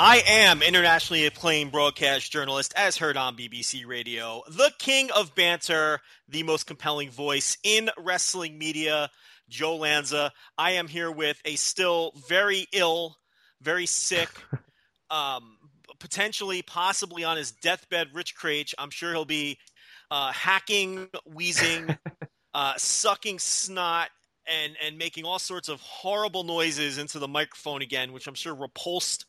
I 0.00 0.22
am 0.28 0.62
internationally 0.62 1.26
acclaimed 1.26 1.72
broadcast 1.72 2.30
journalist, 2.30 2.72
as 2.76 2.96
heard 2.96 3.16
on 3.16 3.36
BBC 3.36 3.84
Radio, 3.84 4.44
the 4.46 4.70
king 4.78 5.10
of 5.10 5.34
banter, 5.34 5.98
the 6.28 6.44
most 6.44 6.68
compelling 6.68 7.10
voice 7.10 7.58
in 7.64 7.90
wrestling 7.98 8.58
media, 8.58 9.10
Joe 9.48 9.74
Lanza. 9.74 10.32
I 10.56 10.70
am 10.72 10.86
here 10.86 11.10
with 11.10 11.42
a 11.44 11.56
still 11.56 12.12
very 12.28 12.68
ill, 12.72 13.16
very 13.60 13.86
sick, 13.86 14.28
um, 15.10 15.58
potentially, 15.98 16.62
possibly 16.62 17.24
on 17.24 17.36
his 17.36 17.50
deathbed, 17.50 18.10
Rich 18.14 18.36
Kraetsch. 18.36 18.74
I'm 18.78 18.90
sure 18.90 19.10
he'll 19.10 19.24
be 19.24 19.58
uh, 20.12 20.30
hacking, 20.30 21.08
wheezing, 21.26 21.98
uh, 22.54 22.74
sucking 22.76 23.40
snot. 23.40 24.10
And, 24.50 24.78
and 24.82 24.96
making 24.96 25.26
all 25.26 25.38
sorts 25.38 25.68
of 25.68 25.78
horrible 25.82 26.42
noises 26.42 26.96
into 26.96 27.18
the 27.18 27.28
microphone 27.28 27.82
again, 27.82 28.14
which 28.14 28.26
I'm 28.26 28.32
sure 28.32 28.54
repulsed 28.54 29.26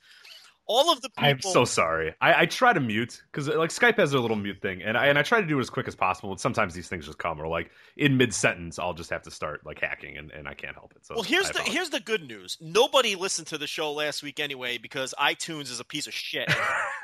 all 0.70 0.94
of 0.94 1.02
the 1.02 1.10
people. 1.10 1.36
I'm 1.36 1.42
so 1.42 1.66
sorry. 1.66 2.16
I, 2.22 2.44
I 2.44 2.46
try 2.46 2.72
to 2.72 2.80
mute 2.80 3.22
because 3.32 3.50
like 3.50 3.72
Skype 3.72 3.98
has 3.98 4.12
their 4.12 4.22
little 4.22 4.38
mute 4.38 4.62
thing, 4.62 4.82
and 4.82 4.98
I 4.98 5.08
and 5.08 5.20
I 5.20 5.22
try 5.24 5.42
to 5.42 5.48
do 5.48 5.58
it 5.58 5.62
as 5.62 5.70
quick 5.70 5.88
as 5.88 5.96
possible. 5.96 6.32
And 6.32 6.40
sometimes 6.40 6.74
these 6.74 6.88
things 6.88 7.06
just 7.08 7.18
come, 7.18 7.42
or 7.42 7.48
like 7.48 7.72
in 7.98 8.16
mid 8.18 8.34
sentence, 8.34 8.80
I'll 8.80 8.94
just 8.94 9.10
have 9.10 9.24
to 9.24 9.32
start 9.32 9.66
like 9.66 9.80
hacking, 9.82 10.18
and, 10.18 10.32
and 10.32 10.48
I 10.48 10.54
can't 10.54 10.76
help 10.76 10.94
it. 10.96 11.06
So 11.06 11.16
Well, 11.16 11.24
here's 11.24 11.52
the 11.52 11.62
here's 11.64 11.90
the 11.90 12.00
good 12.00 12.24
news. 12.24 12.58
Nobody 12.62 13.16
listened 13.16 13.48
to 13.48 13.58
the 13.58 13.68
show 13.68 13.92
last 13.94 14.24
week 14.24 14.40
anyway 14.40 14.78
because 14.78 15.14
iTunes 15.20 15.72
is 15.72 15.80
a 15.80 15.86
piece 15.86 16.08
of 16.08 16.14
shit. 16.14 16.50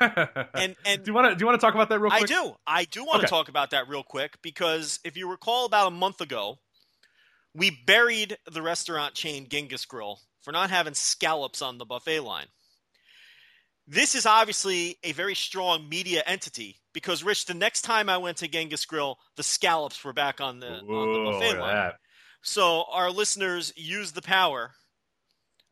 And 0.56 0.76
and 0.84 1.02
do 1.02 1.10
you 1.10 1.14
want 1.14 1.30
to 1.30 1.36
do 1.36 1.42
you 1.42 1.46
want 1.46 1.60
to 1.60 1.64
talk 1.64 1.74
about 1.74 1.88
that 1.90 2.00
real 2.00 2.10
quick? 2.10 2.18
I 2.18 2.22
do. 2.22 2.56
I 2.66 2.84
do 2.84 3.04
want 3.04 3.20
to 3.20 3.24
Okay. 3.24 3.28
talk 3.28 3.48
about 3.48 3.70
that 3.70 3.88
real 3.88 4.02
quick 4.02 4.40
because 4.42 5.00
if 5.04 5.16
you 5.16 5.28
recall 5.30 5.66
about 5.66 5.88
a 5.88 5.90
month 5.90 6.20
ago, 6.20 6.58
we 7.54 7.70
buried 7.70 8.38
the 8.50 8.62
restaurant 8.62 9.14
chain 9.14 9.48
Genghis 9.48 9.84
Grill 9.84 10.20
for 10.42 10.52
not 10.52 10.70
having 10.70 10.94
scallops 10.94 11.62
on 11.62 11.78
the 11.78 11.84
buffet 11.86 12.20
line. 12.20 12.46
This 13.86 14.14
is 14.14 14.26
obviously 14.26 14.98
a 15.04 15.12
very 15.12 15.34
strong 15.34 15.88
media 15.88 16.22
entity 16.26 16.76
because 16.92 17.22
Rich, 17.22 17.46
the 17.46 17.54
next 17.54 17.82
time 17.82 18.08
I 18.08 18.16
went 18.16 18.38
to 18.38 18.48
Genghis 18.48 18.84
Grill, 18.84 19.18
the 19.36 19.42
scallops 19.42 20.02
were 20.02 20.12
back 20.12 20.40
on 20.40 20.58
the 20.58 20.80
on 20.80 21.12
the 21.12 21.30
buffet 21.30 21.60
line. 21.60 21.74
that. 21.74 21.94
So 22.42 22.84
our 22.90 23.10
listeners 23.10 23.72
used 23.76 24.14
the 24.14 24.22
power 24.22 24.72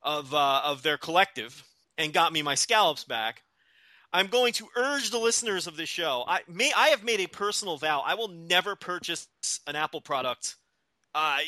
of 0.02 0.32
uh, 0.32 0.60
of 0.64 0.82
their 0.82 0.98
collective 0.98 1.64
and 1.98 2.12
got 2.12 2.32
me 2.32 2.42
my 2.42 2.54
scallops 2.54 3.04
back. 3.04 3.42
I'm 4.12 4.28
going 4.28 4.52
to 4.54 4.68
urge 4.76 5.10
the 5.10 5.18
listeners 5.18 5.66
of 5.66 5.76
this 5.76 5.88
show. 5.88 6.24
I 6.26 6.40
may 6.46 6.72
I 6.76 6.88
have 6.88 7.02
made 7.02 7.20
a 7.20 7.26
personal 7.26 7.78
vow. 7.78 8.02
I 8.06 8.14
will 8.14 8.28
never 8.28 8.76
purchase 8.76 9.26
an 9.66 9.74
Apple 9.74 10.00
product. 10.00 10.56
Uh, 11.16 11.38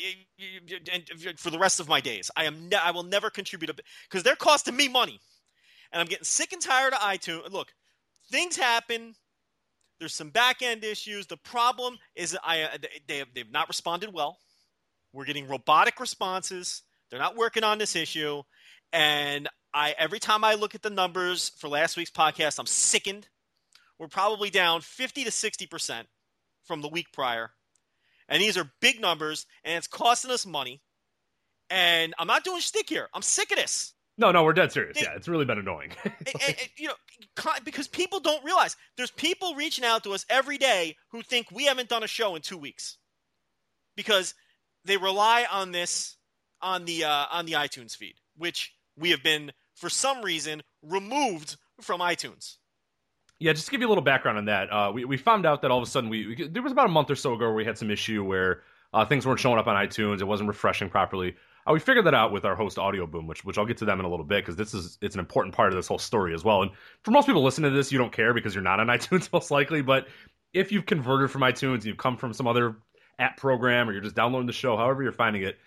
and 0.93 1.39
for 1.39 1.49
the 1.49 1.59
rest 1.59 1.79
of 1.79 1.87
my 1.89 1.99
days, 2.01 2.31
I 2.35 2.45
am. 2.45 2.69
Ne- 2.69 2.77
I 2.77 2.91
will 2.91 3.03
never 3.03 3.29
contribute 3.29 3.79
because 4.09 4.23
they're 4.23 4.35
costing 4.35 4.75
me 4.75 4.87
money, 4.87 5.19
and 5.91 6.01
I'm 6.01 6.07
getting 6.07 6.25
sick 6.25 6.53
and 6.53 6.61
tired 6.61 6.93
of 6.93 6.99
iTunes. 6.99 7.51
Look, 7.51 7.73
things 8.31 8.57
happen. 8.57 9.15
There's 9.99 10.13
some 10.13 10.29
back 10.29 10.61
end 10.61 10.83
issues. 10.83 11.27
The 11.27 11.37
problem 11.37 11.97
is 12.15 12.37
I 12.43 12.63
uh, 12.63 12.77
they 13.07 13.17
have, 13.17 13.29
they've 13.33 13.51
not 13.51 13.67
responded 13.67 14.13
well. 14.13 14.37
We're 15.13 15.25
getting 15.25 15.47
robotic 15.47 15.99
responses. 15.99 16.83
They're 17.09 17.19
not 17.19 17.35
working 17.35 17.63
on 17.63 17.77
this 17.77 17.95
issue, 17.95 18.43
and 18.93 19.47
I 19.73 19.95
every 19.97 20.19
time 20.19 20.43
I 20.43 20.53
look 20.53 20.75
at 20.75 20.83
the 20.83 20.89
numbers 20.89 21.49
for 21.57 21.67
last 21.67 21.97
week's 21.97 22.11
podcast, 22.11 22.59
I'm 22.59 22.65
sickened. 22.65 23.27
We're 23.97 24.07
probably 24.07 24.51
down 24.51 24.81
50 24.81 25.23
to 25.23 25.31
60 25.31 25.65
percent 25.65 26.07
from 26.65 26.81
the 26.81 26.89
week 26.89 27.07
prior, 27.11 27.51
and 28.29 28.41
these 28.41 28.57
are 28.57 28.71
big 28.81 29.01
numbers, 29.01 29.47
and 29.63 29.77
it's 29.77 29.87
costing 29.87 30.31
us 30.31 30.45
money. 30.45 30.81
And 31.69 32.13
I'm 32.19 32.27
not 32.27 32.43
doing 32.43 32.61
shtick 32.61 32.87
here. 32.87 33.09
I'm 33.13 33.21
sick 33.21 33.51
of 33.51 33.57
this. 33.57 33.93
No, 34.17 34.31
no, 34.31 34.43
we're 34.43 34.53
dead 34.53 34.71
serious. 34.71 34.95
They- 34.97 35.03
Yeah, 35.03 35.13
it's 35.15 35.27
really 35.27 35.45
been 35.45 35.59
annoying. 35.59 35.91
And- 36.03 36.13
and- 36.27 36.41
and, 36.59 36.69
you 36.77 36.87
know, 36.87 36.95
because 37.63 37.87
people 37.87 38.19
don't 38.19 38.43
realize 38.43 38.75
there's 38.95 39.11
people 39.11 39.55
reaching 39.55 39.85
out 39.85 40.03
to 40.05 40.13
us 40.13 40.25
every 40.29 40.57
day 40.57 40.95
who 41.09 41.21
think 41.21 41.51
we 41.51 41.65
haven't 41.65 41.89
done 41.89 42.03
a 42.03 42.07
show 42.07 42.35
in 42.35 42.41
two 42.41 42.57
weeks 42.57 42.97
because 43.95 44.33
they 44.85 44.97
rely 44.97 45.45
on 45.51 45.71
this 45.71 46.15
on 46.61 46.85
the 46.85 47.03
uh, 47.03 47.25
on 47.31 47.45
the 47.45 47.53
iTunes 47.53 47.95
feed, 47.95 48.15
which 48.35 48.73
we 48.97 49.11
have 49.11 49.21
been 49.23 49.51
for 49.75 49.89
some 49.89 50.23
reason 50.23 50.63
removed 50.81 51.57
from 51.81 51.99
iTunes. 52.01 52.57
Yeah, 53.39 53.53
just 53.53 53.65
to 53.67 53.71
give 53.71 53.81
you 53.81 53.87
a 53.87 53.89
little 53.89 54.03
background 54.03 54.39
on 54.39 54.45
that, 54.45 54.73
uh, 54.73 54.91
we, 54.91 55.05
we 55.05 55.15
found 55.17 55.45
out 55.45 55.61
that 55.61 55.69
all 55.69 55.77
of 55.77 55.87
a 55.87 55.89
sudden 55.91 56.09
we, 56.09 56.25
we 56.35 56.47
there 56.47 56.63
was 56.63 56.71
about 56.71 56.87
a 56.87 56.91
month 56.91 57.11
or 57.11 57.15
so 57.15 57.33
ago 57.33 57.45
where 57.45 57.53
we 57.53 57.65
had 57.65 57.77
some 57.77 57.91
issue 57.91 58.23
where 58.23 58.63
uh, 58.93 59.05
things 59.05 59.27
weren't 59.27 59.39
showing 59.39 59.59
up 59.59 59.67
on 59.67 59.75
iTunes, 59.75 60.21
it 60.21 60.25
wasn't 60.25 60.47
refreshing 60.47 60.89
properly. 60.89 61.35
Uh, 61.67 61.73
we 61.73 61.79
figured 61.79 62.05
that 62.05 62.13
out 62.13 62.31
with 62.31 62.45
our 62.45 62.55
host 62.55 62.79
Audio 62.79 63.05
Boom, 63.05 63.27
which 63.27 63.43
which 63.43 63.57
I'll 63.57 63.65
get 63.65 63.77
to 63.77 63.85
them 63.85 63.99
in 63.99 64.05
a 64.05 64.09
little 64.09 64.25
bit 64.25 64.43
because 64.43 64.55
this 64.55 64.73
is 64.73 64.97
it's 65.01 65.15
an 65.15 65.19
important 65.19 65.53
part 65.53 65.69
of 65.69 65.75
this 65.75 65.87
whole 65.87 65.97
story 65.97 66.33
as 66.33 66.43
well. 66.43 66.61
And 66.61 66.71
for 67.03 67.11
most 67.11 67.25
people 67.25 67.43
listening 67.43 67.71
to 67.71 67.75
this, 67.75 67.91
you 67.91 67.97
don't 67.97 68.11
care 68.11 68.33
because 68.33 68.55
you're 68.55 68.63
not 68.63 68.79
on 68.79 68.87
iTunes 68.97 69.31
most 69.31 69.51
likely. 69.51 69.81
But 69.81 70.07
if 70.53 70.71
you've 70.71 70.85
converted 70.85 71.29
from 71.29 71.41
iTunes 71.41 71.75
and 71.75 71.85
you've 71.85 71.97
come 71.97 72.17
from 72.17 72.33
some 72.33 72.47
other 72.47 72.77
app 73.19 73.37
program 73.37 73.89
or 73.89 73.93
you're 73.93 74.01
just 74.01 74.15
downloading 74.15 74.47
the 74.47 74.53
show, 74.53 74.77
however 74.77 75.03
you're 75.03 75.11
finding 75.11 75.43
it, 75.43 75.57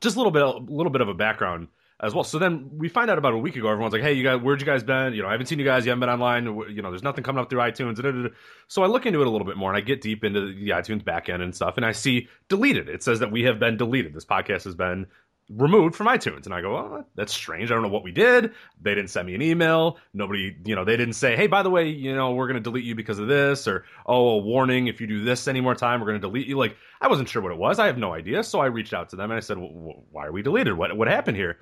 just 0.00 0.16
a 0.16 0.18
little 0.18 0.32
bit 0.32 0.42
a 0.42 0.72
little 0.72 0.92
bit 0.92 1.00
of 1.00 1.08
a 1.08 1.14
background 1.14 1.68
as 2.02 2.14
well. 2.14 2.24
So 2.24 2.38
then 2.38 2.68
we 2.76 2.88
find 2.88 3.08
out 3.08 3.16
about 3.16 3.32
a 3.32 3.38
week 3.38 3.54
ago. 3.56 3.68
Everyone's 3.68 3.92
like, 3.92 4.02
"Hey, 4.02 4.12
you 4.12 4.24
guys, 4.24 4.40
where'd 4.42 4.60
you 4.60 4.66
guys 4.66 4.82
been? 4.82 5.14
You 5.14 5.22
know, 5.22 5.28
I 5.28 5.32
haven't 5.32 5.46
seen 5.46 5.58
you 5.58 5.64
guys. 5.64 5.84
You 5.86 5.90
haven't 5.90 6.00
been 6.00 6.10
online. 6.10 6.46
You 6.74 6.82
know, 6.82 6.90
there's 6.90 7.02
nothing 7.02 7.22
coming 7.22 7.40
up 7.40 7.48
through 7.48 7.60
iTunes." 7.60 8.32
So 8.66 8.82
I 8.82 8.86
look 8.86 9.06
into 9.06 9.20
it 9.20 9.26
a 9.26 9.30
little 9.30 9.46
bit 9.46 9.56
more, 9.56 9.70
and 9.70 9.76
I 9.76 9.80
get 9.80 10.00
deep 10.00 10.24
into 10.24 10.52
the 10.52 10.70
iTunes 10.70 11.02
backend 11.04 11.42
and 11.42 11.54
stuff, 11.54 11.76
and 11.76 11.86
I 11.86 11.92
see 11.92 12.28
deleted. 12.48 12.88
It 12.88 13.02
says 13.02 13.20
that 13.20 13.30
we 13.30 13.44
have 13.44 13.60
been 13.60 13.76
deleted. 13.76 14.14
This 14.14 14.24
podcast 14.24 14.64
has 14.64 14.74
been 14.74 15.06
removed 15.48 15.94
from 15.94 16.06
iTunes, 16.06 16.46
and 16.46 16.54
I 16.54 16.60
go, 16.60 16.72
"Well, 16.74 17.06
that's 17.14 17.32
strange. 17.32 17.70
I 17.70 17.74
don't 17.74 17.82
know 17.82 17.88
what 17.88 18.04
we 18.04 18.12
did. 18.12 18.52
They 18.80 18.94
didn't 18.94 19.10
send 19.10 19.26
me 19.26 19.34
an 19.34 19.42
email. 19.42 19.98
Nobody, 20.14 20.56
you 20.64 20.74
know, 20.74 20.84
they 20.84 20.96
didn't 20.96 21.14
say, 21.14 21.36
"Hey, 21.36 21.46
by 21.46 21.62
the 21.62 21.70
way, 21.70 21.88
you 21.88 22.14
know, 22.14 22.32
we're 22.32 22.46
going 22.46 22.56
to 22.56 22.62
delete 22.62 22.84
you 22.84 22.94
because 22.94 23.18
of 23.18 23.28
this," 23.28 23.68
or 23.68 23.84
"Oh, 24.06 24.30
a 24.30 24.38
warning. 24.38 24.86
If 24.88 25.00
you 25.00 25.06
do 25.06 25.22
this 25.24 25.46
any 25.48 25.60
more 25.60 25.74
time, 25.74 26.00
we're 26.00 26.06
going 26.06 26.20
to 26.20 26.26
delete 26.26 26.46
you." 26.46 26.56
Like 26.56 26.76
I 27.00 27.08
wasn't 27.08 27.28
sure 27.28 27.42
what 27.42 27.52
it 27.52 27.58
was. 27.58 27.78
I 27.78 27.86
have 27.86 27.98
no 27.98 28.12
idea. 28.12 28.42
So 28.42 28.60
I 28.60 28.66
reached 28.66 28.94
out 28.94 29.10
to 29.10 29.16
them 29.16 29.30
and 29.30 29.36
I 29.36 29.40
said, 29.40 29.58
well, 29.58 30.04
"Why 30.10 30.26
are 30.26 30.32
we 30.32 30.42
deleted? 30.42 30.74
What 30.74 30.96
what 30.96 31.08
happened 31.08 31.36
here?" 31.36 31.58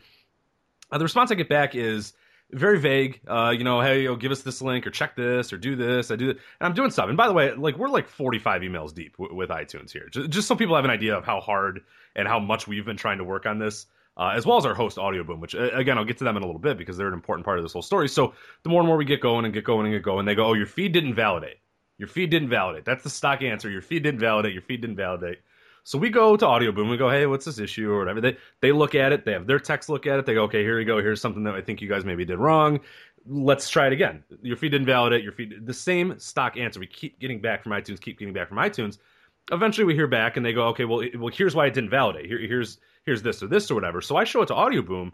Uh, 0.90 0.98
the 0.98 1.04
response 1.04 1.30
I 1.30 1.34
get 1.34 1.48
back 1.48 1.74
is 1.74 2.12
very 2.52 2.78
vague. 2.78 3.20
Uh, 3.26 3.54
you 3.56 3.64
know, 3.64 3.80
hey, 3.80 4.02
yo, 4.02 4.16
give 4.16 4.32
us 4.32 4.42
this 4.42 4.60
link 4.60 4.86
or 4.86 4.90
check 4.90 5.14
this 5.16 5.52
or 5.52 5.56
do 5.56 5.76
this. 5.76 6.10
I 6.10 6.16
do, 6.16 6.30
and 6.30 6.38
I'm 6.60 6.74
doing 6.74 6.90
stuff. 6.90 7.08
And 7.08 7.16
by 7.16 7.28
the 7.28 7.32
way, 7.32 7.52
like 7.54 7.76
we're 7.76 7.88
like 7.88 8.08
45 8.08 8.62
emails 8.62 8.94
deep 8.94 9.16
w- 9.16 9.34
with 9.34 9.50
iTunes 9.50 9.90
here, 9.90 10.08
just, 10.10 10.30
just 10.30 10.48
so 10.48 10.56
people 10.56 10.74
have 10.74 10.84
an 10.84 10.90
idea 10.90 11.16
of 11.16 11.24
how 11.24 11.40
hard 11.40 11.80
and 12.16 12.26
how 12.26 12.40
much 12.40 12.66
we've 12.66 12.84
been 12.84 12.96
trying 12.96 13.18
to 13.18 13.24
work 13.24 13.46
on 13.46 13.58
this. 13.58 13.86
Uh, 14.16 14.32
as 14.34 14.44
well 14.44 14.58
as 14.58 14.66
our 14.66 14.74
host 14.74 14.98
Audio 14.98 15.22
Boom, 15.22 15.40
which 15.40 15.54
again 15.54 15.96
I'll 15.96 16.04
get 16.04 16.18
to 16.18 16.24
them 16.24 16.36
in 16.36 16.42
a 16.42 16.46
little 16.46 16.60
bit 16.60 16.76
because 16.76 16.96
they're 16.96 17.08
an 17.08 17.14
important 17.14 17.44
part 17.44 17.58
of 17.58 17.64
this 17.64 17.72
whole 17.72 17.80
story. 17.80 18.08
So 18.08 18.34
the 18.64 18.68
more 18.68 18.80
and 18.80 18.86
more 18.86 18.96
we 18.96 19.04
get 19.04 19.20
going 19.20 19.44
and 19.46 19.54
get 19.54 19.64
going 19.64 19.86
and 19.86 19.94
get 19.94 20.02
going, 20.02 20.26
they 20.26 20.34
go, 20.34 20.46
"Oh, 20.46 20.52
your 20.52 20.66
feed 20.66 20.92
didn't 20.92 21.14
validate." 21.14 21.56
Your 21.96 22.08
feed 22.08 22.30
didn't 22.30 22.48
validate. 22.48 22.86
That's 22.86 23.02
the 23.04 23.10
stock 23.10 23.42
answer. 23.42 23.68
Your 23.68 23.82
feed 23.82 24.02
didn't 24.02 24.20
validate. 24.20 24.54
Your 24.54 24.62
feed 24.62 24.80
didn't 24.80 24.96
validate. 24.96 25.40
So 25.90 25.98
we 25.98 26.08
go 26.08 26.36
to 26.36 26.46
Audio 26.46 26.70
Boom. 26.70 26.88
We 26.88 26.96
go, 26.96 27.10
hey, 27.10 27.26
what's 27.26 27.44
this 27.44 27.58
issue 27.58 27.90
or 27.90 27.98
whatever. 27.98 28.20
They 28.20 28.36
they 28.60 28.70
look 28.70 28.94
at 28.94 29.10
it. 29.10 29.24
They 29.24 29.32
have 29.32 29.48
their 29.48 29.58
techs 29.58 29.88
look 29.88 30.06
at 30.06 30.20
it. 30.20 30.24
They 30.24 30.34
go, 30.34 30.44
okay, 30.44 30.62
here 30.62 30.78
we 30.78 30.84
go. 30.84 30.98
Here's 30.98 31.20
something 31.20 31.42
that 31.42 31.56
I 31.56 31.60
think 31.60 31.82
you 31.82 31.88
guys 31.88 32.04
maybe 32.04 32.24
did 32.24 32.38
wrong. 32.38 32.78
Let's 33.26 33.68
try 33.68 33.88
it 33.88 33.92
again. 33.92 34.22
Your 34.40 34.56
feed 34.56 34.68
didn't 34.68 34.86
validate. 34.86 35.24
Your 35.24 35.32
feed 35.32 35.66
the 35.66 35.74
same 35.74 36.16
stock 36.20 36.56
answer. 36.56 36.78
We 36.78 36.86
keep 36.86 37.18
getting 37.18 37.40
back 37.40 37.64
from 37.64 37.72
iTunes. 37.72 38.00
Keep 38.00 38.20
getting 38.20 38.32
back 38.32 38.48
from 38.48 38.58
iTunes. 38.58 38.98
Eventually, 39.50 39.84
we 39.84 39.96
hear 39.96 40.06
back 40.06 40.36
and 40.36 40.46
they 40.46 40.52
go, 40.52 40.68
okay, 40.68 40.84
well, 40.84 41.00
it, 41.00 41.18
well, 41.18 41.32
here's 41.34 41.56
why 41.56 41.66
it 41.66 41.74
didn't 41.74 41.90
validate. 41.90 42.26
Here, 42.26 42.38
here's 42.38 42.78
here's 43.04 43.22
this 43.22 43.42
or 43.42 43.48
this 43.48 43.68
or 43.68 43.74
whatever. 43.74 44.00
So 44.00 44.14
I 44.14 44.22
show 44.22 44.42
it 44.42 44.46
to 44.46 44.54
Audio 44.54 44.82
Boom. 44.82 45.12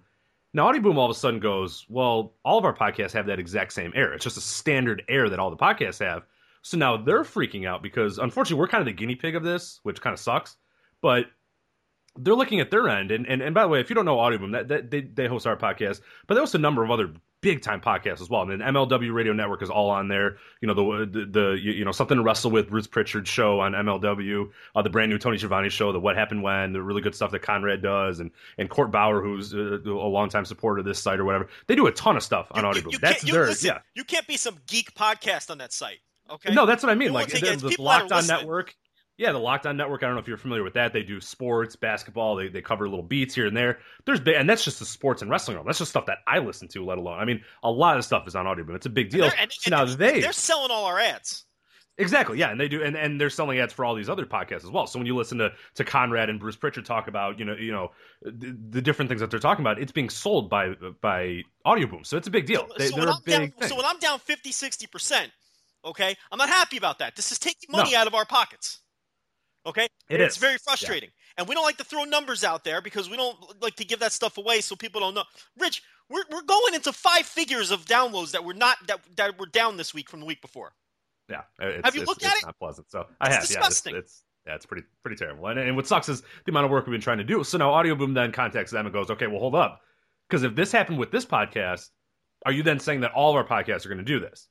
Now 0.53 0.69
Audio 0.69 0.83
Boom 0.83 0.99
all 0.99 1.07
of 1.07 1.17
a 1.17 1.19
sudden 1.19 1.41
goes, 1.41 1.87
well, 1.89 2.35
all 2.45 2.59
of 2.59 2.67
our 2.67 2.77
podcasts 2.77 3.13
have 3.13 3.25
that 3.29 3.39
exact 3.39 3.73
same 3.73 3.95
error. 3.97 4.13
It's 4.13 4.25
just 4.25 4.37
a 4.37 4.43
standard 4.43 5.05
error 5.09 5.31
that 5.31 5.39
all 5.39 5.49
the 5.49 5.57
podcasts 5.57 6.05
have. 6.05 6.25
So 6.61 6.77
now 6.77 6.99
they're 6.99 7.25
freaking 7.25 7.67
out 7.67 7.83
because 7.83 8.19
unfortunately 8.19 8.61
we're 8.61 8.69
kind 8.69 8.83
of 8.83 8.87
the 8.87 8.93
guinea 8.93 9.15
pig 9.15 9.37
of 9.37 9.43
this, 9.43 9.81
which 9.83 10.03
kind 10.03 10.13
of 10.13 10.21
sucks. 10.21 10.57
But 11.07 11.27
they're 12.19 12.35
looking 12.35 12.59
at 12.59 12.73
their 12.73 12.89
end, 12.89 13.13
and 13.13 13.29
and, 13.29 13.41
and 13.41 13.55
by 13.55 13.63
the 13.63 13.69
way, 13.69 13.79
if 13.79 13.89
you 13.89 13.95
don't 13.95 14.05
know 14.05 14.17
Audioboom, 14.17 14.51
that, 14.55 14.67
that 14.67 14.91
they 14.91 15.03
they 15.03 15.29
host 15.29 15.47
our 15.47 15.57
podcast, 15.57 16.01
but 16.27 16.35
they 16.35 16.41
host 16.41 16.57
a 16.57 16.59
number 16.59 16.83
of 16.83 16.91
other 16.91 17.13
big 17.43 17.63
time 17.63 17.81
podcasts 17.81 18.21
as 18.21 18.29
well. 18.29 18.43
I 18.43 18.47
mean, 18.47 18.59
MLW 18.59 19.15
Radio 19.15 19.33
Network 19.33 19.63
is 19.63 19.71
all 19.71 19.89
on 19.89 20.09
there. 20.09 20.39
You 20.61 20.67
know 20.67 20.75
the 20.75 21.07
the, 21.07 21.27
the 21.27 21.61
you 21.63 21.85
know 21.85 21.93
something 21.93 22.17
to 22.17 22.25
wrestle 22.25 22.51
with 22.51 22.71
Bruce 22.71 22.89
Pritchard 22.89 23.29
show 23.29 23.61
on 23.61 23.71
MLW, 23.71 24.51
uh, 24.75 24.83
the 24.83 24.91
brand 24.91 25.13
new 25.13 25.19
Tony 25.19 25.39
Schiavone 25.39 25.69
show, 25.69 25.93
the 25.93 26.01
What 26.01 26.17
Happened 26.17 26.43
When, 26.43 26.73
the 26.73 26.83
really 26.83 27.03
good 27.03 27.15
stuff 27.15 27.31
that 27.31 27.43
Conrad 27.43 27.83
does, 27.83 28.19
and 28.19 28.33
and 28.59 28.69
Court 28.69 28.91
Bauer, 28.91 29.23
who's 29.23 29.55
a, 29.55 29.81
a 29.87 30.11
longtime 30.11 30.45
supporter 30.45 30.81
of 30.81 30.87
this 30.87 30.99
site 30.99 31.21
or 31.21 31.25
whatever. 31.25 31.47
They 31.69 31.77
do 31.77 31.87
a 31.87 31.93
ton 31.93 32.17
of 32.17 32.25
stuff 32.25 32.49
on 32.51 32.65
Audioboom. 32.65 32.99
That's 32.99 33.23
you, 33.23 33.33
their 33.33 33.47
listen, 33.47 33.69
yeah. 33.69 33.79
You 33.95 34.03
can't 34.03 34.27
be 34.27 34.37
some 34.37 34.57
geek 34.67 34.93
podcast 34.97 35.51
on 35.51 35.59
that 35.59 35.73
site. 35.73 36.01
Okay. 36.29 36.53
No, 36.53 36.67
that's 36.67 36.83
what 36.83 36.91
I 36.91 36.97
mean. 36.97 37.11
It 37.11 37.13
Like 37.13 37.29
the, 37.29 37.39
the 37.39 37.69
People 37.69 37.85
that 37.85 38.03
are 38.03 38.09
Locked 38.09 38.13
On. 38.13 38.27
Network. 38.27 38.75
Yeah, 39.19 39.33
the 39.33 39.39
Locked 39.39 39.65
On 39.67 39.77
Network. 39.77 40.03
I 40.03 40.07
don't 40.07 40.15
know 40.15 40.21
if 40.21 40.29
you're 40.29 40.37
familiar 40.37 40.63
with 40.63 40.75
that. 40.75 40.93
They 40.93 41.03
do 41.03 41.21
sports, 41.21 41.75
basketball. 41.75 42.37
They, 42.37 42.49
they 42.49 42.61
cover 42.61 42.87
little 42.87 43.03
beats 43.03 43.35
here 43.35 43.47
and 43.47 43.57
there. 43.57 43.79
There's 44.05 44.21
big, 44.21 44.35
and 44.37 44.49
that's 44.49 44.63
just 44.65 44.79
the 44.79 44.85
sports 44.85 45.23
and 45.23 45.31
wrestling 45.31 45.57
realm. 45.57 45.67
That's 45.67 45.79
just 45.79 45.91
stuff 45.91 46.05
that 46.07 46.19
I 46.27 46.39
listen 46.39 46.69
to. 46.69 46.85
Let 46.85 46.99
alone, 46.99 47.19
I 47.19 47.25
mean, 47.25 47.43
a 47.63 47.71
lot 47.71 47.97
of 47.97 48.05
stuff 48.05 48.29
is 48.29 48.37
on 48.37 48.47
audio, 48.47 48.65
but 48.65 48.75
it's 48.75 48.85
a 48.87 48.91
big 48.91 49.09
deal. 49.09 49.23
they're- 49.23 49.33
and- 49.39 49.51
so 49.53 49.71
now 49.71 49.83
and 49.85 49.93
they 49.93 50.21
they're 50.21 50.33
selling 50.33 50.71
all 50.71 50.85
our 50.85 50.99
ads. 50.99 51.45
exactly 51.97 52.39
yeah, 52.39 52.51
and 52.51 52.61
they 52.61 52.69
do, 52.69 52.83
and, 52.83 52.95
and 52.95 53.19
they're 53.19 53.31
selling 53.31 53.59
ads 53.59 53.73
for 53.73 53.87
all 53.87 53.95
these 53.95 54.11
other 54.11 54.27
podcasts 54.27 54.65
as 54.65 54.71
well. 54.71 54.87
So 54.87 54.99
when 54.99 55.07
you 55.07 55.17
listen 55.17 55.39
to 55.39 55.51
to 55.77 55.85
Conrad 55.85 56.29
and 56.29 56.39
Bruce 56.39 56.57
Pritchard 56.57 56.85
talk 56.85 57.09
about 57.09 57.39
you 57.39 57.47
know 57.47 57.57
you 57.57 57.73
know 57.73 57.93
the, 58.21 58.55
the 58.69 58.83
different 58.83 59.09
things 59.09 59.23
that 59.23 59.31
they're 59.31 59.41
talking 59.41 59.63
about, 59.63 59.79
it's 59.81 59.93
being 59.93 60.11
sold 60.11 60.51
by 60.51 60.73
by 61.01 61.41
Audio 61.65 61.87
Boom. 61.87 62.05
So 62.05 62.19
it's 62.19 62.29
a 62.29 62.31
big 62.31 62.45
deal. 62.45 62.69
They, 62.77 62.89
so, 62.89 62.99
when 62.99 63.09
big 63.25 63.59
down, 63.59 63.69
so 63.71 63.77
when 63.77 63.87
I'm 63.87 63.99
down 63.99 64.19
50, 64.19 64.53
60 64.53 64.87
percent, 64.89 65.31
okay, 65.87 66.15
I'm 66.31 66.37
not 66.37 66.51
happy 66.51 66.77
about 66.77 66.99
that. 66.99 67.17
This 67.17 67.33
is 67.33 67.39
taking 67.39 67.71
money 67.71 67.93
No. 67.93 67.99
out 68.01 68.07
of 68.07 68.15
our 68.15 68.27
pockets. 68.27 68.81
Okay, 69.67 69.89
It 70.09 70.21
it's 70.21 70.37
is. 70.37 70.41
very 70.41 70.53
Yeah. 70.55 70.59
frustrating, 70.65 71.11
and 71.37 71.49
we 71.49 71.55
don't 71.55 71.65
like 71.65 71.77
to 71.79 71.85
throw 71.85 72.05
numbers 72.05 72.45
out 72.45 72.63
there 72.65 72.81
because 72.81 73.11
we 73.11 73.17
don't 73.17 73.61
like 73.61 73.75
to 73.77 73.85
give 73.85 73.99
that 73.99 74.13
stuff 74.13 74.39
away 74.39 74.61
so 74.61 74.77
people 74.77 75.01
don't 75.01 75.15
know. 75.15 75.25
Rich, 75.59 75.83
we're 76.09 76.23
we're 76.31 76.43
going 76.43 76.75
into 76.75 76.93
five 76.93 77.27
figures 77.27 77.71
of 77.73 77.85
downloads 77.85 78.31
that 78.31 78.45
were 78.45 78.55
not 78.55 78.79
that 78.87 79.01
that 79.17 79.39
were 79.39 79.47
down 79.47 79.77
this 79.77 79.93
week 79.93 80.09
from 80.09 80.21
the 80.21 80.27
week 80.27 80.41
before. 80.41 80.73
Yeah, 81.29 81.41
uh, 81.61 81.67
it's, 81.67 81.85
Have 81.85 81.97
you 81.97 82.05
looked 82.05 82.25
at 82.25 82.37
it? 82.37 82.45
Not 82.47 82.57
pleasant. 82.59 82.89
So 82.91 83.07
I 83.21 83.27
It's 83.27 83.35
have. 83.35 83.47
disgusting. 83.47 83.95
Yeah, 83.95 83.99
it's, 83.99 84.13
it's 84.13 84.23
yeah, 84.47 84.55
it's 84.55 84.67
pretty 84.67 84.87
pretty 85.03 85.17
terrible. 85.17 85.49
And, 85.49 85.59
and 85.59 85.75
what 85.75 85.89
sucks 85.89 86.09
is 86.09 86.23
the 86.23 86.53
amount 86.53 86.67
of 86.67 86.71
work 86.71 86.87
we've 86.87 86.93
been 86.93 87.01
trying 87.01 87.19
to 87.19 87.25
do. 87.25 87.43
So 87.43 87.59
now 87.59 87.73
Audio 87.73 87.97
Boom 87.97 88.15
then 88.15 88.31
contacts 88.31 88.71
them 88.71 88.87
and 88.87 88.93
goes, 88.93 89.11
okay, 89.11 89.27
well 89.27 89.41
hold 89.41 89.57
up, 89.57 89.81
because 90.29 90.45
if 90.45 90.55
this 90.55 90.71
happened 90.71 90.99
with 90.99 91.11
this 91.11 91.27
podcast, 91.27 91.91
are 92.45 92.53
you 92.53 92.63
then 92.63 92.79
saying 92.79 93.01
that 93.01 93.11
all 93.11 93.31
of 93.31 93.37
our 93.37 93.45
podcasts 93.45 93.85
are 93.85 93.89
going 93.89 93.99
to 93.99 94.05
do 94.05 94.21
this? 94.21 94.49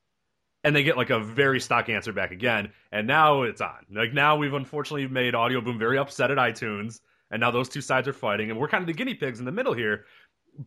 And 0.65 0.75
they 0.75 0.83
get 0.83 0.97
like 0.97 1.11
a 1.11 1.19
very 1.19 1.59
stock 1.61 1.89
answer 1.89 2.11
back 2.11 2.31
again, 2.31 2.71
and 2.91 3.07
now 3.07 3.43
it's 3.43 3.61
on. 3.61 3.85
Like 3.93 4.13
now 4.13 4.35
we've 4.35 4.53
unfortunately 4.53 5.07
made 5.07 5.35
Audio 5.35 5.61
Boom 5.61 5.77
very 5.77 5.97
upset 5.97 6.31
at 6.31 6.37
iTunes, 6.37 7.01
and 7.29 7.39
now 7.39 7.51
those 7.51 7.69
two 7.69 7.81
sides 7.81 8.07
are 8.07 8.13
fighting, 8.13 8.49
and 8.49 8.59
we're 8.59 8.67
kind 8.67 8.81
of 8.81 8.87
the 8.87 8.93
guinea 8.93 9.13
pigs 9.13 9.39
in 9.39 9.45
the 9.45 9.51
middle 9.51 9.73
here. 9.73 10.05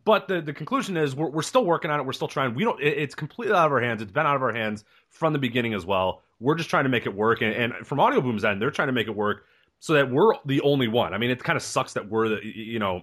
But 0.05 0.29
the, 0.29 0.41
the 0.41 0.53
conclusion 0.53 0.97
is 0.97 1.17
we're, 1.17 1.31
we're 1.31 1.43
still 1.43 1.65
working 1.65 1.91
on 1.91 1.99
it. 1.99 2.07
We're 2.07 2.13
still 2.13 2.29
trying. 2.29 2.55
We 2.55 2.63
don't. 2.63 2.81
It, 2.81 2.97
it's 2.97 3.15
completely 3.15 3.57
out 3.57 3.67
of 3.67 3.73
our 3.73 3.81
hands. 3.81 4.01
It's 4.01 4.13
been 4.13 4.27
out 4.27 4.37
of 4.37 4.43
our 4.43 4.53
hands 4.53 4.85
from 5.09 5.33
the 5.33 5.39
beginning 5.39 5.75
as 5.75 5.85
well. 5.85 6.23
We're 6.41 6.55
just 6.55 6.71
trying 6.71 6.85
to 6.85 6.91
make 6.91 7.07
it 7.07 7.15
work. 7.15 7.43
And, 7.43 7.53
and 7.53 7.87
from 7.87 7.99
Audio 7.99 8.21
Boom's 8.21 8.45
end, 8.45 8.63
they're 8.63 8.71
trying 8.71 8.89
to 8.89 8.93
make 8.93 9.09
it 9.09 9.17
work 9.17 9.47
so 9.81 9.95
that 9.95 10.11
we're 10.11 10.35
the 10.47 10.61
only 10.61 10.89
one. 10.89 11.15
I 11.15 11.19
mean, 11.19 11.31
it 11.31 11.43
kind 11.43 11.57
of 11.57 11.63
sucks 11.63 11.95
that 11.95 12.09
we're 12.09 12.29
the 12.29 12.41
you 12.45 12.79
know 12.79 13.03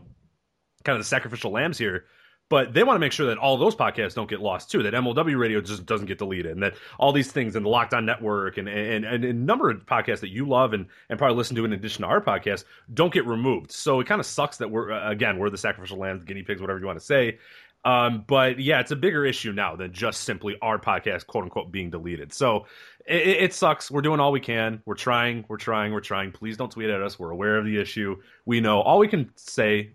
kind 0.83 0.95
of 0.95 1.01
the 1.01 1.07
sacrificial 1.07 1.51
lambs 1.51 1.77
here. 1.77 2.05
But 2.47 2.73
they 2.73 2.83
want 2.83 2.95
to 2.95 2.99
make 2.99 3.11
sure 3.11 3.25
that 3.27 3.39
all 3.39 3.57
those 3.57 3.75
podcasts 3.75 4.13
don't 4.13 4.29
get 4.29 4.39
lost 4.39 4.69
too. 4.69 4.83
That 4.83 4.93
MLW 4.93 5.37
Radio 5.37 5.61
just 5.61 5.83
doesn't 5.85 6.05
get 6.05 6.19
deleted, 6.19 6.51
and 6.51 6.61
that 6.61 6.75
all 6.99 7.11
these 7.11 7.31
things 7.31 7.55
and 7.55 7.65
the 7.65 7.69
Locked 7.69 7.93
On 7.95 8.05
Network 8.05 8.57
and 8.57 8.69
and, 8.69 9.03
and 9.03 9.25
a 9.25 9.33
number 9.33 9.71
of 9.71 9.85
podcasts 9.87 10.19
that 10.19 10.29
you 10.29 10.47
love 10.47 10.73
and, 10.73 10.85
and 11.09 11.17
probably 11.17 11.37
listen 11.37 11.55
to 11.55 11.65
in 11.65 11.73
addition 11.73 12.03
to 12.03 12.07
our 12.07 12.21
podcast 12.21 12.65
don't 12.93 13.11
get 13.11 13.25
removed. 13.25 13.71
So 13.71 13.99
it 13.99 14.05
kind 14.05 14.19
of 14.19 14.27
sucks 14.27 14.57
that 14.57 14.69
we're 14.69 14.91
uh, 14.91 15.09
again 15.09 15.39
we're 15.39 15.49
the 15.49 15.57
sacrificial 15.57 15.97
lambs, 15.97 16.23
guinea 16.23 16.43
pigs, 16.43 16.61
whatever 16.61 16.79
you 16.79 16.85
want 16.85 16.99
to 16.99 17.05
say. 17.05 17.39
Um, 17.85 18.25
but 18.27 18.59
yeah, 18.59 18.79
it's 18.79 18.91
a 18.91 18.95
bigger 18.95 19.25
issue 19.25 19.53
now 19.53 19.75
than 19.75 19.93
just 19.93 20.21
simply 20.21 20.57
our 20.61 20.79
podcast, 20.79 21.27
quote 21.27 21.43
unquote, 21.43 21.71
being 21.71 21.91
deleted. 21.91 22.33
So 22.33 22.65
it, 23.05 23.27
it 23.27 23.53
sucks. 23.53 23.91
We're 23.91 24.01
doing 24.01 24.19
all 24.19 24.31
we 24.31 24.39
can. 24.39 24.81
We're 24.85 24.95
trying. 24.95 25.45
We're 25.47 25.57
trying. 25.57 25.93
We're 25.93 25.99
trying. 26.01 26.31
Please 26.31 26.57
don't 26.57 26.71
tweet 26.71 26.89
at 26.89 27.01
us. 27.01 27.19
We're 27.19 27.29
aware 27.29 27.57
of 27.57 27.65
the 27.65 27.79
issue. 27.79 28.17
We 28.45 28.59
know 28.59 28.81
all 28.81 28.97
we 28.97 29.07
can 29.07 29.31
say. 29.35 29.93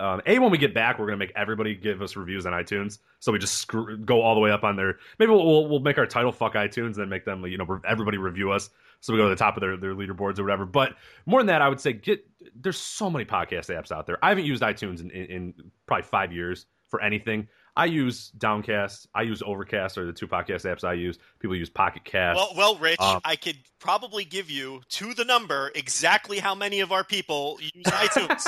Um, 0.00 0.22
a 0.26 0.38
when 0.38 0.50
we 0.50 0.58
get 0.58 0.74
back, 0.74 0.98
we're 0.98 1.06
gonna 1.06 1.18
make 1.18 1.32
everybody 1.36 1.74
give 1.74 2.00
us 2.02 2.16
reviews 2.16 2.46
on 2.46 2.52
iTunes. 2.52 2.98
So 3.20 3.30
we 3.32 3.38
just 3.38 3.56
screw, 3.56 3.98
go 3.98 4.22
all 4.22 4.34
the 4.34 4.40
way 4.40 4.50
up 4.50 4.64
on 4.64 4.76
there. 4.76 4.98
Maybe 5.18 5.30
we'll, 5.30 5.44
we'll 5.44 5.68
we'll 5.68 5.80
make 5.80 5.98
our 5.98 6.06
title 6.06 6.32
fuck 6.32 6.54
iTunes, 6.54 6.86
and 6.86 6.94
then 6.96 7.08
make 7.08 7.24
them 7.24 7.44
you 7.46 7.58
know 7.58 7.80
everybody 7.86 8.16
review 8.16 8.50
us. 8.50 8.70
So 9.00 9.12
we 9.12 9.18
go 9.18 9.24
to 9.24 9.30
the 9.30 9.36
top 9.36 9.56
of 9.56 9.60
their 9.60 9.76
their 9.76 9.94
leaderboards 9.94 10.38
or 10.38 10.44
whatever. 10.44 10.66
But 10.66 10.94
more 11.26 11.40
than 11.40 11.46
that, 11.48 11.62
I 11.62 11.68
would 11.68 11.80
say 11.80 11.92
get. 11.92 12.26
There's 12.54 12.78
so 12.78 13.10
many 13.10 13.24
podcast 13.24 13.74
apps 13.74 13.92
out 13.92 14.06
there. 14.06 14.18
I 14.22 14.30
haven't 14.30 14.46
used 14.46 14.62
iTunes 14.62 15.00
in, 15.00 15.10
in, 15.10 15.24
in 15.26 15.54
probably 15.86 16.04
five 16.04 16.32
years 16.32 16.66
for 16.88 17.00
anything. 17.02 17.46
I 17.80 17.86
use 17.86 18.28
Downcast. 18.36 19.06
I 19.14 19.22
use 19.22 19.42
Overcast, 19.42 19.96
are 19.98 20.04
the 20.06 20.12
two 20.12 20.28
podcast 20.28 20.64
apps 20.70 20.84
I 20.84 20.92
use. 20.92 21.18
People 21.38 21.56
use 21.56 21.70
Pocket 21.70 22.04
Cast. 22.04 22.36
Well, 22.36 22.52
well, 22.56 22.76
Rich, 22.76 23.00
Um, 23.00 23.20
I 23.24 23.36
could 23.36 23.56
probably 23.78 24.24
give 24.24 24.50
you 24.50 24.82
to 24.90 25.14
the 25.14 25.24
number 25.24 25.70
exactly 25.74 26.38
how 26.38 26.54
many 26.54 26.80
of 26.80 26.92
our 26.92 27.04
people 27.04 27.58
use 27.60 27.84
iTunes 27.86 28.46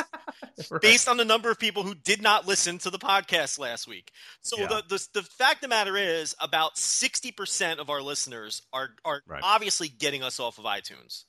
based 0.83 1.09
on 1.09 1.17
the 1.17 1.25
number 1.25 1.51
of 1.51 1.59
people 1.59 1.83
who 1.83 1.95
did 1.95 2.21
not 2.21 2.47
listen 2.47 2.79
to 2.79 2.91
the 2.91 2.99
podcast 2.99 3.59
last 3.59 3.89
week. 3.89 4.13
So 4.43 4.59
Yeah. 4.61 4.67
the, 4.67 4.83
the 4.89 5.09
the 5.15 5.23
fact 5.23 5.57
of 5.57 5.61
the 5.63 5.69
matter 5.69 5.97
is, 5.97 6.35
about 6.41 6.77
sixty 6.77 7.33
percent 7.33 7.81
of 7.81 7.89
our 7.89 8.03
listeners 8.03 8.63
are 8.73 8.91
are 9.05 9.23
Right. 9.27 9.41
obviously 9.43 9.89
getting 9.89 10.23
us 10.23 10.39
off 10.41 10.59
of 10.59 10.65
iTunes. 10.67 11.25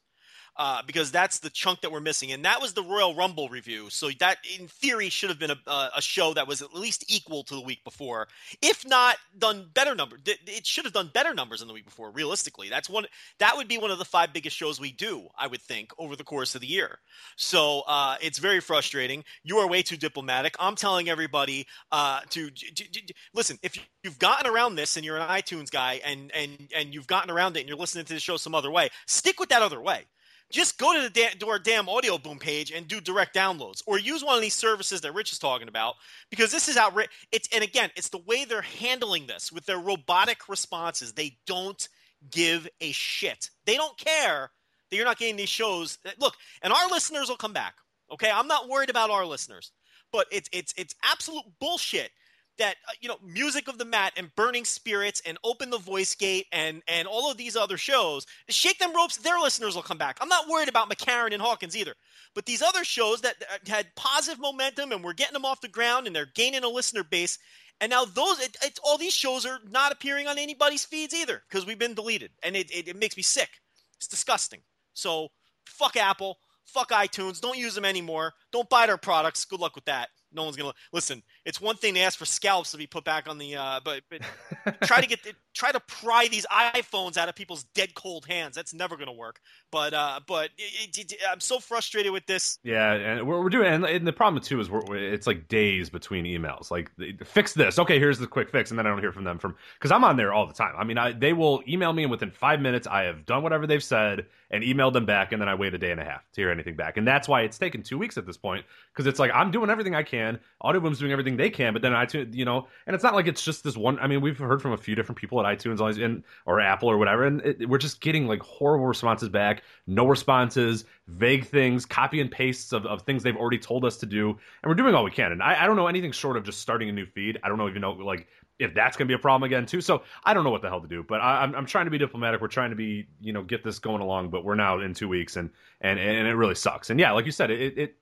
Uh, 0.55 0.83
because 0.85 1.11
that's 1.11 1.39
the 1.39 1.49
chunk 1.49 1.81
that 1.81 1.91
we're 1.91 1.99
missing, 1.99 2.31
and 2.31 2.45
that 2.45 2.61
was 2.61 2.73
the 2.73 2.83
Royal 2.83 3.15
Rumble 3.15 3.49
review. 3.49 3.89
So 3.89 4.11
that, 4.19 4.37
in 4.59 4.67
theory, 4.67 5.09
should 5.09 5.29
have 5.29 5.39
been 5.39 5.49
a, 5.49 5.89
a 5.97 6.01
show 6.01 6.35
that 6.35 6.47
was 6.47 6.61
at 6.61 6.75
least 6.75 7.11
equal 7.11 7.43
to 7.45 7.55
the 7.55 7.61
week 7.61 7.83
before, 7.83 8.27
if 8.61 8.87
not 8.87 9.17
done 9.35 9.69
better 9.73 9.95
number. 9.95 10.17
It 10.25 10.67
should 10.67 10.85
have 10.85 10.93
done 10.93 11.09
better 11.11 11.33
numbers 11.33 11.59
than 11.59 11.67
the 11.67 11.73
week 11.73 11.85
before. 11.85 12.11
Realistically, 12.11 12.69
that's 12.69 12.87
one. 12.87 13.05
That 13.39 13.57
would 13.57 13.67
be 13.67 13.79
one 13.79 13.89
of 13.89 13.97
the 13.97 14.05
five 14.05 14.31
biggest 14.31 14.55
shows 14.55 14.79
we 14.79 14.91
do, 14.91 15.27
I 15.37 15.47
would 15.47 15.61
think, 15.61 15.91
over 15.97 16.15
the 16.15 16.23
course 16.23 16.53
of 16.53 16.61
the 16.61 16.67
year. 16.67 16.99
So 17.35 17.81
uh, 17.87 18.17
it's 18.21 18.37
very 18.37 18.59
frustrating. 18.59 19.23
You 19.43 19.57
are 19.57 19.67
way 19.67 19.81
too 19.81 19.97
diplomatic. 19.97 20.55
I'm 20.59 20.75
telling 20.75 21.09
everybody 21.09 21.65
uh, 21.91 22.21
to 22.29 22.51
j- 22.51 22.71
j- 22.73 22.87
j- 22.91 23.15
listen. 23.33 23.57
If 23.63 23.77
you've 24.03 24.19
gotten 24.19 24.51
around 24.51 24.75
this 24.75 24.97
and 24.97 25.05
you're 25.05 25.17
an 25.17 25.27
iTunes 25.29 25.71
guy 25.71 25.99
and 26.05 26.31
and 26.35 26.69
and 26.75 26.93
you've 26.93 27.07
gotten 27.07 27.31
around 27.31 27.57
it 27.57 27.61
and 27.61 27.69
you're 27.69 27.77
listening 27.77 28.05
to 28.05 28.13
the 28.13 28.19
show 28.19 28.37
some 28.37 28.53
other 28.53 28.69
way, 28.69 28.89
stick 29.07 29.39
with 29.39 29.49
that 29.49 29.63
other 29.63 29.81
way. 29.81 30.05
Just 30.53 30.77
go 30.77 30.93
to 30.93 31.01
the 31.01 31.09
da- 31.09 31.35
to 31.39 31.47
our 31.49 31.57
damn 31.57 31.89
audio 31.89 32.19
boom 32.19 32.37
page 32.37 32.71
and 32.71 32.87
do 32.87 33.01
direct 33.01 33.35
downloads, 33.35 33.81
or 33.87 33.97
use 33.97 34.23
one 34.23 34.35
of 34.35 34.41
these 34.41 34.53
services 34.53 35.01
that 35.01 35.13
Rich 35.13 35.31
is 35.31 35.39
talking 35.39 35.67
about 35.67 35.95
because 36.29 36.51
this 36.51 36.69
is 36.69 36.77
outrageous. 36.77 37.11
It's 37.31 37.49
and 37.51 37.63
again, 37.63 37.89
it's 37.95 38.09
the 38.09 38.19
way 38.19 38.45
they're 38.45 38.61
handling 38.61 39.25
this 39.25 39.51
with 39.51 39.65
their 39.65 39.79
robotic 39.79 40.47
responses. 40.47 41.13
They 41.13 41.37
don't 41.47 41.89
give 42.29 42.67
a 42.79 42.91
shit. 42.91 43.49
They 43.65 43.75
don't 43.75 43.97
care 43.97 44.51
that 44.89 44.95
you're 44.95 45.05
not 45.05 45.17
getting 45.17 45.37
these 45.37 45.49
shows. 45.49 45.97
Look, 46.19 46.35
and 46.61 46.71
our 46.71 46.87
listeners 46.87 47.29
will 47.29 47.35
come 47.35 47.53
back. 47.53 47.73
Okay, 48.11 48.29
I'm 48.31 48.47
not 48.47 48.69
worried 48.69 48.91
about 48.91 49.09
our 49.09 49.25
listeners, 49.25 49.71
but 50.11 50.27
it's 50.31 50.49
it's 50.53 50.71
it's 50.77 50.93
absolute 51.03 51.45
bullshit 51.59 52.11
that 52.57 52.75
uh, 52.87 52.93
you 53.01 53.09
know 53.09 53.17
music 53.23 53.67
of 53.67 53.77
the 53.77 53.85
mat 53.85 54.13
and 54.15 54.33
burning 54.35 54.65
spirits 54.65 55.21
and 55.25 55.37
open 55.43 55.69
the 55.69 55.77
voice 55.77 56.15
gate 56.15 56.45
and 56.51 56.81
and 56.87 57.07
all 57.07 57.31
of 57.31 57.37
these 57.37 57.55
other 57.55 57.77
shows 57.77 58.25
shake 58.49 58.79
them 58.79 58.95
ropes 58.95 59.17
their 59.17 59.39
listeners 59.39 59.75
will 59.75 59.81
come 59.81 59.97
back. 59.97 60.17
I'm 60.21 60.29
not 60.29 60.47
worried 60.47 60.69
about 60.69 60.89
mccarran 60.89 61.33
and 61.33 61.41
hawkins 61.41 61.75
either. 61.75 61.93
But 62.35 62.45
these 62.45 62.61
other 62.61 62.83
shows 62.83 63.21
that 63.21 63.35
uh, 63.41 63.57
had 63.67 63.87
positive 63.95 64.39
momentum 64.39 64.91
and 64.91 65.03
we're 65.03 65.13
getting 65.13 65.33
them 65.33 65.45
off 65.45 65.61
the 65.61 65.67
ground 65.67 66.07
and 66.07 66.15
they're 66.15 66.31
gaining 66.33 66.63
a 66.63 66.69
listener 66.69 67.03
base 67.03 67.37
and 67.81 67.89
now 67.89 68.05
those 68.05 68.39
it, 68.39 68.55
it's 68.63 68.79
all 68.83 68.97
these 68.97 69.13
shows 69.13 69.45
are 69.45 69.59
not 69.69 69.91
appearing 69.91 70.27
on 70.27 70.37
anybody's 70.37 70.85
feeds 70.85 71.13
either 71.13 71.43
because 71.49 71.65
we've 71.65 71.79
been 71.79 71.95
deleted 71.95 72.31
and 72.43 72.55
it, 72.55 72.71
it, 72.71 72.87
it 72.87 72.95
makes 72.95 73.17
me 73.17 73.23
sick. 73.23 73.49
It's 73.97 74.07
disgusting. 74.07 74.61
So 74.93 75.29
fuck 75.65 75.97
apple. 75.97 76.37
Fuck 76.65 76.91
itunes. 76.91 77.41
Don't 77.41 77.57
use 77.57 77.75
them 77.75 77.85
anymore. 77.85 78.33
Don't 78.51 78.69
buy 78.69 78.85
their 78.87 78.97
products. 78.97 79.43
Good 79.45 79.59
luck 79.59 79.75
with 79.75 79.85
that. 79.85 80.09
No 80.31 80.43
one's 80.43 80.55
gonna 80.55 80.73
listen 80.91 81.21
it's 81.45 81.59
one 81.59 81.75
thing 81.75 81.95
to 81.95 81.99
ask 81.99 82.17
for 82.17 82.25
scalps 82.25 82.71
to 82.71 82.77
be 82.77 82.87
put 82.87 83.03
back 83.03 83.27
on 83.27 83.37
the, 83.37 83.55
uh, 83.55 83.79
but, 83.83 84.03
but 84.09 84.81
try 84.87 85.01
to 85.01 85.07
get 85.07 85.23
the, 85.23 85.33
try 85.53 85.71
to 85.71 85.79
pry 85.81 86.27
these 86.29 86.45
iPhones 86.51 87.17
out 87.17 87.29
of 87.29 87.35
people's 87.35 87.63
dead 87.75 87.93
cold 87.93 88.25
hands. 88.25 88.55
That's 88.55 88.73
never 88.73 88.95
going 88.95 89.07
to 89.07 89.13
work. 89.13 89.39
But 89.71 89.93
uh, 89.93 90.19
but 90.27 90.49
it, 90.57 90.97
it, 90.97 91.11
it, 91.13 91.19
I'm 91.29 91.39
so 91.39 91.59
frustrated 91.59 92.11
with 92.11 92.25
this. 92.25 92.59
Yeah, 92.63 92.93
and 92.93 93.27
we're, 93.27 93.41
we're 93.41 93.49
doing, 93.49 93.67
and, 93.67 93.85
and 93.85 94.07
the 94.07 94.13
problem 94.13 94.41
too 94.41 94.59
is 94.59 94.69
we're, 94.69 94.95
it's 94.95 95.27
like 95.27 95.47
days 95.47 95.89
between 95.89 96.25
emails. 96.25 96.71
Like 96.71 96.91
fix 97.25 97.53
this, 97.53 97.79
okay, 97.79 97.99
here's 97.99 98.19
the 98.19 98.27
quick 98.27 98.49
fix, 98.49 98.71
and 98.71 98.79
then 98.79 98.85
I 98.85 98.89
don't 98.89 98.99
hear 98.99 99.11
from 99.11 99.23
them 99.23 99.39
from 99.39 99.55
because 99.77 99.91
I'm 99.91 100.03
on 100.03 100.17
there 100.17 100.33
all 100.33 100.47
the 100.47 100.53
time. 100.53 100.75
I 100.77 100.83
mean, 100.83 100.97
I, 100.97 101.11
they 101.11 101.33
will 101.33 101.63
email 101.67 101.91
me, 101.93 102.03
and 102.03 102.11
within 102.11 102.31
five 102.31 102.61
minutes, 102.61 102.87
I 102.87 103.03
have 103.03 103.25
done 103.25 103.43
whatever 103.43 103.67
they've 103.67 103.83
said 103.83 104.25
and 104.51 104.63
emailed 104.63 104.93
them 104.93 105.05
back, 105.05 105.31
and 105.31 105.41
then 105.41 105.49
I 105.49 105.55
wait 105.55 105.73
a 105.73 105.77
day 105.77 105.91
and 105.91 105.99
a 105.99 106.05
half 106.05 106.21
to 106.33 106.41
hear 106.41 106.51
anything 106.51 106.75
back, 106.75 106.97
and 106.97 107.07
that's 107.07 107.27
why 107.27 107.41
it's 107.41 107.57
taken 107.57 107.81
two 107.81 107.97
weeks 107.97 108.17
at 108.17 108.25
this 108.25 108.37
point 108.37 108.65
because 108.93 109.07
it's 109.07 109.19
like 109.19 109.31
I'm 109.33 109.51
doing 109.51 109.69
everything 109.69 109.95
I 109.95 110.03
can, 110.03 110.39
Audioboom's 110.63 110.99
doing 110.99 111.11
everything 111.11 111.32
they 111.37 111.49
can, 111.49 111.73
but 111.73 111.81
then 111.81 111.91
iTunes, 111.91 112.33
you 112.33 112.45
know, 112.45 112.67
and 112.87 112.93
it's 112.93 113.03
not 113.03 113.13
like 113.13 113.27
it's 113.27 113.43
just 113.43 113.63
this 113.63 113.77
one. 113.77 113.99
I 113.99 114.07
mean, 114.07 114.21
we've 114.21 114.37
heard 114.37 114.61
from 114.61 114.73
a 114.73 114.77
few 114.77 114.95
different 114.95 115.19
people 115.19 115.45
at 115.45 115.57
iTunes, 115.57 116.03
and 116.03 116.23
or 116.45 116.59
Apple 116.59 116.89
or 116.89 116.97
whatever, 116.97 117.25
and 117.25 117.41
it, 117.41 117.69
we're 117.69 117.77
just 117.77 118.01
getting 118.01 118.27
like 118.27 118.41
horrible 118.41 118.85
responses 118.85 119.29
back, 119.29 119.63
no 119.87 120.05
responses, 120.05 120.85
vague 121.07 121.45
things, 121.45 121.85
copy 121.85 122.21
and 122.21 122.31
pastes 122.31 122.73
of, 122.73 122.85
of 122.85 123.01
things 123.01 123.23
they've 123.23 123.37
already 123.37 123.59
told 123.59 123.85
us 123.85 123.97
to 123.97 124.05
do, 124.05 124.29
and 124.29 124.69
we're 124.69 124.75
doing 124.75 124.95
all 124.95 125.03
we 125.03 125.11
can. 125.11 125.31
And 125.31 125.43
I, 125.43 125.63
I 125.63 125.67
don't 125.67 125.75
know 125.75 125.87
anything 125.87 126.11
short 126.11 126.37
of 126.37 126.43
just 126.43 126.59
starting 126.59 126.89
a 126.89 126.93
new 126.93 127.05
feed. 127.05 127.39
I 127.43 127.49
don't 127.49 127.57
know 127.57 127.69
even 127.69 127.81
know 127.81 127.91
like 127.91 128.27
if 128.59 128.73
that's 128.73 128.95
going 128.97 129.07
to 129.07 129.11
be 129.11 129.15
a 129.15 129.19
problem 129.19 129.43
again 129.43 129.65
too. 129.65 129.81
So 129.81 130.03
I 130.23 130.33
don't 130.33 130.43
know 130.43 130.49
what 130.49 130.61
the 130.61 130.69
hell 130.69 130.81
to 130.81 130.87
do, 130.87 131.03
but 131.03 131.21
I, 131.21 131.43
am 131.43 131.55
I'm 131.55 131.65
trying 131.65 131.85
to 131.85 131.91
be 131.91 131.97
diplomatic. 131.97 132.41
We're 132.41 132.47
trying 132.47 132.69
to 132.69 132.75
be, 132.75 133.07
you 133.19 133.33
know, 133.33 133.43
get 133.43 133.63
this 133.63 133.79
going 133.79 134.01
along, 134.01 134.29
but 134.29 134.45
we're 134.45 134.55
now 134.55 134.79
in 134.79 134.93
two 134.93 135.07
weeks 135.07 135.35
and, 135.35 135.49
and, 135.81 135.99
and 135.99 136.27
it 136.27 136.35
really 136.35 136.55
sucks. 136.55 136.89
And 136.89 136.99
yeah, 136.99 137.11
like 137.11 137.25
you 137.25 137.31
said, 137.31 137.51
it, 137.51 137.77
it, 137.77 137.95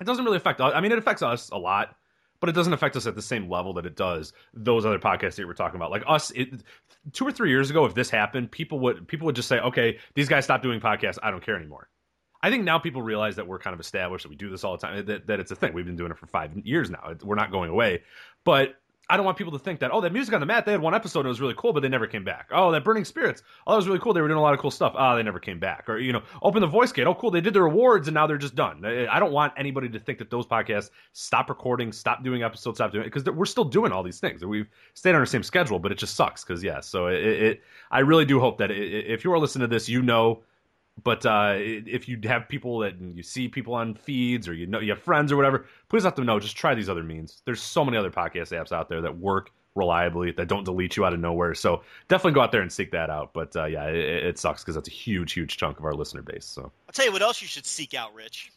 it 0.00 0.04
doesn't 0.04 0.24
really 0.24 0.36
affect 0.36 0.60
us. 0.60 0.72
I 0.74 0.80
mean, 0.80 0.92
it 0.92 0.98
affects 0.98 1.22
us 1.22 1.50
a 1.50 1.58
lot, 1.58 1.96
but 2.40 2.48
it 2.48 2.52
doesn't 2.52 2.72
affect 2.72 2.96
us 2.96 3.06
at 3.06 3.14
the 3.14 3.22
same 3.22 3.48
level 3.48 3.72
that 3.74 3.86
it 3.86 3.96
does 3.96 4.32
those 4.52 4.84
other 4.84 4.98
podcasts 4.98 5.36
that 5.36 5.46
we're 5.46 5.54
talking 5.54 5.76
about. 5.76 5.90
Like 5.90 6.04
us, 6.06 6.30
it, 6.32 6.62
two 7.12 7.26
or 7.26 7.32
three 7.32 7.50
years 7.50 7.70
ago, 7.70 7.84
if 7.84 7.94
this 7.94 8.10
happened, 8.10 8.50
people 8.50 8.80
would, 8.80 9.06
people 9.08 9.26
would 9.26 9.36
just 9.36 9.48
say, 9.48 9.58
okay, 9.60 9.98
these 10.14 10.28
guys 10.28 10.44
stopped 10.44 10.62
doing 10.62 10.80
podcasts. 10.80 11.18
I 11.22 11.30
don't 11.30 11.44
care 11.44 11.56
anymore. 11.56 11.88
I 12.42 12.50
think 12.50 12.64
now 12.64 12.78
people 12.78 13.00
realize 13.00 13.36
that 13.36 13.46
we're 13.46 13.58
kind 13.58 13.72
of 13.72 13.80
established 13.80 14.24
that 14.24 14.28
we 14.28 14.36
do 14.36 14.50
this 14.50 14.64
all 14.64 14.76
the 14.76 14.86
time. 14.86 15.06
That, 15.06 15.26
that 15.28 15.40
it's 15.40 15.50
a 15.50 15.56
thing. 15.56 15.72
We've 15.72 15.86
been 15.86 15.96
doing 15.96 16.10
it 16.10 16.18
for 16.18 16.26
five 16.26 16.54
years 16.58 16.90
now. 16.90 17.14
We're 17.22 17.36
not 17.36 17.50
going 17.50 17.70
away. 17.70 18.02
But 18.44 18.74
I 19.08 19.16
don't 19.16 19.26
want 19.26 19.36
people 19.36 19.52
to 19.52 19.58
think 19.58 19.80
that, 19.80 19.90
oh, 19.92 20.00
that 20.00 20.12
music 20.12 20.32
on 20.34 20.40
the 20.40 20.46
mat, 20.46 20.64
they 20.64 20.72
had 20.72 20.80
one 20.80 20.94
episode 20.94 21.20
and 21.20 21.26
it 21.26 21.28
was 21.28 21.40
really 21.40 21.54
cool, 21.56 21.72
but 21.72 21.80
they 21.80 21.88
never 21.88 22.06
came 22.06 22.24
back. 22.24 22.48
Oh, 22.50 22.72
that 22.72 22.84
Burning 22.84 23.04
Spirits, 23.04 23.42
oh, 23.66 23.72
that 23.72 23.76
was 23.76 23.86
really 23.86 23.98
cool. 23.98 24.14
They 24.14 24.22
were 24.22 24.28
doing 24.28 24.38
a 24.38 24.42
lot 24.42 24.54
of 24.54 24.60
cool 24.60 24.70
stuff. 24.70 24.94
Ah, 24.96 25.12
oh, 25.12 25.16
they 25.16 25.22
never 25.22 25.38
came 25.38 25.58
back. 25.58 25.88
Or, 25.88 25.98
you 25.98 26.12
know, 26.12 26.22
Open 26.42 26.60
the 26.60 26.66
Voice 26.66 26.90
Gate. 26.90 27.06
Oh, 27.06 27.14
cool. 27.14 27.30
They 27.30 27.42
did 27.42 27.54
their 27.54 27.66
awards 27.66 28.08
and 28.08 28.14
now 28.14 28.26
they're 28.26 28.38
just 28.38 28.54
done. 28.54 28.84
I 28.84 29.18
don't 29.18 29.32
want 29.32 29.52
anybody 29.56 29.88
to 29.90 29.98
think 29.98 30.18
that 30.18 30.30
those 30.30 30.46
podcasts 30.46 30.90
stop 31.12 31.50
recording, 31.50 31.92
stop 31.92 32.24
doing 32.24 32.42
episodes, 32.42 32.78
stop 32.78 32.92
doing 32.92 33.04
it, 33.04 33.12
because 33.12 33.24
we're 33.34 33.44
still 33.44 33.64
doing 33.64 33.92
all 33.92 34.02
these 34.02 34.20
things. 34.20 34.44
We've 34.44 34.68
stayed 34.94 35.14
on 35.14 35.20
the 35.20 35.26
same 35.26 35.42
schedule, 35.42 35.78
but 35.78 35.92
it 35.92 35.98
just 35.98 36.16
sucks 36.16 36.42
because, 36.42 36.62
yeah. 36.62 36.80
So 36.80 37.08
it, 37.08 37.22
it, 37.24 37.62
I 37.90 38.00
really 38.00 38.24
do 38.24 38.40
hope 38.40 38.56
that 38.58 38.70
if 38.70 39.24
you 39.24 39.32
are 39.32 39.38
listening 39.38 39.68
to 39.68 39.74
this, 39.74 39.88
you 39.88 40.00
know 40.02 40.42
but 41.02 41.26
uh, 41.26 41.54
if 41.56 42.08
you 42.08 42.18
have 42.24 42.48
people 42.48 42.78
that 42.80 42.94
you 43.00 43.22
see 43.22 43.48
people 43.48 43.74
on 43.74 43.94
feeds 43.94 44.46
or 44.46 44.54
you 44.54 44.66
know 44.66 44.80
you 44.80 44.90
have 44.90 45.02
friends 45.02 45.32
or 45.32 45.36
whatever, 45.36 45.66
please 45.88 46.04
let 46.04 46.16
them 46.16 46.26
know. 46.26 46.38
Just 46.38 46.56
try 46.56 46.74
these 46.74 46.88
other 46.88 47.02
means. 47.02 47.42
There's 47.44 47.62
so 47.62 47.84
many 47.84 47.96
other 47.96 48.10
podcast 48.10 48.52
apps 48.52 48.72
out 48.72 48.88
there 48.88 49.00
that 49.00 49.18
work 49.18 49.50
reliably 49.74 50.30
that 50.30 50.46
don't 50.46 50.64
delete 50.64 50.96
you 50.96 51.04
out 51.04 51.12
of 51.12 51.18
nowhere. 51.18 51.54
So 51.54 51.82
definitely 52.08 52.32
go 52.32 52.42
out 52.42 52.52
there 52.52 52.62
and 52.62 52.72
seek 52.72 52.92
that 52.92 53.10
out. 53.10 53.32
But 53.32 53.56
uh, 53.56 53.64
yeah, 53.64 53.86
it, 53.86 54.24
it 54.24 54.38
sucks 54.38 54.62
because 54.62 54.76
that's 54.76 54.88
a 54.88 54.92
huge, 54.92 55.32
huge 55.32 55.56
chunk 55.56 55.78
of 55.78 55.84
our 55.84 55.94
listener 55.94 56.22
base. 56.22 56.44
So 56.44 56.62
I'll 56.62 56.92
tell 56.92 57.06
you 57.06 57.12
what 57.12 57.22
else 57.22 57.42
you 57.42 57.48
should 57.48 57.66
seek 57.66 57.94
out, 57.94 58.14
Rich. 58.14 58.52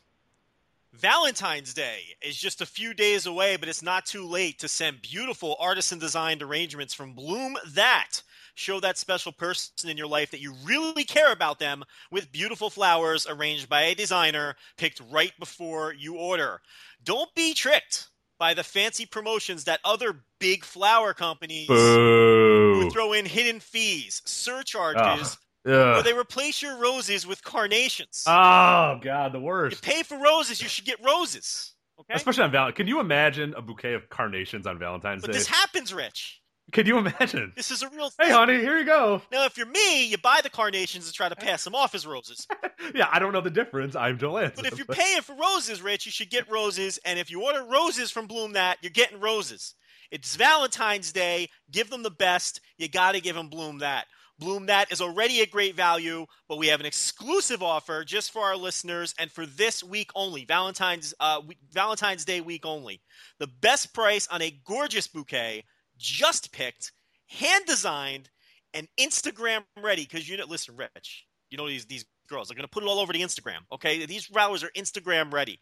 Valentine's 0.94 1.74
Day 1.74 2.00
is 2.22 2.36
just 2.36 2.62
a 2.62 2.66
few 2.66 2.94
days 2.94 3.26
away, 3.26 3.56
but 3.58 3.70
it's 3.70 3.84
not 3.84 4.06
too 4.06 4.26
late 4.26 4.60
to 4.60 4.68
send 4.68 5.02
beautiful 5.02 5.56
artisan 5.60 6.00
designed 6.00 6.42
arrangements 6.42 6.94
from 6.94 7.14
Bloom 7.14 7.56
That. 7.70 8.22
Show 8.58 8.80
that 8.80 8.98
special 8.98 9.32
person 9.32 9.88
in 9.88 9.98
your 9.98 10.08
life 10.08 10.32
that 10.32 10.42
you 10.42 10.56
really 10.66 11.04
care 11.04 11.32
about 11.32 11.60
them 11.60 11.84
with 12.10 12.32
beautiful 12.32 12.72
flowers 12.72 13.28
arranged 13.28 13.70
by 13.70 13.84
a 13.84 13.94
designer 13.94 14.56
picked 14.78 15.00
right 15.12 15.32
before 15.38 15.94
you 15.94 16.16
order. 16.16 16.62
Don't 17.04 17.30
be 17.36 17.54
tricked 17.54 18.10
by 18.40 18.56
the 18.56 18.64
fancy 18.64 19.06
promotions 19.06 19.66
that 19.66 19.80
other 19.86 20.24
big 20.40 20.64
flower 20.64 21.14
companies 21.14 21.68
Boo. 21.68 22.90
throw 22.90 23.14
in 23.14 23.28
hidden 23.28 23.60
fees, 23.60 24.24
surcharges, 24.26 25.38
ah, 25.68 26.00
or 26.00 26.02
they 26.02 26.14
replace 26.18 26.60
your 26.60 26.80
roses 26.80 27.28
with 27.28 27.44
carnations. 27.44 28.24
Oh 28.26 29.00
God, 29.04 29.34
the 29.34 29.40
worst. 29.40 29.86
You 29.86 29.94
pay 29.94 30.02
for 30.02 30.18
roses, 30.18 30.64
you 30.64 30.68
should 30.68 30.86
get 30.86 30.98
roses. 31.06 31.76
Okay? 32.00 32.16
Especially 32.16 32.44
on 32.44 32.52
Valentine's. 32.52 32.78
Can 32.78 32.88
you 32.88 33.00
imagine 33.00 33.54
a 33.56 33.62
bouquet 33.62 33.94
of 33.94 34.10
carnations 34.10 34.66
on 34.66 34.80
Valentine's 34.80 35.22
but 35.22 35.32
Day? 35.32 35.38
this 35.38 35.48
happens, 35.48 35.94
Rich. 35.94 36.42
Can 36.74 36.86
you 36.86 36.98
imagine? 36.98 37.54
This 37.56 37.72
is 37.72 37.82
a 37.82 37.90
real 37.90 38.10
thing. 38.10 38.28
Hey, 38.28 38.34
honey, 38.34 38.60
here 38.60 38.78
you 38.78 38.86
go. 38.86 39.22
Now, 39.32 39.46
if 39.46 39.58
you're 39.58 39.68
me, 39.68 40.06
you 40.06 40.18
buy 40.18 40.42
the 40.44 40.50
carnations 40.50 41.06
and 41.06 41.14
try 41.14 41.30
to 41.30 41.36
pass 41.36 41.64
them 41.64 41.74
off 41.74 41.96
as 41.96 42.06
roses. 42.06 42.46
yeah, 42.96 43.08
I 43.12 43.20
don't 43.20 43.32
know 43.32 43.42
the 43.42 43.50
difference. 43.50 43.96
I'm 43.96 44.18
Joel 44.18 44.52
But 44.54 44.66
if 44.66 44.78
you're 44.78 44.86
paying 44.92 45.22
for 45.22 45.36
roses, 45.36 45.82
Rich, 45.82 46.06
you 46.06 46.12
should 46.12 46.30
get 46.30 46.50
roses. 46.52 47.00
And 47.06 47.18
if 47.18 47.32
you 47.32 47.44
order 47.44 47.64
roses 47.64 48.12
from 48.12 48.28
Bloom 48.28 48.54
That, 48.54 48.80
you're 48.82 48.92
getting 48.92 49.20
roses. 49.20 49.76
It's 50.12 50.36
Valentine's 50.36 51.12
Day. 51.14 51.50
Give 51.72 51.90
them 51.90 52.04
the 52.04 52.12
best. 52.12 52.60
You 52.78 52.90
got 52.90 53.14
to 53.14 53.22
give 53.22 53.36
them 53.36 53.48
Bloom 53.48 53.80
That. 53.80 54.06
Bloom 54.40 54.68
That 54.68 54.92
is 54.92 55.02
already 55.02 55.42
a 55.42 55.48
great 55.48 55.76
value, 55.76 56.26
but 56.48 56.58
we 56.58 56.68
have 56.68 56.80
an 56.80 56.86
exclusive 56.86 57.64
offer 57.64 58.04
just 58.04 58.32
for 58.32 58.44
our 58.44 58.56
listeners 58.56 59.16
and 59.18 59.32
for 59.32 59.46
this 59.46 59.84
week 59.84 60.12
only, 60.16 60.46
Valentine's 60.46 61.14
uh, 61.20 61.42
Valentine's 61.72 62.24
Day 62.24 62.42
week 62.42 62.66
only. 62.66 63.02
The 63.40 63.48
best 63.48 63.94
price 63.94 64.28
on 64.28 64.44
a 64.44 64.56
gorgeous 64.66 65.08
bouquet 65.08 65.64
just 65.98 66.52
picked, 66.52 66.92
hand 67.28 67.66
designed, 67.66 68.30
and 68.74 68.88
Instagram 69.00 69.64
ready. 69.82 70.04
Because 70.04 70.28
you 70.28 70.38
know, 70.38 70.46
listen, 70.48 70.76
Rich, 70.76 71.26
you 71.50 71.58
know 71.58 71.68
these 71.68 71.86
these 71.86 72.06
girls 72.28 72.52
are 72.52 72.56
going 72.56 72.64
to 72.64 72.70
put 72.70 72.84
it 72.84 72.88
all 72.88 73.00
over 73.00 73.14
the 73.14 73.22
Instagram. 73.22 73.60
Okay, 73.72 74.06
these 74.06 74.26
flowers 74.26 74.64
are 74.64 74.72
Instagram 74.76 75.34
ready. 75.34 75.60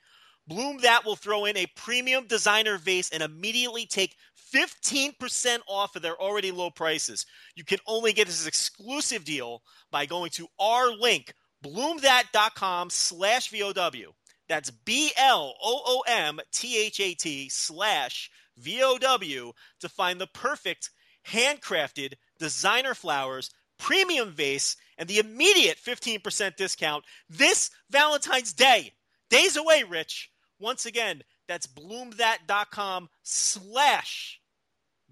Bloom 0.48 0.78
that 0.84 1.04
will 1.04 1.16
throw 1.16 1.46
in 1.46 1.58
a 1.58 1.66
premium 1.76 2.28
designer 2.28 2.78
vase 2.78 3.10
and 3.10 3.24
immediately 3.24 3.88
take 3.88 4.16
15% 4.54 5.58
off 5.68 5.96
of 5.96 6.04
their 6.04 6.16
already 6.16 6.52
low 6.52 6.70
prices. 6.70 7.26
You 7.56 7.64
can 7.64 7.80
only 7.88 8.14
get 8.14 8.28
this 8.28 8.46
exclusive 8.46 9.26
deal 9.26 9.64
by 9.92 10.06
going 10.06 10.30
to 10.32 10.48
our 10.60 10.92
link, 10.92 11.34
bloomthat.com 11.66 12.92
slash 12.92 13.50
VOW. 13.50 14.14
That's 14.48 14.70
B 14.70 15.12
L 15.18 15.56
O 15.64 15.82
O 15.84 16.04
M 16.08 16.40
T 16.52 16.78
H 16.78 17.00
A 17.00 17.16
T 17.16 17.50
slash 17.50 18.30
VOW 18.58 19.54
to 19.80 19.90
find 19.90 20.20
the 20.20 20.28
perfect 20.28 20.90
handcrafted 21.28 22.14
designer 22.40 22.94
flowers, 22.94 23.50
premium 23.78 24.32
vase, 24.32 24.78
and 24.98 25.10
the 25.10 25.20
immediate 25.20 25.78
15% 25.78 26.56
discount 26.56 27.04
this 27.30 27.72
Valentine's 27.90 28.54
Day. 28.54 28.94
Days 29.30 29.58
away, 29.58 29.84
Rich. 29.84 30.32
Once 30.60 30.86
again, 30.86 31.22
that's 31.48 31.68
bloomthat.com 31.68 33.10
slash 33.24 34.40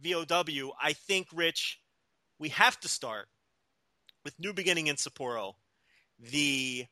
VOW. 0.01 0.71
I 0.81 0.93
think, 0.93 1.27
Rich, 1.33 1.79
we 2.39 2.49
have 2.49 2.79
to 2.81 2.87
start 2.87 3.27
with 4.23 4.39
New 4.39 4.53
Beginning 4.53 4.87
in 4.87 4.95
Sapporo, 4.95 5.53
the 6.19 6.85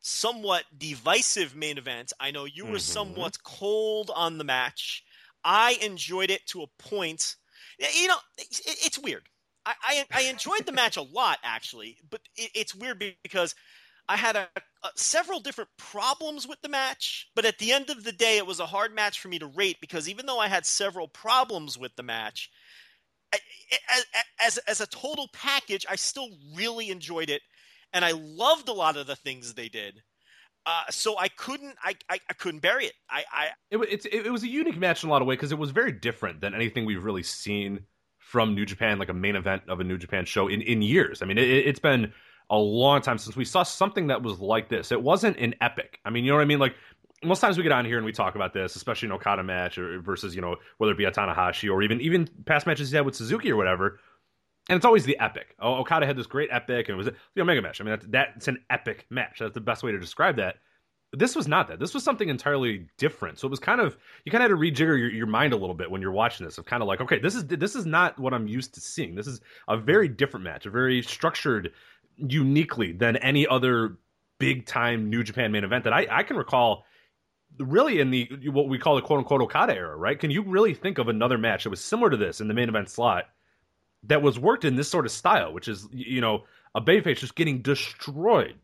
somewhat 0.00 0.64
divisive 0.76 1.54
main 1.54 1.78
event. 1.78 2.12
I 2.18 2.32
know 2.32 2.44
you 2.44 2.64
were 2.64 2.72
mm-hmm. 2.72 2.78
somewhat 2.78 3.42
cold 3.42 4.10
on 4.14 4.38
the 4.38 4.44
match. 4.44 5.04
I 5.44 5.78
enjoyed 5.82 6.30
it 6.30 6.46
to 6.48 6.62
a 6.62 6.66
point. 6.78 7.36
You 7.78 8.08
know, 8.08 8.16
it's 8.38 8.98
weird. 8.98 9.28
I, 9.64 9.74
I, 9.82 10.04
I 10.12 10.22
enjoyed 10.22 10.66
the 10.66 10.72
match 10.72 10.96
a 10.96 11.02
lot, 11.02 11.38
actually, 11.44 11.98
but 12.10 12.20
it, 12.36 12.50
it's 12.54 12.74
weird 12.74 13.02
because 13.22 13.54
I 14.08 14.16
had 14.16 14.36
a, 14.36 14.48
a, 14.82 14.88
several 14.96 15.40
different 15.40 15.70
problems 15.78 16.46
with 16.46 16.60
the 16.62 16.68
match. 16.68 17.28
But 17.34 17.44
at 17.44 17.58
the 17.58 17.72
end 17.72 17.90
of 17.90 18.04
the 18.04 18.12
day, 18.12 18.38
it 18.38 18.46
was 18.46 18.60
a 18.60 18.66
hard 18.66 18.94
match 18.94 19.20
for 19.20 19.28
me 19.28 19.38
to 19.38 19.46
rate 19.46 19.78
because 19.80 20.08
even 20.08 20.26
though 20.26 20.38
I 20.38 20.48
had 20.48 20.66
several 20.66 21.08
problems 21.08 21.78
with 21.78 21.94
the 21.96 22.02
match, 22.02 22.50
I, 23.32 23.38
as, 23.90 24.04
as, 24.40 24.58
as 24.58 24.80
a 24.80 24.86
total 24.86 25.28
package, 25.32 25.86
I 25.88 25.96
still 25.96 26.28
really 26.54 26.90
enjoyed 26.90 27.30
it, 27.30 27.42
and 27.92 28.04
I 28.04 28.12
loved 28.12 28.68
a 28.68 28.74
lot 28.74 28.96
of 28.96 29.06
the 29.06 29.16
things 29.16 29.54
they 29.54 29.68
did. 29.68 30.02
Uh, 30.64 30.82
so 30.90 31.18
I 31.18 31.28
couldn't, 31.28 31.76
I, 31.82 31.94
I, 32.08 32.20
I, 32.30 32.34
couldn't 32.34 32.60
bury 32.60 32.86
it. 32.86 32.92
I, 33.10 33.24
I 33.32 33.46
it, 33.70 34.06
it, 34.06 34.26
it 34.26 34.30
was 34.30 34.44
a 34.44 34.48
unique 34.48 34.78
match 34.78 35.02
in 35.02 35.08
a 35.08 35.12
lot 35.12 35.20
of 35.20 35.26
ways 35.26 35.36
because 35.36 35.50
it 35.50 35.58
was 35.58 35.72
very 35.72 35.90
different 35.90 36.40
than 36.40 36.54
anything 36.54 36.84
we've 36.84 37.04
really 37.04 37.24
seen 37.24 37.80
from 38.18 38.54
New 38.54 38.64
Japan, 38.64 38.98
like 38.98 39.08
a 39.08 39.14
main 39.14 39.34
event 39.34 39.62
of 39.68 39.80
a 39.80 39.84
New 39.84 39.98
Japan 39.98 40.24
show 40.24 40.46
in, 40.46 40.62
in 40.62 40.80
years. 40.80 41.20
I 41.20 41.26
mean, 41.26 41.36
it, 41.36 41.48
it's 41.48 41.80
been 41.80 42.12
a 42.48 42.56
long 42.56 43.00
time 43.00 43.18
since 43.18 43.34
we 43.34 43.44
saw 43.44 43.64
something 43.64 44.06
that 44.06 44.22
was 44.22 44.38
like 44.38 44.68
this. 44.68 44.92
It 44.92 45.02
wasn't 45.02 45.36
an 45.38 45.54
epic. 45.60 45.98
I 46.04 46.10
mean, 46.10 46.24
you 46.24 46.30
know 46.30 46.36
what 46.36 46.42
I 46.42 46.46
mean? 46.46 46.60
Like 46.60 46.76
most 47.24 47.40
times 47.40 47.56
we 47.56 47.62
get 47.64 47.72
on 47.72 47.84
here 47.84 47.96
and 47.96 48.06
we 48.06 48.12
talk 48.12 48.36
about 48.36 48.52
this, 48.52 48.76
especially 48.76 49.06
an 49.06 49.12
Okada 49.12 49.42
match 49.42 49.78
or 49.78 50.00
versus, 50.00 50.34
you 50.34 50.40
know, 50.40 50.56
whether 50.78 50.92
it 50.92 50.98
be 50.98 51.04
a 51.04 51.10
Tanahashi 51.10 51.72
or 51.72 51.82
even 51.82 52.00
even 52.00 52.28
past 52.46 52.66
matches 52.66 52.90
he 52.90 52.96
had 52.96 53.04
with 53.04 53.16
Suzuki 53.16 53.50
or 53.50 53.56
whatever 53.56 53.98
and 54.68 54.76
it's 54.76 54.86
always 54.86 55.04
the 55.04 55.18
epic. 55.18 55.56
Oh, 55.60 55.74
Okada 55.74 56.06
had 56.06 56.16
this 56.16 56.26
great 56.26 56.48
epic, 56.52 56.88
and 56.88 56.94
it 56.94 56.96
was 56.96 57.08
the 57.34 57.42
Omega 57.42 57.60
match. 57.60 57.80
I 57.80 57.84
mean, 57.84 57.92
that's, 57.92 58.06
that's 58.08 58.48
an 58.48 58.58
epic 58.70 59.06
match. 59.10 59.38
That's 59.40 59.54
the 59.54 59.60
best 59.60 59.82
way 59.82 59.92
to 59.92 59.98
describe 59.98 60.36
that. 60.36 60.56
This 61.14 61.36
was 61.36 61.46
not 61.46 61.68
that. 61.68 61.78
This 61.78 61.92
was 61.92 62.02
something 62.02 62.28
entirely 62.30 62.86
different. 62.96 63.38
So 63.38 63.46
it 63.46 63.50
was 63.50 63.58
kind 63.58 63.80
of 63.82 63.98
you 64.24 64.32
kind 64.32 64.42
of 64.42 64.50
had 64.50 64.56
to 64.56 64.60
rejigger 64.60 64.98
your, 64.98 65.10
your 65.10 65.26
mind 65.26 65.52
a 65.52 65.56
little 65.56 65.74
bit 65.74 65.90
when 65.90 66.00
you're 66.00 66.12
watching 66.12 66.46
this. 66.46 66.56
Of 66.56 66.64
kind 66.64 66.82
of 66.82 66.88
like, 66.88 67.02
okay, 67.02 67.18
this 67.18 67.34
is 67.34 67.46
this 67.46 67.76
is 67.76 67.84
not 67.84 68.18
what 68.18 68.32
I'm 68.32 68.46
used 68.46 68.72
to 68.74 68.80
seeing. 68.80 69.14
This 69.14 69.26
is 69.26 69.40
a 69.68 69.76
very 69.76 70.08
different 70.08 70.44
match, 70.44 70.64
a 70.64 70.70
very 70.70 71.02
structured, 71.02 71.72
uniquely 72.16 72.92
than 72.92 73.16
any 73.16 73.46
other 73.46 73.98
big 74.38 74.64
time 74.64 75.10
New 75.10 75.22
Japan 75.22 75.52
main 75.52 75.64
event 75.64 75.84
that 75.84 75.92
I, 75.92 76.06
I 76.10 76.22
can 76.22 76.36
recall. 76.36 76.86
Really, 77.58 78.00
in 78.00 78.10
the 78.10 78.30
what 78.46 78.68
we 78.68 78.78
call 78.78 78.96
the 78.96 79.02
quote 79.02 79.18
unquote 79.18 79.42
Okada 79.42 79.74
era, 79.74 79.94
right? 79.94 80.18
Can 80.18 80.30
you 80.30 80.42
really 80.42 80.72
think 80.72 80.96
of 80.96 81.08
another 81.08 81.36
match 81.36 81.64
that 81.64 81.70
was 81.70 81.84
similar 81.84 82.08
to 82.08 82.16
this 82.16 82.40
in 82.40 82.48
the 82.48 82.54
main 82.54 82.70
event 82.70 82.88
slot 82.88 83.26
that 84.04 84.22
was 84.22 84.38
worked 84.38 84.64
in 84.64 84.76
this 84.76 84.88
sort 84.88 85.06
of 85.06 85.12
style, 85.12 85.52
which 85.52 85.68
is 85.68 85.88
you 85.92 86.20
know 86.20 86.44
a 86.74 86.80
babyface 86.80 87.18
just 87.18 87.34
getting 87.34 87.62
destroyed, 87.62 88.54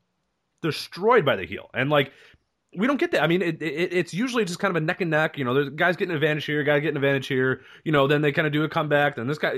destroyed 0.63 1.25
by 1.25 1.37
the 1.37 1.45
heel, 1.45 1.71
and 1.75 1.91
like 1.91 2.13
we 2.77 2.87
don't 2.87 3.01
get 3.01 3.13
that. 3.13 3.23
I 3.23 3.27
mean, 3.27 3.41
it, 3.41 3.63
it, 3.63 3.93
it's 3.93 4.13
usually 4.13 4.45
just 4.45 4.59
kind 4.59 4.71
of 4.71 4.83
a 4.83 4.85
neck 4.85 5.01
and 5.01 5.11
neck. 5.11 5.39
You 5.39 5.45
know, 5.45 5.55
there's 5.55 5.71
guys 5.71 5.97
getting 5.97 6.15
advantage 6.15 6.45
here, 6.45 6.63
guy 6.63 6.79
getting 6.81 6.97
advantage 6.97 7.27
here. 7.27 7.63
You 7.85 7.93
know, 7.93 8.07
then 8.07 8.21
they 8.21 8.33
kind 8.33 8.47
of 8.47 8.53
do 8.53 8.63
a 8.65 8.69
comeback, 8.69 9.17
then 9.17 9.27
this 9.27 9.39
guy, 9.39 9.55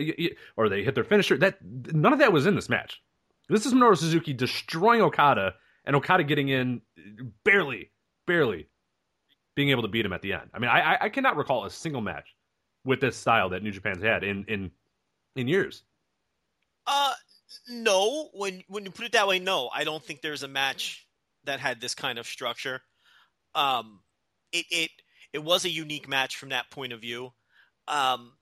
or 0.56 0.68
they 0.68 0.84
hit 0.84 0.94
their 0.94 1.04
finisher. 1.04 1.36
That 1.36 1.58
none 1.62 2.12
of 2.12 2.18
that 2.20 2.32
was 2.32 2.46
in 2.46 2.54
this 2.54 2.68
match. 2.68 3.02
This 3.48 3.66
is 3.66 3.74
Minoru 3.74 3.96
Suzuki 3.96 4.32
destroying 4.32 5.00
Okada, 5.00 5.54
and 5.84 5.96
Okada 5.96 6.22
getting 6.22 6.50
in 6.50 6.82
barely, 7.44 7.90
barely 8.26 8.68
being 9.56 9.70
able 9.70 9.82
to 9.82 9.88
beat 9.88 10.06
him 10.06 10.12
at 10.12 10.22
the 10.22 10.32
end. 10.32 10.50
I 10.54 10.58
mean, 10.60 10.70
I 10.70 10.98
I 11.00 11.08
cannot 11.08 11.36
recall 11.36 11.64
a 11.64 11.70
single 11.70 12.00
match 12.00 12.36
with 12.84 13.00
this 13.00 13.16
style 13.16 13.50
that 13.50 13.62
New 13.62 13.72
Japan's 13.72 14.02
had 14.02 14.22
in 14.22 14.44
in 14.46 14.70
in 15.36 15.48
years. 15.48 15.82
Uh, 16.86 17.12
no. 17.68 18.28
When 18.32 18.62
when 18.68 18.84
you 18.84 18.90
put 18.90 19.06
it 19.06 19.12
that 19.12 19.28
way, 19.28 19.38
no. 19.38 19.70
I 19.72 19.84
don't 19.84 20.02
think 20.02 20.20
there's 20.20 20.42
a 20.42 20.48
match 20.48 21.06
that 21.44 21.60
had 21.60 21.80
this 21.80 21.94
kind 21.94 22.18
of 22.18 22.26
structure. 22.26 22.80
Um, 23.54 24.00
it 24.52 24.66
it 24.70 24.90
it 25.32 25.44
was 25.44 25.64
a 25.64 25.70
unique 25.70 26.08
match 26.08 26.36
from 26.36 26.50
that 26.50 26.70
point 26.70 26.92
of 26.92 27.00
view. 27.00 27.32
Um, 27.88 28.32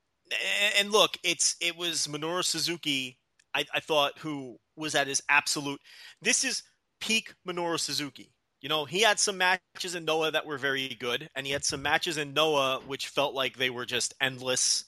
and 0.78 0.92
look, 0.92 1.16
it's 1.22 1.56
it 1.60 1.76
was 1.76 2.06
Minoru 2.06 2.44
Suzuki. 2.44 3.18
I, 3.54 3.64
I 3.74 3.80
thought 3.80 4.18
who 4.18 4.58
was 4.76 4.94
at 4.94 5.06
his 5.06 5.22
absolute. 5.28 5.80
This 6.20 6.44
is 6.44 6.62
peak 7.00 7.34
Minoru 7.46 7.78
Suzuki. 7.78 8.32
You 8.60 8.68
know, 8.68 8.84
he 8.84 9.00
had 9.02 9.18
some 9.18 9.38
matches 9.38 9.94
in 9.94 10.04
Noah 10.04 10.32
that 10.32 10.44
were 10.44 10.58
very 10.58 10.88
good, 11.00 11.28
and 11.34 11.46
he 11.46 11.52
had 11.52 11.64
some 11.64 11.80
matches 11.80 12.18
in 12.18 12.34
Noah 12.34 12.80
which 12.86 13.08
felt 13.08 13.34
like 13.34 13.56
they 13.56 13.70
were 13.70 13.86
just 13.86 14.14
endless 14.20 14.84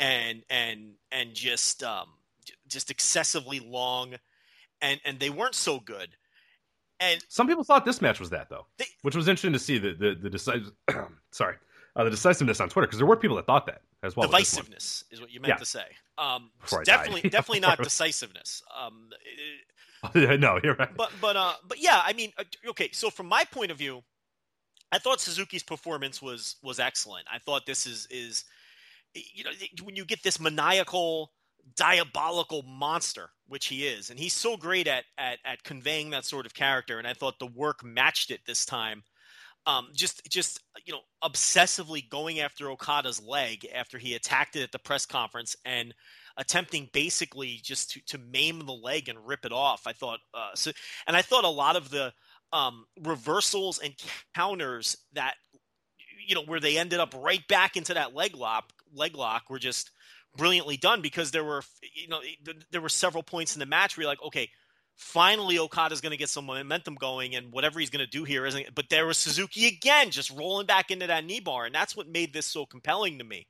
and 0.00 0.42
and 0.50 0.94
and 1.12 1.34
just 1.34 1.82
um, 1.82 2.08
just 2.68 2.90
excessively 2.90 3.60
long, 3.60 4.14
and 4.80 5.00
and 5.04 5.18
they 5.18 5.30
weren't 5.30 5.54
so 5.54 5.80
good. 5.80 6.10
And 7.00 7.24
some 7.28 7.46
people 7.46 7.62
thought 7.62 7.84
this 7.84 8.02
match 8.02 8.18
was 8.18 8.30
that 8.30 8.48
though, 8.48 8.66
they, 8.76 8.86
which 9.02 9.14
was 9.14 9.28
interesting 9.28 9.52
to 9.52 9.58
see 9.58 9.78
the 9.78 9.92
the, 9.94 10.16
the 10.20 10.30
decisive. 10.30 10.72
sorry, 11.30 11.56
uh, 11.96 12.04
the 12.04 12.10
decisiveness 12.10 12.60
on 12.60 12.68
Twitter 12.68 12.86
because 12.86 12.98
there 12.98 13.06
were 13.06 13.16
people 13.16 13.36
that 13.36 13.46
thought 13.46 13.66
that 13.66 13.82
as 14.02 14.16
well. 14.16 14.28
Divisiveness 14.28 15.04
is 15.10 15.20
what 15.20 15.32
you 15.32 15.40
meant 15.40 15.54
yeah. 15.54 15.56
to 15.56 15.64
say. 15.64 15.84
Um, 16.16 16.50
definitely, 16.84 17.22
definitely 17.30 17.60
not 17.60 17.78
decisiveness. 17.82 18.62
Um, 18.76 19.10
it, 20.14 20.40
no, 20.40 20.58
you're 20.62 20.74
right. 20.74 20.94
But 20.96 21.10
but 21.20 21.36
uh, 21.36 21.54
but 21.66 21.82
yeah, 21.82 22.00
I 22.04 22.12
mean, 22.12 22.32
uh, 22.38 22.44
okay. 22.70 22.90
So 22.92 23.10
from 23.10 23.26
my 23.26 23.44
point 23.44 23.70
of 23.70 23.78
view, 23.78 24.02
I 24.92 24.98
thought 24.98 25.20
Suzuki's 25.20 25.62
performance 25.62 26.22
was 26.22 26.56
was 26.62 26.80
excellent. 26.80 27.26
I 27.32 27.38
thought 27.38 27.66
this 27.66 27.86
is 27.86 28.06
is 28.10 28.44
you 29.34 29.44
know 29.44 29.50
when 29.82 29.96
you 29.96 30.04
get 30.04 30.22
this 30.22 30.40
maniacal 30.40 31.32
diabolical 31.76 32.62
monster, 32.62 33.30
which 33.46 33.66
he 33.66 33.86
is, 33.86 34.10
and 34.10 34.18
he's 34.18 34.32
so 34.32 34.56
great 34.56 34.86
at 34.86 35.04
at 35.16 35.38
at 35.44 35.62
conveying 35.62 36.10
that 36.10 36.24
sort 36.24 36.46
of 36.46 36.54
character. 36.54 36.98
And 36.98 37.06
I 37.06 37.14
thought 37.14 37.38
the 37.38 37.46
work 37.46 37.84
matched 37.84 38.30
it 38.30 38.40
this 38.46 38.64
time. 38.64 39.02
Um, 39.66 39.88
just 39.94 40.22
just 40.30 40.60
you 40.84 40.92
know 40.92 41.00
obsessively 41.22 42.08
going 42.08 42.40
after 42.40 42.70
Okada's 42.70 43.22
leg 43.22 43.66
after 43.74 43.98
he 43.98 44.14
attacked 44.14 44.56
it 44.56 44.62
at 44.62 44.72
the 44.72 44.78
press 44.78 45.04
conference 45.04 45.56
and 45.64 45.94
attempting 46.36 46.88
basically 46.92 47.60
just 47.62 47.90
to, 47.90 48.00
to 48.06 48.18
maim 48.18 48.60
the 48.64 48.72
leg 48.72 49.08
and 49.08 49.26
rip 49.26 49.44
it 49.44 49.52
off. 49.52 49.86
I 49.86 49.92
thought 49.92 50.20
uh, 50.32 50.50
so, 50.54 50.70
and 51.06 51.16
I 51.16 51.22
thought 51.22 51.44
a 51.44 51.48
lot 51.48 51.76
of 51.76 51.90
the 51.90 52.12
um, 52.52 52.86
reversals 53.02 53.78
and 53.78 53.94
counters 54.34 54.96
that 55.12 55.34
you 56.26 56.34
know 56.34 56.42
where 56.42 56.60
they 56.60 56.78
ended 56.78 57.00
up 57.00 57.14
right 57.16 57.46
back 57.48 57.76
into 57.76 57.94
that 57.94 58.14
leg 58.14 58.36
lock 58.36 58.72
leg 58.94 59.16
lock 59.16 59.50
were 59.50 59.58
just 59.58 59.90
brilliantly 60.36 60.76
done 60.76 61.02
because 61.02 61.30
there 61.30 61.44
were 61.44 61.62
you 61.94 62.08
know 62.08 62.20
there 62.70 62.80
were 62.80 62.88
several 62.88 63.22
points 63.22 63.54
in 63.54 63.60
the 63.60 63.66
match 63.66 63.96
where 63.96 64.02
you're 64.02 64.10
like 64.10 64.22
okay 64.22 64.48
finally 64.94 65.58
Okada's 65.58 66.00
going 66.00 66.10
to 66.10 66.16
get 66.16 66.28
some 66.28 66.46
momentum 66.46 66.94
going 66.96 67.36
and 67.36 67.52
whatever 67.52 67.78
he's 67.78 67.90
going 67.90 68.04
to 68.04 68.10
do 68.10 68.24
here 68.24 68.44
isn't 68.46 68.74
but 68.74 68.88
there 68.90 69.06
was 69.06 69.16
Suzuki 69.16 69.66
again 69.66 70.10
just 70.10 70.30
rolling 70.30 70.66
back 70.66 70.90
into 70.90 71.06
that 71.06 71.24
knee 71.24 71.40
bar 71.40 71.66
and 71.66 71.74
that's 71.74 71.96
what 71.96 72.08
made 72.08 72.32
this 72.32 72.46
so 72.46 72.66
compelling 72.66 73.18
to 73.18 73.24
me. 73.24 73.46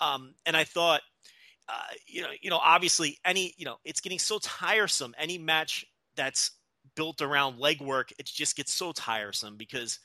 Um, 0.00 0.34
and 0.44 0.56
I 0.56 0.64
thought 0.64 1.00
uh, 1.68 1.94
you 2.06 2.22
know 2.22 2.28
you 2.40 2.50
know 2.50 2.58
obviously 2.58 3.18
any 3.24 3.54
you 3.56 3.64
know 3.64 3.76
it's 3.84 4.00
getting 4.00 4.18
so 4.18 4.38
tiresome. 4.38 5.14
Any 5.18 5.38
match 5.38 5.84
that's 6.16 6.52
built 6.94 7.20
around 7.20 7.58
leg 7.58 7.80
work 7.80 8.12
it 8.18 8.26
just 8.26 8.56
gets 8.56 8.72
so 8.72 8.92
tiresome 8.92 9.56
because 9.56 9.98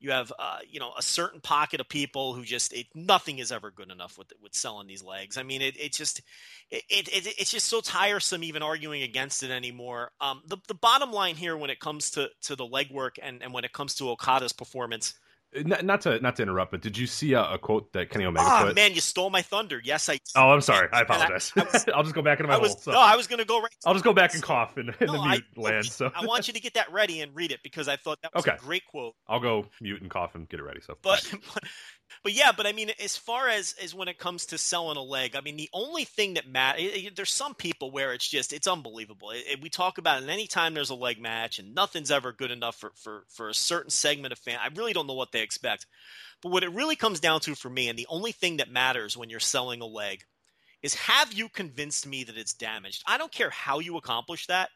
you 0.00 0.10
have 0.12 0.32
uh, 0.38 0.58
you 0.68 0.80
know 0.80 0.92
a 0.96 1.02
certain 1.02 1.40
pocket 1.40 1.80
of 1.80 1.88
people 1.88 2.34
who 2.34 2.44
just 2.44 2.72
it, 2.72 2.86
nothing 2.94 3.38
is 3.38 3.50
ever 3.50 3.70
good 3.70 3.90
enough 3.90 4.18
with 4.18 4.32
with 4.42 4.54
selling 4.54 4.86
these 4.86 5.02
legs. 5.02 5.36
I 5.36 5.42
mean, 5.42 5.62
it 5.62 5.78
it 5.78 5.92
just 5.92 6.20
it, 6.70 6.84
it, 6.88 7.34
it's 7.38 7.50
just 7.50 7.66
so 7.66 7.80
tiresome 7.80 8.44
even 8.44 8.62
arguing 8.62 9.02
against 9.02 9.42
it 9.42 9.50
anymore. 9.50 10.12
Um, 10.20 10.42
the 10.46 10.58
the 10.68 10.74
bottom 10.74 11.12
line 11.12 11.36
here 11.36 11.56
when 11.56 11.70
it 11.70 11.80
comes 11.80 12.10
to 12.12 12.30
to 12.42 12.56
the 12.56 12.66
legwork 12.66 13.18
and 13.22 13.42
and 13.42 13.52
when 13.52 13.64
it 13.64 13.72
comes 13.72 13.94
to 13.96 14.10
Okada's 14.10 14.52
performance 14.52 15.14
not, 15.54 15.84
not, 15.84 16.00
to 16.02 16.20
not 16.20 16.36
to 16.36 16.42
interrupt, 16.42 16.72
but 16.72 16.82
did 16.82 16.96
you 16.96 17.06
see 17.06 17.32
a, 17.32 17.42
a 17.42 17.58
quote 17.58 17.92
that 17.92 18.10
Kenny 18.10 18.26
Omega 18.26 18.46
oh, 18.46 18.64
put? 18.66 18.74
man, 18.74 18.94
you 18.94 19.00
stole 19.00 19.30
my 19.30 19.42
thunder. 19.42 19.80
Yes, 19.82 20.08
I. 20.08 20.18
Oh, 20.36 20.50
I'm 20.50 20.60
sorry. 20.60 20.88
I 20.92 21.02
apologize. 21.02 21.52
I, 21.56 21.62
will 21.96 22.02
just 22.02 22.14
go 22.14 22.22
back 22.22 22.38
into 22.38 22.48
my 22.48 22.56
I 22.56 22.58
was, 22.58 22.72
hole. 22.72 22.80
So. 22.80 22.90
No, 22.92 23.00
I 23.00 23.16
was 23.16 23.26
going 23.26 23.38
to 23.38 23.46
go 23.46 23.60
right. 23.60 23.74
I'll 23.86 23.94
just 23.94 24.04
go 24.04 24.12
back 24.12 24.34
and 24.34 24.42
cough 24.42 24.76
in, 24.76 24.88
in 25.00 25.06
no, 25.06 25.14
the 25.14 25.28
mute 25.28 25.44
I, 25.56 25.60
land. 25.60 25.86
So 25.86 26.10
I 26.14 26.26
want 26.26 26.48
you 26.48 26.54
to 26.54 26.60
get 26.60 26.74
that 26.74 26.92
ready 26.92 27.20
and 27.20 27.34
read 27.34 27.50
it 27.50 27.60
because 27.62 27.88
I 27.88 27.96
thought 27.96 28.18
that 28.22 28.34
was 28.34 28.46
okay. 28.46 28.56
a 28.56 28.60
great 28.60 28.86
quote. 28.86 29.14
I'll 29.26 29.40
go 29.40 29.66
mute 29.80 30.02
and 30.02 30.10
cough 30.10 30.34
and 30.34 30.48
get 30.48 30.60
it 30.60 30.64
ready. 30.64 30.80
So, 30.80 30.96
but, 31.02 31.26
but 31.54 31.64
but 32.22 32.32
yeah, 32.32 32.52
but 32.56 32.66
I 32.66 32.72
mean, 32.72 32.90
as 33.02 33.16
far 33.16 33.48
as 33.48 33.74
as 33.82 33.94
when 33.94 34.08
it 34.08 34.18
comes 34.18 34.46
to 34.46 34.58
selling 34.58 34.96
a 34.96 35.02
leg, 35.02 35.36
I 35.36 35.40
mean, 35.40 35.56
the 35.56 35.70
only 35.72 36.04
thing 36.04 36.34
that 36.34 36.48
matters, 36.48 37.10
there's 37.14 37.30
some 37.30 37.54
people 37.54 37.90
where 37.90 38.12
it's 38.12 38.28
just 38.28 38.52
it's 38.52 38.66
unbelievable. 38.66 39.30
It, 39.30 39.44
it, 39.48 39.62
we 39.62 39.70
talk 39.70 39.98
about 39.98 40.22
it 40.22 40.28
anytime 40.28 40.74
there's 40.74 40.90
a 40.90 40.94
leg 40.94 41.20
match, 41.20 41.58
and 41.58 41.74
nothing's 41.74 42.10
ever 42.10 42.32
good 42.32 42.50
enough 42.50 42.76
for 42.76 42.92
for 42.96 43.24
for 43.28 43.48
a 43.48 43.54
certain 43.54 43.90
segment 43.90 44.32
of 44.32 44.38
fan. 44.38 44.58
I 44.60 44.68
really 44.74 44.92
don't 44.92 45.06
know 45.06 45.14
what 45.14 45.32
they 45.32 45.42
expect, 45.42 45.86
but 46.42 46.52
what 46.52 46.64
it 46.64 46.72
really 46.72 46.96
comes 46.96 47.20
down 47.20 47.40
to 47.40 47.54
for 47.54 47.70
me, 47.70 47.88
and 47.88 47.98
the 47.98 48.06
only 48.08 48.32
thing 48.32 48.58
that 48.58 48.70
matters 48.70 49.16
when 49.16 49.30
you're 49.30 49.40
selling 49.40 49.80
a 49.80 49.86
leg, 49.86 50.24
is 50.82 50.94
have 50.94 51.32
you 51.32 51.48
convinced 51.48 52.06
me 52.06 52.24
that 52.24 52.36
it's 52.36 52.54
damaged? 52.54 53.02
I 53.06 53.18
don't 53.18 53.32
care 53.32 53.50
how 53.50 53.78
you 53.78 53.96
accomplish 53.96 54.46
that. 54.46 54.70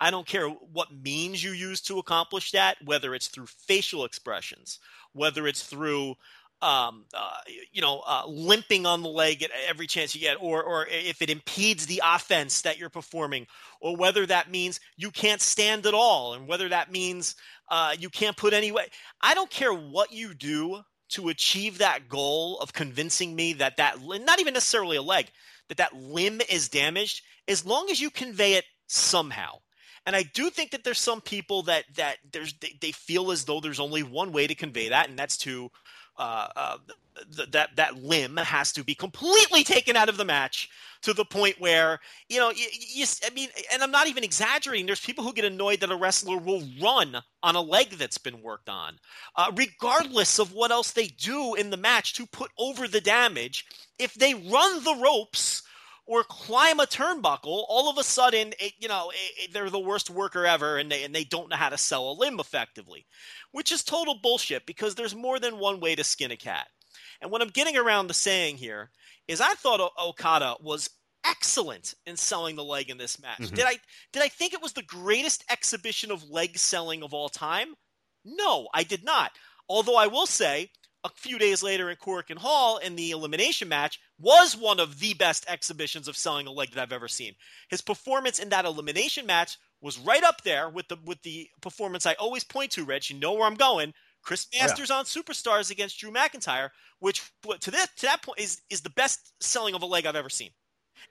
I 0.00 0.10
don't 0.10 0.26
care 0.26 0.48
what 0.48 0.92
means 0.92 1.42
you 1.42 1.52
use 1.52 1.80
to 1.82 1.98
accomplish 1.98 2.52
that, 2.52 2.76
whether 2.84 3.14
it's 3.14 3.28
through 3.28 3.46
facial 3.46 4.04
expressions, 4.04 4.78
whether 5.12 5.46
it's 5.46 5.62
through 5.62 6.14
um, 6.60 7.04
uh, 7.14 7.38
you 7.72 7.80
know, 7.80 8.02
uh, 8.06 8.24
limping 8.26 8.86
on 8.86 9.02
the 9.02 9.08
leg 9.08 9.42
at 9.42 9.50
every 9.68 9.86
chance 9.86 10.14
you 10.14 10.20
get, 10.20 10.36
or 10.40 10.62
or 10.62 10.86
if 10.86 11.22
it 11.22 11.30
impedes 11.30 11.86
the 11.86 12.02
offense 12.04 12.62
that 12.62 12.78
you're 12.78 12.88
performing, 12.88 13.46
or 13.80 13.96
whether 13.96 14.26
that 14.26 14.50
means 14.50 14.80
you 14.96 15.10
can't 15.10 15.40
stand 15.40 15.86
at 15.86 15.94
all, 15.94 16.34
and 16.34 16.48
whether 16.48 16.68
that 16.68 16.90
means 16.90 17.36
uh, 17.70 17.94
you 17.98 18.10
can't 18.10 18.36
put 18.36 18.52
any 18.52 18.72
way. 18.72 18.86
I 19.20 19.34
don't 19.34 19.50
care 19.50 19.72
what 19.72 20.12
you 20.12 20.34
do 20.34 20.82
to 21.10 21.28
achieve 21.28 21.78
that 21.78 22.08
goal 22.08 22.58
of 22.58 22.72
convincing 22.72 23.34
me 23.34 23.54
that 23.54 23.76
that 23.76 23.96
not 24.02 24.40
even 24.40 24.54
necessarily 24.54 24.96
a 24.96 25.02
leg 25.02 25.30
that 25.68 25.78
that 25.78 25.94
limb 25.94 26.40
is 26.48 26.68
damaged, 26.68 27.22
as 27.46 27.64
long 27.64 27.88
as 27.90 28.00
you 28.00 28.10
convey 28.10 28.54
it 28.54 28.64
somehow. 28.86 29.58
And 30.06 30.16
I 30.16 30.22
do 30.22 30.48
think 30.48 30.70
that 30.70 30.84
there's 30.84 30.98
some 30.98 31.20
people 31.20 31.62
that 31.64 31.84
that 31.96 32.16
there's 32.32 32.54
they, 32.60 32.76
they 32.80 32.92
feel 32.92 33.30
as 33.30 33.44
though 33.44 33.60
there's 33.60 33.80
only 33.80 34.02
one 34.02 34.32
way 34.32 34.46
to 34.46 34.54
convey 34.54 34.88
that, 34.88 35.08
and 35.08 35.18
that's 35.18 35.36
to 35.38 35.70
uh, 36.18 36.48
uh, 36.56 36.78
th- 37.36 37.50
that 37.50 37.76
that 37.76 38.02
limb 38.02 38.36
has 38.36 38.72
to 38.72 38.84
be 38.84 38.94
completely 38.94 39.64
taken 39.64 39.96
out 39.96 40.08
of 40.08 40.16
the 40.16 40.24
match 40.24 40.68
to 41.02 41.12
the 41.12 41.24
point 41.24 41.60
where 41.60 42.00
you 42.28 42.38
know 42.38 42.50
you, 42.50 42.66
you, 42.72 43.06
I 43.26 43.30
mean 43.30 43.48
and 43.72 43.82
I'm 43.82 43.90
not 43.90 44.08
even 44.08 44.24
exaggerating. 44.24 44.86
There's 44.86 45.00
people 45.00 45.24
who 45.24 45.32
get 45.32 45.44
annoyed 45.44 45.80
that 45.80 45.90
a 45.92 45.96
wrestler 45.96 46.38
will 46.38 46.62
run 46.82 47.16
on 47.42 47.56
a 47.56 47.60
leg 47.62 47.90
that's 47.90 48.18
been 48.18 48.42
worked 48.42 48.68
on 48.68 48.98
uh, 49.36 49.52
regardless 49.54 50.38
of 50.38 50.52
what 50.52 50.70
else 50.70 50.92
they 50.92 51.06
do 51.08 51.54
in 51.54 51.70
the 51.70 51.76
match 51.76 52.14
to 52.14 52.26
put 52.26 52.50
over 52.58 52.88
the 52.88 53.00
damage. 53.00 53.64
If 53.98 54.14
they 54.14 54.34
run 54.34 54.84
the 54.84 55.00
ropes 55.02 55.62
or 56.08 56.24
climb 56.24 56.80
a 56.80 56.86
turnbuckle, 56.86 57.64
all 57.68 57.90
of 57.90 57.98
a 57.98 58.02
sudden, 58.02 58.54
it, 58.58 58.72
you 58.78 58.88
know, 58.88 59.12
it, 59.14 59.52
they're 59.52 59.68
the 59.68 59.78
worst 59.78 60.08
worker 60.08 60.46
ever, 60.46 60.78
and 60.78 60.90
they 60.90 61.04
and 61.04 61.14
they 61.14 61.24
don't 61.24 61.50
know 61.50 61.56
how 61.56 61.68
to 61.68 61.78
sell 61.78 62.10
a 62.10 62.18
limb 62.18 62.40
effectively, 62.40 63.06
which 63.52 63.70
is 63.70 63.84
total 63.84 64.18
bullshit 64.22 64.64
because 64.64 64.94
there's 64.94 65.14
more 65.14 65.38
than 65.38 65.58
one 65.58 65.80
way 65.80 65.94
to 65.94 66.02
skin 66.02 66.30
a 66.30 66.36
cat. 66.36 66.66
And 67.20 67.30
what 67.30 67.42
I'm 67.42 67.48
getting 67.48 67.76
around 67.76 68.06
the 68.06 68.14
saying 68.14 68.56
here 68.56 68.90
is, 69.28 69.40
I 69.40 69.52
thought 69.54 69.80
o- 69.80 70.08
Okada 70.08 70.56
was 70.62 70.88
excellent 71.26 71.94
in 72.06 72.16
selling 72.16 72.56
the 72.56 72.64
leg 72.64 72.88
in 72.88 72.96
this 72.96 73.20
match. 73.20 73.40
Mm-hmm. 73.40 73.54
Did 73.54 73.66
I 73.66 73.76
did 74.12 74.22
I 74.22 74.28
think 74.28 74.54
it 74.54 74.62
was 74.62 74.72
the 74.72 74.82
greatest 74.82 75.44
exhibition 75.50 76.10
of 76.10 76.30
leg 76.30 76.56
selling 76.56 77.02
of 77.02 77.12
all 77.12 77.28
time? 77.28 77.74
No, 78.24 78.68
I 78.72 78.82
did 78.82 79.04
not. 79.04 79.32
Although 79.68 79.96
I 79.96 80.06
will 80.06 80.26
say, 80.26 80.70
a 81.08 81.20
few 81.20 81.38
days 81.38 81.62
later 81.62 81.90
in 81.90 81.96
Korakuen 81.96 82.38
Hall 82.38 82.78
in 82.78 82.96
the 82.96 83.10
elimination 83.10 83.68
match 83.68 84.00
was 84.18 84.56
one 84.56 84.80
of 84.80 84.98
the 85.00 85.14
best 85.14 85.44
exhibitions 85.48 86.08
of 86.08 86.16
selling 86.16 86.46
a 86.46 86.52
leg 86.52 86.70
that 86.70 86.82
I've 86.82 86.92
ever 86.92 87.08
seen. 87.08 87.34
His 87.70 87.80
performance 87.80 88.38
in 88.38 88.48
that 88.50 88.64
elimination 88.64 89.26
match 89.26 89.58
was 89.80 89.98
right 89.98 90.24
up 90.24 90.42
there 90.42 90.68
with 90.68 90.88
the 90.88 90.98
with 91.04 91.22
the 91.22 91.48
performance 91.60 92.06
I 92.06 92.14
always 92.14 92.44
point 92.44 92.72
to, 92.72 92.84
Rich. 92.84 93.10
You 93.10 93.18
know 93.18 93.32
where 93.32 93.46
I'm 93.46 93.54
going. 93.54 93.94
Chris 94.22 94.46
Masters 94.58 94.90
yeah. 94.90 94.96
on 94.96 95.04
Superstars 95.04 95.70
against 95.70 95.98
Drew 95.98 96.10
McIntyre, 96.10 96.70
which 96.98 97.22
to 97.60 97.70
this 97.70 97.88
to 97.96 98.06
that 98.06 98.22
point 98.22 98.40
is 98.40 98.62
is 98.70 98.82
the 98.82 98.90
best 98.90 99.32
selling 99.40 99.74
of 99.74 99.82
a 99.82 99.86
leg 99.86 100.06
I've 100.06 100.16
ever 100.16 100.30
seen. 100.30 100.50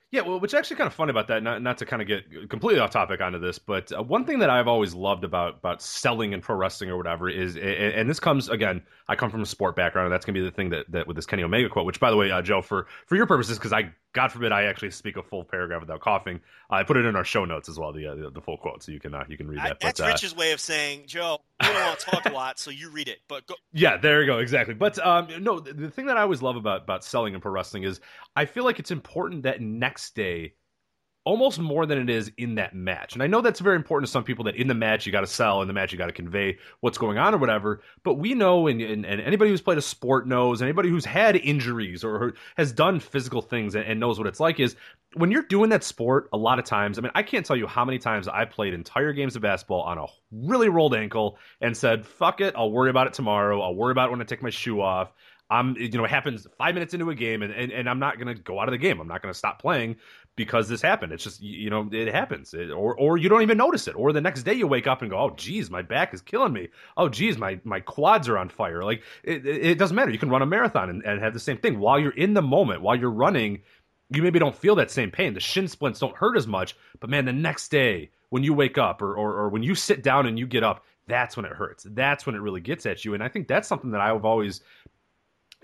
Yeah, 0.10 0.22
well, 0.22 0.40
which 0.40 0.54
actually 0.54 0.78
kind 0.78 0.88
of 0.88 0.94
funny 0.94 1.10
about 1.10 1.28
that. 1.28 1.44
Not 1.44 1.62
not 1.62 1.78
to 1.80 1.86
kind 1.86 2.02
of 2.02 2.08
get 2.08 2.50
completely 2.50 2.80
off 2.80 2.92
topic 2.92 3.20
onto 3.20 3.40
this, 3.40 3.60
but 3.60 3.92
uh, 3.92 4.02
one 4.02 4.24
thing 4.24 4.40
that 4.40 4.50
I've 4.50 4.68
always 4.70 4.94
loved 4.94 5.26
about 5.26 5.56
about 5.56 5.82
selling 5.82 6.32
in 6.32 6.40
pro 6.40 6.56
wrestling 6.56 6.90
or 6.90 6.96
whatever 6.96 7.28
is, 7.30 7.58
and, 7.58 7.66
and 7.66 8.10
this 8.10 8.20
comes 8.20 8.48
again, 8.48 8.82
I 9.10 9.18
come 9.18 9.30
from 9.30 9.42
a 9.42 9.46
sport 9.46 9.76
background, 9.76 10.06
and 10.06 10.14
that's 10.14 10.24
gonna 10.24 10.40
be 10.40 10.46
the 10.46 10.52
thing 10.52 10.70
that, 10.70 10.90
that 10.92 11.08
with 11.08 11.18
this 11.18 11.26
Kenny 11.26 11.44
Omega 11.44 11.68
quote. 11.68 11.86
Which, 11.86 12.00
by 12.00 12.10
the 12.10 12.16
way, 12.16 12.32
uh, 12.32 12.42
Joe, 12.42 12.62
for 12.62 12.88
for 13.06 13.18
your 13.18 13.26
purposes, 13.26 13.58
because 13.58 13.74
I 13.74 13.92
God 14.14 14.32
forbid 14.32 14.52
I 14.52 14.64
actually 14.64 14.92
speak 14.92 15.18
a 15.18 15.22
full 15.22 15.44
paragraph 15.44 15.82
without 15.82 16.00
coughing, 16.00 16.40
I 16.70 16.84
put 16.84 16.98
it 16.98 17.06
in 17.06 17.16
our 17.16 17.24
show 17.24 17.46
notes 17.46 17.70
as 17.70 17.78
well, 17.78 17.94
the 17.94 18.08
uh, 18.08 18.16
the, 18.16 18.30
the, 18.32 18.42
full 18.42 18.58
quote, 18.58 18.82
so 18.82 18.92
you 18.92 19.00
can 19.00 19.14
uh, 19.14 19.24
you 19.28 19.38
can 19.38 19.48
read 19.48 19.60
that. 19.60 19.66
I, 19.66 19.78
that's 19.80 20.00
but, 20.00 20.08
uh, 20.08 20.12
Rich's 20.12 20.36
way 20.36 20.54
of 20.54 20.60
saying, 20.60 21.04
Joe, 21.06 21.40
you 21.62 21.68
don't 21.68 21.86
want 21.86 22.00
to 22.00 22.06
talk 22.06 22.26
a 22.26 22.34
lot, 22.34 22.58
so 22.58 22.72
you 22.72 22.90
read 22.90 23.10
it. 23.10 23.20
But 23.28 23.46
go. 23.46 23.56
Yeah, 23.74 23.98
there 23.98 24.22
you 24.22 24.26
go, 24.26 24.40
exactly. 24.40 24.74
But 24.74 24.98
um, 25.06 25.28
no, 25.42 25.60
the, 25.60 25.74
the 25.74 25.92
thing 25.92 26.08
that 26.08 26.18
I 26.18 26.22
always 26.22 26.42
love 26.42 26.56
about 26.56 26.84
about 26.84 27.04
selling 27.04 27.36
in 27.36 27.42
pro 27.42 27.52
wrestling 27.52 27.84
is 27.84 28.00
I 28.36 28.46
feel 28.46 28.64
like 28.64 28.80
it's 28.80 28.90
important 28.90 29.44
that 29.44 29.62
next 29.62 29.97
day 30.12 30.54
almost 31.28 31.60
more 31.60 31.86
than 31.86 31.98
it 31.98 32.10
is 32.10 32.32
in 32.38 32.56
that 32.56 32.74
match. 32.74 33.14
And 33.14 33.22
I 33.22 33.28
know 33.28 33.42
that's 33.42 33.60
very 33.60 33.76
important 33.76 34.08
to 34.08 34.12
some 34.12 34.24
people 34.24 34.46
that 34.46 34.56
in 34.56 34.70
the 34.70 34.74
match 34.74 35.06
you 35.06 35.12
got 35.12 35.22
to 35.22 35.28
sell, 35.28 35.62
in 35.62 35.68
the 35.68 35.74
match 35.74 35.92
you 35.92 35.98
got 35.98 36.06
to 36.06 36.14
convey 36.14 36.58
what's 36.80 36.98
going 36.98 37.18
on 37.18 37.36
or 37.36 37.38
whatever. 37.38 37.82
But 38.04 38.14
we 38.14 38.34
know, 38.34 38.68
and, 38.68 38.82
and, 38.82 39.06
and, 39.06 39.20
anybody 39.20 39.52
who's 39.52 39.62
played 39.62 39.78
a 39.78 39.82
sport 39.82 40.26
knows, 40.26 40.62
anybody 40.62 40.88
who's 40.88 41.04
had 41.04 41.36
injuries 41.36 42.02
or 42.02 42.34
has 42.56 42.72
done 42.72 43.02
physical 43.02 43.42
things 43.42 43.76
and, 43.76 43.84
and 43.84 44.00
knows 44.00 44.18
what 44.18 44.26
it's 44.26 44.40
like 44.40 44.62
is 44.62 44.78
when 45.16 45.30
you're 45.30 45.42
doing 45.42 45.70
that 45.72 45.84
sport, 45.84 46.30
a 46.32 46.38
lot 46.38 46.60
of 46.60 46.66
times, 46.66 46.98
I 46.98 47.02
mean, 47.02 47.12
I 47.14 47.24
can't 47.24 47.46
tell 47.46 47.58
you 47.58 47.68
how 47.68 47.84
many 47.84 48.00
times 48.00 48.30
I 48.30 48.46
played 48.46 48.74
entire 48.74 49.12
games 49.12 49.36
of 49.36 49.42
basketball 49.42 49.82
on 49.82 49.98
a 49.98 50.06
really 50.32 50.70
rolled 50.70 50.96
ankle 50.96 51.38
and 51.60 51.76
said, 51.76 52.06
fuck 52.06 52.40
it, 52.40 52.54
I'll 52.56 52.72
worry 52.72 52.90
about 52.90 53.08
it 53.08 53.14
tomorrow. 53.14 53.62
I'll 53.62 53.76
worry 53.76 53.92
about 53.92 54.08
it 54.08 54.12
when 54.12 54.22
I 54.22 54.24
take 54.24 54.42
my 54.42 54.50
shoe 54.50 54.80
off. 54.80 55.12
I'm, 55.50 55.76
you 55.78 55.90
know, 55.90 56.04
it 56.04 56.12
happens 56.12 56.46
five 56.58 56.74
minutes 56.74 56.94
into 56.94 57.10
a 57.10 57.16
game, 57.16 57.42
and, 57.42 57.54
and, 57.54 57.72
and 57.72 57.90
I'm 57.90 58.00
not 58.00 58.20
going 58.20 58.28
to 58.28 58.42
go 58.42 58.60
out 58.60 58.68
of 58.68 58.74
the 58.74 58.78
game. 58.78 59.00
I'm 59.00 59.08
not 59.08 59.22
going 59.22 59.34
to 59.34 59.38
stop 59.38 59.62
playing 59.62 59.96
because 60.36 60.68
this 60.68 60.82
happened. 60.82 61.14
It's 61.14 61.24
just, 61.24 61.42
you 61.42 61.70
know, 61.70 61.88
it 61.92 62.14
happens, 62.14 62.54
it, 62.54 62.70
or 62.70 62.96
or 62.96 63.18
you 63.18 63.30
don't 63.30 63.42
even 63.42 63.58
notice 63.58 63.88
it, 63.88 63.96
or 63.96 64.12
the 64.12 64.22
next 64.22 64.44
day 64.44 64.54
you 64.54 64.68
wake 64.68 64.88
up 64.88 65.02
and 65.02 65.10
go, 65.10 65.18
oh, 65.18 65.30
geez, 65.32 65.70
my 65.70 65.82
back 65.82 66.14
is 66.14 66.22
killing 66.22 66.54
me. 66.54 66.68
Oh, 66.98 67.08
geez, 67.10 67.38
my 67.38 67.60
my 67.64 67.80
quads 67.80 68.28
are 68.28 68.38
on 68.38 68.50
fire. 68.50 68.84
Like 68.84 69.04
it, 69.24 69.46
it 69.46 69.78
doesn't 69.80 69.96
matter. 69.96 70.12
You 70.12 70.20
can 70.20 70.30
run 70.30 70.42
a 70.42 70.46
marathon 70.46 70.90
and, 70.90 71.04
and 71.04 71.22
have 71.22 71.34
the 71.34 71.40
same 71.40 71.58
thing 71.58 71.80
while 71.80 72.00
you're 72.00 72.12
in 72.12 72.34
the 72.34 72.42
moment, 72.42 72.82
while 72.82 72.96
you're 72.96 73.10
running. 73.10 73.62
You 74.10 74.24
maybe 74.24 74.40
don't 74.40 74.56
feel 74.56 74.76
that 74.76 74.90
same 74.90 75.12
pain. 75.12 75.34
The 75.34 75.42
shin 75.42 75.68
splints 75.68 76.00
don't 76.00 76.16
hurt 76.16 76.38
as 76.38 76.48
much, 76.48 76.78
but 77.02 77.10
man, 77.10 77.26
the 77.26 77.34
next 77.34 77.70
day 77.70 78.10
when 78.30 78.42
you 78.42 78.54
wake 78.54 78.78
up 78.78 79.02
or, 79.02 79.14
or, 79.16 79.34
or 79.34 79.50
when 79.50 79.64
you 79.64 79.76
sit 79.76 80.02
down 80.02 80.28
and 80.28 80.40
you 80.40 80.48
get 80.48 80.64
up, 80.64 80.86
that's 81.08 81.36
when 81.36 81.46
it 81.46 81.52
hurts. 81.54 81.86
That's 81.90 82.26
when 82.26 82.36
it 82.36 82.40
really 82.40 82.62
gets 82.62 82.86
at 82.86 83.06
you. 83.06 83.14
And 83.14 83.24
I 83.24 83.30
think 83.30 83.48
that's 83.48 83.68
something 83.68 83.92
that 83.92 84.02
I've 84.02 84.26
always 84.26 84.62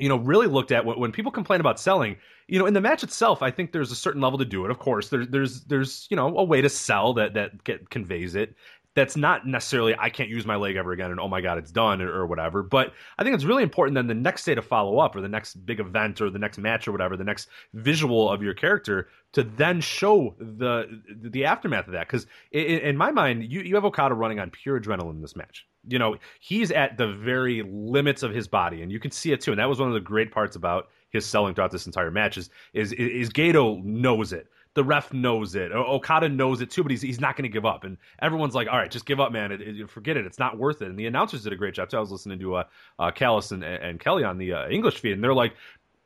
you 0.04 0.10
know, 0.10 0.18
really 0.18 0.48
looked 0.48 0.74
at 0.74 0.86
when, 0.86 1.13
people 1.13 1.32
complain 1.32 1.62
about 1.62 1.80
selling, 1.80 2.18
you 2.50 2.60
know, 2.60 2.66
in 2.66 2.74
the 2.74 2.82
match 2.82 3.04
itself, 3.04 3.42
I 3.42 3.50
think 3.50 3.72
there's 3.72 3.89
a 3.89 3.96
certain 3.96 4.20
level 4.20 4.38
to 4.38 4.44
do 4.44 4.66
it. 4.66 4.72
Of 4.72 4.78
course, 4.78 5.08
there's 5.08 5.30
there's 5.30 5.62
there's 5.62 6.08
you 6.10 6.18
know 6.18 6.38
a 6.38 6.44
way 6.44 6.60
to 6.60 6.68
sell 6.68 7.13
that 7.13 7.34
that 7.36 7.63
get, 7.63 7.89
conveys 7.89 8.36
it. 8.36 8.54
That's 8.96 9.16
not 9.16 9.48
necessarily 9.48 9.96
I 9.98 10.10
can't 10.10 10.30
use 10.30 10.46
my 10.46 10.58
leg 10.58 10.76
ever 10.76 10.92
again 10.92 11.10
and 11.10 11.22
oh 11.22 11.30
my 11.30 11.39
god 11.39 11.58
it's 11.58 11.72
done 11.72 12.02
or, 12.02 12.12
or 12.12 12.26
whatever. 12.28 12.63
But 12.63 12.92
I 13.18 13.24
think 13.24 13.34
it's 13.34 13.46
really 13.46 13.63
important 13.63 13.96
then 13.96 14.08
the 14.08 14.13
next 14.13 14.44
day 14.44 14.56
to 14.56 14.62
follow 14.62 15.00
up 15.00 15.16
or 15.16 15.22
the 15.22 15.30
next 15.30 15.56
big 15.66 15.80
event 15.80 16.20
or 16.20 16.30
the 16.30 16.38
next 16.38 16.58
match 16.58 16.86
or 16.86 16.92
whatever, 16.92 17.16
the 17.16 17.24
next 17.24 17.48
visual 17.74 18.30
of 18.30 18.44
your 18.44 18.54
character 18.54 19.08
to 19.32 19.44
then 19.44 19.80
show 19.80 20.36
the 20.38 21.02
the 21.32 21.46
aftermath 21.46 21.88
of 21.88 21.94
that. 21.94 22.08
Because 22.08 22.28
in, 22.52 22.80
in 22.80 22.98
my 22.98 23.12
mind, 23.12 23.50
you 23.50 23.62
you 23.62 23.76
have 23.76 23.86
Okada 23.86 24.16
running 24.16 24.42
on 24.42 24.50
pure 24.50 24.82
adrenaline 24.82 25.12
in 25.12 25.22
this 25.22 25.38
match 25.38 25.66
you 25.88 26.00
know, 26.00 26.15
he's 26.39 26.72
at 26.72 26.98
the 26.98 27.08
very 27.08 27.63
limits 27.63 28.24
of 28.24 28.34
his 28.34 28.48
body, 28.48 28.82
and 28.82 28.91
you 28.91 29.00
can 29.00 29.12
see 29.12 29.32
it 29.32 29.41
too. 29.41 29.52
And 29.52 29.60
that 29.60 29.69
was 29.69 29.80
one 29.80 29.89
of 29.89 29.93
the 29.93 30.00
great 30.00 30.32
parts 30.32 30.56
about 30.56 30.89
his 31.10 31.26
selling 31.26 31.54
throughout 31.54 31.72
this 31.72 31.86
entire 31.86 32.12
match 32.12 32.38
is 32.38 32.50
is, 32.74 32.91
is 32.93 33.30
Gedo 33.30 33.84
knows 33.84 34.34
it. 34.34 34.48
The 34.76 34.84
ref 34.84 35.13
knows 35.13 35.54
it. 35.54 35.72
Okada 35.72 36.30
knows 36.30 36.62
it 36.62 36.72
too, 36.72 36.82
but 36.82 36.91
he's 36.91 37.02
he's 37.02 37.19
not 37.19 37.36
going 37.38 37.43
to 37.43 37.54
give 37.54 37.65
up. 37.65 37.84
And 37.84 37.98
everyone's 38.22 38.56
like, 38.56 38.67
"All 38.67 38.78
right, 38.78 38.89
just 38.89 39.06
give 39.06 39.19
up, 39.19 39.32
man. 39.32 39.52
It, 39.52 39.62
it, 39.62 39.89
forget 39.89 40.17
it. 40.17 40.26
It's 40.26 40.39
not 40.39 40.58
worth 40.58 40.82
it." 40.82 40.89
And 40.89 40.98
the 40.98 41.06
announcers 41.06 41.43
did 41.43 41.54
a 41.54 41.56
great 41.56 41.76
job 41.76 41.89
too. 41.89 41.98
I 41.98 42.00
was 42.00 42.12
listening 42.12 42.39
to 42.39 42.56
uh, 42.56 42.63
uh 42.98 43.12
Callis 43.12 43.52
and, 43.52 43.63
and 43.63 44.00
Kelly 44.00 44.24
on 44.24 44.38
the 44.38 44.54
uh, 44.54 44.67
English 44.69 45.00
feed, 45.00 45.13
and 45.13 45.24
they're 45.24 45.34
like, 45.34 45.54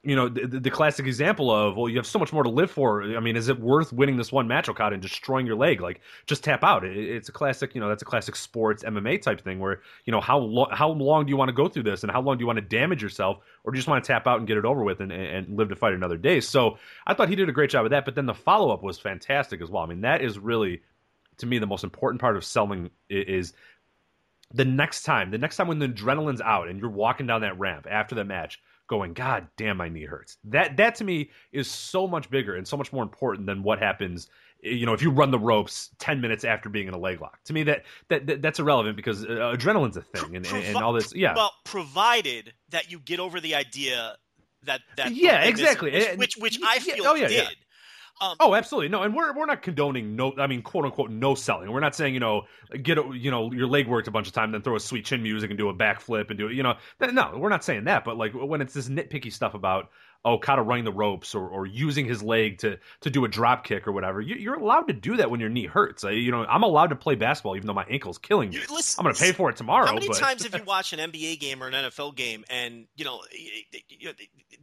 you 0.08 0.16
know 0.16 0.30
the, 0.30 0.48
the, 0.48 0.72
classic 0.72 1.06
example 1.06 1.52
of 1.52 1.76
well 1.76 1.90
you 1.90 1.98
have 1.98 2.08
so 2.08 2.18
much 2.18 2.32
more 2.32 2.42
to 2.42 2.50
live 2.50 2.72
for. 2.72 3.04
I 3.04 3.20
mean 3.20 3.36
is 3.36 3.50
it 3.50 3.60
worth 3.60 3.92
winning 3.92 4.16
this 4.16 4.32
one 4.32 4.48
match 4.48 4.70
okada 4.70 4.94
and 4.94 5.02
destroying 5.02 5.46
your 5.46 5.58
leg? 5.58 5.82
Like 5.82 6.00
just 6.28 6.46
tap 6.46 6.64
out. 6.64 6.86
It, 6.86 6.96
it's 6.98 7.28
a 7.28 7.34
classic 7.34 7.76
you 7.76 7.82
know 7.82 7.90
that's 7.90 8.04
a 8.04 8.06
classic 8.06 8.38
sports 8.38 8.86
mma 8.86 9.22
type 9.22 9.42
thing 9.42 9.60
where 9.60 9.82
you 10.06 10.12
know 10.14 10.22
how 10.22 10.38
long 10.38 10.70
how 10.72 10.90
long 10.92 11.26
do 11.26 11.30
you 11.30 11.36
want 11.36 11.50
to 11.50 11.54
go 11.54 11.68
through 11.68 11.84
this 11.84 12.04
and 12.04 12.12
how 12.12 12.22
long 12.22 12.38
do 12.38 12.44
you 12.44 12.48
want 12.48 12.56
to 12.56 12.62
damage 12.62 13.04
yourself 13.04 13.40
or 13.66 13.74
do 13.74 13.76
you 13.76 13.80
just 13.80 13.90
want 13.90 14.02
to 14.02 14.08
tap 14.08 14.28
out 14.28 14.40
and 14.40 14.48
get 14.48 14.56
it 14.56 14.64
over 14.64 14.82
with 14.82 15.02
and, 15.02 15.12
and 15.12 15.58
live 15.58 15.68
to 15.68 15.76
fight 15.76 15.92
another 15.92 16.18
day? 16.18 16.40
So 16.40 16.78
i 17.06 17.14
thought 17.14 17.28
he 17.28 17.36
did 17.36 17.50
a 17.50 17.52
great 17.52 17.70
job 17.70 17.84
of 17.84 17.92
that 17.92 18.06
but 18.06 18.16
then 18.16 18.28
the 18.28 18.34
follow-up 18.34 18.84
was 18.84 18.98
fantastic 18.98 19.62
as 19.62 19.70
well. 19.70 19.84
I 19.84 19.88
mean 19.88 20.02
that 20.02 20.22
is 20.22 20.40
really 20.40 20.84
to 21.40 21.46
me 21.46 21.60
the 21.60 21.68
most 21.68 21.84
important 21.84 22.22
part 22.22 22.38
of 22.38 22.46
selling 22.46 22.92
is 23.10 23.52
the 24.54 24.64
next 24.64 25.04
time 25.04 25.32
the 25.32 25.38
next 25.38 25.58
time 25.58 25.68
when 25.68 25.80
the 25.80 25.90
adrenaline's 25.90 26.40
out 26.40 26.70
and 26.70 26.80
you're 26.80 26.90
walking 26.90 27.28
down 27.28 27.42
that 27.42 27.60
ramp 27.60 27.88
after 27.92 28.16
the 28.16 28.24
match 28.24 28.62
going, 28.88 29.14
God 29.14 29.48
damn, 29.58 29.78
my 29.78 29.90
knee 29.90 30.06
hurts. 30.06 30.38
That 30.46 30.78
that 30.78 30.96
to 30.96 31.04
me 31.04 31.30
is 31.52 31.70
so 31.70 32.08
much 32.08 32.30
bigger 32.30 32.56
and 32.56 32.68
so 32.68 32.78
much 32.78 32.92
more 32.92 33.04
important 33.04 33.46
than 33.46 33.64
what 33.64 33.80
happens. 33.80 34.28
You 34.62 34.86
know, 34.86 34.94
if 34.94 35.02
you 35.02 35.12
run 35.12 35.32
the 35.32 35.40
ropes 35.40 35.92
ten 36.00 36.20
minutes 36.20 36.44
after 36.44 36.70
being 36.70 36.88
in 36.88 36.94
a 36.94 36.98
leg 36.98 37.22
lock, 37.22 37.44
to 37.44 37.54
me 37.54 37.64
that 37.64 37.84
that, 38.10 38.26
that 38.28 38.42
that's 38.42 38.60
irrelevant 38.60 38.96
because 38.96 39.24
uh, 39.24 39.54
adrenaline's 39.56 39.98
a 39.98 40.02
thing 40.02 40.36
and, 40.36 40.46
Provi- 40.46 40.66
and 40.66 40.78
all 40.78 40.94
this. 40.94 41.14
Yeah, 41.14 41.36
well, 41.36 41.54
provided 41.64 42.54
that 42.70 42.92
you 42.92 43.00
get 43.00 43.20
over 43.20 43.40
the 43.40 43.56
idea 43.56 44.18
that 44.64 44.82
that 44.96 45.14
yeah, 45.14 45.44
exactly, 45.44 45.92
which, 45.92 46.18
which, 46.18 46.38
which 46.38 46.60
I 46.66 46.80
feel 46.80 47.06
oh, 47.06 47.16
yeah, 47.16 47.28
did. 47.28 47.44
Yeah. 47.44 47.50
Um, 48.20 48.36
oh, 48.40 48.56
absolutely. 48.56 48.90
No, 48.90 49.04
and 49.04 49.16
we're 49.16 49.34
we're 49.34 49.46
not 49.46 49.62
condoning 49.62 50.16
no. 50.16 50.34
I 50.38 50.48
mean, 50.48 50.62
quote 50.62 50.86
unquote, 50.86 51.12
no 51.12 51.36
selling. 51.36 51.72
We're 51.72 51.80
not 51.80 51.96
saying 51.96 52.14
you 52.14 52.20
know 52.20 52.44
get 52.82 52.98
a, 52.98 53.10
you 53.14 53.32
know 53.32 53.52
your 53.52 53.68
leg 53.68 53.88
worked 53.88 54.08
a 54.08 54.12
bunch 54.12 54.28
of 54.28 54.34
time, 54.34 54.52
then 54.52 54.62
throw 54.62 54.76
a 54.76 54.80
sweet 54.80 55.06
chin 55.06 55.22
music 55.22 55.50
and 55.50 55.58
do 55.58 55.70
a 55.70 55.74
backflip 55.74 56.30
and 56.30 56.38
do 56.38 56.48
it. 56.48 56.54
You 56.54 56.64
know, 56.64 56.76
no, 57.00 57.34
we're 57.38 57.50
not 57.50 57.64
saying 57.64 57.86
that. 57.86 58.06
But 58.06 58.18
like 58.18 58.34
when 58.34 58.62
it's 58.62 58.74
this 58.74 58.90
nitpicky 58.90 59.32
stuff 59.32 59.54
about 59.54 59.90
oh, 60.28 60.38
kind 60.38 60.60
of 60.60 60.68
running 60.68 60.84
the 60.84 60.92
ropes 60.92 61.34
or, 61.34 61.48
or 61.48 61.66
using 61.66 62.06
his 62.06 62.22
leg 62.22 62.58
to 62.60 62.78
to 63.02 63.10
do 63.10 63.24
a 63.26 63.28
drop 63.28 63.64
kick 63.64 63.88
or 63.88 63.92
whatever. 63.92 64.20
You, 64.20 64.52
are 64.52 64.56
allowed 64.56 64.88
to 64.88 64.94
do 64.94 65.18
that 65.18 65.32
when 65.32 65.40
your 65.40 65.50
knee 65.50 65.66
hurts. 65.66 66.04
I, 66.04 66.12
you 66.12 66.32
know, 66.32 66.44
I'm 66.46 66.64
allowed 66.64 66.88
to 66.88 66.96
play 66.96 67.16
basketball 67.16 67.56
even 67.56 67.68
though 67.68 67.74
my 67.74 67.86
ankle's 67.90 68.18
killing 68.18 68.50
me. 68.50 68.60
Listen, 68.70 69.00
I'm 69.00 69.04
going 69.06 69.16
to 69.16 69.22
pay 69.22 69.32
for 69.32 69.50
it 69.50 69.56
tomorrow. 69.56 69.86
How 69.86 69.94
many 69.94 70.08
but... 70.08 70.18
times 70.18 70.44
have 70.44 70.54
you 70.54 70.64
watched 70.68 70.94
an 70.94 71.12
NBA 71.12 71.40
game 71.40 71.64
or 71.64 71.68
an 71.68 71.74
NFL 71.74 72.16
game 72.16 72.44
and 72.50 72.88
you 72.96 73.06
know, 73.06 73.22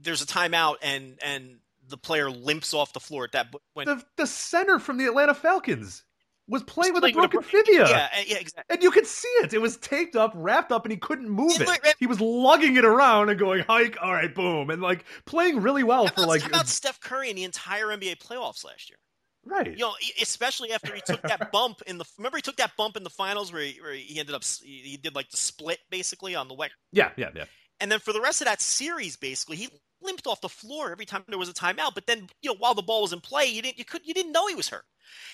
there's 0.01 0.23
a 0.23 0.27
timeout 0.27 0.77
and 0.83 1.19
and 1.25 1.57
the 1.89 1.97
player 1.97 2.31
limps 2.31 2.75
off 2.75 2.93
the 2.93 3.01
floor 3.01 3.25
at 3.25 3.33
that 3.33 3.55
point. 3.75 3.89
The, 3.89 4.03
the 4.17 4.27
center 4.27 4.79
from 4.79 4.99
the 4.99 5.07
Atlanta 5.07 5.35
Falcons 5.35 6.05
was 6.49 6.63
playing 6.63 6.93
with 6.93 7.05
a 7.05 7.13
broken 7.13 7.39
with 7.39 7.47
a, 7.47 7.49
fibia. 7.49 7.89
Yeah, 7.89 8.09
yeah, 8.27 8.37
exactly. 8.39 8.75
And 8.75 8.83
you 8.83 8.91
could 8.91 9.07
see 9.07 9.29
it. 9.43 9.55
It 9.55 9.61
was 9.61 9.77
taped 9.79 10.15
up, 10.17 10.33
wrapped 10.35 10.73
up, 10.73 10.85
and 10.85 10.93
he 10.93 10.99
couldn't 10.99 11.29
move 11.29 11.61
it. 11.61 11.69
it. 11.69 11.97
He 11.99 12.07
was 12.07 12.21
lugging 12.21 12.77
it 12.77 12.85
around 12.85 13.31
and 13.31 13.39
going 13.39 13.65
hike. 13.65 13.97
All 14.03 14.13
right, 14.13 14.35
boom, 14.35 14.71
and 14.71 14.83
like 14.83 15.05
playing 15.25 15.63
really 15.63 15.85
well 15.85 16.07
for 16.09 16.27
like. 16.27 16.43
How 16.43 16.49
about 16.49 16.69
Steph 16.69 17.01
Curry 17.01 17.31
in 17.31 17.37
the 17.37 17.45
entire 17.45 17.87
NBA 17.87 18.19
playoffs 18.19 18.65
last 18.65 18.91
year? 18.91 18.99
Right. 19.47 19.73
You 19.73 19.85
know, 19.85 19.93
especially 20.23 20.73
after 20.73 20.95
he 20.95 21.03
took 21.05 21.23
that 21.23 21.51
bump 21.53 21.83
in 21.87 21.99
the. 21.99 22.05
Remember, 22.19 22.39
he 22.39 22.43
took 22.43 22.57
that 22.57 22.77
bump 22.77 22.97
in 22.97 23.05
the 23.05 23.11
finals 23.11 23.53
where 23.53 23.63
he, 23.63 23.81
where 23.81 23.93
he 23.93 24.19
ended 24.19 24.35
up. 24.35 24.43
He 24.63 24.99
did 25.03 25.15
like 25.15 25.31
the 25.31 25.37
split 25.37 25.79
basically 25.91 26.35
on 26.35 26.49
the 26.49 26.55
way. 26.55 26.71
Yeah, 26.93 27.11
yeah, 27.17 27.31
yeah. 27.35 27.45
And 27.81 27.91
then 27.91 27.99
for 27.99 28.13
the 28.13 28.21
rest 28.21 28.41
of 28.41 28.47
that 28.47 28.61
series, 28.61 29.17
basically, 29.17 29.57
he 29.57 29.69
limped 30.05 30.27
off 30.27 30.41
the 30.41 30.49
floor 30.49 30.93
every 30.93 31.07
time 31.07 31.25
there 31.29 31.39
was 31.39 31.49
a 31.49 31.55
timeout. 31.55 31.95
But 31.95 32.07
then, 32.07 32.29
you 32.43 32.51
know, 32.51 32.57
while 32.59 32.75
the 32.75 32.83
ball 32.83 33.03
was 33.03 33.13
in 33.13 33.21
play, 33.21 33.47
you 33.47 33.63
didn't 33.63 33.79
you 33.79 33.85
could 33.85 34.03
you 34.05 34.15
didn't 34.15 34.33
know 34.33 34.47
he 34.47 34.55
was 34.55 34.69
hurt. 34.69 34.85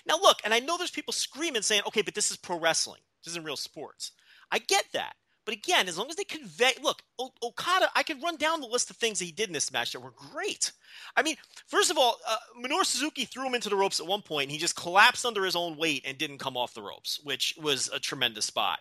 Now 0.06 0.18
look, 0.20 0.40
and 0.44 0.54
I 0.54 0.60
know 0.60 0.76
there's 0.76 0.90
people 0.90 1.12
screaming 1.12 1.62
saying, 1.62 1.82
okay, 1.86 2.02
but 2.02 2.14
this 2.14 2.30
is 2.30 2.36
pro 2.36 2.58
wrestling. 2.58 3.00
This 3.24 3.32
isn't 3.32 3.44
real 3.44 3.56
sports. 3.56 4.12
I 4.50 4.58
get 4.58 4.84
that. 4.92 5.14
But 5.50 5.56
again, 5.56 5.88
as 5.88 5.98
long 5.98 6.08
as 6.08 6.14
they 6.14 6.22
convey, 6.22 6.74
look, 6.80 7.02
o- 7.18 7.32
Okada, 7.42 7.90
I 7.96 8.04
could 8.04 8.22
run 8.22 8.36
down 8.36 8.60
the 8.60 8.68
list 8.68 8.88
of 8.88 8.96
things 8.96 9.18
that 9.18 9.24
he 9.24 9.32
did 9.32 9.48
in 9.48 9.52
this 9.52 9.72
match 9.72 9.90
that 9.90 9.98
were 9.98 10.12
great. 10.12 10.70
I 11.16 11.24
mean, 11.24 11.34
first 11.66 11.90
of 11.90 11.98
all, 11.98 12.18
uh, 12.24 12.36
Minoru 12.56 12.84
Suzuki 12.84 13.24
threw 13.24 13.48
him 13.48 13.56
into 13.56 13.68
the 13.68 13.74
ropes 13.74 13.98
at 13.98 14.06
one 14.06 14.22
point. 14.22 14.44
And 14.44 14.52
he 14.52 14.58
just 14.58 14.76
collapsed 14.76 15.26
under 15.26 15.44
his 15.44 15.56
own 15.56 15.76
weight 15.76 16.04
and 16.06 16.16
didn't 16.16 16.38
come 16.38 16.56
off 16.56 16.72
the 16.72 16.82
ropes, 16.82 17.18
which 17.24 17.56
was 17.60 17.90
a 17.92 17.98
tremendous 17.98 18.44
spot. 18.44 18.78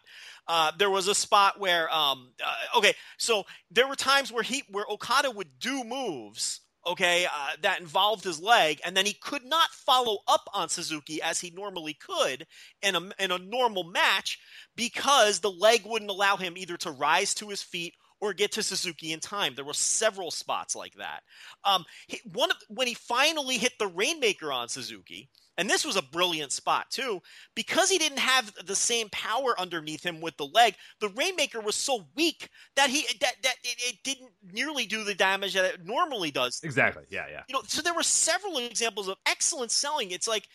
Uh, 0.47 0.71
there 0.77 0.91
was 0.91 1.07
a 1.07 1.15
spot 1.15 1.59
where, 1.59 1.91
um, 1.91 2.33
uh, 2.45 2.77
okay, 2.77 2.93
so 3.17 3.47
there 3.71 3.87
were 3.87 3.95
times 3.95 4.31
where 4.31 4.43
he, 4.43 4.61
where 4.69 4.85
Okada 4.91 5.31
would 5.31 5.57
do 5.59 5.83
moves 5.83 6.61
okay, 6.85 7.25
uh, 7.25 7.55
that 7.61 7.79
involved 7.79 8.23
his 8.23 8.39
leg, 8.39 8.79
and 8.85 8.95
then 8.95 9.05
he 9.05 9.13
could 9.13 9.45
not 9.45 9.69
follow 9.71 10.19
up 10.27 10.49
on 10.53 10.69
Suzuki 10.69 11.21
as 11.21 11.39
he 11.39 11.51
normally 11.51 11.93
could 11.93 12.45
in 12.81 12.95
a, 12.95 13.01
in 13.19 13.31
a 13.31 13.37
normal 13.37 13.83
match 13.83 14.39
because 14.75 15.39
the 15.39 15.51
leg 15.51 15.81
wouldn't 15.85 16.11
allow 16.11 16.37
him 16.37 16.57
either 16.57 16.77
to 16.77 16.91
rise 16.91 17.33
to 17.35 17.49
his 17.49 17.61
feet 17.61 17.93
or 18.21 18.33
get 18.33 18.51
to 18.53 18.63
Suzuki 18.63 19.13
in 19.13 19.19
time. 19.19 19.53
There 19.55 19.65
were 19.65 19.73
several 19.73 20.31
spots 20.31 20.75
like 20.75 20.93
that. 20.95 21.21
Um, 21.63 21.85
he, 22.07 22.19
one 22.33 22.51
of, 22.51 22.57
when 22.67 22.87
he 22.87 22.93
finally 22.93 23.57
hit 23.57 23.73
the 23.79 23.87
Rainmaker 23.87 24.51
on 24.51 24.67
Suzuki, 24.67 25.29
and 25.59 25.69
this 25.69 25.85
was 25.85 25.97
a 25.97 26.01
brilliant 26.01 26.53
spot 26.53 26.89
too, 26.89 27.21
because 27.53 27.89
he 27.89 27.97
didn't 27.97 28.19
have 28.19 28.53
the 28.65 28.75
same 28.75 29.09
power 29.11 29.59
underneath 29.59 30.01
him 30.01 30.21
with 30.21 30.37
the 30.37 30.45
leg. 30.45 30.75
The 31.01 31.09
Rainmaker 31.09 31.59
was 31.59 31.75
so 31.75 32.07
weak 32.15 32.49
that 32.77 32.89
he 32.89 33.05
that 33.19 33.33
that 33.43 33.55
it, 33.63 33.75
it 33.79 33.95
didn't 34.05 34.31
nearly 34.53 34.85
do 34.85 35.03
the 35.03 35.13
damage 35.13 35.53
that 35.55 35.65
it 35.65 35.85
normally 35.85 36.31
does. 36.31 36.61
Exactly. 36.63 37.03
Yeah, 37.09 37.25
yeah. 37.29 37.43
You 37.49 37.53
know, 37.53 37.61
so 37.67 37.81
there 37.81 37.93
were 37.93 38.03
several 38.03 38.57
examples 38.59 39.09
of 39.09 39.17
excellent 39.27 39.71
selling. 39.71 40.11
It's 40.11 40.29
like 40.29 40.47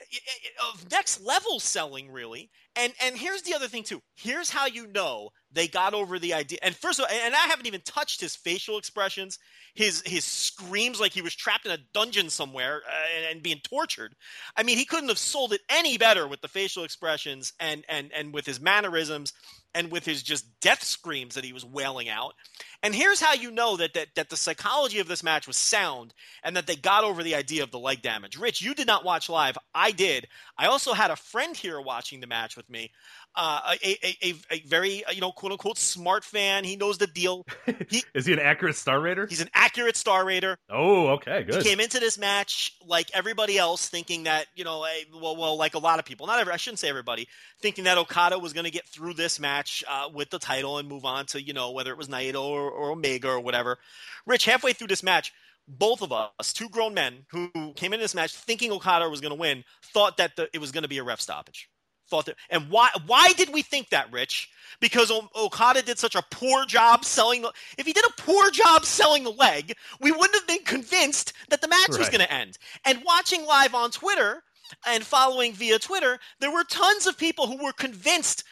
eh, 0.00 0.16
eh, 0.16 0.68
of 0.72 0.90
next 0.90 1.24
level 1.24 1.60
selling 1.60 2.10
really 2.10 2.50
and 2.78 2.92
and 3.02 3.16
here's 3.16 3.42
the 3.42 3.54
other 3.54 3.68
thing 3.68 3.82
too 3.82 4.00
here's 4.14 4.50
how 4.50 4.66
you 4.66 4.86
know 4.88 5.30
they 5.52 5.66
got 5.66 5.94
over 5.94 6.18
the 6.18 6.32
idea 6.32 6.58
and 6.62 6.74
first 6.74 6.98
of 6.98 7.04
all 7.04 7.16
and 7.24 7.34
i 7.34 7.46
haven't 7.46 7.66
even 7.66 7.80
touched 7.84 8.20
his 8.20 8.36
facial 8.36 8.78
expressions 8.78 9.38
his 9.74 10.02
his 10.06 10.24
screams 10.24 11.00
like 11.00 11.12
he 11.12 11.22
was 11.22 11.34
trapped 11.34 11.66
in 11.66 11.72
a 11.72 11.78
dungeon 11.92 12.30
somewhere 12.30 12.82
uh, 12.88 13.16
and, 13.16 13.26
and, 13.34 13.42
being 13.42 13.60
tortured 13.62 14.14
i 14.56 14.62
mean 14.62 14.78
he 14.78 14.84
couldn't 14.84 15.08
have 15.08 15.18
sold 15.18 15.52
it 15.52 15.60
any 15.68 15.98
better 15.98 16.26
with 16.26 16.40
the 16.40 16.48
facial 16.48 16.84
expressions 16.84 17.52
and 17.60 17.84
and 17.88 18.10
and 18.14 18.32
with 18.32 18.46
his 18.46 18.60
mannerisms 18.60 19.32
and 19.74 19.90
with 19.90 20.04
his 20.04 20.22
just 20.22 20.46
death 20.60 20.82
screams 20.82 21.34
that 21.34 21.44
he 21.44 21.52
was 21.52 21.64
wailing 21.64 22.08
out 22.08 22.34
and 22.82 22.94
here's 22.94 23.20
how 23.20 23.32
you 23.32 23.50
know 23.50 23.76
that, 23.76 23.94
that 23.94 24.08
that 24.14 24.30
the 24.30 24.36
psychology 24.36 25.00
of 25.00 25.08
this 25.08 25.24
match 25.24 25.46
was 25.48 25.56
sound 25.56 26.14
and 26.44 26.56
that 26.56 26.66
they 26.66 26.76
got 26.76 27.02
over 27.02 27.22
the 27.22 27.34
idea 27.34 27.64
of 27.64 27.72
the 27.72 27.78
leg 27.78 28.02
damage. 28.02 28.38
Rich, 28.38 28.62
you 28.62 28.74
did 28.74 28.86
not 28.86 29.04
watch 29.04 29.28
live. 29.28 29.58
I 29.74 29.90
did. 29.90 30.28
I 30.56 30.66
also 30.66 30.92
had 30.92 31.10
a 31.10 31.16
friend 31.16 31.56
here 31.56 31.80
watching 31.80 32.20
the 32.20 32.26
match 32.28 32.56
with 32.56 32.67
me. 32.70 32.90
Uh, 33.34 33.74
a, 33.84 34.06
a, 34.06 34.16
a, 34.22 34.34
a, 34.50 34.60
very 34.66 35.04
you 35.14 35.20
know 35.20 35.30
quote 35.30 35.52
unquote 35.52 35.78
smart 35.78 36.24
fan. 36.24 36.64
He 36.64 36.76
knows 36.76 36.98
the 36.98 37.06
deal. 37.06 37.46
He, 37.88 38.02
Is 38.12 38.26
he 38.26 38.32
an 38.32 38.38
accurate 38.40 38.74
star 38.74 39.00
rater? 39.00 39.26
He's 39.26 39.40
an 39.40 39.48
accurate 39.54 39.96
star 39.96 40.24
rater. 40.24 40.58
Oh, 40.68 41.08
okay, 41.08 41.44
good. 41.44 41.62
He 41.62 41.68
came 41.68 41.80
into 41.80 42.00
this 42.00 42.18
match 42.18 42.76
like 42.84 43.08
everybody 43.14 43.56
else, 43.56 43.88
thinking 43.88 44.24
that 44.24 44.46
you 44.56 44.64
know, 44.64 44.84
well, 45.14 45.36
well, 45.36 45.56
like 45.56 45.74
a 45.74 45.78
lot 45.78 45.98
of 45.98 46.04
people, 46.04 46.26
not 46.26 46.40
every, 46.40 46.52
I 46.52 46.56
shouldn't 46.56 46.80
say 46.80 46.88
everybody, 46.88 47.28
thinking 47.62 47.84
that 47.84 47.96
Okada 47.96 48.38
was 48.38 48.52
going 48.52 48.64
to 48.64 48.70
get 48.70 48.88
through 48.88 49.14
this 49.14 49.38
match 49.38 49.84
uh, 49.88 50.08
with 50.12 50.30
the 50.30 50.38
title 50.38 50.78
and 50.78 50.88
move 50.88 51.04
on 51.04 51.26
to 51.26 51.40
you 51.40 51.52
know 51.52 51.70
whether 51.70 51.92
it 51.92 51.98
was 51.98 52.08
Naito 52.08 52.42
or, 52.42 52.70
or 52.70 52.90
Omega 52.90 53.28
or 53.28 53.40
whatever. 53.40 53.78
Rich, 54.26 54.44
halfway 54.46 54.72
through 54.72 54.88
this 54.88 55.02
match, 55.02 55.32
both 55.68 56.02
of 56.02 56.12
us, 56.12 56.52
two 56.52 56.68
grown 56.68 56.94
men 56.94 57.26
who 57.30 57.72
came 57.74 57.92
into 57.92 58.02
this 58.02 58.14
match 58.14 58.34
thinking 58.34 58.72
Okada 58.72 59.08
was 59.08 59.20
going 59.20 59.30
to 59.30 59.40
win, 59.40 59.64
thought 59.92 60.16
that 60.16 60.34
the, 60.36 60.48
it 60.52 60.58
was 60.58 60.72
going 60.72 60.82
to 60.82 60.88
be 60.88 60.98
a 60.98 61.04
ref 61.04 61.20
stoppage 61.20 61.68
thought 62.08 62.26
that, 62.26 62.36
and 62.50 62.70
why 62.70 62.90
why 63.06 63.32
did 63.32 63.52
we 63.52 63.62
think 63.62 63.90
that, 63.90 64.10
Rich? 64.12 64.50
Because 64.80 65.10
o- 65.10 65.28
Okada 65.36 65.82
did 65.82 65.98
such 65.98 66.14
a 66.14 66.24
poor 66.30 66.64
job 66.66 67.04
selling. 67.04 67.42
The, 67.42 67.52
if 67.78 67.86
he 67.86 67.92
did 67.92 68.04
a 68.04 68.22
poor 68.22 68.50
job 68.50 68.84
selling 68.84 69.24
the 69.24 69.30
leg, 69.30 69.74
we 70.00 70.12
wouldn't 70.12 70.34
have 70.34 70.46
been 70.46 70.64
convinced 70.64 71.32
that 71.48 71.60
the 71.60 71.68
match 71.68 71.88
right. 71.90 71.98
was 71.98 72.08
going 72.08 72.20
to 72.20 72.32
end. 72.32 72.58
And 72.84 73.02
watching 73.04 73.44
live 73.44 73.74
on 73.74 73.90
Twitter 73.90 74.42
and 74.86 75.02
following 75.02 75.52
via 75.52 75.78
Twitter, 75.78 76.18
there 76.40 76.52
were 76.52 76.64
tons 76.64 77.06
of 77.06 77.16
people 77.16 77.46
who 77.46 77.62
were 77.62 77.72
convinced 77.72 78.44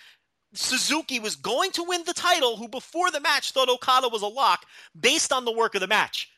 Suzuki 0.55 1.21
was 1.21 1.37
going 1.37 1.71
to 1.73 1.85
win 1.85 2.03
the 2.05 2.14
title. 2.14 2.57
Who 2.57 2.69
before 2.69 3.11
the 3.11 3.21
match 3.21 3.53
thought 3.53 3.69
Okada 3.69 4.09
was 4.09 4.23
a 4.23 4.27
lock 4.27 4.64
based 4.99 5.33
on 5.33 5.45
the 5.45 5.53
work 5.53 5.75
of 5.75 5.81
the 5.81 5.87
match. 5.87 6.31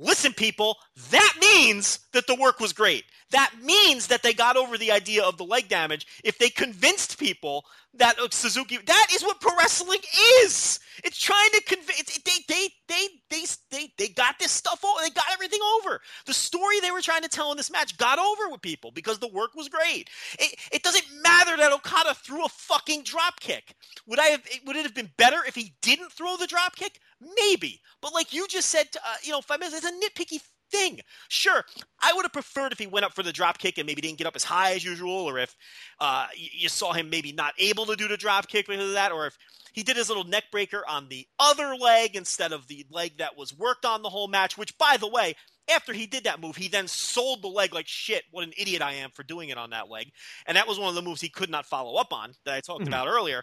Listen, 0.00 0.32
people, 0.32 0.76
that 1.10 1.34
means 1.40 1.98
that 2.12 2.26
the 2.28 2.34
work 2.36 2.60
was 2.60 2.72
great. 2.72 3.04
That 3.30 3.52
means 3.62 4.06
that 4.06 4.22
they 4.22 4.32
got 4.32 4.56
over 4.56 4.78
the 4.78 4.92
idea 4.92 5.24
of 5.24 5.36
the 5.36 5.44
leg 5.44 5.68
damage. 5.68 6.06
If 6.24 6.38
they 6.38 6.50
convinced 6.50 7.18
people 7.18 7.64
that 7.94 8.16
Suzuki, 8.32 8.78
that 8.86 9.06
is 9.12 9.22
what 9.22 9.40
pro 9.40 9.56
wrestling 9.56 10.00
is. 10.42 10.78
It's 11.04 11.18
trying 11.18 11.50
to 11.50 11.62
convince. 11.62 12.18
They, 12.18 12.32
they, 12.48 12.68
they, 12.88 13.08
they, 13.28 13.44
they, 13.70 13.92
they 13.98 14.08
got 14.08 14.38
this 14.38 14.52
stuff 14.52 14.84
over. 14.84 15.02
They 15.02 15.10
got 15.10 15.24
everything 15.32 15.60
over. 15.78 16.00
The 16.26 16.32
story 16.32 16.80
they 16.80 16.90
were 16.90 17.02
trying 17.02 17.22
to 17.22 17.28
tell 17.28 17.50
in 17.50 17.56
this 17.56 17.70
match 17.70 17.98
got 17.98 18.18
over 18.18 18.48
with 18.50 18.62
people 18.62 18.92
because 18.92 19.18
the 19.18 19.28
work 19.28 19.54
was 19.54 19.68
great. 19.68 20.08
It, 20.38 20.58
it 20.72 20.82
doesn't 20.82 21.04
matter 21.22 21.56
that 21.56 21.72
Okada 21.72 22.14
threw 22.14 22.44
a 22.44 22.48
fucking 22.48 23.02
drop 23.02 23.40
kick. 23.40 23.74
Would 24.06 24.20
I 24.20 24.26
have? 24.26 24.42
Would 24.66 24.76
it 24.76 24.84
have 24.84 24.94
been 24.94 25.10
better 25.16 25.38
if 25.46 25.54
he 25.54 25.74
didn't 25.82 26.12
throw 26.12 26.36
the 26.36 26.46
drop 26.46 26.76
kick? 26.76 27.00
Maybe. 27.20 27.80
But 28.00 28.14
like 28.14 28.32
you 28.32 28.46
just 28.48 28.68
said, 28.68 28.86
uh, 28.96 29.16
you 29.22 29.32
know, 29.32 29.40
five 29.40 29.60
minutes. 29.60 29.84
is 29.84 29.84
a 29.84 29.92
nitpicky 29.92 30.40
thing. 30.70 31.00
Sure, 31.28 31.64
I 32.00 32.12
would 32.12 32.24
have 32.24 32.32
preferred 32.32 32.72
if 32.72 32.78
he 32.78 32.86
went 32.86 33.06
up 33.06 33.14
for 33.14 33.22
the 33.22 33.32
drop 33.32 33.58
kick 33.58 33.78
and 33.78 33.86
maybe 33.86 34.00
didn't 34.02 34.18
get 34.18 34.26
up 34.26 34.36
as 34.36 34.44
high 34.44 34.74
as 34.74 34.84
usual, 34.84 35.12
or 35.12 35.38
if 35.38 35.56
uh, 36.00 36.26
you 36.36 36.68
saw 36.68 36.92
him 36.92 37.10
maybe 37.10 37.32
not 37.32 37.54
able 37.58 37.86
to 37.86 37.96
do 37.96 38.08
the 38.08 38.16
drop 38.16 38.48
kick 38.48 38.66
because 38.66 38.84
of 38.84 38.92
that, 38.92 39.12
or 39.12 39.26
if 39.26 39.36
he 39.72 39.82
did 39.82 39.96
his 39.96 40.08
little 40.08 40.24
neck 40.24 40.44
breaker 40.50 40.84
on 40.88 41.08
the 41.08 41.26
other 41.38 41.74
leg 41.76 42.16
instead 42.16 42.52
of 42.52 42.66
the 42.68 42.86
leg 42.90 43.18
that 43.18 43.36
was 43.36 43.56
worked 43.56 43.84
on 43.84 44.02
the 44.02 44.10
whole 44.10 44.28
match, 44.28 44.58
which, 44.58 44.76
by 44.78 44.96
the 44.98 45.08
way, 45.08 45.34
after 45.70 45.92
he 45.92 46.06
did 46.06 46.24
that 46.24 46.40
move, 46.40 46.56
he 46.56 46.68
then 46.68 46.88
sold 46.88 47.42
the 47.42 47.48
leg 47.48 47.74
like 47.74 47.86
shit. 47.86 48.24
What 48.30 48.44
an 48.44 48.52
idiot 48.56 48.82
I 48.82 48.94
am 48.94 49.10
for 49.10 49.22
doing 49.22 49.50
it 49.50 49.58
on 49.58 49.70
that 49.70 49.90
leg. 49.90 50.10
And 50.46 50.56
that 50.56 50.66
was 50.66 50.78
one 50.78 50.88
of 50.88 50.94
the 50.94 51.02
moves 51.02 51.20
he 51.20 51.28
could 51.28 51.50
not 51.50 51.66
follow 51.66 51.96
up 51.96 52.12
on 52.12 52.32
that 52.44 52.54
I 52.54 52.60
talked 52.60 52.80
mm-hmm. 52.80 52.88
about 52.88 53.08
earlier. 53.08 53.42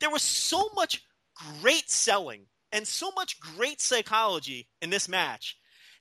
There 0.00 0.10
was 0.10 0.22
so 0.22 0.70
much 0.74 1.02
great 1.60 1.90
selling 1.90 2.46
and 2.76 2.86
so 2.86 3.10
much 3.16 3.40
great 3.40 3.80
psychology 3.80 4.68
in 4.82 4.90
this 4.90 5.08
match 5.08 5.56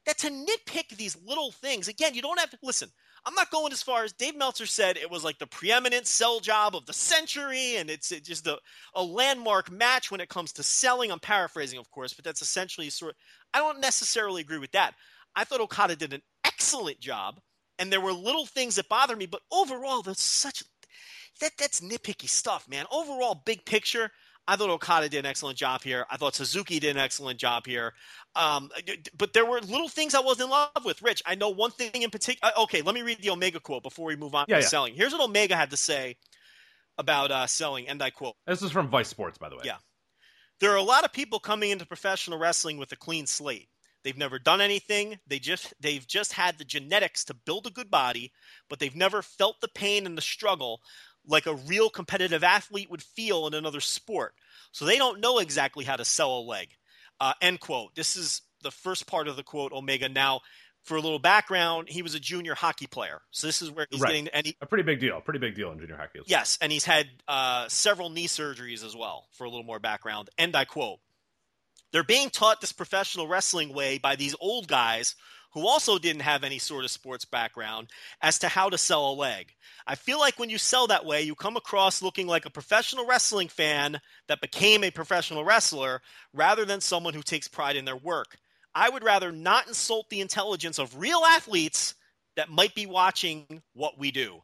that 0.05 0.17
to 0.17 0.29
nitpick 0.29 0.89
these 0.97 1.17
little 1.25 1.53
things, 1.53 1.87
again, 1.87 2.13
you 2.13 2.21
don't 2.21 2.39
have 2.39 2.49
to 2.49 2.57
listen. 2.61 2.89
I'm 3.25 3.33
not 3.33 3.49
going 3.49 3.71
as 3.71 3.81
far 3.81 4.03
as 4.03 4.11
Dave 4.11 4.35
Meltzer 4.35 4.65
said 4.65 4.97
it 4.97 5.09
was 5.09 5.23
like 5.23 5.39
the 5.39 5.47
preeminent 5.47 6.05
sell 6.05 6.41
job 6.41 6.75
of 6.75 6.85
the 6.85 6.91
century, 6.91 7.77
and 7.77 7.89
it's 7.89 8.09
just 8.09 8.45
a, 8.45 8.59
a 8.93 9.01
landmark 9.01 9.71
match 9.71 10.11
when 10.11 10.19
it 10.19 10.27
comes 10.27 10.51
to 10.51 10.63
selling. 10.63 11.13
I'm 11.13 11.19
paraphrasing, 11.19 11.79
of 11.79 11.89
course, 11.91 12.13
but 12.13 12.25
that's 12.25 12.41
essentially 12.41 12.89
sort 12.89 13.11
of, 13.11 13.15
I 13.53 13.59
don't 13.59 13.79
necessarily 13.79 14.41
agree 14.41 14.59
with 14.59 14.73
that. 14.73 14.95
I 15.33 15.45
thought 15.45 15.61
Okada 15.61 15.95
did 15.95 16.13
an 16.13 16.21
excellent 16.43 16.99
job, 16.99 17.39
and 17.79 17.89
there 17.89 18.01
were 18.01 18.11
little 18.11 18.45
things 18.45 18.75
that 18.75 18.89
bothered 18.89 19.17
me, 19.17 19.27
but 19.27 19.41
overall, 19.49 20.01
that's 20.01 20.21
such 20.21 20.61
that 21.39 21.51
that's 21.57 21.79
nitpicky 21.79 22.29
stuff, 22.29 22.67
man. 22.69 22.85
Overall, 22.91 23.41
big 23.45 23.65
picture, 23.65 24.11
I 24.47 24.55
thought 24.55 24.69
Okada 24.69 25.09
did 25.09 25.19
an 25.19 25.25
excellent 25.25 25.57
job 25.57 25.81
here. 25.81 26.05
I 26.09 26.17
thought 26.17 26.35
Suzuki 26.35 26.79
did 26.79 26.95
an 26.95 27.01
excellent 27.01 27.39
job 27.39 27.65
here. 27.65 27.93
Um, 28.35 28.69
but 29.17 29.33
there 29.33 29.45
were 29.45 29.59
little 29.59 29.87
things 29.87 30.13
I 30.13 30.19
was 30.19 30.39
in 30.39 30.49
love 30.49 30.69
with. 30.83 31.01
Rich, 31.01 31.23
I 31.25 31.35
know 31.35 31.49
one 31.49 31.71
thing 31.71 32.01
in 32.01 32.11
particular. 32.11 32.53
Uh, 32.55 32.63
okay, 32.63 32.81
let 32.81 32.93
me 32.93 33.01
read 33.01 33.21
the 33.21 33.31
Omega 33.31 33.59
quote 33.59 33.81
before 33.81 34.05
we 34.05 34.15
move 34.15 34.35
on 34.35 34.45
yeah, 34.47 34.57
to 34.57 34.61
yeah. 34.61 34.67
selling. 34.67 34.93
Here's 34.93 35.13
what 35.13 35.21
Omega 35.21 35.55
had 35.55 35.71
to 35.71 35.77
say 35.77 36.17
about 36.97 37.31
uh, 37.31 37.47
selling, 37.47 37.87
and 37.87 38.01
I 38.01 38.09
quote. 38.09 38.35
This 38.45 38.61
is 38.61 38.71
from 38.71 38.89
Vice 38.89 39.07
Sports, 39.07 39.37
by 39.37 39.49
the 39.49 39.55
way. 39.55 39.63
Yeah. 39.65 39.77
There 40.59 40.71
are 40.71 40.77
a 40.77 40.83
lot 40.83 41.03
of 41.03 41.11
people 41.11 41.39
coming 41.39 41.71
into 41.71 41.85
professional 41.85 42.39
wrestling 42.39 42.77
with 42.77 42.91
a 42.91 42.95
clean 42.95 43.25
slate. 43.25 43.67
They've 44.03 44.15
never 44.15 44.37
done 44.37 44.61
anything. 44.61 45.17
They 45.25 45.39
just 45.39 45.73
they've 45.79 46.05
just 46.05 46.33
had 46.33 46.59
the 46.59 46.63
genetics 46.63 47.25
to 47.25 47.33
build 47.33 47.65
a 47.65 47.71
good 47.71 47.89
body, 47.89 48.31
but 48.69 48.77
they've 48.77 48.95
never 48.95 49.23
felt 49.23 49.59
the 49.61 49.67
pain 49.67 50.05
and 50.05 50.15
the 50.15 50.21
struggle 50.21 50.81
like 51.27 51.45
a 51.45 51.55
real 51.55 51.89
competitive 51.89 52.43
athlete 52.43 52.89
would 52.89 53.01
feel 53.01 53.47
in 53.47 53.53
another 53.53 53.79
sport. 53.79 54.33
So 54.71 54.85
they 54.85 54.97
don't 54.97 55.19
know 55.19 55.39
exactly 55.39 55.85
how 55.85 55.95
to 55.95 56.05
sell 56.05 56.39
a 56.39 56.41
leg. 56.41 56.69
Uh, 57.19 57.33
end 57.41 57.59
quote. 57.59 57.95
This 57.95 58.15
is 58.15 58.41
the 58.61 58.71
first 58.71 59.07
part 59.07 59.27
of 59.27 59.35
the 59.35 59.43
quote, 59.43 59.71
Omega. 59.71 60.09
Now, 60.09 60.41
for 60.83 60.97
a 60.97 61.01
little 61.01 61.19
background, 61.19 61.89
he 61.89 62.01
was 62.01 62.13
a 62.13 62.19
junior 62.19 62.53
hockey 62.53 62.87
player. 62.87 63.21
So 63.31 63.47
this 63.47 63.61
is 63.61 63.71
where 63.71 63.87
he's 63.89 64.01
right. 64.01 64.09
getting 64.09 64.27
and 64.29 64.45
he, 64.45 64.57
a 64.61 64.65
pretty 64.65 64.83
big 64.83 64.99
deal, 64.99 65.19
pretty 65.19 65.39
big 65.39 65.55
deal 65.55 65.71
in 65.71 65.79
junior 65.79 65.97
hockey. 65.97 66.19
Yes, 66.27 66.57
and 66.61 66.71
he's 66.71 66.85
had 66.85 67.07
uh, 67.27 67.67
several 67.69 68.09
knee 68.09 68.27
surgeries 68.27 68.85
as 68.85 68.95
well. 68.95 69.27
For 69.31 69.45
a 69.45 69.49
little 69.49 69.63
more 69.63 69.79
background, 69.79 70.29
and 70.37 70.55
I 70.55 70.65
quote: 70.65 70.99
"They're 71.91 72.03
being 72.03 72.29
taught 72.29 72.61
this 72.61 72.71
professional 72.71 73.27
wrestling 73.27 73.73
way 73.73 73.97
by 73.97 74.15
these 74.15 74.35
old 74.39 74.67
guys 74.67 75.15
who 75.55 75.67
also 75.67 75.97
didn't 75.97 76.21
have 76.21 76.43
any 76.43 76.59
sort 76.59 76.83
of 76.83 76.91
sports 76.91 77.23
background 77.23 77.89
as 78.21 78.37
to 78.37 78.49
how 78.49 78.69
to 78.69 78.77
sell 78.77 79.09
a 79.09 79.15
leg. 79.15 79.55
I 79.87 79.95
feel 79.95 80.19
like 80.19 80.37
when 80.37 80.49
you 80.49 80.57
sell 80.57 80.85
that 80.87 81.05
way, 81.05 81.21
you 81.21 81.33
come 81.33 81.55
across 81.55 82.01
looking 82.01 82.27
like 82.27 82.45
a 82.45 82.49
professional 82.49 83.07
wrestling 83.07 83.47
fan 83.47 84.01
that 84.27 84.41
became 84.41 84.83
a 84.83 84.91
professional 84.91 85.45
wrestler 85.45 86.01
rather 86.33 86.65
than 86.65 86.81
someone 86.81 87.13
who 87.13 87.23
takes 87.23 87.47
pride 87.47 87.77
in 87.77 87.85
their 87.85 87.95
work. 87.95 88.37
I 88.75 88.89
would 88.89 89.03
rather 89.03 89.31
not 89.31 89.67
insult 89.67 90.09
the 90.09 90.19
intelligence 90.19 90.77
of 90.77 90.99
real 90.99 91.21
athletes 91.25 91.95
that 92.35 92.51
might 92.51 92.75
be 92.75 92.85
watching 92.85 93.63
what 93.73 93.97
we 93.97 94.11
do. 94.11 94.41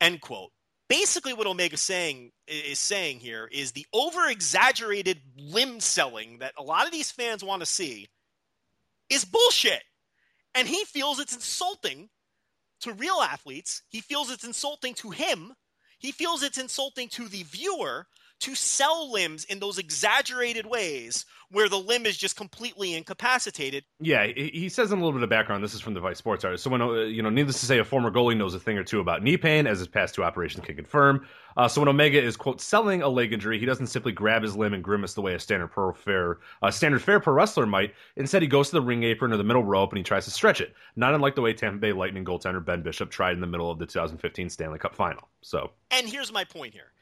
End 0.00 0.20
quote. 0.20 0.50
Basically, 0.88 1.32
what 1.32 1.46
Omega 1.46 1.76
saying 1.76 2.32
is 2.48 2.80
saying 2.80 3.20
here 3.20 3.48
is 3.52 3.70
the 3.70 3.86
over 3.94 4.26
exaggerated 4.26 5.20
limb 5.38 5.78
selling 5.78 6.38
that 6.38 6.54
a 6.58 6.62
lot 6.62 6.86
of 6.86 6.92
these 6.92 7.12
fans 7.12 7.44
want 7.44 7.60
to 7.60 7.66
see 7.66 8.08
is 9.08 9.24
bullshit. 9.24 9.82
And 10.54 10.68
he 10.68 10.84
feels 10.84 11.18
it's 11.18 11.34
insulting 11.34 12.08
to 12.80 12.92
real 12.92 13.20
athletes. 13.22 13.82
He 13.88 14.00
feels 14.00 14.30
it's 14.30 14.44
insulting 14.44 14.94
to 14.94 15.10
him. 15.10 15.54
He 15.98 16.12
feels 16.12 16.42
it's 16.42 16.58
insulting 16.58 17.08
to 17.10 17.28
the 17.28 17.42
viewer 17.44 18.06
to 18.44 18.54
sell 18.54 19.10
limbs 19.10 19.46
in 19.46 19.58
those 19.58 19.78
exaggerated 19.78 20.66
ways 20.66 21.24
where 21.50 21.66
the 21.66 21.78
limb 21.78 22.04
is 22.04 22.14
just 22.14 22.36
completely 22.36 22.92
incapacitated. 22.92 23.84
Yeah, 24.00 24.26
he 24.26 24.68
says 24.68 24.92
in 24.92 24.98
a 24.98 25.00
little 25.00 25.18
bit 25.18 25.22
of 25.22 25.30
background. 25.30 25.64
This 25.64 25.72
is 25.72 25.80
from 25.80 25.94
the 25.94 26.00
Vice 26.00 26.18
Sports 26.18 26.44
artist. 26.44 26.62
So, 26.62 26.68
when, 26.68 26.82
uh, 26.82 26.92
you 27.04 27.22
know, 27.22 27.30
needless 27.30 27.60
to 27.60 27.66
say, 27.66 27.78
a 27.78 27.84
former 27.84 28.10
goalie 28.10 28.36
knows 28.36 28.54
a 28.54 28.60
thing 28.60 28.76
or 28.76 28.84
two 28.84 29.00
about 29.00 29.22
knee 29.22 29.38
pain, 29.38 29.66
as 29.66 29.78
his 29.78 29.88
past 29.88 30.14
two 30.14 30.22
operations 30.22 30.62
can 30.62 30.76
confirm. 30.76 31.26
Uh, 31.56 31.68
so, 31.68 31.80
when 31.80 31.88
Omega 31.88 32.22
is 32.22 32.36
quote 32.36 32.60
selling 32.60 33.00
a 33.00 33.08
leg 33.08 33.32
injury, 33.32 33.58
he 33.58 33.64
doesn't 33.64 33.86
simply 33.86 34.12
grab 34.12 34.42
his 34.42 34.54
limb 34.54 34.74
and 34.74 34.84
grimace 34.84 35.14
the 35.14 35.22
way 35.22 35.32
a 35.32 35.40
standard 35.40 35.68
pro 35.68 35.94
fair, 35.94 36.38
uh, 36.60 36.70
standard 36.70 37.00
fare 37.00 37.20
pro 37.20 37.32
wrestler 37.32 37.64
might. 37.64 37.94
Instead, 38.16 38.42
he 38.42 38.48
goes 38.48 38.68
to 38.68 38.74
the 38.74 38.82
ring 38.82 39.04
apron 39.04 39.32
or 39.32 39.38
the 39.38 39.44
middle 39.44 39.64
rope 39.64 39.90
and 39.90 39.96
he 39.96 40.04
tries 40.04 40.26
to 40.26 40.30
stretch 40.30 40.60
it. 40.60 40.74
Not 40.96 41.14
unlike 41.14 41.34
the 41.34 41.40
way 41.40 41.54
Tampa 41.54 41.78
Bay 41.78 41.92
Lightning 41.94 42.26
goaltender 42.26 42.62
Ben 42.62 42.82
Bishop 42.82 43.10
tried 43.10 43.32
in 43.32 43.40
the 43.40 43.46
middle 43.46 43.70
of 43.70 43.78
the 43.78 43.86
2015 43.86 44.50
Stanley 44.50 44.78
Cup 44.78 44.94
Final. 44.94 45.28
So, 45.40 45.70
and 45.90 46.06
here's 46.06 46.30
my 46.30 46.44
point 46.44 46.74
here 46.74 46.92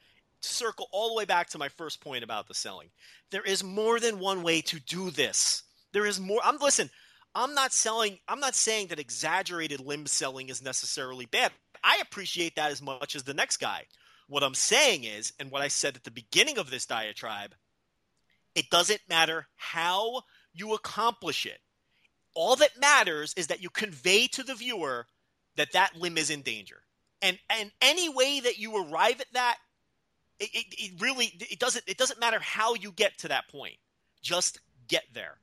circle 0.44 0.88
all 0.92 1.08
the 1.08 1.14
way 1.14 1.24
back 1.24 1.48
to 1.50 1.58
my 1.58 1.68
first 1.68 2.00
point 2.00 2.24
about 2.24 2.48
the 2.48 2.54
selling. 2.54 2.88
There 3.30 3.42
is 3.42 3.64
more 3.64 4.00
than 4.00 4.18
one 4.18 4.42
way 4.42 4.60
to 4.62 4.80
do 4.80 5.10
this. 5.10 5.62
There 5.92 6.06
is 6.06 6.20
more. 6.20 6.40
I'm 6.44 6.58
listen. 6.58 6.90
I'm 7.34 7.54
not 7.54 7.72
selling. 7.72 8.18
I'm 8.28 8.40
not 8.40 8.54
saying 8.54 8.88
that 8.88 8.98
exaggerated 8.98 9.80
limb 9.80 10.06
selling 10.06 10.48
is 10.48 10.62
necessarily 10.62 11.26
bad. 11.26 11.52
I 11.82 11.98
appreciate 12.00 12.56
that 12.56 12.70
as 12.70 12.82
much 12.82 13.16
as 13.16 13.24
the 13.24 13.34
next 13.34 13.56
guy. 13.56 13.86
What 14.28 14.42
I'm 14.42 14.54
saying 14.54 15.04
is, 15.04 15.32
and 15.38 15.50
what 15.50 15.62
I 15.62 15.68
said 15.68 15.96
at 15.96 16.04
the 16.04 16.10
beginning 16.10 16.58
of 16.58 16.70
this 16.70 16.86
diatribe, 16.86 17.54
it 18.54 18.70
doesn't 18.70 19.00
matter 19.08 19.46
how 19.56 20.22
you 20.52 20.74
accomplish 20.74 21.46
it. 21.46 21.58
All 22.34 22.56
that 22.56 22.80
matters 22.80 23.34
is 23.36 23.48
that 23.48 23.62
you 23.62 23.70
convey 23.70 24.26
to 24.28 24.42
the 24.42 24.54
viewer 24.54 25.06
that 25.56 25.72
that 25.72 25.96
limb 25.96 26.16
is 26.16 26.30
in 26.30 26.42
danger. 26.42 26.82
And 27.20 27.38
and 27.50 27.70
any 27.80 28.08
way 28.08 28.40
that 28.40 28.58
you 28.58 28.76
arrive 28.76 29.20
at 29.20 29.32
that 29.32 29.56
it, 30.42 30.50
it, 30.52 30.74
it 30.78 31.00
really 31.00 31.32
it 31.50 31.58
doesn't 31.58 31.84
it 31.86 31.96
doesn't 31.96 32.20
matter 32.20 32.40
how 32.40 32.74
you 32.74 32.92
get 32.92 33.18
to 33.18 33.28
that 33.28 33.48
point. 33.48 33.76
Just 34.22 34.60
get 34.88 35.04
there. 35.12 35.38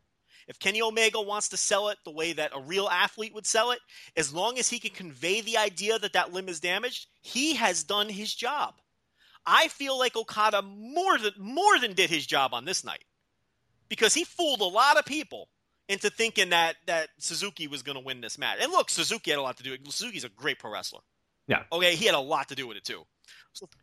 If 0.47 0.59
Kenny 0.59 0.81
Omega 0.81 1.21
wants 1.21 1.49
to 1.49 1.57
sell 1.57 1.89
it 1.89 1.99
the 2.03 2.12
way 2.12 2.33
that 2.33 2.51
a 2.55 2.62
real 2.62 2.89
athlete 2.89 3.35
would 3.35 3.45
sell 3.45 3.71
it, 3.71 3.79
as 4.17 4.33
long 4.33 4.57
as 4.57 4.67
he 4.67 4.79
can 4.79 4.91
convey 4.91 5.41
the 5.41 5.57
idea 5.57 5.99
that 5.99 6.13
that 6.13 6.33
limb 6.33 6.49
is 6.49 6.59
damaged, 6.59 7.05
he 7.21 7.55
has 7.55 7.83
done 7.83 8.09
his 8.09 8.33
job. 8.33 8.73
I 9.45 9.67
feel 9.67 9.97
like 9.97 10.15
Okada 10.15 10.62
more 10.63 11.17
than 11.17 11.33
more 11.38 11.79
than 11.79 11.93
did 11.93 12.09
his 12.09 12.25
job 12.25 12.53
on 12.53 12.65
this 12.65 12.83
night 12.83 13.03
because 13.89 14.13
he 14.13 14.23
fooled 14.23 14.62
a 14.62 14.65
lot 14.65 14.97
of 14.97 15.05
people 15.05 15.49
into 15.88 16.09
thinking 16.09 16.49
that 16.49 16.75
that 16.88 17.09
Suzuki 17.19 17.67
was 17.67 17.83
going 17.83 17.97
to 17.97 18.03
win 18.03 18.21
this 18.21 18.38
match. 18.38 18.57
And 18.62 18.71
look, 18.71 18.89
Suzuki 18.89 19.31
had 19.31 19.39
a 19.39 19.43
lot 19.43 19.57
to 19.57 19.63
do. 19.63 19.77
Suzuki's 19.85 20.25
a 20.25 20.29
great 20.29 20.59
pro 20.59 20.71
wrestler. 20.71 21.01
Yeah. 21.47 21.63
Okay, 21.71 21.95
he 21.95 22.05
had 22.05 22.15
a 22.15 22.19
lot 22.19 22.49
to 22.49 22.55
do 22.55 22.67
with 22.67 22.77
it 22.77 22.83
too. 22.83 23.03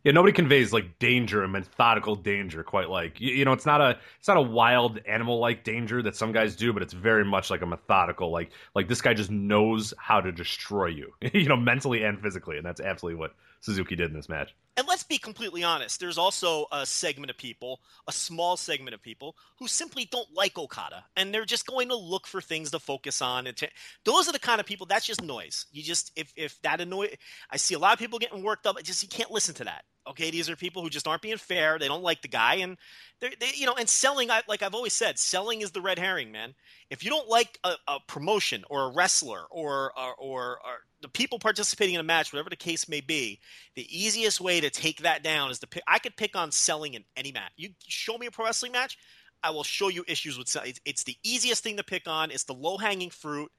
Yeah, 0.03 0.11
nobody 0.13 0.33
conveys 0.33 0.73
like 0.73 0.97
danger 0.97 1.43
and 1.43 1.51
methodical 1.51 2.15
danger 2.15 2.63
quite 2.63 2.89
like 2.89 3.19
you, 3.21 3.33
you 3.33 3.45
know. 3.45 3.53
It's 3.53 3.65
not 3.65 3.79
a 3.81 3.99
it's 4.17 4.27
not 4.27 4.37
a 4.37 4.41
wild 4.41 4.99
animal 5.05 5.39
like 5.39 5.63
danger 5.63 6.01
that 6.01 6.15
some 6.15 6.31
guys 6.31 6.55
do, 6.55 6.73
but 6.73 6.81
it's 6.81 6.93
very 6.93 7.23
much 7.25 7.51
like 7.51 7.61
a 7.61 7.65
methodical 7.65 8.31
like 8.31 8.51
like 8.73 8.87
this 8.87 9.01
guy 9.01 9.13
just 9.13 9.29
knows 9.29 9.93
how 9.99 10.19
to 10.21 10.31
destroy 10.31 10.87
you, 10.87 11.13
you 11.33 11.47
know, 11.47 11.57
mentally 11.57 12.03
and 12.03 12.19
physically, 12.21 12.57
and 12.57 12.65
that's 12.65 12.81
absolutely 12.81 13.19
what 13.19 13.33
Suzuki 13.61 13.95
did 13.95 14.09
in 14.09 14.15
this 14.15 14.29
match. 14.29 14.53
And 14.77 14.87
let's 14.87 15.03
be 15.03 15.17
completely 15.17 15.63
honest. 15.63 15.99
There's 15.99 16.19
also 16.19 16.67
a 16.71 16.85
segment 16.85 17.31
of 17.31 17.37
people, 17.37 17.79
a 18.07 18.11
small 18.11 18.55
segment 18.55 18.93
of 18.93 19.01
people, 19.01 19.35
who 19.57 19.67
simply 19.67 20.05
don't 20.05 20.31
like 20.35 20.55
Okada, 20.55 21.03
and 21.15 21.33
they're 21.33 21.45
just 21.45 21.65
going 21.65 21.89
to 21.89 21.95
look 21.95 22.27
for 22.27 22.41
things 22.41 22.69
to 22.71 22.79
focus 22.79 23.19
on. 23.19 23.47
And 23.47 23.57
those 24.05 24.29
are 24.29 24.31
the 24.31 24.39
kind 24.39 24.59
of 24.59 24.67
people. 24.67 24.85
That's 24.85 25.07
just 25.07 25.23
noise. 25.23 25.65
You 25.71 25.81
just 25.81 26.11
if 26.15 26.31
if 26.35 26.61
that 26.61 26.79
annoy, 26.79 27.09
I 27.49 27.57
see 27.57 27.73
a 27.73 27.79
lot 27.79 27.93
of 27.93 27.99
people 27.99 28.19
getting 28.19 28.43
worked 28.43 28.67
up. 28.67 28.81
Just 28.83 29.01
you 29.01 29.09
can't 29.09 29.31
listen 29.31 29.55
to 29.55 29.63
that. 29.63 29.83
Okay, 30.07 30.29
these 30.29 30.47
are 30.47 30.55
people 30.55 30.83
who 30.83 30.89
just 30.89 31.07
aren't 31.07 31.23
being 31.23 31.37
fair. 31.37 31.79
They 31.79 31.87
don't 31.87 32.03
like 32.03 32.21
the 32.21 32.29
guy, 32.29 32.55
and 32.55 32.77
they're, 33.19 33.31
they, 33.39 33.49
you 33.55 33.65
know, 33.65 33.75
and 33.77 33.89
selling. 33.89 34.29
I, 34.29 34.41
Like 34.47 34.61
I've 34.61 34.75
always 34.75 34.93
said, 34.93 35.17
selling 35.17 35.61
is 35.61 35.71
the 35.71 35.81
red 35.81 35.97
herring, 35.97 36.31
man. 36.31 36.53
If 36.91 37.03
you 37.03 37.09
don't 37.09 37.27
like 37.27 37.59
a, 37.63 37.73
a 37.87 37.97
promotion 38.07 38.63
or 38.69 38.83
a 38.83 38.93
wrestler 38.93 39.45
or 39.49 39.91
or, 39.97 40.15
or 40.17 40.59
or, 40.63 40.79
the 41.07 41.11
people 41.11 41.39
participating 41.39 41.95
in 41.95 42.01
a 42.01 42.03
match, 42.03 42.33
whatever 42.33 42.49
the 42.49 42.57
case 42.57 42.89
may 42.89 42.99
be, 42.99 43.39
the 43.75 43.87
easiest 43.97 44.41
way 44.41 44.59
to 44.59 44.69
take 44.69 45.03
that 45.03 45.23
down 45.23 45.49
is 45.49 45.59
to 45.59 45.67
pick. 45.67 45.83
I 45.87 45.99
could 45.99 46.17
pick 46.17 46.35
on 46.35 46.51
selling 46.51 46.95
in 46.95 47.05
any 47.15 47.31
match. 47.31 47.51
You 47.55 47.69
show 47.87 48.17
me 48.17 48.27
a 48.27 48.31
pro 48.31 48.45
wrestling 48.45 48.73
match, 48.73 48.97
I 49.41 49.51
will 49.51 49.63
show 49.63 49.87
you 49.87 50.03
issues 50.07 50.37
with 50.37 50.49
selling. 50.49 50.69
It's, 50.69 50.81
it's 50.83 51.03
the 51.03 51.15
easiest 51.23 51.63
thing 51.63 51.77
to 51.77 51.83
pick 51.83 52.07
on. 52.07 52.31
It's 52.31 52.43
the 52.43 52.53
low 52.53 52.77
hanging 52.77 53.09
fruit, 53.09 53.49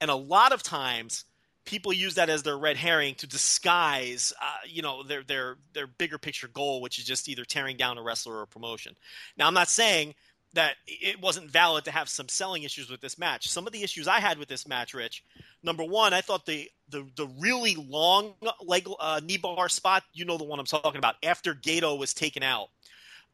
and 0.00 0.10
a 0.10 0.16
lot 0.16 0.52
of 0.52 0.64
times 0.64 1.24
people 1.64 1.92
use 1.92 2.14
that 2.16 2.28
as 2.28 2.42
their 2.42 2.58
red 2.58 2.76
herring 2.76 3.14
to 3.16 3.26
disguise, 3.28 4.32
uh, 4.42 4.66
you 4.66 4.82
know, 4.82 5.04
their 5.04 5.22
their 5.22 5.58
their 5.74 5.86
bigger 5.86 6.18
picture 6.18 6.48
goal, 6.48 6.80
which 6.80 6.98
is 6.98 7.04
just 7.04 7.28
either 7.28 7.44
tearing 7.44 7.76
down 7.76 7.98
a 7.98 8.02
wrestler 8.02 8.38
or 8.38 8.42
a 8.42 8.46
promotion. 8.48 8.96
Now, 9.36 9.46
I'm 9.46 9.54
not 9.54 9.68
saying 9.68 10.16
that 10.54 10.74
it 10.86 11.20
wasn't 11.20 11.50
valid 11.50 11.84
to 11.84 11.90
have 11.90 12.08
some 12.08 12.28
selling 12.28 12.62
issues 12.62 12.90
with 12.90 13.00
this 13.00 13.18
match. 13.18 13.48
Some 13.48 13.66
of 13.66 13.72
the 13.72 13.82
issues 13.82 14.08
I 14.08 14.20
had 14.20 14.38
with 14.38 14.48
this 14.48 14.66
match, 14.66 14.94
Rich, 14.94 15.22
number 15.62 15.84
one, 15.84 16.14
I 16.14 16.20
thought 16.20 16.46
the 16.46 16.70
the 16.88 17.06
the 17.16 17.26
really 17.38 17.74
long 17.74 18.34
leg 18.64 18.88
uh, 19.00 19.20
knee 19.22 19.36
bar 19.36 19.68
spot, 19.68 20.04
you 20.12 20.24
know 20.24 20.38
the 20.38 20.44
one 20.44 20.58
I'm 20.58 20.66
talking 20.66 20.98
about, 20.98 21.16
after 21.22 21.54
Gedo 21.54 21.98
was 21.98 22.14
taken 22.14 22.42
out. 22.42 22.68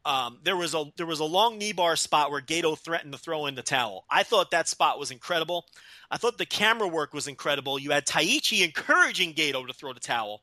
Um, 0.05 0.39
there 0.43 0.57
was 0.57 0.73
a 0.73 0.85
there 0.97 1.05
was 1.05 1.21
a 1.21 1.25
long 1.25 1.57
knee 1.57 1.71
bar 1.71 1.95
spot 1.95 2.29
where 2.29 2.41
Gedo 2.41 2.77
threatened 2.77 3.13
to 3.13 3.17
throw 3.17 3.45
in 3.45 3.55
the 3.55 3.61
towel. 3.61 4.05
I 4.09 4.23
thought 4.23 4.51
that 4.51 4.67
spot 4.67 4.99
was 4.99 5.11
incredible. 5.11 5.65
I 6.11 6.17
thought 6.17 6.37
the 6.37 6.45
camera 6.45 6.87
work 6.87 7.13
was 7.13 7.27
incredible. 7.27 7.79
You 7.79 7.91
had 7.91 8.05
Taichi 8.05 8.63
encouraging 8.65 9.33
Gedo 9.33 9.65
to 9.65 9.73
throw 9.73 9.93
the 9.93 10.01
towel. 10.01 10.41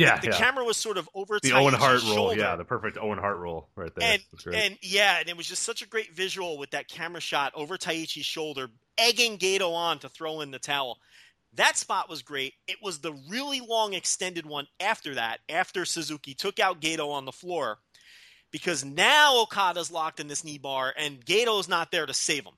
Yeah, 0.00 0.16
the, 0.16 0.28
the 0.28 0.32
yeah. 0.32 0.38
camera 0.38 0.64
was 0.64 0.76
sort 0.76 0.98
of 0.98 1.08
over 1.14 1.38
the 1.42 1.52
Owen 1.52 1.74
Hart 1.74 2.02
roll. 2.04 2.34
Yeah, 2.34 2.56
the 2.56 2.64
perfect 2.64 2.98
Owen 2.98 3.18
Hart 3.18 3.38
roll 3.38 3.68
right 3.76 3.92
there. 3.94 4.18
And, 4.46 4.54
and 4.54 4.78
yeah, 4.82 5.20
and 5.20 5.28
it 5.28 5.36
was 5.36 5.46
just 5.46 5.62
such 5.62 5.82
a 5.82 5.88
great 5.88 6.14
visual 6.14 6.58
with 6.58 6.70
that 6.70 6.88
camera 6.88 7.20
shot 7.20 7.52
over 7.54 7.76
Taichi's 7.76 8.26
shoulder, 8.26 8.68
egging 8.98 9.38
Gedo 9.38 9.72
on 9.72 9.98
to 10.00 10.08
throw 10.08 10.40
in 10.40 10.50
the 10.50 10.58
towel. 10.58 10.98
That 11.54 11.76
spot 11.76 12.08
was 12.08 12.22
great. 12.22 12.54
It 12.68 12.76
was 12.82 12.98
the 12.98 13.12
really 13.28 13.60
long 13.60 13.94
extended 13.94 14.46
one 14.46 14.66
after 14.78 15.16
that, 15.16 15.40
after 15.48 15.84
Suzuki 15.84 16.34
took 16.34 16.60
out 16.60 16.80
Gedo 16.80 17.10
on 17.10 17.24
the 17.24 17.32
floor 17.32 17.78
because 18.52 18.84
now 18.84 19.42
Okada's 19.42 19.90
locked 19.90 20.20
in 20.20 20.28
this 20.28 20.44
knee 20.44 20.58
bar 20.58 20.94
and 20.96 21.24
Gedo's 21.24 21.68
not 21.68 21.90
there 21.90 22.06
to 22.06 22.14
save 22.14 22.44
him. 22.44 22.54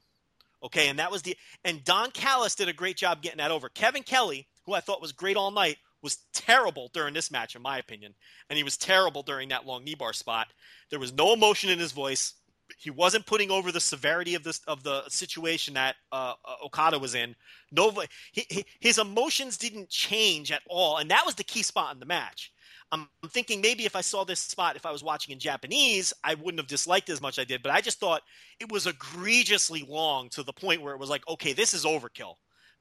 Okay, 0.63 0.89
and 0.89 0.99
that 1.01 1.11
was 1.11 1.23
the 1.23 1.37
and 1.65 1.83
Don 1.83 2.11
Callis 2.13 2.55
did 2.55 2.69
a 2.69 2.73
great 2.73 2.97
job 2.97 3.21
getting 3.21 3.39
that 3.39 3.51
over. 3.51 3.69
Kevin 3.69 4.05
Kelly, 4.05 4.47
who 4.65 4.75
I 4.75 4.81
thought 4.81 5.03
was 5.03 5.13
great 5.13 5.37
all 5.37 5.51
night, 5.51 5.79
was 6.03 6.19
terrible 6.33 6.91
during 6.93 7.15
this 7.15 7.31
match, 7.31 7.55
in 7.55 7.63
my 7.63 7.79
opinion, 7.79 8.15
and 8.51 8.57
he 8.57 8.63
was 8.63 8.77
terrible 8.77 9.23
during 9.23 9.49
that 9.51 9.67
long 9.67 9.85
knee 9.85 9.95
bar 9.95 10.13
spot. 10.13 10.49
There 10.91 10.99
was 10.99 11.13
no 11.13 11.33
emotion 11.33 11.71
in 11.71 11.79
his 11.79 11.93
voice. 11.93 12.35
He 12.79 12.91
wasn't 12.91 13.27
putting 13.27 13.51
over 13.51 13.71
the 13.71 13.81
severity 13.81 14.35
of 14.35 14.45
this 14.45 14.61
of 14.67 14.83
the 14.83 15.09
situation 15.09 15.75
that 15.75 15.97
uh, 16.11 16.35
Okada 16.65 16.99
was 16.99 17.15
in. 17.15 17.35
No, 17.71 17.93
he, 18.33 18.47
he, 18.49 18.65
his 18.81 18.99
emotions 18.99 19.59
didn't 19.59 19.91
change 19.91 20.51
at 20.51 20.63
all, 20.69 20.97
and 20.97 21.11
that 21.11 21.27
was 21.27 21.35
the 21.35 21.45
key 21.45 21.63
spot 21.63 21.95
in 21.95 22.01
the 22.01 22.07
match. 22.07 22.53
I'm 22.93 23.09
thinking 23.29 23.63
maybe 23.63 23.87
if 23.87 23.97
I 23.97 24.03
saw 24.03 24.23
this 24.23 24.41
spot, 24.41 24.77
if 24.77 24.85
I 24.85 24.93
was 24.93 25.03
watching 25.03 25.33
in 25.33 25.39
Japanese, 25.39 26.13
I 26.23 26.35
wouldn't 26.35 26.61
have 26.61 26.67
disliked 26.67 27.09
as 27.09 27.23
much 27.23 27.39
I 27.39 27.45
did. 27.45 27.63
But 27.63 27.73
I 27.73 27.81
just 27.81 27.99
thought 27.99 28.21
it 28.61 28.71
was 28.71 28.87
egregiously 28.87 29.83
long 29.89 30.29
to 30.31 30.43
the 30.43 30.53
point 30.53 30.83
where 30.83 30.93
it 30.93 31.01
was 31.01 31.09
like, 31.09 31.27
okay, 31.27 31.55
this 31.55 31.73
is 31.73 31.87
overkill. 31.87 32.35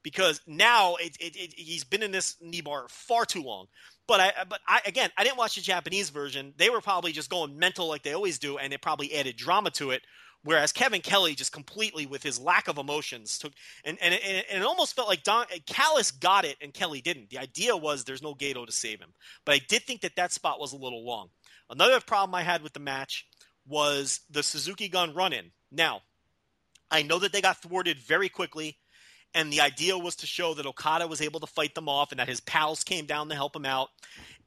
Because 0.04 0.42
now 0.48 0.96
it, 0.96 1.16
it, 1.20 1.36
it, 1.36 1.54
he's 1.56 1.84
been 1.84 2.04
in 2.04 2.12
this 2.12 2.36
knee 2.42 2.62
bar 2.62 2.88
far 2.90 3.26
too 3.26 3.44
long. 3.44 3.68
But 4.08 4.20
I, 4.20 4.34
but 4.50 4.60
I 4.68 4.82
again, 4.86 5.10
I 5.18 5.24
didn't 5.24 5.38
watch 5.38 5.56
the 5.56 5.62
Japanese 5.62 6.10
version. 6.10 6.54
They 6.58 6.70
were 6.70 6.82
probably 6.82 7.12
just 7.12 7.30
going 7.30 7.58
mental 7.58 7.88
like 7.88 8.04
they 8.04 8.14
always 8.14 8.40
do, 8.40 8.58
and 8.58 8.74
it 8.74 8.82
probably 8.82 9.14
added 9.14 9.38
drama 9.38 9.70
to 9.72 9.92
it. 9.92 10.02
Whereas 10.44 10.72
Kevin 10.72 11.02
Kelly 11.02 11.36
just 11.36 11.52
completely, 11.52 12.08
with 12.08 12.24
his 12.24 12.40
lack 12.40 12.68
of 12.68 12.80
emotions, 12.80 13.38
took 13.38 13.54
and 13.86 13.98
and, 14.02 14.14
and 14.14 14.44
it 14.50 14.66
almost 14.66 14.96
felt 14.96 15.08
like 15.08 15.24
Don 15.24 15.46
Callis 15.68 16.10
got 16.12 16.46
it 16.46 16.58
and 16.62 16.74
Kelly 16.74 17.00
didn't. 17.00 17.30
The 17.30 17.38
idea 17.38 17.78
was 17.78 18.04
there's 18.04 18.24
no 18.24 18.34
Gedo 18.34 18.66
to 18.66 18.72
save 18.72 19.00
him, 19.00 19.14
but 19.46 19.54
I 19.54 19.60
did 19.60 19.84
think 19.84 20.02
that 20.02 20.16
that 20.16 20.32
spot 20.32 20.60
was 20.60 20.74
a 20.74 20.78
little 20.78 21.06
long. 21.06 21.30
Another 21.70 22.02
problem 22.02 22.34
I 22.34 22.42
had 22.42 22.64
with 22.64 22.74
the 22.74 22.80
match 22.80 23.28
was 23.68 24.22
the 24.30 24.44
Suzuki 24.44 24.90
Gun 24.90 25.14
run-in. 25.14 25.52
Now, 25.72 26.02
I 26.90 27.04
know 27.04 27.20
that 27.20 27.32
they 27.32 27.42
got 27.42 27.62
thwarted 27.62 28.00
very 28.00 28.28
quickly, 28.28 28.78
and 29.34 29.52
the 29.52 29.62
idea 29.62 29.98
was 29.98 30.16
to 30.18 30.28
show 30.28 30.54
that 30.56 30.66
Okada 30.66 31.08
was 31.08 31.22
able 31.22 31.40
to 31.40 31.48
fight 31.48 31.76
them 31.76 31.90
off, 31.90 32.12
and 32.12 32.20
that 32.20 32.28
his 32.28 32.42
pals 32.42 32.84
came 32.84 33.06
down 33.06 33.30
to 33.30 33.36
help 33.36 33.56
him 33.56 33.66
out, 33.66 33.90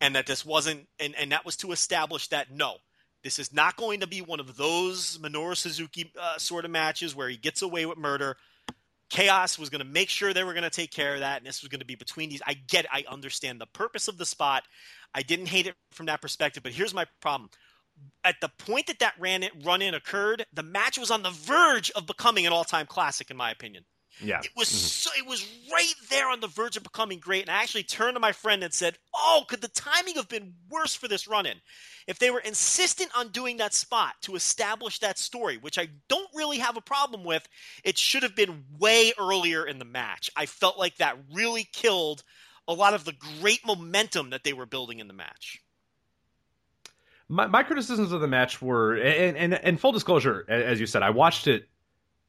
and 0.00 0.14
that 0.14 0.26
this 0.26 0.44
wasn't, 0.44 0.86
and 0.98 1.14
and 1.16 1.32
that 1.32 1.44
was 1.44 1.56
to 1.58 1.72
establish 1.72 2.28
that 2.28 2.50
no 2.50 2.76
this 3.24 3.38
is 3.38 3.52
not 3.52 3.76
going 3.76 4.00
to 4.00 4.06
be 4.06 4.20
one 4.20 4.38
of 4.38 4.56
those 4.56 5.18
Minoru 5.18 5.56
Suzuki 5.56 6.12
uh, 6.20 6.38
sort 6.38 6.66
of 6.66 6.70
matches 6.70 7.16
where 7.16 7.28
he 7.28 7.38
gets 7.38 7.62
away 7.62 7.86
with 7.86 7.96
murder. 7.96 8.36
Chaos 9.08 9.58
was 9.58 9.70
going 9.70 9.80
to 9.80 9.90
make 9.90 10.10
sure 10.10 10.32
they 10.32 10.44
were 10.44 10.52
going 10.52 10.64
to 10.64 10.70
take 10.70 10.90
care 10.90 11.14
of 11.14 11.20
that, 11.20 11.38
and 11.38 11.46
this 11.46 11.62
was 11.62 11.68
going 11.68 11.80
to 11.80 11.86
be 11.86 11.94
between 11.94 12.28
these. 12.28 12.42
I 12.46 12.54
get, 12.54 12.84
it. 12.84 12.90
I 12.92 13.04
understand 13.08 13.60
the 13.60 13.66
purpose 13.66 14.08
of 14.08 14.18
the 14.18 14.26
spot. 14.26 14.64
I 15.14 15.22
didn't 15.22 15.46
hate 15.46 15.66
it 15.66 15.74
from 15.92 16.06
that 16.06 16.20
perspective, 16.20 16.62
but 16.62 16.72
here's 16.72 16.92
my 16.92 17.06
problem. 17.20 17.48
At 18.24 18.36
the 18.40 18.50
point 18.58 18.88
that 18.88 18.98
that 18.98 19.14
ran 19.18 19.42
it, 19.42 19.52
run 19.64 19.80
in 19.80 19.94
occurred, 19.94 20.44
the 20.52 20.62
match 20.62 20.98
was 20.98 21.10
on 21.10 21.22
the 21.22 21.30
verge 21.30 21.90
of 21.92 22.06
becoming 22.06 22.46
an 22.46 22.52
all 22.52 22.64
time 22.64 22.86
classic, 22.86 23.30
in 23.30 23.36
my 23.36 23.50
opinion. 23.50 23.84
Yeah. 24.20 24.40
It 24.42 24.52
was 24.56 24.68
Mhm. 24.68 24.72
so, 24.72 25.10
it 25.16 25.26
was 25.26 25.44
right 25.70 25.94
there 26.08 26.28
on 26.28 26.40
the 26.40 26.46
verge 26.46 26.76
of 26.76 26.82
becoming 26.82 27.18
great. 27.18 27.42
And 27.42 27.50
I 27.50 27.62
actually 27.62 27.84
turned 27.84 28.14
to 28.16 28.20
my 28.20 28.32
friend 28.32 28.62
and 28.62 28.72
said, 28.72 28.98
"Oh, 29.12 29.44
could 29.48 29.60
the 29.60 29.68
timing 29.68 30.16
have 30.16 30.28
been 30.28 30.54
worse 30.68 30.94
for 30.94 31.08
this 31.08 31.26
run-in? 31.26 31.60
If 32.06 32.18
they 32.18 32.30
were 32.30 32.40
insistent 32.40 33.10
on 33.16 33.30
doing 33.30 33.56
that 33.58 33.74
spot 33.74 34.14
to 34.22 34.36
establish 34.36 34.98
that 35.00 35.18
story, 35.18 35.56
which 35.56 35.78
I 35.78 35.88
don't 36.08 36.30
really 36.34 36.58
have 36.58 36.76
a 36.76 36.80
problem 36.80 37.24
with, 37.24 37.48
it 37.82 37.98
should 37.98 38.22
have 38.22 38.36
been 38.36 38.64
way 38.78 39.12
earlier 39.18 39.66
in 39.66 39.78
the 39.78 39.84
match. 39.84 40.30
I 40.36 40.46
felt 40.46 40.78
like 40.78 40.96
that 40.96 41.18
really 41.32 41.64
killed 41.64 42.22
a 42.68 42.72
lot 42.74 42.94
of 42.94 43.04
the 43.04 43.12
great 43.12 43.64
momentum 43.66 44.30
that 44.30 44.44
they 44.44 44.52
were 44.52 44.66
building 44.66 45.00
in 45.00 45.08
the 45.08 45.14
match." 45.14 45.60
my, 47.28 47.46
my 47.46 47.62
criticisms 47.62 48.12
of 48.12 48.20
the 48.20 48.28
match 48.28 48.60
were 48.60 48.94
and, 48.96 49.36
and 49.36 49.54
and 49.54 49.80
full 49.80 49.92
disclosure 49.92 50.44
as 50.48 50.78
you 50.78 50.86
said 50.86 51.02
i 51.02 51.10
watched 51.10 51.46
it 51.46 51.68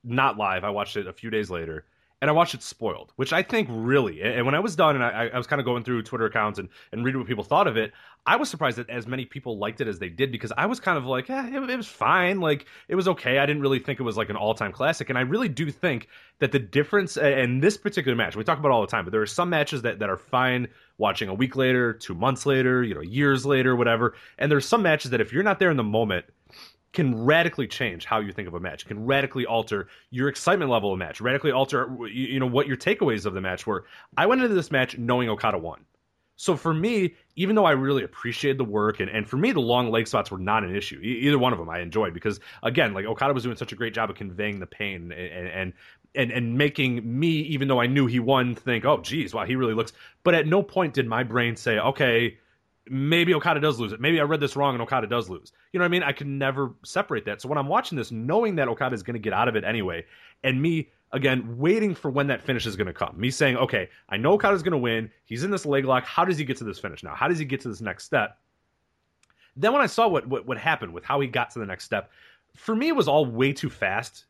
not 0.06 0.38
live 0.38 0.64
i 0.64 0.70
watched 0.70 0.98
it 0.98 1.08
a 1.08 1.14
few 1.14 1.30
days 1.30 1.50
later 1.50 1.86
and 2.22 2.30
i 2.30 2.34
watched 2.34 2.54
it 2.54 2.64
spoiled 2.64 3.12
which 3.16 3.34
i 3.34 3.42
think 3.42 3.68
really 3.72 4.22
and 4.22 4.46
when 4.46 4.56
i 4.56 4.60
was 4.60 4.76
done 4.76 4.96
and 4.96 5.04
i, 5.04 5.30
I 5.34 5.38
was 5.38 5.48
kind 5.48 5.60
of 5.60 5.66
going 5.66 5.84
through 5.84 6.04
twitter 6.04 6.26
accounts 6.26 6.60
and, 6.60 6.70
and 6.92 7.04
reading 7.04 7.20
what 7.20 7.28
people 7.28 7.44
thought 7.44 7.68
of 7.68 7.78
it 7.78 7.92
i 8.26 8.36
was 8.36 8.50
surprised 8.50 8.78
that 8.78 8.90
as 8.90 9.08
many 9.08 9.26
people 9.26 9.58
liked 9.58 9.82
it 9.82 9.88
as 9.88 10.00
they 10.00 10.10
did 10.10 10.32
because 10.32 10.52
i 10.58 10.66
was 10.66 10.80
kind 10.80 10.98
of 10.98 11.06
like 11.06 11.30
eh, 11.30 11.48
it, 11.48 11.70
it 11.70 11.78
was 11.78 11.88
fine 11.88 12.40
like 12.40 12.66
it 12.88 12.96
was 12.96 13.08
okay. 13.08 13.38
I 13.38 13.46
didn't 13.46 13.62
really 13.62 13.80
think 13.80 14.00
it 14.00 14.04
was 14.04 14.18
like 14.18 14.30
an 14.30 14.36
all-time 14.36 14.72
classic 14.72 15.10
and 15.10 15.18
i 15.18 15.22
really 15.22 15.50
do 15.50 15.70
think 15.72 16.08
that 16.40 16.52
the 16.52 16.60
difference 16.60 17.18
in 17.18 17.60
this 17.60 17.78
particular 17.78 18.16
match 18.16 18.36
we 18.36 18.44
talk 18.44 18.60
about 18.60 18.72
all 18.72 18.82
the 18.82 18.88
time 18.88 19.06
but 19.06 19.12
there 19.12 19.22
are 19.22 19.28
some 19.28 19.50
matches 19.50 19.82
that, 19.84 20.00
that 20.00 20.10
are 20.10 20.18
fine 20.18 20.68
watching 20.98 21.30
a 21.30 21.34
week 21.34 21.56
later 21.56 21.94
two 21.94 22.16
months 22.16 22.46
later 22.46 22.84
you 22.84 22.96
know 22.96 23.02
years 23.02 23.46
later 23.46 23.76
whatever 23.76 24.16
and 24.38 24.52
there's 24.52 24.66
some 24.66 24.82
matches 24.82 25.12
that 25.12 25.22
if 25.22 25.34
you're 25.34 25.44
not 25.44 25.60
there 25.60 25.72
in 25.72 25.78
the 25.78 25.84
moment 25.84 26.26
can 26.96 27.24
radically 27.24 27.68
change 27.68 28.06
how 28.06 28.20
you 28.20 28.32
think 28.32 28.48
of 28.48 28.54
a 28.54 28.60
match 28.60 28.86
can 28.86 29.06
radically 29.06 29.46
alter 29.46 29.88
your 30.10 30.28
excitement 30.28 30.72
level 30.72 30.92
of 30.92 30.96
a 30.96 30.98
match 30.98 31.22
radically 31.22 31.52
alter 31.52 31.96
you 32.02 32.28
you 32.28 32.40
know 32.40 32.46
what 32.46 32.68
your 32.68 32.78
takeaways 32.78 33.26
of 33.26 33.34
the 33.34 33.42
match 33.42 33.68
were. 33.68 33.86
I 34.18 34.26
went 34.26 34.42
into 34.42 34.56
this 34.56 34.72
match 34.72 34.98
knowing 34.98 35.30
okada 35.30 35.58
won. 35.58 35.86
So 36.38 36.58
for 36.58 36.74
me 36.74 37.16
even 37.36 37.56
though 37.56 37.66
i 37.66 37.72
really 37.72 38.04
appreciated 38.04 38.58
the 38.58 38.66
work 38.66 39.00
and, 39.00 39.10
and 39.10 39.28
for 39.28 39.38
me 39.38 39.52
the 39.52 39.60
long 39.62 39.92
leg 39.92 40.08
spots 40.08 40.32
were 40.32 40.38
not 40.38 40.64
an 40.64 40.76
issue. 40.76 41.00
E- 41.04 41.20
either 41.28 41.38
one 41.38 41.54
of 41.54 41.60
them 41.60 41.70
i 41.70 41.80
enjoyed 41.80 42.14
because 42.14 42.40
again 42.64 42.94
like 42.94 43.06
okada 43.06 43.34
was 43.34 43.44
doing 43.44 43.56
such 43.56 43.72
a 43.72 43.76
great 43.76 43.94
job 43.94 44.10
of 44.10 44.16
conveying 44.16 44.60
the 44.60 44.66
pain 44.66 45.12
and 45.12 45.48
and 45.48 45.74
and, 46.16 46.32
and 46.32 46.58
making 46.58 47.20
me 47.20 47.28
even 47.28 47.68
though 47.68 47.82
i 47.82 47.88
knew 47.88 48.06
he 48.06 48.20
won 48.20 48.56
think 48.56 48.86
oh 48.86 49.00
geez 49.02 49.34
wow 49.34 49.46
he 49.46 49.56
really 49.56 49.74
looks 49.74 49.94
but 50.24 50.34
at 50.34 50.48
no 50.48 50.64
point 50.64 50.94
did 50.94 51.08
my 51.08 51.24
brain 51.24 51.56
say 51.56 51.78
okay 51.78 52.38
maybe 52.90 53.34
Okada 53.34 53.60
does 53.60 53.80
lose 53.80 53.92
it. 53.92 54.00
Maybe 54.00 54.20
I 54.20 54.24
read 54.24 54.40
this 54.40 54.56
wrong 54.56 54.76
and 54.76 54.82
Okada 54.82 55.08
does 55.08 55.30
lose. 55.30 55.52
You 55.72 55.80
know 55.80 55.84
what 55.84 55.90
I 55.90 55.92
mean? 55.92 56.04
I 56.04 56.12
could 56.12 56.28
never 56.28 56.74
separate 56.84 57.26
that. 57.26 57.42
So 57.42 57.50
when 57.50 57.58
I'm 57.58 57.68
watching 57.68 57.98
this, 57.98 58.12
knowing 58.12 58.56
that 58.56 58.68
Okada 58.68 58.94
is 58.94 59.04
going 59.04 59.16
to 59.16 59.20
get 59.20 59.34
out 59.34 59.48
of 59.48 59.56
it 59.56 59.64
anyway, 59.64 60.06
and 60.44 60.62
me 60.62 60.92
again 61.12 61.58
waiting 61.58 61.96
for 61.96 62.12
when 62.12 62.28
that 62.28 62.42
finish 62.42 62.66
is 62.66 62.76
going 62.76 62.88
to 62.88 62.94
come, 62.94 63.20
me 63.20 63.32
saying, 63.32 63.58
okay, 63.58 63.90
I 64.10 64.18
know 64.18 64.34
Okada's 64.34 64.64
going 64.64 64.74
to 64.74 64.78
win. 64.78 65.10
He's 65.26 65.44
in 65.44 65.52
this 65.52 65.66
leg 65.66 65.86
lock. 65.86 66.06
How 66.06 66.26
does 66.26 66.38
he 66.38 66.46
get 66.46 66.58
to 66.58 66.64
this 66.64 66.80
finish 66.80 67.04
now? 67.04 67.16
How 67.16 67.28
does 67.28 67.40
he 67.40 67.46
get 67.46 67.62
to 67.62 67.70
this 67.70 67.82
next 67.82 68.06
step? 68.06 68.38
Then 69.56 69.72
when 69.74 69.82
I 69.82 69.88
saw 69.88 70.08
what 70.08 70.28
what, 70.28 70.46
what 70.46 70.58
happened 70.58 70.94
with 70.94 71.04
how 71.04 71.20
he 71.20 71.28
got 71.28 71.52
to 71.52 71.60
the 71.60 71.66
next 71.66 71.86
step, 71.86 72.12
for 72.56 72.76
me 72.76 72.90
it 72.90 72.96
was 72.96 73.08
all 73.08 73.26
way 73.26 73.54
too 73.54 73.70
fast 73.70 74.26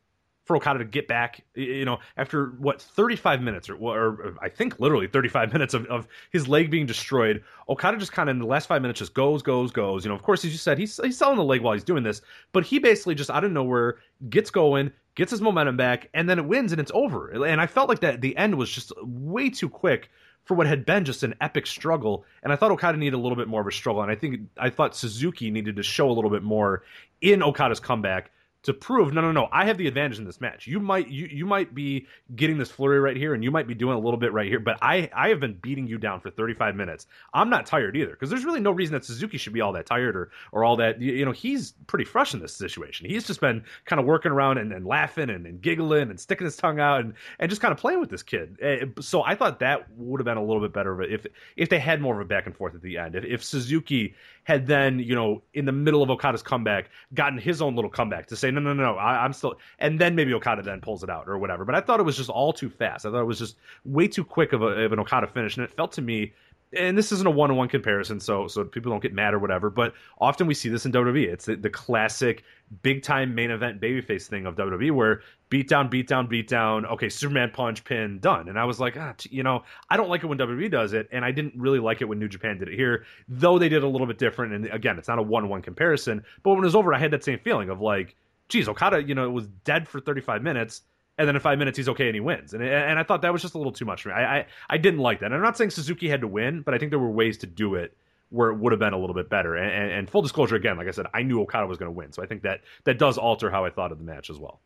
for 0.46 0.56
Okada 0.56 0.78
to 0.78 0.84
get 0.84 1.08
back, 1.08 1.44
you 1.54 1.84
know, 1.84 1.98
after 2.16 2.54
what 2.58 2.80
35 2.80 3.42
minutes 3.42 3.68
or, 3.68 3.76
or 3.76 4.36
I 4.40 4.48
think 4.48 4.78
literally 4.78 5.08
35 5.08 5.52
minutes 5.52 5.74
of, 5.74 5.86
of 5.86 6.06
his 6.30 6.48
leg 6.48 6.70
being 6.70 6.86
destroyed, 6.86 7.42
Okada 7.68 7.98
just 7.98 8.12
kind 8.12 8.30
of 8.30 8.36
in 8.36 8.40
the 8.40 8.46
last 8.46 8.66
five 8.66 8.80
minutes 8.80 9.00
just 9.00 9.12
goes, 9.12 9.42
goes, 9.42 9.72
goes. 9.72 10.04
You 10.04 10.08
know, 10.08 10.14
of 10.14 10.22
course, 10.22 10.44
as 10.44 10.52
you 10.52 10.58
said, 10.58 10.78
he's 10.78 10.98
he's 11.02 11.18
selling 11.18 11.36
the 11.36 11.44
leg 11.44 11.60
while 11.60 11.74
he's 11.74 11.84
doing 11.84 12.04
this, 12.04 12.22
but 12.52 12.64
he 12.64 12.78
basically 12.78 13.16
just 13.16 13.28
out 13.28 13.42
of 13.42 13.50
nowhere 13.50 13.98
gets 14.30 14.50
going, 14.50 14.92
gets 15.16 15.32
his 15.32 15.40
momentum 15.40 15.76
back, 15.76 16.08
and 16.14 16.30
then 16.30 16.38
it 16.38 16.46
wins 16.46 16.70
and 16.70 16.80
it's 16.80 16.92
over. 16.94 17.44
And 17.44 17.60
I 17.60 17.66
felt 17.66 17.88
like 17.88 18.00
that 18.00 18.20
the 18.20 18.36
end 18.36 18.54
was 18.54 18.70
just 18.70 18.92
way 19.02 19.50
too 19.50 19.68
quick 19.68 20.10
for 20.44 20.54
what 20.54 20.68
had 20.68 20.86
been 20.86 21.04
just 21.04 21.24
an 21.24 21.34
epic 21.40 21.66
struggle. 21.66 22.24
And 22.44 22.52
I 22.52 22.56
thought 22.56 22.70
Okada 22.70 22.96
needed 22.96 23.14
a 23.14 23.18
little 23.18 23.36
bit 23.36 23.48
more 23.48 23.60
of 23.60 23.66
a 23.66 23.72
struggle. 23.72 24.02
And 24.02 24.12
I 24.12 24.14
think 24.14 24.42
I 24.56 24.70
thought 24.70 24.94
Suzuki 24.94 25.50
needed 25.50 25.74
to 25.74 25.82
show 25.82 26.08
a 26.08 26.12
little 26.12 26.30
bit 26.30 26.44
more 26.44 26.84
in 27.20 27.42
Okada's 27.42 27.80
comeback 27.80 28.30
to 28.66 28.74
prove 28.74 29.12
no 29.12 29.20
no 29.20 29.30
no 29.30 29.48
I 29.52 29.64
have 29.66 29.78
the 29.78 29.86
advantage 29.86 30.18
in 30.18 30.24
this 30.24 30.40
match. 30.40 30.66
You 30.66 30.80
might 30.80 31.08
you 31.08 31.26
you 31.30 31.46
might 31.46 31.72
be 31.72 32.06
getting 32.34 32.58
this 32.58 32.68
flurry 32.68 32.98
right 32.98 33.16
here 33.16 33.32
and 33.32 33.44
you 33.44 33.52
might 33.52 33.68
be 33.68 33.74
doing 33.74 33.94
a 33.96 33.98
little 34.00 34.18
bit 34.18 34.32
right 34.32 34.48
here, 34.48 34.58
but 34.58 34.76
I 34.82 35.08
I 35.14 35.28
have 35.28 35.38
been 35.38 35.54
beating 35.54 35.86
you 35.86 35.98
down 35.98 36.20
for 36.20 36.30
35 36.30 36.74
minutes. 36.74 37.06
I'm 37.32 37.48
not 37.48 37.66
tired 37.66 37.96
either 37.96 38.10
because 38.10 38.28
there's 38.28 38.44
really 38.44 38.58
no 38.58 38.72
reason 38.72 38.92
that 38.94 39.04
Suzuki 39.04 39.38
should 39.38 39.52
be 39.52 39.60
all 39.60 39.72
that 39.74 39.86
tired 39.86 40.16
or 40.16 40.30
or 40.50 40.64
all 40.64 40.74
that 40.76 41.00
you, 41.00 41.12
you 41.12 41.24
know 41.24 41.30
he's 41.30 41.74
pretty 41.86 42.04
fresh 42.04 42.34
in 42.34 42.40
this 42.40 42.54
situation. 42.54 43.08
He's 43.08 43.24
just 43.24 43.40
been 43.40 43.62
kind 43.84 44.00
of 44.00 44.06
working 44.06 44.32
around 44.32 44.58
and, 44.58 44.72
and 44.72 44.84
laughing 44.84 45.30
and, 45.30 45.46
and 45.46 45.62
giggling 45.62 46.10
and 46.10 46.18
sticking 46.18 46.44
his 46.44 46.56
tongue 46.56 46.80
out 46.80 47.02
and 47.02 47.14
and 47.38 47.48
just 47.48 47.62
kind 47.62 47.70
of 47.70 47.78
playing 47.78 48.00
with 48.00 48.10
this 48.10 48.24
kid. 48.24 48.58
Eh, 48.60 48.86
So 49.00 49.22
I 49.22 49.36
thought 49.36 49.60
that 49.60 49.88
would 49.96 50.18
have 50.20 50.24
been 50.24 50.38
a 50.38 50.44
little 50.44 50.60
bit 50.60 50.72
better 50.72 51.00
if 51.02 51.24
if 51.56 51.68
they 51.68 51.78
had 51.78 52.00
more 52.00 52.16
of 52.16 52.20
a 52.20 52.24
back 52.28 52.46
and 52.46 52.56
forth 52.56 52.74
at 52.74 52.82
the 52.82 52.98
end. 52.98 53.14
If, 53.14 53.24
if 53.24 53.44
Suzuki 53.44 54.14
had 54.46 54.64
then 54.64 55.00
you 55.00 55.14
know 55.14 55.42
in 55.54 55.64
the 55.64 55.72
middle 55.72 56.04
of 56.04 56.10
Okada's 56.10 56.40
comeback 56.42 56.88
gotten 57.14 57.36
his 57.36 57.60
own 57.60 57.74
little 57.74 57.90
comeback 57.90 58.28
to 58.28 58.36
say 58.36 58.48
no 58.48 58.60
no 58.60 58.72
no 58.72 58.94
I, 58.94 59.24
I'm 59.24 59.32
still 59.32 59.56
and 59.80 60.00
then 60.00 60.14
maybe 60.14 60.32
Okada 60.32 60.62
then 60.62 60.80
pulls 60.80 61.02
it 61.02 61.10
out 61.10 61.28
or 61.28 61.36
whatever. 61.36 61.64
But 61.64 61.74
I 61.74 61.80
thought 61.80 61.98
it 61.98 62.04
was 62.04 62.16
just 62.16 62.30
all 62.30 62.52
too 62.52 62.70
fast. 62.70 63.04
I 63.04 63.10
thought 63.10 63.22
it 63.22 63.24
was 63.24 63.40
just 63.40 63.56
way 63.84 64.06
too 64.06 64.24
quick 64.24 64.52
of, 64.52 64.62
a, 64.62 64.66
of 64.66 64.92
an 64.92 65.00
Okada 65.00 65.26
finish, 65.26 65.56
and 65.56 65.64
it 65.64 65.72
felt 65.72 65.92
to 65.92 66.02
me. 66.02 66.32
And 66.72 66.98
this 66.98 67.12
isn't 67.12 67.26
a 67.26 67.30
one-on-one 67.30 67.68
comparison, 67.68 68.18
so 68.18 68.48
so 68.48 68.64
people 68.64 68.90
don't 68.90 69.02
get 69.02 69.12
mad 69.12 69.34
or 69.34 69.38
whatever. 69.38 69.70
But 69.70 69.94
often 70.20 70.46
we 70.46 70.54
see 70.54 70.68
this 70.68 70.84
in 70.84 70.92
WWE. 70.92 71.28
It's 71.28 71.44
the, 71.44 71.56
the 71.56 71.70
classic 71.70 72.42
big-time 72.82 73.34
main 73.34 73.52
event 73.52 73.80
babyface 73.80 74.26
thing 74.26 74.46
of 74.46 74.56
WWE, 74.56 74.90
where 74.90 75.22
beat 75.48 75.68
down, 75.68 75.88
beat 75.88 76.08
down, 76.08 76.26
beat 76.26 76.48
down. 76.48 76.84
Okay, 76.86 77.08
Superman 77.08 77.50
punch, 77.52 77.84
pin, 77.84 78.18
done. 78.18 78.48
And 78.48 78.58
I 78.58 78.64
was 78.64 78.80
like, 78.80 78.96
ah, 78.96 79.14
you 79.30 79.44
know, 79.44 79.62
I 79.90 79.96
don't 79.96 80.08
like 80.08 80.24
it 80.24 80.26
when 80.26 80.38
WWE 80.38 80.70
does 80.70 80.92
it, 80.92 81.08
and 81.12 81.24
I 81.24 81.30
didn't 81.30 81.54
really 81.56 81.78
like 81.78 82.02
it 82.02 82.06
when 82.06 82.18
New 82.18 82.28
Japan 82.28 82.58
did 82.58 82.68
it 82.68 82.74
here, 82.74 83.06
though 83.28 83.58
they 83.58 83.68
did 83.68 83.84
a 83.84 83.88
little 83.88 84.06
bit 84.06 84.18
different. 84.18 84.52
And 84.52 84.66
again, 84.66 84.98
it's 84.98 85.08
not 85.08 85.20
a 85.20 85.22
one-on-one 85.22 85.62
comparison. 85.62 86.24
But 86.42 86.50
when 86.50 86.60
it 86.60 86.66
was 86.66 86.74
over, 86.74 86.92
I 86.92 86.98
had 86.98 87.12
that 87.12 87.22
same 87.22 87.38
feeling 87.38 87.70
of 87.70 87.80
like, 87.80 88.16
geez, 88.48 88.68
Okada, 88.68 89.02
you 89.02 89.14
know, 89.14 89.24
it 89.24 89.32
was 89.32 89.46
dead 89.64 89.88
for 89.88 90.00
35 90.00 90.42
minutes, 90.42 90.82
and 91.18 91.26
then 91.26 91.36
in 91.36 91.40
five 91.40 91.58
minutes 91.58 91.76
he's 91.76 91.88
okay 91.88 92.06
and 92.06 92.14
he 92.14 92.20
wins. 92.20 92.54
And 92.54 92.62
and 92.62 92.98
I 92.98 93.02
thought 93.02 93.22
that 93.22 93.32
was 93.32 93.42
just 93.42 93.54
a 93.54 93.58
little 93.58 93.72
too 93.72 93.84
much 93.84 94.02
for 94.02 94.10
me. 94.10 94.14
I 94.14 94.38
I, 94.38 94.46
I 94.70 94.78
didn't 94.78 95.00
like 95.00 95.20
that. 95.20 95.26
And 95.26 95.34
I'm 95.34 95.42
not 95.42 95.56
saying 95.56 95.70
Suzuki 95.70 96.08
had 96.08 96.20
to 96.20 96.28
win, 96.28 96.62
but 96.62 96.74
I 96.74 96.78
think 96.78 96.90
there 96.90 96.98
were 96.98 97.10
ways 97.10 97.38
to 97.38 97.46
do 97.46 97.74
it 97.74 97.96
where 98.30 98.50
it 98.50 98.56
would 98.56 98.72
have 98.72 98.80
been 98.80 98.92
a 98.92 98.98
little 98.98 99.14
bit 99.14 99.28
better. 99.28 99.54
And, 99.54 99.70
and, 99.70 99.92
and 99.92 100.10
full 100.10 100.22
disclosure, 100.22 100.56
again, 100.56 100.76
like 100.76 100.88
I 100.88 100.90
said, 100.90 101.06
I 101.14 101.22
knew 101.22 101.40
Okada 101.42 101.66
was 101.66 101.78
going 101.78 101.88
to 101.88 101.96
win, 101.96 102.12
so 102.12 102.22
I 102.22 102.26
think 102.26 102.42
that 102.42 102.60
that 102.84 102.98
does 102.98 103.18
alter 103.18 103.50
how 103.50 103.64
I 103.64 103.70
thought 103.70 103.92
of 103.92 103.98
the 103.98 104.04
match 104.04 104.30
as 104.30 104.38
well. 104.38 104.60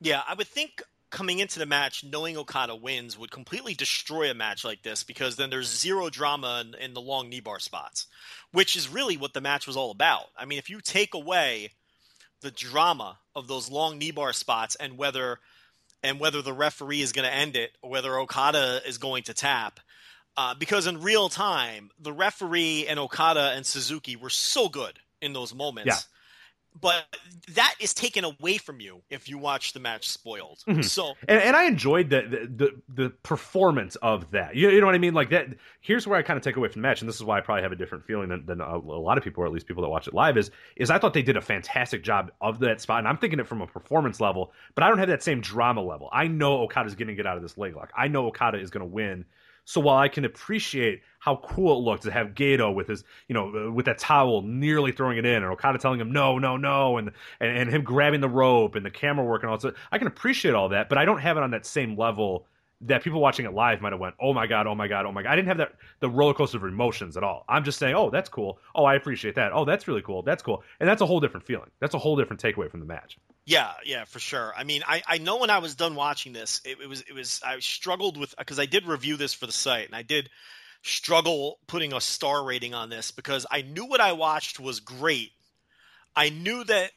Yeah, 0.00 0.22
I 0.26 0.34
would 0.34 0.48
think 0.48 0.82
coming 1.10 1.40
into 1.40 1.58
the 1.58 1.66
match 1.66 2.04
knowing 2.04 2.36
Okada 2.36 2.74
wins 2.74 3.18
would 3.18 3.30
completely 3.30 3.74
destroy 3.74 4.30
a 4.30 4.34
match 4.34 4.64
like 4.64 4.82
this 4.82 5.02
because 5.02 5.36
then 5.36 5.50
there's 5.50 5.68
zero 5.68 6.08
drama 6.08 6.64
in, 6.64 6.74
in 6.80 6.94
the 6.94 7.00
long 7.00 7.28
knee 7.28 7.40
bar 7.40 7.58
spots, 7.58 8.06
which 8.52 8.76
is 8.76 8.88
really 8.88 9.16
what 9.16 9.34
the 9.34 9.40
match 9.40 9.66
was 9.66 9.76
all 9.76 9.90
about. 9.90 10.26
I 10.36 10.44
mean, 10.44 10.58
if 10.58 10.70
you 10.70 10.80
take 10.80 11.14
away 11.14 11.72
the 12.40 12.50
drama 12.50 13.18
of 13.34 13.48
those 13.48 13.70
long 13.70 13.98
knee 13.98 14.12
bar 14.12 14.32
spots 14.32 14.76
and 14.76 14.96
whether 14.96 15.40
and 16.02 16.20
whether 16.20 16.42
the 16.42 16.52
referee 16.52 17.02
is 17.02 17.12
going 17.12 17.26
to 17.28 17.34
end 17.34 17.56
it 17.56 17.72
or 17.82 17.90
whether 17.90 18.18
Okada 18.18 18.80
is 18.86 18.98
going 18.98 19.24
to 19.24 19.34
tap. 19.34 19.80
Uh, 20.36 20.54
because 20.54 20.86
in 20.86 21.02
real 21.02 21.28
time, 21.28 21.90
the 21.98 22.12
referee 22.12 22.86
and 22.88 22.98
Okada 22.98 23.52
and 23.54 23.66
Suzuki 23.66 24.16
were 24.16 24.30
so 24.30 24.68
good 24.68 24.98
in 25.20 25.32
those 25.32 25.54
moments. 25.54 25.86
But 26.78 27.04
that 27.54 27.74
is 27.80 27.92
taken 27.92 28.24
away 28.24 28.56
from 28.58 28.80
you 28.80 29.02
if 29.10 29.28
you 29.28 29.38
watch 29.38 29.72
the 29.72 29.80
match 29.80 30.08
spoiled. 30.08 30.62
Mhm. 30.68 30.84
So 30.84 31.14
And, 31.26 31.40
and 31.42 31.56
I 31.56 31.64
enjoyed 31.64 32.10
the, 32.10 32.22
the 32.22 32.46
the 32.46 33.04
the 33.04 33.10
performance 33.10 33.96
of 33.96 34.30
that. 34.30 34.54
You, 34.54 34.70
you 34.70 34.80
know 34.80 34.86
what 34.86 34.94
I 34.94 34.98
mean? 34.98 35.14
Like 35.14 35.30
that. 35.30 35.48
Here's 35.80 36.06
where 36.06 36.18
I 36.18 36.22
kind 36.22 36.36
of 36.36 36.44
take 36.44 36.56
away 36.56 36.68
from 36.68 36.82
the 36.82 36.88
match, 36.88 37.00
and 37.00 37.08
this 37.08 37.16
is 37.16 37.24
why 37.24 37.38
I 37.38 37.40
probably 37.40 37.62
have 37.62 37.72
a 37.72 37.76
different 37.76 38.04
feeling 38.04 38.28
than, 38.28 38.46
than 38.46 38.60
a, 38.60 38.76
a 38.76 38.78
lot 38.78 39.18
of 39.18 39.24
people, 39.24 39.42
or 39.42 39.46
at 39.46 39.52
least 39.52 39.66
people 39.66 39.82
that 39.82 39.88
watch 39.88 40.06
it 40.06 40.14
live. 40.14 40.36
Is 40.36 40.50
is 40.76 40.90
I 40.90 40.98
thought 40.98 41.12
they 41.12 41.22
did 41.22 41.36
a 41.36 41.40
fantastic 41.42 42.04
job 42.04 42.30
of 42.40 42.60
that 42.60 42.80
spot, 42.80 42.98
and 43.00 43.08
I'm 43.08 43.18
thinking 43.18 43.40
it 43.40 43.48
from 43.48 43.62
a 43.62 43.66
performance 43.66 44.20
level, 44.20 44.52
but 44.74 44.84
I 44.84 44.88
don't 44.88 44.98
have 44.98 45.08
that 45.08 45.22
same 45.22 45.40
drama 45.40 45.82
level. 45.82 46.08
I 46.12 46.28
know 46.28 46.60
Okada's 46.62 46.94
going 46.94 47.08
to 47.08 47.14
get 47.14 47.26
out 47.26 47.36
of 47.36 47.42
this 47.42 47.58
leg 47.58 47.74
lock. 47.74 47.90
I 47.96 48.08
know 48.08 48.26
Okada 48.28 48.58
is 48.58 48.70
going 48.70 48.82
to 48.82 48.92
win. 48.92 49.24
So 49.64 49.80
while 49.80 49.98
I 49.98 50.08
can 50.08 50.24
appreciate 50.24 51.02
how 51.18 51.36
cool 51.36 51.78
it 51.78 51.82
looked 51.82 52.02
to 52.04 52.10
have 52.10 52.28
Gedo 52.28 52.74
with 52.74 52.88
his, 52.88 53.04
you 53.28 53.34
know, 53.34 53.68
uh, 53.68 53.70
with 53.70 53.86
that 53.86 53.98
towel 53.98 54.42
nearly 54.42 54.92
throwing 54.92 55.18
it 55.18 55.26
in, 55.26 55.42
and 55.42 55.52
Okada 55.52 55.78
telling 55.78 56.00
him 56.00 56.10
no, 56.12 56.38
no, 56.38 56.56
no, 56.56 56.96
and 56.96 57.10
and, 57.40 57.56
and 57.56 57.70
him 57.70 57.82
grabbing 57.82 58.20
the 58.20 58.28
rope 58.28 58.74
and 58.74 58.84
the 58.84 58.90
camera 58.90 59.24
work 59.24 59.42
and 59.42 59.50
all 59.50 59.58
that, 59.58 59.74
I 59.92 59.98
can 59.98 60.06
appreciate 60.06 60.54
all 60.54 60.70
that, 60.70 60.88
but 60.88 60.98
I 60.98 61.04
don't 61.04 61.20
have 61.20 61.36
it 61.36 61.42
on 61.42 61.50
that 61.50 61.66
same 61.66 61.96
level 61.96 62.46
that 62.82 63.02
people 63.02 63.20
watching 63.20 63.44
it 63.44 63.52
live 63.52 63.80
might 63.80 63.92
have 63.92 64.00
went, 64.00 64.14
oh 64.20 64.32
my 64.32 64.46
god, 64.46 64.66
oh 64.66 64.74
my 64.74 64.88
god, 64.88 65.04
oh 65.04 65.12
my 65.12 65.22
god. 65.22 65.32
I 65.32 65.36
didn't 65.36 65.48
have 65.48 65.58
that 65.58 65.72
the 66.00 66.08
roller 66.08 66.32
coaster 66.32 66.56
of 66.56 66.64
emotions 66.64 67.16
at 67.16 67.22
all. 67.22 67.44
I'm 67.48 67.64
just 67.64 67.78
saying, 67.78 67.94
oh, 67.94 68.10
that's 68.10 68.28
cool. 68.28 68.58
Oh, 68.74 68.84
I 68.84 68.94
appreciate 68.94 69.34
that. 69.34 69.52
Oh, 69.52 69.64
that's 69.64 69.86
really 69.86 70.02
cool. 70.02 70.22
That's 70.22 70.42
cool. 70.42 70.62
And 70.78 70.88
that's 70.88 71.02
a 71.02 71.06
whole 71.06 71.20
different 71.20 71.46
feeling. 71.46 71.70
That's 71.80 71.94
a 71.94 71.98
whole 71.98 72.16
different 72.16 72.42
takeaway 72.42 72.70
from 72.70 72.80
the 72.80 72.86
match. 72.86 73.18
Yeah, 73.44 73.72
yeah, 73.84 74.04
for 74.04 74.18
sure. 74.18 74.52
I 74.56 74.64
mean, 74.64 74.82
I, 74.86 75.02
I 75.06 75.18
know 75.18 75.38
when 75.38 75.50
I 75.50 75.58
was 75.58 75.74
done 75.74 75.94
watching 75.94 76.32
this, 76.32 76.60
it, 76.64 76.78
it 76.80 76.88
was 76.88 77.02
it 77.02 77.14
was 77.14 77.40
I 77.44 77.58
struggled 77.58 78.16
with 78.16 78.34
because 78.38 78.58
I 78.58 78.66
did 78.66 78.86
review 78.86 79.16
this 79.16 79.34
for 79.34 79.46
the 79.46 79.52
site 79.52 79.86
and 79.86 79.94
I 79.94 80.02
did 80.02 80.30
struggle 80.82 81.58
putting 81.66 81.92
a 81.92 82.00
star 82.00 82.44
rating 82.44 82.72
on 82.74 82.88
this 82.88 83.10
because 83.10 83.46
I 83.50 83.62
knew 83.62 83.86
what 83.86 84.00
I 84.00 84.12
watched 84.12 84.58
was 84.58 84.80
great. 84.80 85.32
I 86.16 86.30
knew 86.30 86.64
that 86.64 86.92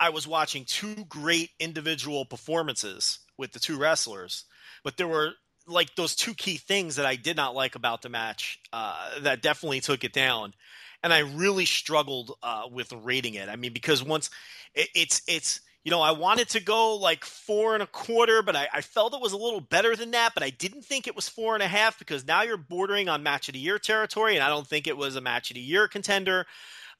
I 0.00 0.10
was 0.10 0.26
watching 0.26 0.64
two 0.64 1.04
great 1.08 1.50
individual 1.58 2.24
performances 2.24 3.20
with 3.36 3.52
the 3.52 3.60
two 3.60 3.78
wrestlers. 3.78 4.44
But 4.84 4.96
there 4.96 5.08
were 5.08 5.32
like 5.66 5.94
those 5.94 6.14
two 6.14 6.34
key 6.34 6.56
things 6.56 6.96
that 6.96 7.06
I 7.06 7.16
did 7.16 7.36
not 7.36 7.54
like 7.54 7.74
about 7.74 8.02
the 8.02 8.08
match 8.08 8.60
uh, 8.72 9.20
that 9.20 9.42
definitely 9.42 9.80
took 9.80 10.04
it 10.04 10.12
down, 10.12 10.54
and 11.02 11.12
I 11.12 11.20
really 11.20 11.64
struggled 11.64 12.32
uh, 12.42 12.64
with 12.70 12.92
rating 12.92 13.34
it. 13.34 13.48
I 13.48 13.56
mean, 13.56 13.72
because 13.72 14.02
once 14.02 14.30
it, 14.74 14.88
it's 14.94 15.22
it's 15.28 15.60
you 15.84 15.90
know 15.90 16.00
I 16.00 16.12
wanted 16.12 16.48
to 16.50 16.60
go 16.60 16.96
like 16.96 17.24
four 17.24 17.74
and 17.74 17.82
a 17.82 17.86
quarter, 17.86 18.42
but 18.42 18.56
I, 18.56 18.68
I 18.72 18.80
felt 18.80 19.14
it 19.14 19.20
was 19.20 19.32
a 19.32 19.38
little 19.38 19.60
better 19.60 19.94
than 19.94 20.12
that, 20.12 20.32
but 20.34 20.42
I 20.42 20.50
didn't 20.50 20.84
think 20.84 21.06
it 21.06 21.16
was 21.16 21.28
four 21.28 21.54
and 21.54 21.62
a 21.62 21.68
half 21.68 21.98
because 21.98 22.26
now 22.26 22.42
you're 22.42 22.56
bordering 22.56 23.08
on 23.08 23.22
match 23.22 23.48
of 23.48 23.54
the 23.54 23.60
year 23.60 23.78
territory, 23.78 24.34
and 24.34 24.42
I 24.42 24.48
don't 24.48 24.66
think 24.66 24.86
it 24.86 24.96
was 24.96 25.16
a 25.16 25.20
match 25.20 25.50
of 25.50 25.54
the 25.54 25.60
year 25.60 25.88
contender. 25.88 26.46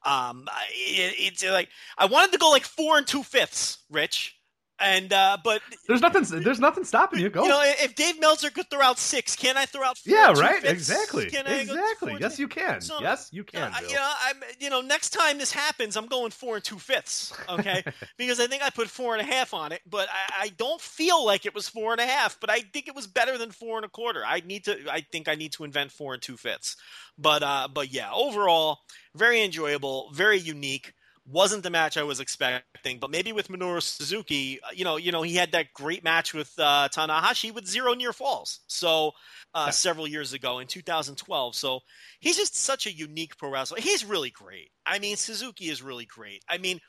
Um, 0.05 0.47
it, 0.71 1.15
it's 1.17 1.45
like 1.45 1.69
I 1.97 2.05
wanted 2.05 2.31
to 2.33 2.37
go 2.37 2.49
like 2.49 2.63
four 2.63 2.97
and 2.97 3.05
two 3.05 3.23
fifths, 3.23 3.79
Rich. 3.89 4.38
And 4.81 5.11
uh, 5.11 5.37
but 5.43 5.61
there's 5.87 5.99
nothing. 5.99 6.23
There's 6.41 6.59
nothing 6.59 6.85
stopping 6.85 7.19
you. 7.19 7.29
Go. 7.29 7.43
You 7.43 7.49
know, 7.49 7.61
if 7.63 7.95
Dave 7.95 8.19
Meltzer 8.19 8.49
could 8.49 8.69
throw 8.69 8.81
out 8.81 8.97
six, 8.97 9.35
can 9.35 9.57
I 9.57 9.65
throw 9.65 9.83
out? 9.83 9.97
Four 9.97 10.15
yeah, 10.15 10.31
right. 10.31 10.61
fifths? 10.61 10.71
Exactly. 10.71 11.29
Can 11.29 11.47
I 11.47 11.59
exactly. 11.59 12.15
Yes, 12.19 12.37
two- 12.37 12.43
you 12.43 12.47
can. 12.47 12.79
So, 12.79 13.01
yes, 13.01 13.29
you 13.31 13.43
can. 13.43 13.73
uh, 13.73 13.79
Bill. 13.81 13.89
you 13.89 13.95
know, 13.95 14.13
I'm. 14.23 14.37
You 14.59 14.69
know, 14.69 14.81
next 14.81 15.09
time 15.09 15.37
this 15.37 15.51
happens, 15.51 15.97
I'm 15.97 16.05
going 16.05 16.31
four 16.31 16.55
and 16.55 16.63
two 16.63 16.79
fifths. 16.79 17.33
Okay, 17.49 17.83
because 18.17 18.39
I 18.39 18.47
think 18.47 18.63
I 18.63 18.69
put 18.69 18.89
four 18.89 19.15
and 19.15 19.21
a 19.21 19.29
half 19.29 19.53
on 19.53 19.73
it, 19.73 19.81
but 19.89 20.07
I, 20.09 20.45
I 20.45 20.49
don't 20.57 20.79
feel 20.79 21.25
like 21.25 21.45
it 21.45 21.53
was 21.53 21.67
four 21.67 21.91
and 21.91 21.99
a 21.99 22.05
half. 22.05 22.39
But 22.39 22.49
I 22.49 22.61
think 22.61 22.87
it 22.87 22.95
was 22.95 23.05
better 23.05 23.37
than 23.37 23.51
four 23.51 23.77
and 23.77 23.85
a 23.85 23.89
quarter. 23.89 24.23
I 24.25 24.41
need 24.45 24.63
to. 24.65 24.77
I 24.89 25.01
think 25.01 25.27
I 25.27 25.35
need 25.35 25.51
to 25.53 25.65
invent 25.65 25.91
four 25.91 26.13
and 26.13 26.21
two 26.21 26.37
fifths. 26.37 26.77
But 27.17 27.43
uh, 27.43 27.67
but 27.73 27.91
yeah, 27.91 28.11
overall, 28.13 28.79
very 29.13 29.43
enjoyable, 29.43 30.09
very 30.13 30.39
unique. 30.39 30.93
Wasn't 31.31 31.61
the 31.61 31.69
match 31.69 31.95
I 31.95 32.03
was 32.03 32.19
expecting, 32.19 32.97
but 32.99 33.11
maybe 33.11 33.31
with 33.33 33.49
Minoru 33.49 33.83
Suzuki, 33.83 34.59
uh, 34.63 34.69
you 34.73 34.83
know, 34.83 34.97
you 34.97 35.11
know, 35.11 35.21
he 35.21 35.35
had 35.35 35.51
that 35.51 35.73
great 35.73 36.03
match 36.03 36.33
with 36.33 36.51
uh, 36.57 36.89
Tanahashi 36.91 37.53
with 37.53 37.67
zero 37.67 37.93
near 37.93 38.13
falls. 38.13 38.61
So 38.67 39.11
uh, 39.53 39.65
Yeah. 39.67 39.71
several 39.71 40.07
years 40.07 40.33
ago 40.33 40.57
in 40.57 40.65
2012. 40.67 41.55
So 41.55 41.81
he's 42.19 42.35
just 42.37 42.55
such 42.55 42.87
a 42.87 42.91
unique 42.91 43.37
pro 43.37 43.51
wrestler. 43.51 43.79
He's 43.79 44.03
really 44.03 44.31
great. 44.31 44.71
I 44.87 44.97
mean, 44.97 45.17
Suzuki 45.17 45.69
is 45.69 45.83
really 45.83 46.05
great. 46.05 46.43
I 46.49 46.57
mean, 46.57 46.79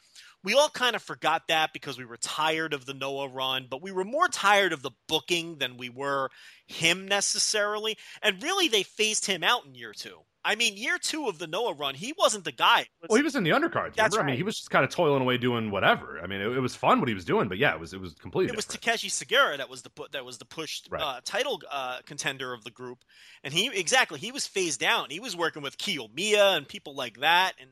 we 0.43 0.55
all 0.55 0.71
kind 0.71 0.97
of 0.97 1.03
forgot 1.03 1.43
that 1.49 1.75
because 1.75 1.99
we 1.99 2.07
were 2.07 2.17
tired 2.17 2.73
of 2.73 2.87
the 2.87 2.95
Noah 2.95 3.29
run, 3.29 3.67
but 3.71 3.83
we 3.83 3.93
were 3.93 4.05
more 4.05 4.29
tired 4.29 4.73
of 4.73 4.81
the 4.81 4.93
booking 5.07 5.59
than 5.59 5.77
we 5.77 5.91
were 5.91 6.31
him 6.67 7.07
necessarily. 7.07 7.99
And 8.23 8.43
really, 8.43 8.69
they 8.69 8.85
phased 8.85 9.27
him 9.27 9.45
out 9.45 9.67
in 9.67 9.75
year 9.75 9.93
two. 9.93 10.21
I 10.43 10.55
mean, 10.55 10.77
year 10.77 10.97
two 10.99 11.29
of 11.29 11.39
the 11.39 11.47
Noah 11.47 11.75
run, 11.75 11.95
he 11.95 12.15
wasn't 12.17 12.45
the 12.45 12.53
guy. 12.53 12.87
Well, 13.09 13.19
he 13.19 13.23
was 13.23 13.37
in 13.37 13.45
the 13.45 13.51
undercards. 13.51 13.95
That's 13.95 14.17
Remember? 14.17 14.21
I 14.21 14.25
mean, 14.33 14.37
he 14.37 14.43
was 14.43 14.57
just 14.57 14.71
kind 14.71 14.85
of 14.85 14.91
toiling 14.91 15.21
away 15.21 15.37
doing 15.37 15.71
whatever. 15.71 16.19
I 16.23 16.27
mean, 16.27 16.41
it, 16.41 16.47
it 16.47 16.61
was 16.61 16.75
fun 16.75 16.99
what 16.99 17.09
he 17.09 17.15
was 17.15 17.27
doing, 17.27 17.49
but 17.49 17.59
yeah, 17.59 17.75
it 17.75 17.81
was 17.81 17.93
it 17.93 18.01
was 18.01 18.15
completely. 18.15 18.53
it 18.53 18.57
was. 18.57 18.65
Takashi 18.67 19.11
Sugiura 19.11 19.59
that 19.59 19.69
was 19.69 19.83
the 19.83 19.91
that 20.13 20.25
was 20.25 20.39
the 20.39 20.47
pushed 20.47 20.89
Right. 20.91 21.03
uh, 21.03 21.21
title 21.25 21.61
uh, 21.71 21.99
contender 22.07 22.55
of 22.55 22.65
the 22.65 22.71
group, 22.71 23.05
and 23.45 23.53
he 23.53 23.67
exactly 23.69 24.19
he 24.19 24.33
was 24.33 24.47
phased 24.47 24.81
down. 24.81 25.11
He 25.11 25.21
was 25.21 25.37
working 25.37 25.63
with 25.63 25.77
Kiyomiya 25.77 26.57
and 26.57 26.67
people 26.67 26.95
like 26.95 27.21
that, 27.21 27.53
and 27.61 27.71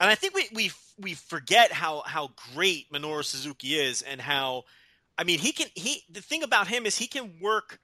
and 0.00 0.10
I 0.10 0.16
think 0.16 0.34
we 0.34 0.48
we 0.52 0.72
we 0.98 1.14
forget 1.14 1.70
how 1.70 2.02
how 2.04 2.30
great 2.52 2.90
Minoru 2.92 3.24
Suzuki 3.24 3.78
is, 3.78 4.02
and 4.02 4.20
how 4.20 4.64
I 5.16 5.22
mean 5.24 5.38
he 5.38 5.52
can 5.52 5.68
he 5.74 6.02
the 6.10 6.20
thing 6.20 6.42
about 6.42 6.66
him 6.66 6.84
is 6.84 6.98
he 6.98 7.06
can 7.06 7.38
work. 7.40 7.78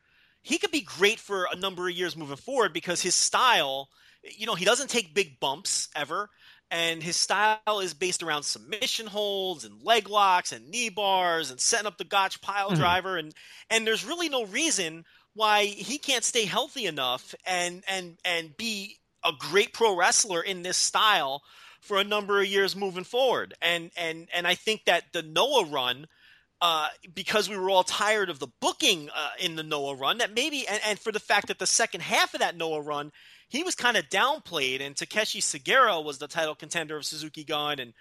He 0.46 0.58
could 0.58 0.70
be 0.70 0.82
great 0.82 1.18
for 1.18 1.48
a 1.50 1.56
number 1.56 1.88
of 1.88 1.94
years 1.94 2.16
moving 2.16 2.36
forward 2.36 2.72
because 2.72 3.02
his 3.02 3.14
style, 3.14 3.90
you 4.22 4.46
know, 4.46 4.54
he 4.54 4.64
doesn't 4.64 4.90
take 4.90 5.14
big 5.14 5.40
bumps 5.40 5.88
ever. 5.96 6.30
And 6.70 7.02
his 7.02 7.16
style 7.16 7.80
is 7.80 7.94
based 7.94 8.22
around 8.22 8.42
submission 8.44 9.06
holds 9.06 9.64
and 9.64 9.82
leg 9.82 10.08
locks 10.08 10.52
and 10.52 10.68
knee 10.68 10.88
bars 10.88 11.50
and 11.50 11.60
setting 11.60 11.86
up 11.86 11.98
the 11.98 12.04
gotch 12.04 12.40
pile 12.40 12.70
Mhm. 12.70 12.74
driver. 12.74 13.16
And 13.16 13.34
and 13.70 13.86
there's 13.86 14.04
really 14.04 14.28
no 14.28 14.44
reason 14.44 15.04
why 15.34 15.66
he 15.66 15.98
can't 15.98 16.24
stay 16.24 16.44
healthy 16.44 16.86
enough 16.86 17.34
and 17.44 17.84
and 17.86 18.18
and 18.24 18.56
be 18.56 18.98
a 19.24 19.32
great 19.38 19.72
pro 19.74 19.94
wrestler 19.96 20.42
in 20.42 20.62
this 20.62 20.76
style 20.76 21.42
for 21.80 21.98
a 21.98 22.04
number 22.04 22.40
of 22.40 22.46
years 22.48 22.74
moving 22.74 23.04
forward. 23.04 23.54
And 23.62 23.92
and 23.96 24.28
and 24.32 24.46
I 24.46 24.54
think 24.56 24.84
that 24.86 25.12
the 25.12 25.22
Noah 25.22 25.66
run 25.66 26.06
uh, 26.60 26.88
because 27.14 27.48
we 27.48 27.56
were 27.56 27.70
all 27.70 27.84
tired 27.84 28.30
of 28.30 28.38
the 28.38 28.48
booking 28.60 29.10
uh, 29.14 29.30
in 29.38 29.56
the 29.56 29.62
Noah 29.62 29.94
run, 29.94 30.18
that 30.18 30.34
maybe, 30.34 30.66
and, 30.66 30.80
and 30.86 30.98
for 30.98 31.12
the 31.12 31.20
fact 31.20 31.48
that 31.48 31.58
the 31.58 31.66
second 31.66 32.00
half 32.00 32.34
of 32.34 32.40
that 32.40 32.56
Noah 32.56 32.80
run, 32.80 33.12
he 33.48 33.62
was 33.62 33.74
kind 33.74 33.96
of 33.96 34.08
downplayed, 34.08 34.80
and 34.80 34.94
Takashi 34.94 35.40
Sugiura 35.40 36.02
was 36.02 36.18
the 36.18 36.28
title 36.28 36.54
contender 36.54 36.96
of 36.96 37.04
Suzuki 37.04 37.44
Gun, 37.44 37.78
and 37.78 37.92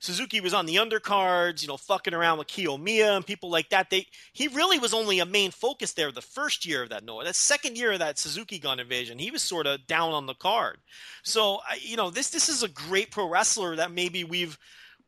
Suzuki 0.00 0.40
was 0.40 0.54
on 0.54 0.66
the 0.66 0.76
undercards, 0.76 1.62
you 1.62 1.68
know, 1.68 1.76
fucking 1.76 2.14
around 2.14 2.38
with 2.38 2.48
Kiyomiya 2.48 3.16
and 3.16 3.26
people 3.26 3.50
like 3.50 3.70
that. 3.70 3.90
They 3.90 4.06
he 4.32 4.48
really 4.48 4.78
was 4.78 4.92
only 4.92 5.18
a 5.18 5.26
main 5.26 5.50
focus 5.50 5.92
there 5.92 6.12
the 6.12 6.20
first 6.20 6.66
year 6.66 6.82
of 6.82 6.90
that 6.90 7.04
Noah. 7.04 7.24
That 7.24 7.36
second 7.36 7.78
year 7.78 7.92
of 7.92 8.00
that 8.00 8.18
Suzuki 8.18 8.58
Gun 8.58 8.80
invasion, 8.80 9.18
he 9.18 9.30
was 9.30 9.42
sort 9.42 9.66
of 9.66 9.86
down 9.86 10.12
on 10.12 10.26
the 10.26 10.34
card. 10.34 10.78
So 11.22 11.60
you 11.80 11.96
know, 11.96 12.10
this 12.10 12.30
this 12.30 12.48
is 12.48 12.62
a 12.62 12.68
great 12.68 13.10
pro 13.10 13.28
wrestler 13.28 13.76
that 13.76 13.92
maybe 13.92 14.24
we've 14.24 14.58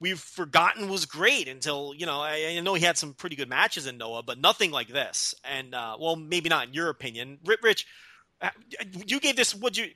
we've 0.01 0.19
forgotten 0.21 0.89
was 0.89 1.07
great 1.07 1.49
until 1.49 1.93
you 1.97 2.07
know 2.07 2.21
I, 2.21 2.55
I 2.57 2.61
know 2.61 2.75
he 2.75 2.85
had 2.85 2.99
some 2.99 3.15
pretty 3.15 3.37
good 3.37 3.49
matches 3.49 3.87
in 3.87 3.99
Noah, 3.99 4.23
but 4.23 4.39
nothing 4.39 4.71
like 4.71 4.89
this. 4.89 5.35
And 5.45 5.75
uh, 5.75 5.97
well, 6.01 6.17
maybe 6.17 6.49
not 6.49 6.69
in 6.69 6.75
your 6.75 6.89
opinion, 6.89 7.39
Ri- 7.45 7.57
Rich. 7.63 7.87
uh, 8.41 8.51
You 9.07 9.21
gave 9.21 9.37
this. 9.37 9.55
Would 9.55 9.77
you? 9.77 9.87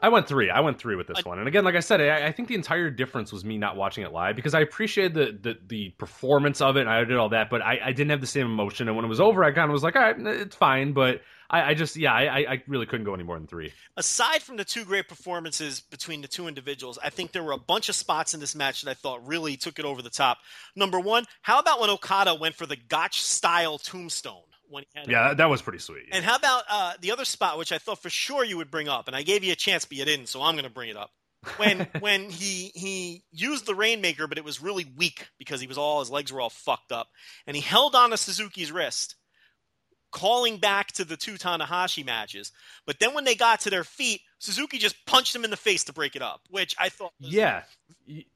I 0.00 0.08
went 0.08 0.26
three. 0.26 0.48
I 0.48 0.60
went 0.60 0.78
three 0.78 0.96
with 0.96 1.06
this 1.06 1.18
I- 1.24 1.28
one. 1.28 1.38
And 1.38 1.46
again, 1.46 1.64
like 1.64 1.74
I 1.74 1.80
said, 1.80 2.00
I, 2.00 2.28
I 2.28 2.32
think 2.32 2.48
the 2.48 2.54
entire 2.54 2.90
difference 2.90 3.30
was 3.30 3.44
me 3.44 3.58
not 3.58 3.76
watching 3.76 4.04
it 4.04 4.10
live 4.12 4.34
because 4.36 4.54
I 4.54 4.60
appreciated 4.60 5.14
the 5.14 5.38
the, 5.52 5.58
the 5.66 5.90
performance 5.98 6.60
of 6.60 6.76
it. 6.76 6.80
And 6.80 6.90
I 6.90 7.04
did 7.04 7.16
all 7.18 7.28
that, 7.28 7.50
but 7.50 7.60
I, 7.62 7.78
I 7.84 7.92
didn't 7.92 8.10
have 8.10 8.20
the 8.22 8.26
same 8.26 8.46
emotion. 8.46 8.88
And 8.88 8.96
when 8.96 9.04
it 9.04 9.08
was 9.08 9.20
over, 9.20 9.44
I 9.44 9.52
kind 9.52 9.70
of 9.70 9.72
was 9.72 9.82
like, 9.82 9.96
all 9.96 10.02
right, 10.02 10.16
it's 10.18 10.56
fine. 10.56 10.92
But 10.94 11.20
I, 11.50 11.70
I 11.70 11.74
just, 11.74 11.96
yeah, 11.96 12.12
I, 12.14 12.52
I- 12.52 12.62
really 12.68 12.86
couldn't 12.86 13.04
go 13.04 13.12
any 13.12 13.24
more 13.24 13.36
than 13.36 13.48
three. 13.48 13.72
aside 13.96 14.40
from 14.42 14.56
the 14.56 14.64
two 14.64 14.84
great 14.84 15.08
performances 15.08 15.80
between 15.80 16.22
the 16.22 16.28
two 16.28 16.46
individuals, 16.46 16.98
I 17.02 17.10
think 17.10 17.32
there 17.32 17.42
were 17.42 17.52
a 17.52 17.58
bunch 17.58 17.88
of 17.88 17.96
spots 17.96 18.34
in 18.34 18.40
this 18.40 18.54
match 18.54 18.82
that 18.82 18.90
I 18.90 18.94
thought 18.94 19.26
really 19.26 19.56
took 19.56 19.78
it 19.80 19.84
over 19.84 20.00
the 20.00 20.10
top. 20.10 20.38
Number 20.76 21.00
one, 21.00 21.24
how 21.42 21.58
about 21.58 21.80
when 21.80 21.90
Okada 21.90 22.34
went 22.36 22.54
for 22.54 22.66
the 22.66 22.76
Gotch 22.76 23.20
style 23.22 23.78
tombstone? 23.78 24.42
When 24.68 24.84
he 24.94 25.00
had 25.00 25.08
Yeah, 25.10 25.28
that, 25.28 25.36
that 25.38 25.50
was 25.50 25.60
pretty 25.62 25.80
sweet. 25.80 26.04
And 26.12 26.24
how 26.24 26.36
about 26.36 26.62
uh, 26.70 26.92
the 27.00 27.10
other 27.10 27.24
spot, 27.24 27.58
which 27.58 27.72
I 27.72 27.78
thought 27.78 28.00
for 28.00 28.10
sure 28.10 28.44
you 28.44 28.56
would 28.58 28.70
bring 28.70 28.88
up, 28.88 29.08
and 29.08 29.16
I 29.16 29.22
gave 29.22 29.42
you 29.42 29.50
a 29.52 29.56
chance, 29.56 29.84
but 29.84 29.98
you 29.98 30.04
didn't, 30.04 30.28
so 30.28 30.42
I'm 30.42 30.54
going 30.54 30.62
to 30.64 30.70
bring 30.70 30.90
it 30.90 30.96
up. 30.96 31.10
When 31.56 31.88
when 32.00 32.30
he 32.30 32.70
he 32.74 33.24
used 33.32 33.66
the 33.66 33.74
rainmaker, 33.74 34.28
but 34.28 34.38
it 34.38 34.44
was 34.44 34.62
really 34.62 34.86
weak 34.96 35.26
because 35.38 35.60
he 35.60 35.66
was 35.66 35.78
all 35.78 35.98
his 36.00 36.10
legs 36.10 36.32
were 36.32 36.40
all 36.40 36.50
fucked 36.50 36.92
up, 36.92 37.08
and 37.48 37.56
he 37.56 37.62
held 37.62 37.96
on 37.96 38.10
to 38.10 38.16
Suzuki's 38.16 38.70
wrist, 38.70 39.16
calling 40.10 40.58
back 40.58 40.92
to 40.92 41.04
the 41.04 41.16
two 41.16 41.34
Tanahashi 41.34 42.04
matches. 42.04 42.52
But 42.86 42.98
then 42.98 43.14
when 43.14 43.24
they 43.24 43.34
got 43.34 43.60
to 43.60 43.70
their 43.70 43.84
feet, 43.84 44.20
Suzuki 44.38 44.78
just 44.78 44.96
punched 45.06 45.34
him 45.34 45.44
in 45.44 45.50
the 45.50 45.56
face 45.56 45.84
to 45.84 45.92
break 45.92 46.16
it 46.16 46.22
up, 46.22 46.40
which 46.50 46.74
I 46.78 46.88
thought 46.88 47.12
Yeah. 47.18 47.62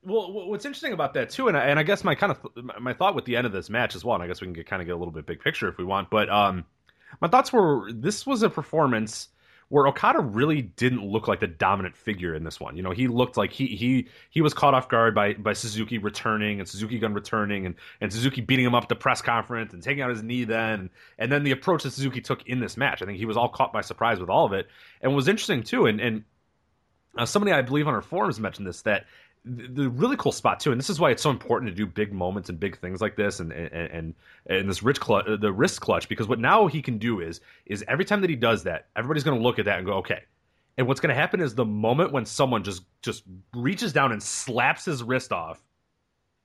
Well, 0.04 0.32
what's 0.48 0.64
interesting 0.64 0.92
about 0.92 1.14
that 1.14 1.30
too, 1.30 1.48
and 1.48 1.56
I, 1.56 1.64
and 1.66 1.78
I 1.78 1.82
guess 1.82 2.04
my 2.04 2.14
kind 2.14 2.32
of 2.32 2.80
my 2.80 2.92
thought 2.92 3.14
with 3.14 3.24
the 3.24 3.36
end 3.36 3.46
of 3.46 3.52
this 3.52 3.68
match 3.68 3.96
as 3.96 4.04
well, 4.04 4.14
and 4.14 4.22
I 4.22 4.28
guess 4.28 4.40
we 4.40 4.46
can 4.46 4.52
get 4.52 4.66
kind 4.66 4.80
of 4.80 4.86
get 4.86 4.92
a 4.92 4.98
little 4.98 5.12
bit 5.12 5.26
big 5.26 5.40
picture 5.40 5.68
if 5.68 5.78
we 5.78 5.84
want, 5.84 6.10
but 6.10 6.28
um, 6.30 6.64
my 7.20 7.28
thoughts 7.28 7.52
were 7.52 7.90
this 7.92 8.24
was 8.24 8.42
a 8.42 8.50
performance 8.50 9.28
where 9.68 9.86
Okada 9.86 10.20
really 10.20 10.62
didn't 10.62 11.04
look 11.04 11.28
like 11.28 11.40
the 11.40 11.46
dominant 11.46 11.96
figure 11.96 12.34
in 12.34 12.44
this 12.44 12.60
one. 12.60 12.76
You 12.76 12.82
know, 12.82 12.90
he 12.90 13.08
looked 13.08 13.36
like 13.36 13.52
he 13.52 13.66
he 13.66 14.08
he 14.30 14.40
was 14.40 14.54
caught 14.54 14.74
off 14.74 14.88
guard 14.88 15.14
by 15.14 15.34
by 15.34 15.52
Suzuki 15.52 15.98
returning 15.98 16.60
and 16.60 16.68
Suzuki 16.68 16.98
Gun 16.98 17.14
returning 17.14 17.66
and 17.66 17.74
and 18.00 18.12
Suzuki 18.12 18.40
beating 18.40 18.64
him 18.64 18.74
up 18.74 18.84
at 18.84 18.88
the 18.88 18.96
press 18.96 19.22
conference 19.22 19.72
and 19.72 19.82
taking 19.82 20.02
out 20.02 20.10
his 20.10 20.22
knee 20.22 20.44
then 20.44 20.90
and 21.18 21.30
then 21.30 21.44
the 21.44 21.50
approach 21.50 21.82
that 21.82 21.92
Suzuki 21.92 22.20
took 22.20 22.46
in 22.46 22.60
this 22.60 22.76
match. 22.76 23.02
I 23.02 23.06
think 23.06 23.18
he 23.18 23.26
was 23.26 23.36
all 23.36 23.48
caught 23.48 23.72
by 23.72 23.80
surprise 23.80 24.20
with 24.20 24.30
all 24.30 24.46
of 24.46 24.52
it. 24.52 24.68
And 25.00 25.14
was 25.14 25.28
interesting 25.28 25.62
too, 25.62 25.86
and 25.86 26.00
and 26.00 26.24
uh, 27.16 27.26
somebody 27.26 27.52
I 27.52 27.62
believe 27.62 27.86
on 27.86 27.94
our 27.94 28.02
forums 28.02 28.40
mentioned 28.40 28.66
this 28.66 28.82
that 28.82 29.06
the, 29.44 29.88
really 29.90 30.16
cool 30.16 30.32
spot 30.32 30.60
too, 30.60 30.72
and 30.72 30.80
this 30.80 30.88
is 30.88 30.98
why 30.98 31.10
it's 31.10 31.22
so 31.22 31.30
important 31.30 31.70
to 31.70 31.74
do 31.74 31.86
big 31.86 32.12
moments 32.12 32.48
and 32.48 32.58
big 32.58 32.78
things 32.78 33.00
like 33.00 33.16
this, 33.16 33.40
and 33.40 33.52
and 33.52 33.72
and, 33.72 34.14
and 34.46 34.68
this 34.68 34.82
rich 34.82 35.00
clutch, 35.00 35.26
the 35.26 35.52
wrist 35.52 35.80
clutch, 35.80 36.08
because 36.08 36.26
what 36.26 36.38
now 36.38 36.66
he 36.66 36.80
can 36.80 36.98
do 36.98 37.20
is 37.20 37.40
is 37.66 37.84
every 37.86 38.04
time 38.04 38.20
that 38.22 38.30
he 38.30 38.36
does 38.36 38.62
that, 38.64 38.86
everybody's 38.96 39.24
going 39.24 39.36
to 39.36 39.42
look 39.42 39.58
at 39.58 39.66
that 39.66 39.78
and 39.78 39.86
go, 39.86 39.94
okay. 39.94 40.22
And 40.76 40.88
what's 40.88 40.98
going 41.00 41.14
to 41.14 41.20
happen 41.20 41.40
is 41.40 41.54
the 41.54 41.64
moment 41.64 42.10
when 42.10 42.24
someone 42.26 42.64
just 42.64 42.82
just 43.02 43.22
reaches 43.54 43.92
down 43.92 44.12
and 44.12 44.22
slaps 44.22 44.84
his 44.86 45.02
wrist 45.02 45.30
off, 45.32 45.62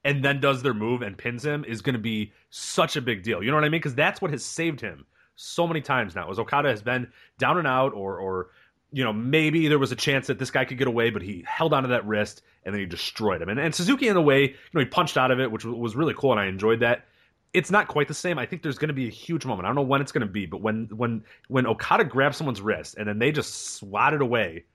and 0.03 0.23
then 0.23 0.39
does 0.39 0.61
their 0.61 0.73
move 0.73 1.01
and 1.01 1.17
pins 1.17 1.43
him 1.43 1.63
is 1.65 1.81
going 1.81 1.93
to 1.93 1.99
be 1.99 2.31
such 2.49 2.95
a 2.95 3.01
big 3.01 3.23
deal. 3.23 3.41
You 3.41 3.49
know 3.49 3.57
what 3.57 3.63
I 3.63 3.69
mean? 3.69 3.79
Because 3.79 3.95
that's 3.95 4.21
what 4.21 4.31
has 4.31 4.43
saved 4.45 4.81
him 4.81 5.05
so 5.35 5.65
many 5.65 5.81
times 5.81 6.15
now. 6.15 6.29
Is 6.29 6.37
Okada 6.37 6.69
has 6.69 6.81
been 6.81 7.11
down 7.37 7.57
and 7.57 7.67
out, 7.67 7.93
or 7.93 8.19
or 8.19 8.49
you 8.91 9.03
know 9.03 9.13
maybe 9.13 9.67
there 9.67 9.79
was 9.79 9.91
a 9.91 9.95
chance 9.95 10.27
that 10.27 10.39
this 10.39 10.51
guy 10.51 10.65
could 10.65 10.77
get 10.77 10.87
away, 10.87 11.09
but 11.09 11.21
he 11.21 11.43
held 11.47 11.73
onto 11.73 11.89
that 11.89 12.05
wrist 12.05 12.41
and 12.65 12.73
then 12.73 12.79
he 12.79 12.85
destroyed 12.85 13.41
him. 13.41 13.49
And, 13.49 13.59
and 13.59 13.73
Suzuki, 13.73 14.07
in 14.07 14.17
a 14.17 14.21
way, 14.21 14.41
you 14.43 14.55
know, 14.73 14.81
he 14.81 14.85
punched 14.85 15.17
out 15.17 15.31
of 15.31 15.39
it, 15.39 15.51
which 15.51 15.65
was 15.65 15.95
really 15.95 16.13
cool, 16.15 16.31
and 16.31 16.39
I 16.39 16.45
enjoyed 16.47 16.81
that. 16.81 17.05
It's 17.51 17.71
not 17.71 17.87
quite 17.87 18.07
the 18.07 18.13
same. 18.13 18.37
I 18.37 18.45
think 18.45 18.61
there's 18.61 18.77
going 18.77 18.89
to 18.89 18.93
be 18.93 19.07
a 19.07 19.11
huge 19.11 19.45
moment. 19.45 19.65
I 19.65 19.69
don't 19.69 19.75
know 19.75 19.81
when 19.81 20.01
it's 20.01 20.11
going 20.11 20.27
to 20.27 20.31
be, 20.31 20.45
but 20.45 20.61
when 20.61 20.87
when 20.95 21.23
when 21.47 21.65
Okada 21.65 22.03
grabs 22.03 22.37
someone's 22.37 22.61
wrist 22.61 22.95
and 22.97 23.07
then 23.07 23.17
they 23.17 23.31
just 23.31 23.73
swat 23.75 24.13
it 24.13 24.21
away, 24.21 24.65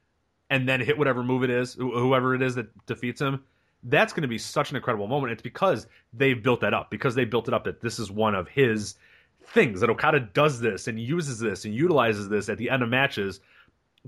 and 0.51 0.69
then 0.69 0.81
hit 0.81 0.99
whatever 0.99 1.23
move 1.23 1.45
it 1.45 1.51
is, 1.51 1.75
whoever 1.75 2.35
it 2.35 2.43
is 2.43 2.55
that 2.57 2.87
defeats 2.87 3.21
him, 3.21 3.45
that's 3.85 4.13
going 4.13 4.23
to 4.23 4.29
be 4.29 4.39
such 4.39 4.71
an 4.71 4.77
incredible 4.77 5.07
moment. 5.07 5.33
It's 5.33 5.43
because 5.43 5.87
they've 6.13 6.43
built 6.43 6.61
that 6.63 6.75
up, 6.75 6.91
because 6.91 7.15
they 7.15 7.25
built 7.25 7.49
it 7.49 7.55
up 7.55 7.65
that 7.65 7.81
this 7.81 7.99
is 7.99 8.11
one 8.11 8.35
of 8.35 8.49
his 8.49 8.97
things 9.49 9.81
that 9.81 9.91
Okada 9.91 10.21
does 10.21 10.61
this 10.61 10.89
and 10.89 10.99
uses 10.99 11.39
this 11.39 11.65
and 11.65 11.75
utilizes 11.75 12.29
this 12.29 12.49
at 12.49 12.59
the 12.59 12.71
end 12.71 12.83
of 12.83 12.89
matches 12.89 13.41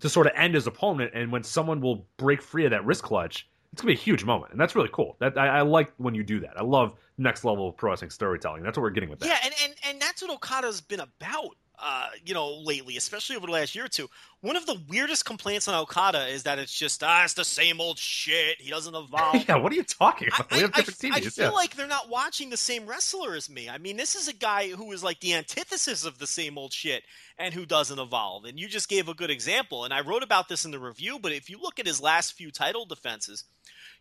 to 0.01 0.09
sort 0.09 0.27
of 0.27 0.33
end 0.37 0.55
his 0.55 0.67
opponent. 0.67 1.13
And 1.15 1.31
when 1.33 1.43
someone 1.43 1.81
will 1.81 2.07
break 2.17 2.43
free 2.43 2.65
of 2.65 2.71
that 2.71 2.85
wrist 2.85 3.03
clutch, 3.03 3.49
it's 3.73 3.83
gonna 3.83 3.93
be 3.93 3.99
a 3.99 4.03
huge 4.03 4.25
moment, 4.25 4.53
and 4.53 4.61
that's 4.61 4.75
really 4.75 4.89
cool. 4.93 5.17
That 5.19 5.37
I, 5.37 5.59
I 5.59 5.61
like 5.61 5.93
when 5.99 6.15
you 6.15 6.23
do 6.23 6.41
that. 6.41 6.59
I 6.59 6.63
love 6.63 6.95
next 7.19 7.45
level 7.45 7.69
of 7.69 7.77
pro 7.77 7.91
wrestling 7.91 8.11
storytelling. 8.11 8.63
That's 8.63 8.79
what 8.79 8.83
we're 8.83 8.91
getting 8.91 9.11
with 9.11 9.19
that. 9.21 9.27
Yeah, 9.27 9.39
and, 9.45 9.55
and, 9.65 9.75
and 9.87 10.01
that's 10.01 10.23
what 10.23 10.31
Okada's 10.31 10.81
been 10.81 11.01
about 11.01 11.57
uh, 11.79 12.09
you 12.25 12.33
know, 12.33 12.59
lately, 12.65 12.97
especially 12.97 13.37
over 13.37 13.47
the 13.47 13.53
last 13.53 13.75
year 13.75 13.85
or 13.85 13.89
two. 13.89 14.09
One 14.41 14.57
of 14.57 14.67
the 14.67 14.81
weirdest 14.89 15.25
complaints 15.25 15.69
on 15.69 15.75
Okada 15.75 16.27
is 16.29 16.45
that 16.45 16.59
it's 16.59 16.73
just 16.73 17.03
ah, 17.03 17.25
it's 17.25 17.35
the 17.35 17.45
same 17.45 17.81
old 17.81 17.99
shit. 17.99 18.61
He 18.61 18.71
doesn't 18.71 18.95
evolve. 18.95 19.45
yeah, 19.49 19.57
what 19.57 19.73
are 19.73 19.75
you 19.75 19.83
talking 19.83 20.29
about? 20.29 20.53
I, 20.53 20.57
we 20.57 20.63
have 20.63 20.73
different 20.73 21.15
I, 21.15 21.21
TVs. 21.21 21.27
I 21.27 21.31
feel 21.31 21.45
yeah. 21.47 21.51
like 21.51 21.77
they're 21.77 21.87
not 21.87 22.09
watching 22.09 22.51
the 22.51 22.57
same 22.57 22.87
wrestler 22.87 23.35
as 23.35 23.51
me. 23.51 23.69
I 23.69 23.79
mean, 23.79 23.97
this 23.97 24.15
is 24.15 24.29
a 24.29 24.35
guy 24.35 24.71
who 24.71 24.93
is 24.93 25.05
like 25.05 25.21
the 25.21 25.35
antithesis 25.35 26.05
of 26.05 26.19
the 26.19 26.27
same 26.27 26.57
old 26.57 26.73
shit 26.73 27.03
and 27.39 27.53
who 27.53 27.67
doesn't 27.67 27.99
evolve. 27.99 28.45
And 28.45 28.59
you 28.59 28.69
just 28.69 28.89
gave 28.89 29.09
a 29.09 29.15
good 29.15 29.31
example. 29.31 29.85
And 29.85 29.93
I 29.93 30.01
wrote 30.01 30.23
about 30.23 30.49
this 30.49 30.65
in 30.65 30.71
the 30.71 30.79
review. 30.79 31.19
But 31.21 31.33
if 31.33 31.51
you 31.51 31.59
look 31.61 31.79
at 31.79 31.87
his 31.87 32.01
last 32.01 32.35
few 32.35 32.51
title 32.51 32.87
defenses, 32.87 33.45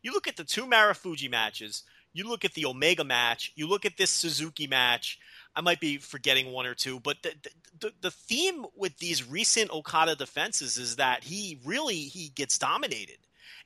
you 0.01 0.13
look 0.13 0.28
at 0.28 0.38
the 0.38 0.43
two 0.43 0.65
Marufuji 0.65 1.30
matches, 1.30 1.84
you 2.13 2.28
look 2.28 2.45
at 2.45 2.53
the 2.53 2.65
Omega 2.65 3.03
match, 3.03 3.51
you 3.55 3.67
look 3.67 3.86
at 3.86 3.97
this 3.97 4.11
Suzuki 4.11 4.67
match. 4.67 5.19
I 5.55 5.61
might 5.61 5.79
be 5.79 5.97
forgetting 5.97 6.51
one 6.51 6.65
or 6.65 6.75
two, 6.75 6.99
but 6.99 7.23
the, 7.23 7.33
the 7.79 7.93
the 8.01 8.11
theme 8.11 8.65
with 8.75 8.97
these 8.97 9.27
recent 9.27 9.71
Okada 9.71 10.15
defenses 10.15 10.77
is 10.77 10.97
that 10.97 11.23
he 11.23 11.59
really 11.63 11.95
he 11.95 12.29
gets 12.29 12.57
dominated, 12.57 13.17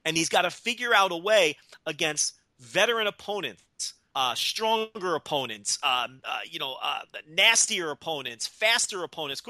and 0.05 0.15
he's 0.15 0.29
got 0.29 0.43
to 0.43 0.51
figure 0.51 0.93
out 0.93 1.11
a 1.11 1.17
way 1.17 1.57
against 1.85 2.35
veteran 2.59 3.07
opponents 3.07 3.63
uh, 4.20 4.36
stronger 4.36 5.15
opponents, 5.15 5.80
um, 5.82 6.20
uh, 6.26 6.39
you 6.43 6.59
know, 6.59 6.76
uh, 6.84 6.99
nastier 7.26 7.89
opponents, 7.89 8.45
faster 8.47 9.01
opponents, 9.05 9.41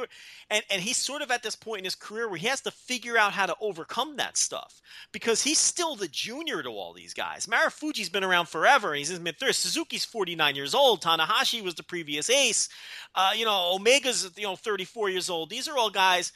and 0.51 0.63
and 0.69 0.79
he's 0.79 0.95
sort 0.95 1.23
of 1.23 1.31
at 1.31 1.41
this 1.41 1.55
point 1.55 1.79
in 1.79 1.85
his 1.85 1.95
career 1.95 2.29
where 2.29 2.37
he 2.37 2.45
has 2.45 2.61
to 2.61 2.69
figure 2.69 3.17
out 3.17 3.31
how 3.31 3.47
to 3.47 3.55
overcome 3.61 4.15
that 4.17 4.37
stuff 4.37 4.79
because 5.11 5.41
he's 5.41 5.57
still 5.57 5.95
the 5.95 6.07
junior 6.07 6.61
to 6.61 6.69
all 6.69 6.93
these 6.93 7.15
guys. 7.15 7.47
Marufuji's 7.47 8.09
been 8.09 8.23
around 8.23 8.47
forever; 8.47 8.93
he's 8.93 9.09
in 9.09 9.23
mid 9.23 9.39
thirties. 9.39 9.57
Suzuki's 9.57 10.05
forty 10.05 10.35
nine 10.35 10.55
years 10.55 10.75
old. 10.75 11.01
Tanahashi 11.01 11.63
was 11.63 11.73
the 11.73 11.81
previous 11.81 12.29
ace. 12.29 12.69
Uh, 13.15 13.31
you 13.35 13.45
know, 13.45 13.71
Omega's 13.73 14.29
you 14.37 14.43
know 14.43 14.55
thirty 14.55 14.85
four 14.85 15.09
years 15.09 15.31
old. 15.31 15.49
These 15.49 15.67
are 15.67 15.79
all 15.79 15.89
guys 15.89 16.31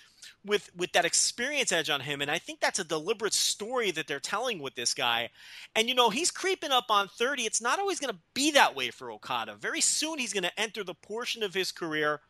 with 0.45 0.69
with 0.75 0.91
that 0.93 1.05
experience 1.05 1.71
edge 1.71 1.89
on 1.89 2.01
him. 2.01 2.21
And 2.21 2.31
i 2.31 2.37
think 2.37 2.59
that's 2.59 2.79
a 2.79 2.83
deliberate 2.83 3.33
story 3.33 3.91
that 3.91 4.07
they're 4.07 4.19
telling 4.19 4.59
with 4.59 4.75
this 4.75 4.93
guy. 4.93 5.29
And 5.75 5.87
you 5.89 5.95
know 5.95 6.09
he's 6.09 6.31
creeping 6.31 6.71
up 6.71 6.85
on 6.89 7.07
30 7.07 7.43
it's 7.43 7.61
not 7.61 7.79
always 7.79 7.99
going 7.99 8.13
to 8.13 8.19
be 8.33 8.51
that 8.51 8.75
way 8.75 8.89
for 8.91 9.11
okada. 9.11 9.55
Very 9.55 9.81
soon 9.81 10.19
he's 10.19 10.33
going 10.33 10.43
to 10.43 10.59
enter 10.59 10.83
the 10.83 10.93
portion 10.93 11.43
of 11.43 11.53
his 11.53 11.71
career 11.71 12.21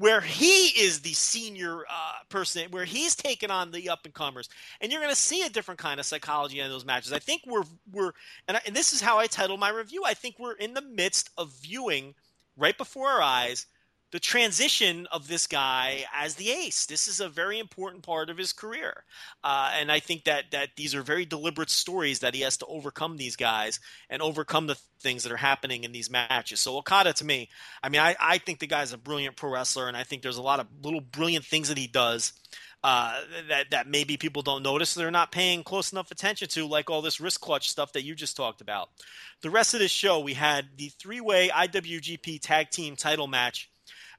where 0.00 0.22
he 0.22 0.68
is 0.80 1.00
the 1.00 1.12
senior 1.12 1.80
uh, 1.80 2.12
person, 2.30 2.70
where 2.70 2.86
he's 2.86 3.14
taking 3.14 3.50
on 3.50 3.70
the 3.70 3.90
up 3.90 4.06
and 4.06 4.14
comers, 4.14 4.48
and 4.80 4.90
you're 4.90 5.02
going 5.02 5.12
to 5.12 5.20
see 5.20 5.42
a 5.42 5.50
different 5.50 5.78
kind 5.78 6.00
of 6.00 6.06
psychology 6.06 6.58
in 6.58 6.70
those 6.70 6.86
matches. 6.86 7.12
I 7.12 7.18
think 7.18 7.42
we're 7.46 7.64
we're, 7.92 8.12
and, 8.48 8.56
I, 8.56 8.62
and 8.64 8.74
this 8.74 8.94
is 8.94 9.02
how 9.02 9.18
I 9.18 9.26
title 9.26 9.58
my 9.58 9.68
review. 9.68 10.02
I 10.06 10.14
think 10.14 10.36
we're 10.38 10.54
in 10.54 10.72
the 10.72 10.80
midst 10.80 11.28
of 11.36 11.52
viewing 11.52 12.14
right 12.56 12.76
before 12.78 13.08
our 13.08 13.20
eyes 13.20 13.66
the 14.12 14.20
transition 14.20 15.06
of 15.12 15.28
this 15.28 15.46
guy 15.46 16.04
as 16.14 16.34
the 16.34 16.50
ace. 16.50 16.86
This 16.86 17.06
is 17.06 17.20
a 17.20 17.28
very 17.28 17.58
important 17.58 18.02
part 18.02 18.28
of 18.28 18.36
his 18.36 18.52
career, 18.52 19.04
uh, 19.44 19.72
and 19.78 19.90
I 19.90 20.00
think 20.00 20.24
that 20.24 20.50
that 20.50 20.70
these 20.76 20.94
are 20.94 21.02
very 21.02 21.24
deliberate 21.24 21.70
stories 21.70 22.20
that 22.20 22.34
he 22.34 22.40
has 22.40 22.56
to 22.58 22.66
overcome 22.66 23.16
these 23.16 23.36
guys 23.36 23.78
and 24.08 24.20
overcome 24.20 24.66
the 24.66 24.76
things 25.00 25.22
that 25.22 25.32
are 25.32 25.36
happening 25.36 25.84
in 25.84 25.92
these 25.92 26.10
matches. 26.10 26.60
So 26.60 26.76
Okada, 26.78 27.12
to 27.14 27.24
me, 27.24 27.48
I 27.82 27.88
mean, 27.88 28.00
I, 28.00 28.16
I 28.20 28.38
think 28.38 28.58
the 28.58 28.66
guy's 28.66 28.92
a 28.92 28.98
brilliant 28.98 29.36
pro 29.36 29.52
wrestler, 29.52 29.88
and 29.88 29.96
I 29.96 30.02
think 30.02 30.22
there's 30.22 30.36
a 30.38 30.42
lot 30.42 30.60
of 30.60 30.66
little 30.82 31.00
brilliant 31.00 31.44
things 31.44 31.68
that 31.68 31.78
he 31.78 31.86
does. 31.86 32.32
Uh, 32.82 33.20
that 33.50 33.70
that 33.72 33.86
maybe 33.86 34.16
people 34.16 34.40
don't 34.40 34.62
notice 34.62 34.94
they're 34.94 35.10
not 35.10 35.30
paying 35.30 35.62
close 35.62 35.92
enough 35.92 36.10
attention 36.10 36.48
to, 36.48 36.66
like 36.66 36.88
all 36.88 37.02
this 37.02 37.20
wrist 37.20 37.38
clutch 37.42 37.68
stuff 37.68 37.92
that 37.92 38.04
you 38.04 38.14
just 38.14 38.38
talked 38.38 38.62
about. 38.62 38.88
The 39.42 39.50
rest 39.50 39.74
of 39.74 39.80
this 39.80 39.90
show, 39.90 40.20
we 40.20 40.32
had 40.32 40.66
the 40.78 40.88
three-way 40.88 41.50
IWGP 41.50 42.40
Tag 42.40 42.70
Team 42.70 42.96
Title 42.96 43.26
match 43.26 43.70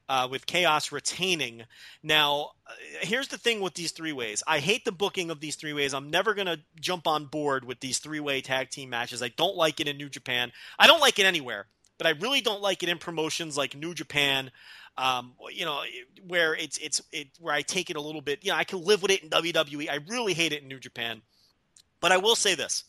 uh, 0.08 0.28
with 0.30 0.46
Chaos 0.46 0.92
retaining. 0.92 1.64
Now, 2.02 2.50
uh, 2.66 2.72
here's 3.00 3.28
the 3.28 3.38
thing 3.38 3.60
with 3.60 3.74
these 3.74 3.92
three 3.92 4.12
ways. 4.12 4.42
I 4.46 4.58
hate 4.58 4.84
the 4.84 4.92
booking 4.92 5.30
of 5.30 5.40
these 5.40 5.56
three 5.56 5.72
ways. 5.72 5.94
I'm 5.94 6.10
never 6.10 6.34
going 6.34 6.46
to 6.46 6.60
jump 6.80 7.06
on 7.06 7.26
board 7.26 7.64
with 7.64 7.80
these 7.80 7.98
three 7.98 8.20
way 8.20 8.40
tag 8.40 8.70
team 8.70 8.90
matches. 8.90 9.22
I 9.22 9.28
don't 9.28 9.56
like 9.56 9.80
it 9.80 9.88
in 9.88 9.96
New 9.96 10.08
Japan. 10.08 10.52
I 10.78 10.86
don't 10.86 11.00
like 11.00 11.18
it 11.18 11.26
anywhere, 11.26 11.66
but 11.98 12.06
I 12.06 12.10
really 12.10 12.40
don't 12.40 12.62
like 12.62 12.82
it 12.82 12.88
in 12.88 12.98
promotions 12.98 13.56
like 13.56 13.76
New 13.76 13.94
Japan. 13.94 14.50
Um, 14.98 15.32
you 15.50 15.64
know, 15.64 15.82
where 16.26 16.54
it's 16.54 16.76
it's 16.78 17.00
it 17.12 17.28
where 17.40 17.54
I 17.54 17.62
take 17.62 17.88
it 17.88 17.96
a 17.96 18.00
little 18.00 18.20
bit. 18.20 18.44
You 18.44 18.50
know, 18.50 18.58
I 18.58 18.64
can 18.64 18.84
live 18.84 19.00
with 19.00 19.10
it 19.10 19.22
in 19.22 19.30
WWE. 19.30 19.88
I 19.88 20.00
really 20.08 20.34
hate 20.34 20.52
it 20.52 20.62
in 20.62 20.68
New 20.68 20.78
Japan. 20.78 21.22
But 22.00 22.12
I 22.12 22.18
will 22.18 22.36
say 22.36 22.54
this: 22.54 22.84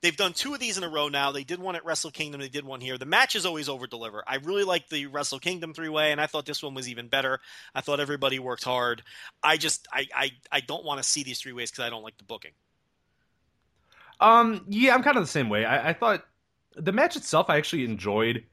They've 0.00 0.16
done 0.16 0.32
two 0.32 0.54
of 0.54 0.60
these 0.60 0.78
in 0.78 0.84
a 0.84 0.88
row 0.88 1.08
now. 1.08 1.32
They 1.32 1.42
did 1.42 1.58
one 1.58 1.74
at 1.74 1.84
Wrestle 1.84 2.12
Kingdom. 2.12 2.40
They 2.40 2.48
did 2.48 2.64
one 2.64 2.80
here. 2.80 2.98
The 2.98 3.06
matches 3.06 3.44
always 3.44 3.68
over 3.68 3.88
deliver. 3.88 4.22
I 4.26 4.36
really 4.36 4.62
like 4.62 4.88
the 4.88 5.06
Wrestle 5.06 5.40
Kingdom 5.40 5.74
three 5.74 5.88
way, 5.88 6.12
and 6.12 6.20
I 6.20 6.26
thought 6.26 6.46
this 6.46 6.62
one 6.62 6.74
was 6.74 6.88
even 6.88 7.08
better. 7.08 7.40
I 7.74 7.80
thought 7.80 7.98
everybody 7.98 8.38
worked 8.38 8.62
hard. 8.62 9.02
I 9.42 9.56
just 9.56 9.88
I 9.92 10.06
I, 10.14 10.30
I 10.52 10.60
don't 10.60 10.84
want 10.84 11.02
to 11.02 11.08
see 11.08 11.24
these 11.24 11.40
three 11.40 11.52
ways 11.52 11.70
because 11.70 11.84
I 11.84 11.90
don't 11.90 12.04
like 12.04 12.16
the 12.16 12.24
booking. 12.24 12.52
Um, 14.20 14.64
yeah, 14.68 14.94
I'm 14.94 15.02
kind 15.02 15.16
of 15.16 15.22
the 15.22 15.28
same 15.28 15.48
way. 15.48 15.64
I, 15.64 15.90
I 15.90 15.92
thought 15.92 16.24
the 16.76 16.92
match 16.92 17.16
itself 17.16 17.50
I 17.50 17.56
actually 17.56 17.84
enjoyed 17.84 18.44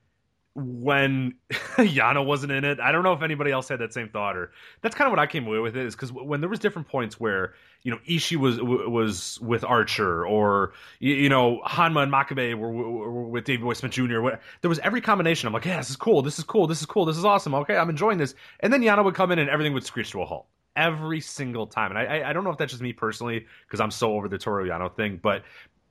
when 0.55 1.35
Yano 1.51 2.25
wasn't 2.25 2.53
in 2.53 2.63
it. 2.63 2.79
I 2.79 2.93
don't 2.93 3.03
know 3.03 3.11
if 3.11 3.21
anybody 3.21 3.51
else 3.51 3.67
had 3.67 3.79
that 3.79 3.93
same 3.93 4.07
thought, 4.07 4.37
or 4.37 4.51
that's 4.81 4.95
kind 4.95 5.07
of 5.07 5.11
what 5.11 5.19
I 5.19 5.27
came 5.27 5.45
away 5.45 5.59
with 5.59 5.75
it. 5.75 5.85
Is 5.85 5.95
because 5.95 6.13
when 6.13 6.39
there 6.39 6.49
was 6.49 6.59
different 6.59 6.87
points 6.87 7.19
where 7.19 7.53
you 7.83 7.91
know 7.91 7.99
Ishii 8.07 8.37
was 8.37 8.59
was 8.61 9.39
with 9.41 9.65
Archer, 9.65 10.25
or 10.25 10.71
you, 10.99 11.27
know 11.27 11.61
Honma 11.65 12.03
and 12.03 12.11
Makabe 12.11 12.55
were, 12.55 12.71
were 12.71 13.27
with 13.27 13.43
Davey 13.43 13.63
Boy 13.63 13.73
Smith 13.73 13.91
Jr. 13.91 14.21
There 14.61 14.69
was 14.69 14.79
every 14.79 15.01
combination. 15.01 15.47
I'm 15.47 15.53
like, 15.53 15.65
yeah, 15.65 15.77
this 15.77 15.89
is 15.89 15.97
cool, 15.97 16.21
this 16.21 16.39
is 16.39 16.45
cool, 16.45 16.67
this 16.67 16.79
is 16.79 16.85
cool, 16.85 17.03
this 17.05 17.17
is 17.17 17.25
awesome. 17.25 17.53
Okay, 17.55 17.75
I'm 17.75 17.89
enjoying 17.89 18.17
this. 18.17 18.33
And 18.61 18.71
then 18.71 18.81
Yano 18.81 19.03
would 19.03 19.15
come 19.15 19.31
in 19.31 19.39
and 19.39 19.49
everything 19.49 19.73
would 19.73 19.85
screech 19.85 20.11
to 20.11 20.21
a 20.21 20.25
halt 20.25 20.47
every 20.77 21.19
single 21.19 21.67
time. 21.67 21.91
And 21.91 21.99
I 21.99 22.29
I 22.29 22.33
don't 22.33 22.45
know 22.45 22.51
if 22.51 22.57
that's 22.57 22.71
just 22.71 22.81
me 22.81 22.93
personally 22.93 23.45
because 23.67 23.81
I'm 23.81 23.91
so 23.91 24.13
over 24.13 24.29
the 24.29 24.37
Toru 24.37 24.69
Yano 24.69 24.95
thing, 24.95 25.19
but 25.21 25.43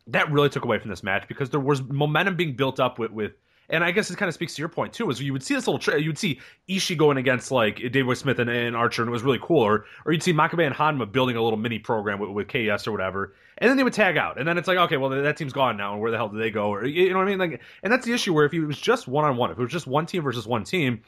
that 0.07 0.33
really 0.33 0.49
took 0.49 0.65
away 0.65 0.79
from 0.79 0.89
this 0.89 1.03
match 1.03 1.29
because 1.29 1.51
there 1.51 1.61
was 1.61 1.83
momentum 1.83 2.37
being 2.37 2.57
built 2.57 2.81
up 2.81 2.99
with 2.99 3.11
with 3.11 3.33
and 3.71 3.83
I 3.83 3.91
guess 3.91 4.11
it 4.11 4.17
kind 4.17 4.29
of 4.29 4.35
speaks 4.35 4.55
to 4.55 4.63
your 4.63 4.69
point 4.69 4.93
too. 4.93 5.11
Is 5.11 5.21
you 5.21 5.33
would 5.33 5.43
see 5.43 5.55
this 5.55 5.67
little, 5.67 5.79
tra- 5.79 6.01
you 6.01 6.09
would 6.09 6.19
see 6.19 6.41
Ishii 6.69 6.97
going 6.97 7.17
against 7.17 7.51
like 7.51 7.77
David 7.93 8.17
Smith 8.17 8.39
and, 8.39 8.51
and, 8.51 8.77
Archer, 8.77 9.03
and 9.03 9.09
it 9.09 9.13
was 9.13 9.23
really 9.23 9.41
cool. 9.43 9.61
Or, 9.61 9.85
or 10.05 10.13
you'd 10.13 10.23
see 10.23 10.33
Makabe 10.33 10.67
and 10.67 10.75
Honma 10.75 11.11
building 11.11 11.37
a 11.37 11.43
little 11.43 11.59
mini 11.59 11.79
program 11.79 12.19
with, 12.19 12.31
with 12.31 12.49
KS 12.49 12.87
or 12.87 12.93
whatever, 12.93 13.35
and 13.59 13.71
then 13.71 13.77
they 13.77 13.85
would 13.85 13.93
tag 13.93 14.17
out, 14.17 14.39
and 14.39 14.47
then 14.47 14.59
it's 14.59 14.69
like, 14.69 14.79
okay, 14.79 14.97
well 14.97 15.11
that 15.11 15.37
team's 15.37 15.53
gone 15.53 15.77
now, 15.77 15.93
and 15.93 16.01
where 16.01 16.11
the 16.11 16.17
hell 16.17 16.29
did 16.29 16.41
they 16.41 16.51
go? 16.51 16.69
Or 16.69 16.85
you 16.85 17.11
know 17.11 17.19
what 17.19 17.27
I 17.27 17.31
mean? 17.31 17.39
Like, 17.39 17.61
and 17.83 17.93
that's 17.93 18.07
the 18.07 18.13
issue 18.13 18.33
where 18.33 18.45
if 18.45 18.53
it 18.53 18.65
was 18.65 18.81
just 18.81 19.09
one 19.09 19.25
on 19.25 19.37
one, 19.37 19.51
if 19.51 19.59
it 19.59 19.63
was 19.63 19.73
just 19.73 19.87
one 19.87 20.07
team 20.07 20.23
versus 20.23 20.47
one 20.47 20.65
team, 20.65 21.03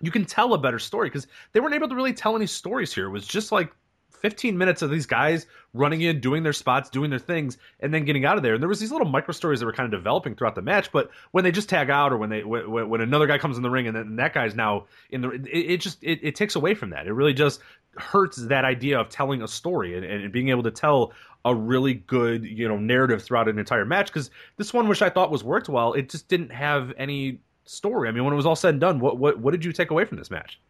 you 0.00 0.10
can 0.10 0.24
tell 0.24 0.54
a 0.54 0.58
better 0.58 0.78
story 0.78 1.08
because 1.08 1.26
they 1.52 1.60
weren't 1.60 1.74
able 1.74 1.88
to 1.88 1.94
really 1.94 2.12
tell 2.12 2.36
any 2.36 2.46
stories 2.46 2.94
here. 2.94 3.06
It 3.06 3.10
was 3.10 3.26
just 3.26 3.52
like 3.52 3.72
15 4.20 4.56
minutes 4.56 4.82
of 4.82 4.90
these 4.90 5.06
guys 5.06 5.46
running 5.74 6.00
in, 6.00 6.20
doing 6.20 6.42
their 6.42 6.52
spots, 6.52 6.90
doing 6.90 7.10
their 7.10 7.18
things, 7.18 7.58
and 7.80 7.92
then 7.92 8.04
getting 8.04 8.24
out 8.24 8.36
of 8.36 8.42
there. 8.42 8.54
And 8.54 8.62
there 8.62 8.68
was 8.68 8.80
these 8.80 8.92
little 8.92 9.06
micro 9.06 9.32
stories 9.32 9.60
that 9.60 9.66
were 9.66 9.72
kind 9.72 9.92
of 9.92 9.98
developing 9.98 10.34
throughout 10.34 10.54
the 10.54 10.62
match. 10.62 10.90
But 10.92 11.10
when 11.32 11.44
they 11.44 11.50
just 11.50 11.68
tag 11.68 11.90
out, 11.90 12.12
or 12.12 12.16
when 12.16 12.30
they 12.30 12.44
when, 12.44 12.88
when 12.88 13.00
another 13.00 13.26
guy 13.26 13.38
comes 13.38 13.56
in 13.56 13.62
the 13.62 13.70
ring, 13.70 13.86
and 13.86 13.96
then 13.96 14.16
that 14.16 14.32
guy's 14.34 14.54
now 14.54 14.86
in 15.10 15.20
the, 15.20 15.30
it, 15.30 15.72
it 15.72 15.80
just 15.80 16.02
it, 16.02 16.20
it, 16.22 16.34
takes 16.34 16.56
away 16.56 16.74
from 16.74 16.90
that. 16.90 17.06
It 17.06 17.12
really 17.12 17.34
just 17.34 17.60
hurts 17.96 18.36
that 18.36 18.64
idea 18.64 19.00
of 19.00 19.08
telling 19.08 19.42
a 19.42 19.48
story 19.48 19.96
and, 19.96 20.04
and 20.04 20.32
being 20.32 20.50
able 20.50 20.62
to 20.64 20.70
tell 20.70 21.12
a 21.44 21.54
really 21.54 21.94
good 21.94 22.44
you 22.44 22.68
know 22.68 22.76
narrative 22.76 23.22
throughout 23.22 23.48
an 23.48 23.58
entire 23.58 23.84
match. 23.84 24.06
Because 24.06 24.30
this 24.56 24.72
one, 24.72 24.88
which 24.88 25.02
I 25.02 25.10
thought 25.10 25.30
was 25.30 25.44
worked 25.44 25.68
well, 25.68 25.92
it 25.92 26.08
just 26.08 26.28
didn't 26.28 26.52
have 26.52 26.92
any 26.98 27.40
story. 27.64 28.08
I 28.08 28.12
mean, 28.12 28.24
when 28.24 28.32
it 28.32 28.36
was 28.36 28.46
all 28.46 28.56
said 28.56 28.70
and 28.70 28.80
done, 28.80 29.00
what 29.00 29.18
what 29.18 29.38
what 29.38 29.52
did 29.52 29.64
you 29.64 29.72
take 29.72 29.90
away 29.90 30.04
from 30.04 30.18
this 30.18 30.30
match? 30.30 30.60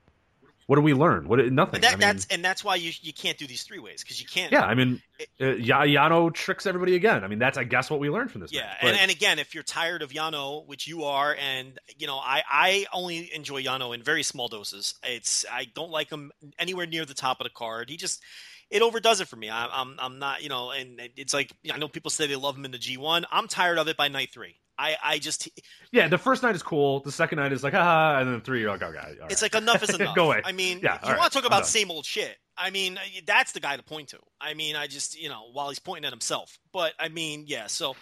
What 0.67 0.77
do 0.77 0.83
we 0.83 0.95
learn? 0.95 1.29
What 1.29 1.39
nothing. 1.53 1.83
That, 1.83 1.93
I 1.93 1.93
mean, 1.93 2.01
that's 2.01 2.27
and 2.27 2.45
that's 2.45 2.65
why 2.65 2.75
you 2.75 2.91
you 3.01 3.13
can't 3.13 3.39
do 3.39 3.47
these 3.47 3.63
three 3.63 3.79
ways 3.79 4.03
because 4.03 4.21
you 4.21 4.27
can't. 4.27 4.51
Yeah, 4.51 4.63
I 4.65 4.75
mean, 4.75 5.01
uh, 5.41 5.45
Yano 5.45 6.35
tricks 6.35 6.67
everybody 6.67 6.97
again. 6.97 7.23
I 7.23 7.29
mean, 7.29 7.39
that's 7.39 7.57
I 7.57 7.63
guess 7.63 7.89
what 7.89 8.01
we 8.01 8.11
learned 8.11 8.33
from 8.33 8.41
this. 8.41 8.53
Yeah, 8.53 8.63
match. 8.63 8.79
and, 8.83 8.97
and 8.97 9.11
again, 9.11 9.39
if 9.39 9.55
you're 9.55 9.63
tired 9.63 10.03
of 10.03 10.11
Yano, 10.11 10.67
which 10.67 10.89
you 10.89 11.05
are, 11.05 11.37
and 11.37 11.79
you 11.97 12.09
know, 12.09 12.17
I 12.17 12.43
I 12.51 12.87
only 12.93 13.33
enjoy 13.33 13.63
Yano 13.63 13.95
in 13.95 14.03
very 14.03 14.25
small 14.25 14.49
doses. 14.49 14.95
It's 15.05 15.45
I 15.51 15.67
don't 15.73 15.93
like 15.93 16.11
him 16.11 16.33
anywhere 16.59 16.87
near 16.87 17.05
the 17.05 17.15
top 17.15 17.41
of 17.41 17.45
the 17.45 17.51
card. 17.51 17.89
He 17.89 17.97
just 17.97 18.21
it 18.69 18.83
overdoes 18.83 19.21
it 19.21 19.29
for 19.29 19.37
me. 19.37 19.49
I, 19.49 19.67
I'm 19.67 19.95
I'm 20.01 20.19
not 20.19 20.43
you 20.43 20.49
know, 20.49 20.73
and 20.73 21.01
it's 21.17 21.33
like 21.33 21.53
I 21.73 21.79
know 21.79 21.87
people 21.87 22.11
say 22.11 22.27
they 22.27 22.35
love 22.35 22.57
him 22.57 22.65
in 22.65 22.73
the 22.73 22.79
G1. 22.79 23.25
I'm 23.31 23.47
tired 23.47 23.79
of 23.79 23.87
it 23.87 23.97
by 23.97 24.09
night 24.09 24.33
three. 24.33 24.57
I, 24.79 24.97
I 25.03 25.19
just 25.19 25.49
yeah. 25.91 26.09
The 26.09 26.19
first 26.19 26.43
night 26.43 26.55
is 26.55 26.63
cool. 26.63 27.01
The 27.01 27.13
second 27.13 27.39
night 27.39 27.53
is 27.53 27.63
like 27.63 27.75
ah, 27.75 28.19
and 28.19 28.33
then 28.33 28.41
three 28.41 28.61
you're 28.61 28.71
like 28.71 28.83
oh 28.83 28.93
god. 28.93 29.17
It's 29.31 29.43
like 29.43 29.55
enough 29.55 29.83
is 29.83 29.91
enough. 29.95 30.15
Go 30.15 30.27
away. 30.27 30.43
I 30.45 30.53
mean, 30.53 30.81
yeah, 30.83 30.99
you 31.09 31.17
want 31.17 31.33
to 31.33 31.39
talk 31.39 31.47
about 31.47 31.67
same 31.67 31.91
old 31.91 32.05
shit. 32.05 32.37
I 32.59 32.71
mean, 32.71 32.99
that's 33.27 33.53
the 33.53 33.61
guy 33.61 33.77
to 33.77 33.83
point 33.83 34.09
to. 34.09 34.19
I 34.41 34.55
mean, 34.55 34.77
I 34.77 34.87
just 34.87 35.21
you 35.21 35.29
know 35.29 35.49
while 35.53 35.69
he's 35.69 35.79
pointing 35.79 36.05
at 36.05 36.13
himself. 36.13 36.59
But 36.73 36.93
I 36.99 37.09
mean, 37.09 37.45
yeah. 37.47 37.67
So 37.69 37.97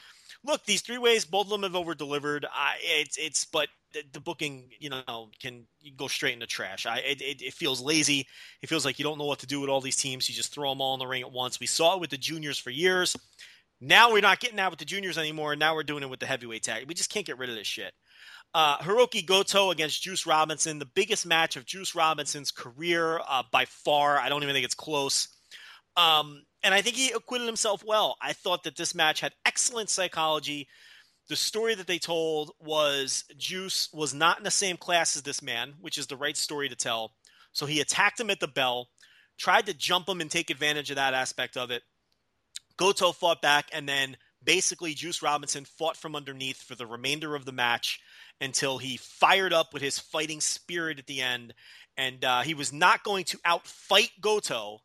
look, 0.44 0.64
these 0.64 0.80
three 0.80 0.98
ways, 0.98 1.24
both 1.24 1.46
of 1.46 1.50
them 1.50 1.62
have 1.62 1.76
over 1.76 1.94
delivered. 1.94 2.46
I 2.52 2.74
it's 2.80 3.16
it's 3.16 3.44
but 3.44 3.68
the, 3.92 4.02
the 4.12 4.20
booking, 4.20 4.70
you 4.78 4.90
know, 4.90 5.30
can 5.40 5.66
go 5.96 6.08
straight 6.08 6.34
into 6.34 6.46
trash. 6.46 6.86
I 6.86 6.98
it, 6.98 7.22
it, 7.22 7.42
it, 7.42 7.54
feels 7.54 7.80
lazy. 7.80 8.26
It 8.60 8.68
feels 8.68 8.84
like 8.84 8.98
you 8.98 9.04
don't 9.04 9.18
know 9.18 9.24
what 9.24 9.38
to 9.40 9.46
do 9.46 9.60
with 9.60 9.70
all 9.70 9.80
these 9.80 9.96
teams. 9.96 10.28
You 10.28 10.34
just 10.34 10.52
throw 10.52 10.70
them 10.70 10.80
all 10.80 10.94
in 10.94 10.98
the 10.98 11.06
ring 11.06 11.22
at 11.22 11.32
once. 11.32 11.60
We 11.60 11.66
saw 11.66 11.94
it 11.94 12.00
with 12.00 12.10
the 12.10 12.16
juniors 12.16 12.58
for 12.58 12.70
years. 12.70 13.16
Now 13.84 14.12
we're 14.12 14.22
not 14.22 14.40
getting 14.40 14.56
that 14.56 14.70
with 14.70 14.78
the 14.78 14.86
juniors 14.86 15.18
anymore. 15.18 15.54
Now 15.56 15.74
we're 15.74 15.82
doing 15.82 16.02
it 16.02 16.08
with 16.08 16.20
the 16.20 16.26
heavyweight 16.26 16.62
tag. 16.62 16.88
We 16.88 16.94
just 16.94 17.10
can't 17.10 17.26
get 17.26 17.36
rid 17.36 17.50
of 17.50 17.56
this 17.56 17.66
shit. 17.66 17.92
Uh, 18.54 18.78
Hiroki 18.78 19.26
Goto 19.26 19.70
against 19.70 20.02
Juice 20.02 20.26
Robinson, 20.26 20.78
the 20.78 20.86
biggest 20.86 21.26
match 21.26 21.56
of 21.56 21.66
Juice 21.66 21.94
Robinson's 21.94 22.50
career 22.50 23.20
uh, 23.28 23.42
by 23.52 23.66
far. 23.66 24.18
I 24.18 24.30
don't 24.30 24.42
even 24.42 24.54
think 24.54 24.64
it's 24.64 24.74
close. 24.74 25.28
Um, 25.96 26.44
and 26.62 26.72
I 26.72 26.80
think 26.80 26.96
he 26.96 27.10
acquitted 27.10 27.46
himself 27.46 27.84
well. 27.84 28.16
I 28.22 28.32
thought 28.32 28.64
that 28.64 28.76
this 28.76 28.94
match 28.94 29.20
had 29.20 29.34
excellent 29.44 29.90
psychology. 29.90 30.66
The 31.28 31.36
story 31.36 31.74
that 31.74 31.86
they 31.86 31.98
told 31.98 32.52
was 32.60 33.24
Juice 33.36 33.90
was 33.92 34.14
not 34.14 34.38
in 34.38 34.44
the 34.44 34.50
same 34.50 34.78
class 34.78 35.14
as 35.14 35.22
this 35.22 35.42
man, 35.42 35.74
which 35.80 35.98
is 35.98 36.06
the 36.06 36.16
right 36.16 36.36
story 36.36 36.70
to 36.70 36.76
tell. 36.76 37.12
So 37.52 37.66
he 37.66 37.80
attacked 37.80 38.18
him 38.18 38.30
at 38.30 38.40
the 38.40 38.48
bell, 38.48 38.88
tried 39.36 39.66
to 39.66 39.74
jump 39.74 40.08
him 40.08 40.22
and 40.22 40.30
take 40.30 40.48
advantage 40.48 40.88
of 40.90 40.96
that 40.96 41.12
aspect 41.12 41.58
of 41.58 41.70
it. 41.70 41.82
Goto 42.76 43.12
fought 43.12 43.40
back, 43.40 43.68
and 43.72 43.88
then 43.88 44.16
basically 44.42 44.94
Juice 44.94 45.22
Robinson 45.22 45.64
fought 45.64 45.96
from 45.96 46.16
underneath 46.16 46.62
for 46.62 46.74
the 46.74 46.86
remainder 46.86 47.34
of 47.34 47.44
the 47.44 47.52
match 47.52 48.00
until 48.40 48.78
he 48.78 48.96
fired 48.96 49.52
up 49.52 49.72
with 49.72 49.82
his 49.82 49.98
fighting 49.98 50.40
spirit 50.40 50.98
at 50.98 51.06
the 51.06 51.20
end. 51.20 51.54
And 51.96 52.24
uh, 52.24 52.42
he 52.42 52.54
was 52.54 52.72
not 52.72 53.04
going 53.04 53.24
to 53.26 53.38
outfight 53.38 54.10
Goto, 54.20 54.80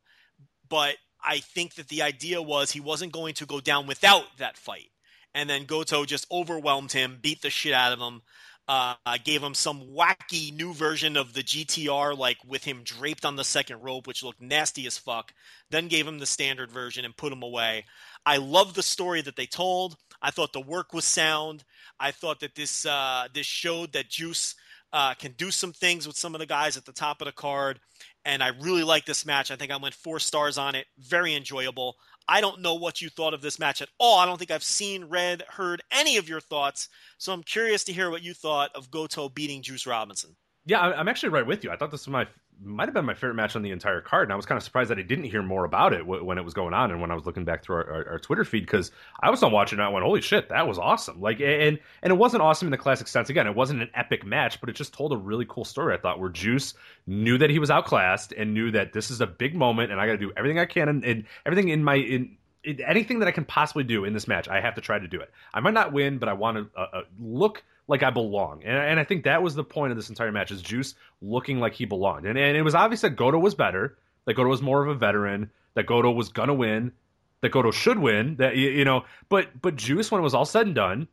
but 0.67 0.95
I 1.23 1.39
think 1.39 1.75
that 1.75 1.89
the 1.89 2.03
idea 2.03 2.41
was 2.41 2.71
he 2.71 2.79
wasn't 2.79 3.11
going 3.11 3.33
to 3.35 3.45
go 3.45 3.59
down 3.59 3.87
without 3.87 4.25
that 4.37 4.57
fight. 4.57 4.91
And 5.33 5.49
then 5.49 5.65
Goto 5.65 6.05
just 6.05 6.27
overwhelmed 6.31 6.91
him, 6.91 7.19
beat 7.21 7.41
the 7.41 7.49
shit 7.49 7.73
out 7.73 7.93
of 7.93 7.99
him. 7.99 8.21
Uh, 8.69 8.93
gave 9.23 9.41
him 9.41 9.55
some 9.55 9.81
wacky 9.81 10.55
new 10.55 10.75
version 10.75 11.17
of 11.17 11.33
the 11.33 11.41
GTR, 11.41 12.15
like 12.15 12.37
with 12.45 12.63
him 12.63 12.83
draped 12.83 13.25
on 13.25 13.35
the 13.35 13.43
second 13.43 13.81
rope, 13.81 14.05
which 14.05 14.21
looked 14.21 14.39
nasty 14.39 14.85
as 14.85 14.95
fuck. 14.95 15.33
Then 15.71 15.87
gave 15.87 16.07
him 16.07 16.19
the 16.19 16.27
standard 16.27 16.71
version 16.71 17.03
and 17.03 17.17
put 17.17 17.33
him 17.33 17.41
away. 17.41 17.85
I 18.27 18.37
love 18.37 18.75
the 18.75 18.83
story 18.83 19.21
that 19.21 19.35
they 19.35 19.47
told. 19.47 19.97
I 20.21 20.29
thought 20.29 20.53
the 20.53 20.61
work 20.61 20.93
was 20.93 21.05
sound. 21.05 21.63
I 21.99 22.11
thought 22.11 22.41
that 22.41 22.53
this 22.53 22.85
uh, 22.85 23.27
this 23.33 23.47
showed 23.47 23.93
that 23.93 24.09
Juice 24.09 24.53
uh, 24.93 25.13
can 25.15 25.31
do 25.33 25.51
some 25.51 25.73
things 25.73 26.07
with 26.07 26.17
some 26.17 26.35
of 26.35 26.39
the 26.39 26.45
guys 26.45 26.77
at 26.77 26.85
the 26.85 26.91
top 26.91 27.21
of 27.21 27.25
the 27.25 27.31
card. 27.31 27.79
And 28.25 28.43
I 28.43 28.49
really 28.61 28.83
like 28.83 29.05
this 29.05 29.25
match. 29.25 29.51
I 29.51 29.55
think 29.55 29.71
I 29.71 29.77
went 29.77 29.95
four 29.95 30.19
stars 30.19 30.57
on 30.57 30.75
it. 30.75 30.85
Very 30.99 31.35
enjoyable. 31.35 31.95
I 32.29 32.41
don't 32.41 32.61
know 32.61 32.75
what 32.75 33.01
you 33.01 33.09
thought 33.09 33.33
of 33.33 33.41
this 33.41 33.57
match 33.57 33.81
at 33.81 33.89
all. 33.97 34.19
I 34.19 34.27
don't 34.27 34.37
think 34.37 34.51
I've 34.51 34.63
seen, 34.63 35.05
read, 35.05 35.43
heard 35.49 35.81
any 35.91 36.17
of 36.17 36.29
your 36.29 36.39
thoughts. 36.39 36.87
So 37.17 37.33
I'm 37.33 37.41
curious 37.41 37.83
to 37.85 37.91
hear 37.91 38.11
what 38.11 38.21
you 38.21 38.35
thought 38.35 38.69
of 38.75 38.91
Goto 38.91 39.29
beating 39.29 39.63
Juice 39.63 39.87
Robinson. 39.87 40.35
Yeah, 40.65 40.79
I'm 40.79 41.07
actually 41.07 41.29
right 41.29 41.45
with 41.45 41.63
you. 41.63 41.71
I 41.71 41.75
thought 41.75 41.89
this 41.89 42.05
was 42.05 42.11
my 42.11 42.27
might 42.63 42.87
have 42.87 42.93
been 42.93 43.05
my 43.05 43.13
favorite 43.13 43.35
match 43.35 43.55
on 43.55 43.61
the 43.61 43.71
entire 43.71 44.01
card, 44.01 44.23
and 44.23 44.33
I 44.33 44.35
was 44.35 44.45
kind 44.45 44.57
of 44.57 44.63
surprised 44.63 44.89
that 44.89 44.99
I 44.99 45.03
didn't 45.03 45.25
hear 45.25 45.41
more 45.41 45.65
about 45.65 45.93
it 45.93 46.05
when 46.05 46.37
it 46.37 46.43
was 46.43 46.53
going 46.53 46.73
on, 46.73 46.91
and 46.91 46.99
when 46.99 47.11
I 47.11 47.13
was 47.13 47.25
looking 47.25 47.45
back 47.45 47.63
through 47.63 47.77
our, 47.77 47.91
our, 47.91 48.09
our 48.11 48.19
Twitter 48.19 48.43
feed 48.43 48.61
because 48.61 48.91
I 49.21 49.29
was 49.29 49.41
on 49.43 49.51
watching 49.51 49.79
and 49.79 49.85
I 49.85 49.89
went, 49.89 50.05
"Holy 50.05 50.21
shit, 50.21 50.49
that 50.49 50.67
was 50.67 50.77
awesome!" 50.77 51.21
Like, 51.21 51.39
and 51.39 51.79
and 52.01 52.11
it 52.11 52.17
wasn't 52.17 52.43
awesome 52.43 52.67
in 52.67 52.71
the 52.71 52.77
classic 52.77 53.07
sense. 53.07 53.29
Again, 53.29 53.47
it 53.47 53.55
wasn't 53.55 53.81
an 53.81 53.89
epic 53.93 54.25
match, 54.25 54.59
but 54.59 54.69
it 54.69 54.75
just 54.75 54.93
told 54.93 55.13
a 55.13 55.17
really 55.17 55.45
cool 55.47 55.65
story. 55.65 55.93
I 55.93 55.97
thought 55.97 56.19
where 56.19 56.29
Juice 56.29 56.73
knew 57.07 57.37
that 57.37 57.49
he 57.49 57.59
was 57.59 57.69
outclassed 57.69 58.33
and 58.33 58.53
knew 58.53 58.71
that 58.71 58.93
this 58.93 59.11
is 59.11 59.21
a 59.21 59.27
big 59.27 59.55
moment, 59.55 59.91
and 59.91 60.01
I 60.01 60.05
got 60.05 60.13
to 60.13 60.17
do 60.17 60.31
everything 60.35 60.59
I 60.59 60.65
can 60.65 60.89
and, 60.89 61.03
and 61.05 61.25
everything 61.45 61.69
in 61.69 61.83
my 61.83 61.95
in 61.95 62.37
anything 62.85 63.19
that 63.19 63.27
I 63.27 63.31
can 63.31 63.45
possibly 63.45 63.83
do 63.83 64.05
in 64.05 64.13
this 64.13 64.27
match, 64.27 64.47
I 64.47 64.59
have 64.59 64.75
to 64.75 64.81
try 64.81 64.99
to 64.99 65.07
do 65.07 65.21
it. 65.21 65.31
I 65.53 65.59
might 65.59 65.73
not 65.73 65.93
win, 65.93 66.17
but 66.17 66.29
I 66.29 66.33
want 66.33 66.57
to 66.57 66.79
uh, 66.79 66.87
uh, 66.93 67.01
look 67.19 67.63
like 67.89 68.03
I 68.03 68.11
belong. 68.11 68.63
And, 68.63 68.77
and 68.77 68.99
I 68.99 69.03
think 69.03 69.25
that 69.25 69.43
was 69.43 69.55
the 69.55 69.63
point 69.65 69.91
of 69.91 69.97
this 69.97 70.07
entire 70.07 70.31
match 70.31 70.51
is 70.51 70.61
Juice 70.61 70.95
looking 71.21 71.59
like 71.59 71.73
he 71.73 71.83
belonged. 71.83 72.25
And, 72.25 72.37
and 72.37 72.55
it 72.55 72.61
was 72.61 72.75
obvious 72.75 73.01
that 73.01 73.17
Goto 73.17 73.37
was 73.37 73.55
better, 73.55 73.97
that 74.25 74.35
Goto 74.35 74.49
was 74.49 74.61
more 74.61 74.81
of 74.81 74.87
a 74.87 74.95
veteran, 74.95 75.51
that 75.73 75.85
Goto 75.85 76.11
was 76.11 76.29
going 76.29 76.47
to 76.47 76.53
win, 76.53 76.93
that 77.41 77.49
Goto 77.49 77.71
should 77.71 77.99
win, 77.99 78.37
that, 78.37 78.55
you, 78.55 78.69
you 78.69 78.85
know, 78.85 79.03
but, 79.27 79.61
but 79.61 79.75
Juice, 79.75 80.09
when 80.09 80.21
it 80.21 80.23
was 80.23 80.33
all 80.33 80.45
said 80.45 80.67
and 80.67 80.75
done, 80.75 81.07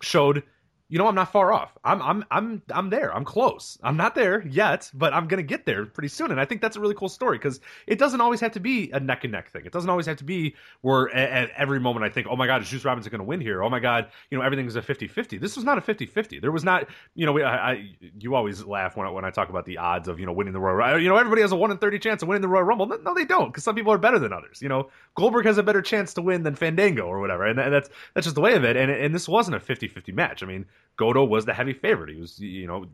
showed– 0.00 0.44
you 0.90 0.98
know, 0.98 1.06
I'm 1.06 1.14
not 1.14 1.30
far 1.30 1.52
off. 1.52 1.78
I'm 1.84 2.02
I'm 2.02 2.24
I'm 2.30 2.62
I'm 2.70 2.90
there. 2.90 3.14
I'm 3.14 3.24
close. 3.24 3.78
I'm 3.82 3.96
not 3.96 4.16
there 4.16 4.46
yet, 4.46 4.90
but 4.92 5.14
I'm 5.14 5.28
gonna 5.28 5.44
get 5.44 5.64
there 5.64 5.86
pretty 5.86 6.08
soon. 6.08 6.32
And 6.32 6.40
I 6.40 6.44
think 6.44 6.60
that's 6.60 6.76
a 6.76 6.80
really 6.80 6.94
cool 6.94 7.08
story 7.08 7.38
because 7.38 7.60
it 7.86 7.98
doesn't 7.98 8.20
always 8.20 8.40
have 8.40 8.52
to 8.52 8.60
be 8.60 8.90
a 8.90 8.98
neck 8.98 9.22
and 9.22 9.32
neck 9.32 9.50
thing. 9.50 9.64
It 9.64 9.72
doesn't 9.72 9.88
always 9.88 10.06
have 10.06 10.16
to 10.16 10.24
be 10.24 10.56
where 10.80 11.08
at, 11.14 11.30
at 11.30 11.50
every 11.56 11.78
moment 11.78 12.04
I 12.04 12.08
think, 12.08 12.26
oh 12.28 12.34
my 12.34 12.48
god, 12.48 12.60
is 12.60 12.68
Juice 12.68 12.84
Robinson 12.84 13.10
gonna 13.12 13.24
win 13.24 13.40
here? 13.40 13.62
Oh 13.62 13.70
my 13.70 13.78
god, 13.78 14.08
you 14.30 14.36
know, 14.36 14.44
everything 14.44 14.66
is 14.66 14.74
a 14.74 14.82
50-50. 14.82 15.40
This 15.40 15.54
was 15.54 15.64
not 15.64 15.78
a 15.78 15.80
50-50. 15.80 16.40
There 16.40 16.50
was 16.50 16.64
not, 16.64 16.88
you 17.14 17.24
know, 17.24 17.38
I, 17.38 17.70
I 17.70 17.90
you 18.18 18.34
always 18.34 18.64
laugh 18.64 18.96
when 18.96 19.06
I, 19.06 19.10
when 19.10 19.24
I 19.24 19.30
talk 19.30 19.48
about 19.48 19.66
the 19.66 19.78
odds 19.78 20.08
of 20.08 20.18
you 20.18 20.26
know 20.26 20.32
winning 20.32 20.52
the 20.52 20.60
Royal. 20.60 20.74
Rumble. 20.74 21.00
You 21.00 21.08
know, 21.08 21.16
everybody 21.16 21.42
has 21.42 21.52
a 21.52 21.56
one 21.56 21.70
in 21.70 21.78
thirty 21.78 22.00
chance 22.00 22.22
of 22.22 22.28
winning 22.28 22.42
the 22.42 22.48
Royal 22.48 22.64
Rumble. 22.64 22.86
No, 22.86 23.14
they 23.14 23.24
don't 23.24 23.48
because 23.48 23.62
some 23.62 23.76
people 23.76 23.92
are 23.92 23.98
better 23.98 24.18
than 24.18 24.32
others. 24.32 24.60
You 24.60 24.68
know, 24.68 24.90
Goldberg 25.14 25.46
has 25.46 25.58
a 25.58 25.62
better 25.62 25.82
chance 25.82 26.14
to 26.14 26.22
win 26.22 26.42
than 26.42 26.56
Fandango 26.56 27.04
or 27.06 27.20
whatever, 27.20 27.46
and 27.46 27.56
that's 27.56 27.88
that's 28.14 28.26
just 28.26 28.34
the 28.34 28.40
way 28.40 28.54
of 28.54 28.64
it. 28.64 28.76
And 28.76 28.90
and 28.90 29.14
this 29.14 29.28
wasn't 29.28 29.56
a 29.56 29.60
50-50 29.60 30.12
match. 30.12 30.42
I 30.42 30.46
mean, 30.46 30.66
Goto 30.96 31.24
was 31.24 31.46
the 31.46 31.54
heavy 31.54 31.72
favorite. 31.72 32.10
He 32.10 32.20
was, 32.20 32.38
you 32.38 32.66
know, 32.66 32.86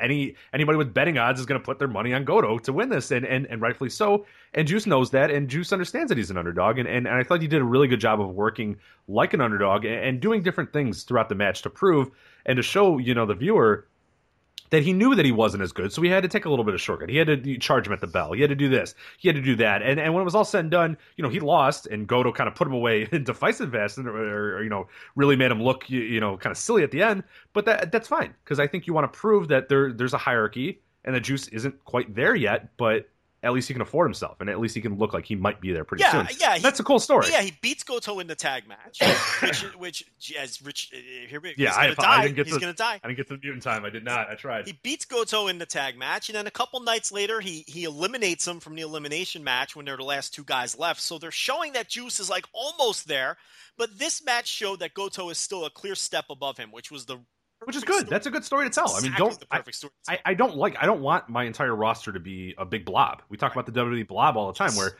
any 0.00 0.34
anybody 0.52 0.78
with 0.78 0.94
betting 0.94 1.18
odds 1.18 1.40
is 1.40 1.46
going 1.46 1.60
to 1.60 1.64
put 1.64 1.78
their 1.78 1.88
money 1.88 2.14
on 2.14 2.24
Goto 2.24 2.58
to 2.58 2.72
win 2.72 2.88
this, 2.88 3.10
and, 3.10 3.24
and 3.26 3.46
and 3.46 3.60
rightfully 3.60 3.90
so. 3.90 4.26
And 4.54 4.66
Juice 4.66 4.86
knows 4.86 5.10
that, 5.10 5.30
and 5.30 5.48
Juice 5.48 5.72
understands 5.72 6.08
that 6.08 6.18
he's 6.18 6.30
an 6.30 6.38
underdog, 6.38 6.78
and, 6.78 6.88
and, 6.88 7.06
and 7.06 7.16
I 7.16 7.22
thought 7.22 7.40
he 7.40 7.48
did 7.48 7.60
a 7.60 7.64
really 7.64 7.88
good 7.88 8.00
job 8.00 8.20
of 8.20 8.30
working 8.30 8.76
like 9.08 9.34
an 9.34 9.40
underdog 9.40 9.84
and, 9.84 9.94
and 9.94 10.20
doing 10.20 10.42
different 10.42 10.72
things 10.72 11.02
throughout 11.02 11.28
the 11.28 11.34
match 11.34 11.62
to 11.62 11.70
prove 11.70 12.10
and 12.46 12.56
to 12.56 12.62
show 12.62 12.98
you 12.98 13.14
know 13.14 13.26
the 13.26 13.34
viewer 13.34 13.86
that 14.70 14.82
he 14.82 14.94
knew 14.94 15.14
that 15.14 15.26
he 15.26 15.32
wasn't 15.32 15.62
as 15.62 15.70
good, 15.70 15.92
so 15.92 16.00
he 16.00 16.08
had 16.08 16.22
to 16.22 16.28
take 16.30 16.46
a 16.46 16.50
little 16.50 16.64
bit 16.64 16.72
of 16.72 16.80
shortcut. 16.80 17.10
He 17.10 17.18
had 17.18 17.26
to 17.26 17.58
charge 17.58 17.86
him 17.86 17.92
at 17.92 18.00
the 18.00 18.06
bell. 18.06 18.32
He 18.32 18.40
had 18.40 18.48
to 18.48 18.56
do 18.56 18.70
this. 18.70 18.94
He 19.18 19.28
had 19.28 19.36
to 19.36 19.42
do 19.42 19.54
that. 19.56 19.82
And 19.82 20.00
and 20.00 20.14
when 20.14 20.22
it 20.22 20.24
was 20.24 20.34
all 20.34 20.46
said 20.46 20.60
and 20.60 20.70
done, 20.70 20.96
you 21.16 21.22
know, 21.22 21.28
he 21.28 21.40
lost, 21.40 21.86
and 21.86 22.06
Goto 22.06 22.32
kind 22.32 22.48
of 22.48 22.54
put 22.54 22.66
him 22.66 22.72
away 22.72 23.06
in 23.12 23.24
decisive 23.24 23.72
fashion, 23.72 24.06
or, 24.06 24.16
or, 24.16 24.62
you 24.62 24.70
know, 24.70 24.88
really 25.14 25.36
made 25.36 25.50
him 25.50 25.62
look, 25.62 25.90
you, 25.90 26.00
you 26.00 26.20
know, 26.20 26.38
kind 26.38 26.50
of 26.50 26.56
silly 26.56 26.82
at 26.82 26.90
the 26.90 27.02
end. 27.02 27.22
But 27.52 27.66
that 27.66 27.92
that's 27.92 28.08
fine 28.08 28.34
because 28.44 28.58
I 28.58 28.66
think 28.66 28.86
you 28.86 28.94
want 28.94 29.12
to 29.12 29.18
prove 29.18 29.48
that 29.48 29.68
there 29.68 29.92
there's 29.92 30.14
a 30.14 30.18
hierarchy 30.18 30.80
and 31.04 31.14
the 31.14 31.20
juice 31.20 31.48
isn't 31.48 31.84
quite 31.84 32.14
there 32.14 32.34
yet, 32.34 32.76
but 32.76 33.08
at 33.42 33.52
least 33.52 33.66
he 33.66 33.74
can 33.74 33.80
afford 33.82 34.06
himself, 34.06 34.40
and 34.40 34.48
at 34.48 34.60
least 34.60 34.74
he 34.74 34.80
can 34.80 34.96
look 34.98 35.12
like 35.12 35.24
he 35.24 35.34
might 35.34 35.60
be 35.60 35.72
there 35.72 35.84
pretty 35.84 36.02
yeah, 36.02 36.26
soon. 36.26 36.36
Yeah, 36.38 36.58
that's 36.58 36.78
a 36.78 36.84
cool 36.84 37.00
story. 37.00 37.26
Yeah, 37.28 37.42
he 37.42 37.52
beats 37.60 37.82
Goto 37.82 38.20
in 38.20 38.28
the 38.28 38.36
tag 38.36 38.68
match, 38.68 39.00
which, 39.42 39.62
which 39.76 40.34
as 40.38 40.62
Rich 40.62 40.92
uh, 40.94 40.98
here, 41.28 41.40
he's 41.42 41.54
yeah, 41.56 41.74
I, 41.74 41.92
die. 41.94 42.18
I 42.18 42.22
didn't 42.22 42.36
get 42.36 42.46
he's 42.46 42.54
to, 42.54 42.60
gonna 42.60 42.72
die. 42.72 43.00
I 43.02 43.08
didn't 43.08 43.16
get 43.16 43.28
to 43.28 43.34
the 43.34 43.40
mutant 43.42 43.64
time. 43.64 43.84
I 43.84 43.90
did 43.90 44.04
not. 44.04 44.30
I 44.30 44.36
tried. 44.36 44.66
He 44.66 44.78
beats 44.82 45.04
Goto 45.04 45.48
in 45.48 45.58
the 45.58 45.66
tag 45.66 45.98
match, 45.98 46.28
and 46.28 46.36
then 46.36 46.46
a 46.46 46.52
couple 46.52 46.78
nights 46.80 47.10
later, 47.10 47.40
he 47.40 47.64
he 47.66 47.82
eliminates 47.82 48.46
him 48.46 48.60
from 48.60 48.76
the 48.76 48.82
elimination 48.82 49.42
match 49.42 49.74
when 49.74 49.86
they're 49.86 49.96
the 49.96 50.04
last 50.04 50.32
two 50.32 50.44
guys 50.44 50.78
left. 50.78 51.00
So 51.00 51.18
they're 51.18 51.32
showing 51.32 51.72
that 51.72 51.88
Juice 51.88 52.20
is 52.20 52.30
like 52.30 52.46
almost 52.52 53.08
there, 53.08 53.38
but 53.76 53.98
this 53.98 54.24
match 54.24 54.46
showed 54.46 54.78
that 54.80 54.94
Goto 54.94 55.30
is 55.30 55.38
still 55.38 55.64
a 55.64 55.70
clear 55.70 55.96
step 55.96 56.26
above 56.30 56.58
him, 56.58 56.70
which 56.70 56.92
was 56.92 57.06
the 57.06 57.18
which 57.64 57.76
is 57.76 57.84
good. 57.84 58.00
Story. 58.00 58.10
That's 58.10 58.26
a 58.26 58.30
good 58.30 58.44
story 58.44 58.68
to 58.68 58.70
tell. 58.70 58.84
Exactly 58.84 59.08
I 59.08 59.10
mean, 59.10 59.18
don't 59.18 59.44
I, 59.50 59.62
I, 60.08 60.18
I, 60.30 60.34
don't 60.34 60.56
like 60.56 60.76
I 60.80 60.86
don't 60.86 61.00
want 61.00 61.28
my 61.28 61.44
entire 61.44 61.74
roster 61.74 62.12
to 62.12 62.20
be 62.20 62.54
a 62.58 62.64
big 62.64 62.84
blob. 62.84 63.22
We 63.28 63.36
talk 63.36 63.54
right. 63.54 63.68
about 63.68 63.72
the 63.72 63.80
WWE 63.80 64.06
blob 64.06 64.36
all 64.36 64.52
the 64.52 64.58
time, 64.58 64.74
where 64.76 64.96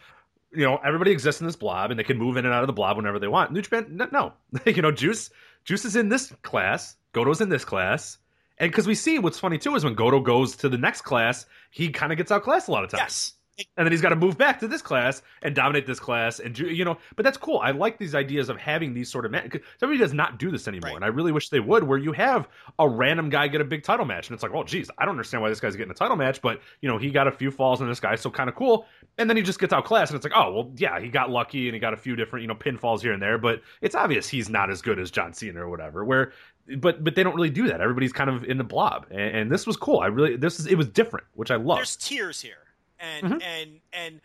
you 0.53 0.65
know 0.65 0.79
everybody 0.85 1.11
exists 1.11 1.41
in 1.41 1.47
this 1.47 1.57
blob 1.57 1.91
and 1.91 1.99
they 1.99 2.05
can 2.05 2.19
move 2.19 2.37
in 2.37 2.45
and 2.45 2.55
out 2.55 2.63
of 2.63 2.67
the 2.67 2.73
blob 2.73 2.97
whenever 2.97 3.19
they 3.19 3.29
want. 3.29 3.53
New 3.53 3.63
Japan, 3.63 3.87
no, 3.91 4.09
no. 4.13 4.33
you 4.67 4.83
know, 4.83 4.93
Juice 4.93 5.31
Juice 5.65 5.85
is 5.85 5.97
in 5.97 6.09
this 6.09 6.33
class, 6.43 6.97
Goto's 7.13 7.41
in 7.41 7.49
this 7.49 7.65
class, 7.65 8.19
and 8.59 8.71
because 8.71 8.87
we 8.87 8.95
see 8.95 9.19
what's 9.19 9.39
funny 9.39 9.59
too 9.59 9.75
is 9.75 9.85
when 9.85 9.95
Goto 9.95 10.21
goes 10.21 10.57
to 10.57 10.69
the 10.69 10.79
next 10.79 11.03
class, 11.03 11.47
he 11.71 11.91
kind 11.91 12.13
of 12.13 12.19
gets 12.19 12.31
outclassed 12.31 12.69
a 12.69 12.73
lot 12.73 12.85
of 12.85 12.91
times. 12.91 13.03
Yes 13.03 13.33
and 13.59 13.87
then 13.87 13.93
he's 13.93 14.01
got 14.01 14.09
to 14.11 14.17
move 14.17 14.39
back 14.39 14.59
to 14.61 14.69
this 14.69 14.83
class 14.83 15.23
and 15.43 15.55
dominate 15.55 15.87
this 15.87 16.01
class 16.01 16.39
and 16.41 16.59
you 16.59 16.85
know 16.85 16.97
but 17.17 17.25
that's 17.25 17.37
cool. 17.37 17.59
I 17.59 17.71
like 17.71 17.99
these 17.99 18.15
ideas 18.15 18.49
of 18.49 18.57
having 18.57 18.95
these 18.95 19.11
sort 19.11 19.25
of 19.25 19.31
matches 19.31 19.61
somebody 19.79 19.99
does 19.99 20.15
not 20.15 20.39
do 20.39 20.51
this 20.51 20.69
anymore. 20.69 20.91
Right. 20.91 20.97
and 20.97 21.05
i 21.05 21.09
really 21.09 21.33
wish 21.33 21.49
they 21.49 21.61
would 21.61 21.85
where 21.85 21.99
you 21.99 22.13
have 22.13 22.49
a 22.79 22.89
random 22.89 23.29
guy 23.29 23.49
get 23.49 23.61
a 23.61 23.65
big 23.65 23.83
title 23.83 24.07
match 24.07 24.29
and 24.29 24.35
it's 24.35 24.43
like 24.43 24.53
oh 24.55 24.65
geez 24.65 24.91
i 24.99 25.05
don't 25.05 25.13
understand 25.13 25.43
why 25.43 25.49
this 25.49 25.61
guy's 25.61 25.77
getting 25.77 25.91
a 25.91 25.95
title 25.95 26.17
match 26.17 26.41
but 26.41 26.61
you 26.81 26.89
know 26.89 26.99
he 26.99 27.11
got 27.11 27.27
a 27.27 27.33
few 27.33 27.51
falls 27.51 27.81
on 27.81 27.89
this 27.89 28.01
guy 28.01 28.15
so 28.15 28.31
kind 28.31 28.49
of 28.49 28.57
cool. 28.57 28.87
And 29.19 29.29
then 29.29 29.37
he 29.37 29.43
just 29.43 29.59
gets 29.59 29.73
outclassed 29.73 30.11
and 30.13 30.17
it's 30.17 30.25
like 30.25 30.35
oh 30.35 30.53
well 30.53 30.73
yeah 30.77 30.99
he 30.99 31.09
got 31.09 31.31
lucky 31.31 31.69
and 31.69 31.75
he 31.75 31.81
got 31.81 31.93
a 31.93 31.99
few 31.99 32.17
different 32.17 32.43
you 32.43 32.49
know 32.49 32.55
pinfalls 32.55 33.03
here 33.03 33.13
and 33.13 33.23
there 33.23 33.39
but 33.39 33.61
it's 33.81 33.95
obvious 33.95 34.29
he's 34.29 34.49
not 34.49 34.71
as 34.71 34.81
good 34.81 34.99
as 34.99 35.11
john 35.11 35.33
cena 35.33 35.61
or 35.61 35.69
whatever 35.69 36.05
where 36.05 36.33
but 36.79 37.03
but 37.05 37.15
they 37.15 37.23
don't 37.23 37.35
really 37.35 37.51
do 37.51 37.67
that. 37.69 37.81
Everybody's 37.81 38.13
kind 38.13 38.31
of 38.31 38.45
in 38.45 38.57
the 38.57 38.65
blob. 38.65 39.07
And, 39.11 39.37
and 39.37 39.53
this 39.53 39.67
was 39.67 39.77
cool. 39.77 39.99
I 39.99 40.07
really 40.07 40.37
this 40.37 40.61
is 40.61 40.67
it 40.67 40.77
was 40.77 40.89
different 40.89 41.27
which 41.35 41.51
i 41.51 41.57
love 41.57 41.79
there's 41.79 41.97
tears 41.97 42.41
here 42.41 42.62
and 43.03 43.27
mm-hmm. 43.27 43.43
and 43.43 43.81
and 43.93 44.21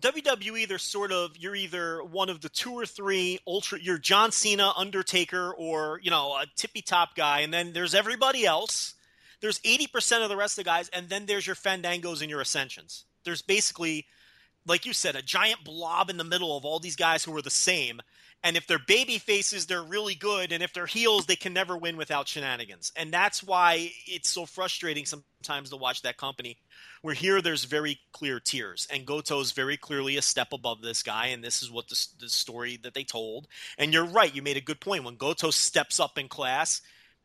WWE 0.00 0.66
they're 0.66 0.78
sort 0.78 1.12
of 1.12 1.36
you're 1.36 1.54
either 1.54 2.02
one 2.02 2.30
of 2.30 2.40
the 2.40 2.48
two 2.48 2.72
or 2.72 2.86
three 2.86 3.38
ultra 3.46 3.78
you're 3.80 3.98
John 3.98 4.32
Cena, 4.32 4.72
Undertaker, 4.76 5.52
or 5.52 6.00
you 6.02 6.10
know 6.10 6.32
a 6.32 6.46
tippy 6.56 6.82
top 6.82 7.14
guy, 7.14 7.40
and 7.40 7.52
then 7.52 7.72
there's 7.72 7.94
everybody 7.94 8.44
else. 8.44 8.94
There's 9.40 9.58
80% 9.60 10.22
of 10.22 10.28
the 10.28 10.36
rest 10.36 10.56
of 10.56 10.64
the 10.64 10.68
guys, 10.70 10.88
and 10.90 11.08
then 11.08 11.26
there's 11.26 11.48
your 11.48 11.56
Fandangos 11.56 12.20
and 12.20 12.30
your 12.30 12.40
Ascensions. 12.40 13.06
There's 13.24 13.42
basically, 13.42 14.06
like 14.68 14.86
you 14.86 14.92
said, 14.92 15.16
a 15.16 15.22
giant 15.22 15.64
blob 15.64 16.10
in 16.10 16.16
the 16.16 16.22
middle 16.22 16.56
of 16.56 16.64
all 16.64 16.78
these 16.78 16.94
guys 16.94 17.24
who 17.24 17.36
are 17.36 17.42
the 17.42 17.50
same. 17.50 18.00
And 18.44 18.56
if 18.56 18.66
they're 18.66 18.78
baby 18.78 19.18
faces, 19.18 19.66
they're 19.66 19.82
really 19.82 20.14
good. 20.14 20.52
And 20.52 20.62
if 20.62 20.72
they're 20.72 20.86
heels, 20.86 21.26
they 21.26 21.36
can 21.36 21.52
never 21.52 21.76
win 21.76 21.96
without 21.96 22.26
shenanigans. 22.26 22.92
And 22.96 23.12
that's 23.12 23.42
why 23.42 23.92
it's 24.06 24.28
so 24.28 24.46
frustrating 24.46 25.06
sometimes 25.06 25.70
to 25.70 25.76
watch 25.76 26.02
that 26.02 26.16
company. 26.16 26.58
Where 27.02 27.14
here, 27.14 27.42
there's 27.42 27.64
very 27.64 27.98
clear 28.12 28.38
tiers, 28.38 28.86
and 28.92 29.04
Goto's 29.04 29.50
very 29.50 29.76
clearly 29.76 30.16
a 30.16 30.22
step 30.22 30.52
above 30.52 30.82
this 30.82 31.02
guy, 31.02 31.26
and 31.26 31.42
this 31.42 31.60
is 31.60 31.70
what 31.70 31.88
the, 31.88 32.06
the 32.20 32.28
story 32.28 32.78
that 32.84 32.94
they 32.94 33.02
told. 33.02 33.48
And 33.76 33.92
you're 33.92 34.06
right, 34.06 34.32
you 34.32 34.40
made 34.40 34.56
a 34.56 34.60
good 34.60 34.80
point. 34.80 35.02
When 35.02 35.16
Goto 35.16 35.50
steps 35.50 35.98
up 35.98 36.16
in 36.16 36.28
class, 36.28 36.80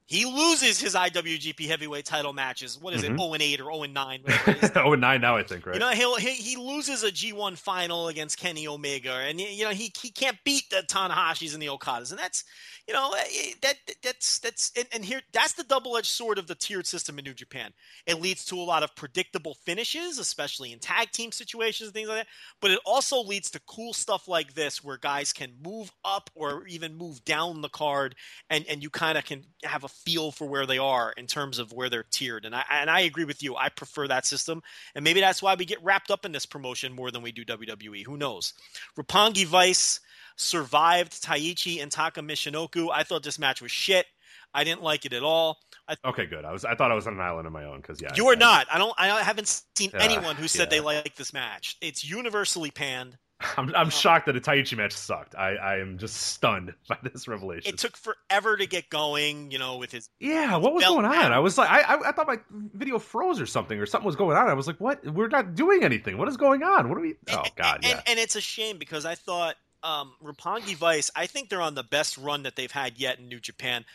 he 0.08 0.26
loses 0.26 0.80
his 0.80 0.96
IWGP 0.96 1.68
Heavyweight 1.68 2.06
Title 2.06 2.34
matches. 2.34 2.80
What 2.80 2.94
is 2.94 3.04
Mhm. 3.04 3.14
it, 3.14 3.18
0 3.20 3.34
and 3.34 3.44
8 3.44 3.60
or 3.60 3.64
0 3.66 3.84
and 3.84 3.94
9? 3.94 4.22
whatever 4.24 4.52
it 4.52 4.64
is. 4.64 4.72
oh, 4.76 4.94
and 4.94 5.02
nine 5.02 5.22
now, 5.22 5.36
I 5.38 5.44
think, 5.44 5.66
right? 5.66 5.74
You 5.76 5.80
know, 5.82 5.90
he'll, 5.92 6.16
he 6.16 6.32
he 6.32 6.56
loses 6.56 7.04
a 7.04 7.12
G1 7.12 7.58
final 7.58 8.08
against 8.08 8.38
Kenny 8.40 8.68
Omega, 8.68 9.12
and 9.14 9.40
you 9.40 9.64
know 9.66 9.72
he 9.72 9.92
he 10.02 10.10
can't 10.10 10.38
beat 10.44 10.70
the 10.70 10.78
Tanahashis 10.90 11.54
and 11.54 11.62
the 11.62 11.68
Okadas, 11.68 12.12
and 12.12 12.20
that's 12.20 12.44
you 12.88 12.94
know 12.94 13.14
eh, 13.18 13.52
that 13.62 13.76
that's 14.02 14.40
that's 14.40 14.72
and, 14.78 14.88
and 14.94 15.04
here 15.06 15.22
that's 15.34 15.54
the 15.54 15.64
double 15.66 15.98
edged 15.98 16.08
sword 16.08 16.38
of 16.38 16.48
the 16.48 16.56
tiered 16.56 16.88
system 16.88 17.20
in 17.20 17.26
New 17.26 17.34
Japan. 17.34 17.74
It 18.06 18.22
leads 18.22 18.46
to 18.46 18.56
a 18.56 18.64
lot 18.64 18.84
of 18.84 18.96
predictable 18.96 19.56
finishes, 19.66 20.20
especially 20.20 20.72
in 20.72 20.80
tag 20.80 21.12
team 21.12 21.32
situations 21.34 21.90
and 21.90 21.94
things 21.94 22.08
like 22.08 22.20
that. 22.20 22.28
But 22.62 22.72
it 22.72 22.80
also 22.86 23.22
leads 23.22 23.52
to 23.52 23.60
cool 23.68 23.94
stuff 23.94 24.28
like 24.30 24.54
this, 24.54 24.82
where 24.82 24.98
guys 24.98 25.34
can 25.34 25.52
move 25.62 25.92
up 26.06 26.30
or 26.34 26.66
even 26.68 26.96
move 26.96 27.26
down 27.26 27.62
the 27.62 27.68
card, 27.70 28.16
and 28.50 28.66
and 28.70 28.82
you 28.82 28.90
kind 28.90 29.18
of 29.18 29.26
can 29.26 29.44
have 29.64 29.84
a 29.84 29.90
feel 30.06 30.32
for 30.32 30.48
where 30.48 30.66
they 30.66 30.78
are 30.78 31.12
in 31.18 31.28
terms 31.28 31.60
of 31.60 31.72
where 31.74 31.90
they're 31.90 32.04
tiered. 32.10 32.46
And 32.46 32.56
I 32.56 32.64
and 32.72 32.90
I 32.90 33.02
agree 33.02 33.26
with 33.26 33.42
you. 33.44 33.56
I 33.56 33.70
prefer 33.70 34.08
that 34.08 34.26
system. 34.26 34.62
And 34.96 35.04
maybe 35.04 35.20
that's 35.20 35.42
why 35.42 35.56
we 35.56 35.66
get 35.66 35.84
wrapped 35.84 36.12
up 36.12 36.26
in 36.26 36.32
this 36.32 36.46
promotion 36.46 36.94
more 36.94 37.12
than 37.12 37.22
we 37.22 37.32
do 37.32 37.44
WWE. 37.46 38.06
Who 38.06 38.18
knows? 38.18 38.54
Roppongi 38.98 39.46
Vice 39.46 40.00
survived 40.36 41.24
Taichi 41.24 41.82
and 41.82 41.92
Taka 41.92 42.22
Michinoku. 42.22 42.90
I 42.94 43.04
thought 43.04 43.24
this 43.24 43.40
match 43.40 43.62
was 43.62 43.72
shit. 43.72 44.06
I 44.54 44.64
didn't 44.64 44.82
like 44.84 45.06
it 45.06 45.14
at 45.14 45.24
all. 45.24 45.58
I, 45.90 45.96
Okay, 46.06 46.26
good. 46.26 46.46
I 46.46 46.52
was 46.52 46.64
I 46.66 46.76
thought 46.76 46.92
I 46.92 46.96
was 46.96 47.08
on 47.08 47.14
an 47.14 47.20
island 47.20 47.48
of 47.48 47.54
my 47.54 47.66
own 47.66 47.82
because 47.82 48.02
yeah, 48.02 48.14
you 48.16 48.28
are 48.28 48.34
I- 48.34 48.40
not. 48.40 48.68
I 48.72 48.78
don't. 48.78 48.94
I 48.98 49.22
haven't 49.24 49.48
seen 49.76 49.92
Yeah, 49.94 50.02
anyone 50.02 50.36
who 50.36 50.48
said 50.48 50.64
yeah. 50.72 50.78
they 50.78 50.80
like 50.80 51.16
this 51.16 51.34
match. 51.34 51.78
It's 51.82 52.04
universally 52.10 52.72
panned. 52.72 53.18
I'm 53.58 53.74
I'm 53.76 53.90
shocked 53.90 54.26
that 54.26 54.36
a 54.36 54.40
Taichi 54.40 54.76
match 54.78 54.94
sucked. 54.94 55.36
I 55.36 55.56
I 55.56 55.78
am 55.78 55.98
just 55.98 56.16
stunned 56.18 56.74
by 56.90 56.98
this 57.04 57.28
revelation. 57.28 57.74
It 57.74 57.78
took 57.78 57.96
forever 57.96 58.58
to 58.58 58.66
get 58.66 58.90
going. 58.90 59.52
You 59.52 59.60
know, 59.60 59.78
with 59.78 59.92
his 59.92 60.10
yeah, 60.20 60.56
what 60.58 60.74
was 60.74 60.84
going 60.84 61.06
on? 61.06 61.32
I 61.32 61.40
was 61.40 61.58
like, 61.58 61.70
I, 61.70 61.82
I 61.82 62.10
I 62.10 62.12
thought 62.12 62.28
my 62.28 62.40
video 62.50 63.00
froze 63.00 63.40
or 63.40 63.46
something, 63.46 63.80
or 63.80 63.86
something 63.86 64.06
was 64.06 64.16
going 64.16 64.38
on. 64.38 64.48
I 64.48 64.54
was 64.54 64.68
like, 64.68 64.80
what? 64.80 65.06
We're 65.06 65.28
not 65.28 65.56
doing 65.56 65.84
anything. 65.84 66.18
What 66.18 66.28
is 66.28 66.38
going 66.38 66.64
on? 66.64 66.90
What 66.90 66.98
are 66.98 67.02
we? 67.02 67.16
Oh 67.30 67.42
and, 67.44 67.56
God, 67.56 67.76
and, 67.84 67.86
yeah. 67.86 68.02
and 68.08 68.20
it's 68.20 68.36
a 68.36 68.42
shame 68.42 68.78
because 68.78 69.06
I 69.06 69.16
thought 69.16 69.56
um, 69.84 70.14
Roppongi 70.24 70.76
Vice. 70.76 71.12
I 71.16 71.28
think 71.28 71.50
they're 71.50 71.62
on 71.62 71.76
the 71.76 71.84
best 71.84 72.18
run 72.18 72.44
that 72.44 72.56
they've 72.56 72.72
had 72.72 72.98
yet 72.98 73.20
in 73.20 73.28
New 73.28 73.40
Japan. 73.40 73.86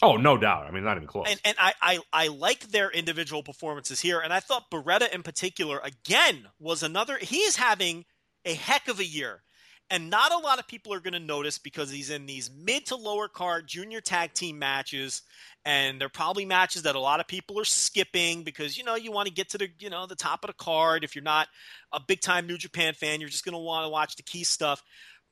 Oh, 0.00 0.16
no 0.16 0.38
doubt. 0.38 0.66
I 0.66 0.70
mean, 0.70 0.84
not 0.84 0.96
even 0.96 1.08
close. 1.08 1.26
and 1.28 1.40
and 1.44 1.56
I, 1.58 1.72
I 1.80 1.98
I 2.12 2.28
like 2.28 2.68
their 2.68 2.90
individual 2.90 3.42
performances 3.42 4.00
here, 4.00 4.20
and 4.20 4.32
I 4.32 4.40
thought 4.40 4.70
Beretta 4.70 5.12
in 5.12 5.22
particular 5.22 5.80
again 5.82 6.48
was 6.60 6.82
another. 6.82 7.18
He's 7.20 7.56
having 7.56 8.04
a 8.48 8.54
heck 8.54 8.88
of 8.88 8.98
a 8.98 9.04
year, 9.04 9.42
and 9.90 10.10
not 10.10 10.32
a 10.32 10.38
lot 10.38 10.58
of 10.58 10.66
people 10.66 10.92
are 10.92 11.00
going 11.00 11.12
to 11.12 11.20
notice 11.20 11.58
because 11.58 11.90
he's 11.90 12.10
in 12.10 12.26
these 12.26 12.50
mid 12.50 12.86
to 12.86 12.96
lower 12.96 13.28
card 13.28 13.66
junior 13.66 14.00
tag 14.00 14.32
team 14.32 14.58
matches, 14.58 15.22
and 15.64 16.00
they're 16.00 16.08
probably 16.08 16.44
matches 16.44 16.82
that 16.82 16.96
a 16.96 17.00
lot 17.00 17.20
of 17.20 17.28
people 17.28 17.60
are 17.60 17.64
skipping 17.64 18.42
because 18.42 18.76
you 18.76 18.84
know 18.84 18.96
you 18.96 19.12
want 19.12 19.28
to 19.28 19.34
get 19.34 19.50
to 19.50 19.58
the 19.58 19.68
you 19.78 19.90
know 19.90 20.06
the 20.06 20.16
top 20.16 20.44
of 20.44 20.48
the 20.48 20.54
card. 20.54 21.04
If 21.04 21.14
you're 21.14 21.22
not 21.22 21.48
a 21.92 22.00
big 22.00 22.20
time 22.20 22.46
New 22.46 22.58
Japan 22.58 22.94
fan, 22.94 23.20
you're 23.20 23.28
just 23.28 23.44
going 23.44 23.54
to 23.54 23.58
want 23.58 23.84
to 23.84 23.90
watch 23.90 24.16
the 24.16 24.22
key 24.22 24.44
stuff. 24.44 24.82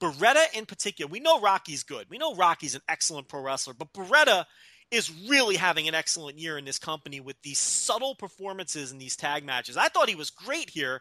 Beretta 0.00 0.44
in 0.54 0.66
particular, 0.66 1.10
we 1.10 1.20
know 1.20 1.40
Rocky's 1.40 1.82
good. 1.82 2.06
We 2.10 2.18
know 2.18 2.34
Rocky's 2.34 2.74
an 2.74 2.82
excellent 2.88 3.28
pro 3.28 3.40
wrestler, 3.40 3.72
but 3.72 3.94
Beretta 3.94 4.44
is 4.90 5.10
really 5.28 5.56
having 5.56 5.88
an 5.88 5.94
excellent 5.94 6.38
year 6.38 6.58
in 6.58 6.64
this 6.64 6.78
company 6.78 7.18
with 7.18 7.36
these 7.42 7.58
subtle 7.58 8.14
performances 8.14 8.92
in 8.92 8.98
these 8.98 9.16
tag 9.16 9.44
matches. 9.44 9.76
I 9.76 9.88
thought 9.88 10.08
he 10.08 10.14
was 10.14 10.30
great 10.30 10.70
here. 10.70 11.00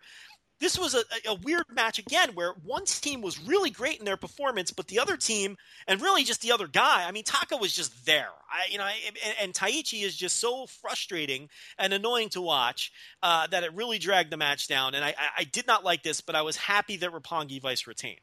This 0.59 0.79
was 0.79 0.95
a, 0.95 1.03
a 1.27 1.35
weird 1.35 1.65
match 1.73 1.99
again 1.99 2.29
where 2.33 2.53
one 2.63 2.85
team 2.85 3.21
was 3.21 3.39
really 3.39 3.69
great 3.69 3.99
in 3.99 4.05
their 4.05 4.15
performance, 4.15 4.71
but 4.71 4.87
the 4.87 4.99
other 4.99 5.17
team, 5.17 5.57
and 5.85 6.01
really 6.01 6.23
just 6.23 6.41
the 6.41 6.53
other 6.53 6.67
guy, 6.67 7.05
I 7.05 7.11
mean, 7.11 7.25
Taka 7.25 7.57
was 7.57 7.75
just 7.75 8.05
there. 8.05 8.29
I, 8.49 8.71
you 8.71 8.77
know, 8.77 8.85
and, 8.85 9.35
and 9.41 9.53
Taichi 9.53 10.03
is 10.03 10.15
just 10.15 10.39
so 10.39 10.65
frustrating 10.65 11.49
and 11.77 11.91
annoying 11.91 12.29
to 12.29 12.41
watch 12.41 12.93
uh, 13.21 13.47
that 13.47 13.63
it 13.63 13.73
really 13.73 13.99
dragged 13.99 14.31
the 14.31 14.37
match 14.37 14.69
down. 14.69 14.95
And 14.95 15.03
I, 15.03 15.13
I, 15.37 15.43
did 15.43 15.67
not 15.67 15.83
like 15.83 16.03
this, 16.03 16.21
but 16.21 16.35
I 16.35 16.41
was 16.43 16.55
happy 16.55 16.95
that 16.97 17.11
Roppongi 17.11 17.61
Vice 17.61 17.85
retained. 17.85 18.21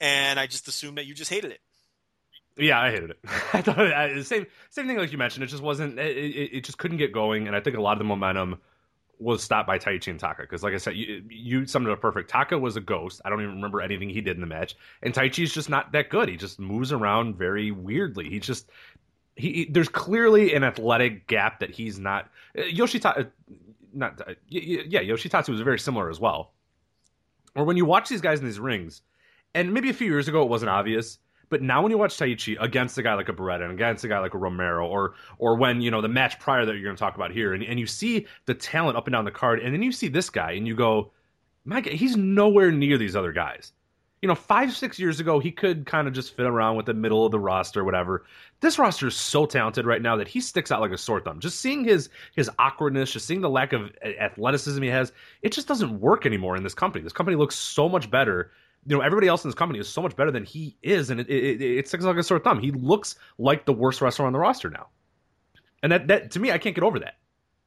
And 0.00 0.40
I 0.40 0.46
just 0.46 0.66
assumed 0.66 0.96
that 0.96 1.04
you 1.04 1.14
just 1.14 1.30
hated 1.30 1.52
it. 1.52 1.60
Yeah, 2.56 2.80
I 2.80 2.90
hated 2.90 3.10
it. 3.10 3.18
I 3.52 3.60
thought 3.60 3.78
I, 3.78 4.22
same 4.22 4.46
same 4.70 4.86
thing 4.86 4.96
like 4.96 5.12
you 5.12 5.18
mentioned. 5.18 5.44
It 5.44 5.48
just 5.48 5.62
wasn't. 5.62 5.98
It, 5.98 6.16
it, 6.16 6.50
it 6.56 6.64
just 6.64 6.78
couldn't 6.78 6.96
get 6.96 7.12
going, 7.12 7.46
and 7.46 7.54
I 7.54 7.60
think 7.60 7.76
a 7.76 7.80
lot 7.80 7.92
of 7.92 7.98
the 7.98 8.04
momentum 8.04 8.60
was 9.20 9.42
stopped 9.42 9.66
by 9.66 9.78
Taichi 9.78 10.08
and 10.08 10.18
Taka. 10.18 10.42
Because, 10.42 10.62
like 10.62 10.74
I 10.74 10.78
said, 10.78 10.96
you, 10.96 11.22
you 11.28 11.66
summed 11.66 11.86
it 11.86 11.92
up 11.92 12.00
perfect. 12.00 12.30
Taka 12.30 12.58
was 12.58 12.76
a 12.76 12.80
ghost. 12.80 13.20
I 13.24 13.28
don't 13.30 13.40
even 13.42 13.54
remember 13.56 13.80
anything 13.80 14.08
he 14.08 14.20
did 14.20 14.36
in 14.36 14.40
the 14.40 14.46
match, 14.46 14.76
and 15.02 15.14
Taichi's 15.14 15.52
just 15.52 15.68
not 15.68 15.92
that 15.92 16.08
good. 16.08 16.28
He 16.28 16.36
just 16.36 16.58
moves 16.58 16.90
around 16.92 17.36
very 17.36 17.70
weirdly. 17.70 18.28
He 18.30 18.40
just 18.40 18.70
he, 19.36 19.52
he- 19.52 19.64
there's 19.70 19.88
clearly 19.88 20.54
an 20.54 20.64
athletic 20.64 21.26
gap 21.26 21.60
that 21.60 21.70
he's 21.70 21.98
not. 21.98 22.28
Uh, 22.56 22.62
Yoshita, 22.62 23.18
uh, 23.20 23.24
not 23.92 24.20
uh, 24.26 24.34
yeah, 24.48 25.00
Yoshitatsu 25.02 25.50
was 25.50 25.60
very 25.60 25.78
similar 25.78 26.10
as 26.10 26.18
well. 26.18 26.52
Or 27.54 27.64
when 27.64 27.76
you 27.76 27.84
watch 27.84 28.08
these 28.08 28.20
guys 28.20 28.38
in 28.40 28.46
these 28.46 28.60
rings, 28.60 29.02
and 29.54 29.72
maybe 29.74 29.90
a 29.90 29.94
few 29.94 30.06
years 30.06 30.28
ago 30.28 30.42
it 30.42 30.48
wasn't 30.48 30.70
obvious, 30.70 31.18
but 31.50 31.60
now 31.60 31.82
when 31.82 31.90
you 31.90 31.98
watch 31.98 32.16
Taichi 32.16 32.56
against 32.60 32.96
a 32.96 33.02
guy 33.02 33.14
like 33.14 33.28
a 33.28 33.32
Beretta 33.32 33.64
and 33.64 33.72
against 33.72 34.04
a 34.04 34.08
guy 34.08 34.20
like 34.20 34.34
a 34.34 34.38
Romero, 34.38 34.86
or 34.86 35.14
or 35.38 35.56
when 35.56 35.80
you 35.82 35.90
know 35.90 36.00
the 36.00 36.08
match 36.08 36.38
prior 36.38 36.64
that 36.64 36.72
you're 36.72 36.84
going 36.84 36.96
to 36.96 37.00
talk 37.00 37.16
about 37.16 37.32
here, 37.32 37.52
and, 37.52 37.62
and 37.62 37.78
you 37.78 37.86
see 37.86 38.26
the 38.46 38.54
talent 38.54 38.96
up 38.96 39.06
and 39.06 39.12
down 39.12 39.24
the 39.24 39.30
card, 39.30 39.60
and 39.60 39.74
then 39.74 39.82
you 39.82 39.92
see 39.92 40.08
this 40.08 40.30
guy, 40.30 40.52
and 40.52 40.66
you 40.66 40.74
go, 40.74 41.10
my 41.64 41.80
God, 41.80 41.92
he's 41.92 42.16
nowhere 42.16 42.70
near 42.70 42.96
these 42.96 43.16
other 43.16 43.32
guys. 43.32 43.72
You 44.22 44.28
know, 44.28 44.34
five 44.34 44.76
six 44.76 44.98
years 44.98 45.18
ago, 45.18 45.40
he 45.40 45.50
could 45.50 45.86
kind 45.86 46.06
of 46.06 46.14
just 46.14 46.36
fit 46.36 46.46
around 46.46 46.76
with 46.76 46.86
the 46.86 46.94
middle 46.94 47.24
of 47.24 47.32
the 47.32 47.40
roster, 47.40 47.84
whatever. 47.84 48.24
This 48.60 48.78
roster 48.78 49.08
is 49.08 49.16
so 49.16 49.44
talented 49.44 49.86
right 49.86 50.02
now 50.02 50.16
that 50.16 50.28
he 50.28 50.40
sticks 50.40 50.70
out 50.70 50.80
like 50.80 50.92
a 50.92 50.98
sore 50.98 51.20
thumb. 51.20 51.40
Just 51.40 51.58
seeing 51.58 51.82
his 51.82 52.10
his 52.36 52.48
awkwardness, 52.60 53.12
just 53.12 53.26
seeing 53.26 53.40
the 53.40 53.50
lack 53.50 53.72
of 53.72 53.90
athleticism 54.20 54.80
he 54.82 54.90
has, 54.90 55.12
it 55.42 55.52
just 55.52 55.66
doesn't 55.66 56.00
work 56.00 56.26
anymore 56.26 56.56
in 56.56 56.62
this 56.62 56.74
company. 56.74 57.02
This 57.02 57.12
company 57.12 57.36
looks 57.36 57.56
so 57.56 57.88
much 57.88 58.08
better 58.08 58.52
you 58.86 58.96
know 58.96 59.02
everybody 59.02 59.28
else 59.28 59.44
in 59.44 59.48
this 59.48 59.54
company 59.54 59.78
is 59.78 59.88
so 59.88 60.02
much 60.02 60.16
better 60.16 60.30
than 60.30 60.44
he 60.44 60.76
is, 60.82 61.10
and 61.10 61.20
it 61.20 61.28
it, 61.28 61.60
it, 61.60 61.78
it 61.78 61.88
sticks 61.88 62.04
like 62.04 62.16
a 62.16 62.22
sore 62.22 62.38
thumb. 62.38 62.60
He 62.60 62.72
looks 62.72 63.16
like 63.38 63.66
the 63.66 63.72
worst 63.72 64.00
wrestler 64.00 64.26
on 64.26 64.32
the 64.32 64.38
roster 64.38 64.70
now, 64.70 64.88
and 65.82 65.92
that 65.92 66.08
that 66.08 66.30
to 66.32 66.40
me, 66.40 66.50
I 66.50 66.58
can't 66.58 66.74
get 66.74 66.84
over 66.84 66.98
that. 67.00 67.16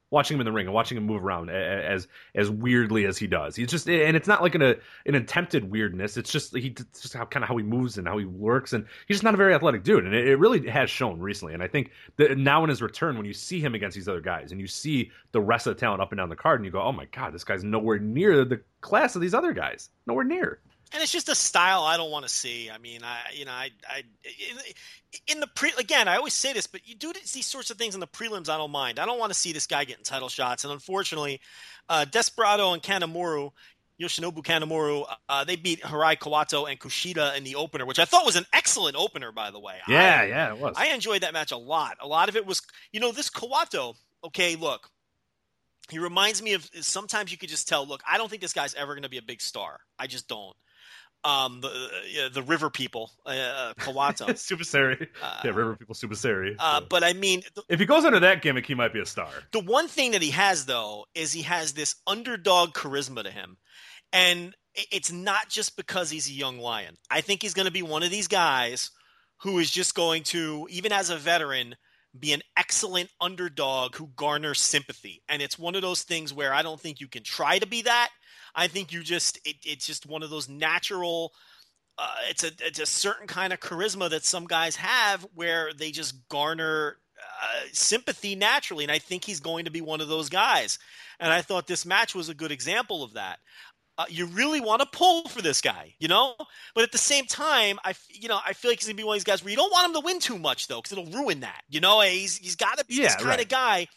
Watching 0.10 0.36
him 0.36 0.42
in 0.42 0.46
the 0.46 0.52
ring 0.52 0.68
and 0.68 0.76
watching 0.76 0.96
him 0.96 1.08
move 1.08 1.26
around 1.26 1.50
as 1.50 2.08
as 2.36 2.48
weirdly 2.48 3.06
as 3.06 3.18
he 3.18 3.26
does, 3.26 3.56
he's 3.56 3.68
just 3.68 3.90
and 3.90 4.16
it's 4.16 4.28
not 4.28 4.44
like 4.44 4.54
an 4.54 4.62
a, 4.62 4.76
an 5.08 5.16
attempted 5.16 5.72
weirdness. 5.72 6.18
It's 6.18 6.32
just 6.32 6.56
he 6.56 6.68
it's 6.68 7.02
just 7.02 7.16
how 7.16 7.26
kind 7.26 7.44
of 7.44 7.50
how 7.50 7.58
he 7.58 7.64
moves 7.64 7.98
and 7.98 8.08
how 8.08 8.20
he 8.20 8.26
works, 8.26 8.74
and 8.74 8.86
he's 9.08 9.16
just 9.16 9.24
not 9.24 9.34
a 9.34 9.38
very 9.38 9.56
athletic 9.56 9.84
dude. 9.84 10.06
And 10.06 10.14
it, 10.14 10.28
it 10.28 10.36
really 10.36 10.70
has 10.70 10.92
shown 10.92 11.20
recently. 11.20 11.56
And 11.56 11.64
I 11.64 11.68
think 11.68 11.90
that 12.18 12.38
now 12.38 12.64
in 12.64 12.70
his 12.70 12.80
return, 12.80 13.18
when 13.18 13.26
you 13.26 13.34
see 13.34 13.60
him 13.60 13.74
against 13.74 13.96
these 13.96 14.08
other 14.08 14.22
guys, 14.22 14.52
and 14.52 14.62
you 14.62 14.68
see 14.68 15.10
the 15.32 15.42
rest 15.42 15.66
of 15.66 15.76
the 15.76 15.80
talent 15.80 16.00
up 16.00 16.12
and 16.12 16.20
down 16.20 16.30
the 16.30 16.36
card, 16.36 16.60
and 16.60 16.66
you 16.66 16.72
go, 16.72 16.84
oh 16.84 16.92
my 16.92 17.06
god, 17.06 17.34
this 17.34 17.44
guy's 17.44 17.64
nowhere 17.64 17.98
near 17.98 18.46
the 18.46 18.62
class 18.82 19.16
of 19.16 19.22
these 19.22 19.34
other 19.34 19.52
guys, 19.52 19.90
nowhere 20.06 20.26
near. 20.26 20.60
And 20.94 21.02
it's 21.02 21.12
just 21.12 21.30
a 21.30 21.36
style 21.36 21.84
I 21.84 21.98
don't 21.98 22.12
want 22.12 22.26
to 22.26 22.30
see. 22.30 22.70
I 22.70 22.78
mean, 22.78 23.02
I 23.04 23.20
you 23.34 23.46
know, 23.46 23.52
I 23.52 23.72
I 23.88 24.04
in, 25.28 25.40
the 25.40 25.48
pre 25.48 25.72
again, 25.78 26.08
I 26.08 26.18
always 26.18 26.34
say 26.34 26.54
this, 26.54 26.68
but 26.68 26.88
you 26.88 26.96
do 26.96 27.12
these 27.14 27.46
sorts 27.46 27.72
of 27.72 27.78
things 27.78 27.96
in 27.96 28.00
the 28.00 28.08
prelims. 28.08 28.50
I 28.50 28.58
don't 28.58 28.72
mind. 28.72 29.00
I 29.00 29.06
don't 29.06 29.20
want 29.20 29.32
to 29.32 29.38
see 29.38 29.52
this 29.52 29.68
guy 29.68 29.84
getting 29.86 30.04
title 30.04 30.30
shots, 30.30 30.64
and 30.64 30.72
unfortunately, 30.72 31.42
uh, 31.90 32.06
Desperado 32.06 32.74
and 32.74 32.82
Kanemaru. 32.82 33.52
Yoshinobu 34.02 34.44
Kanemaru, 34.44 35.06
uh, 35.30 35.44
they 35.44 35.56
beat 35.56 35.82
Hirai 35.82 36.18
Kawato 36.18 36.70
and 36.70 36.80
Kushida 36.80 37.38
in 37.38 37.44
the 37.44 37.56
opener, 37.56 37.86
which 37.86 38.00
I 38.00 38.06
thought 38.06 38.26
was 38.26 38.36
an 38.36 38.46
excellent 38.52 38.96
opener, 38.96 39.32
by 39.32 39.52
the 39.52 39.60
way. 39.60 39.76
Yeah, 39.88 40.22
I, 40.22 40.26
yeah, 40.26 40.52
it 40.52 40.58
was. 40.58 40.74
I 40.76 40.88
enjoyed 40.88 41.22
that 41.22 41.32
match 41.32 41.52
a 41.52 41.58
lot. 41.58 41.98
A 42.02 42.08
lot 42.08 42.28
of 42.28 42.36
it 42.36 42.46
was, 42.46 42.64
you 42.92 43.00
know, 43.00 43.12
this 43.12 43.30
Kawato. 43.30 43.96
Okay, 44.26 44.56
look, 44.56 44.90
he 45.90 46.00
reminds 46.00 46.42
me 46.42 46.54
of. 46.54 46.68
Sometimes 46.82 47.32
you 47.32 47.38
could 47.38 47.50
just 47.50 47.68
tell. 47.68 47.86
Look, 47.86 48.02
I 48.10 48.18
don't 48.18 48.30
think 48.30 48.42
this 48.42 48.54
guy's 48.54 48.74
ever 48.74 48.94
going 48.94 49.04
to 49.04 49.10
be 49.10 49.20
a 49.20 49.24
big 49.24 49.42
star. 49.42 49.80
I 50.00 50.08
just 50.08 50.28
don't. 50.28 50.56
Um, 51.26 51.62
the 51.62 51.68
uh, 51.70 52.30
the 52.34 52.44
River 52.44 52.70
people, 52.70 53.12
uh, 53.26 53.74
Kawato. 53.80 54.34
Super 54.38 54.66
Sari. 54.66 55.08
Uh, 55.22 55.40
yeah, 55.46 55.52
River 55.52 55.76
People 55.76 55.96
Super 55.96 56.16
uh, 56.60 56.80
So. 56.80 56.86
but 56.90 57.04
I 57.04 57.14
mean, 57.14 57.44
if 57.70 57.80
he 57.80 57.86
goes 57.86 58.04
under 58.04 58.20
that 58.20 58.42
gimmick, 58.42 58.66
he 58.66 58.76
might 58.76 58.92
be 58.92 59.00
a 59.00 59.06
star. 59.06 59.30
the 59.52 59.62
one 59.62 59.88
thing 59.88 60.12
that 60.12 60.22
he 60.22 60.32
has 60.32 60.66
though 60.66 61.06
is 61.16 61.32
he 61.32 61.44
has 61.44 61.74
this 61.74 61.96
underdog 62.06 62.74
charisma 62.74 63.24
to 63.24 63.32
him, 63.32 63.58
and 64.12 64.54
it's 64.76 65.12
not 65.12 65.50
just 65.50 65.78
because 65.78 66.10
he's 66.10 66.30
a 66.30 66.34
young 66.34 66.60
lion. 66.60 66.98
I 67.10 67.22
think 67.22 67.42
he's 67.42 67.54
going 67.54 67.68
to 67.68 67.72
be 67.72 67.84
one 67.84 68.04
of 68.04 68.12
these 68.12 68.28
guys 68.28 68.92
who 69.38 69.60
is 69.60 69.70
just 69.70 69.94
going 69.94 70.24
to, 70.24 70.68
even 70.70 70.92
as 70.92 71.10
a 71.10 71.18
veteran, 71.18 71.76
be 72.18 72.34
an 72.34 72.42
excellent 72.58 73.10
underdog 73.20 73.96
who 73.96 74.10
garners 74.16 74.60
sympathy. 74.60 75.22
And 75.28 75.42
it's 75.42 75.60
one 75.60 75.76
of 75.76 75.82
those 75.82 76.04
things 76.04 76.34
where 76.34 76.54
I 76.54 76.62
don't 76.62 76.80
think 76.80 77.02
you 77.02 77.08
can 77.08 77.24
try 77.24 77.60
to 77.60 77.68
be 77.68 77.84
that. 77.84 78.10
I 78.56 78.68
think 78.68 78.92
you 78.92 79.04
just 79.04 79.40
it, 79.46 79.58
it's 79.66 79.86
just 79.86 80.06
one 80.06 80.24
of 80.24 80.30
those 80.30 80.50
natural 80.50 81.34
uh, 81.98 82.16
it's 82.30 82.44
a 82.44 82.52
it's 82.60 82.80
a 82.80 82.86
certain 82.86 83.28
kind 83.28 83.54
of 83.54 83.60
charisma 83.60 84.10
that 84.10 84.24
some 84.24 84.46
guys 84.46 84.76
have 84.76 85.26
where 85.36 85.72
they 85.74 85.92
just 85.92 86.28
garner 86.30 86.98
uh, 87.20 87.60
sympathy 87.72 88.36
naturally, 88.36 88.84
and 88.84 88.92
I 88.92 89.00
think 89.00 89.24
he's 89.26 89.40
going 89.40 89.66
to 89.66 89.72
be 89.72 89.82
one 89.82 90.02
of 90.02 90.08
those 90.08 90.30
guys. 90.30 90.80
And 91.20 91.32
I 91.32 91.42
thought 91.42 91.68
this 91.68 91.86
match 91.86 92.16
was 92.16 92.30
a 92.30 92.34
good 92.34 92.52
example 92.52 93.04
of 93.04 93.14
that. 93.14 93.40
Uh, 93.98 94.06
you 94.10 94.26
really 94.28 94.60
want 94.60 94.82
to 94.82 94.88
pull 94.92 95.28
for 95.28 95.42
this 95.44 95.62
guy, 95.62 95.94
you 96.00 96.08
know. 96.08 96.36
But 96.74 96.84
at 96.84 96.92
the 96.92 96.98
same 96.98 97.26
time, 97.26 97.78
I 97.86 97.94
you 98.10 98.28
know 98.28 98.40
I 98.46 98.54
feel 98.54 98.72
like 98.72 98.80
he's 98.80 98.88
gonna 98.88 98.98
be 98.98 99.04
one 99.04 99.16
of 99.16 99.20
these 99.20 99.24
guys 99.26 99.44
where 99.44 99.52
you 99.52 99.58
don't 99.58 99.72
want 99.72 99.88
him 99.88 99.94
to 100.02 100.06
win 100.06 100.20
too 100.20 100.40
much 100.40 100.68
though, 100.68 100.82
because 100.82 100.98
it'll 100.98 101.12
ruin 101.12 101.42
that. 101.42 101.62
You 101.70 101.80
know, 101.80 102.02
he's 102.02 102.38
he's 102.38 102.56
got 102.56 102.80
to 102.80 102.86
be 102.86 102.96
Yeah, 102.96 103.02
this 103.02 103.16
kind 103.16 103.40
right. 103.40 103.42
of 103.42 103.48
guy 103.50 103.88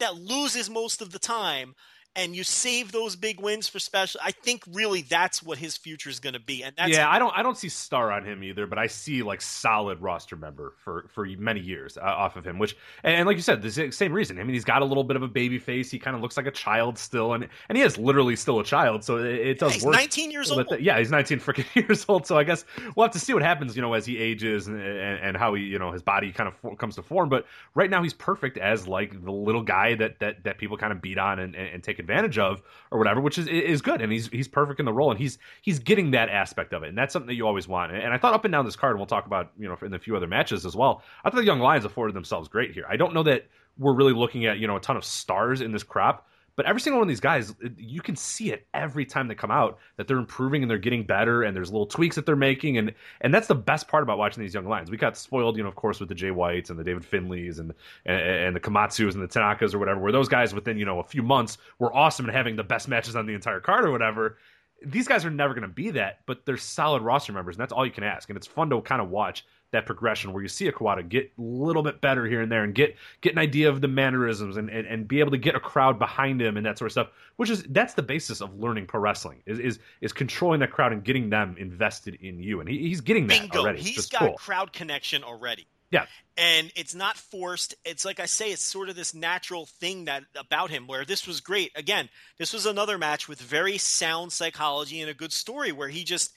that 0.00 0.16
loses 0.16 0.68
most 0.68 1.00
of 1.02 1.10
the 1.12 1.20
time, 1.20 1.74
and 2.16 2.36
you 2.36 2.44
save 2.44 2.92
those 2.92 3.16
big 3.16 3.40
wins 3.40 3.68
for 3.68 3.78
special. 3.78 4.20
I 4.22 4.30
think 4.30 4.62
really 4.72 5.02
that's 5.02 5.42
what 5.42 5.58
his 5.58 5.76
future 5.76 6.10
is 6.10 6.20
going 6.20 6.34
to 6.34 6.40
be, 6.40 6.62
and 6.62 6.74
that's 6.76 6.90
yeah, 6.90 7.10
I 7.10 7.18
don't 7.18 7.36
I 7.36 7.42
don't 7.42 7.58
see 7.58 7.68
star 7.68 8.12
on 8.12 8.24
him 8.24 8.44
either, 8.44 8.66
but 8.66 8.78
I 8.78 8.86
see 8.86 9.22
like 9.22 9.42
solid 9.42 10.00
roster 10.00 10.36
member 10.36 10.74
for 10.84 11.06
for 11.12 11.26
many 11.26 11.60
years 11.60 11.96
uh, 11.96 12.02
off 12.02 12.36
of 12.36 12.46
him. 12.46 12.58
Which 12.58 12.76
and, 13.02 13.26
like 13.26 13.36
you 13.36 13.42
said, 13.42 13.62
the 13.62 13.90
same 13.90 14.12
reason. 14.12 14.38
I 14.38 14.44
mean, 14.44 14.54
he's 14.54 14.64
got 14.64 14.82
a 14.82 14.84
little 14.84 15.04
bit 15.04 15.16
of 15.16 15.22
a 15.22 15.28
baby 15.28 15.58
face. 15.58 15.90
He 15.90 15.98
kind 15.98 16.14
of 16.14 16.22
looks 16.22 16.36
like 16.36 16.46
a 16.46 16.52
child 16.52 16.98
still, 16.98 17.32
and 17.32 17.48
and 17.68 17.76
he 17.76 17.82
is 17.82 17.98
literally 17.98 18.36
still 18.36 18.60
a 18.60 18.64
child. 18.64 19.02
So 19.02 19.18
it, 19.18 19.26
it 19.26 19.58
does 19.58 19.74
he's 19.74 19.84
work. 19.84 19.94
19 19.94 20.30
years 20.30 20.50
old. 20.50 20.68
the- 20.68 20.82
yeah, 20.82 20.98
he's 20.98 21.10
19 21.10 21.40
freaking 21.40 21.74
years 21.88 22.04
old. 22.08 22.26
So 22.26 22.38
I 22.38 22.44
guess 22.44 22.64
we'll 22.94 23.04
have 23.04 23.12
to 23.12 23.18
see 23.18 23.34
what 23.34 23.42
happens, 23.42 23.74
you 23.74 23.82
know, 23.82 23.94
as 23.94 24.06
he 24.06 24.18
ages 24.18 24.68
and, 24.68 24.80
and, 24.80 25.20
and 25.20 25.36
how 25.36 25.54
he, 25.54 25.62
you 25.62 25.78
know, 25.78 25.90
his 25.90 26.02
body 26.02 26.30
kind 26.32 26.48
of 26.48 26.54
for, 26.56 26.76
comes 26.76 26.94
to 26.96 27.02
form. 27.02 27.28
But 27.28 27.46
right 27.74 27.90
now, 27.90 28.02
he's 28.02 28.14
perfect 28.14 28.58
as 28.58 28.86
like 28.86 29.24
the 29.24 29.32
little 29.32 29.62
guy 29.62 29.94
that 29.96 30.20
that 30.20 30.44
that 30.44 30.58
people 30.58 30.76
kind 30.76 30.92
of 30.92 31.02
beat 31.02 31.18
on 31.18 31.38
and, 31.38 31.54
and, 31.56 31.68
and 31.74 31.82
take 31.82 31.98
advantage 32.04 32.38
of 32.38 32.62
or 32.90 32.98
whatever, 32.98 33.20
which 33.20 33.38
is 33.38 33.48
is 33.48 33.82
good. 33.82 34.00
And 34.00 34.12
he's 34.12 34.28
he's 34.28 34.48
perfect 34.48 34.78
in 34.78 34.86
the 34.86 34.92
role, 34.92 35.10
and 35.10 35.18
he's 35.18 35.38
he's 35.62 35.78
getting 35.78 36.10
that 36.12 36.28
aspect 36.28 36.72
of 36.72 36.82
it, 36.82 36.88
and 36.90 36.98
that's 36.98 37.12
something 37.12 37.28
that 37.28 37.34
you 37.34 37.46
always 37.46 37.66
want. 37.66 37.92
And 37.92 38.12
I 38.12 38.18
thought 38.18 38.34
up 38.34 38.44
and 38.44 38.52
down 38.52 38.64
this 38.64 38.76
card, 38.76 38.92
and 38.92 38.98
we'll 38.98 39.06
talk 39.06 39.26
about 39.26 39.50
you 39.58 39.68
know 39.68 39.76
in 39.82 39.94
a 39.94 39.98
few 39.98 40.16
other 40.16 40.26
matches 40.26 40.64
as 40.64 40.76
well. 40.76 41.02
I 41.24 41.30
thought 41.30 41.38
the 41.38 41.44
young 41.44 41.60
lions 41.60 41.84
afforded 41.84 42.14
themselves 42.14 42.48
great 42.48 42.72
here. 42.72 42.84
I 42.88 42.96
don't 42.96 43.14
know 43.14 43.22
that 43.24 43.46
we're 43.78 43.94
really 43.94 44.12
looking 44.12 44.46
at 44.46 44.58
you 44.58 44.66
know 44.66 44.76
a 44.76 44.80
ton 44.80 44.96
of 44.96 45.04
stars 45.04 45.60
in 45.60 45.72
this 45.72 45.82
crop. 45.82 46.28
But 46.56 46.66
every 46.66 46.80
single 46.80 47.00
one 47.00 47.08
of 47.08 47.08
these 47.08 47.20
guys, 47.20 47.54
you 47.76 48.00
can 48.00 48.14
see 48.14 48.52
it 48.52 48.66
every 48.74 49.04
time 49.04 49.26
they 49.26 49.34
come 49.34 49.50
out 49.50 49.78
that 49.96 50.06
they're 50.06 50.18
improving 50.18 50.62
and 50.62 50.70
they're 50.70 50.78
getting 50.78 51.04
better, 51.04 51.42
and 51.42 51.56
there's 51.56 51.72
little 51.72 51.86
tweaks 51.86 52.14
that 52.16 52.26
they're 52.26 52.36
making, 52.36 52.78
and 52.78 52.94
and 53.22 53.34
that's 53.34 53.48
the 53.48 53.54
best 53.54 53.88
part 53.88 54.02
about 54.02 54.18
watching 54.18 54.42
these 54.42 54.54
young 54.54 54.66
lions. 54.66 54.90
We 54.90 54.96
got 54.96 55.16
spoiled, 55.16 55.56
you 55.56 55.62
know, 55.64 55.68
of 55.68 55.74
course, 55.74 55.98
with 55.98 56.08
the 56.08 56.14
Jay 56.14 56.30
Whites 56.30 56.70
and 56.70 56.78
the 56.78 56.84
David 56.84 57.02
Finleys 57.02 57.58
and 57.58 57.74
and, 58.06 58.20
and 58.20 58.56
the 58.56 58.60
Komatsus 58.60 59.14
and 59.14 59.22
the 59.22 59.28
Tanakas 59.28 59.74
or 59.74 59.78
whatever, 59.78 60.00
where 60.00 60.12
those 60.12 60.28
guys 60.28 60.54
within 60.54 60.78
you 60.78 60.84
know 60.84 61.00
a 61.00 61.04
few 61.04 61.22
months 61.22 61.58
were 61.78 61.94
awesome 61.94 62.26
and 62.26 62.34
having 62.34 62.56
the 62.56 62.64
best 62.64 62.88
matches 62.88 63.16
on 63.16 63.26
the 63.26 63.34
entire 63.34 63.60
card 63.60 63.84
or 63.84 63.90
whatever. 63.90 64.38
These 64.86 65.08
guys 65.08 65.24
are 65.24 65.30
never 65.30 65.54
going 65.54 65.62
to 65.62 65.68
be 65.68 65.90
that, 65.92 66.20
but 66.26 66.44
they're 66.44 66.58
solid 66.58 67.02
roster 67.02 67.32
members, 67.32 67.56
and 67.56 67.62
that's 67.62 67.72
all 67.72 67.86
you 67.86 67.92
can 67.92 68.04
ask. 68.04 68.28
And 68.28 68.36
it's 68.36 68.46
fun 68.46 68.68
to 68.70 68.80
kind 68.82 69.00
of 69.00 69.08
watch 69.08 69.46
that 69.74 69.86
progression 69.86 70.32
where 70.32 70.42
you 70.42 70.48
see 70.48 70.66
a 70.66 70.72
Kawato 70.72 71.08
get 71.08 71.32
a 71.38 71.42
little 71.42 71.82
bit 71.82 72.00
better 72.00 72.26
here 72.26 72.40
and 72.40 72.50
there 72.50 72.64
and 72.64 72.74
get 72.74 72.96
get 73.20 73.32
an 73.32 73.38
idea 73.38 73.68
of 73.68 73.80
the 73.80 73.88
mannerisms 73.88 74.56
and, 74.56 74.70
and, 74.70 74.86
and 74.86 75.06
be 75.06 75.20
able 75.20 75.30
to 75.30 75.38
get 75.38 75.54
a 75.54 75.60
crowd 75.60 75.98
behind 75.98 76.40
him 76.40 76.56
and 76.56 76.64
that 76.66 76.78
sort 76.78 76.86
of 76.86 76.92
stuff, 76.92 77.08
which 77.36 77.50
is 77.50 77.62
that's 77.68 77.94
the 77.94 78.02
basis 78.02 78.40
of 78.40 78.58
learning 78.58 78.86
pro 78.86 79.00
wrestling 79.00 79.42
is 79.46 79.58
is, 79.58 79.78
is 80.00 80.12
controlling 80.12 80.60
that 80.60 80.70
crowd 80.70 80.92
and 80.92 81.04
getting 81.04 81.30
them 81.30 81.56
invested 81.58 82.16
in 82.20 82.38
you. 82.38 82.60
And 82.60 82.68
he, 82.68 82.78
he's 82.78 83.00
getting 83.00 83.26
that 83.28 83.40
Bingo. 83.40 83.60
already. 83.60 83.80
He's 83.80 84.06
got 84.06 84.20
cool. 84.20 84.32
crowd 84.34 84.72
connection 84.72 85.22
already. 85.22 85.66
Yeah. 85.90 86.06
And 86.36 86.72
it's 86.74 86.94
not 86.94 87.16
forced. 87.16 87.76
It's 87.84 88.04
like 88.04 88.18
I 88.18 88.26
say, 88.26 88.50
it's 88.50 88.64
sort 88.64 88.88
of 88.88 88.96
this 88.96 89.14
natural 89.14 89.66
thing 89.66 90.06
that 90.06 90.24
about 90.34 90.70
him 90.70 90.88
where 90.88 91.04
this 91.04 91.26
was 91.26 91.40
great. 91.40 91.70
Again, 91.76 92.08
this 92.38 92.52
was 92.52 92.66
another 92.66 92.98
match 92.98 93.28
with 93.28 93.40
very 93.40 93.78
sound 93.78 94.32
psychology 94.32 95.00
and 95.00 95.08
a 95.08 95.14
good 95.14 95.32
story 95.32 95.70
where 95.70 95.88
he 95.88 96.02
just 96.02 96.32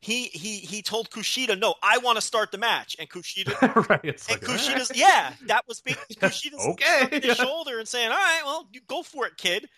he 0.00 0.24
he 0.26 0.58
he 0.58 0.82
told 0.82 1.10
Kushida, 1.10 1.58
"No, 1.58 1.74
I 1.82 1.98
want 1.98 2.16
to 2.16 2.22
start 2.22 2.52
the 2.52 2.58
match." 2.58 2.96
And 2.98 3.08
Kushida 3.08 3.54
right. 3.88 4.00
It's 4.04 4.28
and 4.28 4.40
like, 4.40 4.50
Kushida's 4.50 4.92
yeah, 4.94 5.32
that 5.46 5.64
was 5.66 5.80
Kushida's 5.86 6.66
Okay, 6.66 7.20
his 7.20 7.36
shoulder 7.36 7.78
and 7.78 7.88
saying, 7.88 8.10
"All 8.10 8.16
right, 8.16 8.42
well, 8.44 8.68
you 8.72 8.80
go 8.86 9.02
for 9.02 9.26
it, 9.26 9.36
kid." 9.36 9.68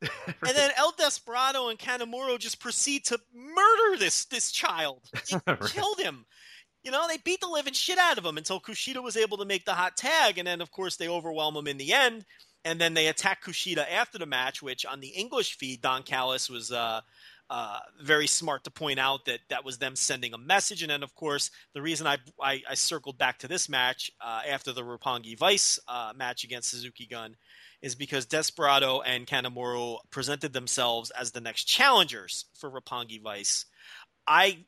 And 0.46 0.56
then 0.56 0.70
El 0.76 0.92
Desperado 0.92 1.68
and 1.68 1.78
Kanemaru 1.78 2.38
just 2.38 2.60
proceed 2.60 3.04
to 3.06 3.18
murder 3.34 3.98
this 3.98 4.24
this 4.26 4.52
child. 4.52 5.02
They 5.28 5.36
Right. 5.46 5.60
killed 5.64 5.98
him. 5.98 6.24
You 6.84 6.92
know, 6.92 7.06
they 7.08 7.16
beat 7.18 7.40
the 7.40 7.48
living 7.48 7.72
shit 7.72 7.98
out 7.98 8.18
of 8.18 8.24
him 8.24 8.38
until 8.38 8.60
Kushida 8.60 9.02
was 9.02 9.16
able 9.16 9.38
to 9.38 9.44
make 9.44 9.64
the 9.64 9.74
hot 9.74 9.96
tag, 9.96 10.38
and 10.38 10.46
then 10.46 10.60
of 10.60 10.70
course 10.70 10.96
they 10.96 11.08
overwhelm 11.08 11.56
him 11.56 11.66
in 11.66 11.76
the 11.78 11.92
end. 11.92 12.24
And 12.64 12.80
then 12.80 12.94
they 12.94 13.06
attack 13.06 13.42
Kushida 13.44 13.90
after 13.90 14.18
the 14.18 14.26
match, 14.26 14.62
which 14.62 14.84
on 14.84 15.00
the 15.00 15.08
English 15.08 15.56
feed, 15.56 15.80
Don 15.80 16.02
Callis 16.02 16.48
was 16.50 16.70
uh, 16.72 17.00
uh, 17.50 17.78
very 18.02 18.26
smart 18.26 18.64
to 18.64 18.70
point 18.70 18.98
out 18.98 19.24
that 19.24 19.40
that 19.48 19.64
was 19.64 19.78
them 19.78 19.96
sending 19.96 20.34
a 20.34 20.38
message. 20.38 20.82
And 20.82 20.90
then, 20.90 21.02
of 21.02 21.14
course, 21.14 21.50
the 21.74 21.82
reason 21.82 22.06
I 22.06 22.18
I, 22.40 22.62
I 22.68 22.74
circled 22.74 23.18
back 23.18 23.38
to 23.38 23.48
this 23.48 23.68
match 23.68 24.10
uh, 24.20 24.42
after 24.48 24.72
the 24.72 24.82
Roppongi 24.82 25.36
Vice 25.38 25.78
uh, 25.88 26.12
match 26.16 26.44
against 26.44 26.70
Suzuki 26.70 27.06
Gun 27.06 27.36
is 27.80 27.94
because 27.94 28.26
Desperado 28.26 29.00
and 29.00 29.26
Kanemaru 29.26 29.98
presented 30.10 30.52
themselves 30.52 31.10
as 31.10 31.30
the 31.30 31.40
next 31.40 31.64
challengers 31.64 32.46
for 32.58 32.70
Roppongi 32.70 33.22
Vice. 33.22 33.64
I 34.26 34.64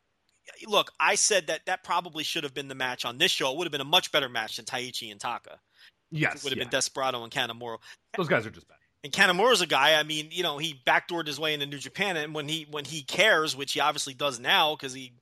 look, 0.66 0.90
I 0.98 1.16
said 1.16 1.48
that 1.48 1.66
that 1.66 1.84
probably 1.84 2.24
should 2.24 2.44
have 2.44 2.54
been 2.54 2.68
the 2.68 2.74
match 2.74 3.04
on 3.04 3.18
this 3.18 3.30
show. 3.30 3.50
It 3.52 3.58
would 3.58 3.66
have 3.66 3.72
been 3.72 3.80
a 3.80 3.84
much 3.84 4.10
better 4.12 4.28
match 4.28 4.56
than 4.56 4.64
Taichi 4.64 5.10
and 5.10 5.20
Taka. 5.20 5.58
yes, 6.10 6.36
It 6.36 6.44
would 6.44 6.52
have 6.52 6.58
yeah. 6.58 6.64
been 6.64 6.70
Desperado 6.70 7.22
and 7.22 7.32
Kanemaru. 7.32 7.76
those 8.16 8.28
guys 8.28 8.46
are 8.46 8.50
just 8.50 8.68
bad. 8.68 8.78
And 9.02 9.12
Kanemaru's 9.12 9.62
a 9.62 9.66
guy. 9.66 9.98
I 9.98 10.02
mean, 10.02 10.28
you 10.30 10.42
know, 10.42 10.58
he 10.58 10.80
backdoored 10.86 11.26
his 11.26 11.40
way 11.40 11.54
into 11.54 11.66
New 11.66 11.78
Japan, 11.78 12.16
and 12.16 12.34
when 12.34 12.48
he 12.48 12.66
when 12.70 12.84
he 12.84 13.02
cares, 13.02 13.56
which 13.56 13.72
he 13.72 13.80
obviously 13.80 14.12
does 14.14 14.38
now, 14.38 14.76
because 14.76 14.92
he 14.92 15.12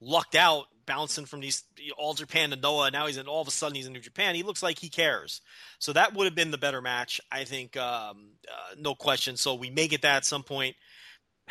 lucked 0.00 0.34
out 0.34 0.66
bouncing 0.86 1.26
from 1.26 1.40
these 1.40 1.64
all 1.98 2.14
Japan 2.14 2.50
to 2.50 2.56
Noah. 2.56 2.90
Now 2.90 3.06
he's 3.06 3.18
in 3.18 3.26
all 3.26 3.42
of 3.42 3.48
a 3.48 3.50
sudden 3.50 3.74
he's 3.74 3.86
in 3.86 3.92
New 3.92 4.00
Japan. 4.00 4.34
He 4.34 4.42
looks 4.42 4.62
like 4.62 4.78
he 4.78 4.88
cares. 4.88 5.40
So 5.78 5.92
that 5.92 6.14
would 6.14 6.24
have 6.24 6.34
been 6.34 6.50
the 6.50 6.58
better 6.58 6.80
match, 6.80 7.20
I 7.30 7.44
think, 7.44 7.76
um, 7.76 8.30
uh, 8.48 8.74
no 8.78 8.94
question. 8.94 9.36
So 9.36 9.54
we 9.54 9.68
may 9.68 9.88
get 9.88 10.02
that 10.02 10.16
at 10.16 10.24
some 10.24 10.42
point. 10.42 10.76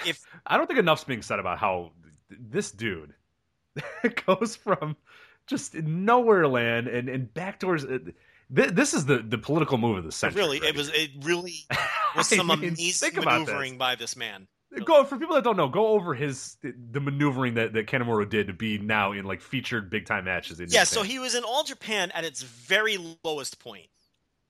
If 0.06 0.22
I 0.48 0.58
don't 0.58 0.68
think 0.68 0.80
enough's 0.80 1.04
being 1.04 1.22
said 1.22 1.40
about 1.40 1.60
how 1.60 1.92
th- 2.30 2.42
this 2.50 2.72
dude 2.72 3.14
goes 4.26 4.56
from 4.56 4.96
just 5.48 5.76
nowhere 5.76 6.48
land 6.48 6.88
and 6.88 7.10
and 7.10 7.32
backdoors. 7.34 8.14
Th- 8.54 8.72
This 8.72 8.94
is 8.94 9.06
the 9.06 9.20
the 9.20 9.38
political 9.38 9.78
move 9.78 9.98
of 9.98 10.04
the 10.04 10.12
century. 10.12 10.42
really, 10.42 10.60
right 10.60 10.70
it 10.70 10.76
was 10.76 10.90
it 10.94 11.12
really 11.22 11.66
was 12.16 12.32
I 12.32 12.38
some 12.38 12.48
mean, 12.48 12.60
amazing 12.70 13.12
maneuvering 13.16 13.78
by 13.78 13.96
this 13.96 14.16
man. 14.16 14.48
this. 14.72 14.84
Go 14.84 15.04
for 15.06 15.18
people 15.18 15.36
that 15.36 15.44
don't 15.44 15.56
know. 15.58 15.70
Go 15.70 15.88
over 15.88 16.14
his 16.14 16.58
the 16.62 17.00
maneuvering 17.00 17.54
that 17.56 17.74
that 17.74 17.88
Kanemaru 17.88 18.30
did 18.30 18.48
to 18.48 18.54
be 18.54 18.78
now 18.78 19.12
in 19.14 19.26
like 19.26 19.42
featured 19.42 19.90
big 19.90 20.06
time 20.06 20.26
matches. 20.26 20.60
In 20.60 20.68
Yeah, 20.70 20.84
so 20.84 21.02
he 21.04 21.20
was 21.20 21.36
in 21.36 21.44
All 21.44 21.64
Japan 21.64 22.12
at 22.14 22.26
its 22.26 22.42
very 22.44 22.98
lowest 23.24 23.60
point. 23.60 23.88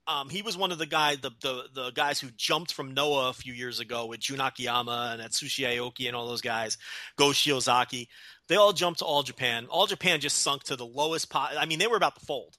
Um, 0.08 0.28
he 0.28 0.40
was 0.42 0.56
one 0.56 0.70
of 0.70 0.78
the 0.78 0.86
guys, 0.86 1.18
the, 1.18 1.32
the 1.42 1.64
the 1.74 1.90
guys 1.90 2.20
who 2.20 2.28
jumped 2.36 2.72
from 2.72 2.94
Noah 2.94 3.30
a 3.30 3.32
few 3.32 3.52
years 3.52 3.80
ago 3.80 4.06
with 4.06 4.20
Jun 4.20 4.40
Akiyama 4.40 5.16
and 5.18 5.20
Atsushi 5.20 5.66
Aoki 5.66 6.06
and 6.06 6.14
all 6.14 6.28
those 6.28 6.40
guys, 6.40 6.78
Go 7.16 7.30
Shiozaki. 7.30 8.06
They 8.48 8.54
all 8.54 8.72
jumped 8.72 9.00
to 9.00 9.04
All 9.04 9.24
Japan. 9.24 9.66
All 9.68 9.86
Japan 9.86 10.20
just 10.20 10.38
sunk 10.42 10.62
to 10.64 10.76
the 10.76 10.86
lowest 10.86 11.28
pot. 11.28 11.54
I 11.58 11.66
mean, 11.66 11.80
they 11.80 11.88
were 11.88 11.96
about 11.96 12.14
to 12.20 12.24
fold. 12.24 12.56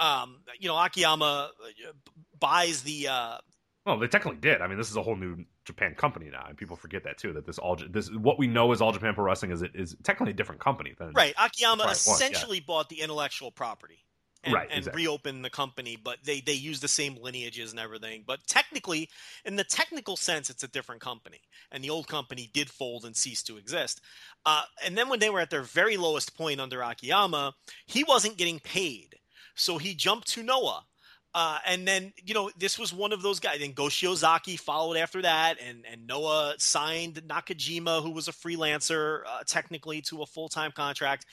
Um, 0.00 0.42
you 0.58 0.68
know, 0.68 0.76
Akiyama 0.76 1.50
uh, 1.62 1.92
buys 2.38 2.82
the 2.82 3.08
uh, 3.08 3.38
Well, 3.84 3.98
they 3.98 4.08
technically 4.08 4.40
did. 4.40 4.62
I 4.62 4.66
mean, 4.66 4.78
this 4.78 4.90
is 4.90 4.96
a 4.96 5.02
whole 5.02 5.16
new 5.16 5.44
Japan 5.64 5.94
company 5.94 6.30
now, 6.30 6.46
and 6.48 6.56
people 6.56 6.76
forget 6.76 7.04
that 7.04 7.18
too. 7.18 7.32
That 7.34 7.46
this 7.46 7.58
all 7.58 7.76
this 7.76 8.10
what 8.10 8.38
we 8.38 8.46
know 8.46 8.72
as 8.72 8.80
All 8.80 8.92
Japan 8.92 9.14
Pro 9.14 9.24
Wrestling 9.24 9.52
is 9.52 9.62
it 9.62 9.72
is 9.74 9.96
technically 10.02 10.32
a 10.32 10.36
different 10.36 10.60
company 10.60 10.94
than 10.98 11.12
Right. 11.12 11.34
Akiyama 11.38 11.84
well, 11.84 11.86
yeah. 11.88 11.92
essentially 11.92 12.60
bought 12.60 12.88
the 12.88 13.00
intellectual 13.00 13.50
property 13.50 14.04
and, 14.42 14.54
Right, 14.54 14.68
and 14.70 14.78
exactly. 14.78 15.02
reopened 15.02 15.44
the 15.44 15.50
company, 15.50 15.96
but 16.02 16.18
they, 16.24 16.40
they 16.40 16.54
use 16.54 16.80
the 16.80 16.88
same 16.88 17.16
lineages 17.20 17.72
and 17.72 17.80
everything. 17.80 18.24
But 18.26 18.40
technically, 18.46 19.10
in 19.44 19.56
the 19.56 19.64
technical 19.64 20.16
sense, 20.16 20.48
it's 20.48 20.62
a 20.62 20.68
different 20.68 21.02
company. 21.02 21.40
And 21.70 21.84
the 21.84 21.90
old 21.90 22.08
company 22.08 22.48
did 22.52 22.70
fold 22.70 23.04
and 23.04 23.14
cease 23.14 23.42
to 23.44 23.58
exist. 23.58 24.00
Uh, 24.46 24.62
and 24.84 24.96
then 24.96 25.08
when 25.10 25.18
they 25.18 25.28
were 25.28 25.40
at 25.40 25.50
their 25.50 25.62
very 25.62 25.96
lowest 25.98 26.36
point 26.36 26.60
under 26.60 26.80
Akiyama, 26.80 27.52
he 27.86 28.02
wasn't 28.04 28.38
getting 28.38 28.60
paid. 28.60 29.16
So 29.60 29.78
he 29.78 29.94
jumped 29.94 30.28
to 30.28 30.42
Noah. 30.42 30.84
Uh, 31.32 31.58
and 31.64 31.86
then, 31.86 32.12
you 32.24 32.34
know, 32.34 32.50
this 32.58 32.76
was 32.76 32.92
one 32.92 33.12
of 33.12 33.22
those 33.22 33.38
guys. 33.38 33.62
And 33.62 33.74
Go 33.74 33.84
Shiozaki 33.84 34.58
followed 34.58 34.96
after 34.96 35.22
that, 35.22 35.58
and, 35.64 35.84
and 35.88 36.04
Noah 36.04 36.54
signed 36.58 37.22
Nakajima, 37.28 38.02
who 38.02 38.10
was 38.10 38.26
a 38.26 38.32
freelancer, 38.32 39.20
uh, 39.28 39.44
technically 39.46 40.00
to 40.02 40.22
a 40.22 40.26
full 40.26 40.48
time 40.48 40.72
contract. 40.72 41.26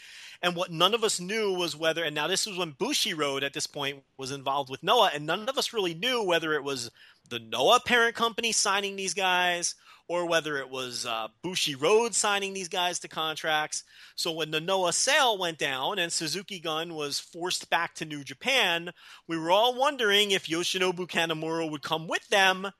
And 0.43 0.55
what 0.55 0.71
none 0.71 0.93
of 0.93 1.03
us 1.03 1.19
knew 1.19 1.53
was 1.53 1.75
whether, 1.75 2.03
and 2.03 2.13
now 2.13 2.27
this 2.27 2.45
was 2.45 2.57
when 2.57 2.75
Bushi 2.77 3.13
Bushiroad 3.13 3.41
at 3.41 3.53
this 3.53 3.65
point 3.65 4.03
was 4.17 4.31
involved 4.31 4.69
with 4.69 4.83
Noah, 4.83 5.11
and 5.15 5.25
none 5.25 5.49
of 5.49 5.57
us 5.57 5.73
really 5.73 5.95
knew 5.95 6.21
whether 6.21 6.53
it 6.53 6.63
was 6.63 6.91
the 7.29 7.39
Noah 7.39 7.79
parent 7.85 8.15
company 8.15 8.51
signing 8.51 8.95
these 8.95 9.13
guys 9.13 9.75
or 10.09 10.25
whether 10.25 10.57
it 10.57 10.69
was 10.69 11.05
uh, 11.05 11.27
Bushiroad 11.43 12.13
signing 12.13 12.53
these 12.53 12.69
guys 12.69 12.99
to 12.99 13.07
contracts. 13.07 13.83
So 14.15 14.31
when 14.31 14.51
the 14.51 14.61
Noah 14.61 14.93
sale 14.93 15.37
went 15.37 15.57
down 15.57 15.99
and 15.99 16.11
Suzuki 16.11 16.59
Gun 16.59 16.93
was 16.93 17.19
forced 17.19 17.69
back 17.69 17.93
to 17.95 18.05
New 18.05 18.23
Japan, 18.23 18.91
we 19.27 19.37
were 19.37 19.51
all 19.51 19.77
wondering 19.77 20.31
if 20.31 20.47
Yoshinobu 20.47 21.07
Kanemaru 21.07 21.69
would 21.69 21.81
come 21.81 22.07
with 22.07 22.25
them, 22.29 22.71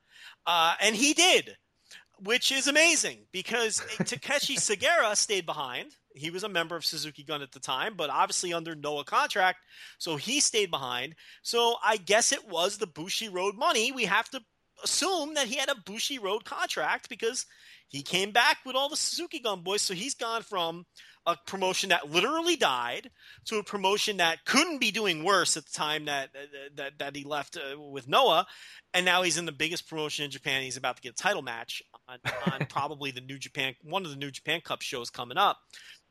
uh, 0.46 0.74
and 0.80 0.96
he 0.96 1.12
did. 1.12 1.56
Which 2.24 2.50
is 2.50 2.66
amazing 2.66 3.26
because 3.32 3.80
Takeshi 4.04 4.56
Sagara 4.56 5.14
stayed 5.16 5.46
behind. 5.46 5.94
He 6.14 6.30
was 6.30 6.42
a 6.42 6.48
member 6.48 6.74
of 6.74 6.84
Suzuki 6.84 7.22
Gun 7.22 7.42
at 7.42 7.52
the 7.52 7.60
time, 7.60 7.94
but 7.96 8.10
obviously 8.10 8.52
under 8.52 8.74
Noah 8.74 9.04
contract, 9.04 9.58
so 9.98 10.16
he 10.16 10.40
stayed 10.40 10.70
behind. 10.70 11.14
So 11.42 11.76
I 11.84 11.96
guess 11.96 12.32
it 12.32 12.48
was 12.48 12.78
the 12.78 12.88
Bushiroad 12.88 13.54
money. 13.54 13.92
We 13.92 14.06
have 14.06 14.28
to 14.30 14.40
assume 14.82 15.34
that 15.34 15.46
he 15.46 15.56
had 15.56 15.68
a 15.68 15.74
Bushiroad 15.74 16.44
contract 16.44 17.08
because 17.08 17.46
he 17.86 18.02
came 18.02 18.32
back 18.32 18.58
with 18.66 18.74
all 18.74 18.88
the 18.88 18.96
Suzuki 18.96 19.38
Gun 19.38 19.62
boys. 19.62 19.82
So 19.82 19.94
he's 19.94 20.14
gone 20.14 20.42
from 20.42 20.86
a 21.26 21.36
promotion 21.46 21.90
that 21.90 22.10
literally 22.10 22.56
died 22.56 23.10
to 23.44 23.58
a 23.58 23.62
promotion 23.62 24.16
that 24.16 24.44
couldn't 24.46 24.80
be 24.80 24.90
doing 24.90 25.24
worse 25.24 25.56
at 25.56 25.66
the 25.66 25.72
time 25.72 26.06
that 26.06 26.30
that, 26.76 26.98
that 26.98 27.14
he 27.14 27.22
left 27.22 27.56
uh, 27.56 27.78
with 27.78 28.08
Noah, 28.08 28.46
and 28.94 29.04
now 29.04 29.22
he's 29.22 29.36
in 29.36 29.44
the 29.44 29.52
biggest 29.52 29.88
promotion 29.88 30.24
in 30.24 30.30
Japan. 30.30 30.62
He's 30.62 30.78
about 30.78 30.96
to 30.96 31.02
get 31.02 31.12
a 31.12 31.22
title 31.22 31.42
match 31.42 31.82
on, 32.08 32.18
on 32.52 32.66
probably 32.66 33.10
the 33.10 33.20
New 33.20 33.38
Japan, 33.38 33.74
one 33.82 34.04
of 34.04 34.10
the 34.10 34.16
New 34.16 34.30
Japan 34.30 34.60
Cup 34.60 34.82
shows 34.82 35.10
coming 35.10 35.38
up. 35.38 35.58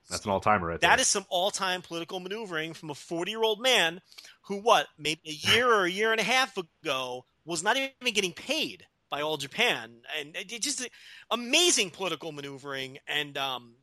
That's 0.09 0.23
an 0.23 0.31
all 0.31 0.39
timer, 0.39 0.67
right? 0.67 0.79
That 0.79 0.95
there. 0.95 1.01
is 1.01 1.07
some 1.07 1.25
all 1.29 1.51
time 1.51 1.81
political 1.81 2.19
maneuvering 2.19 2.73
from 2.73 2.89
a 2.89 2.95
40 2.95 3.31
year 3.31 3.43
old 3.43 3.61
man 3.61 4.01
who, 4.43 4.61
what, 4.61 4.87
maybe 4.97 5.21
a 5.25 5.31
year 5.31 5.69
or 5.69 5.85
a 5.85 5.89
year 5.89 6.11
and 6.11 6.21
a 6.21 6.23
half 6.23 6.57
ago 6.57 7.25
was 7.45 7.63
not 7.63 7.75
even 7.77 8.13
getting 8.13 8.33
paid 8.33 8.85
by 9.09 9.21
all 9.21 9.37
Japan, 9.37 9.91
and 10.19 10.35
it 10.35 10.61
just 10.61 10.87
amazing 11.31 11.89
political 11.89 12.31
maneuvering. 12.31 12.97
And 13.07 13.37
um, 13.37 13.75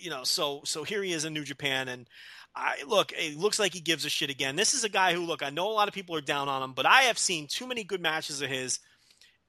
you 0.00 0.10
know, 0.10 0.24
so 0.24 0.62
so 0.64 0.84
here 0.84 1.02
he 1.02 1.12
is 1.12 1.24
in 1.24 1.32
New 1.32 1.44
Japan, 1.44 1.88
and 1.88 2.08
I 2.54 2.82
look, 2.86 3.12
it 3.12 3.36
looks 3.36 3.58
like 3.58 3.72
he 3.72 3.80
gives 3.80 4.04
a 4.04 4.08
shit 4.08 4.30
again. 4.30 4.56
This 4.56 4.74
is 4.74 4.84
a 4.84 4.88
guy 4.88 5.14
who, 5.14 5.24
look, 5.24 5.42
I 5.42 5.50
know 5.50 5.70
a 5.70 5.72
lot 5.74 5.88
of 5.88 5.94
people 5.94 6.16
are 6.16 6.20
down 6.20 6.48
on 6.48 6.62
him, 6.62 6.72
but 6.72 6.86
I 6.86 7.02
have 7.02 7.18
seen 7.18 7.46
too 7.46 7.66
many 7.66 7.84
good 7.84 8.00
matches 8.00 8.42
of 8.42 8.48
his. 8.48 8.80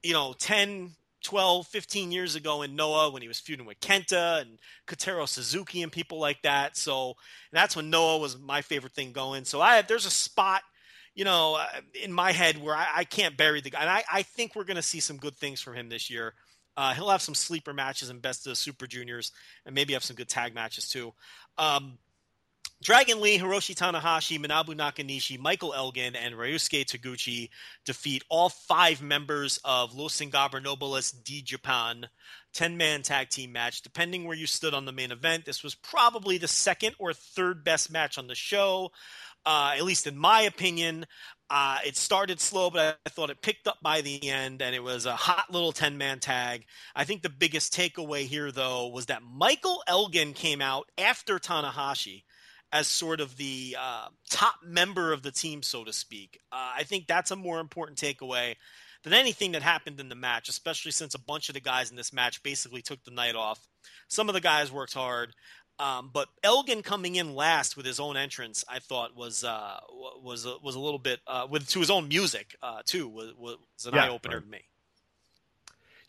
You 0.02 0.12
know, 0.12 0.34
10, 0.38 0.92
12, 1.24 1.66
15 1.66 2.12
years 2.12 2.36
ago 2.36 2.62
in 2.62 2.76
Noah 2.76 3.10
when 3.10 3.22
he 3.22 3.28
was 3.28 3.40
feuding 3.40 3.66
with 3.66 3.80
Kenta 3.80 4.42
and 4.42 4.58
Kotaro 4.86 5.28
Suzuki 5.28 5.82
and 5.82 5.90
people 5.90 6.20
like 6.20 6.42
that. 6.42 6.76
So 6.76 7.14
that's 7.52 7.74
when 7.74 7.90
Noah 7.90 8.18
was 8.18 8.38
my 8.38 8.62
favorite 8.62 8.92
thing 8.92 9.12
going. 9.12 9.44
So 9.44 9.60
I 9.60 9.82
there's 9.82 10.06
a 10.06 10.10
spot– 10.10 10.62
you 11.16 11.24
know, 11.24 11.56
uh, 11.56 11.66
in 12.00 12.12
my 12.12 12.30
head 12.30 12.62
where 12.62 12.76
I, 12.76 12.86
I 12.96 13.04
can't 13.04 13.36
bury 13.36 13.62
the 13.62 13.70
guy. 13.70 13.80
And 13.80 13.90
I, 13.90 14.04
I 14.12 14.22
think 14.22 14.54
we're 14.54 14.64
going 14.64 14.76
to 14.76 14.82
see 14.82 15.00
some 15.00 15.16
good 15.16 15.34
things 15.34 15.60
from 15.60 15.74
him 15.74 15.88
this 15.88 16.10
year. 16.10 16.34
Uh, 16.76 16.92
he'll 16.92 17.08
have 17.08 17.22
some 17.22 17.34
sleeper 17.34 17.72
matches 17.72 18.10
and 18.10 18.20
best 18.20 18.46
of 18.46 18.50
the 18.50 18.56
Super 18.56 18.86
Juniors, 18.86 19.32
and 19.64 19.74
maybe 19.74 19.94
have 19.94 20.04
some 20.04 20.14
good 20.14 20.28
tag 20.28 20.54
matches 20.54 20.86
too. 20.86 21.14
Um, 21.56 21.96
Dragon 22.82 23.22
Lee, 23.22 23.38
Hiroshi 23.38 23.74
Tanahashi, 23.74 24.38
Manabu 24.38 24.74
Nakanishi, 24.74 25.38
Michael 25.38 25.72
Elgin, 25.72 26.14
and 26.14 26.34
Ryusuke 26.34 26.84
Taguchi 26.84 27.48
defeat 27.86 28.22
all 28.28 28.50
five 28.50 29.00
members 29.00 29.58
of 29.64 29.94
Los 29.94 30.20
Ingobernables 30.20 31.24
de 31.24 31.40
Japan 31.40 32.06
10 32.52 32.76
man 32.76 33.00
tag 33.00 33.30
team 33.30 33.52
match. 33.52 33.80
Depending 33.80 34.24
where 34.24 34.36
you 34.36 34.46
stood 34.46 34.74
on 34.74 34.84
the 34.84 34.92
main 34.92 35.10
event, 35.10 35.46
this 35.46 35.62
was 35.62 35.74
probably 35.74 36.36
the 36.36 36.48
second 36.48 36.94
or 36.98 37.14
third 37.14 37.64
best 37.64 37.90
match 37.90 38.18
on 38.18 38.26
the 38.26 38.34
show 38.34 38.90
uh, 39.46 39.74
at 39.76 39.84
least 39.84 40.06
in 40.06 40.18
my 40.18 40.42
opinion. 40.42 41.06
Uh, 41.48 41.78
it 41.86 41.96
started 41.96 42.40
slow, 42.40 42.70
but 42.70 42.98
I 43.06 43.08
thought 43.08 43.30
it 43.30 43.40
picked 43.40 43.68
up 43.68 43.78
by 43.80 44.00
the 44.00 44.28
end, 44.28 44.60
and 44.60 44.74
it 44.74 44.82
was 44.82 45.06
a 45.06 45.14
hot 45.14 45.52
little 45.52 45.70
10 45.70 45.96
man 45.96 46.18
tag. 46.18 46.64
I 46.96 47.04
think 47.04 47.22
the 47.22 47.30
biggest 47.30 47.72
takeaway 47.72 48.24
here, 48.24 48.50
though, 48.50 48.88
was 48.88 49.06
that 49.06 49.22
Michael 49.22 49.84
Elgin 49.86 50.32
came 50.32 50.60
out 50.60 50.90
after 50.98 51.38
Tanahashi 51.38 52.24
as 52.72 52.86
sort 52.86 53.20
of 53.20 53.36
the 53.36 53.76
uh, 53.78 54.08
top 54.30 54.56
member 54.64 55.12
of 55.12 55.22
the 55.22 55.30
team, 55.30 55.62
so 55.62 55.84
to 55.84 55.92
speak. 55.92 56.40
Uh, 56.52 56.72
I 56.76 56.82
think 56.82 57.06
that's 57.06 57.30
a 57.30 57.36
more 57.36 57.60
important 57.60 57.98
takeaway 57.98 58.56
than 59.04 59.12
anything 59.12 59.52
that 59.52 59.62
happened 59.62 60.00
in 60.00 60.08
the 60.08 60.14
match, 60.14 60.48
especially 60.48 60.90
since 60.90 61.14
a 61.14 61.18
bunch 61.18 61.48
of 61.48 61.54
the 61.54 61.60
guys 61.60 61.90
in 61.90 61.96
this 61.96 62.12
match 62.12 62.42
basically 62.42 62.82
took 62.82 63.02
the 63.04 63.10
night 63.10 63.36
off. 63.36 63.66
Some 64.08 64.28
of 64.28 64.34
the 64.34 64.40
guys 64.40 64.72
worked 64.72 64.94
hard. 64.94 65.34
Um, 65.78 66.10
but 66.12 66.28
Elgin 66.42 66.82
coming 66.82 67.16
in 67.16 67.34
last 67.34 67.76
with 67.76 67.84
his 67.84 68.00
own 68.00 68.16
entrance, 68.16 68.64
I 68.66 68.78
thought 68.78 69.14
was 69.14 69.44
uh, 69.44 69.78
was 70.22 70.46
was 70.62 70.74
a 70.74 70.80
little 70.80 70.98
bit 70.98 71.20
uh, 71.26 71.46
with 71.50 71.68
to 71.68 71.80
his 71.80 71.90
own 71.90 72.08
music 72.08 72.56
uh, 72.62 72.80
too 72.86 73.08
was, 73.08 73.34
was 73.38 73.58
an 73.84 73.94
yeah, 73.94 74.06
eye 74.06 74.08
opener 74.08 74.36
right. 74.36 74.44
to 74.44 74.50
me. 74.50 74.64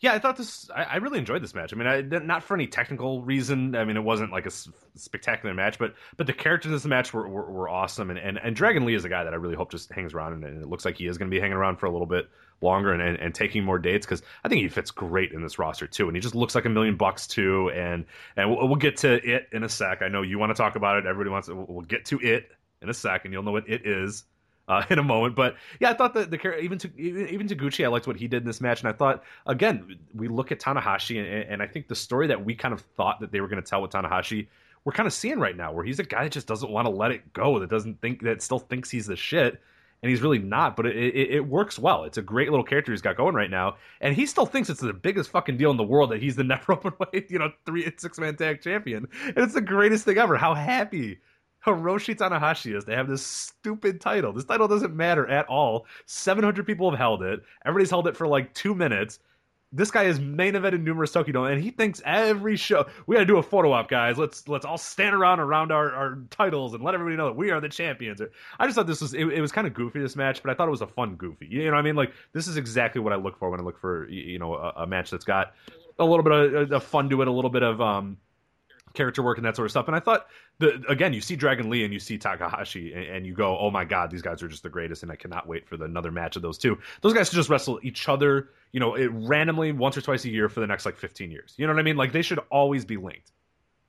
Yeah, 0.00 0.12
I 0.12 0.20
thought 0.20 0.36
this. 0.36 0.70
I, 0.70 0.84
I, 0.84 0.96
really 0.96 1.18
enjoyed 1.18 1.42
this 1.42 1.54
match. 1.54 1.72
I 1.72 1.76
mean, 1.76 1.88
I, 1.88 2.18
not 2.18 2.44
for 2.44 2.54
any 2.54 2.68
technical 2.68 3.22
reason. 3.22 3.74
I 3.74 3.84
mean, 3.84 3.96
it 3.96 4.04
wasn't 4.04 4.30
like 4.30 4.46
a 4.46 4.50
spectacular 4.94 5.52
match, 5.54 5.76
but 5.76 5.94
but 6.16 6.28
the 6.28 6.32
characters 6.32 6.70
in 6.70 6.72
this 6.72 6.84
match 6.84 7.12
were, 7.12 7.28
were, 7.28 7.50
were 7.50 7.68
awesome. 7.68 8.10
And, 8.10 8.18
and 8.18 8.38
and 8.38 8.54
Dragon 8.54 8.84
Lee 8.84 8.94
is 8.94 9.04
a 9.04 9.08
guy 9.08 9.24
that 9.24 9.32
I 9.32 9.36
really 9.36 9.56
hope 9.56 9.72
just 9.72 9.92
hangs 9.92 10.14
around, 10.14 10.34
and, 10.34 10.44
and 10.44 10.62
it 10.62 10.68
looks 10.68 10.84
like 10.84 10.96
he 10.96 11.08
is 11.08 11.18
going 11.18 11.28
to 11.28 11.34
be 11.34 11.40
hanging 11.40 11.56
around 11.56 11.80
for 11.80 11.86
a 11.86 11.90
little 11.90 12.06
bit 12.06 12.28
longer 12.60 12.92
and, 12.92 13.02
and, 13.02 13.18
and 13.18 13.34
taking 13.34 13.64
more 13.64 13.78
dates 13.78 14.06
because 14.06 14.22
I 14.44 14.48
think 14.48 14.62
he 14.62 14.68
fits 14.68 14.92
great 14.92 15.32
in 15.32 15.42
this 15.42 15.58
roster 15.58 15.88
too, 15.88 16.06
and 16.06 16.16
he 16.16 16.20
just 16.20 16.34
looks 16.36 16.54
like 16.54 16.64
a 16.64 16.70
million 16.70 16.96
bucks 16.96 17.26
too. 17.26 17.70
And 17.70 18.04
and 18.36 18.50
we'll, 18.50 18.68
we'll 18.68 18.76
get 18.76 18.98
to 18.98 19.14
it 19.28 19.48
in 19.50 19.64
a 19.64 19.68
sec. 19.68 20.02
I 20.02 20.08
know 20.08 20.22
you 20.22 20.38
want 20.38 20.50
to 20.50 20.62
talk 20.62 20.76
about 20.76 20.98
it. 20.98 21.06
Everybody 21.06 21.30
wants. 21.30 21.48
To, 21.48 21.56
we'll 21.56 21.84
get 21.84 22.04
to 22.06 22.20
it 22.20 22.52
in 22.82 22.88
a 22.88 22.94
sec, 22.94 23.24
and 23.24 23.34
you'll 23.34 23.42
know 23.42 23.50
what 23.50 23.68
it 23.68 23.84
is 23.84 24.22
uh, 24.68 24.84
in 24.90 24.98
a 24.98 25.02
moment. 25.02 25.34
But 25.34 25.56
yeah, 25.80 25.90
I 25.90 25.94
thought 25.94 26.14
that 26.14 26.30
the 26.30 26.58
even 26.58 26.78
to 26.78 26.90
even, 26.96 27.48
Taguchi, 27.48 27.84
I 27.84 27.88
liked 27.88 28.06
what 28.06 28.16
he 28.16 28.28
did 28.28 28.42
in 28.42 28.46
this 28.46 28.60
match, 28.60 28.80
and 28.80 28.88
I 28.88 28.92
thought 28.92 29.24
again 29.46 29.98
we 30.14 30.28
look 30.28 30.52
at 30.52 30.60
Tanahashi, 30.60 31.18
and, 31.18 31.50
and 31.50 31.62
I 31.62 31.66
think 31.66 31.88
the 31.88 31.96
story 31.96 32.26
that 32.28 32.44
we 32.44 32.54
kind 32.54 32.74
of 32.74 32.82
thought 32.96 33.20
that 33.20 33.32
they 33.32 33.40
were 33.40 33.48
going 33.48 33.62
to 33.62 33.68
tell 33.68 33.82
with 33.82 33.90
Tanahashi, 33.90 34.46
we're 34.84 34.92
kind 34.92 35.06
of 35.06 35.12
seeing 35.12 35.40
right 35.40 35.56
now, 35.56 35.72
where 35.72 35.84
he's 35.84 35.98
a 35.98 36.04
guy 36.04 36.24
that 36.24 36.32
just 36.32 36.46
doesn't 36.46 36.70
want 36.70 36.86
to 36.86 36.90
let 36.90 37.10
it 37.10 37.32
go, 37.32 37.58
that 37.58 37.70
doesn't 37.70 38.00
think 38.00 38.22
that 38.22 38.42
still 38.42 38.58
thinks 38.58 38.90
he's 38.90 39.06
the 39.06 39.16
shit. 39.16 39.60
And 40.00 40.08
he's 40.08 40.22
really 40.22 40.38
not, 40.38 40.76
but 40.76 40.86
it, 40.86 40.94
it, 40.94 41.30
it 41.32 41.40
works 41.48 41.76
well. 41.76 42.04
It's 42.04 42.18
a 42.18 42.22
great 42.22 42.50
little 42.50 42.64
character 42.64 42.92
he's 42.92 43.02
got 43.02 43.16
going 43.16 43.34
right 43.34 43.50
now, 43.50 43.78
and 44.00 44.14
he 44.14 44.26
still 44.26 44.46
thinks 44.46 44.70
it's 44.70 44.78
the 44.78 44.92
biggest 44.92 45.28
fucking 45.28 45.56
deal 45.56 45.72
in 45.72 45.76
the 45.76 45.82
world 45.82 46.12
that 46.12 46.22
he's 46.22 46.36
the 46.36 46.44
never 46.44 46.70
open 46.74 46.92
weight, 47.00 47.28
you 47.32 47.40
know, 47.40 47.50
three 47.66 47.92
six 47.96 48.16
man 48.16 48.36
tag 48.36 48.62
champion, 48.62 49.08
and 49.24 49.38
it's 49.38 49.54
the 49.54 49.60
greatest 49.60 50.04
thing 50.04 50.16
ever. 50.16 50.36
How 50.36 50.54
happy 50.54 51.18
Hiroshi 51.66 52.16
Tanahashi 52.16 52.76
is. 52.76 52.84
They 52.84 52.94
have 52.94 53.08
this 53.08 53.24
stupid 53.24 54.00
title. 54.00 54.32
This 54.32 54.44
title 54.44 54.68
doesn't 54.68 54.94
matter 54.94 55.26
at 55.26 55.46
all. 55.46 55.86
700 56.06 56.66
people 56.66 56.90
have 56.90 56.98
held 56.98 57.22
it. 57.22 57.40
Everybody's 57.64 57.90
held 57.90 58.06
it 58.06 58.16
for 58.16 58.26
like 58.26 58.54
two 58.54 58.74
minutes. 58.74 59.18
This 59.70 59.90
guy 59.90 60.04
is 60.04 60.18
main 60.18 60.54
evented 60.54 60.82
numerous 60.82 61.12
Tokyo 61.12 61.32
Dome, 61.32 61.46
and 61.48 61.62
he 61.62 61.70
thinks 61.70 62.00
every 62.06 62.56
show 62.56 62.86
we 63.06 63.16
got 63.16 63.20
to 63.20 63.26
do 63.26 63.36
a 63.36 63.42
photo 63.42 63.72
op, 63.72 63.90
guys. 63.90 64.16
Let's 64.16 64.48
let's 64.48 64.64
all 64.64 64.78
stand 64.78 65.14
around 65.14 65.40
around 65.40 65.72
our, 65.72 65.92
our 65.92 66.18
titles 66.30 66.72
and 66.72 66.82
let 66.82 66.94
everybody 66.94 67.16
know 67.16 67.26
that 67.26 67.36
we 67.36 67.50
are 67.50 67.60
the 67.60 67.68
champions. 67.68 68.22
I 68.58 68.64
just 68.64 68.76
thought 68.76 68.86
this 68.86 69.02
was 69.02 69.12
it, 69.12 69.26
it 69.26 69.42
was 69.42 69.52
kind 69.52 69.66
of 69.66 69.74
goofy 69.74 70.00
this 70.00 70.16
match, 70.16 70.42
but 70.42 70.50
I 70.50 70.54
thought 70.54 70.68
it 70.68 70.70
was 70.70 70.80
a 70.80 70.86
fun 70.86 71.16
goofy. 71.16 71.48
You 71.50 71.66
know 71.66 71.72
what 71.72 71.80
I 71.80 71.82
mean? 71.82 71.96
Like 71.96 72.12
this 72.32 72.48
is 72.48 72.56
exactly 72.56 73.02
what 73.02 73.12
I 73.12 73.16
look 73.16 73.38
for 73.38 73.50
when 73.50 73.60
I 73.60 73.62
look 73.62 73.78
for 73.78 74.08
you 74.08 74.38
know 74.38 74.54
a, 74.54 74.72
a 74.84 74.86
match 74.86 75.10
that's 75.10 75.26
got 75.26 75.52
a 75.98 76.04
little 76.04 76.22
bit 76.22 76.32
of, 76.32 76.72
of 76.72 76.82
fun 76.82 77.10
to 77.10 77.20
it, 77.20 77.28
a 77.28 77.32
little 77.32 77.50
bit 77.50 77.62
of 77.62 77.78
um 77.82 78.16
character 78.94 79.22
work 79.22 79.38
and 79.38 79.46
that 79.46 79.56
sort 79.56 79.66
of 79.66 79.70
stuff. 79.70 79.86
And 79.86 79.96
I 79.96 80.00
thought, 80.00 80.26
the, 80.58 80.82
again, 80.88 81.12
you 81.12 81.20
see 81.20 81.36
Dragon 81.36 81.70
Lee 81.70 81.84
and 81.84 81.92
you 81.92 82.00
see 82.00 82.18
Takahashi, 82.18 82.92
and, 82.92 83.04
and, 83.04 83.26
you 83.26 83.34
go, 83.34 83.58
"Oh 83.58 83.70
my 83.70 83.84
God, 83.84 84.10
these 84.10 84.22
guys 84.22 84.42
are 84.42 84.48
just 84.48 84.62
the 84.62 84.68
greatest!" 84.68 85.02
And 85.02 85.12
I 85.12 85.16
cannot 85.16 85.46
wait 85.46 85.68
for 85.68 85.76
the, 85.76 85.84
another 85.84 86.10
match 86.10 86.36
of 86.36 86.42
those 86.42 86.58
two. 86.58 86.78
Those 87.02 87.14
guys 87.14 87.28
should 87.28 87.36
just 87.36 87.48
wrestle 87.48 87.78
each 87.82 88.08
other, 88.08 88.50
you 88.72 88.80
know, 88.80 88.94
it, 88.94 89.08
randomly 89.12 89.72
once 89.72 89.96
or 89.96 90.00
twice 90.00 90.24
a 90.24 90.30
year 90.30 90.48
for 90.48 90.60
the 90.60 90.66
next 90.66 90.86
like 90.86 90.96
15 90.96 91.30
years. 91.30 91.54
You 91.56 91.66
know 91.66 91.72
what 91.72 91.80
I 91.80 91.84
mean? 91.84 91.96
Like 91.96 92.12
they 92.12 92.22
should 92.22 92.40
always 92.50 92.84
be 92.84 92.96
linked. 92.96 93.32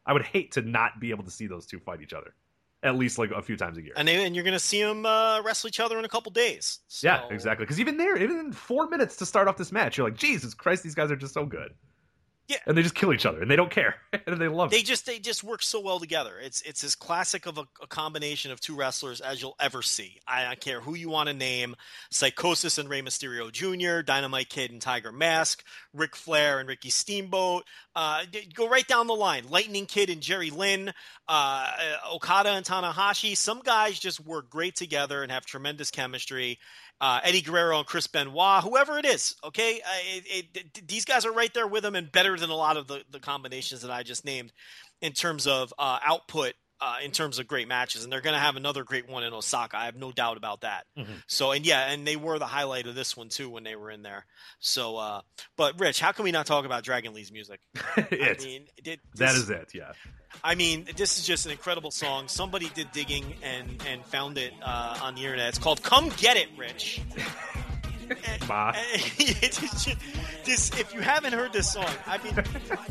I 0.06 0.14
would 0.14 0.24
hate 0.24 0.54
to 0.54 0.62
not 0.62 1.00
be 1.00 1.12
able 1.12 1.24
to 1.24 1.32
see 1.32 1.48
those 1.48 1.66
two 1.66 1.80
fight 1.80 2.02
each 2.02 2.14
other 2.14 2.34
at 2.84 2.96
least 2.96 3.18
like 3.18 3.32
a 3.32 3.42
few 3.42 3.58
times 3.58 3.78
a 3.78 3.82
year. 3.82 3.94
And, 3.96 4.08
they, 4.08 4.26
and 4.26 4.36
you're 4.36 4.44
going 4.44 4.54
to 4.54 4.60
see 4.60 4.82
them 4.82 5.06
uh, 5.06 5.42
wrestle 5.42 5.68
each 5.68 5.80
other 5.80 6.00
in 6.00 6.06
a 6.06 6.10
couple 6.10 6.32
days. 6.32 6.80
So... 6.88 7.08
Yeah, 7.08 7.24
exactly. 7.30 7.66
Because 7.66 7.80
even 7.80 7.98
there, 7.98 8.18
even 8.18 8.38
in 8.38 8.54
four 8.54 8.88
minutes 8.88 9.18
to 9.18 9.26
start 9.26 9.48
off 9.48 9.58
this 9.58 9.72
match, 9.72 9.98
you're 9.98 10.08
like, 10.08 10.18
Jesus 10.18 10.54
Christ, 10.54 10.84
these 10.84 10.96
guys 10.96 11.12
are 11.12 11.16
just 11.16 11.34
so 11.34 11.46
good. 11.46 11.74
Yeah, 12.50 12.58
and 12.66 12.76
they 12.76 12.82
just 12.82 12.96
kill 12.96 13.14
each 13.14 13.28
other, 13.28 13.44
and 13.44 13.52
they 13.52 13.56
don't 13.56 13.70
care, 13.70 13.98
and 14.26 14.42
they 14.42 14.48
love. 14.48 14.72
They 14.72 14.80
it. 14.80 14.86
just 14.86 15.06
they 15.06 15.20
just 15.20 15.44
work 15.44 15.62
so 15.62 15.80
well 15.80 16.00
together. 16.00 16.40
It's 16.42 16.64
it's 16.64 16.84
as 16.84 16.96
classic 16.96 17.46
of 17.46 17.60
a, 17.60 17.68
a 17.80 17.86
combination 17.86 18.52
of 18.52 18.60
two 18.60 18.76
wrestlers 18.76 19.22
as 19.22 19.40
you'll 19.40 19.56
ever 19.60 19.84
see. 19.84 20.20
I 20.28 20.46
don't 20.46 20.60
care 20.60 20.82
who 20.82 20.96
you 20.96 21.12
want 21.12 21.28
to 21.30 21.36
name: 21.36 21.76
Psicosis 22.12 22.80
and 22.80 22.90
Rey 22.90 23.04
Mysterio 23.04 23.52
Jr., 23.52 24.02
Dynamite 24.02 24.50
Kid 24.50 24.72
and 24.72 24.82
Tiger 24.82 25.12
Mask, 25.12 25.64
Ric 25.94 26.16
Flair 26.16 26.60
and 26.60 26.68
Ricky 26.68 26.90
Steamboat. 26.90 27.66
Uh, 27.96 28.24
go 28.56 28.68
right 28.68 28.88
down 28.88 29.06
the 29.06 29.14
line: 29.14 29.44
Lightning 29.48 29.86
Kid 29.86 30.10
and 30.10 30.20
Jerry 30.20 30.50
Lynn, 30.50 30.92
uh, 31.28 31.72
Okada 32.12 32.50
and 32.50 32.66
Tanahashi. 32.66 33.38
Some 33.38 33.60
guys 33.60 34.00
just 34.00 34.26
work 34.26 34.50
great 34.50 34.76
together 34.76 35.22
and 35.22 35.32
have 35.32 35.46
tremendous 35.46 35.92
chemistry 35.92 36.58
uh, 37.02 37.20
Eddie 37.24 37.42
Guerrero 37.42 37.78
and 37.80 37.88
Chris 37.88 38.08
Benoit, 38.08 38.64
whoever 38.64 38.98
it 38.98 39.06
is. 39.06 39.36
Okay, 39.44 39.82
uh, 39.82 40.00
it, 40.04 40.46
it, 40.54 40.88
these 40.88 41.06
guys 41.06 41.26
are 41.26 41.32
right 41.32 41.54
there 41.54 41.68
with 41.68 41.84
them 41.84 41.96
and 41.96 42.12
better 42.12 42.38
than 42.38 42.50
a 42.50 42.56
lot 42.56 42.78
of 42.78 42.88
the, 42.88 43.04
the 43.12 43.20
combinations 43.20 43.82
that 43.82 43.92
I 43.92 44.04
just 44.04 44.26
named 44.26 44.52
in 45.02 45.14
terms 45.14 45.48
of 45.48 45.74
uh, 45.80 46.00
output 46.06 46.54
uh, 46.82 46.98
in 47.04 47.12
terms 47.12 47.40
of 47.40 47.48
great 47.48 47.68
matches, 47.68 48.04
and 48.04 48.12
they're 48.12 48.22
going 48.22 48.34
to 48.34 48.40
have 48.40 48.56
another 48.56 48.84
great 48.84 49.10
one 49.10 49.24
in 49.24 49.34
Osaka. 49.34 49.78
I 49.78 49.86
have 49.86 49.96
no 49.96 50.12
doubt 50.12 50.38
about 50.38 50.62
that. 50.62 50.86
Mm-hmm. 50.98 51.12
So, 51.28 51.52
and 51.52 51.66
yeah, 51.66 51.92
and 51.92 52.08
they 52.08 52.16
were 52.16 52.40
the 52.40 52.46
highlight 52.46 52.88
of 52.88 52.96
this 52.96 53.18
one 53.18 53.30
too 53.30 53.50
when 53.50 53.64
they 53.64 53.76
were 53.76 53.92
in 53.92 54.02
there. 54.02 54.26
So, 54.60 54.98
uh, 54.98 55.22
but 55.58 55.80
Rich, 55.80 56.00
how 56.00 56.12
can 56.12 56.24
we 56.24 56.32
not 56.32 56.46
talk 56.46 56.66
about 56.66 56.84
Dragon 56.84 57.14
Lee's 57.14 57.32
music? 57.32 57.60
it, 57.98 58.40
I 58.42 58.44
mean, 58.44 58.66
it, 58.78 59.00
this, 59.16 59.20
that 59.20 59.36
is 59.36 59.50
it. 59.50 59.72
Yeah. 59.74 59.92
I 60.44 60.56
mean, 60.56 60.88
this 60.96 61.18
is 61.18 61.26
just 61.26 61.46
an 61.46 61.52
incredible 61.52 61.92
song. 61.92 62.28
Somebody 62.28 62.70
did 62.74 62.92
digging 62.92 63.36
and 63.44 63.82
and 63.88 64.06
found 64.06 64.38
it 64.38 64.54
uh, 64.62 65.00
on 65.02 65.16
the 65.16 65.22
internet. 65.22 65.50
It's 65.50 65.58
called 65.58 65.84
"Come 65.84 66.10
Get 66.18 66.38
It, 66.38 66.50
Rich." 66.58 67.02
Just- 70.44 70.80
if 70.80 70.94
you 70.94 71.02
haven't 71.02 71.34
heard 71.34 71.54
this 71.54 71.72
song, 71.74 71.90
I 72.08 72.18
mean, 72.24 72.34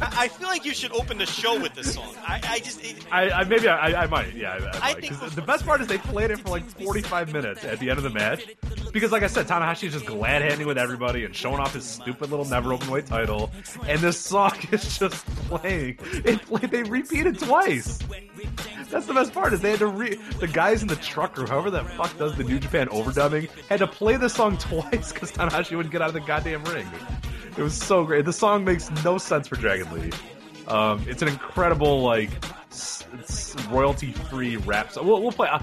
I 0.00 0.28
feel 0.28 0.48
like 0.48 0.64
you 0.64 0.72
should 0.72 0.92
open 0.92 1.18
the 1.18 1.26
show 1.26 1.60
with 1.60 1.74
this 1.74 1.94
song. 1.94 2.14
I, 2.26 2.40
I 2.44 2.58
just, 2.60 2.84
it, 2.84 2.96
I, 3.10 3.30
I 3.30 3.44
maybe 3.44 3.68
I, 3.68 4.04
I 4.04 4.06
might 4.06 4.34
yeah 4.34 4.70
I, 4.74 4.94
might. 4.94 5.00
think 5.00 5.34
the 5.34 5.42
best 5.42 5.64
part 5.64 5.80
is 5.80 5.86
they 5.86 5.98
played 5.98 6.30
it 6.30 6.38
for 6.40 6.50
like 6.50 6.68
45 6.80 7.32
minutes 7.32 7.64
at 7.64 7.78
the 7.80 7.90
end 7.90 7.98
of 7.98 8.04
the 8.04 8.10
match. 8.10 8.46
Because 8.92 9.12
like 9.12 9.22
I 9.22 9.26
said 9.26 9.46
Tanahashi 9.46 9.84
is 9.84 9.92
just 9.94 10.06
glad 10.06 10.42
handing 10.42 10.66
with 10.66 10.78
everybody 10.78 11.24
and 11.24 11.34
showing 11.34 11.58
off 11.60 11.74
his 11.74 11.84
stupid 11.84 12.30
little 12.30 12.46
never 12.46 12.72
open 12.72 12.90
weight 12.90 13.06
title. 13.06 13.50
And 13.86 14.00
this 14.00 14.18
song 14.18 14.52
is 14.72 14.98
just 14.98 15.26
playing. 15.48 15.98
It 16.24 16.42
played, 16.42 16.70
they 16.70 16.82
repeated 16.84 17.38
twice. 17.38 17.98
That's 18.90 19.06
the 19.06 19.14
best 19.14 19.34
part 19.34 19.52
is 19.52 19.60
they 19.60 19.70
had 19.70 19.80
to 19.80 19.86
re 19.86 20.18
the 20.38 20.46
guys 20.48 20.80
in 20.82 20.88
the 20.88 20.96
truck 20.96 21.38
or 21.38 21.44
whoever 21.44 21.70
that 21.72 21.90
fuck 21.92 22.16
does 22.18 22.36
the 22.36 22.44
New 22.44 22.58
Japan 22.58 22.88
overdubbing 22.88 23.50
had 23.68 23.80
to 23.80 23.86
play 23.86 24.16
the 24.16 24.28
song 24.30 24.56
twice 24.56 25.07
because 25.12 25.32
Tanahashi 25.38 25.76
wouldn't 25.76 25.92
get 25.92 26.02
out 26.02 26.08
of 26.08 26.14
the 26.14 26.20
goddamn 26.20 26.64
ring. 26.64 26.86
It 27.56 27.62
was 27.62 27.74
so 27.74 28.04
great. 28.04 28.24
The 28.24 28.32
song 28.32 28.64
makes 28.64 28.90
no 29.04 29.18
sense 29.18 29.48
for 29.48 29.56
Dragon 29.56 29.92
Lee. 29.92 30.10
Um, 30.68 31.04
it's 31.08 31.22
an 31.22 31.28
incredible 31.28 32.02
like 32.02 32.30
s- 32.70 33.54
royalty-free 33.70 34.56
rap. 34.58 34.92
song. 34.92 35.06
We'll, 35.06 35.22
we'll 35.22 35.32
play. 35.32 35.48
Uh, 35.48 35.60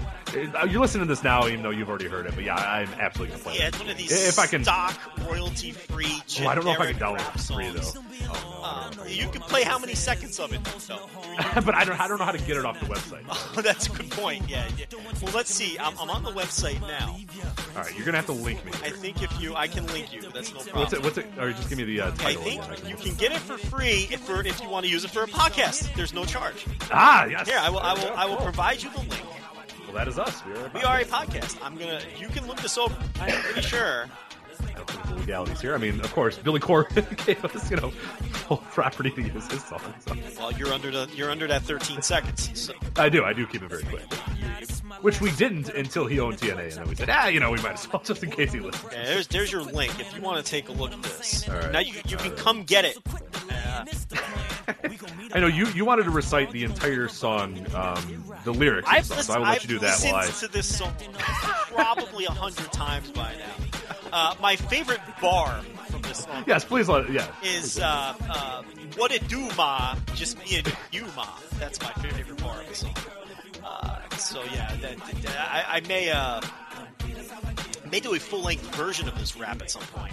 you're 0.68 0.80
listening 0.80 1.06
to 1.06 1.08
this 1.08 1.22
now, 1.22 1.46
even 1.46 1.62
though 1.62 1.70
you've 1.70 1.88
already 1.88 2.08
heard 2.08 2.26
it. 2.26 2.34
But 2.34 2.44
yeah, 2.44 2.56
I'm 2.56 2.88
absolutely 3.00 3.32
gonna 3.36 3.42
play 3.44 3.58
yeah, 3.58 3.64
it. 3.64 3.68
it's 3.68 3.78
one 3.80 3.88
of 3.90 3.96
these 3.96 4.28
If 4.28 4.38
I 4.38 4.46
can- 4.46 4.62
stock 4.64 4.98
royalty-free. 5.28 6.22
Oh, 6.42 6.46
I 6.48 6.54
don't 6.54 6.64
know 6.64 6.72
if 6.72 6.80
I 6.80 6.92
can 6.92 7.00
download 7.00 7.20
it 7.20 7.38
for 7.38 7.54
free 7.54 7.70
though. 7.70 8.00
Oh, 8.28 8.90
Uh, 8.98 9.04
you 9.06 9.28
can 9.28 9.40
play 9.42 9.62
how 9.62 9.78
many 9.78 9.94
seconds 9.94 10.40
of 10.40 10.52
it? 10.52 10.62
though? 10.88 11.08
but 11.60 11.74
I 11.74 11.84
don't. 11.84 12.00
I 12.00 12.08
don't 12.08 12.18
know 12.18 12.24
how 12.24 12.32
to 12.32 12.38
get 12.38 12.56
it 12.56 12.64
off 12.64 12.80
the 12.80 12.86
website. 12.86 13.22
Oh, 13.58 13.62
that's 13.62 13.86
a 13.86 13.90
good 13.90 14.10
point. 14.10 14.48
Yeah, 14.50 14.66
yeah. 14.76 14.84
Well, 15.22 15.32
let's 15.34 15.52
see. 15.54 15.78
I'm, 15.78 15.96
I'm 15.98 16.10
on 16.10 16.22
the 16.24 16.30
website 16.32 16.80
now. 16.82 17.16
All 17.76 17.82
right, 17.82 17.94
you're 17.96 18.04
gonna 18.04 18.16
have 18.18 18.26
to 18.26 18.32
link 18.32 18.62
me. 18.66 18.72
I 18.82 18.90
think 18.90 19.22
if 19.22 19.40
you, 19.40 19.54
I 19.54 19.66
can 19.66 19.86
link 19.86 20.12
you. 20.12 20.20
That's 20.22 20.52
no 20.52 20.60
problem. 20.60 20.80
What's 20.80 20.92
it? 20.92 21.02
What's 21.02 21.18
it? 21.18 21.26
Or 21.38 21.52
just 21.52 21.68
give 21.70 21.78
me 21.78 21.84
the 21.84 22.00
uh, 22.02 22.10
I 22.20 22.34
think 22.34 22.62
again. 22.64 22.86
You 22.90 22.96
can 22.96 23.14
get 23.14 23.32
it 23.32 23.38
for 23.38 23.56
free 23.56 24.08
if, 24.10 24.20
for, 24.20 24.40
if 24.44 24.60
you 24.60 24.68
want 24.68 24.84
to 24.84 24.90
use 24.90 25.04
it 25.04 25.10
for 25.10 25.22
a 25.22 25.26
podcast. 25.26 25.94
There's 25.94 26.12
no 26.12 26.24
charge. 26.24 26.66
Ah, 26.90 27.05
Ah, 27.08 27.24
yes. 27.26 27.48
Here, 27.48 27.58
I 27.60 27.70
will, 27.70 27.78
I 27.78 27.94
will, 27.94 28.12
I 28.16 28.26
will 28.26 28.36
provide 28.38 28.82
you 28.82 28.90
the 28.90 28.98
link. 28.98 29.22
Well, 29.84 29.94
that 29.94 30.08
is 30.08 30.18
us. 30.18 30.44
We 30.44 30.52
are. 30.54 30.70
We 30.74 30.82
are 30.82 30.98
a 30.98 31.04
podcast. 31.04 31.56
I'm 31.62 31.76
gonna. 31.76 32.00
You 32.18 32.26
can 32.26 32.48
look 32.48 32.60
this 32.60 32.76
over. 32.76 32.96
I'm 33.20 33.30
pretty 33.42 33.62
sure. 33.62 34.06
Legalities 35.16 35.60
here. 35.60 35.74
I 35.74 35.78
mean, 35.78 36.00
of 36.00 36.12
course, 36.12 36.38
Billy 36.38 36.60
Corgan 36.60 37.16
gave 37.26 37.44
us, 37.44 37.70
you 37.70 37.76
know, 37.76 37.90
full 37.90 38.58
property 38.58 39.10
to 39.10 39.22
use 39.22 39.50
his 39.50 39.64
song. 39.64 39.80
So. 40.06 40.16
Well, 40.38 40.52
you're 40.52 40.72
under 40.72 40.90
the. 40.90 41.08
You're 41.14 41.30
under 41.30 41.46
that 41.46 41.62
13 41.62 42.02
seconds. 42.02 42.50
So. 42.54 42.74
I 42.96 43.08
do. 43.08 43.24
I 43.24 43.32
do 43.32 43.46
keep 43.46 43.62
it 43.62 43.68
very 43.68 43.82
quick. 43.84 44.02
Which 45.02 45.20
we 45.20 45.30
didn't 45.32 45.68
until 45.68 46.06
he 46.06 46.20
owned 46.20 46.38
TNA, 46.38 46.62
and 46.62 46.72
then 46.72 46.88
we 46.88 46.94
said, 46.94 47.10
ah, 47.10 47.26
you 47.26 47.40
know, 47.40 47.50
we 47.50 47.60
might 47.60 47.74
as 47.74 47.92
well 47.92 48.02
just 48.04 48.22
in 48.22 48.30
case 48.30 48.52
he 48.52 48.60
listens. 48.60 48.92
Yeah, 48.92 49.04
there's 49.04 49.26
there's 49.26 49.52
your 49.52 49.62
link 49.62 49.98
if 50.00 50.14
you 50.14 50.22
want 50.22 50.44
to 50.44 50.50
take 50.50 50.68
a 50.68 50.72
look 50.72 50.92
at 50.92 51.02
this. 51.02 51.48
Right. 51.48 51.72
Now 51.72 51.80
you 51.80 51.94
you 52.06 52.16
can 52.16 52.32
come 52.32 52.62
get 52.64 52.84
it. 52.84 52.98
Uh, 53.50 53.84
I 55.32 55.40
know 55.40 55.46
you 55.46 55.66
you 55.68 55.84
wanted 55.84 56.04
to 56.04 56.10
recite 56.10 56.50
the 56.50 56.64
entire 56.64 57.08
song, 57.08 57.66
um, 57.74 58.24
the 58.46 58.54
lyrics. 58.54 58.88
I've, 58.90 59.08
listened, 59.10 59.26
so 59.26 59.34
I 59.34 59.38
will 59.38 59.44
let 59.44 59.56
I've 59.56 59.62
you 59.62 59.68
do 59.68 59.78
that 59.80 60.00
while 60.10 60.28
to 60.28 60.48
this 60.48 60.78
song 60.78 60.94
probably 61.74 62.24
a 62.24 62.30
hundred 62.30 62.72
times 62.72 63.10
by 63.10 63.32
now. 63.34 63.54
Uh, 64.12 64.34
my 64.40 64.56
favorite 64.56 65.00
bar 65.20 65.60
from 65.90 66.00
this 66.02 66.24
song 66.24 66.44
Yes, 66.46 66.64
please 66.64 66.88
let. 66.88 67.04
it. 67.06 67.10
Yeah. 67.10 67.26
is 67.42 67.78
uh, 67.78 68.14
uh, 68.30 68.62
"What 68.96 69.10
It 69.12 69.26
Do 69.28 69.48
Ma," 69.56 69.96
just 70.14 70.38
me 70.38 70.58
and 70.58 70.72
you 70.92 71.04
Ma. 71.16 71.26
That's 71.58 71.80
my 71.82 71.90
favorite 71.94 72.40
bar 72.42 72.62
of 72.62 72.68
the 72.68 72.74
song. 72.74 72.94
Uh, 73.64 73.98
so 74.16 74.42
yeah, 74.54 74.74
that, 74.80 74.96
that- 74.96 75.36
I, 75.50 75.76
I 75.76 75.80
may 75.88 76.10
uh, 76.10 76.40
may 77.90 78.00
do 78.00 78.14
a 78.14 78.18
full 78.20 78.42
length 78.42 78.74
version 78.76 79.08
of 79.08 79.18
this 79.18 79.36
rap 79.36 79.60
at 79.60 79.70
some 79.70 79.82
point 79.82 80.12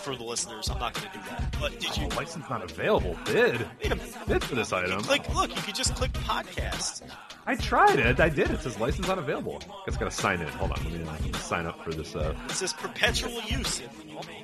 for 0.00 0.16
the 0.16 0.24
listeners. 0.24 0.68
I'm 0.70 0.78
not 0.78 0.94
going 0.94 1.06
to 1.10 1.18
do 1.18 1.24
that. 1.30 1.56
But 1.60 1.78
did 1.80 1.96
you 1.96 2.08
Oh, 2.10 2.16
license 2.16 2.48
not 2.50 2.62
available. 2.62 3.16
Bid. 3.26 3.60
wait 3.82 3.92
a 3.92 3.96
minute? 3.96 4.14
Bid 4.26 4.42
for 4.44 4.54
this 4.54 4.72
item. 4.72 5.00
Click. 5.02 5.32
Look, 5.34 5.54
you 5.54 5.62
could 5.62 5.74
just 5.74 5.94
click 5.94 6.12
podcast. 6.12 7.02
I 7.46 7.56
tried 7.56 7.98
it. 7.98 8.20
I 8.20 8.28
did. 8.28 8.50
It 8.50 8.60
says 8.62 8.78
license 8.78 9.06
not 9.08 9.18
available. 9.18 9.60
Guess 9.86 9.96
I 9.96 9.98
gotta 10.00 10.10
sign 10.10 10.40
in. 10.40 10.48
Hold 10.48 10.72
on. 10.72 10.82
Let 10.84 10.92
me, 10.92 11.04
let 11.04 11.22
me 11.24 11.32
sign 11.34 11.66
up 11.66 11.82
for 11.84 11.92
this. 11.92 12.14
Uh, 12.14 12.34
It 12.46 12.52
says 12.52 12.72
perpetual 12.72 13.40
use. 13.42 13.82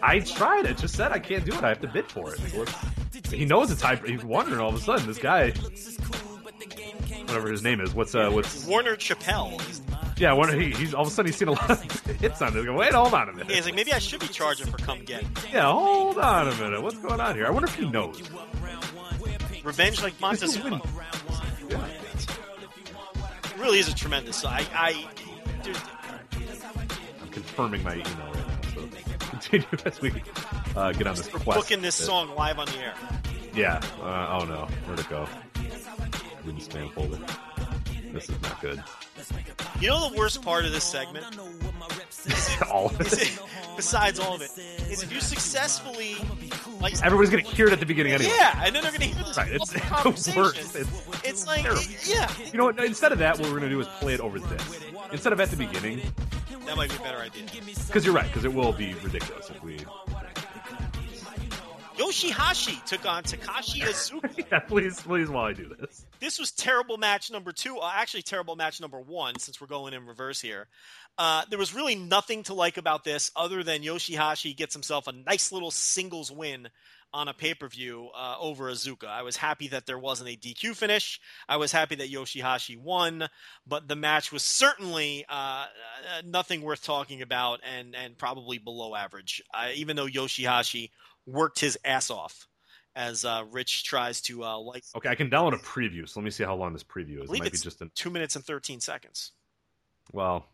I 0.03 0.21
tried 0.21 0.67
it. 0.67 0.79
Just 0.79 0.95
said 0.95 1.13
I 1.13 1.19
can't 1.19 1.45
do 1.45 1.53
it. 1.53 1.63
I 1.65 1.69
have 1.71 1.81
to 1.81 1.89
bid 1.89 2.07
for 2.11 2.35
it. 2.35 2.41
He 3.31 3.45
knows 3.45 3.71
it's 3.71 3.83
high. 3.83 3.97
He's 3.97 4.25
wondering 4.25 4.61
all 4.61 4.69
of 4.71 4.75
a 4.77 4.81
sudden. 4.81 5.07
This 5.07 5.19
guy, 5.19 5.53
whatever 7.27 7.51
his 7.51 7.63
name 7.63 7.81
is, 7.81 7.95
what's 7.95 8.15
uh, 8.15 8.31
what's 8.31 8.65
Warner 8.67 8.97
Chappell. 8.97 9.61
yeah? 10.17 10.33
Wonder 10.33 10.59
he, 10.59 10.71
he's 10.71 10.95
all 10.95 11.03
of 11.03 11.09
a 11.09 11.11
sudden 11.11 11.31
he's 11.31 11.37
seen 11.39 11.49
a 11.49 11.53
lot 11.53 11.71
of 11.71 11.83
hits 12.21 12.43
on 12.43 12.53
this. 12.55 12.65
Go, 12.65 12.75
Wait, 12.75 12.93
hold 12.93 13.15
on 13.15 13.29
a 13.29 13.33
minute. 13.33 13.51
He's 13.51 13.65
like, 13.65 13.75
maybe 13.75 13.93
I 13.93 13.99
should 13.99 14.21
be 14.21 14.29
charging 14.29 14.67
for 14.67 14.79
come 14.79 15.05
get. 15.05 15.25
Yeah, 15.53 15.71
hold 15.73 16.19
on 16.19 16.49
a 16.49 16.55
minute. 16.57 16.83
What's 16.83 16.99
going 16.99 17.21
on 17.21 17.35
here? 17.35 17.47
I 17.47 17.51
wonder 17.51 17.69
if 17.69 17.75
he 17.75 17.89
knows. 17.89 18.21
Revenge 19.65 20.03
like 20.03 20.21
Montezuma. 20.21 20.81
Yeah. 21.69 21.87
It 21.87 23.59
really 23.59 23.79
is 23.79 23.89
a 23.89 23.95
tremendous. 23.95 24.45
I, 24.45 24.65
I, 24.75 25.07
I'm 27.21 27.29
confirming 27.31 27.83
my 27.83 27.95
email 27.95 28.05
right 28.05 28.47
now. 28.47 28.59
So 28.75 28.89
continue 29.31 29.67
as 29.85 30.01
we 30.01 30.13
uh, 30.77 30.93
get 30.93 31.07
on 31.07 31.17
this 31.17 31.29
quest. 31.29 31.59
booking 31.59 31.83
this 31.83 31.95
song 31.95 32.35
live 32.37 32.59
on 32.59 32.67
the 32.67 32.79
air. 32.79 32.95
Yeah. 33.55 33.81
Uh, 34.01 34.39
oh 34.41 34.45
no, 34.45 34.67
where'd 34.87 35.01
it 35.01 35.09
go? 35.09 35.27
In 36.47 36.55
the 36.55 36.61
spam 36.61 36.93
folder. 36.93 37.19
This 38.13 38.29
is 38.31 38.41
not 38.43 38.61
good. 38.61 38.83
You 39.81 39.89
know 39.89 40.09
the 40.09 40.17
worst 40.17 40.43
part 40.43 40.65
of 40.65 40.73
this 40.73 40.85
segment, 40.85 41.27
all 42.71 42.87
of 42.87 43.01
it. 43.01 43.39
besides 43.77 44.19
all 44.21 44.35
of 44.35 44.41
it, 44.43 44.51
is 44.91 45.03
if 45.03 45.13
you 45.13 45.21
successfully, 45.21 46.17
like, 46.81 46.95
Everybody's 47.05 47.31
gonna 47.31 47.43
hear 47.43 47.67
it 47.67 47.73
at 47.73 47.81
the 47.81 47.87
beginning 47.87 48.13
anyway. 48.13 48.33
yeah, 48.37 48.63
and 48.65 48.75
then 48.75 48.83
they're 48.83 48.93
gonna 48.93 49.05
hear 49.07 49.23
this 49.25 49.37
Right, 49.37 49.53
it's 49.53 49.73
whole 49.73 50.13
the 50.13 50.33
worst. 50.37 50.77
It's, 50.77 51.25
It's 51.25 51.47
like, 51.47 51.63
terrible. 51.63 51.83
yeah, 52.07 52.31
You 52.53 52.59
know 52.59 52.65
what? 52.67 52.83
Instead 52.83 53.13
of 53.13 53.19
that, 53.19 53.39
what 53.39 53.51
we're 53.51 53.59
gonna 53.59 53.69
do 53.71 53.81
is 53.81 53.87
play 54.01 54.15
it 54.15 54.21
over 54.21 54.39
this. 54.39 54.81
Instead 55.13 55.33
of 55.33 55.41
at 55.41 55.51
the 55.51 55.57
beginning, 55.57 56.01
that 56.65 56.77
might 56.77 56.91
be 56.91 56.97
a 56.97 57.01
better 57.01 57.19
idea. 57.19 57.45
because 57.87 58.05
you're 58.07 58.15
right, 58.15 58.27
because 58.29 58.45
it 58.45 58.55
will 58.55 58.73
be 58.73 58.95
ridiculous 59.03 59.51
if 59.51 59.63
we. 59.63 59.79
Yoshihashi 61.97 62.85
took 62.85 63.07
on 63.07 63.23
Takashi 63.23 63.83
Iizuka. 63.83 64.47
Yeah, 64.53 64.61
please, 64.61 65.01
please, 65.01 65.29
while 65.29 65.47
I 65.47 65.53
do 65.53 65.75
this. 65.81 66.07
this 66.21 66.39
was 66.39 66.53
terrible 66.53 66.99
match 66.99 67.31
number 67.31 67.53
two. 67.53 67.79
Uh, 67.79 67.91
actually, 67.95 68.23
terrible 68.23 68.55
match 68.55 68.81
number 68.81 69.01
one, 69.01 69.39
since 69.39 69.61
we're 69.61 69.67
going 69.67 69.95
in 69.95 70.07
reverse 70.07 70.41
here. 70.41 70.69
Uh, 71.19 71.45
there 71.49 71.59
was 71.59 71.75
really 71.75 71.95
nothing 71.95 72.43
to 72.45 72.55
like 72.55 72.77
about 72.77 73.03
this 73.05 73.31
other 73.35 73.63
than 73.63 73.83
Yoshihashi 73.83 74.55
gets 74.55 74.75
himself 74.75 75.07
a 75.07 75.13
nice 75.13 75.51
little 75.51 75.71
singles 75.71 76.31
win 76.31 76.69
on 77.15 77.29
a 77.29 77.35
pay 77.35 77.55
per 77.55 77.69
view 77.69 78.11
uh, 78.15 78.37
over 78.39 78.71
Iizuka. 78.71 79.07
I 79.07 79.23
was 79.23 79.37
happy 79.37 79.69
that 79.69 79.87
there 79.87 79.99
wasn't 79.99 80.29
a 80.29 80.37
DQ 80.37 80.77
finish. 80.77 81.19
I 81.49 81.57
was 81.57 81.73
happy 81.73 81.95
that 81.97 82.13
Yoshihashi 82.13 82.79
won, 82.79 83.29
but 83.67 83.89
the 83.89 83.97
match 83.97 84.31
was 84.31 84.43
certainly 84.43 85.25
uh, 85.29 85.33
uh, 85.33 85.67
nothing 86.25 86.61
worth 86.61 86.85
talking 86.85 87.23
about 87.23 87.61
and, 87.65 87.97
and 87.97 88.19
probably 88.19 88.59
below 88.59 88.95
average, 88.95 89.43
uh, 89.55 89.69
even 89.75 89.97
though 89.97 90.07
Yoshihashi 90.07 90.91
worked 91.27 91.61
his 91.61 91.79
ass 91.85 92.11
off. 92.11 92.47
As 92.95 93.27
uh, 93.27 93.45
Rich 93.51 93.85
tries 93.85 94.23
to 94.23 94.43
uh, 94.43 94.59
like 94.59 94.83
Okay, 94.97 95.11
I 95.11 95.15
can 95.15 95.29
download 95.29 95.53
a 95.53 95.59
preview, 95.59 96.09
so 96.09 96.19
let 96.19 96.25
me 96.25 96.31
see 96.31 96.45
how 96.45 96.55
long 96.55 96.73
this 96.73 96.83
preview 96.83 97.17
is. 97.19 97.25
It 97.25 97.27
believe 97.27 97.43
might 97.43 97.53
be 97.53 97.59
just 97.59 97.83
an. 97.83 97.91
two 97.95 98.09
minutes 98.09 98.37
and 98.37 98.45
13 98.45 98.81
seconds. 98.81 99.33
Well, 100.13 100.47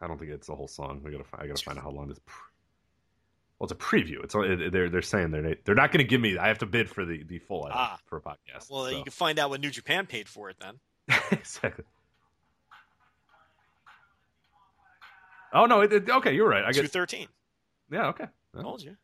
I 0.00 0.06
don't 0.06 0.16
think 0.18 0.30
it's 0.30 0.46
the 0.46 0.54
whole 0.54 0.66
song. 0.66 1.02
We 1.04 1.10
gotta, 1.10 1.24
fi- 1.24 1.40
I 1.42 1.46
gotta 1.46 1.62
find 1.62 1.76
out 1.76 1.84
how 1.84 1.90
long 1.90 2.08
this. 2.08 2.18
Pre- 2.24 2.34
well, 3.58 3.66
it's 3.66 3.72
a 3.72 3.74
preview. 3.74 4.24
It's 4.24 4.34
it, 4.34 4.72
they're 4.72 4.88
they're 4.88 5.02
saying 5.02 5.30
they're 5.30 5.56
they're 5.66 5.74
not 5.74 5.92
going 5.92 5.98
to 6.02 6.08
give 6.08 6.22
me. 6.22 6.38
I 6.38 6.48
have 6.48 6.56
to 6.60 6.66
bid 6.66 6.88
for 6.88 7.04
the 7.04 7.22
the 7.22 7.38
full 7.40 7.64
item 7.64 7.76
Ah. 7.78 7.98
for 8.06 8.16
a 8.16 8.22
podcast. 8.22 8.70
Well, 8.70 8.84
so. 8.84 8.96
you 8.96 9.02
can 9.02 9.12
find 9.12 9.38
out 9.38 9.50
what 9.50 9.60
New 9.60 9.68
Japan 9.70 10.06
paid 10.06 10.26
for 10.26 10.48
it 10.48 10.56
then. 10.58 10.80
exactly. 11.32 11.84
Oh 15.52 15.66
no! 15.66 15.80
It, 15.82 15.92
it- 15.92 16.08
okay, 16.08 16.34
you're 16.34 16.48
right. 16.48 16.64
I 16.64 16.72
Two 16.72 16.80
guess. 16.82 16.90
thirteen. 16.90 17.26
Yeah. 17.90 18.06
Okay. 18.08 18.26
Well, 18.54 18.62
Told 18.62 18.82
you. 18.82 18.96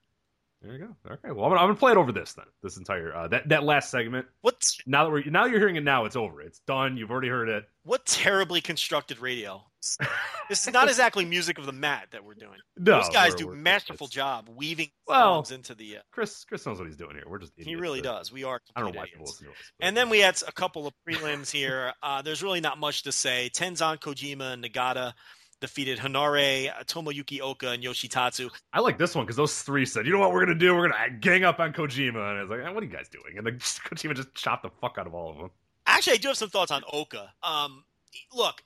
There 0.67 0.77
you 0.79 0.87
go. 0.87 1.13
Okay. 1.13 1.31
Well, 1.33 1.45
I'm 1.45 1.51
gonna, 1.51 1.61
I'm 1.61 1.69
gonna 1.69 1.75
play 1.79 1.93
it 1.93 1.97
over 1.99 2.13
this 2.13 2.33
then. 2.35 2.47
This 2.63 2.77
entire 2.77 3.15
uh, 3.15 3.29
that 3.29 3.49
that 3.49 3.63
last 3.65 3.91
segment. 3.91 4.27
What's 4.41 4.79
Now 4.87 5.05
that 5.05 5.11
we're 5.11 5.25
now 5.31 5.45
you're 5.47 5.59
hearing 5.61 5.77
it. 5.77 5.85
Now 5.85 6.05
it's 6.05 6.17
over. 6.17 6.41
It's 6.43 6.59
done. 6.61 6.97
You've 6.97 7.11
already 7.11 7.29
heard 7.29 7.49
it. 7.49 7.65
what 7.85 8.05
terribly 8.07 8.61
constructed 8.61 9.19
radio? 9.21 9.63
this 10.49 10.67
is 10.67 10.73
not 10.73 10.89
exactly 10.89 11.25
music 11.25 11.59
of 11.59 11.67
the 11.67 11.73
mat 11.73 12.09
that 12.11 12.25
we're 12.25 12.35
doing. 12.35 12.59
No, 12.77 13.01
Those 13.01 13.09
guys 13.11 13.35
do 13.37 13.55
masterful 13.55 14.09
job 14.09 14.49
weaving 14.53 14.89
Well, 15.07 15.45
songs 15.45 15.53
into 15.53 15.77
the. 15.77 15.99
Uh, 15.99 16.01
Chris 16.11 16.45
Chris 16.45 16.67
knows 16.67 16.79
what 16.79 16.89
he's 16.89 16.97
doing 16.97 17.15
here. 17.15 17.25
We're 17.29 17.39
just 17.39 17.53
he 17.57 17.77
really 17.77 18.01
that- 18.01 18.09
does. 18.09 18.33
We 18.33 18.43
are. 18.43 18.61
I 18.75 18.81
don't 18.81 18.93
know 18.93 18.99
why 18.99 19.07
people 19.07 19.27
listen 19.27 19.47
to 19.47 19.53
us. 19.53 19.59
but- 19.79 19.87
And 19.87 19.97
then 19.97 20.09
we 20.09 20.19
had 20.19 20.43
a 20.49 20.51
couple 20.53 20.89
of 20.89 20.95
prelims 21.09 21.51
here. 21.53 21.93
Uh, 22.03 22.23
there's 22.23 22.43
really 22.43 22.61
not 22.61 22.79
much 22.79 23.05
to 23.05 23.13
say. 23.13 23.49
Tenzan 23.55 23.99
Kojima 24.01 24.55
and 24.55 24.65
Nagata 24.65 25.13
defeated 25.61 25.99
Henare, 25.99 26.71
uh, 26.71 26.85
Tomoyuki 26.85 27.41
Oka, 27.41 27.71
and 27.71 27.83
Yoshitatsu. 27.83 28.51
I 28.73 28.81
like 28.81 28.99
this 28.99 29.15
one 29.15 29.25
because 29.25 29.37
those 29.37 29.63
three 29.63 29.87
said, 29.87 30.07
"You 30.07 30.13
know 30.13 30.19
what 30.19 30.33
we're 30.33 30.45
gonna 30.45 30.59
do? 30.59 30.75
We're 30.75 30.89
gonna 30.89 31.11
gang 31.19 31.45
up 31.45 31.61
on 31.61 31.73
Kojima." 31.73 32.09
And 32.09 32.39
I 32.39 32.41
was 32.43 32.51
like, 32.51 32.61
eh, 32.61 32.71
"What 32.71 32.83
are 32.83 32.87
you 32.87 32.93
guys 32.93 33.09
doing?" 33.09 33.39
And 33.39 33.47
then 33.47 33.59
Kojima 33.59 34.15
just 34.15 34.35
chopped 34.35 34.63
the 34.63 34.71
fuck 34.81 34.97
out 34.99 35.07
of 35.07 35.15
all 35.15 35.31
of 35.31 35.39
them. 35.39 35.51
Actually, 35.87 36.15
I 36.15 36.19
do 36.19 36.29
have 36.29 36.37
some 36.37 36.51
thoughts 36.51 36.71
on 36.71 36.83
Oka. 36.93 37.33
Um, 37.43 37.85
look, 38.33 38.63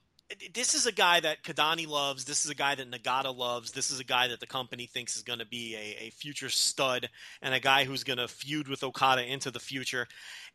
this 0.54 0.74
is 0.74 0.86
a 0.86 0.92
guy 0.92 1.20
that 1.20 1.42
Kidani 1.42 1.88
loves. 1.88 2.24
This 2.24 2.44
is 2.44 2.50
a 2.50 2.54
guy 2.54 2.74
that 2.74 2.90
Nagata 2.90 3.36
loves. 3.36 3.72
This 3.72 3.90
is 3.90 3.98
a 3.98 4.04
guy 4.04 4.28
that 4.28 4.40
the 4.40 4.46
company 4.46 4.86
thinks 4.86 5.16
is 5.16 5.22
going 5.22 5.40
to 5.40 5.46
be 5.46 5.74
a, 5.74 6.04
a 6.04 6.10
future 6.10 6.48
stud 6.48 7.08
and 7.42 7.52
a 7.52 7.60
guy 7.60 7.84
who's 7.84 8.04
going 8.04 8.18
to 8.18 8.28
feud 8.28 8.68
with 8.68 8.84
Okada 8.84 9.24
into 9.24 9.50
the 9.50 9.58
future. 9.58 10.06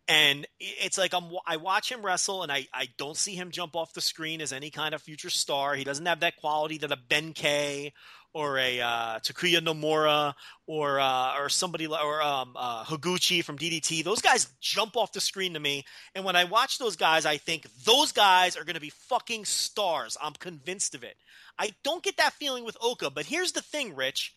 And 0.08 0.46
it's 0.60 0.98
like 1.00 1.14
I'm, 1.14 1.32
I 1.48 1.58
watch 1.58 1.92
him 1.92 2.06
wrestle, 2.06 2.44
and 2.44 2.52
I, 2.52 2.68
I 2.74 2.90
don't 2.98 3.18
see 3.18 3.34
him 3.34 3.50
jump 3.50 3.76
off 3.76 3.94
the 3.94 4.02
screen 4.02 4.40
as 4.40 4.54
any 4.54 4.70
kind 4.70 4.94
of 4.94 5.02
future 5.02 5.32
star. 5.32 5.74
He 5.74 5.84
doesn't 5.84 6.06
have 6.06 6.20
that 6.20 6.36
quality 6.38 6.78
that 6.80 6.92
a 6.92 6.98
Ben 6.98 7.34
K 7.34 7.92
or 8.36 8.60
a 8.60 8.82
uh, 8.82 9.20
Takuya 9.20 9.62
Nomura 9.62 10.34
or 10.68 11.00
uh, 11.00 11.40
or 11.40 11.48
somebody 11.48 11.88
or 11.88 12.22
um, 12.22 12.54
uh, 12.58 12.84
Higuchi 12.84 13.42
from 13.44 13.58
DDT. 13.58 14.04
Those 14.04 14.22
guys 14.22 14.50
jump 14.60 14.98
off 14.98 15.14
the 15.14 15.22
screen 15.22 15.54
to 15.54 15.60
me, 15.60 15.86
and 16.14 16.26
when 16.26 16.36
I 16.36 16.44
watch 16.44 16.78
those 16.78 16.98
guys, 16.98 17.26
I 17.26 17.38
think 17.38 17.66
those 17.86 18.12
guys 18.12 18.58
are 18.58 18.66
going 18.66 18.76
to 18.76 18.82
be 18.82 18.92
fucking 18.92 19.46
stars. 19.46 20.18
I'm 20.22 20.34
convinced 20.34 20.94
of 20.96 21.04
it. 21.04 21.16
I 21.58 21.74
don't 21.84 22.04
get 22.04 22.18
that 22.18 22.34
feeling 22.34 22.66
with 22.66 22.78
Oka, 22.82 23.10
but 23.10 23.26
here's 23.26 23.54
the 23.54 23.62
thing, 23.62 23.96
Rich. 23.96 24.36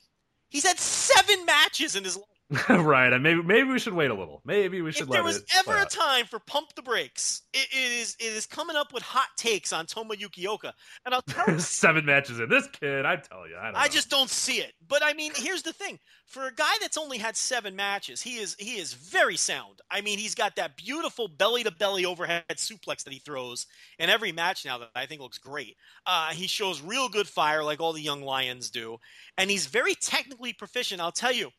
He's 0.49 0.65
had 0.65 0.79
seven 0.79 1.45
matches 1.45 1.97
in 1.97 2.05
his 2.05 2.17
life. 2.17 2.25
right, 2.71 3.13
and 3.13 3.23
maybe 3.23 3.43
maybe 3.43 3.69
we 3.69 3.79
should 3.79 3.93
wait 3.93 4.11
a 4.11 4.15
little. 4.15 4.41
Maybe 4.47 4.81
we 4.81 4.91
should. 4.91 5.03
If 5.03 5.09
there 5.11 5.23
was 5.23 5.45
ever 5.59 5.77
a 5.77 5.85
time 5.85 6.25
for 6.25 6.39
pump 6.39 6.75
the 6.75 6.81
brakes, 6.81 7.43
it, 7.53 7.69
it 7.71 8.01
is 8.01 8.17
it 8.19 8.33
is 8.33 8.47
coming 8.47 8.75
up 8.75 8.95
with 8.95 9.03
hot 9.03 9.29
takes 9.37 9.71
on 9.71 9.85
Tomoyuki 9.85 10.45
Yukioka, 10.45 10.73
and 11.05 11.15
I'll 11.15 11.21
tell 11.21 11.45
you, 11.47 11.59
seven 11.61 12.07
matches 12.07 12.41
in 12.41 12.49
this 12.49 12.67
kid. 12.69 13.05
I 13.05 13.17
tell 13.17 13.47
you, 13.47 13.55
I, 13.55 13.83
I 13.83 13.89
just 13.89 14.09
don't 14.09 14.31
see 14.31 14.61
it. 14.61 14.73
But 14.89 15.03
I 15.05 15.13
mean, 15.13 15.33
here's 15.37 15.63
the 15.63 15.75
thing: 15.75 15.99
for 16.25 16.47
a 16.47 16.55
guy 16.55 16.73
that's 16.81 16.97
only 16.97 17.19
had 17.19 17.37
seven 17.37 17.77
matches, 17.77 18.23
he 18.23 18.39
is 18.39 18.57
he 18.59 18.79
is 18.79 18.95
very 18.95 19.37
sound. 19.37 19.83
I 19.91 20.01
mean, 20.01 20.19
he's 20.19 20.35
got 20.35 20.57
that 20.57 20.79
beautiful 20.79 21.29
belly 21.29 21.65
to 21.65 21.71
belly 21.71 22.07
overhead 22.07 22.45
suplex 22.53 23.05
that 23.05 23.13
he 23.13 23.19
throws 23.19 23.67
in 23.99 24.09
every 24.09 24.33
match 24.33 24.65
now 24.65 24.79
that 24.79 24.91
I 24.95 25.05
think 25.05 25.21
looks 25.21 25.39
great. 25.39 25.77
Uh, 26.07 26.31
he 26.31 26.47
shows 26.47 26.81
real 26.81 27.11
good 27.11 27.29
fire, 27.29 27.63
like 27.63 27.81
all 27.81 27.93
the 27.93 28.01
young 28.01 28.23
lions 28.23 28.71
do, 28.71 28.97
and 29.37 29.51
he's 29.51 29.67
very 29.67 29.95
technically 29.95 30.55
proficient. 30.55 31.03
I'll 31.03 31.13
tell 31.13 31.33
you 31.33 31.51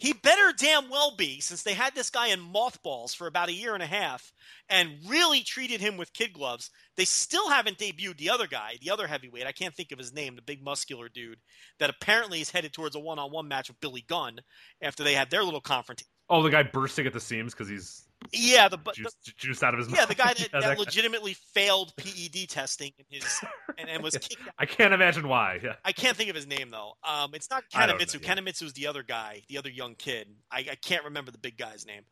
he 0.00 0.14
better 0.14 0.54
damn 0.56 0.88
well 0.88 1.14
be, 1.14 1.40
since 1.40 1.62
they 1.62 1.74
had 1.74 1.94
this 1.94 2.08
guy 2.08 2.28
in 2.28 2.40
mothballs 2.40 3.12
for 3.12 3.26
about 3.26 3.50
a 3.50 3.52
year 3.52 3.74
and 3.74 3.82
a 3.82 3.86
half 3.86 4.32
and 4.70 4.96
really 5.06 5.42
treated 5.42 5.78
him 5.78 5.98
with 5.98 6.14
kid 6.14 6.32
gloves. 6.32 6.70
They 6.96 7.04
still 7.04 7.50
haven't 7.50 7.76
debuted 7.76 8.16
the 8.16 8.30
other 8.30 8.46
guy, 8.46 8.76
the 8.80 8.90
other 8.90 9.06
heavyweight. 9.06 9.46
I 9.46 9.52
can't 9.52 9.74
think 9.74 9.92
of 9.92 9.98
his 9.98 10.14
name, 10.14 10.36
the 10.36 10.42
big 10.42 10.64
muscular 10.64 11.10
dude 11.10 11.38
that 11.80 11.90
apparently 11.90 12.40
is 12.40 12.50
headed 12.50 12.72
towards 12.72 12.96
a 12.96 12.98
one 12.98 13.18
on 13.18 13.30
one 13.30 13.46
match 13.46 13.68
with 13.68 13.78
Billy 13.80 14.02
Gunn 14.08 14.40
after 14.80 15.04
they 15.04 15.12
had 15.12 15.30
their 15.30 15.44
little 15.44 15.60
confrontation. 15.60 16.08
Oh, 16.30 16.42
the 16.42 16.50
guy 16.50 16.62
bursting 16.62 17.06
at 17.06 17.12
the 17.12 17.20
seams 17.20 17.52
because 17.52 17.68
he's 17.68 18.08
yeah, 18.32 18.68
the, 18.68 18.78
juice, 18.94 19.16
the, 19.24 19.32
juice 19.36 19.62
out 19.62 19.74
of 19.74 19.78
his 19.78 19.88
yeah, 19.88 20.00
mouth. 20.00 20.08
the 20.08 20.14
guy 20.14 20.34
that, 20.34 20.40
yeah, 20.52 20.60
that, 20.60 20.62
that 20.62 20.78
legitimately 20.78 21.34
failed 21.54 21.92
PED 21.96 22.48
testing 22.48 22.92
in 22.98 23.04
his 23.08 23.40
and, 23.78 23.88
and 23.88 24.02
was 24.02 24.16
kicked 24.20 24.42
out. 24.42 24.54
I 24.58 24.66
can't 24.66 24.92
imagine 24.92 25.26
why. 25.26 25.58
Yeah. 25.62 25.74
I 25.84 25.92
can't 25.92 26.16
think 26.16 26.30
of 26.30 26.36
his 26.36 26.46
name 26.46 26.70
though. 26.70 26.92
Um, 27.02 27.30
it's 27.34 27.50
not 27.50 27.64
Kanemitsu. 27.72 28.14
know, 28.14 28.20
yeah. 28.22 28.34
Kanemitsu 28.34 28.62
is 28.64 28.72
the 28.74 28.86
other 28.86 29.02
guy, 29.02 29.42
the 29.48 29.58
other 29.58 29.70
young 29.70 29.94
kid. 29.94 30.28
I, 30.50 30.58
I 30.58 30.76
can't 30.76 31.04
remember 31.04 31.30
the 31.30 31.38
big 31.38 31.56
guy's 31.56 31.86
name. 31.86 32.02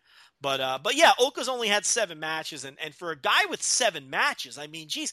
But 0.41 0.61
uh, 0.61 0.79
but 0.83 0.95
yeah, 0.95 1.13
Oka's 1.19 1.49
only 1.49 1.69
had 1.69 1.85
seven 1.85 2.21
matches, 2.21 2.65
and, 2.65 2.77
and 2.83 2.95
for 2.95 3.11
a 3.11 3.19
guy 3.19 3.47
with 3.51 3.63
seven 3.63 4.09
matches, 4.09 4.57
I 4.57 4.69
mean, 4.69 4.89
geez, 4.89 5.13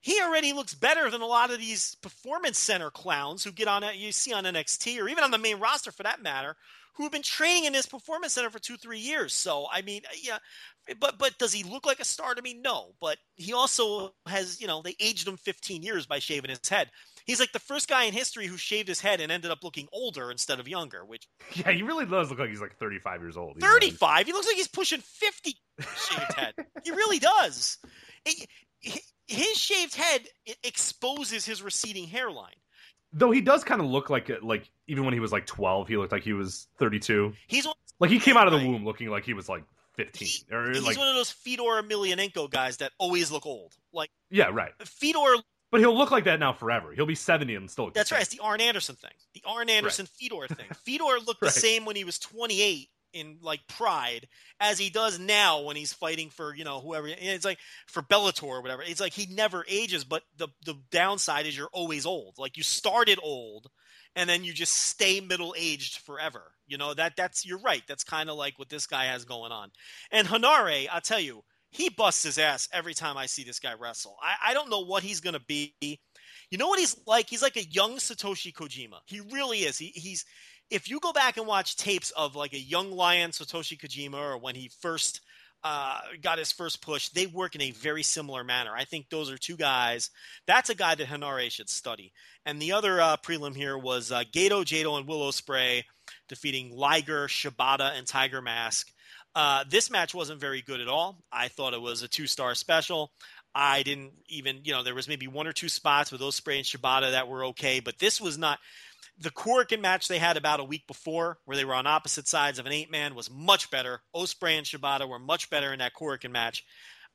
he 0.00 0.20
already 0.22 0.52
looks 0.52 0.74
better 0.74 1.10
than 1.10 1.22
a 1.22 1.26
lot 1.26 1.50
of 1.50 1.58
these 1.58 1.96
performance 1.96 2.58
center 2.58 2.90
clowns 2.90 3.42
who 3.42 3.50
get 3.50 3.68
on 3.68 3.82
you 3.96 4.12
see 4.12 4.32
on 4.32 4.44
NXT 4.44 5.00
or 5.00 5.08
even 5.08 5.24
on 5.24 5.32
the 5.32 5.38
main 5.38 5.58
roster 5.58 5.90
for 5.90 6.04
that 6.04 6.22
matter, 6.22 6.56
who 6.94 7.04
have 7.04 7.12
been 7.12 7.22
training 7.22 7.64
in 7.64 7.72
this 7.72 7.86
performance 7.86 8.32
center 8.34 8.50
for 8.50 8.58
two 8.58 8.76
three 8.76 8.98
years. 8.98 9.32
So 9.32 9.66
I 9.72 9.82
mean, 9.82 10.02
uh, 10.06 10.14
yeah, 10.22 10.38
eh, 10.88 10.94
but 11.00 11.18
but 11.18 11.38
does 11.38 11.52
he 11.52 11.62
look 11.64 11.86
like 11.86 12.00
a 12.00 12.04
star 12.04 12.34
to 12.34 12.42
me? 12.42 12.54
No, 12.54 12.92
but 13.00 13.18
he 13.36 13.52
also 13.52 14.14
has 14.26 14.60
you 14.60 14.66
know 14.66 14.82
they 14.82 14.96
aged 15.00 15.26
him 15.26 15.36
15 15.36 15.82
years 15.82 16.06
by 16.06 16.18
shaving 16.18 16.50
his 16.50 16.60
head. 16.68 16.90
He's 17.26 17.40
like 17.40 17.52
the 17.52 17.58
first 17.58 17.88
guy 17.88 18.04
in 18.04 18.12
history 18.12 18.46
who 18.46 18.56
shaved 18.56 18.88
his 18.88 19.00
head 19.00 19.20
and 19.20 19.30
ended 19.30 19.50
up 19.50 19.62
looking 19.62 19.86
older 19.92 20.30
instead 20.30 20.58
of 20.60 20.66
younger. 20.68 21.04
Which 21.04 21.28
Yeah, 21.54 21.70
he 21.72 21.82
really 21.82 22.06
does 22.06 22.30
look 22.30 22.38
like 22.38 22.50
he's 22.50 22.60
like 22.60 22.76
35 22.78 23.20
years 23.20 23.36
old. 23.36 23.56
He's 23.56 23.64
35, 23.70 24.26
he 24.26 24.32
looks 24.32 24.46
like 24.46 24.56
he's 24.56 24.68
pushing 24.68 25.00
50 25.00 25.56
shaved 25.80 26.32
head. 26.34 26.54
He 26.84 26.90
really 26.90 27.18
does. 27.18 27.78
It- 28.24 28.48
his 29.26 29.56
shaved 29.56 29.94
head 29.94 30.22
exposes 30.64 31.44
his 31.44 31.62
receding 31.62 32.08
hairline. 32.08 32.54
Though 33.12 33.30
he 33.30 33.40
does 33.40 33.64
kind 33.64 33.80
of 33.80 33.88
look 33.88 34.08
like 34.10 34.30
like 34.42 34.70
even 34.86 35.04
when 35.04 35.14
he 35.14 35.20
was 35.20 35.32
like 35.32 35.46
12, 35.46 35.88
he 35.88 35.96
looked 35.96 36.12
like 36.12 36.22
he 36.22 36.32
was 36.32 36.68
32. 36.78 37.32
He's 37.48 37.66
one- 37.66 37.74
Like 37.98 38.10
he 38.10 38.20
came 38.20 38.36
out 38.36 38.46
of 38.46 38.52
the 38.58 38.66
womb 38.68 38.84
looking 38.84 39.08
like 39.08 39.24
he 39.24 39.34
was 39.34 39.48
like 39.48 39.64
15 39.96 40.28
or 40.52 40.70
he's 40.70 40.84
like 40.84 40.96
one 40.96 41.08
of 41.08 41.14
those 41.16 41.30
Fedor 41.30 41.82
Emelianenko 41.82 42.48
guys 42.50 42.76
that 42.78 42.92
always 42.98 43.30
look 43.30 43.46
old. 43.46 43.74
Like 43.92 44.10
yeah, 44.30 44.50
right. 44.52 44.72
Fedor 44.84 45.42
But 45.70 45.80
he'll 45.80 45.96
look 45.96 46.10
like 46.10 46.24
that 46.24 46.38
now 46.40 46.52
forever. 46.52 46.92
He'll 46.92 47.06
be 47.06 47.14
70 47.16 47.54
and 47.56 47.70
still. 47.70 47.90
That's 47.90 48.12
right. 48.12 48.22
It's 48.22 48.30
the 48.30 48.40
Arn 48.40 48.60
Anderson 48.60 48.94
thing. 48.96 49.10
The 49.34 49.42
Arn 49.44 49.68
Anderson 49.68 50.06
Fedor 50.06 50.46
thing. 50.48 50.66
Fedor 50.84 51.18
looked 51.26 51.40
the 51.40 51.50
same 51.50 51.84
when 51.84 51.96
he 51.96 52.04
was 52.04 52.18
28 52.18 52.88
in 53.12 53.38
like 53.42 53.66
Pride 53.68 54.28
as 54.60 54.78
he 54.78 54.90
does 54.90 55.18
now 55.18 55.62
when 55.62 55.76
he's 55.76 55.92
fighting 55.92 56.30
for 56.30 56.54
you 56.54 56.64
know 56.64 56.80
whoever. 56.80 57.08
It's 57.08 57.44
like 57.44 57.58
for 57.86 58.02
Bellator 58.02 58.44
or 58.44 58.62
whatever. 58.62 58.82
It's 58.82 59.00
like 59.00 59.12
he 59.12 59.32
never 59.32 59.64
ages. 59.68 60.04
But 60.04 60.22
the 60.36 60.48
the 60.64 60.76
downside 60.90 61.46
is 61.46 61.56
you're 61.56 61.68
always 61.72 62.06
old. 62.06 62.34
Like 62.38 62.56
you 62.56 62.62
started 62.62 63.18
old, 63.22 63.68
and 64.16 64.28
then 64.28 64.44
you 64.44 64.52
just 64.52 64.74
stay 64.74 65.20
middle 65.20 65.54
aged 65.58 65.98
forever. 65.98 66.52
You 66.66 66.78
know 66.78 66.94
that 66.94 67.16
that's 67.16 67.46
you're 67.46 67.58
right. 67.60 67.82
That's 67.88 68.04
kind 68.04 68.30
of 68.30 68.36
like 68.36 68.58
what 68.58 68.68
this 68.68 68.86
guy 68.86 69.06
has 69.06 69.24
going 69.24 69.52
on. 69.52 69.70
And 70.10 70.28
Henare, 70.28 70.88
I'll 70.90 71.00
tell 71.00 71.20
you, 71.20 71.42
he 71.70 71.88
busts 71.88 72.24
his 72.24 72.38
ass 72.38 72.68
every 72.72 72.94
time 72.94 73.16
I 73.16 73.26
see 73.26 73.44
this 73.44 73.60
guy 73.60 73.74
wrestle. 73.74 74.16
I, 74.22 74.50
I 74.50 74.54
don't 74.54 74.70
know 74.70 74.84
what 74.84 75.02
he's 75.02 75.20
gonna 75.20 75.40
be. 75.40 75.74
You 75.80 76.58
know 76.58 76.68
what 76.68 76.80
he's 76.80 76.96
like? 77.06 77.30
He's 77.30 77.42
like 77.42 77.56
a 77.56 77.64
young 77.64 77.96
Satoshi 77.96 78.52
Kojima. 78.52 78.98
He 79.06 79.20
really 79.20 79.58
is. 79.60 79.78
He, 79.78 79.86
he's 79.94 80.24
if 80.70 80.88
you 80.88 81.00
go 81.00 81.12
back 81.12 81.36
and 81.36 81.46
watch 81.46 81.76
tapes 81.76 82.10
of 82.12 82.36
like 82.36 82.52
a 82.52 82.58
young 82.58 82.92
lion 82.92 83.30
Satoshi 83.30 83.78
Kojima 83.78 84.34
or 84.34 84.38
when 84.38 84.54
he 84.54 84.70
first 84.80 85.20
uh, 85.62 86.00
got 86.22 86.38
his 86.38 86.52
first 86.52 86.80
push, 86.80 87.08
they 87.08 87.26
work 87.26 87.54
in 87.54 87.60
a 87.60 87.72
very 87.72 88.02
similar 88.02 88.44
manner. 88.44 88.72
I 88.74 88.84
think 88.84 89.10
those 89.10 89.30
are 89.30 89.36
two 89.36 89.56
guys. 89.56 90.10
That's 90.46 90.70
a 90.70 90.74
guy 90.74 90.94
that 90.94 91.08
Henare 91.08 91.50
should 91.50 91.68
study. 91.68 92.12
And 92.46 92.60
the 92.60 92.72
other 92.72 93.00
uh, 93.00 93.16
prelim 93.18 93.54
here 93.54 93.76
was 93.76 94.10
uh, 94.10 94.22
Gedo, 94.32 94.64
Jado, 94.64 94.96
and 94.96 95.06
Will 95.06 95.20
Ospreay 95.20 95.84
defeating 96.28 96.74
Liger, 96.74 97.26
Shibata, 97.26 97.98
and 97.98 98.06
Tiger 98.06 98.40
Mask. 98.40 98.90
Uh, 99.34 99.64
this 99.68 99.90
match 99.90 100.14
wasn't 100.14 100.40
very 100.40 100.62
good 100.62 100.80
at 100.80 100.88
all. 100.88 101.22
I 101.30 101.48
thought 101.48 101.74
it 101.74 101.80
was 101.80 102.02
a 102.02 102.08
two 102.08 102.26
star 102.26 102.54
special. 102.54 103.12
I 103.54 103.82
didn't 103.82 104.12
even, 104.28 104.60
you 104.64 104.72
know, 104.72 104.82
there 104.82 104.94
was 104.94 105.08
maybe 105.08 105.26
one 105.26 105.46
or 105.46 105.52
two 105.52 105.68
spots 105.68 106.12
with 106.12 106.20
Ospreay 106.20 106.56
and 106.56 106.64
Shibata 106.64 107.12
that 107.12 107.28
were 107.28 107.46
okay, 107.46 107.80
but 107.80 107.98
this 107.98 108.20
was 108.20 108.38
not. 108.38 108.58
The 109.22 109.30
Korakuen 109.30 109.82
match 109.82 110.08
they 110.08 110.18
had 110.18 110.38
about 110.38 110.60
a 110.60 110.64
week 110.64 110.86
before, 110.86 111.38
where 111.44 111.54
they 111.54 111.66
were 111.66 111.74
on 111.74 111.86
opposite 111.86 112.26
sides 112.26 112.58
of 112.58 112.64
an 112.64 112.72
eight 112.72 112.90
man, 112.90 113.14
was 113.14 113.30
much 113.30 113.70
better. 113.70 114.00
Ospreay 114.16 114.56
and 114.56 114.66
Shibata 114.66 115.06
were 115.06 115.18
much 115.18 115.50
better 115.50 115.74
in 115.74 115.80
that 115.80 115.92
Korakuen 115.92 116.30
match. 116.30 116.64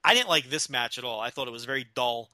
I 0.04 0.14
didn't 0.14 0.30
like 0.30 0.48
this 0.48 0.70
match 0.70 1.00
at 1.00 1.04
all. 1.04 1.20
I 1.20 1.32
thought 1.32 1.48
it 1.48 1.52
was 1.52 1.66
very 1.66 1.88
dull. 1.96 2.30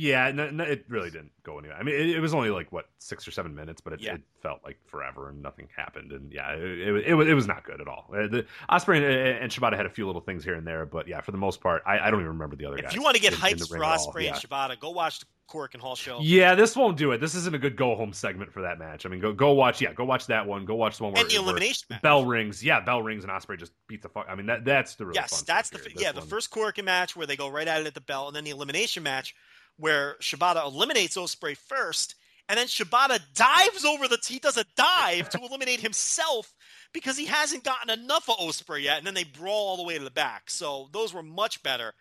Yeah, 0.00 0.30
no, 0.30 0.48
no, 0.50 0.62
it 0.62 0.84
really 0.88 1.10
didn't 1.10 1.32
go 1.42 1.58
anywhere. 1.58 1.76
I 1.76 1.82
mean, 1.82 1.96
it, 1.96 2.10
it 2.10 2.20
was 2.20 2.32
only 2.32 2.50
like 2.50 2.70
what 2.70 2.88
six 3.00 3.26
or 3.26 3.32
seven 3.32 3.52
minutes, 3.52 3.80
but 3.80 3.94
it, 3.94 4.00
Yeah. 4.00 4.14
it 4.14 4.20
felt 4.42 4.60
like 4.64 4.78
forever 4.86 5.28
and 5.28 5.42
nothing 5.42 5.66
happened. 5.76 6.12
And 6.12 6.32
yeah, 6.32 6.52
it, 6.52 6.62
it, 6.62 7.04
it 7.08 7.14
was 7.14 7.26
it 7.26 7.34
was 7.34 7.48
not 7.48 7.64
good 7.64 7.80
at 7.80 7.88
all. 7.88 8.08
Uh, 8.14 8.28
The 8.28 8.46
Ospreay 8.70 8.98
and, 8.98 9.42
and 9.42 9.50
Shibata 9.50 9.76
had 9.76 9.86
a 9.86 9.90
few 9.90 10.06
little 10.06 10.20
things 10.20 10.44
here 10.44 10.54
and 10.54 10.64
there, 10.64 10.86
but 10.86 11.08
yeah, 11.08 11.20
for 11.20 11.32
the 11.32 11.38
most 11.38 11.60
part, 11.60 11.82
I, 11.84 11.98
I 11.98 12.10
don't 12.12 12.20
even 12.20 12.28
remember 12.28 12.54
the 12.54 12.66
other 12.66 12.76
guys. 12.76 12.90
If 12.90 12.94
you 12.94 13.02
want 13.02 13.16
to 13.16 13.20
get 13.22 13.32
in- 13.32 13.40
hyped 13.40 13.66
for 13.66 13.74
ring 13.74 13.82
at 13.82 13.98
all. 13.98 14.12
Ospreay 14.12 14.22
yeah. 14.26 14.34
and 14.34 14.38
Shibata, 14.40 14.78
go 14.78 14.90
watch 14.90 15.18
the 15.18 15.26
Korakuen 15.50 15.80
Hall 15.80 15.96
show. 15.96 16.18
Yeah, 16.22 16.54
this 16.54 16.76
won't 16.76 16.96
do 16.96 17.10
it. 17.10 17.18
This 17.18 17.34
isn't 17.34 17.54
a 17.54 17.58
good 17.58 17.74
go 17.74 17.96
home 17.96 18.12
segment 18.12 18.52
for 18.52 18.62
that 18.62 18.78
match. 18.78 19.04
I 19.04 19.08
mean, 19.08 19.18
go 19.20 19.32
go 19.32 19.50
watch. 19.52 19.80
Yeah, 19.80 19.92
go 19.94 20.04
watch 20.04 20.26
that 20.26 20.46
one. 20.46 20.64
Go 20.64 20.76
watch 20.76 20.98
the 20.98 21.04
one 21.04 21.12
where, 21.14 21.22
And 21.22 21.30
the 21.30 21.38
where 21.38 21.42
elimination 21.44 21.86
match. 21.90 22.02
bell 22.02 22.24
rings. 22.24 22.62
Yeah, 22.62 22.78
bell 22.80 23.02
rings 23.02 23.24
and 23.24 23.32
Ospreay 23.32 23.58
just 23.58 23.72
beat 23.88 24.02
the 24.02 24.10
fuck. 24.10 24.26
I 24.28 24.36
mean, 24.36 24.46
that 24.46 24.64
that's 24.64 24.94
the 24.94 25.06
really 25.06 25.16
yes, 25.16 25.42
that's 25.42 25.70
the 25.70 25.78
here. 25.78 25.88
yeah 25.96 26.12
This 26.12 26.14
the 26.16 26.20
one- 26.20 26.28
first 26.28 26.50
Korakuen 26.52 26.84
match 26.84 27.16
where 27.16 27.26
they 27.26 27.34
go 27.36 27.48
right 27.48 27.66
at 27.66 27.80
it 27.80 27.86
at 27.88 27.94
the 27.94 28.00
bell, 28.00 28.28
and 28.28 28.36
then 28.36 28.44
the 28.44 28.50
elimination 28.50 29.02
match 29.02 29.34
where 29.78 30.16
Shibata 30.20 30.64
eliminates 30.64 31.16
Ospreay 31.16 31.56
first, 31.56 32.14
and 32.48 32.58
then 32.58 32.66
Shibata 32.66 33.20
dives 33.34 33.84
over 33.84 34.08
the 34.08 34.18
he 34.26 34.38
does 34.38 34.56
a 34.56 34.64
dive 34.76 35.28
to 35.30 35.38
eliminate 35.38 35.80
himself 35.80 36.52
because 36.92 37.16
he 37.16 37.26
hasn't 37.26 37.64
gotten 37.64 37.90
enough 37.90 38.28
of 38.28 38.36
Ospreay 38.36 38.82
yet, 38.82 38.98
and 38.98 39.06
then 39.06 39.14
they 39.14 39.24
brawl 39.24 39.68
all 39.68 39.76
the 39.76 39.82
way 39.82 39.98
to 39.98 40.04
the 40.04 40.10
back. 40.10 40.50
So 40.50 40.88
those 40.92 41.12
were 41.12 41.22
much 41.22 41.62
better 41.62 41.94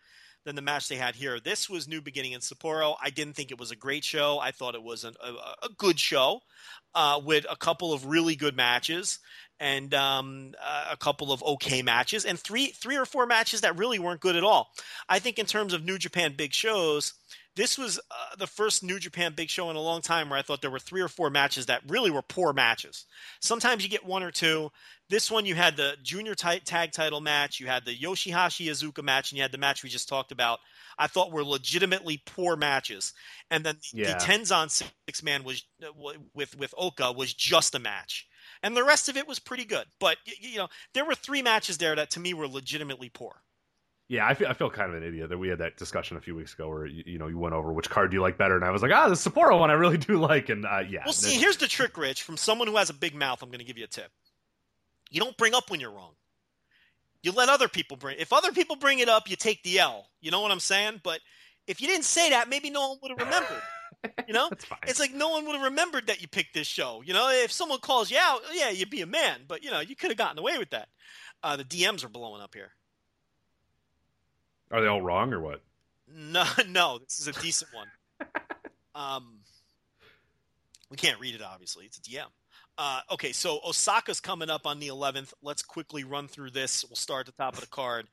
than 0.46 0.56
the 0.56 0.62
match 0.62 0.88
they 0.88 0.96
had 0.96 1.16
here. 1.16 1.42
This 1.42 1.70
was 1.70 1.90
New 1.90 2.02
Beginning 2.02 2.32
in 2.32 2.40
Sapporo. 2.40 2.96
I 3.04 3.10
didn't 3.10 3.36
think 3.36 3.52
it 3.52 3.60
was 3.60 3.72
a 3.72 3.76
great 3.76 4.06
show. 4.06 4.40
I 4.40 4.52
thought 4.52 4.76
it 4.76 4.84
was 4.84 5.04
an, 5.04 5.14
a, 5.22 5.66
a 5.66 5.70
good 5.78 6.00
show 6.00 6.40
uh, 6.96 7.20
with 7.24 7.46
a 7.50 7.58
couple 7.58 7.92
of 7.92 8.06
really 8.06 8.38
good 8.38 8.56
matches 8.56 9.20
and 9.60 9.94
um, 9.94 10.54
uh, 10.64 10.86
a 10.92 10.98
couple 10.98 11.32
of 11.34 11.44
okay 11.44 11.82
matches, 11.82 12.26
and 12.26 12.40
three 12.40 12.68
three 12.68 12.96
or 12.96 13.06
four 13.06 13.26
matches 13.26 13.62
that 13.62 13.78
really 13.78 14.00
weren't 14.00 14.22
good 14.22 14.36
at 14.36 14.44
all. 14.44 14.70
I 15.10 15.20
think 15.20 15.40
in 15.40 15.46
terms 15.46 15.74
of 15.74 15.84
New 15.84 15.98
Japan 15.98 16.36
big 16.38 16.54
shows, 16.54 17.14
this 17.58 17.78
was 17.78 18.00
uh, 18.12 18.36
the 18.38 18.46
first 18.46 18.84
New 18.84 19.00
Japan 19.00 19.34
big 19.36 19.50
show 19.50 19.70
in 19.72 19.76
a 19.76 19.82
long 19.82 20.02
time 20.02 20.30
where 20.30 20.38
I 20.38 20.44
thought 20.44 20.62
there 20.62 20.70
were 20.72 20.78
three 20.80 21.02
or 21.02 21.08
four 21.08 21.32
matches 21.32 21.66
that 21.66 21.82
really 21.88 22.12
were 22.12 22.22
poor 22.22 22.54
matches. 22.54 23.06
Sometimes 23.42 23.84
you 23.84 23.90
get 23.90 24.06
one 24.06 24.22
or 24.22 24.30
two. 24.32 24.70
This 25.10 25.32
one, 25.32 25.46
you 25.46 25.56
had 25.56 25.76
the 25.76 25.96
junior 26.04 26.36
t- 26.36 26.60
tag 26.60 26.92
title 26.92 27.20
match, 27.20 27.60
you 27.60 27.66
had 27.66 27.84
the 27.84 27.98
Yoshihashi 27.98 28.68
Iizuka 28.68 29.04
match, 29.04 29.32
and 29.32 29.38
you 29.38 29.42
had 29.42 29.52
the 29.52 29.58
match 29.58 29.84
we 29.84 29.90
just 29.90 30.08
talked 30.08 30.32
about. 30.32 30.60
I 31.00 31.08
thought 31.08 31.32
were 31.32 31.44
legitimately 31.44 32.22
poor 32.26 32.56
matches. 32.56 33.14
And 33.50 33.64
then 33.64 33.78
the, 33.92 34.02
Yeah. 34.02 34.18
the 34.18 34.24
Tenzan 34.24 34.70
six 34.70 35.24
man 35.24 35.44
was 35.44 35.64
uh, 35.84 35.88
with 36.34 36.56
with 36.58 36.74
Oka 36.78 37.12
was 37.12 37.34
just 37.34 37.74
a 37.74 37.80
match, 37.80 38.28
and 38.62 38.78
the 38.78 38.84
rest 38.84 39.10
of 39.10 39.18
it 39.18 39.28
was 39.28 39.40
pretty 39.40 39.66
good. 39.66 39.86
But 40.00 40.18
you 40.26 40.58
know, 40.58 40.68
there 40.94 41.06
were 41.06 41.16
three 41.16 41.42
matches 41.42 41.80
there 41.80 41.96
that 41.96 42.12
to 42.12 42.20
me 42.20 42.34
were 42.36 42.48
legitimately 42.48 43.10
poor. 43.10 43.42
Yeah, 44.10 44.26
I 44.26 44.36
feel, 44.36 44.48
I 44.48 44.54
feel 44.54 44.70
kind 44.70 44.90
of 44.90 44.96
an 44.96 45.04
idiot 45.04 45.30
that 45.30 45.38
we 45.38 45.50
had 45.50 45.60
that 45.60 45.76
discussion 45.76 46.16
a 46.16 46.22
few 46.22 46.34
weeks 46.34 46.54
ago 46.54 46.70
where 46.70 46.86
you, 46.86 47.04
you 47.06 47.20
know 47.20 47.28
you 47.28 47.38
went 47.38 47.54
over 47.54 47.74
which 47.74 47.90
card 47.90 48.12
do 48.12 48.16
you 48.16 48.22
like 48.22 48.38
better, 48.38 48.56
and 48.56 48.64
I 48.64 48.72
was 48.72 48.82
like, 48.82 48.92
ah, 48.94 49.10
the 49.10 49.16
Sapporo 49.16 49.60
one 49.60 49.70
I 49.70 49.74
really 49.74 49.98
do 49.98 50.18
like, 50.18 50.50
and 50.50 50.66
uh, 50.66 50.84
yeah, 50.88 51.02
Well, 51.06 51.14
see, 51.14 51.36
here's 51.36 51.58
the 51.58 51.68
trick, 51.68 51.98
Rich. 51.98 52.24
From 52.24 52.38
someone 52.38 52.68
who 52.68 52.78
has 52.78 52.90
a 52.90 52.94
big 52.94 53.14
mouth, 53.14 53.44
I'm 53.44 53.50
going 53.50 53.60
to 53.60 53.66
give 53.66 53.78
you 53.78 53.84
a 53.84 53.88
tip. 53.88 54.12
You 55.10 55.20
don't 55.20 55.38
bring 55.38 55.54
up 55.54 55.70
when 55.70 55.80
you're 55.80 55.92
wrong. 55.92 56.14
You 57.22 57.32
let 57.32 57.50
other 57.50 57.68
people 57.68 57.98
bring. 57.98 58.18
If 58.20 58.32
other 58.32 58.52
people 58.52 58.78
bring 58.78 59.00
it 59.00 59.10
up, 59.10 59.30
you 59.30 59.36
take 59.36 59.64
the 59.64 59.80
L. 59.80 60.08
You 60.22 60.32
know 60.32 60.42
what 60.42 60.52
I'm 60.52 60.60
saying? 60.60 61.02
But 61.04 61.20
if 61.66 61.82
you 61.82 61.88
didn't 61.88 62.06
say 62.06 62.30
that, 62.30 62.48
maybe 62.48 62.70
no 62.70 62.90
one 62.90 62.98
would 63.02 63.12
have 63.12 63.20
remembered. 63.20 63.62
You 64.28 64.34
know, 64.34 64.50
it's 64.88 65.00
like 65.00 65.14
no 65.14 65.30
one 65.30 65.46
would 65.46 65.56
have 65.56 65.66
remembered 65.66 66.08
that 66.08 66.22
you 66.22 66.28
picked 66.28 66.54
this 66.54 66.68
show. 66.68 67.02
You 67.04 67.14
know, 67.14 67.30
if 67.30 67.52
someone 67.52 67.80
calls 67.80 68.10
you 68.10 68.18
out, 68.20 68.42
yeah, 68.54 68.70
you'd 68.70 68.90
be 68.90 69.02
a 69.02 69.08
man. 69.08 69.42
But 69.48 69.64
you 69.64 69.72
know, 69.72 69.80
you 69.82 69.96
could 69.96 70.12
have 70.12 70.18
gotten 70.18 70.40
away 70.40 70.58
with 70.58 70.70
that. 70.70 70.88
Uh, 71.44 71.58
the 71.58 71.64
DMs 71.66 72.06
are 72.06 72.10
blowing 72.10 72.42
up 72.42 72.54
here. 72.54 72.72
Are 74.72 74.82
they 74.82 74.88
all 74.88 75.02
wrong 75.02 75.34
or 75.34 75.40
what? 75.40 75.62
No, 76.14 76.46
no, 76.68 77.00
this 77.00 77.20
is 77.20 77.28
a 77.28 77.34
decent 77.34 77.74
one. 77.74 77.88
Um, 78.96 79.42
we 80.90 80.98
can't 80.98 81.20
read 81.20 81.36
it 81.36 81.44
obviously. 81.44 81.86
It's 81.86 82.00
a 82.00 82.02
DM. 82.02 82.26
Uh, 82.80 83.02
okay, 83.12 83.32
so 83.32 83.60
Osaka's 83.64 84.20
coming 84.20 84.50
up 84.50 84.68
on 84.68 84.80
the 84.80 84.88
11th. 84.88 85.34
Let's 85.42 85.64
quickly 85.64 86.04
run 86.04 86.28
through 86.28 86.52
this. 86.52 86.84
We'll 86.84 86.96
start 86.96 87.28
at 87.28 87.36
the 87.36 87.44
top 87.44 87.54
of 87.56 87.62
the 87.62 87.68
card. 87.68 88.08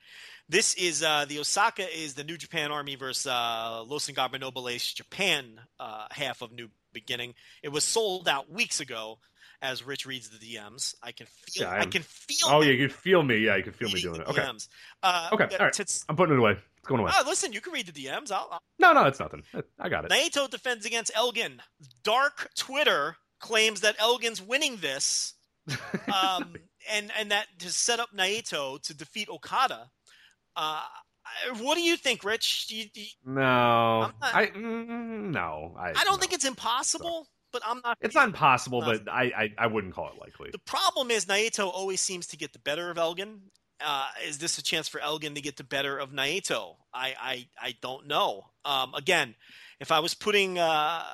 This 0.49 0.75
is 0.75 1.03
uh, 1.03 1.27
the 1.27 1.39
Osaka 1.39 1.87
is 1.99 2.15
the 2.15 2.25
New 2.25 2.37
Japan 2.37 2.71
Army 2.71 2.97
versus 2.97 3.27
uh, 3.27 3.83
Los 3.87 4.11
Ingobernables 4.11 4.95
Japan 4.95 5.61
uh, 5.81 6.07
half 6.11 6.43
of 6.43 6.53
New 6.53 6.69
Beginning. 6.93 7.35
It 7.63 7.71
was 7.71 7.85
sold 7.85 8.29
out 8.29 8.51
weeks 8.51 8.81
ago. 8.81 9.19
As 9.65 9.83
Rich 9.83 10.05
reads 10.05 10.29
the 10.29 10.37
DMs, 10.37 10.95
I 11.03 11.13
can 11.13 11.27
feel. 11.27 11.67
Yeah, 11.67 11.73
I 11.81 11.87
can 11.87 12.03
feel. 12.03 12.49
Oh 12.49 12.61
yeah, 12.61 12.73
you 12.73 12.87
can 12.87 12.95
feel 12.97 13.23
me. 13.23 13.39
Yeah, 13.39 13.57
you 13.57 13.63
can 13.63 13.73
feel 13.73 13.89
me 13.89 13.99
doing 14.01 14.21
it. 14.21 14.27
Okay, 14.29 14.43
DMs. 14.43 14.69
Uh, 15.03 15.31
Okay, 15.33 15.45
all 15.59 15.65
right. 15.67 16.05
I'm 16.09 16.17
putting 16.17 16.35
it 16.35 16.39
away. 16.39 16.53
It's 16.53 16.87
going 16.89 17.01
away. 17.01 17.11
Oh, 17.15 17.25
listen, 17.27 17.55
you 17.55 17.63
can 17.63 17.73
read 17.73 17.87
the 17.87 17.93
DMs. 17.93 18.31
I'll, 18.31 18.49
I'll 18.53 18.61
No, 18.79 18.93
no, 18.93 19.07
it's 19.07 19.19
nothing. 19.19 19.43
I 19.81 19.89
got 19.89 20.05
it. 20.05 20.11
Naito 20.11 20.51
defends 20.51 20.85
against 20.85 21.13
Elgin. 21.15 21.63
Dark 22.03 22.51
Twitter 22.57 23.17
claims 23.41 23.81
that 23.81 23.97
Elgin's 23.99 24.43
winning 24.43 24.77
this, 24.77 25.33
um, 26.13 26.55
and 26.93 27.11
and 27.19 27.31
that 27.31 27.47
to 27.61 27.71
set 27.71 28.01
up 28.01 28.11
Naito 28.15 28.81
to 28.83 28.95
defeat 28.95 29.31
Okada. 29.31 29.91
Uh, 30.55 30.83
what 31.59 31.77
do 31.77 31.81
you 31.81 31.97
think, 31.97 32.23
Rich? 32.23 32.67
Do 32.69 32.77
you, 32.77 32.85
do 32.93 33.01
you- 33.01 33.07
No, 33.25 33.41
not- 33.41 34.15
I 34.23 34.47
mm, 34.49 35.31
no. 35.33 35.75
I, 35.79 35.89
I 35.91 36.05
don't 36.05 36.13
no. 36.15 36.17
think 36.19 36.35
it's 36.35 36.45
impossible, 36.45 37.27
but 37.55 37.63
I'm 37.65 37.81
not. 37.85 37.97
it's 38.01 38.17
not 38.17 38.27
impossible, 38.27 38.81
but 38.83 39.09
I, 39.09 39.23
I 39.37 39.53
I 39.57 39.67
wouldn't 39.69 39.95
call 39.95 40.09
it 40.09 40.21
likely. 40.21 40.51
The 40.51 40.59
problem 40.59 41.11
is 41.13 41.27
Naito 41.27 41.69
always 41.73 42.01
seems 42.01 42.27
to 42.27 42.37
get 42.37 42.53
the 42.53 42.59
better 42.59 42.91
of 42.91 42.99
Elgin. 42.99 43.41
Uh, 43.81 44.09
is 44.27 44.39
this 44.39 44.59
a 44.59 44.63
chance 44.63 44.89
for 44.89 45.01
Elgin 45.01 45.35
to 45.37 45.41
get 45.41 45.57
the 45.57 45.65
better 45.65 45.97
of 45.97 46.11
Naito? 46.11 46.75
I 46.93 47.15
I, 47.19 47.49
I 47.63 47.75
don't 47.81 48.09
know. 48.09 48.47
Um, 48.65 48.93
again, 48.95 49.37
if 49.79 49.93
I 49.93 50.01
was 50.01 50.15
putting 50.15 50.59
uh, 50.59 51.05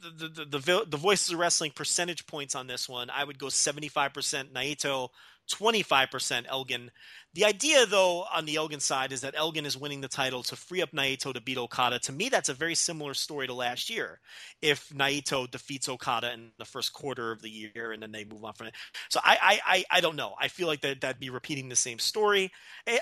the, 0.00 0.28
the, 0.28 0.44
the 0.44 0.58
the 0.58 0.86
the 0.90 0.96
Voices 0.96 1.32
of 1.32 1.38
Wrestling 1.40 1.72
percentage 1.74 2.26
points 2.26 2.54
on 2.54 2.68
this 2.68 2.88
one, 2.88 3.10
I 3.10 3.24
would 3.24 3.38
go 3.38 3.48
seventy 3.48 3.88
five 3.88 4.14
percent 4.14 4.54
Naito, 4.54 5.08
twenty 5.50 5.82
five 5.82 6.10
percent 6.12 6.46
Elgin. 6.48 6.92
The 7.36 7.44
idea, 7.44 7.84
though, 7.84 8.24
on 8.34 8.46
the 8.46 8.56
Elgin 8.56 8.80
side 8.80 9.12
is 9.12 9.20
that 9.20 9.34
Elgin 9.36 9.66
is 9.66 9.76
winning 9.76 10.00
the 10.00 10.08
title 10.08 10.42
to 10.44 10.56
free 10.56 10.80
up 10.80 10.92
Naito 10.92 11.34
to 11.34 11.40
beat 11.42 11.58
Okada. 11.58 11.98
To 11.98 12.12
me, 12.12 12.30
that's 12.30 12.48
a 12.48 12.54
very 12.54 12.74
similar 12.74 13.12
story 13.12 13.46
to 13.46 13.52
last 13.52 13.90
year. 13.90 14.20
If 14.62 14.88
Naito 14.88 15.50
defeats 15.50 15.86
Okada 15.86 16.32
in 16.32 16.52
the 16.56 16.64
first 16.64 16.94
quarter 16.94 17.32
of 17.32 17.42
the 17.42 17.50
year 17.50 17.92
and 17.92 18.02
then 18.02 18.10
they 18.10 18.24
move 18.24 18.42
on 18.42 18.54
from 18.54 18.68
it. 18.68 18.74
So 19.10 19.20
I, 19.22 19.36
I, 19.42 19.60
I, 19.66 19.84
I 19.98 20.00
don't 20.00 20.16
know. 20.16 20.32
I 20.40 20.48
feel 20.48 20.66
like 20.66 20.80
that 20.80 21.02
that'd 21.02 21.20
be 21.20 21.28
repeating 21.28 21.68
the 21.68 21.76
same 21.76 21.98
story. 21.98 22.50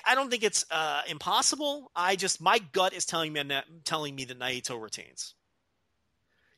I, 0.04 0.16
don't 0.16 0.30
think 0.32 0.42
it's 0.42 0.66
uh, 0.68 1.02
impossible. 1.06 1.92
I 1.94 2.16
just 2.16 2.40
my 2.40 2.58
gut 2.72 2.92
is 2.92 3.06
telling 3.06 3.32
me 3.32 3.40
that 3.40 3.66
telling 3.84 4.16
me 4.16 4.24
that 4.24 4.40
Naito 4.40 4.82
retains. 4.82 5.34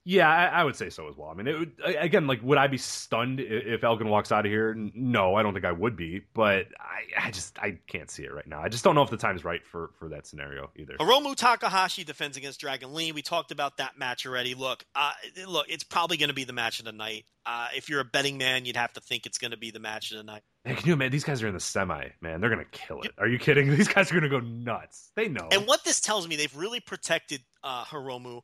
Yeah, 0.08 0.30
I, 0.30 0.60
I 0.60 0.64
would 0.64 0.76
say 0.76 0.88
so 0.88 1.08
as 1.08 1.16
well. 1.16 1.30
I 1.30 1.34
mean, 1.34 1.48
it 1.48 1.58
would, 1.58 1.72
again, 1.98 2.28
like, 2.28 2.40
would 2.40 2.58
I 2.58 2.68
be 2.68 2.78
stunned 2.78 3.40
if 3.40 3.82
Elgin 3.82 4.08
walks 4.08 4.30
out 4.30 4.46
of 4.46 4.52
here? 4.52 4.72
No, 4.94 5.34
I 5.34 5.42
don't 5.42 5.52
think 5.52 5.64
I 5.64 5.72
would 5.72 5.96
be, 5.96 6.22
but 6.32 6.68
I, 6.78 7.26
I 7.26 7.30
just 7.32 7.58
I 7.58 7.80
can't 7.88 8.08
see 8.08 8.22
it 8.22 8.32
right 8.32 8.46
now. 8.46 8.62
I 8.62 8.68
just 8.68 8.84
don't 8.84 8.94
know 8.94 9.02
if 9.02 9.10
the 9.10 9.16
time's 9.16 9.44
right 9.44 9.66
for 9.66 9.90
for 9.98 10.08
that 10.10 10.24
scenario 10.24 10.70
either. 10.76 10.94
Hiromu 11.00 11.34
Takahashi 11.34 12.04
defends 12.04 12.36
against 12.36 12.60
Dragon 12.60 12.94
Lee. 12.94 13.10
We 13.10 13.20
talked 13.20 13.50
about 13.50 13.78
that 13.78 13.98
match 13.98 14.24
already. 14.26 14.54
Look, 14.54 14.84
uh, 14.94 15.10
look, 15.48 15.66
it's 15.68 15.82
probably 15.82 16.18
going 16.18 16.28
to 16.28 16.34
be 16.34 16.44
the 16.44 16.52
match 16.52 16.78
of 16.78 16.84
the 16.84 16.92
night. 16.92 17.24
Uh, 17.44 17.66
if 17.74 17.88
you're 17.88 18.00
a 18.00 18.04
betting 18.04 18.38
man, 18.38 18.64
you'd 18.64 18.76
have 18.76 18.92
to 18.92 19.00
think 19.00 19.26
it's 19.26 19.38
going 19.38 19.50
to 19.50 19.56
be 19.56 19.72
the 19.72 19.80
match 19.80 20.12
of 20.12 20.18
the 20.18 20.24
night. 20.24 20.42
Man, 20.64 20.76
can 20.76 20.86
you 20.86 20.92
imagine? 20.92 21.12
These 21.12 21.24
guys 21.24 21.42
are 21.42 21.48
in 21.48 21.54
the 21.54 21.60
semi, 21.60 22.08
man. 22.20 22.40
They're 22.40 22.50
gonna 22.50 22.64
kill 22.70 23.02
it. 23.02 23.12
Are 23.18 23.26
you 23.26 23.40
kidding? 23.40 23.70
These 23.76 23.88
guys 23.88 24.10
are 24.10 24.14
gonna 24.14 24.28
go 24.28 24.40
nuts. 24.40 25.10
They 25.16 25.28
know. 25.28 25.48
And 25.50 25.66
what 25.66 25.84
this 25.84 26.00
tells 26.00 26.28
me, 26.28 26.36
they've 26.36 26.56
really 26.56 26.80
protected 26.80 27.40
uh, 27.64 27.84
Hiromu. 27.84 28.42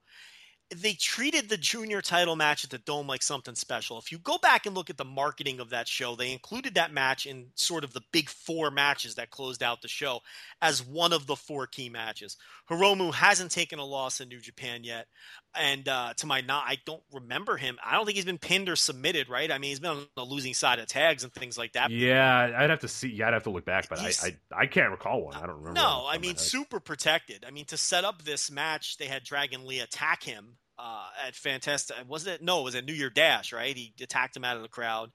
They 0.75 0.95
treated 0.95 1.49
the 1.49 1.57
junior 1.57 2.01
title 2.01 2.37
match 2.37 2.65
at 2.65 2.71
the 2.71 2.79
Dome 2.79 3.07
like 3.07 3.23
something 3.23 3.55
special. 3.55 3.99
If 3.99 4.11
you 4.11 4.19
go 4.19 4.39
back 4.39 4.67
and 4.67 4.75
look 4.75 4.91
at 4.91 4.97
the 4.97 5.05
marketing 5.05 5.61
of 5.61 5.71
that 5.71 5.89
show, 5.89 6.17
they 6.17 6.33
included 6.33 6.75
that 6.75 6.93
match 6.93 7.27
in 7.27 7.49
sort 7.55 7.85
of 7.85 7.93
the 7.93 8.03
big 8.13 8.29
four 8.29 8.71
matches 8.71 9.17
that 9.17 9.31
closed 9.31 9.63
out 9.63 9.83
the 9.83 9.89
show 9.89 10.21
as 10.61 10.85
one 10.85 11.13
of 11.13 11.27
the 11.27 11.37
four 11.37 11.67
key 11.67 11.89
matches. 11.89 12.37
Hiromu 12.71 13.13
hasn't 13.13 13.51
taken 13.51 13.79
a 13.79 13.85
loss 13.85 14.21
in 14.21 14.29
New 14.29 14.41
Japan 14.41 14.85
yet. 14.85 15.07
And 15.55 15.87
uh, 15.87 16.15
to 16.17 16.27
my 16.27 16.41
not, 16.41 16.65
I 16.67 16.79
don't 16.87 17.03
remember 17.13 17.59
him. 17.59 17.79
I 17.85 17.95
don't 17.95 18.07
think 18.07 18.17
he's 18.17 18.25
been 18.25 18.39
pinned 18.39 18.71
or 18.71 18.77
submitted, 18.77 19.29
right? 19.29 19.51
I 19.51 19.59
mean, 19.59 19.69
he's 19.69 19.81
been 19.81 19.91
on 19.91 20.07
the 20.17 20.25
losing 20.25 20.55
side 20.55 20.79
of 20.79 20.87
tags 20.87 21.25
and 21.25 21.33
things 21.33 21.59
like 21.59 21.73
that. 21.73 21.91
yeah, 21.91 22.55
I'd 22.57 22.71
have 22.71 22.81
to 22.81 22.89
see. 22.89 23.09
Yeah, 23.09 23.29
I'd 23.29 23.35
have 23.35 23.43
to 23.43 23.51
look 23.51 23.67
back, 23.67 23.89
but 23.91 23.99
I, 23.99 24.13
I 24.23 24.37
I 24.63 24.67
can't 24.67 24.91
recall 24.91 25.25
one. 25.25 25.35
I 25.35 25.41
don't 25.41 25.57
remember. 25.57 25.73
No, 25.73 25.83
I 25.83 25.85
top 25.85 26.17
of 26.17 26.23
my 26.23 26.29
mean 26.29 26.37
super 26.37 26.81
protected. 26.81 27.45
I 27.47 27.51
mean 27.51 27.67
to 27.67 27.77
set 27.77 28.05
up 28.05 28.23
this 28.23 28.51
match, 28.51 28.97
they 28.97 29.07
had 29.07 29.25
Dragon 29.25 29.67
Lee 29.67 29.81
attack 29.81 30.23
him 30.23 30.57
uh, 30.79 31.07
at 31.27 31.35
Fantastic. 31.35 31.97
Wasn't 32.09 32.35
it 32.35 32.43
no? 32.43 32.61
It 32.61 32.65
was 32.65 32.75
at 32.75 32.85
New 32.85 32.93
Year 32.93 33.11
Dash, 33.11 33.53
right? 33.53 33.77
He 33.77 33.93
attacked 34.01 34.37
him 34.37 34.45
out 34.45 34.57
of 34.57 34.63
the 34.63 34.69
crowd. 34.69 35.11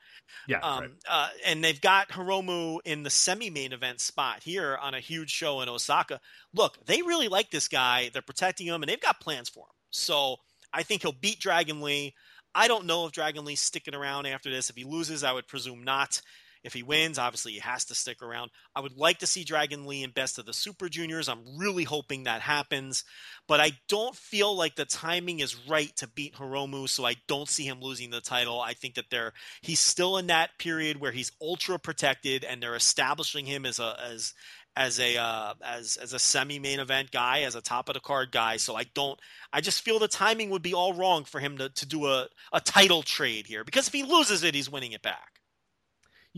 yeah, 0.48 0.60
Um, 0.60 0.80
right. 0.82 0.90
uh, 1.10 1.30
and 1.46 1.64
they've 1.64 1.80
got 1.82 2.10
Hiromu 2.10 2.80
in 2.86 3.04
the 3.04 3.10
semi-main 3.10 3.74
event 3.74 4.00
spot 4.00 4.44
here 4.44 4.78
on 4.82 4.94
a 4.94 5.00
huge 5.00 5.32
show 5.32 5.62
in 5.62 5.70
Osaka. 5.70 6.20
Look, 6.54 6.78
they 6.86 7.02
really 7.02 7.28
like 7.28 7.50
this 7.52 7.68
guy. 7.68 8.10
They're 8.14 8.22
protecting 8.22 8.68
him, 8.68 8.82
and 8.84 8.90
they've 8.90 9.00
got 9.02 9.20
plans 9.20 9.50
for 9.50 9.62
him. 9.66 9.74
So 9.92 10.38
I 10.74 10.84
think 10.84 11.02
he'll 11.02 11.12
beat 11.12 11.40
Dragon 11.40 11.82
Lee. 11.82 12.14
I 12.56 12.68
don't 12.68 12.86
know 12.86 13.06
if 13.06 13.12
Dragon 13.12 13.46
Lee's 13.46 13.60
sticking 13.60 13.96
around 13.96 14.26
after 14.26 14.50
this. 14.50 14.70
If 14.70 14.76
he 14.76 14.84
loses, 14.84 15.24
I 15.24 15.32
would 15.34 15.48
presume 15.48 15.84
not. 15.84 16.22
If 16.68 16.74
he 16.74 16.84
wins, 16.84 17.18
obviously 17.18 17.54
he 17.54 17.60
has 17.60 17.86
to 17.86 17.96
stick 17.96 18.22
around. 18.22 18.52
I 18.76 18.82
would 18.82 18.98
like 18.98 19.20
to 19.20 19.26
see 19.26 19.46
Dragon 19.46 19.86
Lee 19.86 20.04
in 20.04 20.12
Best 20.12 20.38
of 20.38 20.46
the 20.46 20.52
Super 20.52 20.90
Juniors. 20.90 21.30
I'm 21.30 21.58
really 21.58 21.86
hoping 21.86 22.24
that 22.24 22.42
happens, 22.42 23.06
but 23.48 23.62
I 23.62 23.72
don't 23.88 24.14
feel 24.14 24.54
like 24.54 24.76
the 24.76 24.84
timing 24.84 25.40
is 25.40 25.56
right 25.70 25.96
to 25.96 26.08
beat 26.10 26.36
Hiromu, 26.36 26.90
so 26.90 27.06
I 27.06 27.16
don't 27.30 27.48
see 27.48 27.64
him 27.64 27.80
losing 27.80 28.10
the 28.10 28.20
title. 28.20 28.60
I 28.60 28.74
think 28.74 28.96
that 28.96 29.06
they're 29.10 29.32
he's 29.62 29.80
still 29.80 30.18
in 30.18 30.28
that 30.28 30.60
period 30.60 31.00
where 31.00 31.14
he's 31.14 31.32
ultra 31.42 31.80
protected, 31.80 32.44
and 32.44 32.62
they're 32.62 32.76
establishing 32.76 33.46
him 33.46 33.66
as 33.66 33.80
a 33.80 33.98
as 34.06 34.34
as 34.76 35.00
a 35.00 35.16
uh, 35.16 35.54
as 35.64 35.96
as 35.96 36.12
a 36.12 36.20
semi 36.20 36.60
main 36.60 36.82
event 36.82 37.12
guy, 37.12 37.44
as 37.44 37.56
a 37.56 37.62
top 37.62 37.88
of 37.88 37.94
the 37.94 38.02
card 38.02 38.34
guy. 38.34 38.58
So 38.58 38.76
I 38.76 38.84
don't. 38.94 39.18
I 39.54 39.62
just 39.62 39.84
feel 39.84 40.00
the 40.00 40.10
timing 40.10 40.50
would 40.50 40.62
be 40.62 40.74
all 40.74 40.94
wrong 40.94 41.24
for 41.24 41.40
him 41.40 41.58
to 41.60 41.70
to 41.70 41.86
do 41.86 42.08
a 42.08 42.28
a 42.52 42.60
title 42.60 43.04
trade 43.04 43.48
here 43.48 43.64
because 43.64 43.88
if 43.88 43.94
he 43.94 44.04
loses 44.04 44.44
it, 44.44 44.54
he's 44.54 44.70
winning 44.70 44.92
it 44.92 45.02
back. 45.02 45.37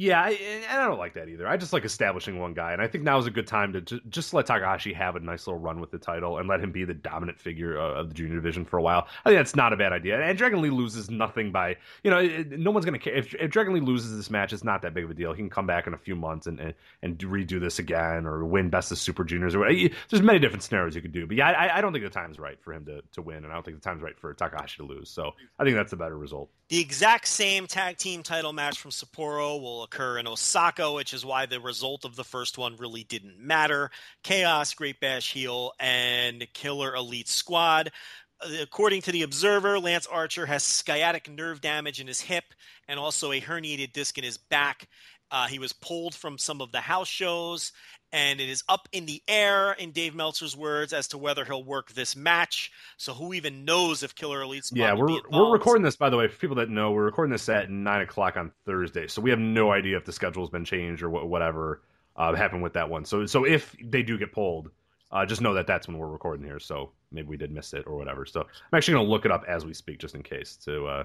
Yeah, 0.02 0.22
I, 0.24 0.30
and 0.30 0.80
I 0.80 0.88
don't 0.88 0.98
like 0.98 1.16
that 1.16 1.28
either. 1.28 1.46
I 1.46 1.58
just 1.58 1.74
like 1.74 1.84
establishing 1.84 2.40
one 2.40 2.54
guy, 2.54 2.72
and 2.72 2.82
I 2.82 2.88
think 2.88 3.04
now 3.04 3.18
is 3.18 3.26
a 3.26 3.32
good 3.32 3.48
time 3.48 3.74
to 3.74 3.82
ju- 3.82 4.00
just 4.08 4.34
let 4.34 4.46
Takahashi 4.46 4.94
have 4.94 5.18
a 5.18 5.20
nice 5.20 5.46
little 5.46 5.60
run 5.60 5.82
with 5.82 5.92
the 5.92 5.98
title 5.98 6.38
and 6.38 6.48
let 6.48 6.62
him 6.62 6.72
be 6.72 6.86
the 6.86 6.94
dominant 6.94 7.38
figure 7.38 7.78
uh, 7.78 8.00
of 8.00 8.08
the 8.08 8.14
junior 8.14 8.36
division 8.36 8.64
for 8.64 8.78
a 8.78 8.82
while. 8.82 9.08
I 9.26 9.30
think 9.30 9.40
that's 9.40 9.58
not 9.58 9.74
a 9.74 9.76
bad 9.76 9.92
idea. 9.92 10.18
And 10.22 10.38
Dragon 10.38 10.62
Lee 10.62 10.70
loses 10.70 11.10
nothing 11.10 11.52
by 11.52 11.76
you 12.06 12.12
know 12.12 12.26
no 12.50 12.72
one's 12.72 12.86
gonna 12.86 12.98
care 12.98 13.14
if, 13.14 13.36
if 13.36 13.52
Dragon 13.52 13.74
Lee 13.74 13.82
loses 13.82 14.16
this 14.16 14.30
match. 14.30 14.54
It's 14.54 14.64
not 14.64 14.84
that 14.84 14.94
big 14.94 15.04
of 15.04 15.12
a 15.12 15.14
deal. 15.14 15.34
He 15.34 15.40
can 15.40 15.50
come 15.50 15.68
back 15.68 15.86
in 15.86 15.94
a 15.94 15.98
few 15.98 16.16
months 16.16 16.48
and 16.48 16.62
and, 16.62 16.74
and 17.02 17.18
redo 17.18 17.60
this 17.60 17.78
again 17.78 18.26
or 18.26 18.46
win 18.46 18.70
Best 18.70 18.94
of 18.94 19.00
Super 19.00 19.26
Juniors 19.26 19.54
or 19.54 19.60
whatever. 19.60 19.94
There's 20.10 20.24
many 20.24 20.40
different 20.40 20.64
scenarios 20.64 20.96
you 20.96 21.02
could 21.02 21.12
do, 21.12 21.28
but 21.28 21.36
yeah, 21.36 21.50
I, 21.50 21.80
I 21.80 21.82
don't 21.82 21.92
think 21.92 22.06
the 22.06 22.10
time's 22.10 22.40
right 22.40 22.58
for 22.62 22.72
him 22.72 22.86
to 22.86 23.02
to 23.12 23.22
win, 23.22 23.44
and 23.44 23.48
I 23.48 23.54
don't 23.54 23.66
think 23.66 23.76
the 23.76 23.84
time's 23.84 24.02
right 24.02 24.18
for 24.18 24.34
Takahashi 24.34 24.78
to 24.78 24.86
lose. 24.86 25.10
So 25.10 25.34
I 25.60 25.66
think 25.66 25.76
that's 25.76 25.92
a 25.92 25.98
better 25.98 26.18
result. 26.18 26.50
The 26.70 26.80
exact 26.80 27.28
same 27.28 27.68
tag 27.68 27.98
team 27.98 28.24
title 28.24 28.54
match 28.54 28.80
from 28.80 28.92
Sapporo 28.92 29.60
will 29.60 29.89
occur 29.90 30.20
in 30.20 30.28
Osaka, 30.28 30.92
which 30.92 31.14
is 31.14 31.26
why 31.26 31.48
the 31.48 31.60
result 31.60 32.06
of 32.06 32.16
the 32.16 32.24
first 32.24 32.58
one 32.60 32.76
really 32.78 33.04
didn't 33.04 33.40
matter. 33.40 33.90
Chaos, 34.24 34.74
Great 34.76 35.00
Bash 35.00 35.34
Heel, 35.34 35.72
and 35.80 36.48
Killer 36.54 36.94
Elite 36.94 37.28
Squad. 37.28 37.92
Uh, 38.40 38.50
According 38.62 39.02
to 39.04 39.12
the 39.12 39.24
Observer, 39.24 39.80
Lance 39.80 40.06
Archer 40.06 40.46
has 40.46 40.64
sciatic 40.64 41.30
nerve 41.30 41.60
damage 41.60 42.00
in 42.00 42.06
his 42.06 42.22
hip 42.22 42.44
and 42.88 43.00
also 43.00 43.32
a 43.32 43.42
herniated 43.42 43.92
disc 43.92 44.18
in 44.18 44.24
his 44.24 44.38
back. 44.38 44.88
Uh, 45.32 45.48
he 45.48 45.60
was 45.60 45.74
pulled 45.74 46.14
from 46.14 46.38
some 46.38 46.62
of 46.62 46.72
the 46.72 46.82
house 46.82 47.08
shows, 47.08 47.72
and 48.12 48.40
it 48.42 48.50
is 48.50 48.64
up 48.68 48.88
in 48.92 49.06
the 49.06 49.22
air, 49.28 49.74
in 49.74 49.92
Dave 49.92 50.16
Meltzer's 50.16 50.56
words, 50.56 50.94
as 50.94 51.08
to 51.10 51.18
whether 51.18 51.46
he'll 51.46 51.64
work 51.64 51.92
this 51.94 52.16
match. 52.16 52.72
So 52.98 53.14
who 53.14 53.34
even 53.34 53.66
knows 53.66 54.04
if 54.04 54.16
Killer 54.16 54.42
Elite 54.42 54.70
Yeah, 54.74 54.94
we're 54.94 55.08
be 55.08 55.22
we're 55.32 55.52
recording 55.52 55.84
this 55.84 55.96
by 55.96 56.10
the 56.10 56.18
way. 56.18 56.28
For 56.28 56.38
people 56.38 56.56
that 56.58 56.70
know, 56.70 56.92
we're 56.92 57.06
recording 57.06 57.32
this 57.32 57.48
at 57.50 57.70
nine 57.70 58.02
o'clock 58.02 58.38
on 58.38 58.52
Thursday, 58.66 59.08
so 59.08 59.22
we 59.22 59.30
have 59.30 59.40
no 59.40 59.72
idea 59.72 59.98
if 59.98 60.06
the 60.06 60.14
schedule's 60.14 60.50
been 60.50 60.66
changed 60.66 61.04
or 61.04 61.10
whatever 61.10 61.82
uh, 62.16 62.34
happened 62.36 62.64
with 62.64 62.74
that 62.74 62.90
one. 62.90 63.06
So 63.06 63.26
so 63.26 63.46
if 63.46 63.76
they 63.84 64.04
do 64.04 64.18
get 64.18 64.32
pulled, 64.32 64.70
uh, 65.12 65.26
just 65.26 65.42
know 65.42 65.54
that 65.54 65.68
that's 65.68 65.88
when 65.88 65.98
we're 65.98 66.08
recording 66.08 66.46
here. 66.46 66.60
So 66.60 66.92
maybe 67.12 67.28
we 67.28 67.38
did 67.38 67.52
miss 67.52 67.74
it 67.74 67.86
or 67.88 67.96
whatever. 67.98 68.26
So 68.26 68.42
I'm 68.42 68.78
actually 68.78 68.96
going 68.96 69.06
to 69.08 69.12
look 69.12 69.26
it 69.26 69.32
up 69.32 69.44
as 69.48 69.66
we 69.66 69.74
speak, 69.74 70.00
just 70.00 70.16
in 70.16 70.24
case. 70.24 70.56
To 70.66 70.86
uh, 70.86 71.04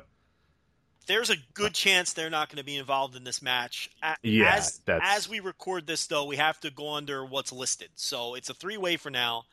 There's 1.07 1.31
a 1.31 1.37
good 1.55 1.75
chance 1.75 2.13
they're 2.13 2.31
not 2.31 2.49
going 2.49 2.59
to 2.59 2.65
be 2.65 2.77
involved 2.77 3.17
in 3.17 3.25
this 3.25 3.43
match. 3.43 3.91
Yeah, 4.23 4.55
as, 4.55 4.81
as 4.87 5.29
we 5.29 5.41
record 5.41 5.87
this, 5.87 6.07
though, 6.07 6.25
we 6.25 6.37
have 6.37 6.59
to 6.61 6.71
go 6.71 6.95
under 6.95 7.25
what's 7.25 7.53
listed. 7.53 7.89
So 7.95 8.35
it's 8.35 8.51
a 8.51 8.55
three 8.55 8.77
way 8.77 8.97
for 8.97 9.11
now. 9.11 9.45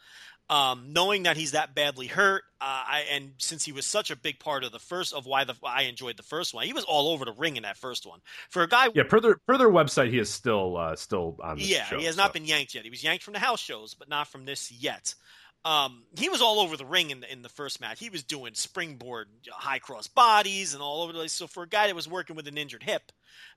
Um, 0.49 0.91
knowing 0.91 1.23
that 1.23 1.37
he's 1.37 1.51
that 1.51 1.75
badly 1.75 2.07
hurt, 2.07 2.43
uh, 2.59 2.65
I, 2.65 3.05
and 3.09 3.31
since 3.37 3.63
he 3.63 3.71
was 3.71 3.85
such 3.85 4.11
a 4.11 4.17
big 4.17 4.37
part 4.37 4.65
of 4.65 4.73
the 4.73 4.79
first 4.79 5.13
of 5.13 5.25
why 5.25 5.45
the 5.45 5.55
I 5.63 5.83
enjoyed 5.83 6.17
the 6.17 6.23
first 6.23 6.53
one, 6.53 6.65
he 6.65 6.73
was 6.73 6.83
all 6.83 7.13
over 7.13 7.23
the 7.23 7.31
ring 7.31 7.55
in 7.55 7.63
that 7.63 7.77
first 7.77 8.05
one. 8.05 8.19
For 8.49 8.61
a 8.61 8.67
guy, 8.67 8.89
yeah, 8.93 9.03
per 9.03 9.21
their, 9.21 9.37
per 9.47 9.57
their 9.57 9.69
website, 9.69 10.09
he 10.09 10.19
is 10.19 10.29
still 10.29 10.75
uh, 10.75 10.97
still 10.97 11.37
on. 11.41 11.55
Yeah, 11.57 11.85
show, 11.85 11.99
he 11.99 12.05
has 12.05 12.15
so. 12.15 12.23
not 12.23 12.33
been 12.33 12.43
yanked 12.43 12.75
yet. 12.75 12.83
He 12.83 12.89
was 12.89 13.01
yanked 13.01 13.23
from 13.23 13.31
the 13.33 13.39
house 13.39 13.61
shows, 13.61 13.93
but 13.93 14.09
not 14.09 14.27
from 14.27 14.43
this 14.43 14.73
yet. 14.73 15.15
Um, 15.63 16.03
he 16.17 16.29
was 16.29 16.41
all 16.41 16.59
over 16.59 16.75
the 16.75 16.85
ring 16.85 17.11
in 17.11 17.19
the, 17.19 17.31
in 17.31 17.43
the 17.43 17.49
first 17.49 17.79
match. 17.79 17.99
He 17.99 18.09
was 18.09 18.23
doing 18.23 18.53
springboard 18.55 19.27
high 19.51 19.79
cross 19.79 20.07
bodies 20.07 20.73
and 20.73 20.81
all 20.81 21.03
over 21.03 21.13
the 21.13 21.19
place. 21.19 21.33
So 21.33 21.47
for 21.47 21.63
a 21.63 21.69
guy 21.69 21.87
that 21.87 21.95
was 21.95 22.07
working 22.07 22.35
with 22.35 22.47
an 22.47 22.57
injured 22.57 22.83
hip, 22.83 23.11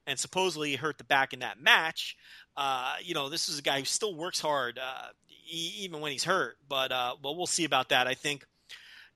and 0.06 0.18
supposedly 0.18 0.70
he 0.70 0.76
hurt 0.76 0.98
the 0.98 1.04
back 1.04 1.32
in 1.32 1.38
that 1.40 1.60
match, 1.60 2.16
uh, 2.56 2.96
you 3.02 3.14
know, 3.14 3.28
this 3.28 3.48
is 3.48 3.58
a 3.58 3.62
guy 3.62 3.78
who 3.78 3.86
still 3.86 4.14
works 4.14 4.40
hard, 4.40 4.78
uh, 4.78 5.08
e- 5.50 5.72
even 5.78 6.00
when 6.00 6.12
he's 6.12 6.24
hurt. 6.24 6.56
But 6.68 6.92
uh, 6.92 7.16
well, 7.22 7.36
we'll 7.36 7.46
see 7.46 7.64
about 7.64 7.88
that. 7.88 8.06
I 8.06 8.14
think 8.14 8.44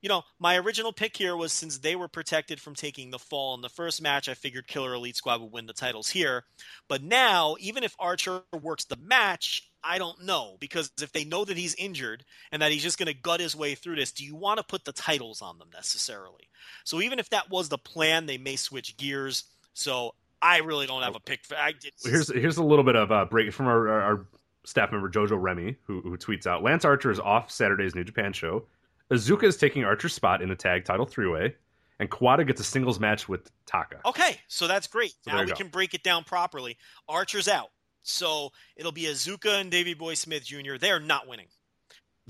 you 0.01 0.07
know, 0.07 0.23
my 0.39 0.57
original 0.57 0.93
pick 0.93 1.17
here 1.17 1.35
was 1.35 1.51
since 1.51 1.77
they 1.77 1.95
were 1.95 2.07
protected 2.07 2.61
from 2.61 2.73
taking 2.73 3.11
the 3.11 3.19
fall 3.19 3.53
in 3.55 3.61
the 3.61 3.69
first 3.69 4.01
match, 4.01 4.29
I 4.29 4.33
figured 4.33 4.67
Killer 4.67 4.93
Elite 4.93 5.17
Squad 5.17 5.41
would 5.41 5.51
win 5.51 5.65
the 5.65 5.73
titles 5.73 6.09
here. 6.09 6.45
But 6.87 7.03
now, 7.03 7.55
even 7.59 7.83
if 7.83 7.95
Archer 7.99 8.43
works 8.61 8.85
the 8.85 8.95
match, 8.95 9.68
I 9.83 9.97
don't 9.97 10.23
know 10.23 10.57
because 10.59 10.91
if 11.01 11.11
they 11.11 11.23
know 11.23 11.45
that 11.45 11.57
he's 11.57 11.75
injured 11.75 12.25
and 12.51 12.61
that 12.61 12.71
he's 12.71 12.83
just 12.83 12.97
going 12.97 13.07
to 13.07 13.13
gut 13.13 13.39
his 13.39 13.55
way 13.55 13.75
through 13.75 13.95
this, 13.95 14.11
do 14.11 14.25
you 14.25 14.35
want 14.35 14.57
to 14.57 14.63
put 14.63 14.85
the 14.85 14.91
titles 14.91 15.41
on 15.41 15.57
them 15.57 15.69
necessarily? 15.73 16.49
So 16.83 17.01
even 17.01 17.19
if 17.19 17.29
that 17.29 17.49
was 17.49 17.69
the 17.69 17.77
plan, 17.77 18.25
they 18.25 18.37
may 18.37 18.55
switch 18.55 18.97
gears. 18.97 19.45
So 19.73 20.15
I 20.41 20.57
really 20.59 20.87
don't 20.87 21.03
have 21.03 21.15
a 21.15 21.19
pick 21.19 21.45
for. 21.45 21.55
I, 21.55 21.73
Here's 22.03 22.31
here's 22.33 22.57
a 22.57 22.63
little 22.63 22.83
bit 22.83 22.95
of 22.95 23.11
a 23.11 23.25
break 23.25 23.51
from 23.53 23.67
our, 23.67 23.89
our, 23.89 24.01
our 24.01 24.25
staff 24.65 24.91
member 24.91 25.09
Jojo 25.09 25.41
Remy, 25.41 25.75
who, 25.83 26.01
who 26.01 26.17
tweets 26.17 26.47
out: 26.47 26.63
Lance 26.63 26.85
Archer 26.85 27.11
is 27.11 27.19
off 27.19 27.51
Saturday's 27.51 27.95
New 27.95 28.03
Japan 28.03 28.33
show. 28.33 28.65
Iizuka 29.11 29.43
is 29.43 29.57
taking 29.57 29.83
Archer's 29.83 30.13
spot 30.13 30.41
in 30.41 30.49
the 30.49 30.55
tag 30.55 30.85
title 30.85 31.05
three 31.05 31.27
way, 31.27 31.55
and 31.99 32.09
Kawato 32.09 32.45
gets 32.45 32.61
a 32.61 32.63
singles 32.63 32.99
match 32.99 33.27
with 33.27 33.49
Taka. 33.65 34.01
Okay, 34.05 34.39
so 34.47 34.67
that's 34.67 34.87
great. 34.87 35.13
So 35.23 35.31
now 35.31 35.41
we 35.41 35.47
go. 35.47 35.55
can 35.55 35.67
break 35.69 35.93
it 35.93 36.03
down 36.03 36.23
properly. 36.23 36.77
Archer's 37.07 37.47
out. 37.47 37.69
So 38.03 38.51
it'll 38.75 38.91
be 38.91 39.03
Iizuka 39.03 39.59
and 39.61 39.69
Davey 39.69 39.93
Boy 39.93 40.13
Smith 40.13 40.45
Jr. 40.45 40.77
They're 40.79 40.99
not 40.99 41.27
winning. 41.27 41.47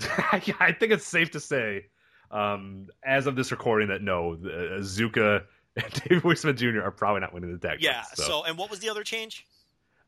I 0.00 0.74
think 0.78 0.92
it's 0.92 1.06
safe 1.06 1.30
to 1.32 1.40
say, 1.40 1.86
um, 2.30 2.86
as 3.04 3.26
of 3.26 3.36
this 3.36 3.50
recording, 3.50 3.88
that 3.88 4.02
no, 4.02 4.36
Iizuka 4.42 5.42
and 5.76 5.92
David 6.08 6.22
Boy 6.22 6.34
Smith 6.34 6.56
Jr. 6.56 6.80
are 6.82 6.90
probably 6.90 7.20
not 7.20 7.32
winning 7.34 7.52
the 7.52 7.58
tag. 7.58 7.82
Yeah. 7.82 8.02
titles, 8.02 8.26
So. 8.26 8.44
and 8.44 8.56
what 8.58 8.70
was 8.70 8.80
the 8.80 8.88
other 8.90 9.04
change? 9.04 9.46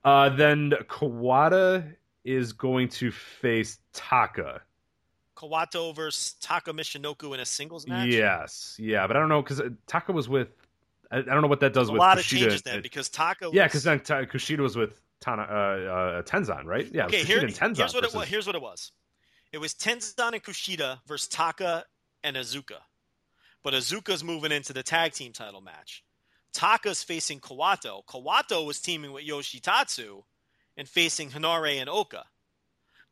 uh, 0.05 0.28
then 0.30 0.72
Kawato 0.89 1.94
is 2.24 2.52
going 2.52 2.89
to 2.89 3.10
face 3.10 3.78
Taka. 3.93 4.62
Kawato 5.36 5.94
versus 5.94 6.34
Taka 6.40 6.72
Michinoku 6.72 7.34
in 7.34 7.40
a 7.40 7.47
singles 7.47 7.86
match. 7.86 8.09
Yes, 8.09 8.76
yeah, 8.78 9.06
but 9.06 9.16
I 9.16 9.20
don't 9.20 9.28
know 9.28 9.43
because 9.43 9.60
Taka 9.86 10.12
was 10.12 10.28
with. 10.28 10.48
I, 11.10 11.18
I 11.18 11.22
don't 11.22 11.43
know 11.43 11.48
what 11.48 11.60
that 11.60 11.72
does 11.72 11.89
a 11.89 11.93
with 11.93 11.98
a 11.98 12.02
lot 12.02 12.18
of 12.18 12.24
Kushida. 12.24 12.39
changes 12.39 12.62
then 12.62 12.80
because 12.82 13.09
Taka. 13.09 13.51
yeah, 13.52 13.64
because 13.66 13.82
then 13.84 14.01
Ta- 14.01 14.22
Kushida 14.22 14.59
was 14.60 14.76
with 14.76 15.01
Tana, 15.23 15.43
uh, 15.43 15.55
uh, 15.55 16.23
Tenzan, 16.23 16.65
right? 16.66 16.89
Yeah, 16.93 17.07
okay, 17.07 17.23
here, 17.23 17.39
and 17.39 17.49
Tenzan 17.55 17.78
here's 17.78 17.94
what 17.94 18.05
it 18.05 18.15
was. 18.15 18.28
Here's 18.28 18.47
what 18.47 18.57
it 18.57 18.62
was. 18.62 18.93
It 19.53 19.59
was 19.59 19.73
Tenzan 19.73 20.32
and 20.32 20.43
Kushida 20.43 20.99
versus 21.07 21.28
Taka 21.28 21.85
and 22.24 22.36
Iizuka, 22.36 22.81
but 23.62 23.73
Iizuka's 23.73 24.24
moving 24.24 24.53
into 24.53 24.73
the 24.73 24.82
tag 24.82 25.12
team 25.12 25.32
title 25.32 25.61
match. 25.61 26.03
Taka's 26.53 27.03
facing 27.03 27.40
Kawato. 27.40 28.05
Kawato 28.05 28.66
was 28.66 28.81
teaming 28.81 29.12
with 29.12 29.24
Yoshitatsu 29.24 30.23
and 30.77 30.89
facing 30.89 31.31
Henare 31.31 31.81
and 31.81 31.89
Oka. 31.89 32.24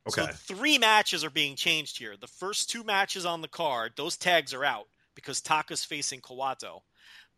Okay. 0.09 0.23
So 0.23 0.27
three 0.32 0.78
matches 0.78 1.24
are 1.24 1.31
being 1.31 1.57
changed 1.57 1.99
here. 1.99 2.16
The 2.20 2.27
first 2.27 2.70
two 2.70 2.85
matches 2.85 3.24
on 3.24 3.41
the 3.41 3.49
card, 3.49 3.93
those 3.97 4.16
tags 4.16 4.53
are 4.53 4.65
out 4.65 4.89
because 5.15 5.41
Taka's 5.41 5.85
facing 5.85 6.20
Kawato. 6.20 6.81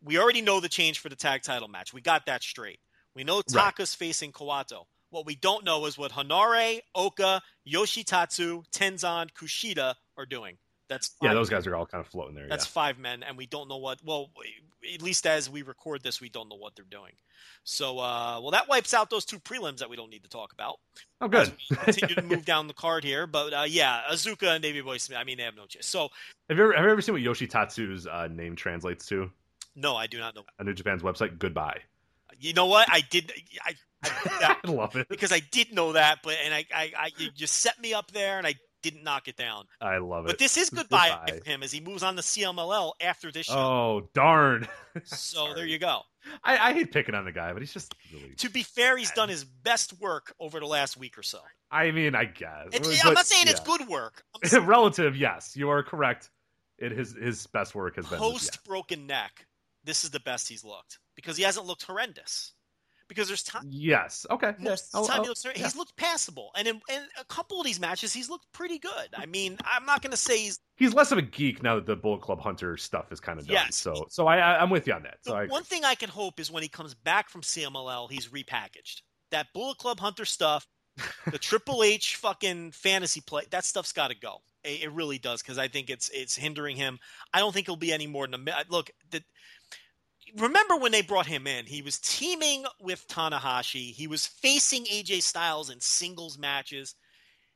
We 0.03 0.17
already 0.17 0.41
know 0.41 0.59
the 0.59 0.69
change 0.69 0.99
for 0.99 1.09
the 1.09 1.15
tag 1.15 1.43
title 1.43 1.67
match. 1.67 1.93
We 1.93 2.01
got 2.01 2.25
that 2.25 2.43
straight. 2.43 2.79
We 3.15 3.23
know 3.23 3.41
Taka's 3.41 3.93
facing 3.95 4.31
Kawato. 4.31 4.85
What 5.09 5.25
we 5.25 5.35
don't 5.35 5.63
know 5.63 5.85
is 5.85 5.97
what 5.97 6.11
Henare, 6.11 6.79
Oka, 6.95 7.41
Yoshitatsu, 7.67 8.63
Tenzan, 8.73 9.29
Kushida 9.31 9.93
are 10.17 10.25
doing. 10.25 10.57
That's 10.89 11.11
yeah, 11.21 11.33
those 11.33 11.49
guys 11.49 11.65
are 11.65 11.75
all 11.75 11.85
kind 11.85 12.03
of 12.03 12.07
floating 12.11 12.35
there. 12.35 12.47
that's 12.47 12.65
yeah. 12.65 12.71
five 12.71 12.99
men, 12.99 13.23
and 13.23 13.37
we 13.37 13.45
don't 13.45 13.69
know 13.69 13.77
what. 13.77 13.99
Well, 14.03 14.31
at 14.93 15.01
least 15.01 15.25
as 15.25 15.49
we 15.49 15.61
record 15.61 16.03
this, 16.03 16.19
we 16.19 16.29
don't 16.29 16.49
know 16.49 16.57
what 16.57 16.75
they're 16.75 16.85
doing. 16.89 17.13
So, 17.63 17.99
uh, 17.99 18.39
well, 18.41 18.51
that 18.51 18.67
wipes 18.67 18.93
out 18.93 19.09
those 19.09 19.23
two 19.25 19.39
prelims 19.39 19.77
that 19.77 19.89
we 19.89 19.95
don't 19.95 20.09
need 20.09 20.23
to 20.23 20.29
talk 20.29 20.51
about 20.51 20.79
Oh, 21.21 21.27
good. 21.29 21.51
continue 21.69 22.15
to 22.15 22.21
move 22.23 22.43
down 22.45 22.67
the 22.67 22.73
card 22.73 23.03
here. 23.03 23.25
But 23.25 23.53
uh, 23.53 23.65
yeah, 23.67 24.01
Iizuka 24.11 24.47
and 24.55 24.61
Davey 24.61 24.81
Boy 24.81 24.97
Smith. 24.97 25.17
I 25.17 25.23
mean, 25.23 25.37
they 25.37 25.43
have 25.43 25.55
no 25.55 25.65
chance. 25.65 25.87
So 25.87 26.09
have 26.49 26.57
you 26.57 26.63
ever 26.65 26.73
have 26.73 26.83
you 26.83 26.91
ever 26.91 27.01
seen 27.01 27.13
what 27.15 27.21
Yoshitatsu's 27.23 28.05
uh, 28.05 28.27
name 28.27 28.55
translates 28.55 29.05
to 29.07 29.31
no, 29.75 29.95
I 29.95 30.07
do 30.07 30.19
not 30.19 30.35
know. 30.35 30.43
on 30.59 30.65
New 30.65 30.73
Japan's 30.73 31.01
website? 31.01 31.39
Goodbye. 31.39 31.79
You 32.39 32.53
know 32.53 32.65
what? 32.67 32.87
I 32.91 33.01
did. 33.01 33.31
I, 33.65 33.71
I 34.03 34.09
that 34.39 34.59
I 34.65 34.71
love 34.71 34.95
it. 34.95 35.07
because 35.09 35.31
I 35.31 35.39
did 35.51 35.73
know 35.73 35.93
that, 35.93 36.19
but 36.23 36.35
and 36.43 36.53
I, 36.53 36.65
I, 36.75 36.91
I 36.97 37.09
you 37.17 37.29
just 37.31 37.55
set 37.57 37.79
me 37.81 37.93
up 37.93 38.11
there, 38.11 38.37
and 38.37 38.45
I 38.45 38.55
didn't 38.81 39.03
knock 39.03 39.27
it 39.29 39.37
down. 39.37 39.63
I 39.81 39.97
love 39.97 40.25
it. 40.25 40.27
But 40.27 40.39
this 40.39 40.57
is 40.57 40.69
goodbye, 40.69 41.17
Goodbye. 41.25 41.39
for 41.39 41.49
him 41.49 41.63
as 41.63 41.71
he 41.71 41.79
moves 41.79 42.03
on 42.03 42.15
to 42.17 42.21
CMLL 42.21 42.91
after 43.01 43.31
this 43.31 43.45
show. 43.45 43.53
Oh 43.55 44.09
darn! 44.13 44.67
so 45.05 45.53
there 45.55 45.65
you 45.65 45.79
go. 45.79 46.01
I, 46.43 46.69
I 46.69 46.73
hate 46.73 46.91
picking 46.91 47.15
on 47.15 47.25
the 47.25 47.31
guy, 47.31 47.53
but 47.53 47.61
he's 47.61 47.73
just 47.73 47.95
really. 48.13 48.35
To 48.35 48.49
be 48.49 48.63
fair, 48.63 48.97
he's 48.97 49.11
done 49.11 49.29
his 49.29 49.43
best 49.43 49.99
work 50.01 50.33
over 50.39 50.59
the 50.59 50.65
last 50.65 50.97
week 50.97 51.17
or 51.17 51.23
so. 51.23 51.39
I 51.71 51.91
mean, 51.91 52.13
I 52.15 52.25
guess. 52.25 52.67
It- 52.71 52.83
But- 52.83 53.05
I'm 53.05 53.13
not 53.13 53.25
saying 53.25 53.47
it's 53.47 53.59
good 53.61 53.87
work. 53.87 54.23
Relative, 54.61 55.15
yes, 55.17 55.55
you 55.55 55.69
are 55.69 55.81
correct. 55.83 56.29
It 56.77 56.91
his 56.91 57.13
his 57.13 57.47
best 57.47 57.73
work 57.75 57.95
has 57.95 58.05
been 58.07 58.19
post 58.19 58.63
broken 58.65 59.07
neck, 59.07 59.45
this 59.83 60.03
is 60.03 60.09
the 60.11 60.19
best 60.21 60.47
he's 60.49 60.63
looked 60.63 60.99
because 61.15 61.37
he 61.37 61.43
hasn't 61.43 61.65
looked 61.65 61.83
horrendous. 61.83 62.53
Because 63.09 63.27
there's 63.27 63.43
time. 63.43 63.65
Yes. 63.69 64.25
Okay. 64.31 64.53
Most 64.59 64.89
Yeah. 64.93 64.99
of 65.01 65.05
the 65.05 65.11
time 65.11 65.17
I'll- 65.17 65.23
he 65.23 65.27
looks, 65.29 65.45
yeah. 65.45 65.51
he's 65.55 65.75
looked 65.75 65.95
passable, 65.97 66.51
and 66.55 66.67
in, 66.67 66.81
in 66.89 67.05
a 67.19 67.25
couple 67.25 67.59
of 67.59 67.65
these 67.65 67.79
matches, 67.79 68.13
he's 68.13 68.29
looked 68.29 68.49
pretty 68.53 68.79
good. 68.79 69.09
I 69.15 69.25
mean, 69.25 69.57
I'm 69.65 69.85
not 69.85 70.01
going 70.01 70.11
to 70.11 70.17
say 70.17 70.37
he's 70.39 70.59
he's 70.77 70.93
less 70.93 71.11
of 71.11 71.17
a 71.17 71.21
geek 71.21 71.61
now 71.61 71.75
that 71.75 71.85
the 71.85 71.97
Bullet 71.97 72.21
Club 72.21 72.39
Hunter 72.39 72.77
stuff 72.77 73.11
is 73.11 73.19
kind 73.19 73.39
of 73.39 73.45
done. 73.45 73.53
Yes. 73.55 73.75
So 73.75 74.05
so 74.09 74.25
I, 74.27 74.37
I 74.37 74.61
I'm 74.61 74.69
with 74.69 74.87
you 74.87 74.93
on 74.93 75.03
that. 75.03 75.17
So 75.21 75.35
I 75.35 75.47
one 75.47 75.63
thing 75.63 75.83
I 75.83 75.95
can 75.95 76.09
hope 76.09 76.39
is 76.39 76.49
when 76.49 76.63
he 76.63 76.69
comes 76.69 76.93
back 76.93 77.29
from 77.29 77.41
CMLL, 77.41 78.09
he's 78.09 78.29
repackaged. 78.29 79.01
That 79.31 79.47
Bullet 79.53 79.77
Club 79.79 79.99
Hunter 79.99 80.25
stuff, 80.25 80.65
the 81.29 81.37
Triple 81.39 81.83
H 81.83 82.15
fucking 82.15 82.71
fantasy 82.71 83.19
play, 83.19 83.43
that 83.51 83.65
stuff's 83.65 83.91
got 83.91 84.07
to 84.11 84.15
go. 84.15 84.37
It, 84.63 84.91
really 84.91 85.17
does 85.17 85.41
because 85.41 85.57
I 85.57 85.67
think 85.67 85.89
it's 85.89 86.09
it's 86.13 86.35
hindering 86.35 86.77
him. 86.77 86.99
I 87.33 87.39
don't 87.39 87.53
think 87.53 87.67
he'll 87.67 87.75
be 87.75 87.91
any 87.91 88.07
more 88.07 88.27
than 88.27 88.47
a 88.47 88.65
look. 88.69 88.91
Remember 90.37 90.77
when 90.77 90.91
they 90.91 91.01
brought 91.01 91.27
him 91.27 91.45
in? 91.47 91.65
He 91.65 91.81
was 91.81 91.99
teaming 91.99 92.65
with 92.79 93.07
Tanahashi. 93.07 93.91
He 93.91 94.07
was 94.07 94.25
facing 94.25 94.85
AJ 94.85 95.23
Styles 95.23 95.69
in 95.69 95.79
singles 95.79 96.37
matches. 96.37 96.95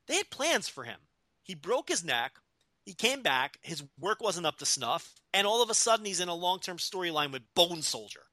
They 0.08 0.18
had 0.18 0.30
plans 0.30 0.68
for 0.68 0.84
him. 0.84 1.00
He 1.44 1.56
broke 1.56 1.90
his 1.90 2.04
neck. 2.04 2.34
He 2.86 2.94
came 2.94 3.22
back. 3.22 3.58
His 3.62 3.84
work 4.00 4.22
wasn't 4.22 4.46
up 4.46 4.58
to 4.60 4.66
snuff, 4.66 5.16
and 5.34 5.48
all 5.48 5.64
of 5.64 5.70
a 5.70 5.74
sudden 5.74 6.06
he's 6.06 6.20
in 6.20 6.30
a 6.30 6.36
long-term 6.36 6.78
storyline 6.78 7.32
with 7.32 7.54
Bone 7.56 7.82
Soldier. 7.82 8.27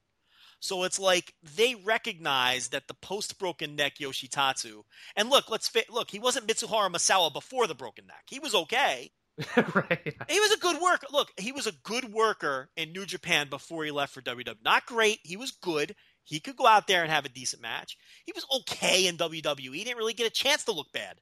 So 0.65 0.83
it's 0.83 0.99
like 0.99 1.33
they 1.55 1.75
recognize 1.75 2.69
that 2.69 2.87
the 2.87 2.95
post 2.95 3.37
broken 3.37 3.75
neck 3.75 3.97
Yoshitatsu. 3.99 4.81
And 5.15 5.29
look, 5.29 5.49
let's 5.51 5.67
fit. 5.67 5.91
Look, 5.91 6.09
he 6.09 6.17
wasn't 6.17 6.47
Mitsuharu 6.47 6.91
Misawa 6.91 7.31
before 7.31 7.67
the 7.67 7.75
broken 7.75 8.07
neck. 8.07 8.23
He 8.27 8.39
was 8.39 8.55
okay. 8.55 9.11
right. 9.57 10.15
He 10.27 10.39
was 10.39 10.51
a 10.51 10.59
good 10.59 10.81
worker. 10.81 11.05
Look, 11.11 11.31
he 11.37 11.51
was 11.51 11.67
a 11.67 11.73
good 11.83 12.11
worker 12.11 12.69
in 12.75 12.93
New 12.93 13.05
Japan 13.05 13.47
before 13.49 13.83
he 13.83 13.91
left 13.91 14.13
for 14.13 14.21
WWE. 14.21 14.55
Not 14.63 14.87
great. 14.87 15.19
He 15.23 15.37
was 15.37 15.51
good. 15.51 15.95
He 16.23 16.39
could 16.39 16.55
go 16.55 16.65
out 16.65 16.87
there 16.87 17.03
and 17.03 17.11
have 17.11 17.25
a 17.25 17.29
decent 17.29 17.61
match. 17.61 17.95
He 18.25 18.33
was 18.33 18.45
okay 18.61 19.05
in 19.05 19.17
WWE. 19.17 19.75
He 19.75 19.83
didn't 19.83 19.97
really 19.97 20.13
get 20.13 20.27
a 20.27 20.31
chance 20.31 20.63
to 20.63 20.71
look 20.71 20.91
bad. 20.91 21.19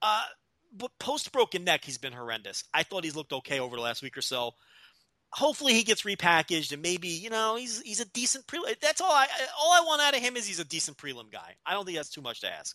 Uh, 0.00 0.22
but 0.72 0.92
post 1.00 1.32
broken 1.32 1.64
neck, 1.64 1.84
he's 1.84 1.98
been 1.98 2.12
horrendous. 2.12 2.62
I 2.72 2.84
thought 2.84 3.02
he's 3.02 3.16
looked 3.16 3.32
okay 3.32 3.58
over 3.58 3.74
the 3.74 3.82
last 3.82 4.02
week 4.02 4.16
or 4.16 4.22
so. 4.22 4.52
Hopefully, 5.36 5.74
he 5.74 5.82
gets 5.82 6.02
repackaged 6.02 6.72
and 6.72 6.80
maybe 6.80 7.08
you 7.08 7.28
know 7.28 7.56
he's 7.56 7.82
he's 7.82 8.00
a 8.00 8.06
decent 8.06 8.46
prelim. 8.46 8.80
That's 8.80 9.02
all 9.02 9.12
I 9.12 9.26
all 9.60 9.70
I 9.70 9.84
want 9.86 10.00
out 10.00 10.16
of 10.16 10.22
him 10.22 10.34
is 10.34 10.46
he's 10.46 10.60
a 10.60 10.64
decent 10.64 10.96
prelim 10.96 11.30
guy. 11.30 11.56
I 11.66 11.74
don't 11.74 11.84
think 11.84 11.98
that's 11.98 12.08
too 12.08 12.22
much 12.22 12.40
to 12.40 12.50
ask. 12.50 12.74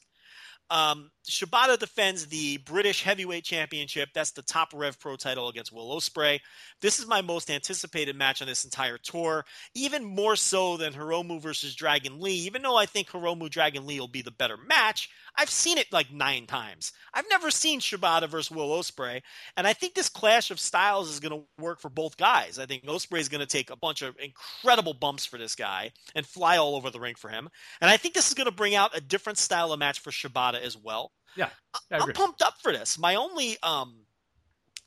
Um, 0.70 1.12
Shibata 1.28 1.78
defends 1.78 2.28
the 2.28 2.58
British 2.58 3.04
Heavyweight 3.04 3.44
Championship. 3.44 4.10
That's 4.14 4.32
the 4.32 4.42
top 4.44 4.70
Rev 4.74 4.98
Pro 5.00 5.18
title 5.18 5.50
against 5.50 5.74
Will 5.74 5.90
Ospreay. 5.98 6.40
This 6.82 7.00
is 7.00 7.08
my 7.08 7.22
most 7.22 7.50
anticipated 7.50 8.16
match 8.16 8.42
on 8.42 8.48
this 8.48 8.64
entire 8.64 8.98
tour, 8.98 9.44
even 9.76 10.06
more 10.06 10.38
so 10.38 10.78
than 10.78 10.94
Hiromu 10.94 11.42
versus 11.42 11.76
Dragon 11.76 12.22
Lee. 12.22 12.36
Even 12.46 12.62
though 12.62 12.78
I 12.78 12.86
think 12.86 13.10
Hiromu 13.10 13.50
Dragon 13.50 13.86
Lee 13.86 14.00
will 14.00 14.08
be 14.08 14.22
the 14.22 14.32
better 14.32 14.56
match, 14.56 15.10
I've 15.38 15.50
seen 15.50 15.78
it 15.78 15.92
like 15.92 16.12
nine 16.12 16.46
times. 16.46 16.92
I've 17.14 17.30
never 17.30 17.52
seen 17.52 17.80
Shibata 17.80 18.30
versus 18.30 18.52
Will 18.52 18.70
Ospreay, 18.70 19.22
and 19.58 19.66
I 19.66 19.74
think 19.74 19.94
this 19.94 20.10
clash 20.10 20.52
of 20.52 20.60
styles 20.60 21.10
is 21.10 21.20
going 21.20 21.40
to 21.40 21.64
work 21.64 21.80
for 21.80 21.90
both 21.90 22.18
guys. 22.18 22.60
I 22.60 22.66
think 22.66 22.86
Ospreay 22.86 23.20
is 23.20 23.30
going 23.30 23.42
to 23.42 23.48
take 23.48 23.70
a 23.70 23.76
bunch 23.76 24.02
of 24.02 24.16
incredible 24.20 24.94
bumps 24.94 25.26
for 25.26 25.38
this 25.38 25.56
guy 25.56 25.92
and 26.16 26.26
fly 26.26 26.58
all 26.58 26.76
over 26.76 26.90
the 26.90 27.00
ring 27.00 27.16
for 27.16 27.30
him, 27.30 27.50
and 27.82 27.90
I 27.90 27.98
think 27.98 28.14
this 28.14 28.28
is 28.28 28.34
going 28.34 28.50
to 28.50 28.56
bring 28.56 28.76
out 28.76 28.96
a 28.96 29.02
different 29.02 29.38
style 29.38 29.72
of 29.72 29.80
match 29.80 30.00
for 30.00 30.12
Shibata 30.12 30.62
as 30.62 30.78
well. 30.78 31.12
Yeah, 31.36 31.50
I 31.92 31.98
am 31.98 32.14
pumped 32.14 32.42
up 32.42 32.56
for 32.62 32.72
this. 32.72 33.00
My 33.00 33.16
only 33.16 33.58
um, 33.64 34.06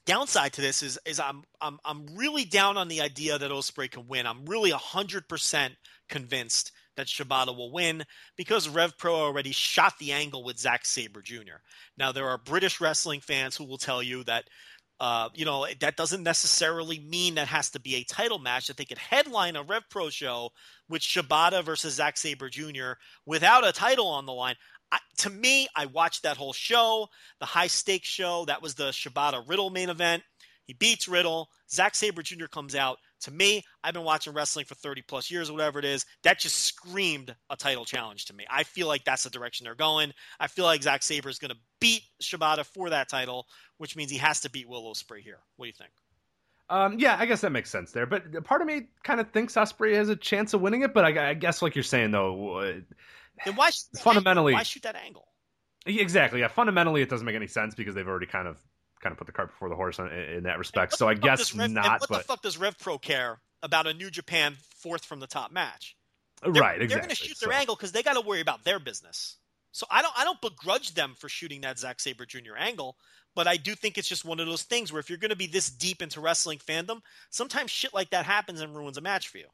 downside 0.05 0.53
to 0.55 0.61
this 0.61 0.83
is 0.83 0.99
is 1.05 1.19
I'm 1.21 1.43
I'm 1.61 1.79
I'm 1.85 2.07
really 2.15 2.45
down 2.45 2.77
on 2.77 2.89
the 2.89 3.01
idea 3.01 3.39
that 3.39 3.51
Ospreay 3.51 3.91
can 3.91 4.07
win. 4.09 4.27
I'm 4.27 4.45
really 4.47 4.71
hundred 4.71 5.29
percent 5.29 5.75
convinced 6.09 6.73
that 6.97 7.07
Shibata 7.07 7.57
will 7.57 7.73
win 7.73 8.05
because 8.37 8.69
Rev 8.69 8.97
Pro 8.99 9.15
already 9.15 9.53
shot 9.53 9.99
the 9.99 10.13
angle 10.13 10.45
with 10.45 10.59
Zack 10.59 10.85
Sabre 10.85 11.23
Jr. 11.23 11.61
Now 11.97 12.13
there 12.13 12.29
are 12.29 12.39
British 12.39 12.81
wrestling 12.81 13.21
fans 13.21 13.57
who 13.57 13.65
will 13.65 13.79
tell 13.79 14.03
you 14.03 14.25
that 14.25 14.45
uh, 15.01 15.29
you 15.35 15.45
know 15.45 15.67
that 15.81 15.97
doesn't 15.97 16.23
necessarily 16.23 17.01
mean 17.01 17.35
that 17.35 17.49
has 17.49 17.71
to 17.71 17.81
be 17.81 17.97
a 17.97 18.05
title 18.05 18.39
match. 18.39 18.69
That 18.69 18.77
they 18.77 18.85
could 18.85 18.99
headline 18.99 19.57
a 19.57 19.63
Rev 19.63 19.83
Pro 19.91 20.09
show 20.09 20.51
with 20.89 21.03
Shibata 21.03 21.65
versus 21.65 21.95
Zack 21.95 22.17
Sabre 22.17 22.49
Jr. 22.49 22.93
without 23.27 23.67
a 23.67 23.73
title 23.73 24.07
on 24.07 24.27
the 24.27 24.33
line. 24.33 24.55
I, 24.93 24.99
to 25.19 25.31
me, 25.31 25.67
I 25.75 25.87
watched 25.87 26.23
that 26.23 26.37
whole 26.37 26.53
show, 26.53 27.09
the 27.41 27.47
high 27.47 27.67
stakes 27.67 28.09
show. 28.09 28.45
That 28.45 28.63
was 28.63 28.77
the 28.77 28.91
Shibata 28.91 29.47
Riddle 29.49 29.71
main 29.71 29.89
event. 29.89 30.23
He 30.67 30.75
beats 30.75 31.09
Riddle. 31.09 31.51
Zack 31.71 31.95
Sabre 31.95 32.23
Jr. 32.23 32.47
comes 32.47 32.75
out. 32.75 32.99
To 33.23 33.31
me, 33.31 33.63
I've 33.83 33.95
been 33.95 34.05
watching 34.05 34.35
wrestling 34.35 34.67
for 34.67 34.75
30 34.75 35.03
plus 35.03 35.31
years 35.31 35.49
or 35.49 35.55
whatever 35.55 35.79
it 35.79 35.85
is. 35.85 36.05
That 36.25 36.39
just 36.39 36.57
screamed 36.57 37.35
a 37.49 37.57
title 37.57 37.85
challenge 37.85 38.27
to 38.27 38.35
me. 38.35 38.45
I 38.51 38.65
feel 38.65 38.87
like 38.87 39.05
that's 39.05 39.25
the 39.25 39.31
direction 39.31 39.65
they're 39.65 39.75
going. 39.75 40.13
I 40.39 40.47
feel 40.47 40.65
like 40.65 40.83
Zack 40.83 41.03
Sabre 41.03 41.31
is 41.31 41.39
going 41.39 41.51
to 41.53 41.57
beat 41.81 42.03
Shibata 42.23 42.65
for 42.65 42.91
that 42.91 43.09
title, 43.09 43.47
which 43.79 43.97
means 43.97 44.11
he 44.11 44.19
has 44.19 44.41
to 44.41 44.51
beat 44.51 44.69
Will 44.69 44.93
Ospreay 44.93 45.21
here. 45.21 45.39
What 45.57 45.65
do 45.65 45.69
you 45.69 45.75
think? 45.75 45.93
Um, 46.71 46.99
yeah, 46.99 47.17
I 47.19 47.27
guess 47.27 47.43
that 47.43 47.51
makes 47.51 47.71
sense 47.71 47.93
there. 47.93 48.07
But 48.07 48.45
part 48.45 48.61
of 48.61 48.67
me 48.67 48.89
kind 49.03 49.21
of 49.21 49.31
thinks 49.31 49.55
Ospreay 49.55 49.95
has 49.95 50.09
a 50.09 50.17
chance 50.17 50.55
of 50.55 50.61
winning 50.61 50.83
it. 50.83 50.95
But 50.95 51.05
I, 51.05 51.31
I 51.31 51.35
guess, 51.35 51.63
like 51.63 51.75
you're 51.75 51.83
saying, 51.83 52.11
though, 52.11 52.83
then 53.45 53.57
why 53.57 53.71
fundamentally 53.99 54.53
angle? 54.53 54.61
why 54.61 54.63
shoot 54.63 54.83
that 54.83 54.97
angle? 54.97 55.27
Exactly. 55.87 56.41
Yeah. 56.41 56.49
Fundamentally, 56.49 57.03
it 57.03 57.11
doesn't 57.11 57.27
make 57.27 57.37
any 57.37 57.47
sense 57.47 57.75
because 57.75 57.95
they've 57.95 58.09
already 58.09 58.27
kind 58.27 58.49
of 58.49 58.59
kind 59.05 59.13
of 59.13 59.19
put 59.19 59.27
the 59.27 59.33
cart 59.33 59.51
before 59.51 59.69
the 59.69 59.77
horse 59.77 59.99
in, 60.01 60.09
in 60.09 60.43
that 60.45 60.59
respect. 60.59 60.97
So 60.97 61.07
I 61.07 61.15
guess 61.15 61.55
Rev, 61.55 61.71
not. 61.71 62.01
what 62.01 62.09
but... 62.09 62.19
the 62.19 62.25
fuck 62.25 62.43
does 62.43 62.59
Rev 62.59 62.77
Pro 62.79 62.99
care 62.99 63.39
about 63.63 63.87
a 63.87 63.95
New 63.95 64.11
Japan 64.11 64.57
fourth 64.79 65.05
from 65.05 65.21
the 65.21 65.29
top 65.29 65.53
match? 65.53 65.95
Uh, 66.43 66.51
they're, 66.51 66.63
right. 66.63 66.83
Exactly. 66.83 66.87
They're 66.89 66.99
going 66.99 67.09
to 67.11 67.15
shoot 67.15 67.39
their 67.41 67.53
so. 67.53 67.59
angle 67.59 67.77
because 67.77 67.93
they 67.93 68.03
got 68.03 68.15
to 68.15 68.23
worry 68.23 68.41
about 68.41 68.65
their 68.65 68.81
business. 68.81 69.37
So 69.71 69.87
I 69.91 70.03
don't 70.03 70.15
I 70.17 70.25
don't 70.25 70.41
begrudge 70.41 70.95
them 70.95 71.15
for 71.19 71.29
shooting 71.29 71.61
that 71.61 71.79
Zack 71.79 72.01
Sabre 72.01 72.27
Jr. 72.27 72.57
angle, 72.59 72.97
but 73.35 73.47
I 73.47 73.57
do 73.57 73.75
think 73.75 73.99
it's 73.99 74.09
just 74.09 74.25
one 74.25 74.41
of 74.41 74.47
those 74.47 74.63
things 74.63 74.93
where 74.93 75.01
if 75.01 75.09
you're 75.09 75.19
going 75.19 75.31
to 75.31 75.37
be 75.37 75.47
this 75.47 75.69
deep 75.69 76.01
into 76.01 76.21
wrestling 76.21 76.59
fandom, 76.59 77.01
sometimes 77.31 77.71
shit 77.71 77.93
like 77.93 78.11
that 78.11 78.25
happens 78.25 78.61
and 78.61 78.75
ruins 78.75 78.97
a 78.97 79.01
match 79.01 79.29
for 79.29 79.39
you. 79.39 79.49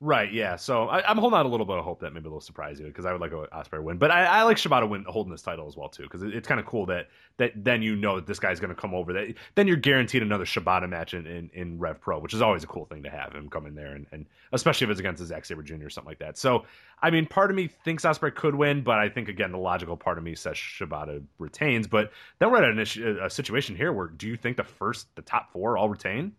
Right, 0.00 0.32
yeah. 0.32 0.56
So 0.56 0.88
I, 0.88 1.08
am 1.10 1.16
holding 1.16 1.38
out 1.38 1.46
a 1.46 1.48
little 1.48 1.64
bit 1.64 1.78
of 1.78 1.84
hope 1.84 2.00
that 2.00 2.12
maybe 2.12 2.28
they'll 2.28 2.40
surprise 2.40 2.80
you 2.80 2.86
because 2.86 3.06
I 3.06 3.12
would 3.12 3.20
like 3.20 3.30
Ospreay 3.30 3.82
win, 3.82 3.96
but 3.96 4.10
I, 4.10 4.24
I 4.24 4.42
like 4.42 4.56
Shibata 4.56 4.88
win 4.88 5.04
holding 5.08 5.30
this 5.30 5.40
title 5.40 5.68
as 5.68 5.76
well 5.76 5.88
too 5.88 6.02
because 6.02 6.22
it, 6.22 6.34
it's 6.34 6.48
kind 6.48 6.58
of 6.58 6.66
cool 6.66 6.84
that 6.86 7.08
that 7.36 7.52
then 7.56 7.80
you 7.80 7.94
know 7.94 8.16
that 8.16 8.26
this 8.26 8.40
guy's 8.40 8.58
going 8.58 8.74
to 8.74 8.80
come 8.80 8.92
over. 8.92 9.12
That 9.12 9.34
then 9.54 9.68
you're 9.68 9.76
guaranteed 9.76 10.22
another 10.22 10.44
Shibata 10.44 10.88
match 10.88 11.14
in, 11.14 11.26
in, 11.26 11.48
in, 11.54 11.78
Rev 11.78 12.00
Pro, 12.00 12.18
which 12.18 12.34
is 12.34 12.42
always 12.42 12.64
a 12.64 12.66
cool 12.66 12.84
thing 12.86 13.04
to 13.04 13.10
have 13.10 13.34
him 13.34 13.48
come 13.48 13.66
in 13.66 13.74
there 13.76 13.94
and, 13.94 14.06
and 14.10 14.26
especially 14.52 14.84
if 14.84 14.90
it's 14.90 15.00
against 15.00 15.24
Zack 15.24 15.44
Sabre 15.44 15.62
Jr. 15.62 15.86
or 15.86 15.90
something 15.90 16.10
like 16.10 16.18
that. 16.18 16.36
So 16.36 16.64
I 17.00 17.10
mean, 17.10 17.24
part 17.24 17.50
of 17.50 17.56
me 17.56 17.68
thinks 17.68 18.04
Ospreay 18.04 18.34
could 18.34 18.56
win, 18.56 18.82
but 18.82 18.98
I 18.98 19.08
think 19.08 19.28
again 19.28 19.52
the 19.52 19.58
logical 19.58 19.96
part 19.96 20.18
of 20.18 20.24
me 20.24 20.34
says 20.34 20.56
Shibata 20.56 21.22
retains. 21.38 21.86
But 21.86 22.10
then 22.40 22.50
we're 22.50 22.62
at 22.62 22.96
a, 22.98 23.26
a 23.26 23.30
situation 23.30 23.76
here 23.76 23.92
where 23.92 24.08
do 24.08 24.26
you 24.26 24.36
think 24.36 24.56
the 24.56 24.64
first 24.64 25.14
the 25.14 25.22
top 25.22 25.52
four 25.52 25.78
all 25.78 25.88
retain? 25.88 26.32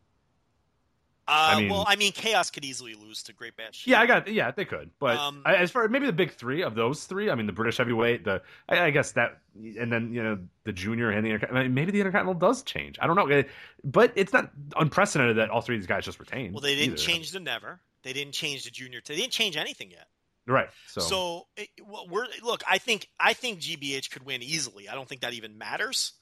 Uh, 1.28 1.54
I 1.56 1.60
mean, 1.60 1.70
well, 1.70 1.86
I 1.88 1.96
mean, 1.96 2.12
Chaos 2.12 2.52
could 2.52 2.64
easily 2.64 2.94
lose 2.94 3.24
to 3.24 3.34
Great 3.34 3.58
Bash. 3.58 3.88
Yeah, 3.88 4.00
I 4.00 4.06
got. 4.06 4.28
Yeah, 4.28 4.52
they 4.52 4.66
could. 4.66 4.92
But 5.00 5.18
um, 5.18 5.42
as 5.46 5.72
far 5.72 5.88
maybe 5.88 6.06
the 6.06 6.14
big 6.14 6.32
three 6.32 6.62
of 6.62 6.76
those 6.76 7.06
three, 7.06 7.32
I 7.32 7.36
mean, 7.36 7.48
the 7.48 7.52
British 7.52 7.78
heavyweight, 7.78 8.26
the 8.26 8.44
I, 8.70 8.80
I 8.82 8.90
guess 8.92 9.14
that, 9.14 9.40
and 9.56 9.92
then 9.92 10.14
you 10.14 10.22
know 10.22 10.38
the 10.66 10.72
junior 10.72 11.10
and 11.10 11.26
the 11.26 11.48
I 11.50 11.64
mean, 11.64 11.74
maybe 11.74 11.92
the 11.92 12.00
intercontinental 12.00 12.40
does 12.40 12.62
change. 12.62 13.00
I 13.02 13.08
don't 13.08 13.16
know, 13.16 13.44
but 13.84 14.14
it's 14.16 14.34
not 14.34 14.52
unprecedented 14.78 15.38
that 15.38 15.50
all 15.50 15.62
three 15.62 15.76
of 15.76 15.82
these 15.82 15.88
guys 15.88 16.06
just 16.06 16.20
retain. 16.20 16.54
Well, 16.54 16.62
they 16.62 16.76
didn't 16.76 16.94
either. 16.94 16.98
change 16.98 17.32
the 17.32 17.40
never. 17.40 17.80
They 18.04 18.14
didn't 18.14 18.34
change 18.34 18.66
the 18.66 18.72
junior. 18.72 19.02
They 19.04 19.16
didn't 19.16 19.32
change 19.32 19.58
anything 19.58 19.90
yet. 19.90 20.08
Right. 20.46 20.70
So, 20.88 21.02
so 21.02 21.48
it, 21.58 21.70
we're 22.08 22.28
look. 22.44 22.62
I 22.70 22.78
think 22.78 23.10
I 23.20 23.34
think 23.34 23.62
GBH 23.62 24.12
could 24.12 24.24
win 24.28 24.44
easily. 24.44 24.88
I 24.88 24.94
don't 24.94 25.10
think 25.10 25.22
that 25.22 25.34
even 25.34 25.58
matters. 25.58 26.14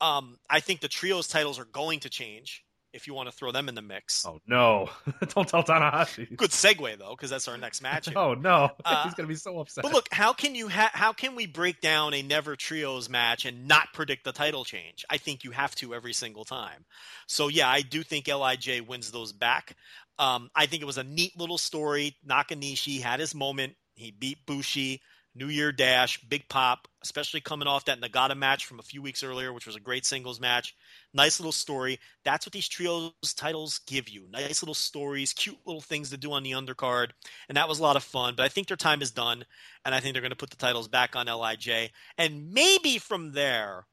Um, 0.00 0.38
I 0.48 0.60
think 0.60 0.80
the 0.80 0.88
trios 0.88 1.28
titles 1.28 1.58
are 1.58 1.66
going 1.66 2.00
to 2.00 2.10
change 2.10 2.64
if 2.92 3.06
you 3.06 3.14
want 3.14 3.28
to 3.28 3.34
throw 3.34 3.52
them 3.52 3.68
in 3.68 3.74
the 3.74 3.82
mix. 3.82 4.24
Oh 4.26 4.40
no! 4.46 4.88
Don't 5.34 5.48
tell 5.48 5.62
Tanahashi. 5.62 6.36
Good 6.36 6.50
segue 6.50 6.98
though, 6.98 7.10
because 7.10 7.30
that's 7.30 7.48
our 7.48 7.56
next 7.56 7.82
match. 7.82 8.08
oh 8.16 8.34
no! 8.34 8.70
Uh, 8.84 9.04
He's 9.04 9.14
gonna 9.14 9.28
be 9.28 9.34
so 9.34 9.58
upset. 9.60 9.82
But 9.82 9.92
look, 9.92 10.08
how 10.12 10.32
can 10.32 10.54
you 10.54 10.68
ha- 10.68 10.90
how 10.92 11.12
can 11.12 11.36
we 11.36 11.46
break 11.46 11.80
down 11.80 12.14
a 12.14 12.22
never 12.22 12.56
trios 12.56 13.08
match 13.08 13.44
and 13.44 13.68
not 13.68 13.88
predict 13.92 14.24
the 14.24 14.32
title 14.32 14.64
change? 14.64 15.04
I 15.10 15.18
think 15.18 15.44
you 15.44 15.50
have 15.50 15.74
to 15.76 15.94
every 15.94 16.12
single 16.12 16.44
time. 16.44 16.84
So 17.26 17.48
yeah, 17.48 17.68
I 17.68 17.82
do 17.82 18.02
think 18.02 18.28
Lij 18.28 18.80
wins 18.86 19.10
those 19.10 19.32
back. 19.32 19.76
Um, 20.18 20.50
I 20.54 20.66
think 20.66 20.82
it 20.82 20.86
was 20.86 20.98
a 20.98 21.04
neat 21.04 21.38
little 21.38 21.58
story. 21.58 22.16
Nakanishi 22.26 23.00
had 23.02 23.20
his 23.20 23.34
moment. 23.34 23.74
He 23.94 24.10
beat 24.10 24.38
Bushi. 24.46 25.00
New 25.36 25.48
Year 25.48 25.70
Dash, 25.70 26.18
big 26.22 26.48
pop, 26.48 26.88
especially 27.02 27.40
coming 27.40 27.68
off 27.68 27.84
that 27.84 28.00
Nagata 28.00 28.36
match 28.36 28.64
from 28.64 28.78
a 28.78 28.82
few 28.82 29.02
weeks 29.02 29.22
earlier, 29.22 29.52
which 29.52 29.66
was 29.66 29.76
a 29.76 29.80
great 29.80 30.06
singles 30.06 30.40
match. 30.40 30.74
Nice 31.12 31.38
little 31.38 31.52
story. 31.52 31.98
That's 32.24 32.46
what 32.46 32.52
these 32.52 32.68
trios 32.68 33.12
titles 33.36 33.80
give 33.86 34.08
you. 34.08 34.26
Nice 34.30 34.62
little 34.62 34.74
stories, 34.74 35.34
cute 35.34 35.58
little 35.66 35.82
things 35.82 36.10
to 36.10 36.16
do 36.16 36.32
on 36.32 36.42
the 36.42 36.52
undercard. 36.52 37.10
And 37.48 37.56
that 37.56 37.68
was 37.68 37.78
a 37.78 37.82
lot 37.82 37.96
of 37.96 38.02
fun. 38.02 38.34
But 38.34 38.44
I 38.44 38.48
think 38.48 38.68
their 38.68 38.76
time 38.78 39.02
is 39.02 39.10
done. 39.10 39.44
And 39.84 39.94
I 39.94 40.00
think 40.00 40.14
they're 40.14 40.22
going 40.22 40.30
to 40.30 40.36
put 40.36 40.50
the 40.50 40.56
titles 40.56 40.88
back 40.88 41.14
on 41.14 41.26
LIJ. 41.26 41.90
And 42.16 42.52
maybe 42.52 42.98
from 42.98 43.32
there, 43.32 43.86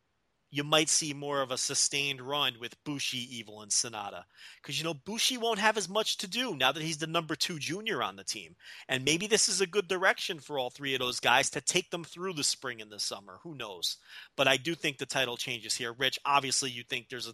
you 0.54 0.64
might 0.64 0.88
see 0.88 1.16
more 1.16 1.42
of 1.42 1.50
a 1.50 1.58
sustained 1.58 2.22
run 2.22 2.54
with 2.62 2.82
Bushi, 2.84 3.18
Evil, 3.36 3.64
and 3.64 3.72
Sanada. 3.72 4.26
Because, 4.62 4.78
you 4.78 4.84
know, 4.84 4.94
Bushi 4.94 5.36
won't 5.36 5.58
have 5.58 5.78
as 5.78 5.90
much 5.90 6.18
to 6.18 6.28
do 6.28 6.56
now 6.56 6.72
that 6.72 6.84
he's 6.84 7.00
the 7.00 7.08
number 7.08 7.36
two 7.36 7.58
junior 7.58 8.04
on 8.04 8.18
the 8.18 8.24
team. 8.24 8.56
And 8.88 9.04
maybe 9.04 9.26
this 9.26 9.50
is 9.50 9.62
a 9.62 9.66
good 9.66 9.88
direction 9.88 10.40
for 10.40 10.60
all 10.60 10.70
three 10.70 10.94
of 10.94 11.00
those 11.00 11.20
guys 11.20 11.50
to 11.50 11.62
take 11.62 11.90
them 11.90 12.04
through 12.04 12.34
the 12.34 12.44
spring 12.44 12.84
and 12.84 12.92
the 12.92 13.00
summer. 13.00 13.40
Who 13.42 13.56
knows? 13.56 13.98
But 14.38 14.48
I 14.48 14.58
do 14.58 14.76
think 14.76 15.00
the 15.00 15.08
title 15.08 15.38
changes 15.38 15.74
here. 15.74 15.92
Rich, 15.92 16.20
obviously, 16.24 16.70
you 16.70 16.84
think 16.84 17.10
there's 17.10 17.28
a, 17.28 17.34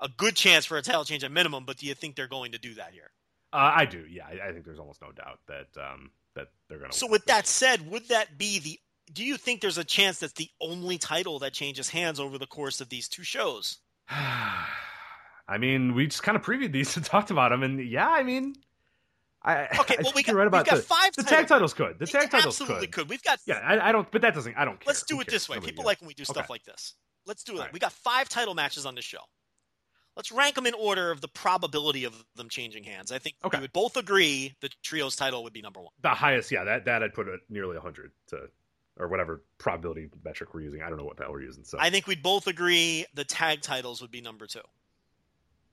a 0.00 0.08
good 0.08 0.34
chance 0.34 0.64
for 0.64 0.78
a 0.78 0.82
title 0.82 1.04
change 1.04 1.22
at 1.22 1.30
minimum, 1.30 1.64
but 1.64 1.76
do 1.76 1.86
you 1.86 1.94
think 1.94 2.16
they're 2.16 2.26
going 2.26 2.50
to 2.50 2.58
do 2.58 2.74
that 2.74 2.92
here? 2.92 3.12
Uh, 3.52 3.74
I 3.76 3.84
do, 3.84 4.04
yeah. 4.10 4.26
I, 4.26 4.48
I, 4.48 4.52
think 4.52 4.64
there's 4.64 4.80
almost 4.80 5.02
no 5.02 5.12
doubt 5.12 5.38
that 5.46 5.68
um, 5.80 6.10
that 6.34 6.48
they're 6.68 6.78
going 6.78 6.90
to. 6.90 6.96
So, 6.96 7.06
with 7.06 7.26
that 7.26 7.46
said, 7.46 7.88
would 7.88 8.08
that 8.08 8.38
be 8.38 8.58
the 8.58 8.80
do 9.12 9.24
you 9.24 9.36
think 9.36 9.60
there's 9.60 9.78
a 9.78 9.84
chance 9.84 10.18
that's 10.18 10.32
the 10.34 10.48
only 10.60 10.98
title 10.98 11.38
that 11.40 11.52
changes 11.52 11.88
hands 11.88 12.18
over 12.20 12.38
the 12.38 12.46
course 12.46 12.80
of 12.80 12.88
these 12.88 13.08
two 13.08 13.22
shows? 13.22 13.78
I 14.10 15.58
mean, 15.58 15.94
we 15.94 16.06
just 16.06 16.22
kind 16.22 16.36
of 16.36 16.42
previewed 16.42 16.72
these 16.72 16.96
and 16.96 17.04
talked 17.04 17.30
about 17.30 17.50
them, 17.50 17.62
and 17.62 17.80
yeah, 17.86 18.08
I 18.08 18.22
mean, 18.22 18.54
I 19.42 19.66
okay. 19.80 19.96
Well, 20.02 20.12
we 20.16 20.22
got, 20.22 20.34
right 20.34 20.46
about 20.46 20.66
we 20.66 20.70
got 20.70 20.76
the, 20.76 20.82
five. 20.82 21.14
The 21.16 21.24
tag 21.24 21.48
titles 21.48 21.74
could. 21.74 21.98
The 21.98 22.06
tag 22.06 22.30
titles 22.30 22.60
absolutely 22.60 22.86
could. 22.86 23.02
could. 23.02 23.08
We've 23.08 23.22
got 23.22 23.40
yeah. 23.46 23.56
I, 23.56 23.88
I, 23.88 23.92
don't, 23.92 24.10
but 24.10 24.22
that 24.22 24.34
doesn't. 24.34 24.56
I 24.56 24.64
don't. 24.64 24.78
Care. 24.80 24.86
Let's 24.86 25.02
do 25.02 25.16
Who 25.16 25.20
it 25.22 25.26
cares? 25.26 25.34
this 25.34 25.48
way. 25.48 25.56
Nobody 25.56 25.72
People 25.72 25.82
does. 25.82 25.86
like 25.86 26.00
when 26.00 26.08
we 26.08 26.14
do 26.14 26.24
stuff 26.24 26.44
okay. 26.44 26.46
like 26.50 26.64
this. 26.64 26.94
Let's 27.26 27.42
do 27.44 27.56
it. 27.56 27.60
Right. 27.60 27.72
We 27.72 27.78
got 27.78 27.92
five 27.92 28.28
title 28.28 28.54
matches 28.54 28.86
on 28.86 28.94
the 28.94 29.02
show. 29.02 29.20
Let's 30.16 30.30
rank 30.30 30.56
them 30.56 30.66
in 30.66 30.74
order 30.74 31.10
of 31.10 31.20
the 31.20 31.28
probability 31.28 32.04
of 32.04 32.24
them 32.36 32.48
changing 32.50 32.84
hands. 32.84 33.10
I 33.10 33.18
think 33.18 33.36
okay. 33.44 33.58
we 33.58 33.62
would 33.62 33.72
both 33.72 33.96
agree 33.96 34.54
the 34.60 34.68
trios 34.82 35.16
title 35.16 35.42
would 35.44 35.54
be 35.54 35.62
number 35.62 35.80
one. 35.80 35.90
The 36.02 36.10
highest, 36.10 36.52
yeah. 36.52 36.64
That 36.64 36.84
that 36.84 37.02
I'd 37.02 37.14
put 37.14 37.28
at 37.28 37.40
nearly 37.48 37.78
hundred 37.78 38.12
to 38.28 38.48
or 38.98 39.08
whatever 39.08 39.42
probability 39.58 40.08
metric 40.24 40.52
we're 40.54 40.60
using. 40.62 40.82
I 40.82 40.88
don't 40.88 40.98
know 40.98 41.04
what 41.04 41.16
the 41.16 41.24
hell 41.24 41.32
we're 41.32 41.42
using. 41.42 41.64
So 41.64 41.78
I 41.80 41.90
think 41.90 42.06
we'd 42.06 42.22
both 42.22 42.46
agree 42.46 43.06
the 43.14 43.24
tag 43.24 43.62
titles 43.62 44.00
would 44.02 44.10
be 44.10 44.20
number 44.20 44.46
two, 44.46 44.60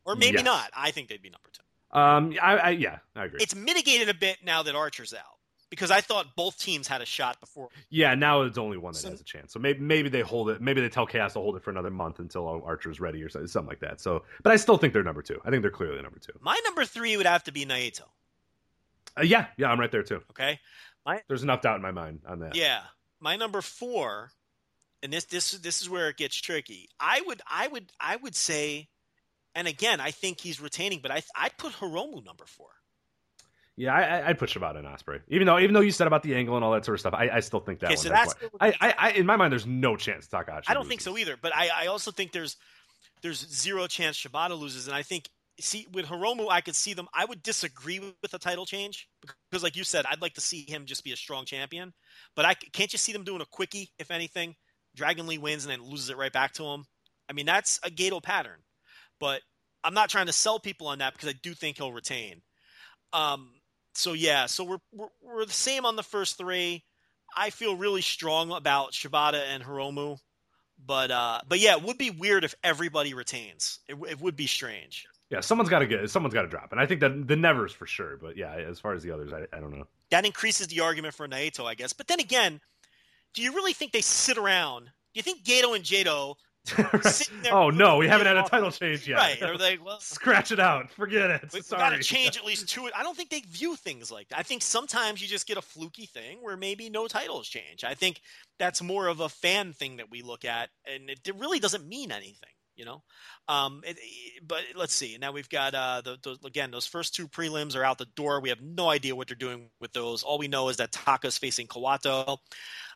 or 0.05 0.15
maybe 0.15 0.37
Yes. 0.37 0.45
not. 0.45 0.69
I 0.75 0.91
think 0.91 1.09
they'd 1.09 1.21
be 1.21 1.29
number 1.29 1.49
two. 1.51 1.97
Um, 1.99 2.35
I, 2.41 2.57
I 2.57 2.69
yeah, 2.71 2.99
I 3.15 3.25
agree. 3.25 3.39
It's 3.41 3.55
mitigated 3.55 4.09
a 4.09 4.13
bit 4.13 4.37
now 4.43 4.63
that 4.63 4.75
Archer's 4.75 5.13
out 5.13 5.23
because 5.71 5.91
I 5.91 6.01
thought 6.01 6.35
both 6.35 6.57
teams 6.59 6.87
had 6.87 7.01
a 7.01 7.05
shot 7.05 7.39
before. 7.39 7.69
Yeah, 7.89 8.13
now 8.15 8.43
it's 8.43 8.57
only 8.57 8.77
one 8.77 8.93
that 8.93 8.99
So- 8.99 9.09
has 9.09 9.19
a 9.21 9.23
chance. 9.23 9.51
So 9.53 9.59
maybe 9.59 9.79
maybe 9.79 10.07
they 10.09 10.21
hold 10.21 10.49
it. 10.51 10.61
Maybe 10.61 10.81
they 10.81 10.89
tell 10.89 11.05
Chaos 11.07 11.33
to 11.33 11.39
hold 11.39 11.55
it 11.55 11.63
for 11.63 11.71
another 11.71 11.89
month 11.91 12.19
until 12.19 12.47
Archer's 12.65 12.99
ready 12.99 13.21
or 13.23 13.29
something, 13.29 13.65
like 13.67 13.79
that. 13.79 13.99
So, 13.99 14.23
but 14.43 14.51
I 14.51 14.55
still 14.55 14.77
think 14.77 14.93
they're 14.93 15.03
number 15.03 15.21
two. 15.23 15.41
I 15.43 15.49
think 15.49 15.61
they're 15.63 15.71
clearly 15.71 16.01
number 16.01 16.19
two. 16.19 16.33
My 16.41 16.59
number 16.63 16.85
three 16.85 17.17
would 17.17 17.25
have 17.25 17.43
to 17.45 17.51
be 17.51 17.65
Naito. 17.65 18.01
Uh, 19.17 19.23
yeah, 19.23 19.47
yeah, 19.57 19.69
I'm 19.71 19.79
right 19.79 19.91
there 19.91 20.03
too. 20.03 20.21
Okay. 20.29 20.59
my, 21.05 21.21
There's 21.27 21.41
enough 21.43 21.61
doubt 21.61 21.75
in 21.77 21.81
my 21.81 21.91
mind 21.91 22.21
on 22.27 22.39
that. 22.39 22.55
Yeah. 22.55 22.81
My 23.19 23.35
number 23.35 23.61
four, 23.61 24.31
and 25.03 25.11
this 25.11 25.25
this 25.25 25.51
this 25.51 25.81
is 25.81 25.89
where 25.89 26.09
it 26.09 26.17
gets 26.17 26.35
tricky. 26.35 26.89
I 26.99 27.21
would 27.25 27.41
I 27.49 27.67
would 27.67 27.91
I 27.99 28.15
would 28.15 28.35
say, 28.35 28.87
and 29.55 29.67
again 29.67 29.99
I 29.99 30.11
think 30.11 30.39
he's 30.39 30.61
retaining, 30.61 30.99
but 31.01 31.11
I 31.11 31.21
I'd 31.35 31.57
put 31.57 31.73
Hiromu 31.73 32.23
number 32.25 32.45
four. 32.45 32.69
Yeah, 33.75 33.93
I, 33.93 34.01
I- 34.01 34.27
I'd 34.29 34.39
put 34.39 34.49
Shibata 34.49 34.77
and 34.77 34.85
Ospreay. 34.87 35.21
Even 35.29 35.47
though 35.47 35.57
even 35.59 35.73
though 35.73 35.79
you 35.79 35.91
said 35.91 36.07
about 36.07 36.23
the 36.23 36.35
angle 36.35 36.55
and 36.55 36.65
all 36.65 36.71
that 36.73 36.83
sort 36.85 36.95
of 36.95 36.99
stuff, 36.99 37.13
I, 37.13 37.29
I 37.29 37.39
still 37.39 37.61
think 37.61 37.79
that 37.79 37.87
Okay, 37.87 37.95
one. 37.95 38.03
so 38.03 38.13
has 38.13 38.33
that's 38.35 38.51
I, 38.59 38.73
I, 38.81 38.95
I, 38.97 39.11
in 39.11 39.25
my 39.25 39.37
mind, 39.37 39.51
there's 39.53 39.65
no 39.65 39.95
chance 39.95 40.27
Takahashi. 40.27 40.65
I 40.67 40.73
don't 40.73 40.87
think 40.87 41.01
so 41.01 41.17
either, 41.17 41.37
but 41.41 41.55
I, 41.55 41.69
I 41.73 41.87
also 41.87 42.11
think 42.11 42.31
there's 42.33 42.57
there's 43.21 43.39
zero 43.49 43.87
chance 43.87 44.17
Shibata 44.17 44.57
loses, 44.59 44.87
and 44.87 44.95
I 44.95 45.01
think 45.03 45.29
see 45.61 45.87
with 45.91 46.05
Hiromu 46.05 46.47
I 46.49 46.61
could 46.61 46.75
see 46.75 46.93
them. 46.93 47.07
I 47.13 47.25
would 47.25 47.43
disagree 47.43 47.99
with, 47.99 48.31
the 48.31 48.39
title 48.39 48.65
change 48.65 49.07
because, 49.49 49.63
like 49.63 49.75
you 49.75 49.83
said, 49.83 50.05
I'd 50.05 50.21
like 50.21 50.33
to 50.35 50.41
see 50.41 50.65
him 50.67 50.85
just 50.85 51.03
be 51.03 51.11
a 51.11 51.17
strong 51.17 51.45
champion. 51.45 51.93
But 52.35 52.45
I 52.45 52.53
can't 52.53 52.91
you 52.91 52.99
see 52.99 53.13
them 53.13 53.23
doing 53.23 53.41
a 53.41 53.45
quickie 53.45 53.91
if 53.99 54.11
anything? 54.11 54.55
Dragon 54.95 55.27
Lee 55.27 55.37
wins 55.37 55.65
and 55.65 55.71
then 55.71 55.83
loses 55.83 56.09
it 56.09 56.17
right 56.17 56.33
back 56.33 56.53
to 56.53 56.63
him. 56.65 56.85
I 57.29 57.33
mean 57.33 57.45
that's 57.45 57.79
a 57.83 57.89
Gedo 57.89 58.21
pattern, 58.21 58.59
but 59.19 59.41
I'm 59.83 59.93
not 59.93 60.09
trying 60.09 60.27
to 60.27 60.33
sell 60.33 60.59
people 60.59 60.87
on 60.87 60.99
that 60.99 61.13
because 61.13 61.29
I 61.29 61.35
do 61.41 61.53
think 61.53 61.77
he'll 61.77 61.93
retain. 61.93 62.41
Um, 63.13 63.49
so 63.95 64.13
yeah, 64.13 64.45
so 64.45 64.63
we're, 64.63 64.77
we're 64.93 65.07
we're 65.21 65.45
the 65.45 65.51
same 65.51 65.85
on 65.85 65.95
the 65.95 66.03
first 66.03 66.37
three. 66.37 66.83
I 67.35 67.49
feel 67.49 67.75
really 67.75 68.01
strong 68.01 68.51
about 68.51 68.93
Shibata 68.93 69.43
and 69.49 69.63
Hiromu. 69.63 70.17
But 70.85 71.11
uh, 71.11 71.41
but 71.47 71.59
yeah, 71.59 71.75
it 71.75 71.83
would 71.83 71.97
be 71.97 72.09
weird 72.09 72.43
if 72.43 72.55
everybody 72.63 73.13
retains. 73.13 73.79
It, 73.87 73.97
it 74.09 74.21
would 74.21 74.35
be 74.35 74.47
strange. 74.47 75.07
Yeah, 75.29 75.41
someone's 75.41 75.69
got 75.69 75.79
to 75.79 75.87
get. 75.87 76.09
Someone's 76.09 76.33
got 76.33 76.41
to 76.41 76.47
drop, 76.47 76.71
and 76.71 76.81
I 76.81 76.87
think 76.87 77.01
that 77.01 77.27
the 77.27 77.35
Nevers 77.35 77.71
for 77.71 77.85
sure. 77.85 78.17
But 78.17 78.35
yeah, 78.35 78.53
as 78.53 78.79
far 78.79 78.93
as 78.93 79.03
the 79.03 79.11
others, 79.11 79.31
I, 79.31 79.45
I 79.55 79.59
don't 79.59 79.71
know. 79.71 79.85
That 80.09 80.25
increases 80.25 80.67
the 80.67 80.79
argument 80.79 81.13
for 81.13 81.27
Naito, 81.27 81.65
I 81.65 81.75
guess. 81.75 81.93
But 81.93 82.07
then 82.07 82.19
again, 82.19 82.61
do 83.35 83.43
you 83.43 83.53
really 83.53 83.73
think 83.73 83.91
they 83.91 84.01
sit 84.01 84.37
around? 84.37 84.85
Do 84.85 84.91
you 85.13 85.21
think 85.21 85.43
Gedo 85.43 85.75
and 85.75 85.83
Jado 85.83 86.35
sitting 87.03 87.41
there? 87.43 87.53
oh 87.53 87.69
no, 87.69 87.97
we 87.97 88.07
haven't 88.07 88.27
had 88.27 88.37
a 88.37 88.43
title 88.43 88.71
change 88.71 89.07
yet. 89.07 89.17
Right? 89.17 89.41
Are 89.43 89.57
they 89.57 89.77
well? 89.77 89.99
Scratch 90.01 90.51
it 90.51 90.59
out. 90.59 90.89
Forget 90.91 91.29
it. 91.29 91.53
We, 91.53 91.59
we 91.59 91.77
got 91.77 91.91
to 91.91 91.99
change 91.99 92.37
at 92.37 92.45
least 92.45 92.67
two. 92.67 92.89
I 92.95 93.03
don't 93.03 93.15
think 93.15 93.29
they 93.29 93.41
view 93.41 93.75
things 93.75 94.11
like 94.11 94.29
that. 94.29 94.39
I 94.39 94.43
think 94.43 94.63
sometimes 94.63 95.21
you 95.21 95.27
just 95.27 95.47
get 95.47 95.57
a 95.57 95.61
fluky 95.61 96.07
thing 96.07 96.39
where 96.41 96.57
maybe 96.57 96.89
no 96.89 97.07
titles 97.07 97.47
change. 97.47 97.83
I 97.83 97.93
think 97.93 98.21
that's 98.57 98.81
more 98.81 99.07
of 99.07 99.19
a 99.19 99.29
fan 99.29 99.73
thing 99.73 99.97
that 99.97 100.09
we 100.09 100.23
look 100.23 100.43
at, 100.43 100.69
and 100.91 101.09
it 101.09 101.19
really 101.37 101.59
doesn't 101.59 101.87
mean 101.87 102.11
anything, 102.11 102.49
you 102.79 102.85
know. 102.85 103.03
Um, 103.47 103.81
it, 103.85 103.97
it- 103.99 104.47
but 104.47 104.61
let's 104.75 104.95
see. 104.95 105.17
Now 105.19 105.33
we've 105.33 105.49
got 105.49 105.75
uh, 105.75 106.01
the, 106.03 106.17
the, 106.23 106.47
again 106.47 106.71
those 106.71 106.87
first 106.87 107.13
two 107.13 107.27
prelims 107.27 107.75
are 107.75 107.83
out 107.83 107.97
the 107.97 108.05
door. 108.15 108.39
We 108.39 108.49
have 108.49 108.61
no 108.61 108.89
idea 108.89 109.13
what 109.15 109.27
they're 109.27 109.35
doing 109.35 109.69
with 109.81 109.91
those. 109.91 110.23
All 110.23 110.37
we 110.39 110.47
know 110.47 110.69
is 110.69 110.77
that 110.77 110.91
Taka's 110.93 111.37
facing 111.37 111.67
Kawato. 111.67 112.37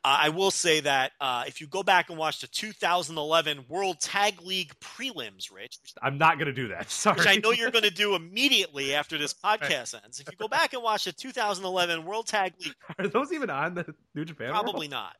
Uh, 0.05 0.17
I 0.21 0.29
will 0.29 0.51
say 0.51 0.79
that 0.81 1.11
uh, 1.21 1.43
if 1.47 1.59
you 1.61 1.67
go 1.67 1.83
back 1.83 2.09
and 2.09 2.17
watch 2.17 2.39
the 2.41 2.47
2011 2.47 3.65
World 3.69 3.99
Tag 3.99 4.41
League 4.41 4.73
prelims, 4.81 5.53
Rich, 5.53 5.77
I'm 6.01 6.17
not 6.17 6.39
gonna 6.39 6.53
do 6.53 6.69
that. 6.69 6.89
Sorry. 7.03 7.17
which 7.17 7.27
I 7.27 7.35
know 7.35 7.51
you're 7.51 7.71
going 7.71 7.83
to 7.85 7.91
do 7.91 8.15
immediately 8.15 8.95
after 8.95 9.17
this 9.17 9.33
podcast 9.45 9.95
ends. 10.03 10.19
If 10.19 10.27
you 10.31 10.37
go 10.37 10.47
back 10.47 10.73
and 10.73 10.81
watch 10.81 11.05
the 11.05 11.11
2011 11.13 12.05
World 12.05 12.27
Tag 12.27 12.53
League, 12.59 12.73
Are 12.99 13.07
those 13.07 13.31
even 13.33 13.49
on 13.49 13.75
the 13.75 13.93
New 14.15 14.23
Japan? 14.25 14.51
World? 14.51 14.63
probably 14.63 14.87
not. 14.87 15.15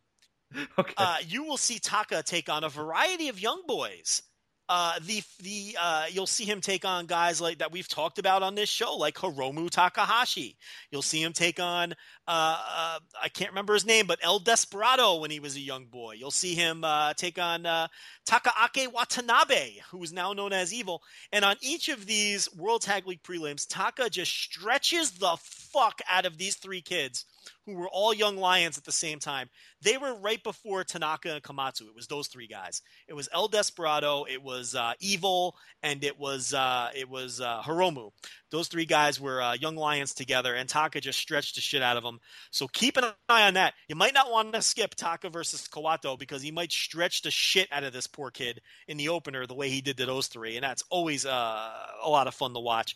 Okay. 0.77 0.93
Uh, 0.97 1.17
you 1.27 1.43
will 1.43 1.57
see 1.57 1.79
Taka 1.79 2.21
take 2.23 2.47
on 2.47 2.63
a 2.63 2.69
variety 2.69 3.27
of 3.29 3.39
young 3.41 3.63
boys. 3.67 4.21
Uh, 4.69 4.97
the 5.05 5.21
the 5.41 5.77
uh, 5.79 6.05
you'll 6.09 6.25
see 6.25 6.45
him 6.45 6.61
take 6.61 6.85
on 6.85 7.05
guys 7.05 7.41
like 7.41 7.57
that 7.57 7.71
we've 7.71 7.87
talked 7.87 8.17
about 8.17 8.43
on 8.43 8.55
this 8.55 8.69
show, 8.69 8.95
like 8.95 9.15
Hiromu 9.15 9.69
Takahashi. 9.69 10.55
You'll 10.89 11.01
see 11.01 11.21
him 11.21 11.33
take 11.33 11.59
on 11.59 11.93
uh, 12.27 12.57
uh, 12.75 12.99
I 13.21 13.27
can't 13.29 13.51
remember 13.51 13.73
his 13.73 13.85
name, 13.85 14.07
but 14.07 14.19
El 14.21 14.39
Desperado 14.39 15.15
when 15.15 15.31
he 15.31 15.41
was 15.41 15.57
a 15.57 15.59
young 15.59 15.85
boy. 15.85 16.13
You'll 16.13 16.31
see 16.31 16.55
him 16.55 16.83
uh, 16.83 17.13
take 17.13 17.37
on 17.37 17.65
uh, 17.65 17.87
Takaaki 18.25 18.91
Watanabe, 18.91 19.79
who 19.91 20.01
is 20.03 20.13
now 20.13 20.31
known 20.31 20.53
as 20.53 20.73
Evil. 20.73 21.01
And 21.33 21.43
on 21.43 21.57
each 21.61 21.89
of 21.89 22.05
these 22.05 22.53
World 22.55 22.81
Tag 22.81 23.05
League 23.05 23.23
prelims, 23.23 23.67
Taka 23.67 24.09
just 24.09 24.31
stretches 24.31 25.11
the 25.11 25.35
fuck 25.41 26.01
out 26.09 26.25
of 26.25 26.37
these 26.37 26.55
three 26.55 26.81
kids 26.81 27.25
who 27.65 27.73
were 27.73 27.89
all 27.89 28.13
young 28.13 28.37
lions 28.37 28.77
at 28.77 28.83
the 28.83 28.91
same 28.91 29.19
time. 29.19 29.49
They 29.81 29.97
were 29.97 30.15
right 30.15 30.41
before 30.43 30.83
Tanaka 30.83 31.33
and 31.35 31.43
Komatsu. 31.43 31.81
It 31.81 31.95
was 31.95 32.07
those 32.07 32.27
three 32.27 32.47
guys. 32.47 32.81
It 33.07 33.13
was 33.13 33.29
El 33.33 33.47
Desperado, 33.47 34.25
it 34.29 34.41
was 34.41 34.75
uh, 34.75 34.93
Evil, 34.99 35.55
and 35.81 36.03
it 36.03 36.19
was 36.19 36.53
uh, 36.53 36.89
it 36.95 37.09
was 37.09 37.41
uh, 37.41 37.61
Hiromu. 37.61 38.11
Those 38.53 38.67
three 38.67 38.85
guys 38.85 39.19
were 39.19 39.41
uh, 39.41 39.55
young 39.55 39.75
lions 39.75 40.13
together, 40.13 40.53
and 40.53 40.69
Taka 40.69 41.01
just 41.01 41.17
stretched 41.17 41.55
the 41.55 41.61
shit 41.61 41.81
out 41.81 41.97
of 41.97 42.03
them. 42.03 42.19
So 42.51 42.67
keep 42.67 42.97
an 42.97 43.05
eye 43.27 43.47
on 43.47 43.55
that. 43.55 43.73
You 43.87 43.95
might 43.95 44.13
not 44.13 44.29
want 44.29 44.53
to 44.53 44.61
skip 44.61 44.93
Taka 44.93 45.31
versus 45.31 45.67
Kawato 45.67 46.19
because 46.19 46.43
he 46.43 46.51
might 46.51 46.71
stretch 46.71 47.23
the 47.23 47.31
shit 47.31 47.67
out 47.71 47.83
of 47.83 47.93
this 47.93 48.05
poor 48.05 48.29
kid 48.29 48.61
in 48.87 48.97
the 48.97 49.09
opener 49.09 49.47
the 49.47 49.55
way 49.55 49.69
he 49.69 49.81
did 49.81 49.97
to 49.97 50.05
those 50.05 50.27
three, 50.27 50.55
and 50.55 50.63
that's 50.63 50.83
always 50.91 51.25
uh, 51.25 51.71
a 52.03 52.07
lot 52.07 52.27
of 52.27 52.35
fun 52.35 52.53
to 52.53 52.59
watch. 52.59 52.95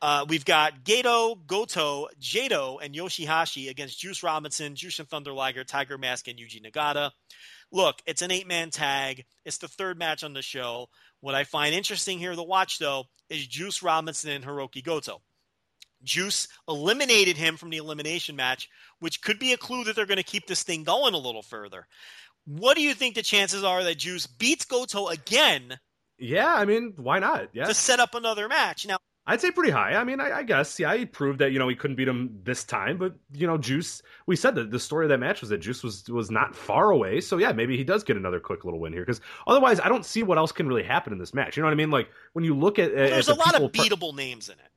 Uh, 0.00 0.24
we've 0.28 0.44
got 0.44 0.84
Gedo, 0.84 1.36
Goto, 1.48 2.06
Jado, 2.20 2.78
and 2.80 2.94
Yoshihashi 2.94 3.70
against 3.70 3.98
Juice 3.98 4.22
Robinson, 4.22 4.76
Jushin 4.76 5.08
Thunder 5.08 5.32
Liger, 5.32 5.64
Tiger 5.64 5.98
Mask, 5.98 6.28
and 6.28 6.38
Yuji 6.38 6.64
Nagata. 6.64 7.10
Look, 7.72 8.02
it's 8.06 8.22
an 8.22 8.30
eight 8.30 8.46
man 8.46 8.70
tag. 8.70 9.24
It's 9.44 9.58
the 9.58 9.66
third 9.66 9.98
match 9.98 10.22
on 10.22 10.34
the 10.34 10.42
show. 10.42 10.90
What 11.22 11.34
I 11.34 11.44
find 11.44 11.74
interesting 11.74 12.18
here 12.18 12.34
to 12.34 12.42
watch, 12.42 12.78
though, 12.78 13.04
is 13.30 13.46
Juice 13.46 13.82
Robinson 13.82 14.30
and 14.32 14.44
Hirooki 14.44 14.84
Goto. 14.84 15.22
Juice 16.02 16.48
eliminated 16.68 17.38
him 17.38 17.56
from 17.56 17.70
the 17.70 17.78
elimination 17.78 18.36
match, 18.36 18.68
which 18.98 19.22
could 19.22 19.38
be 19.38 19.54
a 19.54 19.56
clue 19.56 19.84
that 19.84 19.96
they're 19.96 20.04
going 20.04 20.16
to 20.18 20.22
keep 20.22 20.46
this 20.46 20.62
thing 20.62 20.84
going 20.84 21.14
a 21.14 21.18
little 21.18 21.42
further. 21.42 21.86
What 22.44 22.76
do 22.76 22.82
you 22.82 22.92
think 22.92 23.14
the 23.14 23.22
chances 23.22 23.64
are 23.64 23.82
that 23.84 23.98
Juice 23.98 24.26
beats 24.26 24.66
Goto 24.66 25.08
again 25.08 25.78
yeah, 26.22 26.54
I 26.54 26.64
mean, 26.64 26.94
why 26.96 27.18
not? 27.18 27.48
Yeah, 27.52 27.64
to 27.64 27.74
set 27.74 27.98
up 27.98 28.14
another 28.14 28.48
match? 28.48 28.86
Now, 28.86 28.98
I'd 29.24 29.40
say 29.40 29.52
pretty 29.52 29.70
high. 29.70 29.94
I 29.94 30.02
mean, 30.02 30.20
I, 30.20 30.38
I 30.38 30.42
guess, 30.42 30.80
yeah, 30.80 30.96
he 30.96 31.06
proved 31.06 31.38
that 31.38 31.52
you 31.52 31.58
know 31.58 31.68
he 31.68 31.76
couldn't 31.76 31.94
beat 31.96 32.08
him 32.08 32.40
this 32.42 32.64
time, 32.64 32.98
but 32.98 33.14
you 33.32 33.46
know, 33.46 33.56
Juice. 33.56 34.02
We 34.26 34.34
said 34.34 34.56
that 34.56 34.72
the 34.72 34.80
story 34.80 35.04
of 35.04 35.10
that 35.10 35.18
match 35.18 35.40
was 35.40 35.50
that 35.50 35.58
Juice 35.58 35.84
was 35.84 36.08
was 36.08 36.30
not 36.30 36.56
far 36.56 36.90
away, 36.90 37.20
so 37.20 37.38
yeah, 37.38 37.52
maybe 37.52 37.76
he 37.76 37.84
does 37.84 38.02
get 38.02 38.16
another 38.16 38.40
quick 38.40 38.64
little 38.64 38.80
win 38.80 38.92
here 38.92 39.02
because 39.02 39.20
otherwise, 39.46 39.78
I 39.78 39.88
don't 39.88 40.04
see 40.04 40.24
what 40.24 40.38
else 40.38 40.50
can 40.50 40.66
really 40.66 40.82
happen 40.82 41.12
in 41.12 41.20
this 41.20 41.34
match. 41.34 41.56
You 41.56 41.62
know 41.62 41.68
what 41.68 41.72
I 41.72 41.76
mean? 41.76 41.90
Like 41.90 42.08
when 42.32 42.44
you 42.44 42.56
look 42.56 42.80
at, 42.80 42.90
at 42.90 43.10
there's 43.10 43.26
the 43.26 43.34
a 43.34 43.36
lot 43.36 43.54
of 43.54 43.72
per- 43.72 43.82
beatable 43.82 44.14
names 44.14 44.48
in 44.48 44.54
it. 44.54 44.70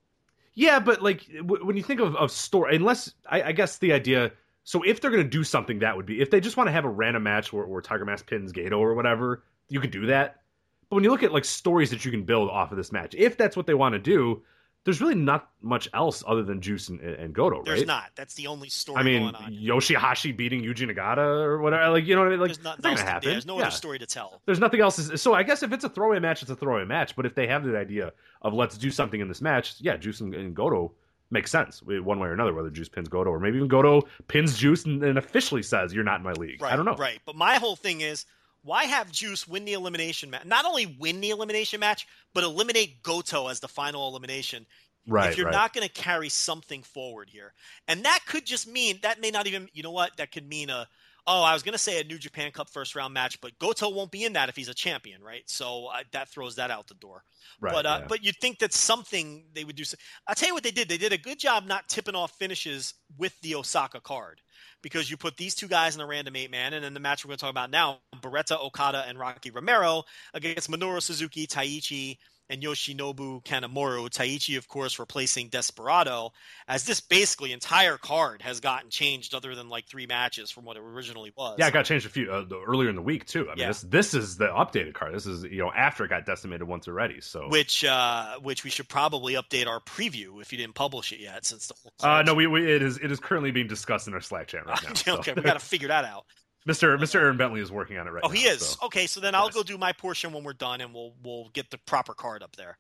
Yeah, 0.54 0.80
but 0.80 1.02
like 1.02 1.26
w- 1.36 1.66
when 1.66 1.76
you 1.76 1.84
think 1.84 2.00
of, 2.00 2.16
of 2.16 2.30
story, 2.30 2.76
unless 2.76 3.14
I, 3.30 3.44
I 3.44 3.52
guess 3.52 3.78
the 3.80 3.94
idea. 3.94 4.32
So 4.64 4.84
if 4.84 5.02
they're 5.02 5.12
gonna 5.12 5.24
do 5.24 5.44
something, 5.44 5.80
that 5.80 5.98
would 5.98 6.06
be 6.06 6.22
if 6.22 6.30
they 6.30 6.40
just 6.40 6.56
want 6.56 6.68
to 6.68 6.72
have 6.72 6.86
a 6.86 6.90
random 6.90 7.24
match 7.24 7.52
where, 7.52 7.66
where 7.66 7.82
Tiger 7.82 8.06
Mask 8.06 8.28
pins 8.28 8.54
Gedo 8.54 8.78
or 8.78 8.94
whatever, 8.94 9.44
you 9.70 9.80
could 9.80 9.92
do 9.92 10.06
that. 10.06 10.42
But 10.90 10.96
when 10.96 11.04
you 11.04 11.10
look 11.12 11.24
at 11.24 11.32
like 11.34 11.46
stories 11.46 11.90
that 11.92 12.06
you 12.06 12.12
can 12.12 12.24
build 12.24 12.50
off 12.50 12.72
of 12.72 12.78
this 12.78 12.92
match, 12.92 13.16
if 13.18 13.38
that's 13.38 13.58
what 13.58 13.68
they 13.68 13.74
want 13.74 13.94
to 13.94 14.00
do, 14.00 14.44
there's 14.86 15.02
really 15.02 15.16
not 15.16 15.50
much 15.64 15.90
else 15.96 16.24
other 16.28 16.44
than 16.44 16.62
Juice 16.62 16.90
and, 16.90 17.02
and 17.02 17.34
Goto, 17.34 17.64
There's 17.64 17.88
not. 17.88 18.12
That's 18.16 18.36
the 18.36 18.46
only 18.48 18.70
story 18.70 19.00
I 19.00 19.04
mean, 19.04 19.24
going 19.24 19.36
on. 19.36 19.52
Yoshihashi 19.52 20.38
beating 20.38 20.62
Yuji 20.64 20.90
Nagata 20.90 21.18
or 21.18 21.60
whatever. 21.60 21.90
Like 21.90 22.06
you 22.06 22.16
know 22.16 22.22
what 22.22 22.28
I 22.28 22.32
mean? 22.32 22.40
Like 22.40 22.50
there's 22.50 22.64
not, 22.64 22.76
it's 22.78 22.84
not 22.84 22.92
no, 22.92 22.96
gonna 22.98 23.10
happen. 23.10 23.30
there's 23.32 23.46
no 23.48 23.58
Yeah. 23.58 23.64
other 23.64 23.72
story 23.72 23.98
to 23.98 24.06
tell. 24.06 24.42
There's 24.46 24.60
nothing 24.60 24.82
else. 24.82 25.20
So 25.20 25.34
I 25.34 25.42
guess 25.42 25.64
if 25.64 25.74
it's 25.74 25.84
a 25.84 25.90
throwaway 25.90 26.20
match, 26.20 26.44
it's 26.44 26.52
a 26.52 26.56
throwaway 26.56 26.86
match. 26.86 27.16
But 27.16 27.26
if 27.26 27.34
they 27.34 27.48
have 27.48 27.64
the 27.64 27.76
idea 27.76 28.14
of 28.44 28.54
let's 28.54 28.78
do 28.78 28.92
something 28.92 29.20
in 29.20 29.28
this 29.28 29.42
match, 29.42 29.74
yeah, 29.80 29.98
Juice 29.98 30.22
and, 30.22 30.36
and 30.36 30.56
Goto 30.56 30.94
makes 31.32 31.50
sense 31.50 31.82
one 31.82 32.20
way 32.20 32.28
or 32.28 32.34
another. 32.34 32.54
Whether 32.54 32.70
Juice 32.70 32.90
pins 32.90 33.10
Goto 33.10 33.32
or 33.32 33.40
maybe 33.40 33.58
even 33.58 33.68
Goto 33.68 34.04
pins 34.28 34.56
Juice 34.56 34.86
and, 34.86 35.04
and 35.04 35.18
officially 35.18 35.64
says 35.64 35.96
you're 35.96 36.04
not 36.04 36.18
in 36.20 36.24
my 36.24 36.34
league. 36.34 36.62
Right, 36.62 36.74
I 36.74 36.76
don't 36.76 36.86
know. 36.86 36.96
Right. 36.96 37.20
But 37.26 37.36
my 37.36 37.56
whole 37.56 37.76
thing 37.76 38.02
is 38.02 38.28
why 38.66 38.86
have 38.86 39.12
Juice 39.12 39.48
win 39.48 39.64
the 39.64 39.74
elimination 39.74 40.32
match? 40.32 40.44
Not 40.44 40.66
only 40.66 40.88
win 40.88 41.22
the 41.22 41.30
elimination 41.30 41.80
match, 41.80 42.08
but 42.34 42.44
eliminate 42.44 43.04
Goto 43.04 43.48
as 43.48 43.60
the 43.60 43.68
final 43.68 44.10
elimination. 44.10 44.66
Right. 45.08 45.30
if 45.30 45.38
you're 45.38 45.46
right. 45.46 45.54
not 45.54 45.72
going 45.72 45.88
to 45.88 45.94
carry 45.94 46.30
something 46.30 46.82
forward 46.82 47.30
here. 47.30 47.54
And 47.88 48.06
that 48.06 48.22
could 48.26 48.44
just 48.44 48.68
mean 48.68 48.98
that 49.04 49.22
may 49.22 49.30
not 49.30 49.46
even, 49.46 49.70
you 49.72 49.84
know 49.84 49.92
what? 49.92 50.18
That 50.18 50.32
could 50.32 50.50
mean 50.50 50.72
a 50.72 50.88
oh, 51.28 51.42
I 51.44 51.54
was 51.54 51.64
going 51.64 51.74
to 51.74 51.80
say 51.80 52.00
a 52.00 52.04
New 52.04 52.18
Japan 52.18 52.52
Cup 52.52 52.70
first 52.70 52.96
round 52.96 53.14
match, 53.14 53.40
but 53.42 53.58
Goto 53.60 53.90
won't 53.90 54.12
be 54.12 54.26
in 54.26 54.34
that 54.34 54.50
if 54.50 54.56
he's 54.56 54.70
a 54.70 54.74
champion, 54.74 55.24
right? 55.24 55.44
So 55.48 55.88
uh, 55.88 56.04
that 56.12 56.30
throws 56.30 56.56
that 56.56 56.72
out 56.72 56.88
the 56.88 56.96
door. 56.96 57.24
right, 57.60 57.74
but 57.74 57.86
uh, 57.86 57.98
yeah. 58.02 58.08
but 58.08 58.24
you'd 58.24 58.38
think 58.38 58.60
that 58.60 58.74
something 58.74 59.46
they 59.54 59.64
would 59.64 59.76
do. 59.76 59.84
so- 59.84 59.98
I'll 60.28 60.36
tell 60.36 60.50
you 60.50 60.54
what 60.54 60.64
they 60.64 60.72
did. 60.72 60.88
They 60.88 60.98
did 60.98 61.14
a 61.14 61.18
good 61.18 61.40
job 61.40 61.66
not 61.66 61.88
tipping 61.88 62.16
off 62.16 62.32
finishes 62.38 62.94
with 63.18 63.40
the 63.42 63.56
Osaka 63.56 64.00
card 64.00 64.42
because 64.82 65.10
you 65.10 65.18
put 65.18 65.38
these 65.38 65.56
two 65.56 65.68
guys 65.68 65.96
in 65.96 66.02
a 66.02 66.06
random 66.06 66.36
eight 66.36 66.52
man, 66.52 66.74
and 66.74 66.84
then 66.84 66.94
the 66.94 67.00
match 67.00 67.26
we're 67.26 67.30
going 67.30 67.38
to 67.38 67.42
talk 67.42 67.52
about 67.52 67.72
now: 67.72 68.00
Beretta 68.18 68.64
Okada 68.64 69.06
and 69.08 69.18
Rocky 69.18 69.52
Romero 69.52 70.04
against 70.34 70.70
Minoru 70.70 71.02
Suzuki, 71.02 71.48
Taichi, 71.48 72.18
and 72.50 72.62
Yoshinobu 72.62 73.44
Kanemaru. 73.44 74.10
Taichi, 74.10 74.58
of 74.58 74.68
course, 74.68 75.00
replacing 75.00 75.50
Desperado. 75.50 76.32
As 76.68 76.84
this 76.86 77.02
basically 77.02 77.52
entire 77.54 77.98
card 77.98 78.42
has 78.42 78.60
gotten 78.60 78.90
changed, 78.90 79.34
other 79.34 79.56
than 79.56 79.70
like 79.70 79.88
three 79.88 80.06
matches 80.08 80.52
from 80.52 80.66
what 80.66 80.78
it 80.78 80.82
originally 80.84 81.32
was. 81.38 81.56
Yeah, 81.60 81.68
it 81.68 81.74
got 81.74 81.86
changed 81.86 82.06
a 82.06 82.10
few 82.10 82.32
uh, 82.32 82.46
earlier 82.68 82.90
in 82.90 82.96
the 82.96 83.02
week 83.02 83.26
too. 83.26 83.46
I 83.46 83.56
mean, 83.56 83.58
Yeah. 83.60 83.68
this 83.70 83.82
this 83.82 84.14
is 84.14 84.38
the 84.38 84.48
updated 84.48 84.94
card. 84.94 85.14
This 85.16 85.26
is 85.26 85.44
you 85.44 85.60
know 85.60 85.72
after 85.76 86.06
it 86.06 86.10
got 86.10 86.26
decimated 86.26 86.68
once 86.68 86.88
already. 86.88 87.22
So 87.22 87.48
which 87.50 87.84
uh, 87.86 88.40
which 88.42 88.64
we 88.64 88.70
should 88.70 88.90
probably 88.90 89.34
update 89.34 89.68
our 89.68 89.80
preview 89.80 90.42
if 90.42 90.52
you 90.52 90.58
didn't 90.58 90.76
publish 90.76 91.12
it 91.12 91.20
yet, 91.20 91.46
since 91.46 91.68
the 91.68 91.74
whole 91.82 91.92
uh, 92.02 92.22
no, 92.24 92.34
we, 92.34 92.48
we 92.48 92.72
it 92.72 92.82
is 92.82 92.98
it 92.98 93.12
is 93.12 93.20
currently 93.20 93.52
being 93.52 93.68
discussed 93.68 94.08
in 94.08 94.14
our 94.14 94.22
Slack 94.22 94.48
chat 94.48 94.66
right 94.66 94.84
now. 94.88 94.94
so. 94.94 95.18
okay, 95.18 95.34
we 95.34 95.42
got 95.42 95.60
to 95.60 95.66
figure 95.66 95.88
that 95.90 96.06
out. 96.06 96.26
Mr. 96.68 96.98
Mr. 96.98 97.16
Aaron 97.16 97.38
Bentley 97.38 97.62
is 97.62 97.72
working 97.72 97.98
on 97.98 98.08
it 98.08 98.12
right 98.12 98.24
Oh, 98.24 98.28
now. 98.30 98.34
he 98.34 98.46
is. 98.46 98.66
so. 98.70 98.86
Okay, 98.88 99.06
so 99.08 99.20
then 99.20 99.36
I'll 99.36 99.50
go 99.50 99.62
do 99.64 99.78
my 99.78 99.94
portion 99.94 100.34
when 100.34 100.44
we're 100.44 100.54
done, 100.54 100.82
and 100.82 100.94
we'll 100.94 101.14
we'll 101.24 101.50
get 101.54 101.70
the 101.70 101.78
proper 101.86 102.14
card 102.14 102.42
up 102.44 102.56
there. 102.56 102.78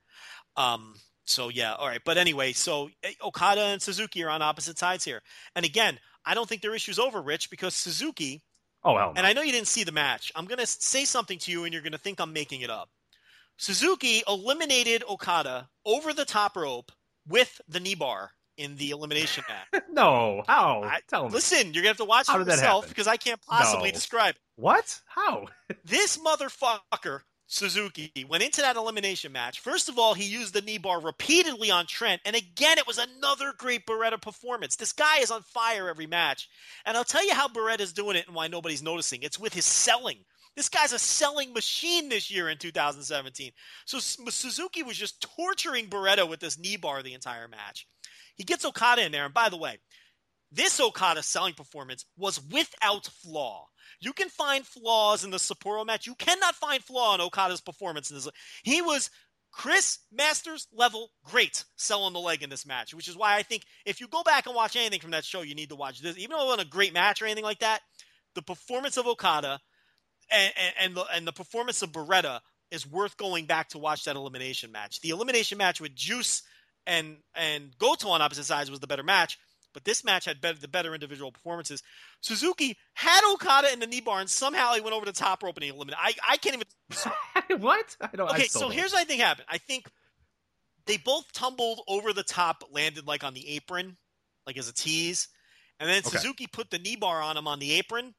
Um. 0.57 0.95
So 1.25 1.49
yeah, 1.49 1.73
all 1.73 1.87
right. 1.87 2.01
But 2.05 2.17
anyway, 2.17 2.53
so 2.53 2.89
eh, 3.03 3.13
Okada 3.23 3.61
and 3.61 3.81
Suzuki 3.81 4.23
are 4.23 4.29
on 4.29 4.41
opposite 4.41 4.77
sides 4.77 5.03
here, 5.03 5.21
and 5.55 5.65
again, 5.65 5.99
I 6.25 6.33
don't 6.33 6.47
think 6.47 6.61
their 6.61 6.75
issue's 6.75 6.99
over, 6.99 7.21
Rich, 7.21 7.49
because 7.49 7.73
Suzuki. 7.75 8.43
Oh 8.83 8.97
hell 8.97 9.07
no. 9.07 9.13
And 9.17 9.25
I 9.25 9.33
know 9.33 9.41
you 9.41 9.51
didn't 9.51 9.67
see 9.67 9.83
the 9.83 9.91
match. 9.91 10.31
I'm 10.35 10.45
gonna 10.45 10.65
say 10.67 11.05
something 11.05 11.39
to 11.39 11.51
you, 11.51 11.63
and 11.63 11.73
you're 11.73 11.81
gonna 11.83 11.97
think 11.97 12.19
I'm 12.19 12.33
making 12.33 12.61
it 12.61 12.69
up. 12.69 12.89
Suzuki 13.57 14.21
eliminated 14.27 15.03
Okada 15.09 15.69
over 15.85 16.13
the 16.13 16.25
top 16.25 16.55
rope 16.57 16.91
with 17.27 17.59
the 17.67 17.79
knee 17.79 17.95
bar 17.95 18.31
in 18.57 18.75
the 18.77 18.91
elimination 18.91 19.43
match. 19.47 19.83
no, 19.91 20.43
how? 20.47 20.83
I- 20.83 21.01
Tell 21.07 21.27
me. 21.27 21.33
Listen, 21.33 21.73
you're 21.73 21.81
gonna 21.83 21.89
have 21.89 21.97
to 21.97 22.05
watch 22.05 22.27
How 22.27 22.39
it 22.39 22.47
yourself 22.47 22.87
because 22.89 23.07
I 23.07 23.17
can't 23.17 23.41
possibly 23.41 23.89
No. 23.89 23.93
describe 23.95 24.35
it. 24.35 24.41
What? 24.55 25.01
How? 25.05 25.47
This 25.83 26.17
motherfucker, 26.17 27.21
Suzuki, 27.47 28.11
went 28.27 28.43
into 28.43 28.61
that 28.61 28.75
elimination 28.75 29.31
match. 29.31 29.59
First 29.59 29.89
of 29.89 29.97
all, 29.99 30.13
he 30.13 30.25
used 30.25 30.53
the 30.53 30.61
knee 30.61 30.77
bar 30.77 30.99
repeatedly 30.99 31.69
on 31.71 31.85
Trent, 31.87 32.21
and 32.25 32.35
again, 32.35 32.77
it 32.77 32.87
was 32.87 32.97
another 32.97 33.53
great 33.57 33.85
Beretta 33.85 34.19
performance. 34.21 34.75
This 34.75 34.93
guy 34.93 35.19
is 35.19 35.31
on 35.31 35.41
fire 35.43 35.89
every 35.89 36.07
match, 36.07 36.49
and 36.85 36.95
I'll 36.97 37.03
tell 37.03 37.25
you 37.25 37.33
how 37.33 37.47
Beretta's 37.47 37.93
doing 37.93 38.15
it 38.15 38.25
and 38.27 38.35
why 38.35 38.47
nobody's 38.47 38.81
noticing. 38.83 39.21
It's 39.23 39.39
with 39.39 39.53
his 39.53 39.65
selling. 39.65 40.17
This 40.55 40.69
guy's 40.69 40.93
a 40.93 40.99
selling 40.99 41.51
machine 41.53 42.07
this 42.09 42.31
year 42.31 42.47
in 42.49 42.57
2017. 42.57 43.51
So 43.85 43.99
Suzuki 43.99 44.83
was 44.83 44.97
just 44.97 45.19
torturing 45.35 45.87
Beretta 45.87 46.27
with 46.29 46.39
this 46.39 46.57
knee 46.57 46.77
bar 46.77 47.03
the 47.03 47.13
entire 47.13 47.47
match. 47.49 47.85
He 48.35 48.43
gets 48.43 48.65
Okada 48.65 49.05
in 49.05 49.11
there, 49.11 49.25
and 49.25 49.33
by 49.33 49.49
the 49.49 49.57
way, 49.57 49.77
this 50.51 50.79
Okada 50.79 51.23
selling 51.23 51.53
performance 51.53 52.05
was 52.17 52.41
without 52.51 53.05
flaw. 53.05 53.67
You 53.99 54.13
can 54.13 54.29
find 54.29 54.65
flaws 54.65 55.23
in 55.23 55.31
the 55.31 55.37
Sapporo 55.37 55.85
match. 55.85 56.07
You 56.07 56.15
cannot 56.15 56.55
find 56.55 56.83
flaw 56.83 57.15
in 57.15 57.21
Okada's 57.21 57.61
performance 57.61 58.09
in 58.09 58.15
this. 58.15 58.27
He 58.63 58.81
was 58.81 59.09
Chris 59.51 59.99
Masters 60.11 60.67
level 60.73 61.11
great 61.23 61.63
selling 61.77 62.13
the 62.13 62.19
leg 62.19 62.43
in 62.43 62.49
this 62.49 62.65
match, 62.65 62.93
which 62.93 63.07
is 63.07 63.15
why 63.15 63.35
I 63.35 63.43
think 63.43 63.63
if 63.85 64.01
you 64.01 64.07
go 64.07 64.21
back 64.23 64.47
and 64.47 64.55
watch 64.55 64.75
anything 64.75 64.99
from 64.99 65.11
that 65.11 65.23
show, 65.23 65.41
you 65.41 65.55
need 65.55 65.69
to 65.69 65.75
watch 65.75 66.01
this. 66.01 66.17
Even 66.17 66.35
though 66.35 66.43
it 66.43 66.47
wasn't 66.47 66.67
a 66.67 66.71
great 66.71 66.93
match 66.93 67.21
or 67.21 67.25
anything 67.25 67.43
like 67.43 67.59
that, 67.59 67.81
the 68.33 68.41
performance 68.41 68.97
of 68.97 69.07
Okada 69.07 69.59
and, 70.29 70.53
and, 70.57 70.73
and 70.81 70.95
the 70.95 71.05
and 71.13 71.27
the 71.27 71.31
performance 71.31 71.81
of 71.81 71.91
Beretta 71.91 72.41
is 72.71 72.85
worth 72.85 73.15
going 73.15 73.45
back 73.45 73.69
to 73.69 73.77
watch 73.77 74.03
that 74.03 74.17
elimination 74.17 74.71
match. 74.71 74.99
The 75.01 75.11
elimination 75.11 75.57
match 75.57 75.79
with 75.79 75.95
Juice 75.95 76.43
and 76.87 77.17
and 77.35 77.77
Goto 77.77 78.09
on 78.09 78.21
opposite 78.21 78.45
sides 78.45 78.69
was 78.71 78.79
the 78.79 78.87
better 78.87 79.03
match, 79.03 79.37
but 79.73 79.83
this 79.85 80.03
match 80.03 80.25
had 80.25 80.41
better, 80.41 80.59
the 80.59 80.67
better 80.67 80.93
individual 80.93 81.31
performances. 81.31 81.83
Suzuki 82.21 82.77
had 82.93 83.23
Okada 83.33 83.71
in 83.73 83.79
the 83.79 83.87
knee 83.87 84.01
bar, 84.01 84.19
and 84.19 84.29
somehow 84.29 84.73
he 84.73 84.81
went 84.81 84.95
over 84.95 85.05
the 85.05 85.11
top 85.11 85.43
rope 85.43 85.57
and 85.57 85.63
he 85.63 85.69
eliminated. 85.69 85.99
I 86.01 86.13
I 86.33 86.37
can't 86.37 86.55
even. 86.55 87.59
what? 87.61 87.95
I 88.01 88.15
don't. 88.15 88.29
I 88.31 88.35
Okay, 88.35 88.43
still 88.43 88.61
so 88.61 88.69
don't. 88.69 88.73
here's 88.73 88.91
what 88.93 89.01
I 89.01 89.05
think 89.05 89.21
happened. 89.21 89.47
I 89.49 89.57
think 89.57 89.89
they 90.85 90.97
both 90.97 91.31
tumbled 91.33 91.81
over 91.87 92.13
the 92.13 92.23
top, 92.23 92.63
landed 92.71 93.07
like 93.07 93.23
on 93.23 93.33
the 93.33 93.47
apron, 93.55 93.97
like 94.45 94.57
as 94.57 94.69
a 94.69 94.73
tease, 94.73 95.27
and 95.79 95.89
then 95.89 96.03
Okay. 96.05 96.17
Suzuki 96.17 96.47
put 96.47 96.69
the 96.69 96.79
knee 96.79 96.95
bar 96.95 97.21
on 97.21 97.37
him 97.37 97.47
on 97.47 97.59
the 97.59 97.73
apron, 97.73 98.13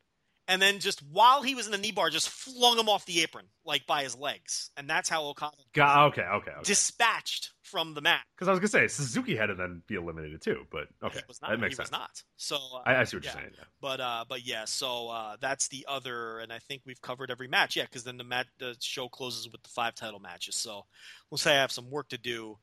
and 0.49 0.61
then 0.61 0.79
just 0.79 1.01
while 1.01 1.43
he 1.43 1.55
was 1.55 1.67
in 1.67 1.73
the 1.73 1.79
knee 1.79 1.93
bar, 1.93 2.11
just 2.11 2.29
flung 2.29 2.79
him 2.79 2.89
off 2.89 3.05
the 3.07 3.23
apron 3.23 3.47
like 3.65 3.87
by 3.87 4.03
his 4.03 4.17
legs, 4.17 4.71
and 4.77 4.89
that's 4.89 5.09
how 5.09 5.25
Okada 5.25 5.57
Ga- 5.75 6.07
okay, 6.07 6.23
okay, 6.23 6.51
okay. 6.51 6.63
dispatched 6.63 7.51
from 7.63 7.95
the 7.95 8.01
mat. 8.01 8.23
Because 8.35 8.49
I 8.49 8.53
was 8.53 8.61
gonna 8.61 8.69
say 8.69 8.89
Suzuki 8.89 9.37
had 9.37 9.47
to 9.47 9.55
then 9.55 9.83
be 9.87 9.97
eliminated 9.97 10.41
too, 10.41 10.65
but 10.71 10.89
okay, 11.03 11.19
he 11.19 11.25
was 11.29 11.41
not. 11.43 11.51
that 11.51 11.61
makes 11.61 11.73
he 11.73 11.77
sense. 11.77 11.91
was 11.91 11.99
not. 11.99 12.23
So 12.37 12.57
uh, 12.57 12.83
I, 12.87 13.01
I 13.01 13.05
see 13.05 13.17
what 13.17 13.25
yeah. 13.25 13.33
you're 13.33 13.41
saying. 13.41 13.55
Yeah. 13.57 13.65
But 13.81 14.01
uh, 14.01 14.25
but 14.29 14.47
yeah, 14.47 14.65
so 14.65 15.09
uh, 15.09 15.37
that's 15.41 15.69
the 15.69 15.85
other, 15.89 16.39
and 16.39 16.53
I 16.53 16.59
think 16.59 16.83
we've 16.87 17.01
covered 17.01 17.31
every 17.31 17.49
match. 17.49 17.77
Yeah, 17.77 17.85
because 17.85 18.05
then 18.05 18.17
the 18.17 18.25
mat 18.25 18.47
the 18.59 18.77
show 18.81 19.09
closes 19.09 19.51
with 19.51 19.63
the 19.63 19.71
five 19.71 19.95
title 19.95 20.21
matches. 20.21 20.55
So 20.55 20.85
we'll 21.31 21.39
say 21.39 21.57
I 21.57 21.61
have 21.61 21.73
some 21.73 21.91
work 21.91 22.09
to 22.11 22.19
do 22.19 22.59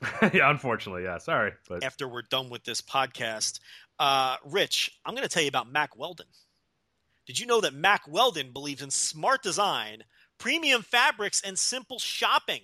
yeah, 0.32 0.50
unfortunately, 0.50 1.02
yeah. 1.04 1.18
Sorry, 1.18 1.52
but 1.68 1.84
after 1.84 2.08
we're 2.08 2.22
done 2.22 2.50
with 2.50 2.64
this 2.64 2.80
podcast. 2.80 3.60
Uh, 3.98 4.36
Rich, 4.44 4.96
I'm 5.04 5.14
going 5.14 5.26
to 5.26 5.28
tell 5.28 5.42
you 5.42 5.48
about 5.48 5.70
Mack 5.70 5.96
Weldon. 5.96 6.26
Did 7.28 7.38
you 7.38 7.44
know 7.44 7.60
that 7.60 7.74
Mack 7.74 8.08
Weldon 8.08 8.52
believes 8.54 8.80
in 8.80 8.90
smart 8.90 9.42
design, 9.42 10.02
premium 10.38 10.80
fabrics, 10.80 11.42
and 11.42 11.58
simple 11.58 11.98
shopping? 11.98 12.62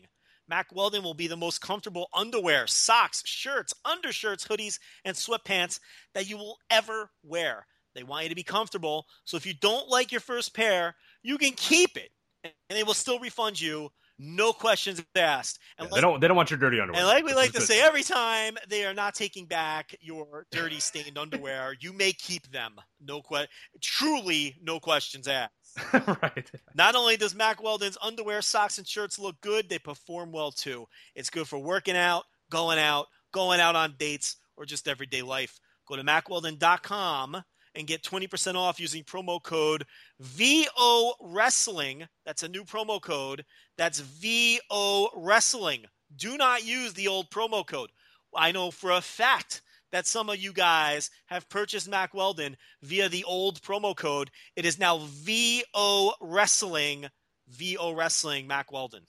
Mack 0.48 0.74
Weldon 0.74 1.02
will 1.02 1.12
be 1.12 1.26
the 1.26 1.36
most 1.36 1.60
comfortable 1.60 2.08
underwear, 2.14 2.66
socks, 2.66 3.22
shirts, 3.26 3.74
undershirts, 3.84 4.46
hoodies, 4.46 4.78
and 5.04 5.14
sweatpants 5.14 5.80
that 6.14 6.30
you 6.30 6.38
will 6.38 6.56
ever 6.70 7.10
wear. 7.22 7.66
They 7.94 8.04
want 8.04 8.22
you 8.22 8.30
to 8.30 8.34
be 8.34 8.42
comfortable, 8.42 9.04
so 9.24 9.36
if 9.36 9.44
you 9.44 9.52
don't 9.52 9.90
like 9.90 10.10
your 10.10 10.22
first 10.22 10.54
pair, 10.54 10.96
you 11.22 11.36
can 11.36 11.52
keep 11.52 11.98
it, 11.98 12.08
and 12.42 12.54
they 12.70 12.84
will 12.84 12.94
still 12.94 13.18
refund 13.18 13.60
you, 13.60 13.90
no 14.18 14.52
questions 14.52 15.02
asked. 15.16 15.58
And 15.78 15.88
yeah, 15.88 15.94
they 15.94 16.00
don't 16.00 16.20
they 16.20 16.28
don't 16.28 16.36
want 16.36 16.50
your 16.50 16.58
dirty 16.58 16.80
underwear. 16.80 17.00
and 17.00 17.08
like 17.08 17.24
we 17.24 17.34
like 17.34 17.52
to 17.52 17.60
say 17.60 17.82
every 17.82 18.02
time, 18.02 18.56
they 18.68 18.84
are 18.84 18.94
not 18.94 19.14
taking 19.14 19.46
back 19.46 19.94
your 20.00 20.46
dirty 20.50 20.80
stained 20.80 21.18
underwear. 21.18 21.74
You 21.80 21.92
may 21.92 22.12
keep 22.12 22.50
them. 22.50 22.76
No 23.00 23.22
que- 23.22 23.46
truly 23.80 24.56
no 24.62 24.78
questions 24.80 25.28
asked. 25.28 25.52
right. 25.92 26.50
Not 26.74 26.94
only 26.94 27.16
does 27.16 27.34
Mack 27.34 27.62
Weldon's 27.62 27.98
underwear, 28.00 28.42
socks, 28.42 28.78
and 28.78 28.86
shirts 28.86 29.18
look 29.18 29.40
good, 29.40 29.68
they 29.68 29.78
perform 29.78 30.30
well 30.30 30.52
too. 30.52 30.86
It's 31.14 31.30
good 31.30 31.48
for 31.48 31.58
working 31.58 31.96
out, 31.96 32.24
going 32.50 32.78
out, 32.78 33.06
going 33.32 33.60
out 33.60 33.74
on 33.74 33.94
dates, 33.98 34.36
or 34.56 34.64
just 34.64 34.86
everyday 34.86 35.22
life. 35.22 35.58
Go 35.86 35.96
to 35.96 36.04
mackweldon.com 36.04 37.42
and 37.74 37.86
get 37.86 38.02
20% 38.02 38.54
off 38.54 38.80
using 38.80 39.02
promo 39.02 39.42
code 39.42 39.84
VO 40.20 41.14
Wrestling. 41.20 42.06
That's 42.24 42.42
a 42.42 42.48
new 42.48 42.64
promo 42.64 43.00
code. 43.00 43.44
That's 43.76 44.00
VO 44.00 45.08
Wrestling. 45.16 45.84
Do 46.14 46.36
not 46.36 46.64
use 46.64 46.92
the 46.94 47.08
old 47.08 47.30
promo 47.30 47.66
code. 47.66 47.90
I 48.34 48.52
know 48.52 48.70
for 48.70 48.90
a 48.90 49.00
fact 49.00 49.62
that 49.92 50.06
some 50.06 50.28
of 50.28 50.38
you 50.38 50.52
guys 50.52 51.10
have 51.26 51.48
purchased 51.48 51.88
Mack 51.88 52.14
Weldon 52.14 52.56
via 52.82 53.08
the 53.08 53.24
old 53.24 53.62
promo 53.62 53.96
code. 53.96 54.30
It 54.56 54.64
is 54.64 54.78
now 54.78 54.98
VO 54.98 56.12
Wrestling, 56.20 57.06
VO 57.48 57.92
Wrestling, 57.92 58.46
Mack 58.46 58.72
Weldon. 58.72 59.04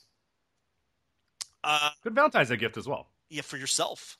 Uh, 1.63 1.89
Good 2.03 2.13
Valentine's 2.13 2.49
Day 2.49 2.57
gift 2.57 2.77
as 2.77 2.87
well 2.87 3.07
yeah, 3.29 3.41
for 3.41 3.57
yourself. 3.57 4.17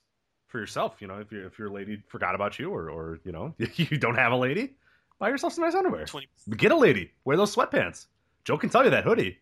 For 0.56 0.60
yourself. 0.62 0.96
You 1.02 1.08
know, 1.08 1.20
if 1.20 1.32
your 1.34 1.46
if 1.48 1.60
your 1.60 1.70
lady 1.70 2.02
forgot 2.08 2.34
about 2.34 2.58
you, 2.58 2.72
or 2.72 2.90
or 2.90 3.20
you 3.26 3.34
know 3.34 3.54
you 3.76 3.98
don't 3.98 4.16
have 4.16 4.32
a 4.32 4.38
lady, 4.38 4.74
buy 5.20 5.28
yourself 5.28 5.52
some 5.52 5.66
nice 5.66 5.76
underwear. 5.76 6.06
20 6.06 6.28
Get 6.56 6.72
a 6.72 6.78
lady. 6.78 7.12
Wear 7.26 7.36
those 7.36 7.54
sweatpants. 7.54 8.06
Joe 8.46 8.58
can 8.58 8.70
tell 8.70 8.86
you 8.86 8.92
that 8.92 9.04
hoodie. 9.04 9.38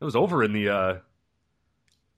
It 0.00 0.04
was 0.04 0.14
over 0.14 0.44
in 0.44 0.52
the 0.52 0.68
uh, 0.68 0.94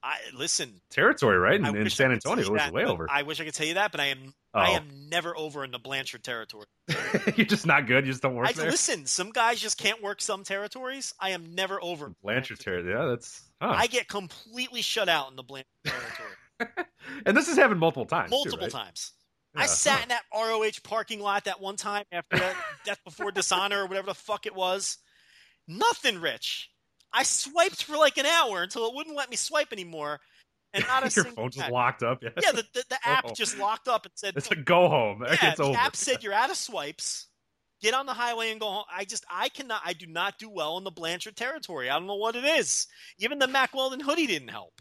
I 0.02 0.16
listen. 0.36 0.80
territory, 0.90 1.38
right? 1.38 1.60
In, 1.60 1.76
in 1.76 1.88
San 1.88 2.10
Antonio, 2.10 2.44
it 2.44 2.50
was 2.50 2.62
that, 2.62 2.72
way 2.72 2.84
over. 2.84 3.06
I 3.08 3.22
wish 3.22 3.40
I 3.40 3.44
could 3.44 3.54
tell 3.54 3.66
you 3.66 3.74
that, 3.74 3.92
but 3.92 4.00
I 4.00 4.06
am 4.06 4.34
I 4.52 4.72
Oh. 4.72 4.76
am 4.76 4.88
never 5.08 5.36
over 5.36 5.62
in 5.62 5.70
the 5.70 5.78
Blanchard 5.78 6.24
territory. 6.24 6.66
You're 7.36 7.46
just 7.46 7.64
not 7.66 7.86
good. 7.86 8.06
You 8.06 8.12
just 8.12 8.22
don't 8.22 8.34
work 8.34 8.48
I 8.48 8.52
there. 8.52 8.70
listen. 8.72 9.06
Some 9.06 9.30
guys 9.30 9.60
just 9.60 9.78
can't 9.78 10.02
work 10.02 10.20
some 10.20 10.42
territories. 10.42 11.14
I 11.20 11.30
am 11.30 11.54
never 11.54 11.80
over. 11.80 12.12
Blanchard 12.24 12.58
territory. 12.58 12.92
Yeah, 12.92 13.06
that's. 13.06 13.42
Huh. 13.62 13.72
I 13.76 13.86
get 13.86 14.08
completely 14.08 14.82
shut 14.82 15.08
out 15.08 15.30
in 15.30 15.36
the 15.36 15.44
Blanchard 15.44 15.68
territory 15.84 16.30
and 17.26 17.36
this 17.36 17.46
has 17.48 17.56
happened 17.56 17.80
multiple 17.80 18.06
times. 18.06 18.30
too, 18.30 18.36
multiple 18.36 18.58
right? 18.66 18.70
times. 18.70 19.12
Yeah. 19.54 19.62
I 19.62 19.66
sat 19.66 20.02
in 20.02 20.08
that 20.10 20.22
ROH 20.34 20.80
parking 20.82 21.20
lot 21.20 21.44
that 21.44 21.60
one 21.60 21.76
time 21.76 22.04
after 22.12 22.38
that 22.38 22.56
Death 22.84 23.00
Before 23.04 23.30
Dishonor 23.30 23.82
or 23.82 23.86
whatever 23.86 24.08
the 24.08 24.14
fuck 24.14 24.46
it 24.46 24.54
was. 24.54 24.98
Nothing, 25.68 26.20
Rich. 26.20 26.70
I 27.12 27.22
swiped 27.22 27.82
for 27.84 27.96
like 27.96 28.18
an 28.18 28.26
hour 28.26 28.62
until 28.62 28.86
it 28.86 28.94
wouldn't 28.94 29.16
let 29.16 29.30
me 29.30 29.36
swipe 29.36 29.72
anymore, 29.72 30.20
and 30.74 30.84
not 30.86 31.04
a 31.04 31.10
Your 31.16 31.24
phone 31.26 31.50
just 31.50 31.70
locked 31.70 32.02
up. 32.02 32.22
Yeah, 32.22 32.30
Yeah, 32.42 32.52
the, 32.52 32.64
the, 32.74 32.84
the 32.90 32.96
oh. 33.06 33.10
app 33.10 33.24
Oh. 33.28 33.34
just 33.34 33.58
locked 33.58 33.88
up 33.88 34.04
and 34.04 34.12
said, 34.14 34.34
it's 34.36 34.50
a 34.50 34.56
go 34.56 34.88
home. 34.88 35.22
yeah, 35.26 35.36
it's 35.48 35.56
the 35.56 35.64
over. 35.64 35.78
app 35.78 35.96
said 35.96 36.22
you're 36.22 36.32
out 36.34 36.50
of 36.50 36.56
swipes. 36.56 37.26
Get 37.82 37.92
on 37.94 38.06
the 38.06 38.14
highway 38.14 38.50
and 38.50 38.60
go 38.60 38.66
home. 38.68 38.84
I 38.94 39.04
just, 39.04 39.24
I 39.30 39.50
cannot, 39.50 39.82
I 39.84 39.92
do 39.92 40.06
not 40.06 40.38
do 40.38 40.48
well 40.48 40.78
in 40.78 40.84
the 40.84 40.90
Blanchard 40.90 41.36
territory. 41.36 41.90
I 41.90 41.98
don't 41.98 42.06
know 42.06 42.14
what 42.16 42.34
it 42.34 42.44
is. 42.44 42.86
Even 43.18 43.38
the 43.38 43.46
Mack 43.46 43.74
Weldon 43.74 44.00
hoodie 44.00 44.26
didn't 44.26 44.48
help. 44.48 44.80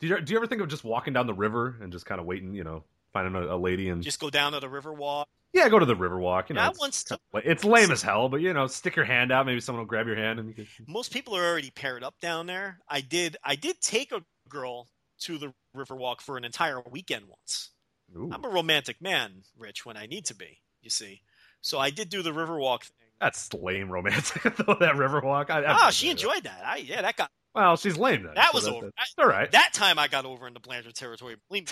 Do 0.00 0.06
you 0.06 0.20
do 0.20 0.32
you 0.32 0.38
ever 0.38 0.46
think 0.46 0.60
of 0.62 0.68
just 0.68 0.84
walking 0.84 1.12
down 1.12 1.26
the 1.26 1.34
river 1.34 1.76
and 1.80 1.92
just 1.92 2.06
kind 2.06 2.20
of 2.20 2.26
waiting? 2.26 2.54
You 2.54 2.64
know, 2.64 2.84
finding 3.12 3.34
a, 3.34 3.54
a 3.54 3.58
lady 3.58 3.88
and 3.88 4.02
just 4.02 4.20
go 4.20 4.30
down 4.30 4.52
to 4.52 4.60
the 4.60 4.68
river 4.68 4.92
walk. 4.92 5.28
Yeah, 5.52 5.68
go 5.68 5.78
to 5.78 5.84
the 5.84 5.94
Riverwalk. 5.94 6.48
You 6.48 6.54
know, 6.54 6.62
That 6.62 6.88
it's, 6.88 7.04
kinda 7.04 7.20
it's 7.34 7.62
lame 7.62 7.90
as 7.90 8.00
hell, 8.00 8.30
but 8.30 8.40
you 8.40 8.54
know, 8.54 8.66
stick 8.68 8.96
your 8.96 9.04
hand 9.04 9.30
out. 9.30 9.44
Maybe 9.44 9.60
someone 9.60 9.80
will 9.82 9.86
grab 9.88 10.06
your 10.06 10.16
hand 10.16 10.38
and 10.38 10.48
you 10.48 10.54
can. 10.54 10.66
most 10.88 11.12
people 11.12 11.36
are 11.36 11.44
already 11.44 11.70
paired 11.70 12.02
up 12.02 12.18
down 12.20 12.46
there. 12.46 12.78
I 12.88 13.02
did 13.02 13.36
I 13.44 13.54
did 13.54 13.80
take 13.82 14.12
a 14.12 14.24
girl 14.48 14.88
to 15.20 15.36
the 15.38 15.52
river 15.74 15.94
walk 15.94 16.22
for 16.22 16.36
an 16.38 16.44
entire 16.44 16.80
weekend 16.90 17.26
once. 17.28 17.70
Ooh, 18.16 18.30
I'm 18.32 18.44
a 18.44 18.48
romantic 18.48 19.00
man, 19.02 19.42
Rich, 19.58 19.84
when 19.84 19.96
I 19.96 20.06
need 20.06 20.24
to 20.26 20.34
be. 20.34 20.60
You 20.80 20.88
see, 20.90 21.20
so 21.60 21.78
I 21.78 21.90
did 21.90 22.08
do 22.08 22.22
the 22.22 22.32
river 22.32 22.58
walk 22.58 22.84
thing. 22.84 23.08
that's 23.20 23.52
lame 23.52 23.90
romantic 23.90 24.42
though. 24.56 24.76
That 24.80 24.94
Riverwalk. 24.96 25.50
I, 25.50 25.64
Ah, 25.66 25.86
I 25.88 25.90
she 25.90 26.08
enjoyed 26.10 26.44
that. 26.44 26.62
I 26.64 26.78
yeah, 26.78 27.02
that 27.02 27.16
got 27.16 27.30
Well, 27.54 27.76
she's 27.76 27.96
lame 27.96 28.22
then. 28.22 28.34
That 28.34 28.50
so 28.52 28.54
was 28.54 28.64
that- 28.64 28.74
over. 28.74 28.90
That's 28.96 29.14
all 29.18 29.26
right. 29.26 29.50
that 29.52 29.72
time. 29.72 29.98
I 29.98 30.08
got 30.08 30.24
over 30.24 30.46
into 30.46 30.60
Blanchard 30.60 30.94
territory. 30.94 31.36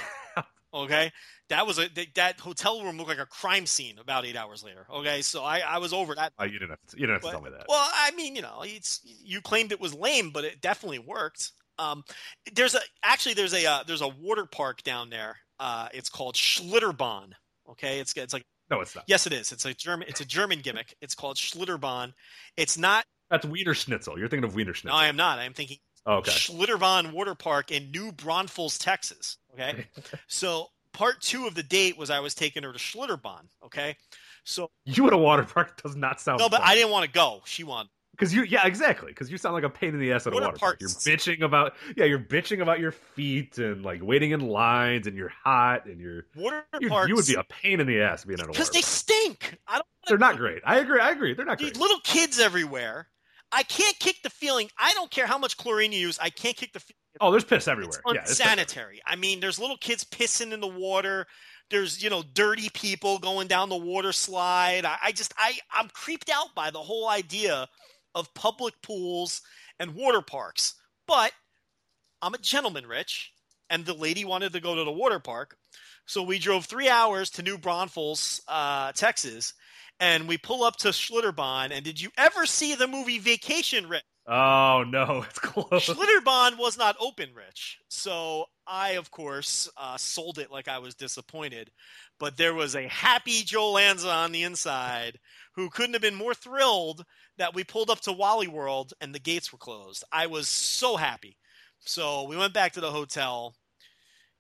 Okay, 0.73 1.11
that 1.49 1.67
was 1.67 1.81
a 1.81 1.89
that, 1.97 2.15
that 2.15 2.39
hotel 2.41 2.81
room 2.85 2.97
looked 2.97 3.09
like 3.09 3.19
a 3.19 3.27
crime 3.27 3.67
scene. 3.67 3.99
About 3.99 4.25
eight 4.25 4.37
hours 4.37 4.63
later. 4.63 4.87
Okay, 4.89 5.21
so 5.21 5.43
I 5.43 5.59
I 5.59 5.79
was 5.79 5.93
over 5.93 6.15
that. 6.15 6.33
Oh, 6.39 6.45
you 6.45 6.61
didn't 6.61 6.71
have 6.71 6.79
to, 6.91 6.97
you 6.97 7.07
didn't 7.09 7.15
have 7.17 7.23
to 7.23 7.31
tell 7.33 7.41
me 7.43 7.51
that. 7.51 7.65
Well, 7.69 7.89
I 7.93 8.13
mean, 8.13 8.37
you 8.37 8.43
know, 8.43 8.61
it's 8.63 9.01
you 9.05 9.41
claimed 9.41 9.73
it 9.73 9.81
was 9.81 9.95
lame, 9.95 10.31
but 10.31 10.45
it 10.45 10.61
definitely 10.61 11.01
worked. 11.01 11.51
Um, 11.81 12.05
there's 12.55 12.77
a 12.77 12.81
actually 13.03 13.35
there's 13.35 13.53
a 13.53 13.67
uh, 13.67 13.83
there's 13.85 14.01
a 14.01 14.07
water 14.09 14.47
park 14.47 14.85
down 14.85 15.11
there. 15.11 15.39
Uh, 15.59 15.89
it's 15.93 16.09
called 16.09 16.37
Schlitterbahn. 16.37 17.33
Okay, 17.71 17.99
it's 17.99 18.17
it's 18.17 18.33
like 18.33 18.45
no, 18.71 18.81
it's 18.81 18.95
not. 18.95 19.03
yes, 19.09 19.27
it 19.27 19.33
is. 19.33 19.51
It's 19.51 19.65
a 19.65 19.75
German 19.75 20.07
it's 20.09 20.21
a 20.21 20.25
German 20.25 20.61
gimmick. 20.61 20.95
It's 21.01 21.17
called 21.17 21.37
Schlitterbahn. 21.37 22.13
It's 22.57 22.79
not. 22.79 23.05
That's 23.31 23.47
Wiener 23.47 23.75
Schnitzel. 23.75 24.19
You're 24.19 24.29
thinking 24.29 24.45
of 24.45 24.55
Wiener 24.55 24.75
Schnitzel. 24.75 24.97
No, 24.99 25.03
I 25.05 25.07
am 25.09 25.17
not. 25.17 25.39
I 25.39 25.45
am 25.45 25.53
thinking 25.55 25.79
oh, 26.07 26.15
okay. 26.17 26.31
Schlitterbahn 26.33 27.13
Water 27.13 27.35
Park 27.35 27.71
in 27.71 27.91
New 27.91 28.13
Braunfels, 28.13 28.79
Texas. 28.79 29.37
Okay, 29.55 29.87
so 30.27 30.67
part 30.93 31.21
two 31.21 31.47
of 31.47 31.55
the 31.55 31.63
date 31.63 31.97
was 31.97 32.11
I 32.11 32.21
was 32.21 32.35
taking 32.35 32.63
her 32.65 32.73
to 32.73 32.79
Schlitterbahn. 32.79 33.43
Okay, 33.65 33.97
so 34.45 34.71
You 34.85 35.07
at 35.07 35.13
a 35.13 35.19
water 35.19 35.45
park 35.45 35.81
does 35.83 35.97
not 35.97 36.21
sound. 36.21 36.39
no, 36.41 36.49
but 36.49 36.61
I 36.63 36.75
didn't 36.75 36.91
want 36.91 37.05
to 37.07 37.11
go. 37.13 37.43
She 37.45 37.63
wanted. 37.65 37.91
because 38.13 38.35
you 38.35 38.43
yeah 38.43 38.67
exactly 38.67 39.09
because 39.13 39.31
you 39.31 39.39
sound 39.39 39.55
like 39.55 39.65
a 39.65 39.71
pain 39.71 39.95
in 39.95 40.01
the 40.01 40.13
ass 40.13 40.27
at 40.27 40.33
Water 40.33 40.45
a 40.45 40.49
water 40.49 40.59
park. 40.59 40.79
You're 40.81 40.91
bitching 40.91 41.43
about 41.43 41.75
yeah 41.97 42.05
you're 42.07 42.19
bitching 42.19 42.61
about 42.61 42.81
your 42.81 42.93
feet 42.93 43.59
and 43.59 43.85
like 43.85 44.01
waiting 44.03 44.33
in 44.33 44.41
lines 44.49 45.07
and 45.07 45.17
you're 45.17 45.33
hot 45.45 45.87
and 45.87 46.01
you're 46.01 46.27
Water 46.35 46.65
you, 46.81 46.89
parks 46.89 47.09
you 47.09 47.15
would 47.15 47.27
be 47.27 47.35
a 47.35 47.45
pain 47.45 47.81
in 47.81 47.87
the 47.87 48.01
ass 48.03 48.25
being 48.25 48.41
at 48.41 48.47
a 48.47 48.49
water. 48.49 48.53
because 48.59 48.71
they 48.71 48.81
park. 48.81 48.85
stink. 48.87 49.59
I 49.69 49.75
don't. 49.75 49.87
They're 50.09 50.19
not 50.19 50.37
great. 50.39 50.63
I 50.67 50.79
agree. 50.79 51.01
I 51.01 51.11
agree. 51.11 51.35
They're 51.35 51.45
not 51.47 51.59
great. 51.59 51.79
little 51.79 52.01
kids 52.03 52.41
everywhere. 52.41 53.07
I 53.53 53.63
can't 53.65 53.99
kick 53.99 54.23
the 54.23 54.31
feeling. 54.31 54.71
I 54.79 54.93
don't 54.95 55.11
care 55.11 55.27
how 55.27 55.39
much 55.39 55.57
chlorine 55.57 55.93
you 55.93 55.99
use. 55.99 56.19
I 56.21 56.31
can't 56.31 56.57
kick 56.57 56.73
the 56.73 56.81
feeling. 56.81 56.97
Oh, 57.21 57.31
there's 57.31 57.45
piss 57.45 57.67
everywhere. 57.67 57.91
It's 57.91 57.99
yeah, 58.05 58.11
everywhere. 58.11 58.25
unsanitary. 58.29 59.03
I 59.05 59.17
mean, 59.17 59.41
there's 59.41 59.59
little 59.59 59.77
kids 59.77 60.05
pissing 60.05 60.53
in 60.53 60.61
the 60.61 60.69
water. 60.69 61.27
There's 61.71 62.03
you 62.03 62.11
know 62.11 62.23
dirty 62.35 62.69
people 62.71 63.19
going 63.19 63.49
down 63.49 63.69
the 63.69 63.77
water 63.77 64.13
slide. 64.13 64.85
I, 64.85 64.97
I 65.05 65.13
just 65.13 65.35
I 65.37 65.59
I'm 65.73 65.89
creeped 65.89 66.31
out 66.31 66.55
by 66.55 66.71
the 66.71 66.79
whole 66.79 67.09
idea 67.09 67.69
of 68.15 68.33
public 68.35 68.75
pools 68.83 69.43
and 69.79 69.95
water 69.95 70.23
parks. 70.23 70.75
But 71.07 71.33
I'm 72.23 72.35
a 72.35 72.39
gentleman, 72.39 72.87
Rich, 72.87 73.33
and 73.69 73.85
the 73.85 73.95
lady 73.95 74.25
wanted 74.25 74.53
to 74.53 74.61
go 74.61 74.75
to 74.75 74.85
the 74.85 74.93
water 74.93 75.19
park, 75.19 75.57
so 76.07 76.23
we 76.23 76.39
drove 76.39 76.67
three 76.67 76.89
hours 76.89 77.31
to 77.31 77.43
New 77.43 77.57
Braunfels, 77.57 78.41
uh, 78.49 78.93
Texas, 78.93 79.55
and 80.01 80.27
we 80.27 80.39
pull 80.39 80.65
up 80.65 80.77
to 80.77 80.89
Schlitterbahn. 80.89 81.71
And 81.71 81.85
did 81.85 82.01
you 82.01 82.11
ever 82.19 82.47
see 82.47 82.75
the 82.75 82.89
movie 82.89 83.19
Vacation, 83.19 83.89
Rich? 83.89 84.03
Oh 84.27 84.85
no, 84.89 85.23
it's 85.29 85.39
close. 85.39 85.87
Schlitterbahn 85.87 86.59
was 86.59 86.79
not 86.79 86.97
open, 86.99 87.31
Rich. 87.35 87.79
So 87.89 88.47
I, 88.67 88.93
of 88.93 89.11
course, 89.11 89.69
uh, 89.77 89.97
sold 89.97 90.39
it 90.39 90.51
like 90.51 90.69
I 90.69 90.79
was 90.79 90.95
disappointed. 90.95 91.71
But 92.19 92.37
there 92.37 92.55
was 92.55 92.77
a 92.77 92.89
happy 92.89 93.43
Joe 93.43 93.73
Lanza 93.73 94.11
on 94.11 94.33
the 94.33 94.43
inside 94.43 95.19
who 95.55 95.71
couldn't 95.71 95.95
have 95.95 96.03
been 96.03 96.15
more 96.15 96.35
thrilled 96.35 97.05
that 97.39 97.55
we 97.55 97.65
pulled 97.65 97.91
up 97.91 98.01
to 98.01 98.13
Wally 98.13 98.49
World 98.49 98.93
and 99.01 99.15
the 99.15 99.19
gates 99.19 99.53
were 99.53 99.59
closed. 99.59 100.05
I 100.13 100.27
was 100.27 100.47
so 100.47 100.97
happy. 100.97 101.37
So 101.81 102.25
we 102.25 102.37
went 102.37 102.53
back 102.53 102.73
to 102.75 102.81
the 102.81 102.91
hotel, 102.91 103.55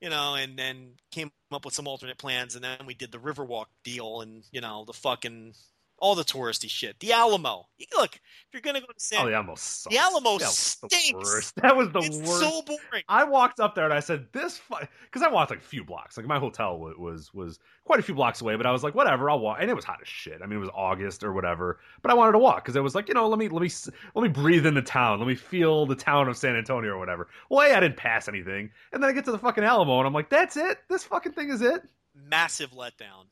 you 0.01 0.10
know, 0.10 0.35
and 0.35 0.59
then 0.59 0.93
came 1.10 1.31
up 1.52 1.64
with 1.64 1.74
some 1.74 1.86
alternate 1.86 2.18
plans. 2.18 2.55
And 2.55 2.64
then 2.64 2.78
we 2.86 2.94
did 2.94 3.12
the 3.12 3.18
Riverwalk 3.18 3.66
deal 3.85 4.20
and, 4.20 4.44
you 4.52 4.60
know, 4.60 4.85
the 4.86 4.93
fucking. 4.93 5.55
All 6.01 6.14
the 6.14 6.24
touristy 6.24 6.68
shit. 6.70 6.98
The 7.01 7.12
Alamo. 7.12 7.68
You- 7.77 7.86
Look, 7.94 8.14
if 8.16 8.22
you're 8.55 8.62
gonna 8.62 8.81
go 8.81 8.86
to 8.86 8.94
San 8.97 9.20
Oh, 9.22 9.27
the 9.28 9.35
Alamo 9.35 9.55
sucks. 9.55 9.94
The 9.94 10.01
Alamo 10.01 10.39
That 10.39 10.47
was 10.47 10.78
the 10.81 11.12
worst. 11.14 11.55
That 11.62 11.77
was 11.77 11.90
the 11.90 11.98
it's 12.01 12.16
worst. 12.16 12.40
so 12.40 12.62
boring. 12.62 13.05
I 13.09 13.24
walked 13.24 13.60
up 13.60 13.74
there 13.74 13.85
and 13.85 13.93
I 13.93 14.01
said, 14.01 14.27
"This," 14.32 14.60
because 15.05 15.22
I 15.22 15.28
walked 15.28 15.51
like 15.51 15.60
a 15.60 15.62
few 15.62 15.85
blocks. 15.85 16.16
Like 16.16 16.27
my 16.27 16.39
hotel 16.39 16.78
was, 16.78 16.97
was 16.97 17.35
was 17.35 17.59
quite 17.85 17.98
a 18.01 18.02
few 18.02 18.14
blocks 18.14 18.40
away, 18.40 18.56
but 18.56 18.64
I 18.66 18.72
was 18.72 18.82
like, 18.82 18.94
"Whatever, 18.94 19.28
I'll 19.31 19.40
walk." 19.40 19.59
And 19.60 19.70
it 19.70 19.74
was 19.74 19.85
hot 19.85 19.98
as 20.01 20.09
shit. 20.09 20.40
I 20.43 20.47
mean, 20.47 20.56
it 20.56 20.60
was 20.60 20.70
August 20.74 21.22
or 21.22 21.32
whatever, 21.35 21.81
but 22.01 22.10
I 22.10 22.14
wanted 22.14 22.32
to 22.32 22.39
walk 22.39 22.64
because 22.64 22.77
it 22.77 22.82
was 22.82 22.94
like, 22.94 23.09
you 23.09 23.14
know, 23.14 23.28
let 23.28 23.39
me 23.39 23.48
let 23.48 23.60
me 23.62 23.70
let 24.14 24.22
me 24.22 24.28
breathe 24.28 24.64
in 24.64 24.74
the 24.74 24.82
town, 24.82 25.18
let 25.18 25.28
me 25.28 25.35
feel 25.35 25.85
the 25.85 25.94
town 25.97 26.28
of 26.28 26.36
San 26.36 26.56
Antonio 26.56 26.93
or 26.93 26.98
whatever. 26.98 27.28
Well, 27.51 27.68
hey, 27.68 27.74
I 27.74 27.81
didn't 27.81 27.98
pass 27.98 28.27
anything, 28.27 28.70
and 28.93 29.02
then 29.02 29.10
I 29.10 29.12
get 29.12 29.27
to 29.27 29.32
the 29.32 29.39
fucking 29.39 29.64
Alamo 29.64 29.98
and 29.98 30.06
I'm 30.06 30.14
like, 30.14 30.31
"That's 30.31 30.56
it. 30.56 30.78
This 30.89 31.05
fucking 31.05 31.32
thing 31.32 31.51
is 31.51 31.60
it." 31.60 31.82
Massive 32.14 32.70
letdown. 32.72 33.27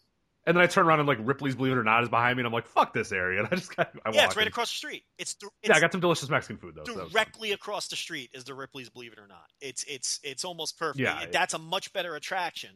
And 0.48 0.56
then 0.56 0.64
I 0.64 0.66
turn 0.66 0.86
around 0.86 0.98
and 1.00 1.06
like 1.06 1.18
Ripley's 1.20 1.54
Believe 1.54 1.72
It 1.72 1.78
or 1.78 1.84
Not 1.84 2.02
is 2.02 2.08
behind 2.08 2.36
me, 2.36 2.40
and 2.40 2.46
I'm 2.46 2.52
like, 2.54 2.66
"Fuck 2.66 2.92
this 2.94 3.12
area!" 3.12 3.38
And 3.44 3.48
I 3.52 3.56
just 3.56 3.76
got, 3.76 3.90
I 4.04 4.10
yeah, 4.12 4.24
it's 4.24 4.34
right 4.34 4.46
and- 4.46 4.48
across 4.52 4.70
the 4.70 4.76
street. 4.76 5.04
It's, 5.18 5.34
th- 5.34 5.52
it's 5.62 5.68
Yeah, 5.70 5.76
I 5.76 5.80
got 5.80 5.92
some 5.92 6.00
delicious 6.00 6.28
Mexican 6.30 6.56
food 6.56 6.74
though. 6.74 6.84
so 6.90 6.98
that 6.98 7.10
directly 7.12 7.52
across 7.52 7.88
the 7.88 7.96
street 7.96 8.30
is 8.32 8.44
the 8.44 8.54
Ripley's 8.54 8.88
Believe 8.88 9.12
It 9.12 9.18
or 9.18 9.26
Not. 9.28 9.44
It's 9.60 9.84
it's 9.84 10.18
it's 10.24 10.44
almost 10.44 10.78
perfect. 10.78 11.00
Yeah. 11.00 11.20
It- 11.20 11.32
that's 11.32 11.54
a 11.54 11.58
much 11.58 11.92
better 11.92 12.16
attraction 12.16 12.70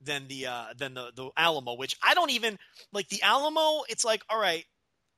than 0.00 0.26
the 0.28 0.46
uh 0.46 0.64
than 0.76 0.94
the 0.94 1.12
the 1.14 1.28
Alamo, 1.36 1.74
which 1.76 1.96
I 2.02 2.14
don't 2.14 2.30
even 2.30 2.58
like 2.92 3.08
the 3.10 3.22
Alamo. 3.22 3.84
It's 3.88 4.04
like 4.04 4.22
all 4.30 4.38
right, 4.40 4.64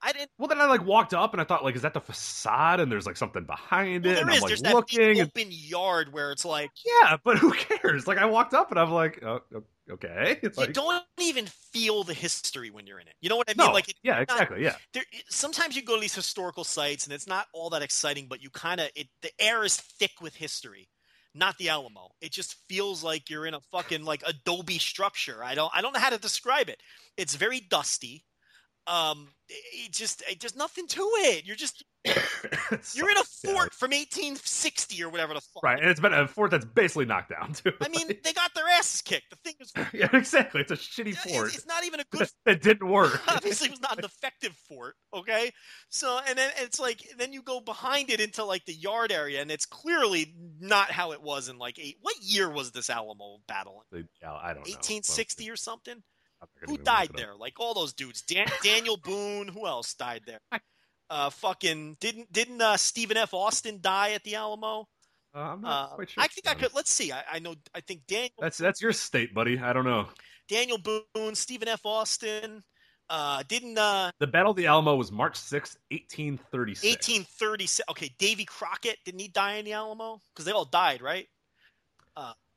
I 0.03 0.13
didn't. 0.13 0.31
Well, 0.39 0.49
then 0.49 0.61
I 0.61 0.67
like 0.67 0.85
walked 0.85 1.15
up 1.15 1.33
and 1.35 1.41
I 1.41 1.45
thought, 1.45 1.65
like, 1.65 1.77
is 1.77 1.83
that 1.83 1.95
the 1.95 2.01
facade? 2.01 2.81
And 2.81 2.91
there's 2.91 3.07
like 3.07 3.17
something 3.17 3.45
behind 3.45 4.05
Well, 4.05 4.13
it, 4.13 4.15
there 4.17 4.23
and 4.25 4.31
is. 4.31 4.37
I'm 4.37 4.43
like 4.43 4.49
There's 4.49 4.63
that 4.63 4.75
looking. 4.75 4.99
big 4.99 5.19
and- 5.19 5.29
open 5.29 5.49
yard 5.51 6.13
where 6.13 6.33
it's 6.33 6.45
like 6.45 6.71
Yeah, 6.85 7.17
but 7.25 7.39
who 7.39 7.53
cares? 7.53 8.07
Like 8.07 8.19
I 8.19 8.27
walked 8.27 8.55
up 8.55 8.71
and 8.71 8.79
I'm 8.81 8.91
like, 8.91 9.21
oh, 9.25 9.41
o- 9.55 9.63
okay. 9.91 10.39
It's 10.43 10.59
you 10.59 10.65
like, 10.67 10.73
don't 10.75 11.05
even 11.21 11.47
feel 11.47 12.05
the 12.05 12.15
history 12.15 12.71
when 12.71 12.87
you're 12.87 13.01
in 13.01 13.09
it. 13.09 13.15
You 13.21 13.29
know 13.29 13.37
what 13.37 13.49
I 13.51 13.55
mean? 13.55 13.67
no, 13.69 13.73
Like 13.73 13.95
yeah, 14.03 14.15
not- 14.15 14.23
exactly, 14.23 14.63
yeah. 14.63 14.77
there 14.93 15.05
sometimes 15.29 15.77
you 15.77 15.83
go 15.83 15.95
to 15.95 16.01
these 16.01 16.15
historical 16.15 16.65
sites 16.65 17.05
and 17.05 17.13
it's 17.13 17.27
not 17.27 17.47
all 17.53 17.71
that 17.71 17.83
exciting 17.83 18.27
but 18.29 18.43
you 18.43 18.51
kind 18.51 18.81
of 18.81 18.89
it 18.95 19.09
the 19.23 19.31
air 19.39 19.65
is 19.65 19.77
thick 19.77 20.13
with 20.21 20.35
history 20.35 20.89
not 21.35 21.57
the 21.59 21.69
alamo 21.69 22.09
it 22.21 22.33
just 22.33 22.57
feels 22.69 23.03
like 23.05 23.29
you're 23.29 23.47
in 23.47 23.55
a 23.55 23.61
fucking 23.61 24.05
like 24.05 24.23
adobe 24.27 24.79
structure 24.79 25.45
i 25.45 25.55
don't 25.55 25.71
i 25.75 25.83
don't 25.83 25.93
know 25.93 26.01
how 26.01 26.09
to 26.11 26.19
describe 26.19 26.69
it 26.71 26.81
it's 27.19 27.35
very 27.35 27.61
dusty 27.61 28.25
um 28.87 29.29
it, 29.49 29.87
it 29.87 29.93
just 29.93 30.23
it, 30.29 30.41
there's 30.41 30.57
nothing 30.57 30.87
to 30.87 31.01
it 31.19 31.45
you're 31.45 31.57
just 31.57 31.85
you're 32.95 33.11
in 33.11 33.17
a 33.17 33.25
fort 33.25 33.73
from 33.75 33.91
1860 33.91 35.03
or 35.03 35.09
whatever 35.09 35.35
the 35.35 35.41
fuck 35.41 35.63
right? 35.63 35.81
And 35.81 35.91
it's 35.91 36.01
been 36.01 36.13
a 36.13 36.27
fort 36.27 36.53
that's 36.53 36.65
basically 36.65 37.05
knocked 37.05 37.31
down 37.31 37.53
too. 37.53 37.73
i 37.81 37.89
mean 37.89 38.09
they 38.23 38.33
got 38.33 38.55
their 38.55 38.67
asses 38.79 39.03
kicked 39.03 39.31
the 39.31 39.37
thing 39.37 39.55
is 39.61 39.73
yeah, 39.93 40.09
exactly. 40.13 40.61
It's 40.61 40.73
a 40.73 40.77
shitty 40.77 41.09
it's, 41.09 41.33
fort 41.33 41.55
it's 41.55 41.67
not 41.67 41.85
even 41.85 42.01
a 42.01 42.05
good 42.11 42.29
that 42.45 42.63
didn't 42.63 42.89
work. 42.89 43.21
obviously 43.29 43.69
it 43.69 43.73
was 43.73 43.83
not 43.83 43.99
an 43.99 44.05
effective 44.05 44.57
fort 44.69 44.95
okay 45.15 45.51
so 45.89 46.21
and 46.29 46.39
then 46.39 46.51
it's 46.59 46.79
like 46.79 47.03
then 47.19 47.33
you 47.33 47.43
go 47.43 47.61
behind 47.61 48.11
it 48.11 48.21
into 48.21 48.45
like 48.45 48.65
the 48.67 48.75
yard 48.75 49.11
area 49.11 49.41
and 49.43 49.51
it's 49.51 49.67
clearly 49.67 50.35
not 50.61 50.91
how 50.91 51.13
it 51.13 51.23
was 51.23 51.49
in 51.49 51.59
like 51.59 51.79
eight 51.79 51.97
what 52.01 52.15
year 52.21 52.51
was 52.51 52.71
this 52.73 52.91
alamo 52.91 53.39
battle 53.49 53.85
yeah, 53.93 54.33
I 54.33 54.49
don't 54.49 54.67
know. 54.67 54.73
1860 54.73 55.51
or 55.51 55.57
something 55.57 55.95
I'm 55.95 55.99
not 55.99 56.03
gonna 56.03 56.16
who 56.67 56.77
died 56.79 57.05
it 57.05 57.11
up. 57.11 57.17
there 57.17 57.35
like 57.39 57.55
all 57.59 57.75
those 57.75 57.93
dudes 57.93 58.23
Dan- 58.23 58.47
daniel 58.63 58.97
boone 58.97 59.49
who 59.49 59.67
else 59.67 59.95
died 59.95 60.23
there 60.27 60.41
uh 61.11 61.31
fucking 61.31 61.97
didn't 62.01 62.33
didn't 62.33 62.61
uh 62.61 62.77
stephen 62.77 63.17
f 63.17 63.33
austin 63.35 63.79
die 63.81 64.13
at 64.13 64.23
the 64.25 64.35
alamo 64.35 64.87
Uh, 65.35 65.39
I'm 65.39 65.61
not 65.63 65.93
uh, 65.93 65.95
quite 65.97 66.11
sure. 66.11 66.23
i 66.23 66.27
think 66.29 66.49
i 66.49 66.55
could 66.55 66.75
let's 66.75 66.91
see 66.91 67.13
I, 67.13 67.23
I 67.33 67.39
know 67.39 67.55
i 67.75 67.81
think 67.81 68.07
daniel 68.07 68.31
That's 68.41 68.59
that's 68.59 68.81
your 68.83 68.93
state, 68.93 69.35
buddy. 69.35 69.59
I 69.59 69.73
don't 69.73 69.85
know. 69.85 70.09
daniel 70.49 70.79
boone 70.79 71.35
stephen 71.35 71.69
f 71.69 71.81
austin 71.85 72.63
uh 73.09 73.43
didn't 73.49 73.79
uh 73.79 74.11
The 74.19 74.27
Battle 74.27 74.51
of 74.51 74.57
the 74.57 74.67
Alamo 74.67 74.97
was 74.97 75.13
March 75.13 75.37
sixth, 75.37 75.77
1836. 75.91 76.83
1836. 76.85 77.81
Okay, 77.91 78.11
Davy 78.19 78.45
Crockett 78.45 78.99
didn't 79.05 79.21
he 79.21 79.29
die 79.29 79.55
in 79.57 79.65
the 79.65 79.75
Alamo? 79.75 80.21
Because 80.35 80.45
they 80.45 80.51
all 80.53 80.65
died, 80.65 81.03
right? 81.03 81.27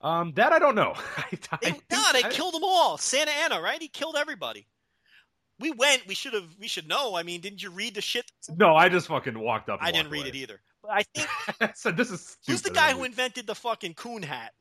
Um, 0.02 0.32
that 0.36 0.54
I 0.54 0.60
don't 0.60 0.76
know. 0.76 0.94
I, 1.18 1.26
I 1.52 1.58
think- 1.58 1.84
no, 1.92 2.04
they 2.14 2.24
I- 2.24 2.30
killed 2.30 2.54
them 2.54 2.64
all. 2.64 2.98
Santa 2.98 3.32
Anna, 3.32 3.62
right? 3.62 3.82
He 3.82 3.88
killed 3.88 4.16
everybody. 4.18 4.68
We 5.60 5.72
went. 5.72 6.08
We 6.08 6.16
should 6.16 6.34
have. 6.34 6.46
We 6.58 6.70
should 6.70 6.88
know. 6.88 7.16
I 7.16 7.24
mean, 7.24 7.42
didn't 7.42 7.62
you 7.62 7.70
read 7.70 7.96
the 7.96 8.02
shit? 8.02 8.32
No, 8.56 8.76
I 8.76 8.88
just 8.88 9.08
fucking 9.08 9.38
walked 9.38 9.68
up. 9.70 9.80
And 9.82 9.88
I 9.90 9.92
didn't 9.92 10.10
read 10.10 10.22
away. 10.22 10.30
it 10.30 10.36
either. 10.36 10.62
But 10.82 10.92
I 10.92 11.04
think 11.14 11.28
I 11.62 11.72
said 11.76 11.98
this 11.98 12.12
is 12.12 12.22
stupid. 12.22 12.52
who's 12.52 12.62
the 12.62 12.70
guy 12.72 12.94
who 12.94 13.04
invented 13.04 13.46
the 13.46 13.56
fucking 13.56 13.96
coon 13.96 14.24
hat? 14.24 14.54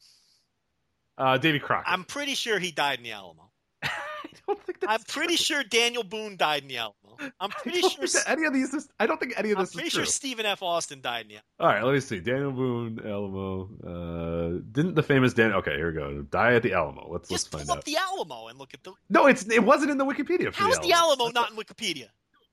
Uh, 1.17 1.39
Davy 1.39 1.61
Crockett. 1.61 1.93
I'm 1.93 2.03
pretty 2.03 2.35
sure 2.35 2.59
he 2.59 2.73
died 2.73 2.99
in 2.99 3.05
the 3.05 3.13
Alamo. 3.13 3.51
I 3.83 3.89
don't 3.89 3.91
think 3.91 3.95
that's 3.95 4.08
I'm 4.89 5.01
pretty 5.03 5.37
true. 5.37 5.45
sure 5.57 5.63
Daniel 5.63 6.05
Boone 6.05 6.37
died 6.37 6.63
in 6.63 6.69
the 6.69 6.79
Alamo. 6.79 6.95
I'm 7.41 7.51
pretty 7.63 7.83
sure. 7.83 8.07
any 8.27 8.45
of 8.45 8.53
these. 8.53 8.73
Is, 8.75 8.89
I 8.99 9.07
don't 9.07 9.19
think 9.19 9.35
any 9.37 9.51
of 9.51 9.59
this. 9.59 9.71
I'm 9.71 9.75
pretty 9.75 9.91
sure 9.91 10.05
true. 10.05 10.11
Stephen 10.11 10.47
F. 10.47 10.63
Austin 10.63 11.01
died 11.01 11.23
in 11.23 11.29
the 11.29 11.35
Alamo. 11.35 11.45
All 11.61 11.67
right, 11.67 11.85
let 11.85 11.95
me 11.95 12.01
see. 12.01 12.21
Daniel 12.21 12.53
Boone, 12.53 13.01
Alamo. 13.05 13.69
Uh, 13.85 14.61
didn't 14.73 14.95
the 14.95 15.03
famous 15.03 15.35
Dan? 15.35 15.53
Okay, 15.53 15.77
here 15.77 15.89
we 15.89 15.99
go. 15.99 16.23
Die 16.23 16.55
at 16.55 16.63
the 16.63 16.73
Alamo. 16.73 17.09
Let's 17.11 17.29
Just 17.29 17.47
let's 17.47 17.49
pull 17.49 17.59
find 17.61 17.71
up 17.71 17.79
out. 17.79 17.85
the 17.85 17.97
Alamo 17.97 18.47
and 18.49 18.59
look 18.59 18.75
at 18.75 18.83
the. 18.85 18.93
No, 19.11 19.27
it's 19.27 19.45
it 19.49 19.63
wasn't 19.65 19.91
in 19.91 19.99
the 19.99 20.07
Wikipedia. 20.07 20.55
How's 20.55 20.77
the 20.79 20.89
the 20.89 20.93
Alamo, 20.93 21.25
Alamo 21.25 21.33
not 21.41 21.51
in 21.51 21.57
Wikipedia? 21.57 22.09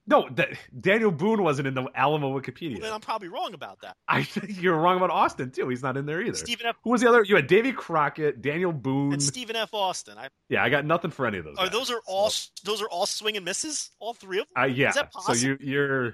No, 0.07 0.29
that, 0.35 0.49
Daniel 0.79 1.09
Boone 1.11 1.41
wasn't 1.41 1.67
in 1.67 1.73
the 1.73 1.87
Alamo 1.95 2.29
Well, 2.29 2.39
Wikipedia. 2.41 2.79
then 2.79 2.93
I'm 2.93 3.01
probably 3.01 3.27
wrong 3.27 3.55
about 3.55 3.81
that. 3.81 3.97
I 4.07 4.21
think 4.23 4.61
you're 4.61 4.77
wrong 4.77 4.97
about 4.97 5.09
Austin 5.09 5.49
too. 5.49 5.67
He's 5.69 5.81
not 5.81 5.97
in 5.97 6.05
there 6.05 6.21
either. 6.21 6.35
Stephen 6.37 6.67
F. 6.67 6.75
Who 6.83 6.91
was 6.91 7.01
the 7.01 7.09
other? 7.09 7.23
You 7.23 7.35
had 7.35 7.47
Davy 7.47 7.71
Crockett, 7.71 8.41
Daniel 8.41 8.71
Boone. 8.71 9.13
and 9.13 9.23
Stephen 9.23 9.55
F. 9.55 9.73
Austin. 9.73 10.17
I, 10.17 10.27
yeah, 10.47 10.63
I 10.63 10.69
got 10.69 10.85
nothing 10.85 11.09
for 11.09 11.25
any 11.25 11.39
of 11.39 11.45
those. 11.45 11.55
are 11.57 11.63
guys. 11.65 11.71
those 11.71 11.89
are 11.91 12.01
all 12.05 12.29
So- 12.29 12.51
those 12.63 12.81
are 12.83 12.89
all 12.89 13.05
swing 13.07 13.35
and 13.35 13.43
misses? 13.45 13.89
All 13.99 14.13
three 14.13 14.39
of 14.39 14.45
them? 14.53 14.63
Uh, 14.63 14.67
yeah. 14.67 14.89
Is 14.89 14.95
that 14.95 15.11
so 15.13 15.33
you 15.33 15.57
you're. 15.59 16.13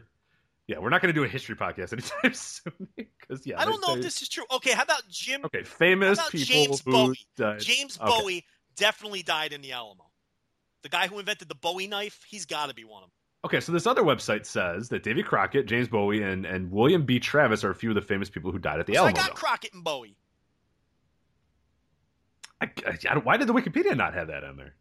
Yeah, 0.67 0.77
we're 0.79 0.89
not 0.89 1.01
going 1.01 1.13
to 1.13 1.19
do 1.19 1.25
a 1.25 1.27
history 1.27 1.55
podcast 1.57 1.91
anytime 1.91 2.33
soon 2.33 2.87
because 2.95 3.45
yeah. 3.45 3.59
I 3.59 3.65
don't 3.65 3.85
know 3.85 3.95
if 3.95 4.01
this 4.03 4.21
is 4.21 4.29
true. 4.29 4.45
Okay, 4.53 4.71
how 4.71 4.83
about 4.83 5.03
Jim? 5.09 5.43
Okay, 5.43 5.63
famous 5.63 6.17
people 6.29 6.45
James 6.45 6.81
who 6.85 6.91
Bowie? 6.91 7.19
died. 7.35 7.59
James 7.59 7.99
Okay. 7.99 8.09
Bowie 8.09 8.45
definitely 8.77 9.21
died 9.21 9.51
in 9.51 9.61
the 9.61 9.73
Alamo. 9.73 10.05
The 10.83 10.89
guy 10.89 11.07
who 11.07 11.19
invented 11.19 11.49
the 11.49 11.55
Bowie 11.55 11.87
knife, 11.87 12.21
he's 12.29 12.45
got 12.45 12.69
to 12.69 12.73
be 12.73 12.85
one 12.85 13.03
of 13.03 13.09
them. 13.09 13.15
Okay, 13.43 13.59
so 13.59 13.71
this 13.71 13.87
other 13.87 14.03
website 14.03 14.45
says 14.45 14.89
that 14.89 15.01
Davy 15.01 15.23
Crockett, 15.23 15.65
James 15.65 15.87
Bowie, 15.87 16.21
and, 16.21 16.45
and 16.45 16.71
William 16.71 17.05
B. 17.05 17.19
Travis 17.19 17.63
are 17.63 17.71
a 17.71 17.75
few 17.75 17.89
of 17.89 17.95
the 17.95 18.01
famous 18.01 18.29
people 18.29 18.51
who 18.51 18.59
died 18.59 18.79
at 18.79 18.85
the 18.85 18.93
so 18.93 19.05
I 19.05 19.11
got 19.11 19.29
though. 19.29 19.33
Crockett 19.33 19.73
and 19.73 19.83
Bowie. 19.83 20.15
I, 22.61 22.69
I, 22.85 22.97
I 23.09 23.17
why 23.17 23.37
did 23.37 23.47
the 23.47 23.53
Wikipedia 23.53 23.97
not 23.97 24.13
have 24.13 24.27
that 24.27 24.43
on 24.43 24.57
there? 24.57 24.75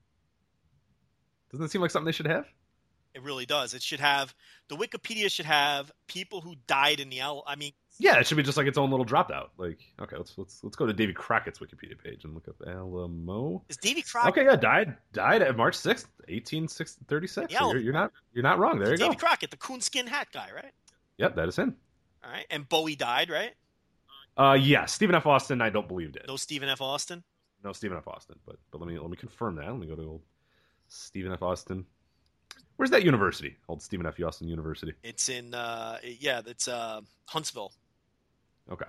Doesn't 1.50 1.64
it 1.64 1.70
seem 1.70 1.80
like 1.80 1.90
something 1.90 2.06
they 2.06 2.12
should 2.12 2.26
have? 2.26 2.46
It 3.14 3.22
really 3.22 3.46
does. 3.46 3.74
It 3.74 3.82
should 3.82 4.00
have 4.00 4.34
the 4.68 4.76
Wikipedia 4.76 5.30
should 5.30 5.46
have 5.46 5.90
people 6.06 6.42
who 6.42 6.54
died 6.66 7.00
in 7.00 7.08
the 7.08 7.20
Alamo. 7.20 7.42
I 7.46 7.56
mean, 7.56 7.72
Yeah, 8.00 8.18
it 8.18 8.26
should 8.26 8.38
be 8.38 8.42
just 8.42 8.56
like 8.56 8.66
its 8.66 8.78
own 8.78 8.90
little 8.90 9.04
dropout. 9.04 9.48
Like, 9.58 9.78
okay, 10.00 10.16
let's 10.16 10.38
let's 10.38 10.64
let's 10.64 10.74
go 10.74 10.86
to 10.86 10.92
Davy 10.94 11.12
Crockett's 11.12 11.58
Wikipedia 11.58 12.02
page 12.02 12.24
and 12.24 12.32
look 12.32 12.48
up 12.48 12.56
Alamo. 12.66 13.62
is 13.68 13.76
Davy 13.76 14.00
Crockett? 14.00 14.30
Okay, 14.30 14.44
yeah, 14.46 14.56
died 14.56 14.96
died 15.12 15.42
at 15.42 15.54
March 15.54 15.74
sixth, 15.74 16.08
eighteen 16.28 16.66
thirty 16.66 17.26
six. 17.26 17.52
You're, 17.52 17.76
you're 17.76 17.92
not 17.92 18.10
you're 18.32 18.42
not 18.42 18.58
wrong. 18.58 18.78
There 18.78 18.92
you 18.92 18.96
Davy 18.96 19.16
go. 19.16 19.18
Crockett, 19.18 19.50
the 19.50 19.58
coonskin 19.58 20.06
hat 20.06 20.28
guy, 20.32 20.48
right? 20.54 20.72
Yep, 21.18 21.36
that 21.36 21.48
is 21.48 21.56
him. 21.56 21.76
All 22.24 22.30
right, 22.30 22.46
and 22.50 22.66
Bowie 22.66 22.96
died, 22.96 23.28
right? 23.28 23.52
Uh, 24.34 24.54
yeah, 24.54 24.86
Stephen 24.86 25.14
F. 25.14 25.26
Austin. 25.26 25.60
I 25.60 25.68
don't 25.68 25.86
believe 25.86 26.12
did. 26.12 26.24
No 26.26 26.36
Stephen 26.36 26.70
F. 26.70 26.80
Austin. 26.80 27.22
No, 27.62 27.74
Stephen 27.74 27.98
F. 27.98 28.08
Austin. 28.08 28.36
But 28.46 28.56
but 28.70 28.80
let 28.80 28.88
me 28.88 28.98
let 28.98 29.10
me 29.10 29.16
confirm 29.18 29.56
that. 29.56 29.66
Let 29.66 29.78
me 29.78 29.86
go 29.86 29.94
to 29.94 30.02
old 30.02 30.22
Stephen 30.88 31.32
F. 31.32 31.42
Austin. 31.42 31.84
Where's 32.76 32.90
that 32.92 33.04
university? 33.04 33.58
Old 33.68 33.82
Stephen 33.82 34.06
F. 34.06 34.18
Austin 34.20 34.48
University. 34.48 34.94
It's 35.02 35.28
in 35.28 35.52
uh 35.52 35.98
yeah, 36.02 36.40
it's 36.46 36.66
uh 36.66 37.02
Huntsville. 37.26 37.72
Okay. 38.70 38.86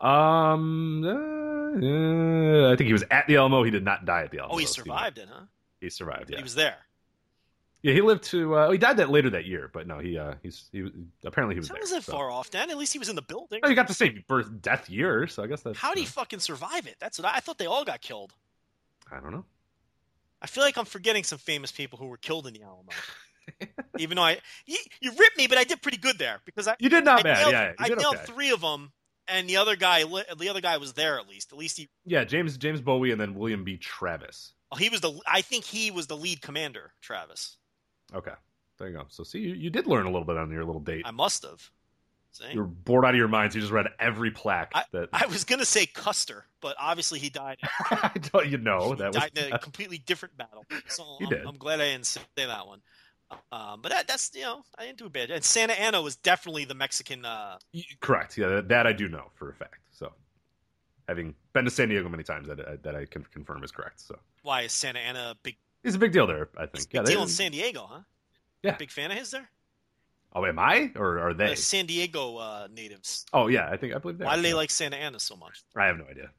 Um, 0.00 1.04
uh, 1.04 1.10
uh, 1.10 2.72
I 2.72 2.76
think 2.76 2.86
he 2.88 2.92
was 2.92 3.04
at 3.10 3.26
the 3.28 3.36
Alamo. 3.36 3.62
He 3.62 3.70
did 3.70 3.84
not 3.84 4.04
die 4.04 4.22
at 4.24 4.30
the 4.30 4.38
Alamo. 4.40 4.54
Oh, 4.54 4.58
he 4.58 4.66
survived 4.66 5.18
it, 5.18 5.28
huh? 5.32 5.44
He 5.80 5.90
survived. 5.90 6.30
Yeah. 6.30 6.38
He 6.38 6.42
was 6.42 6.54
there. 6.54 6.76
Yeah, 7.82 7.94
he 7.94 8.00
lived 8.00 8.22
to. 8.24 8.54
Uh, 8.54 8.70
he 8.70 8.78
died 8.78 8.96
that 8.98 9.10
later 9.10 9.30
that 9.30 9.44
year, 9.44 9.68
but 9.72 9.86
no, 9.88 9.98
he 9.98 10.16
uh, 10.16 10.34
he's 10.42 10.68
he 10.70 10.82
was- 10.82 10.92
apparently 11.24 11.56
he 11.56 11.60
was 11.60 11.68
That 11.68 11.80
wasn't 11.80 12.04
so. 12.04 12.12
far 12.12 12.30
off 12.30 12.50
then. 12.50 12.70
At 12.70 12.78
least 12.78 12.92
he 12.92 12.98
was 13.00 13.08
in 13.08 13.16
the 13.16 13.22
building. 13.22 13.60
Oh, 13.64 13.68
you 13.68 13.74
got 13.74 13.88
the 13.88 13.94
same 13.94 14.22
birth 14.28 14.48
death 14.60 14.88
year, 14.88 15.26
so 15.26 15.42
I 15.42 15.48
guess 15.48 15.62
that's. 15.62 15.78
How 15.78 15.92
did 15.92 16.00
he 16.00 16.06
uh, 16.06 16.10
fucking 16.10 16.38
survive 16.38 16.86
it? 16.86 16.96
That's 17.00 17.18
what 17.18 17.26
I, 17.26 17.36
I 17.36 17.40
thought 17.40 17.58
they 17.58 17.66
all 17.66 17.84
got 17.84 18.00
killed. 18.00 18.34
I 19.10 19.18
don't 19.18 19.32
know. 19.32 19.44
I 20.40 20.46
feel 20.46 20.62
like 20.64 20.76
I'm 20.78 20.84
forgetting 20.84 21.24
some 21.24 21.38
famous 21.38 21.72
people 21.72 21.98
who 21.98 22.06
were 22.06 22.16
killed 22.16 22.46
in 22.46 22.54
the 22.54 22.62
Alamo. 22.62 22.90
Even 23.98 24.16
though 24.16 24.22
I, 24.22 24.38
you, 24.66 24.78
you 25.00 25.10
ripped 25.10 25.36
me, 25.36 25.46
but 25.46 25.58
I 25.58 25.64
did 25.64 25.82
pretty 25.82 25.98
good 25.98 26.18
there 26.18 26.40
because 26.44 26.66
I, 26.68 26.76
You 26.78 26.88
did 26.88 27.04
not 27.04 27.20
I 27.20 27.22
bad. 27.22 27.38
nailed, 27.38 27.52
yeah, 27.52 27.72
I 27.78 27.88
nailed 27.88 28.16
okay. 28.16 28.24
three 28.24 28.50
of 28.50 28.60
them, 28.60 28.92
and 29.28 29.48
the 29.48 29.56
other 29.58 29.76
guy, 29.76 30.04
the 30.04 30.48
other 30.48 30.60
guy 30.60 30.78
was 30.78 30.94
there 30.94 31.18
at 31.18 31.28
least. 31.28 31.52
At 31.52 31.58
least 31.58 31.76
he, 31.76 31.88
Yeah, 32.06 32.24
James 32.24 32.56
James 32.56 32.80
Bowie 32.80 33.10
and 33.12 33.20
then 33.20 33.34
William 33.34 33.64
B. 33.64 33.76
Travis. 33.76 34.54
oh, 34.72 34.76
he 34.76 34.88
was 34.88 35.00
the. 35.00 35.12
I 35.26 35.42
think 35.42 35.64
he 35.64 35.90
was 35.90 36.06
the 36.06 36.16
lead 36.16 36.40
commander, 36.40 36.92
Travis. 37.02 37.56
Okay, 38.14 38.32
there 38.78 38.88
you 38.88 38.94
go. 38.96 39.04
So 39.08 39.24
see, 39.24 39.38
you, 39.40 39.54
you 39.54 39.70
did 39.70 39.86
learn 39.86 40.06
a 40.06 40.10
little 40.10 40.26
bit 40.26 40.36
on 40.36 40.50
your 40.50 40.64
little 40.64 40.80
date. 40.80 41.02
I 41.04 41.10
must 41.10 41.42
have. 41.44 41.70
See? 42.32 42.44
You're 42.54 42.64
bored 42.64 43.04
out 43.04 43.10
of 43.10 43.18
your 43.18 43.28
mind, 43.28 43.52
so 43.52 43.56
you 43.56 43.60
just 43.60 43.72
read 43.74 43.88
every 44.00 44.30
plaque 44.30 44.72
that 44.92 45.10
I 45.12 45.26
was 45.26 45.44
gonna 45.44 45.66
say 45.66 45.84
Custer, 45.84 46.46
but 46.62 46.76
obviously 46.80 47.18
he 47.18 47.28
died. 47.28 47.58
I 47.90 48.10
don't 48.32 48.48
you 48.48 48.56
know 48.56 48.92
he 48.92 48.94
that 49.02 49.12
died 49.12 49.30
was 49.34 49.44
in 49.44 49.52
a 49.52 49.58
completely 49.60 49.98
different 49.98 50.38
battle. 50.38 50.64
So 50.88 51.04
He 51.18 51.26
I'm, 51.26 51.30
did. 51.30 51.46
I'm 51.46 51.56
glad 51.58 51.82
I 51.82 51.92
didn't 51.92 52.06
say 52.06 52.22
that 52.36 52.66
one. 52.66 52.80
Um, 53.50 53.80
but 53.82 53.90
that, 53.92 54.08
that's 54.08 54.30
you 54.34 54.42
know 54.42 54.62
I 54.78 54.86
didn't 54.86 54.98
do 54.98 55.08
bad. 55.08 55.30
And 55.30 55.44
Santa 55.44 55.78
Anna 55.78 56.00
was 56.00 56.16
definitely 56.16 56.64
the 56.64 56.74
Mexican. 56.74 57.24
Uh, 57.24 57.58
correct. 58.00 58.38
Yeah, 58.38 58.48
that, 58.48 58.68
that 58.68 58.86
I 58.86 58.92
do 58.92 59.08
know 59.08 59.24
for 59.34 59.50
a 59.50 59.54
fact. 59.54 59.76
So, 59.90 60.12
having 61.08 61.34
been 61.52 61.64
to 61.64 61.70
San 61.70 61.88
Diego 61.88 62.08
many 62.08 62.22
times, 62.22 62.48
that 62.48 62.60
I, 62.60 62.76
that 62.82 62.96
I 62.96 63.04
can 63.06 63.24
confirm 63.24 63.62
is 63.64 63.70
correct. 63.70 64.00
So, 64.00 64.18
why 64.42 64.62
is 64.62 64.72
Santa 64.72 65.00
Anna 65.00 65.30
a 65.32 65.34
big, 65.42 65.56
it's 65.84 65.96
a 65.96 65.98
big 65.98 66.12
deal 66.12 66.26
there. 66.26 66.48
I 66.56 66.66
think. 66.66 66.88
big 66.90 66.94
Yeah, 66.94 67.02
they- 67.02 67.12
deal 67.12 67.22
in 67.22 67.28
San 67.28 67.52
Diego, 67.52 67.86
huh? 67.90 68.00
Yeah. 68.62 68.76
Big 68.76 68.90
fan 68.90 69.10
of 69.10 69.18
his 69.18 69.30
there. 69.32 69.48
Oh, 70.34 70.46
am 70.46 70.58
I 70.58 70.90
or 70.96 71.18
are 71.18 71.34
they? 71.34 71.48
The 71.48 71.56
San 71.56 71.84
Diego 71.84 72.36
uh, 72.38 72.66
natives. 72.74 73.26
Oh 73.34 73.48
yeah, 73.48 73.68
I 73.70 73.76
think 73.76 73.94
I 73.94 73.98
believe 73.98 74.16
that. 74.18 74.24
Why 74.24 74.36
do 74.36 74.42
they 74.42 74.48
yeah. 74.50 74.54
like 74.54 74.70
Santa 74.70 74.96
Anna 74.96 75.20
so 75.20 75.36
much? 75.36 75.62
I 75.76 75.84
have 75.86 75.98
no 75.98 76.06
idea. 76.06 76.30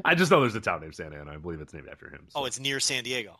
I 0.04 0.14
just 0.16 0.30
know 0.30 0.40
there's 0.40 0.56
a 0.56 0.60
town 0.60 0.80
named 0.80 0.94
Santa 0.96 1.16
Ana. 1.16 1.32
I 1.34 1.36
believe 1.36 1.60
it's 1.60 1.72
named 1.72 1.86
after 1.88 2.08
him. 2.08 2.24
so- 2.28 2.40
Oh, 2.40 2.44
it's 2.46 2.58
near 2.58 2.80
San 2.80 3.04
Diego. 3.04 3.38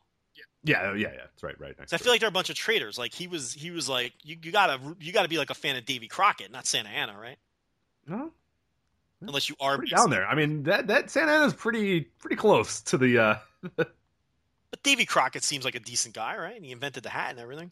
Yeah, 0.64 0.94
yeah, 0.94 1.08
yeah. 1.14 1.20
It's 1.32 1.42
right, 1.42 1.58
right. 1.60 1.78
Next 1.78 1.90
So 1.90 1.96
I 1.96 1.98
feel 1.98 2.08
it. 2.08 2.14
like 2.14 2.20
they're 2.20 2.28
a 2.28 2.32
bunch 2.32 2.48
of 2.50 2.56
traitors. 2.56 2.96
Like 2.98 3.12
he 3.12 3.26
was, 3.26 3.52
he 3.52 3.70
was 3.70 3.88
like, 3.88 4.12
you, 4.22 4.36
you 4.42 4.50
gotta, 4.52 4.78
you 5.00 5.12
gotta 5.12 5.28
be 5.28 5.36
like 5.38 5.50
a 5.50 5.54
fan 5.54 5.76
of 5.76 5.84
Davy 5.84 6.08
Crockett, 6.08 6.50
not 6.50 6.66
Santa 6.66 6.88
Anna, 6.88 7.14
right? 7.20 7.36
no, 8.06 8.30
Unless 9.20 9.48
you 9.48 9.56
are 9.60 9.78
down 9.78 10.10
there. 10.10 10.26
I 10.26 10.34
mean, 10.34 10.64
that 10.64 10.86
that 10.88 11.10
Santa 11.10 11.32
Ana's 11.32 11.54
pretty 11.54 12.02
pretty 12.02 12.36
close 12.36 12.82
to 12.82 12.98
the. 12.98 13.18
uh 13.18 13.36
But 14.70 14.82
Davy 14.82 15.06
Crockett 15.06 15.44
seems 15.44 15.64
like 15.64 15.76
a 15.76 15.80
decent 15.80 16.14
guy, 16.14 16.36
right? 16.36 16.56
And 16.56 16.64
he 16.64 16.72
invented 16.72 17.04
the 17.04 17.08
hat 17.08 17.30
and 17.30 17.38
everything. 17.38 17.70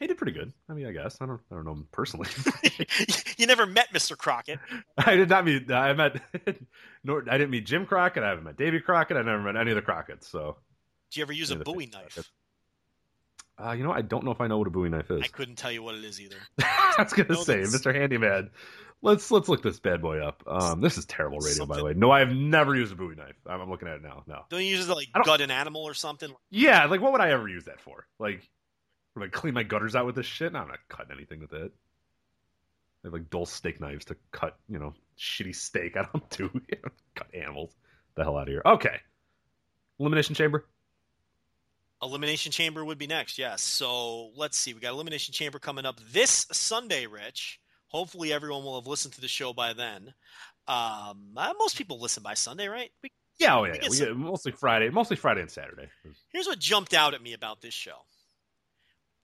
He 0.00 0.06
did 0.06 0.16
pretty 0.16 0.32
good. 0.32 0.52
I 0.68 0.72
mean, 0.72 0.86
I 0.86 0.92
guess 0.92 1.18
I 1.20 1.26
don't 1.26 1.40
I 1.50 1.54
don't 1.56 1.64
know 1.64 1.72
him 1.72 1.88
personally. 1.92 2.28
you 3.36 3.46
never 3.46 3.66
met 3.66 3.92
Mr. 3.92 4.16
Crockett. 4.16 4.58
I 4.98 5.14
did 5.16 5.28
not 5.28 5.44
meet. 5.44 5.70
I 5.70 5.92
met. 5.92 6.20
nor 7.04 7.24
I 7.28 7.36
didn't 7.38 7.50
meet 7.50 7.66
Jim 7.66 7.84
Crockett. 7.86 8.22
I 8.24 8.28
haven't 8.30 8.44
met 8.44 8.56
Davy 8.56 8.80
Crockett. 8.80 9.16
I 9.16 9.22
never 9.22 9.42
met 9.42 9.56
any 9.56 9.70
of 9.72 9.76
the 9.76 9.82
Crockett's. 9.82 10.26
So, 10.28 10.56
Did 11.10 11.16
you 11.18 11.22
ever 11.22 11.32
use 11.32 11.50
a 11.50 11.56
Bowie 11.56 11.86
knife? 11.86 12.30
Uh, 13.62 13.72
you 13.72 13.82
know, 13.82 13.92
I 13.92 14.02
don't 14.02 14.24
know 14.24 14.30
if 14.30 14.40
I 14.40 14.46
know 14.46 14.58
what 14.58 14.68
a 14.68 14.70
Bowie 14.70 14.88
knife 14.88 15.10
is. 15.10 15.22
I 15.22 15.26
couldn't 15.28 15.56
tell 15.56 15.72
you 15.72 15.82
what 15.82 15.94
it 15.96 16.04
is 16.04 16.20
either. 16.20 16.36
I 16.62 16.94
was 17.02 17.12
gonna 17.12 17.30
No, 17.30 17.42
say, 17.42 17.56
that's- 17.62 17.74
Mr. 17.76 17.94
Handyman. 17.94 18.50
Let's 19.00 19.30
let's 19.30 19.48
look 19.48 19.62
this 19.62 19.78
bad 19.78 20.02
boy 20.02 20.18
up. 20.18 20.42
Um, 20.46 20.80
this 20.80 20.98
is 20.98 21.06
terrible 21.06 21.38
radio, 21.38 21.66
by 21.66 21.76
the 21.76 21.84
way. 21.84 21.94
No, 21.94 22.10
I've 22.10 22.32
never 22.32 22.74
used 22.74 22.92
a 22.92 22.96
Bowie 22.96 23.14
knife. 23.14 23.36
I'm, 23.46 23.60
I'm 23.60 23.70
looking 23.70 23.86
at 23.86 23.94
it 23.96 24.02
now. 24.02 24.24
No. 24.26 24.42
Don't 24.50 24.60
you 24.60 24.66
use 24.70 24.84
it 24.84 24.88
to 24.88 24.94
like 24.94 25.08
gut 25.24 25.40
an 25.40 25.52
animal 25.52 25.82
or 25.84 25.94
something? 25.94 26.30
Yeah, 26.50 26.84
like 26.86 27.00
what 27.00 27.12
would 27.12 27.20
I 27.20 27.30
ever 27.30 27.48
use 27.48 27.64
that 27.66 27.80
for? 27.80 28.06
Like, 28.18 28.48
like 29.14 29.30
clean 29.30 29.54
my 29.54 29.62
gutters 29.62 29.94
out 29.94 30.04
with 30.04 30.16
this 30.16 30.26
shit? 30.26 30.52
No, 30.52 30.58
I'm 30.60 30.68
not 30.68 30.80
cutting 30.88 31.12
anything 31.16 31.38
with 31.40 31.52
it. 31.52 31.72
I 33.04 33.06
have 33.06 33.12
like 33.12 33.30
dull 33.30 33.46
steak 33.46 33.80
knives 33.80 34.04
to 34.06 34.16
cut, 34.32 34.56
you 34.68 34.80
know, 34.80 34.94
shitty 35.16 35.54
steak. 35.54 35.96
I 35.96 36.06
don't 36.12 36.28
do 36.30 36.50
cut 37.14 37.28
animals. 37.32 37.76
The 38.16 38.24
hell 38.24 38.36
out 38.36 38.42
of 38.42 38.48
here. 38.48 38.62
Okay. 38.66 38.96
Elimination 40.00 40.34
chamber. 40.34 40.66
Elimination 42.02 42.52
Chamber 42.52 42.84
would 42.84 42.98
be 42.98 43.06
next, 43.06 43.38
yes. 43.38 43.62
So 43.62 44.30
let's 44.36 44.56
see. 44.56 44.74
We 44.74 44.80
got 44.80 44.92
Elimination 44.92 45.32
Chamber 45.32 45.58
coming 45.58 45.84
up 45.86 45.98
this 46.12 46.46
Sunday, 46.52 47.06
Rich. 47.06 47.58
Hopefully, 47.88 48.32
everyone 48.32 48.62
will 48.64 48.78
have 48.80 48.86
listened 48.86 49.14
to 49.14 49.20
the 49.20 49.28
show 49.28 49.52
by 49.52 49.72
then. 49.72 50.12
Um, 50.66 51.30
uh, 51.36 51.54
most 51.58 51.76
people 51.76 52.00
listen 52.00 52.22
by 52.22 52.34
Sunday, 52.34 52.68
right? 52.68 52.90
We, 53.02 53.10
Yeah, 53.38 53.56
oh 53.56 53.64
yeah. 53.64 53.72
We 53.72 53.78
yeah. 53.82 53.88
We 53.90 53.96
some- 53.96 54.20
mostly 54.20 54.52
Friday, 54.52 54.90
mostly 54.90 55.16
Friday 55.16 55.40
and 55.40 55.50
Saturday. 55.50 55.88
here's 56.32 56.46
what 56.46 56.58
jumped 56.58 56.94
out 56.94 57.14
at 57.14 57.22
me 57.22 57.32
about 57.32 57.60
this 57.62 57.74
show 57.74 57.96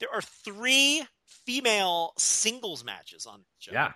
there 0.01 0.09
are 0.13 0.23
three 0.23 1.03
female 1.27 2.13
singles 2.19 2.85
matches 2.85 3.27
on 3.27 3.39
this 3.39 3.47
show. 3.59 3.73
Yeah. 3.73 3.93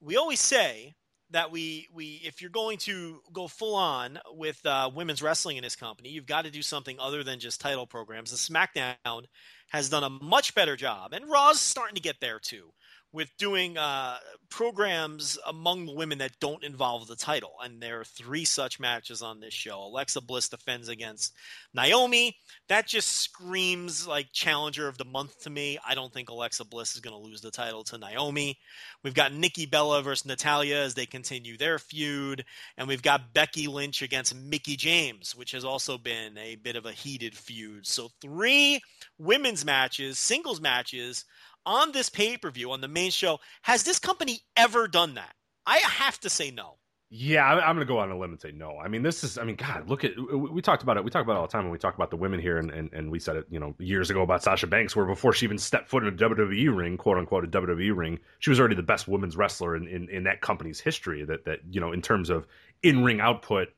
we 0.00 0.16
always 0.16 0.40
say 0.40 0.94
that 1.32 1.50
we 1.50 1.88
we 1.92 2.20
if 2.24 2.40
you're 2.40 2.50
going 2.50 2.78
to 2.78 3.20
go 3.32 3.46
full 3.48 3.74
on 3.74 4.18
with 4.32 4.64
uh, 4.66 4.90
women's 4.94 5.22
wrestling 5.22 5.56
in 5.56 5.62
this 5.62 5.76
company, 5.76 6.10
you've 6.10 6.26
got 6.26 6.44
to 6.44 6.50
do 6.50 6.62
something 6.62 6.98
other 6.98 7.22
than 7.22 7.38
just 7.38 7.60
title 7.60 7.86
programs. 7.86 8.30
The 8.30 8.36
SmackDown 8.36 9.24
has 9.68 9.88
done 9.88 10.04
a 10.04 10.10
much 10.10 10.54
better 10.54 10.76
job, 10.76 11.12
and 11.12 11.30
Raw's 11.30 11.60
starting 11.60 11.94
to 11.94 12.00
get 12.00 12.20
there 12.20 12.38
too, 12.38 12.72
with 13.12 13.28
doing 13.38 13.76
uh, 13.76 14.18
programs 14.50 15.38
among 15.46 15.86
the 15.86 15.94
women 15.94 16.18
that 16.18 16.38
don't 16.40 16.62
involve 16.62 17.06
the 17.06 17.16
title. 17.16 17.52
And 17.62 17.82
there 17.82 18.00
are 18.00 18.04
three 18.04 18.44
such 18.44 18.78
matches 18.78 19.22
on 19.22 19.40
this 19.40 19.54
show. 19.54 19.82
Alexa 19.82 20.20
Bliss 20.20 20.48
defends 20.48 20.88
against 20.88 21.32
Naomi. 21.74 22.36
That 22.68 22.86
just 22.86 23.10
screams 23.10 24.06
like 24.06 24.32
challenger 24.32 24.86
of 24.86 24.98
the 24.98 25.04
month 25.04 25.40
to 25.42 25.50
me. 25.50 25.78
I 25.86 25.94
don't 25.94 26.12
think 26.12 26.30
Alexa 26.30 26.64
Bliss 26.64 26.94
is 26.94 27.00
going 27.00 27.16
to 27.16 27.28
lose 27.28 27.40
the 27.40 27.50
title 27.50 27.82
to 27.84 27.98
Naomi. 27.98 28.58
We've 29.02 29.14
got 29.14 29.32
Nikki 29.32 29.66
Bella 29.66 30.02
versus 30.02 30.26
Natalya 30.26 30.76
as 30.76 30.94
they 30.94 31.06
continue 31.06 31.56
their 31.56 31.78
feud. 31.78 32.44
And 32.76 32.86
we've 32.86 33.02
got 33.02 33.32
Becky 33.34 33.66
Lynch 33.66 34.02
against 34.02 34.34
Mickie 34.34 34.76
James, 34.76 35.34
which 35.34 35.52
has 35.52 35.64
also 35.64 35.98
been 35.98 36.36
a 36.38 36.56
bit 36.56 36.76
of 36.76 36.86
a 36.86 36.92
heated 36.92 37.36
feud. 37.36 37.86
So 37.86 38.10
three 38.20 38.80
women's 39.18 39.64
matches, 39.64 40.18
singles 40.18 40.60
matches 40.60 41.24
on 41.66 41.92
this 41.92 42.10
pay 42.10 42.36
per 42.36 42.50
view 42.50 42.72
on 42.72 42.80
the 42.80 42.88
main 42.88 43.10
show. 43.10 43.40
Has 43.62 43.82
this 43.82 43.98
company 43.98 44.40
ever 44.56 44.88
done 44.88 45.14
that? 45.14 45.34
I 45.66 45.78
have 45.78 46.18
to 46.20 46.30
say 46.30 46.50
no. 46.50 46.76
Yeah, 47.12 47.44
I'm, 47.44 47.74
going 47.74 47.84
to 47.84 47.92
go 47.92 47.98
on 47.98 48.08
a 48.12 48.16
limb 48.16 48.30
and 48.30 48.40
say 48.40 48.52
no. 48.52 48.78
I 48.78 48.86
mean, 48.86 49.02
this 49.02 49.24
is, 49.24 49.36
I 49.36 49.42
mean, 49.42 49.56
God, 49.56 49.88
look 49.88 50.04
at, 50.04 50.12
we, 50.16 50.36
we 50.36 50.62
talked 50.62 50.84
about 50.84 50.96
it. 50.96 51.02
We 51.02 51.10
talk 51.10 51.24
about 51.24 51.32
it 51.32 51.38
all 51.38 51.46
the 51.48 51.52
time 51.52 51.64
when 51.64 51.72
we 51.72 51.78
talk 51.78 51.96
about 51.96 52.10
the 52.10 52.16
women 52.16 52.38
here, 52.38 52.56
and, 52.56 52.70
and, 52.70 52.88
and 52.92 53.10
we 53.10 53.18
said 53.18 53.34
it, 53.34 53.46
you 53.50 53.58
know, 53.58 53.74
years 53.80 54.10
ago 54.10 54.22
about 54.22 54.44
Sasha 54.44 54.68
Banks, 54.68 54.94
where 54.94 55.06
before 55.06 55.32
she 55.32 55.44
even 55.44 55.58
stepped 55.58 55.88
foot 55.88 56.04
in 56.04 56.14
a 56.14 56.16
WWE 56.16 56.76
ring, 56.76 56.96
quote 56.96 57.18
unquote, 57.18 57.44
a 57.44 57.48
WWE 57.48 57.96
ring, 57.96 58.20
she 58.38 58.50
was 58.50 58.60
already 58.60 58.76
the 58.76 58.84
best 58.84 59.08
women's 59.08 59.36
wrestler 59.36 59.74
in, 59.74 59.88
in, 59.88 60.08
in 60.08 60.22
that 60.22 60.40
company's 60.40 60.78
history. 60.78 61.24
That, 61.24 61.46
that, 61.46 61.58
you 61.68 61.80
know, 61.80 61.90
in 61.90 62.00
terms 62.00 62.30
of 62.30 62.46
in 62.84 63.02
ring 63.02 63.20
output 63.20 63.70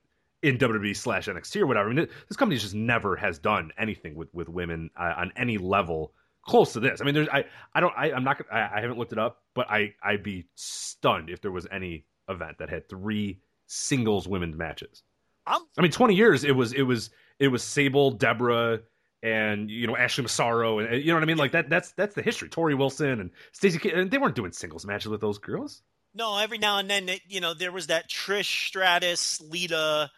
in 0.43 0.59
WWE 0.59 0.95
slash 0.95 1.27
NXT 1.27 1.63
or 1.63 1.67
whatever. 1.67 1.89
I 1.89 1.95
mean, 1.95 2.09
this 2.29 2.37
company 2.37 2.59
just 2.59 2.75
never 2.75 3.17
has 3.17 3.39
done 3.39 3.71
anything 3.79 4.15
with, 4.15 4.29
with 4.35 4.49
women 4.49 4.91
uh, 4.95 5.15
on 5.17 5.33
any 5.37 5.57
level 5.57 6.13
close 6.43 6.73
to 6.75 6.81
this. 6.81 7.01
I 7.01 7.05
mean, 7.05 7.15
there's 7.15 7.29
I 7.29 7.45
I 7.75 7.81
don't 7.81 7.95
I, 7.97 8.13
I'm 8.13 8.25
not 8.25 8.41
I, 8.51 8.69
I 8.77 8.81
haven't 8.81 8.99
looked 8.99 9.13
it 9.13 9.19
up, 9.19 9.43
but 9.55 9.71
I 9.71 9.95
I'd 10.03 10.23
be 10.23 10.47
stunned 10.55 11.31
if 11.31 11.41
there 11.41 11.53
was 11.53 11.67
any 11.71 12.05
event 12.29 12.59
that 12.59 12.69
had 12.71 12.89
three 12.89 13.41
singles 13.67 14.29
women's 14.29 14.57
matches. 14.57 15.03
I'm, 15.47 15.63
I 15.77 15.83
mean, 15.83 15.91
20 15.91 16.15
years 16.15 16.45
it 16.45 16.53
was 16.53 16.73
it 16.73 16.83
was 16.83 17.11
it 17.39 17.49
was 17.49 17.63
Sable, 17.65 18.13
Deborah, 18.13 18.81
and 19.23 19.71
you 19.71 19.87
know 19.87 19.97
Ashley 19.97 20.23
Massaro, 20.23 20.79
and 20.79 21.03
you 21.03 21.09
know 21.09 21.15
what 21.15 21.23
I 21.23 21.27
mean. 21.27 21.37
Like 21.37 21.53
that 21.53 21.69
that's 21.69 21.93
that's 21.93 22.15
the 22.15 22.23
history. 22.23 22.49
Torrie 22.49 22.77
Wilson 22.79 23.21
and 23.21 23.31
Stacey, 23.53 23.91
and 23.91 24.11
they 24.11 24.19
weren't 24.19 24.37
doing 24.37 24.53
singles 24.53 24.85
matches 24.87 25.09
with 25.09 25.21
those 25.21 25.39
girls. 25.39 25.83
no, 26.15 26.39
every 26.39 26.59
now 26.59 26.79
and 26.79 26.89
then, 26.91 27.09
it, 27.09 27.23
you 27.27 27.41
know, 27.41 27.55
there 27.55 27.73
was 27.73 27.89
that 27.89 28.09
Trish 28.09 28.45
Stratus, 28.69 29.41
Lita, 29.41 30.11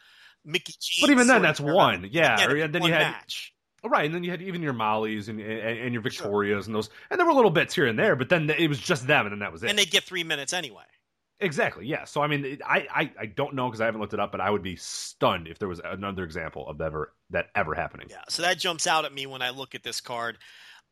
Mickie. 0.45 0.75
James 0.81 1.01
But 1.01 1.11
even 1.11 1.27
then, 1.27 1.41
that's 1.41 1.61
one. 1.61 2.09
Yeah, 2.11 2.39
Yeah, 2.41 2.47
or- 2.49 2.69
then 2.69 2.81
one 2.83 2.91
you 2.91 2.95
had 2.95 3.13
match. 3.13 3.54
Oh, 3.85 3.91
right, 3.91 4.07
and 4.07 4.15
then 4.15 4.25
you 4.25 4.31
had 4.31 4.41
even 4.41 4.63
your 4.63 4.73
Mollies 4.73 5.29
and 5.29 5.39
and, 5.41 5.79
and 5.79 5.93
your 5.93 6.03
Victorias 6.03 6.67
and 6.67 6.75
those, 6.75 6.89
and 7.11 7.21
there 7.21 7.27
were 7.27 7.35
little 7.35 7.51
bits 7.51 7.75
here 7.75 7.87
and 7.87 7.99
there, 7.99 8.17
but 8.17 8.31
then 8.31 8.49
it 8.49 8.69
was 8.69 8.79
just 8.79 9.07
them, 9.07 9.27
and 9.27 9.33
then 9.33 9.41
that 9.41 9.53
was 9.53 9.63
it. 9.63 9.69
and 9.71 9.79
they 9.79 9.85
get 9.85 10.05
three 10.05 10.25
minutes 10.25 10.53
anyway. 10.55 10.85
exactly, 11.41 11.87
yeah. 11.87 12.05
So 12.05 12.23
I 12.23 12.27
mean, 12.27 12.45
it- 12.45 12.63
I 12.67 12.87
I, 12.95 13.13
I 13.21 13.27
don't 13.27 13.55
know 13.55 13.69
because 13.69 13.81
I 13.83 13.85
haven't 13.85 14.01
looked 14.01 14.15
it 14.15 14.21
up, 14.21 14.33
but 14.33 14.41
I 14.41 14.49
would 14.51 14.63
be 14.63 14.77
stunned 14.77 15.49
if 15.49 15.59
there 15.59 15.69
was 15.69 15.81
another 15.85 16.25
example 16.25 16.67
of 16.67 16.81
ever 16.81 17.13
that 17.31 17.51
ever 17.55 17.75
happening. 17.75 18.07
Yeah, 18.11 18.23
so 18.29 18.43
that 18.43 18.59
jumps 18.59 18.87
out 18.87 19.05
at 19.05 19.13
me 19.13 19.27
when 19.27 19.43
I 19.43 19.51
look 19.51 19.75
at 19.75 19.83
this 19.83 20.01
card. 20.01 20.39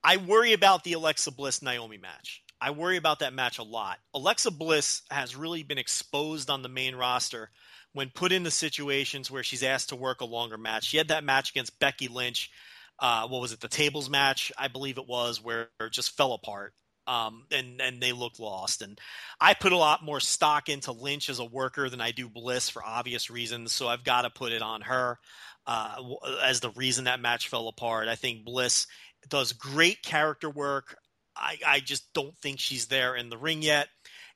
I 0.05 0.19
worry 0.19 0.53
about 0.53 0.85
the 0.85 0.93
Alexa 0.95 1.31
Bliss 1.31 1.63
Naomi 1.63 1.97
match. 1.97 2.43
I 2.61 2.73
worry 2.73 2.97
about 2.97 3.21
that 3.21 3.33
match 3.33 3.59
a 3.59 3.63
lot. 3.63 3.99
Alexa 4.15 4.51
Bliss 4.51 5.03
has 5.11 5.35
really 5.35 5.63
been 5.63 5.79
exposed 5.79 6.51
on 6.51 6.63
the 6.63 6.69
main 6.69 6.95
roster 6.95 7.51
when 7.93 8.11
put 8.11 8.33
into 8.33 8.51
situations 8.51 9.31
where 9.31 9.43
she's 9.43 9.63
asked 9.63 9.89
to 9.91 9.97
work 9.97 10.21
a 10.21 10.25
longer 10.25 10.59
match. 10.59 10.85
She 10.85 10.97
had 10.97 11.09
that 11.09 11.25
match 11.25 11.51
against 11.51 11.79
Becky 11.79 12.09
Lynch. 12.09 12.51
Uh, 12.99 13.27
what 13.29 13.41
was 13.41 13.53
it? 13.53 13.61
The 13.61 13.69
tables 13.69 14.09
match, 14.09 14.53
I 14.57 14.69
believe 14.69 14.99
it 14.99 15.09
was, 15.09 15.43
where 15.43 15.69
it 15.81 15.93
just 15.93 16.17
fell 16.17 16.33
apart. 16.33 16.73
Um, 17.05 17.47
and 17.51 17.81
and 17.81 18.01
they 18.01 18.13
looked 18.13 18.39
lost. 18.39 18.81
And 18.81 19.01
I 19.41 19.55
put 19.55 19.73
a 19.73 19.77
lot 19.77 20.05
more 20.05 20.21
stock 20.21 20.69
into 20.69 20.93
Lynch 20.93 21.29
as 21.29 21.41
a 21.41 21.45
worker 21.45 21.91
than 21.91 22.01
I 22.01 22.13
do 22.13 22.29
Bliss 22.29 22.69
for 22.69 22.85
obvious 22.85 23.29
reasons. 23.29 23.73
So 23.73 23.89
I've 23.89 24.05
got 24.05 24.23
to 24.23 24.31
put 24.31 24.53
it 24.53 24.63
on 24.63 24.83
her 24.83 25.19
uh, 25.67 25.97
as 26.45 26.61
the 26.61 26.71
reason 26.71 27.05
that 27.05 27.21
match 27.21 27.49
fell 27.49 27.67
apart. 27.69 28.07
I 28.09 28.15
think 28.15 28.45
Bliss 28.45 28.87
does 29.29 29.53
great 29.53 30.03
character 30.03 30.49
work. 30.49 30.97
I, 31.37 31.59
I 31.67 31.81
just 31.81 32.13
don't 32.13 32.37
think 32.39 32.61
she's 32.61 32.87
there 32.87 33.17
in 33.17 33.31
the 33.31 33.39
ring 33.39 33.63
yet. 33.63 33.89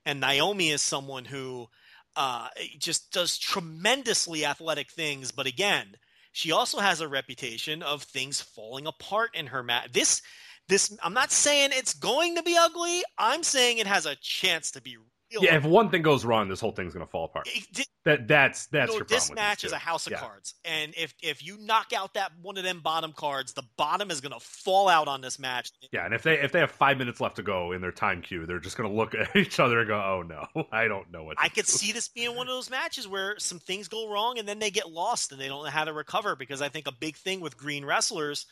And 0.05 0.21
Naomi 0.21 0.71
is 0.71 0.83
someone 0.83 1.25
who 1.25 1.69
uh, 2.15 2.49
just 2.79 3.13
does 3.13 3.39
tremendously 3.39 4.47
athletic 4.47 4.91
things, 4.91 5.33
but 5.33 5.47
again, 5.47 5.97
she 6.37 6.53
also 6.53 6.81
has 6.81 7.01
a 7.01 7.09
reputation 7.09 7.83
of 7.83 8.03
things 8.03 8.43
falling 8.43 8.87
apart 8.87 9.31
in 9.33 9.47
her 9.47 9.63
match. 9.63 9.91
This, 9.93 10.21
this, 10.69 10.95
I'm 11.03 11.15
not 11.15 11.33
saying 11.33 11.71
it's 11.73 11.95
going 11.95 12.37
to 12.37 12.43
be 12.43 12.55
ugly. 12.59 13.03
I'm 13.17 13.43
saying 13.43 13.79
it 13.79 13.87
has 13.87 14.05
a 14.05 14.17
chance 14.17 14.73
to 14.73 14.83
be. 14.83 14.99
Yeah, 15.31 15.57
if 15.57 15.65
one 15.65 15.91
thing 15.91 16.03
goes 16.03 16.25
wrong, 16.25 16.49
this 16.49 16.61
whole 16.61 16.73
thing's 16.73 16.93
gonna 16.93 17.07
fall 17.07 17.25
apart. 17.25 17.49
It- 17.53 17.89
That 18.05 18.29
that's 18.29 18.67
that's 18.67 18.93
you 18.93 19.01
know, 19.01 19.05
this 19.09 19.33
match 19.33 19.65
is 19.65 19.73
a 19.73 19.79
house 19.79 20.07
of 20.07 20.13
Yeah. 20.13 20.21
cards, 20.21 20.55
and 20.65 20.95
if 20.97 21.13
if 21.21 21.45
you 21.45 21.59
knock 21.59 21.93
out 21.93 22.15
that 22.15 22.31
one 22.41 22.57
of 22.57 22.63
them 22.63 22.79
bottom 22.81 23.13
cards, 23.13 23.53
the 23.53 23.65
bottom 23.77 24.13
is 24.13 24.21
going 24.21 24.33
to 24.33 24.39
fall 24.39 24.89
out 24.89 25.09
on 25.09 25.21
this 25.23 25.41
match. 25.41 25.73
Yeah, 25.91 26.05
and 26.05 26.15
if 26.15 26.23
they 26.23 26.39
if 26.39 26.53
they 26.53 26.61
have 26.61 26.71
five 26.71 26.99
minutes 26.99 27.21
left 27.21 27.35
to 27.37 27.43
go 27.43 27.73
in 27.73 27.81
their 27.81 27.91
time 27.91 28.23
queue, 28.23 28.47
they're 28.47 28.61
just 28.61 28.77
gonna 28.77 28.93
look 28.93 29.15
at 29.17 29.35
each 29.35 29.59
other 29.59 29.81
and 29.81 29.89
go, 29.89 29.97
"Oh 29.97 30.23
no, 30.23 30.67
I 30.73 30.87
don't 30.87 31.11
know 31.11 31.25
what." 31.25 31.37
To 31.39 31.43
I 31.43 31.49
could 31.49 31.67
do." 31.67 31.73
see 31.73 31.91
this 31.91 32.07
being 32.07 32.37
one 32.37 32.47
of 32.47 32.55
those 32.55 32.71
matches 32.71 33.09
where 33.09 33.37
some 33.41 33.59
things 33.59 33.89
go 33.89 34.09
wrong 34.09 34.39
and 34.39 34.47
then 34.47 34.61
they 34.61 34.71
get 34.71 34.89
lost 34.93 35.33
and 35.33 35.41
they 35.41 35.49
don't 35.49 35.65
know 35.65 35.71
how 35.71 35.85
to 35.85 35.93
recover 35.93 36.37
because 36.37 36.63
I 36.63 36.69
think 36.69 36.87
a 36.87 36.93
big 36.93 37.17
thing 37.17 37.41
with 37.41 37.57
green 37.57 37.85
wrestlers 37.85 38.47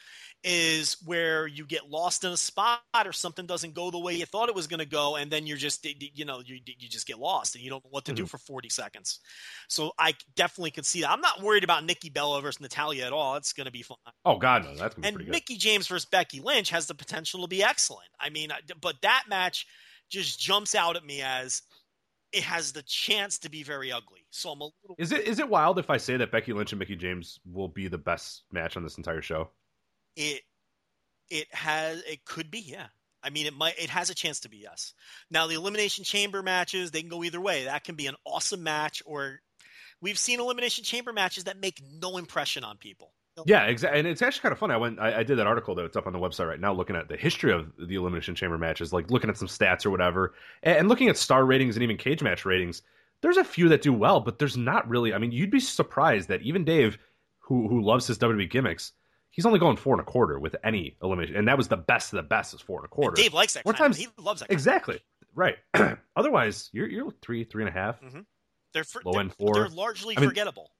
is 0.47 0.99
where 1.07 1.47
you 1.47 1.65
get 1.65 1.89
lost 1.89 2.23
in 2.23 2.31
a 2.31 2.37
spot 2.37 2.81
or 2.95 3.12
something 3.12 3.47
doesn't 3.47 3.75
go 3.75 3.91
the 3.91 3.99
way 3.99 4.12
you 4.15 4.27
thought 4.27 4.51
it 4.51 4.55
was 4.55 4.66
going 4.66 4.79
to 4.79 4.85
go 4.87 5.16
and 5.16 5.31
then 5.31 5.47
you're 5.47 5.57
just 5.57 5.87
you 6.15 6.27
know 6.27 6.43
you 6.45 6.59
you 6.66 6.89
just 6.89 7.07
get 7.07 7.19
lost 7.19 7.55
and 7.55 7.65
you 7.65 7.71
don't 7.71 7.83
know 7.83 7.91
what 7.91 8.05
to 8.05 8.12
do 8.12 8.25
Mhm. 8.25 8.29
for 8.29 8.37
40 8.39 8.69
seconds. 8.69 9.21
So 9.69 9.93
I 9.99 10.15
definitely 10.37 10.71
can 10.71 10.85
see 10.85 11.01
that. 11.01 11.11
I'm 11.11 11.23
not 11.23 11.41
worried 11.43 11.65
about 11.65 11.85
Nikki 11.85 12.11
Bella 12.11 12.43
versus 12.43 12.61
Natalya 12.61 13.07
at 13.07 13.12
all. 13.12 13.37
It's 13.37 13.55
going 13.55 13.65
to 13.65 13.73
be 13.73 13.83
fun. 13.83 13.97
Oh 14.25 14.37
God, 14.37 14.65
no, 14.65 14.75
that's 14.77 14.95
and 14.97 15.03
pretty 15.03 15.25
good. 15.25 15.31
Mickie 15.31 15.57
James 15.57 15.87
versus 15.89 16.05
Becky 16.05 16.41
Lynch 16.41 16.69
has 16.71 16.87
the 16.87 16.95
potential 16.95 17.41
to 17.43 17.49
be 17.49 17.62
excellent. 17.65 18.11
I 18.21 18.29
mean, 18.29 18.51
but 18.83 18.97
that 19.01 19.25
match 19.29 19.66
just 20.11 20.39
jumps 20.39 20.75
out 20.75 20.97
at 20.97 21.05
me 21.05 21.23
as 21.23 21.62
it 22.33 22.43
has 22.43 22.73
the 22.73 22.83
chance 22.83 23.39
to 23.39 23.49
be 23.49 23.62
very 23.62 23.91
ugly. 23.91 24.27
So 24.31 24.51
I'm 24.51 24.61
a 24.61 24.65
little. 24.65 24.97
Is 24.99 25.11
it 25.12 25.27
is 25.27 25.39
it 25.39 25.49
wild 25.49 25.79
if 25.79 25.89
I 25.89 25.97
say 25.97 26.16
that 26.19 26.31
Becky 26.33 26.53
Lynch 26.53 26.73
and 26.73 26.79
Mickie 26.79 26.97
James 26.97 27.39
will 27.51 27.69
be 27.69 27.89
the 27.89 27.97
best 27.97 28.43
match 28.53 28.77
on 28.77 28.83
this 28.83 28.99
entire 28.99 29.23
show? 29.23 29.51
It 30.16 30.43
it 31.31 31.53
has 31.55 32.03
it 32.03 32.24
could 32.24 32.51
be 32.51 32.61
yeah. 32.61 32.86
I 33.23 33.31
mean, 33.31 33.47
it 33.47 33.55
might 33.55 33.78
it 33.78 33.91
has 33.91 34.11
a 34.11 34.15
chance 34.15 34.41
to 34.41 34.49
be 34.49 34.59
yes. 34.59 34.93
Now 35.31 35.47
the 35.47 35.55
elimination 35.55 36.05
chamber 36.05 36.43
matches 36.43 36.91
they 36.91 37.01
can 37.01 37.09
go 37.09 37.24
either 37.24 37.41
way. 37.41 37.65
That 37.65 37.85
can 37.85 37.95
be 37.95 38.07
an 38.07 38.16
awesome 38.24 38.62
match, 38.62 39.03
or 39.07 39.41
we've 40.01 40.19
seen 40.19 40.41
elimination 40.41 40.85
chamber 40.85 41.12
matches 41.12 41.45
that 41.45 41.61
make 41.61 41.82
no 42.01 42.19
impression 42.19 42.65
on 42.65 42.77
people. 42.77 43.12
Yeah, 43.47 43.65
exactly. 43.65 43.99
And 43.99 44.07
it's 44.07 44.23
actually 44.23 44.43
kind 44.43 44.53
of 44.53 44.59
funny. 44.59 44.74
I 44.74 44.77
went, 44.77 45.01
I, 45.01 45.20
I 45.20 45.23
did 45.24 45.39
that 45.39 45.47
article 45.47 45.74
that's 45.74 45.97
up 45.97 46.07
on 46.07 46.12
the 46.12 46.20
website 46.20 46.49
right 46.49 46.61
now, 46.61 46.73
looking 46.73 46.95
at 46.95 47.09
the 47.09 47.16
history 47.16 47.53
of 47.53 47.73
the 47.78 47.97
Elimination 47.97 48.35
Chamber 48.35 48.59
matches, 48.59 48.93
like 48.93 49.11
looking 49.11 49.28
at 49.28 49.36
some 49.36 49.49
stats 49.49 49.85
or 49.85 49.91
whatever, 49.91 50.35
and, 50.62 50.78
and 50.78 50.89
looking 50.89 51.09
at 51.09 51.16
star 51.16 51.45
ratings 51.45 51.74
and 51.74 51.82
even 51.82 51.97
cage 51.97 52.23
match 52.23 52.45
ratings. 52.45 52.82
There's 53.23 53.36
a 53.36 53.45
few 53.45 53.69
that 53.70 53.82
do 53.82 53.93
well, 53.93 54.20
but 54.20 54.39
there's 54.39 54.57
not 54.57 54.89
really. 54.89 55.15
I 55.15 55.19
mean, 55.19 55.32
you'd 55.32 55.51
be 55.51 55.59
surprised 55.59 56.28
that 56.28 56.43
even 56.43 56.65
Dave, 56.65 56.99
who 57.41 57.66
who 57.69 57.82
loves 57.82 58.07
his 58.07 58.19
WWE 58.19 58.49
gimmicks, 58.51 58.93
he's 59.35 59.44
only 59.47 59.59
going 59.59 59.77
four 59.77 59.94
and 59.94 60.01
a 60.01 60.05
quarter 60.05 60.39
with 60.39 60.55
any 60.65 60.97
elimination, 61.02 61.36
and 61.36 61.48
that 61.48 61.56
was 61.59 61.69
the 61.69 61.77
best 61.77 62.12
of 62.12 62.19
the 62.19 62.23
best 62.23 62.55
is 62.55 62.61
four 62.61 62.78
and 62.78 62.86
a 62.86 62.89
quarter. 62.89 63.15
And 63.16 63.16
Dave 63.24 63.35
likes 63.35 63.55
that. 63.55 63.66
Of- 63.66 63.77
times- 63.77 63.97
he 63.98 64.09
loves 64.19 64.40
that. 64.40 64.51
exactly 64.51 65.01
right. 65.35 65.56
Otherwise, 66.16 66.70
you're 66.73 66.89
you're 66.89 67.11
three 67.23 67.44
three 67.44 67.65
and 67.65 67.69
a 67.69 67.78
half. 67.78 68.01
Mm-hmm. 68.01 68.20
They're 68.73 68.85
for, 68.85 69.02
Low 69.05 69.12
they're, 69.12 69.20
end 69.23 69.35
four. 69.35 69.55
they're 69.55 69.69
largely 69.69 70.16
I 70.16 70.20
mean, 70.20 70.31
forgettable. 70.31 70.70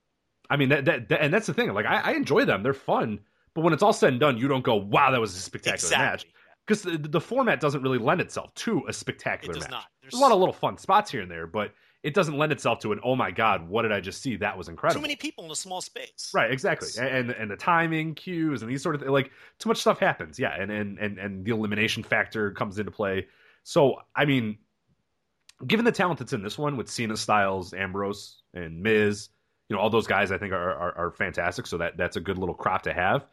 I 0.51 0.57
mean, 0.57 0.69
that, 0.71 0.85
that, 0.85 1.09
that- 1.09 1.23
and 1.23 1.33
that's 1.33 1.47
the 1.47 1.55
thing. 1.55 1.73
Like, 1.73 1.87
I, 1.87 2.01
I 2.01 2.11
enjoy 2.13 2.45
them; 2.45 2.63
they're 2.63 2.73
fun. 2.75 3.21
But 3.55 3.63
when 3.63 3.73
it's 3.73 3.83
all 3.83 3.93
said 3.93 4.11
and 4.11 4.21
done, 4.21 4.37
you 4.39 4.49
don't 4.49 4.65
go, 4.65 4.75
"Wow, 4.77 5.11
that 5.13 5.21
was 5.21 5.35
a 5.37 5.39
spectacular 5.39 5.97
match," 5.97 6.27
because 6.67 6.83
the, 6.83 6.99
the 6.99 7.21
format 7.21 7.61
doesn't 7.61 7.83
really 7.83 7.99
lend 7.99 8.21
itself 8.21 8.53
to 8.57 8.83
a 8.89 8.93
spectacular 8.93 9.53
It 9.53 9.55
does 9.61 9.63
match. 9.65 9.71
not. 9.71 9.85
There's 10.03 10.15
a 10.15 10.19
lot 10.19 10.33
of 10.33 10.39
little 10.39 10.53
fun 10.53 10.77
spots 10.77 11.11
here 11.11 11.23
and 11.23 11.31
there, 11.31 11.47
but 11.47 11.73
it 12.05 12.13
doesn't 12.13 12.37
lend 12.37 12.53
itself 12.53 12.81
to 12.81 12.93
an 12.93 13.01
"Oh 13.03 13.17
my 13.17 13.31
God, 13.31 13.67
what 13.67 13.83
did 13.83 13.91
I 13.91 13.99
just 13.99 14.21
see? 14.21 14.37
That 14.37 14.57
was 14.57 14.69
incredible." 14.69 15.01
too 15.01 15.03
many 15.03 15.17
people 15.17 15.47
in 15.47 15.51
a 15.51 15.57
small 15.57 15.81
space. 15.81 16.31
Right, 16.35 16.53
exactly, 16.53 16.89
and, 16.99 17.09
and 17.09 17.31
and 17.31 17.51
the 17.51 17.57
timing 17.57 18.15
cues 18.15 18.61
and 18.61 18.71
these 18.71 18.83
sort 18.83 18.95
of 18.95 19.01
th- 19.01 19.11
like 19.11 19.33
too 19.59 19.71
much 19.71 19.79
stuff 19.79 19.99
happens. 19.99 20.39
Yeah, 20.39 20.55
and 20.55 20.71
and 20.71 20.99
and 20.99 21.19
and 21.19 21.45
the 21.45 21.51
elimination 21.51 22.03
factor 22.03 22.51
comes 22.53 22.79
into 22.79 22.91
play. 22.91 23.27
So 23.63 23.97
I 24.15 24.27
mean, 24.27 24.59
given 25.67 25.87
the 25.87 25.93
talent 25.93 26.19
that's 26.19 26.35
in 26.35 26.43
this 26.43 26.59
one 26.59 26.77
with 26.77 26.91
Cena, 26.91 27.17
Styles, 27.17 27.73
Ambrose, 27.73 28.43
and 28.53 28.83
Miz, 28.83 29.31
you 29.71 29.77
know 29.77 29.81
all 29.81 29.89
those 29.89 30.07
guys 30.07 30.31
I 30.31 30.37
think 30.37 30.53
are 30.53 30.75
are, 30.75 30.99
are 30.99 31.11
fantastic. 31.11 31.67
So 31.67 31.79
that 31.79 31.97
that's 31.97 32.17
a 32.17 32.21
good 32.21 32.37
little 32.37 32.55
crop 32.55 32.83
to 32.83 32.93
have. 32.93 33.25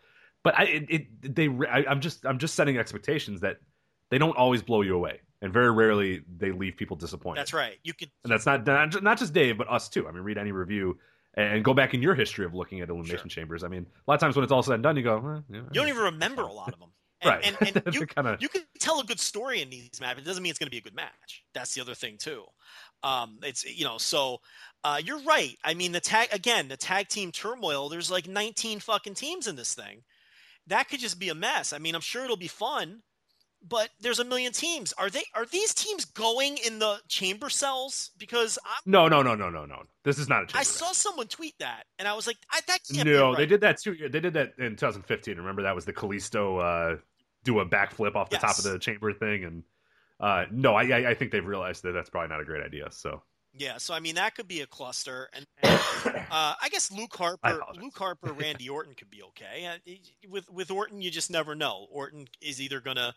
But 0.44 0.58
I 0.58 0.64
it, 0.64 0.86
it 0.90 1.36
they 1.36 1.50
I, 1.70 1.84
I'm 1.90 2.00
just 2.00 2.26
I'm 2.26 2.40
just 2.40 2.56
setting 2.56 2.78
expectations 2.78 3.42
that 3.42 3.58
they 4.10 4.18
don't 4.18 4.38
always 4.38 4.62
blow 4.62 4.82
you 4.82 4.96
away, 4.96 5.20
and 5.42 5.52
very 5.52 5.72
rarely 5.72 6.24
they 6.38 6.52
leave 6.52 6.78
people 6.78 6.96
disappointed. 6.96 7.40
That's 7.40 7.54
right. 7.54 7.78
You 7.84 7.94
can, 7.94 8.10
And 8.24 8.32
that's 8.32 8.46
not 8.46 8.66
not 9.04 9.18
just 9.18 9.34
Dave, 9.34 9.58
but 9.58 9.70
us 9.70 9.90
too. 9.90 10.08
I 10.08 10.12
mean, 10.12 10.24
read 10.24 10.38
any 10.38 10.52
review 10.52 10.98
and 11.36 11.64
go 11.64 11.74
back 11.74 11.94
in 11.94 12.02
your 12.02 12.16
history 12.16 12.46
of 12.46 12.54
looking 12.54 12.82
at 12.82 12.90
elimination 12.90 13.30
Sure. 13.30 13.42
chambers. 13.42 13.64
I 13.64 13.68
mean, 13.68 13.86
a 13.86 14.12
lot 14.12 14.16
of 14.16 14.20
times 14.20 14.36
when 14.36 14.44
it's 14.44 14.52
all 14.52 14.64
said 14.64 14.76
and 14.76 14.84
done, 14.84 14.98
you 14.98 15.04
go, 15.04 15.18
eh, 15.18 15.42
yeah, 15.50 15.58
you 15.60 15.70
don't 15.72 15.88
even 15.88 16.04
remember 16.04 16.44
a 16.44 16.52
lot 16.54 16.74
of 16.74 16.80
them. 16.80 16.90
And, 17.24 17.30
right. 17.30 17.56
And, 17.62 17.84
and 17.86 17.94
you, 17.94 18.08
kind 18.08 18.28
of 18.28 18.42
you 18.42 18.50
can 18.50 18.64
tell 18.80 19.00
a 19.00 19.04
good 19.04 19.20
story 19.20 19.62
in 19.62 19.70
these 19.70 20.02
matches. 20.02 20.24
It 20.24 20.26
doesn't 20.26 20.42
mean 20.42 20.50
it's 20.50 20.58
going 20.58 20.66
to 20.66 20.72
be 20.72 20.80
a 20.80 20.82
good 20.82 20.96
match. 20.96 21.44
That's 21.54 21.72
the 21.76 21.80
other 21.82 21.94
thing 21.94 22.18
too. 22.18 22.46
Um, 23.04 23.38
it's 23.44 23.64
you 23.64 23.86
know, 23.86 24.00
so 24.00 24.40
uh, 24.84 25.00
you're 25.06 25.22
right. 25.22 25.56
I 25.64 25.76
mean, 25.76 25.92
the 25.92 26.00
tag 26.00 26.30
again, 26.32 26.68
the 26.68 26.78
tag 26.78 27.10
team 27.10 27.32
turmoil. 27.32 27.90
There's 27.90 28.10
like 28.10 28.28
19 28.28 28.80
fucking 28.80 29.14
teams 29.14 29.46
in 29.46 29.56
this 29.56 29.76
thing. 29.76 30.02
That 30.66 30.90
could 30.90 31.00
just 31.00 31.20
be 31.20 31.30
a 31.30 31.36
mess. 31.36 31.74
I 31.74 31.78
mean, 31.78 31.94
I'm 31.94 32.02
sure 32.02 32.24
it'll 32.24 32.38
be 32.38 32.48
fun, 32.48 33.04
but 33.68 33.90
there's 34.00 34.20
a 34.20 34.26
million 34.26 34.52
teams. 34.52 34.94
Are 34.94 35.10
they? 35.10 35.24
Are 35.36 35.46
these 35.46 35.74
teams 35.74 36.06
going 36.06 36.58
in 36.66 36.80
the 36.80 37.00
chamber 37.08 37.50
cells? 37.50 38.12
Because 38.18 38.58
I'm, 38.66 38.82
no, 38.86 39.08
no, 39.08 39.22
no, 39.22 39.36
no, 39.36 39.50
no, 39.50 39.66
no. 39.66 39.84
This 40.04 40.18
is 40.18 40.28
not 40.28 40.44
a 40.44 40.46
chamber. 40.48 40.60
I 40.60 40.64
saw 40.64 40.92
someone 40.92 41.28
tweet 41.28 41.56
that, 41.60 41.84
and 42.00 42.08
I 42.08 42.14
was 42.14 42.28
like, 42.28 42.38
I, 42.52 42.62
that 42.68 42.80
can't 42.92 43.08
no, 43.08 43.12
be 43.12 43.18
right. 43.18 43.38
they 43.38 43.46
did 43.46 43.62
that 43.62 43.80
too. 43.80 43.96
They 44.10 44.20
did 44.20 44.34
that 44.34 44.54
in 44.58 44.72
2015. 44.72 45.38
Remember 45.38 45.62
that 45.64 45.76
was 45.76 45.86
the 45.86 45.94
Kalisto 45.94 46.96
uh, 46.96 46.98
do 47.44 47.60
a 47.60 47.66
backflip 47.66 48.16
off 48.16 48.30
the 48.30 48.38
top 48.38 48.58
of 48.58 48.64
the 48.64 48.80
chamber 48.80 49.14
thing, 49.14 49.44
and 49.44 49.64
uh, 50.20 50.46
no, 50.52 50.76
I, 50.76 50.84
I 50.84 51.10
I 51.12 51.14
think 51.14 51.32
they've 51.32 51.46
realized 51.46 51.84
that 51.84 51.92
that's 51.92 52.10
probably 52.10 52.30
not 52.30 52.42
a 52.42 52.46
great 52.46 52.64
idea. 52.64 52.88
So 52.90 53.22
Yeah, 53.54 53.78
so 53.78 53.94
I 53.94 54.00
mean 54.00 54.16
that 54.16 54.34
could 54.34 54.48
be 54.48 54.62
a 54.62 54.68
cluster, 54.68 55.30
and, 55.34 55.46
and 55.62 55.80
uh, 56.32 56.56
I 56.62 56.70
guess 56.72 56.92
Luke 56.92 57.16
Harper. 57.16 57.62
Luke 57.80 57.98
Harper, 57.98 58.34
Randy 58.40 58.70
Orton 58.70 58.96
could 58.96 59.12
be 59.12 59.22
okay. 59.24 59.68
Uh, 59.68 60.30
with 60.30 60.50
with 60.50 60.72
Orton, 60.72 61.02
you 61.02 61.12
just 61.12 61.30
never 61.30 61.54
know. 61.54 61.86
Orton 61.92 62.28
is 62.42 62.60
either 62.60 62.82
gonna 62.82 63.14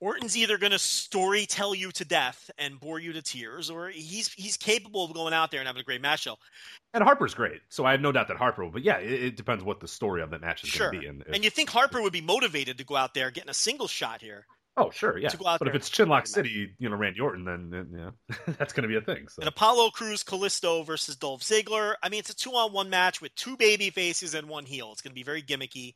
Orton's 0.00 0.36
either 0.36 0.58
gonna 0.58 0.78
story 0.78 1.44
tell 1.46 1.74
you 1.74 1.90
to 1.92 2.04
death 2.04 2.50
and 2.58 2.78
bore 2.78 2.98
you 3.00 3.12
to 3.14 3.22
tears, 3.22 3.68
or 3.70 3.88
he's 3.88 4.32
he's 4.32 4.56
capable 4.56 5.04
of 5.04 5.12
going 5.12 5.34
out 5.34 5.50
there 5.50 5.60
and 5.60 5.66
having 5.66 5.80
a 5.80 5.84
great 5.84 6.00
match 6.00 6.20
show. 6.22 6.36
and 6.94 7.02
Harper's 7.02 7.34
great, 7.34 7.60
so 7.68 7.84
I 7.84 7.90
have 7.92 8.00
no 8.00 8.12
doubt 8.12 8.28
that 8.28 8.36
Harper 8.36 8.64
will. 8.64 8.70
But 8.70 8.82
yeah, 8.84 8.98
it, 8.98 9.22
it 9.24 9.36
depends 9.36 9.64
what 9.64 9.80
the 9.80 9.88
story 9.88 10.22
of 10.22 10.30
that 10.30 10.40
match 10.40 10.62
is 10.62 10.70
Sure, 10.70 10.90
going 10.90 10.94
to 10.94 11.00
be. 11.00 11.06
And, 11.08 11.22
if- 11.22 11.34
and 11.34 11.44
you 11.44 11.50
think 11.50 11.70
Harper 11.70 12.00
would 12.00 12.12
be 12.12 12.20
motivated 12.20 12.78
to 12.78 12.84
go 12.84 12.94
out 12.96 13.12
there 13.14 13.30
getting 13.30 13.50
a 13.50 13.54
single 13.54 13.88
shot 13.88 14.20
here? 14.20 14.46
oh 14.80 14.90
sure, 14.90 15.18
yeah. 15.18 15.28
to 15.28 15.36
go 15.36 15.44
out 15.48 15.58
But 15.58 15.66
if 15.66 15.74
it's 15.74 15.90
Chinlock 15.90 16.28
City, 16.28 16.72
you 16.78 16.88
know 16.88 16.94
Randy 16.94 17.18
Orton, 17.18 17.44
then, 17.44 17.68
then 17.68 17.88
yeah, 18.28 18.34
that's 18.58 18.72
going 18.72 18.82
to 18.82 18.88
be 18.88 18.94
a 18.94 19.00
thing. 19.00 19.26
So 19.26 19.40
And 19.42 19.48
Apollo 19.48 19.90
Crews 19.90 20.22
Kalisto 20.22 20.86
versus 20.86 21.16
Dolph 21.16 21.42
Ziggler. 21.42 21.94
I 22.00 22.08
mean, 22.08 22.20
it's 22.20 22.30
a 22.30 22.36
two 22.36 22.52
on 22.52 22.72
one 22.72 22.88
match 22.88 23.20
with 23.20 23.34
two 23.34 23.56
baby 23.56 23.90
faces 23.90 24.34
and 24.34 24.48
one 24.48 24.64
heel. 24.64 24.92
It's 24.92 25.02
going 25.02 25.10
to 25.10 25.14
be 25.16 25.24
very 25.24 25.42
gimmicky. 25.42 25.94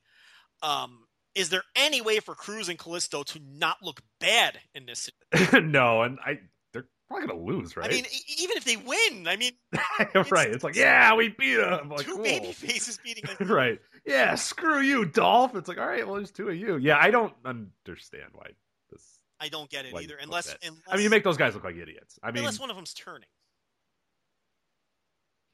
Um, 0.65 1.07
is 1.35 1.49
there 1.49 1.63
any 1.75 2.01
way 2.01 2.21
for 2.21 2.35
Crews 2.35 2.69
and 2.69 2.79
Kalisto 2.79 3.25
to 3.25 3.41
not 3.41 3.79
look 3.83 4.01
bad 4.21 4.59
in 4.75 4.87
this? 4.87 5.11
no, 5.53 6.03
and 6.03 6.19
I 6.25 6.41
they're 6.73 6.87
probably 7.09 7.27
going 7.27 7.39
to 7.39 7.53
lose, 7.53 7.77
right? 7.77 7.87
I 7.87 7.95
mean, 7.95 8.05
even 8.39 8.57
if 8.57 8.65
they 8.65 8.77
win, 8.77 9.27
I 9.27 9.37
mean, 9.37 9.53
right. 10.31 10.49
It's 10.49 10.65
like 10.65 10.77
yeah, 10.77 11.15
we 11.15 11.29
beat 11.29 11.57
them. 11.57 11.89
Like, 11.91 12.07
two 12.07 12.15
cool. 12.15 12.23
baby 12.23 12.53
faces 12.53 12.99
beating. 13.03 13.25
Right. 13.49 13.81
Yeah, 14.05 14.35
screw 14.35 14.81
you, 14.81 15.05
Dolph. 15.05 15.55
It's 15.55 15.69
like, 15.69 15.79
all 15.79 15.87
right, 15.87 16.05
well, 16.05 16.17
there's 16.17 16.33
two 16.33 16.49
of 16.49 16.57
you. 16.57 16.77
Yeah, 16.77 16.99
I 17.01 17.11
don't 17.11 17.35
understand 17.45 18.31
why 18.33 18.49
this. 18.91 19.21
I 19.41 19.49
don't 19.49 19.71
get 19.71 19.85
it 19.87 19.95
either, 19.95 20.17
unless, 20.21 20.55
unless 20.63 20.83
I 20.89 20.97
mean, 20.97 21.05
you 21.05 21.11
make 21.11 21.23
those 21.23 21.37
guys 21.37 21.55
look 21.55 21.65
like 21.65 21.77
idiots. 21.77 22.19
I 22.23 22.33
mean, 22.33 22.39
unless 22.39 22.59
one 22.59 22.69
of 22.69 22.77
them's 22.77 22.95
turning. 22.95 23.29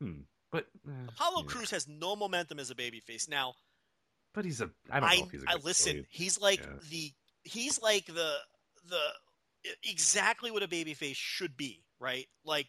hmm, 0.01 0.21
but 0.51 0.67
eh, 0.87 0.93
Apollo 1.09 1.43
yeah. 1.43 1.53
Crews 1.53 1.71
has 1.73 1.87
no 1.87 2.17
momentum 2.17 2.59
as 2.59 2.71
a 2.71 2.75
baby 2.75 3.01
face. 3.01 3.29
Now, 3.29 3.55
But 4.35 4.45
he's 4.45 4.61
a. 4.61 4.71
I 4.91 5.01
don't 5.01 5.09
I, 5.09 5.17
know 5.17 5.25
if 5.25 5.31
he's 5.31 5.43
a 5.43 5.51
I 5.51 5.55
listen. 5.57 5.91
athlete. 5.91 6.07
He's 6.11 6.41
like 6.41 6.61
Yeah. 6.61 6.73
the 6.91 7.13
he's 7.45 7.81
like 7.83 8.07
the 8.07 8.35
the 8.89 9.01
exactly 9.85 10.51
what 10.51 10.63
a 10.63 10.69
baby 10.69 10.95
face 10.95 11.17
should 11.17 11.57
be, 11.57 11.85
right? 11.99 12.27
Like, 12.45 12.69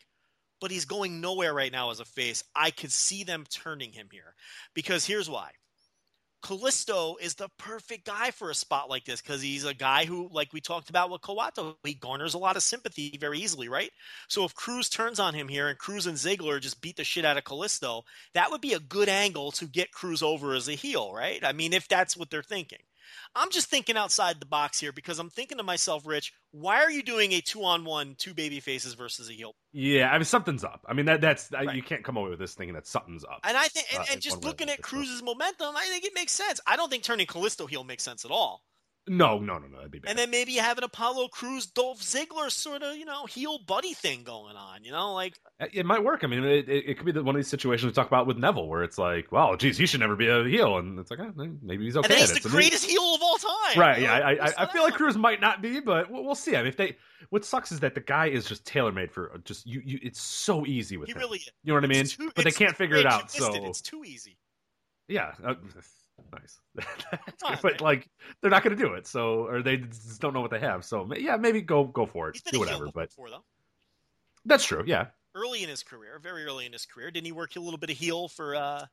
but 0.62 0.72
he's 0.72 0.86
going 0.86 1.22
nowhere 1.22 1.54
right 1.54 1.72
now 1.72 1.92
as 1.92 2.00
a 2.00 2.06
face. 2.06 2.44
I 2.56 2.72
could 2.72 2.92
see 2.92 3.24
them 3.24 3.46
turning 3.50 3.92
him 3.92 4.10
here 4.12 4.36
because 4.74 5.06
here's 5.06 5.30
why. 5.30 5.52
Kalisto 6.42 7.16
is 7.20 7.36
the 7.36 7.50
perfect 7.58 8.06
guy 8.06 8.32
for 8.32 8.50
a 8.50 8.56
spot 8.56 8.90
like 8.90 9.06
this 9.06 9.22
because 9.22 9.42
he's 9.42 9.66
a 9.66 9.74
guy 9.74 10.06
who, 10.06 10.30
like 10.32 10.54
we 10.54 10.62
talked 10.62 10.90
about 10.90 11.10
with 11.10 11.22
Kawato, 11.22 11.76
he 11.84 11.94
garners 11.94 12.34
a 12.34 12.38
lot 12.40 12.56
of 12.56 12.64
sympathy 12.64 13.18
very 13.20 13.40
easily, 13.40 13.68
right? 13.68 13.92
So 14.30 14.46
if 14.46 14.56
Crews 14.56 14.90
turns 14.90 15.20
on 15.20 15.34
him 15.34 15.48
here 15.48 15.68
and 15.68 15.78
Crews 15.78 16.08
and 16.08 16.18
Ziggler 16.18 16.62
just 16.62 16.82
beat 16.82 16.98
the 16.98 17.04
shit 17.04 17.26
out 17.26 17.38
of 17.38 17.44
Kalisto, 17.44 18.04
that 18.34 18.52
would 18.52 18.62
be 18.62 18.74
a 18.74 18.80
good 18.80 19.10
angle 19.10 19.52
to 19.54 19.68
get 19.68 19.92
Crews 19.92 20.24
over 20.24 20.54
as 20.54 20.68
a 20.70 20.74
heel, 20.74 21.14
right? 21.14 21.44
I 21.44 21.52
mean, 21.54 21.74
if 21.74 21.88
that's 21.88 22.16
what 22.16 22.30
they're 22.30 22.44
thinking. 22.44 22.80
I'm 23.36 23.52
just 23.52 23.70
thinking 23.70 23.98
outside 23.98 24.40
the 24.40 24.46
box 24.46 24.80
here 24.80 24.92
because 24.92 25.20
I'm 25.20 25.30
thinking 25.30 25.58
to 25.58 25.64
myself, 25.64 26.06
Rich, 26.06 26.34
why 26.52 26.84
are 26.84 26.92
you 26.92 27.04
doing 27.04 27.32
a 27.34 27.42
two 27.42 27.64
on 27.64 27.86
one, 27.86 28.16
two 28.18 28.34
baby 28.34 28.60
faces 28.60 28.94
versus 28.96 29.30
a 29.30 29.34
heel? 29.34 29.54
Yeah, 29.72 30.10
I 30.10 30.18
mean, 30.18 30.26
something's 30.26 30.64
up. 30.64 30.86
I 30.88 30.94
mean, 30.94 31.06
that 31.06 31.22
that's 31.22 31.50
Right. 31.52 31.76
you 31.76 31.84
can't 31.84 32.04
come 32.04 32.18
away 32.18 32.30
with 32.30 32.40
this 32.40 32.56
thinking 32.56 32.74
that 32.76 32.88
something's 32.88 33.24
up. 33.24 33.40
And 33.44 33.56
I 33.56 33.68
think, 33.68 33.88
and, 33.94 34.02
Uh, 34.02 34.06
and 34.12 34.22
just 34.22 34.38
one 34.38 34.42
way 34.42 34.48
or 34.48 34.50
looking 34.52 34.70
at. 34.70 34.82
Crews's 34.82 35.22
momentum, 35.24 35.76
I 35.76 35.86
think 35.86 36.06
it 36.06 36.14
makes 36.16 36.32
sense. 36.32 36.60
I 36.66 36.76
don't 36.76 36.90
think 36.90 37.04
turning 37.04 37.28
Kalisto 37.28 37.70
heel 37.70 37.84
makes 37.84 38.04
sense 38.04 38.26
at 38.26 38.32
all. 38.32 38.64
No, 39.10 39.40
no, 39.40 39.58
no, 39.58 39.68
no. 39.68 39.78
That'd 39.78 39.92
be 39.92 40.00
bad. 40.00 40.12
And 40.12 40.20
then 40.20 40.30
maybe 40.30 40.52
you 40.52 40.62
have 40.62 40.78
an 40.78 40.84
Apollo 40.84 41.30
Crews, 41.30 41.66
Dolph 41.66 42.00
Ziggler 42.00 42.52
sort 42.52 42.84
of, 42.84 42.96
you 42.96 43.06
know, 43.06 43.26
heel 43.26 43.58
buddy 43.66 43.94
thing 43.94 44.24
going 44.24 44.56
on. 44.56 44.84
You 44.84 44.92
know, 44.92 45.14
like 45.14 45.34
It 45.74 45.86
might 45.86 46.04
work. 46.04 46.24
I 46.24 46.28
mean, 46.28 46.44
it, 46.44 46.70
it, 46.70 46.90
it 46.90 46.98
could 46.98 47.06
be 47.08 47.12
the, 47.12 47.24
one 47.24 47.36
of 47.36 47.40
these 47.40 47.48
situations 47.48 47.90
we 47.90 47.94
talk 47.94 48.08
about 48.08 48.28
with 48.28 48.38
Neville, 48.38 48.68
where 48.68 48.84
it's 48.84 48.98
like, 48.98 49.32
well, 49.32 49.58
geez, 49.58 49.78
he 49.78 49.86
should 49.88 50.00
never 50.00 50.16
be 50.16 50.28
a 50.28 50.44
heel, 50.44 50.78
and 50.78 51.00
it's 51.00 51.10
like, 51.10 51.20
eh, 51.20 51.32
maybe 51.62 51.86
he's 51.86 51.98
okay. 51.98 52.14
and 52.14 52.20
he's 52.22 52.34
the 52.34 52.40
So 52.42 52.50
maybe- 52.50 52.62
greatest 52.70 52.86
heel 52.86 53.02
of 53.16 53.22
all 53.24 53.38
time. 53.38 53.80
Right? 53.80 53.98
you 53.98 54.04
Yeah, 54.06 54.20
know? 54.20 54.26
I, 54.26 54.32
I, 54.48 54.54
I 54.60 54.66
feel 54.72 54.84
like? 54.84 54.94
Cruz 54.94 55.18
might 55.18 55.42
not 55.42 55.62
be, 55.62 55.80
but 55.80 56.12
we'll, 56.12 56.24
we'll 56.24 56.36
see. 56.36 56.56
I 56.56 56.60
mean, 56.60 56.68
if 56.68 56.78
they, 56.78 56.96
what 57.32 57.44
sucks 57.44 57.72
is 57.72 57.80
that 57.80 57.96
the 57.96 58.02
guy 58.02 58.28
is 58.28 58.46
just 58.46 58.64
tailor 58.66 58.92
made 58.92 59.12
for 59.12 59.42
just 59.44 59.66
you. 59.66 59.82
You, 59.84 60.00
it's 60.04 60.22
so 60.22 60.66
easy 60.68 60.98
with 60.98 61.08
He 61.08 61.14
him. 61.14 61.20
really 61.20 61.40
is. 61.40 61.50
you 61.64 61.70
know 61.74 61.76
what 61.76 61.84
I 61.84 61.88
mean? 61.88 62.06
Too- 62.06 62.32
but 62.36 62.46
they 62.46 62.52
can't 62.52 62.76
figure 62.76 62.98
it 62.98 63.06
out. 63.08 63.32
So 63.32 63.52
it's 63.66 63.82
too 63.82 64.04
easy. 64.06 64.38
yeah, 65.08 65.32
uh, 65.44 65.56
nice. 66.32 66.60
But 67.62 67.82
like, 67.82 68.10
they're 68.42 68.52
not 68.52 68.64
going 68.64 68.76
to 68.78 68.82
do 68.84 68.94
it. 68.94 69.08
So, 69.08 69.46
or 69.48 69.62
they 69.62 69.78
just 69.78 70.22
don't 70.22 70.34
know 70.34 70.42
what 70.42 70.52
they 70.52 70.60
have. 70.60 70.86
So, 70.86 71.10
yeah, 71.16 71.36
maybe 71.38 71.62
go 71.62 71.86
go 71.86 72.06
for 72.06 72.30
it. 72.30 72.42
Do 72.52 72.60
whatever. 72.60 72.86
But 72.94 73.10
before, 73.10 73.28
that's 74.46 74.64
true. 74.66 74.84
Yeah. 74.86 75.08
Early 75.36 75.64
in 75.64 75.70
his 75.70 75.84
career, 75.84 76.20
very 76.22 76.44
early 76.46 76.66
in 76.66 76.74
his 76.74 76.86
career, 76.86 77.12
didn't 77.12 77.26
he 77.26 77.32
work 77.32 77.56
a 77.56 77.60
little 77.60 77.78
bit 77.78 77.90
of 77.92 77.98
heel 77.98 78.28
for, 78.28 78.56
uh 78.56 78.86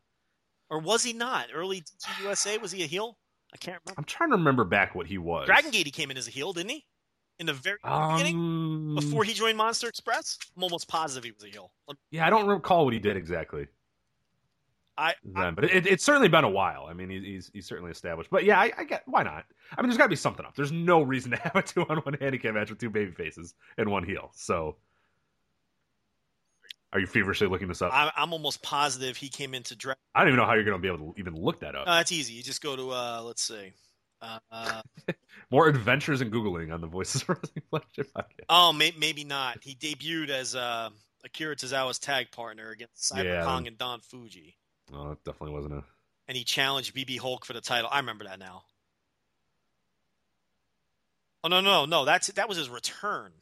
or 0.69 0.81
was 0.81 1.03
he 1.03 1.12
not? 1.12 1.47
Early 1.55 1.82
USA, 2.23 2.59
was 2.59 2.73
he 2.73 2.82
a 2.82 2.86
heel? 2.86 3.19
I 3.55 3.57
can't 3.57 3.81
remember. 3.85 3.98
I'm 3.98 4.05
trying 4.05 4.31
to 4.31 4.36
remember 4.36 4.65
back 4.65 4.94
what 4.94 5.07
he 5.07 5.16
was. 5.19 5.47
Dragon 5.47 5.70
Gate, 5.70 5.86
he 5.86 5.93
came 5.93 6.11
in 6.11 6.16
as 6.16 6.27
a 6.27 6.31
heel, 6.31 6.53
didn't 6.53 6.70
he? 6.70 6.85
In 7.39 7.47
the 7.47 7.53
very 7.53 7.78
beginning, 7.85 8.35
Um, 8.36 8.94
before 8.94 9.23
he 9.23 9.35
joined 9.35 9.57
Monster 9.59 9.89
Express, 9.89 10.39
I'm 10.57 10.62
almost 10.62 10.89
positive 10.89 11.24
he 11.24 11.32
was 11.32 11.44
a 11.44 11.48
heel. 11.48 11.70
yeah, 12.11 12.27
I 12.27 12.31
don't 12.31 12.48
recall 12.48 12.85
what 12.85 12.94
he 12.94 13.01
did 13.01 13.16
exactly. 13.16 13.66
I, 14.98 15.10
I 15.10 15.14
then, 15.44 15.55
but 15.55 15.64
it, 15.64 15.86
it's 15.86 16.05
certainly 16.05 16.28
been 16.28 16.44
a 16.44 16.48
while. 16.51 16.86
I 16.89 16.94
mean, 16.94 17.10
he, 17.10 17.20
he's 17.20 17.51
he's 17.52 17.66
certainly 17.66 17.90
established. 17.90 18.31
But 18.31 18.44
yeah, 18.44 18.59
I, 18.59 18.73
I 18.78 18.85
get 18.85 19.02
why 19.06 19.23
not. 19.23 19.44
I 19.77 19.82
mean, 19.82 19.89
there's 19.89 19.98
got 19.98 20.05
to 20.05 20.10
be 20.10 20.16
something 20.16 20.44
up. 20.47 20.55
There's 20.56 20.73
no 20.73 21.02
reason 21.02 21.32
to 21.32 21.36
have 21.43 21.56
a 21.56 21.62
two 21.62 21.85
on 21.89 21.98
one 21.98 22.14
handicap 22.20 22.55
match 22.55 22.70
with 22.70 22.78
two 22.78 22.90
baby 22.90 23.10
faces 23.12 23.55
and 23.77 23.90
one 23.90 24.05
heel. 24.05 24.31
So, 24.35 24.77
are 26.93 27.01
you 27.01 27.06
feverishly 27.06 27.48
looking 27.48 27.68
this 27.68 27.82
up? 27.82 27.93
I, 27.93 28.10
I'm 28.16 28.32
almost 28.32 28.62
positive 28.62 29.16
he 29.16 29.28
came 29.28 29.55
into 29.55 29.77
draft. 29.77 30.01
I 30.14 30.20
don't 30.20 30.28
even 30.28 30.39
know 30.39 30.47
how 30.47 30.55
you're 30.55 30.64
going 30.64 30.81
to 30.81 30.82
be 30.82 30.89
able 30.89 31.12
to 31.12 31.20
even 31.20 31.35
look 31.35 31.60
that 31.60 31.74
up. 31.74 31.86
Uh, 31.86 31.98
it's 32.01 32.12
easy. 32.12 32.35
You 32.35 32.43
just 32.43 32.62
go 32.62 32.74
to 32.77 32.90
uh, 32.90 33.23
let's 33.24 33.43
see. 33.43 33.73
Uh, 34.23 34.39
uh, 34.51 34.82
More 35.51 35.68
adventures 35.68 36.23
in 36.23 36.31
googling 36.31 36.73
on 36.73 36.81
the 36.81 36.86
Voices 36.86 37.23
of 37.23 37.28
Wrestling 37.28 37.62
flagship 37.70 38.09
podcast. 38.16 38.44
oh, 38.48 38.73
may, 38.73 38.94
maybe 38.98 39.24
not. 39.24 39.59
He 39.62 39.74
debuted 39.74 40.31
as 40.31 40.55
uh, 40.55 40.89
Akira 41.24 41.55
Tozawa's 41.55 41.98
tag 41.98 42.31
partner 42.31 42.70
against 42.70 43.12
Cyber 43.12 43.24
Yeah. 43.24 43.44
Kong 43.44 43.66
and 43.66 43.77
Don 43.77 44.01
Fuji. 44.01 44.56
Oh, 44.93 45.13
it 45.13 45.19
definitely 45.25 45.55
wasn't 45.55 45.75
a. 45.75 45.85
and 46.29 46.37
he 46.37 46.45
challenged 46.45 46.95
BB 46.95 47.19
Hulk 47.19 47.45
for 47.45 47.53
the 47.53 47.61
title. 47.61 47.91
I 47.93 47.99
remember 47.99 48.25
that 48.25 48.39
now. 48.39 48.65
Oh 51.45 51.49
no, 51.49 51.61
no, 51.61 51.85
no! 51.87 52.05
That's 52.05 52.29
that 52.29 52.49
was 52.49 52.59
his 52.59 52.69
return. 52.69 53.33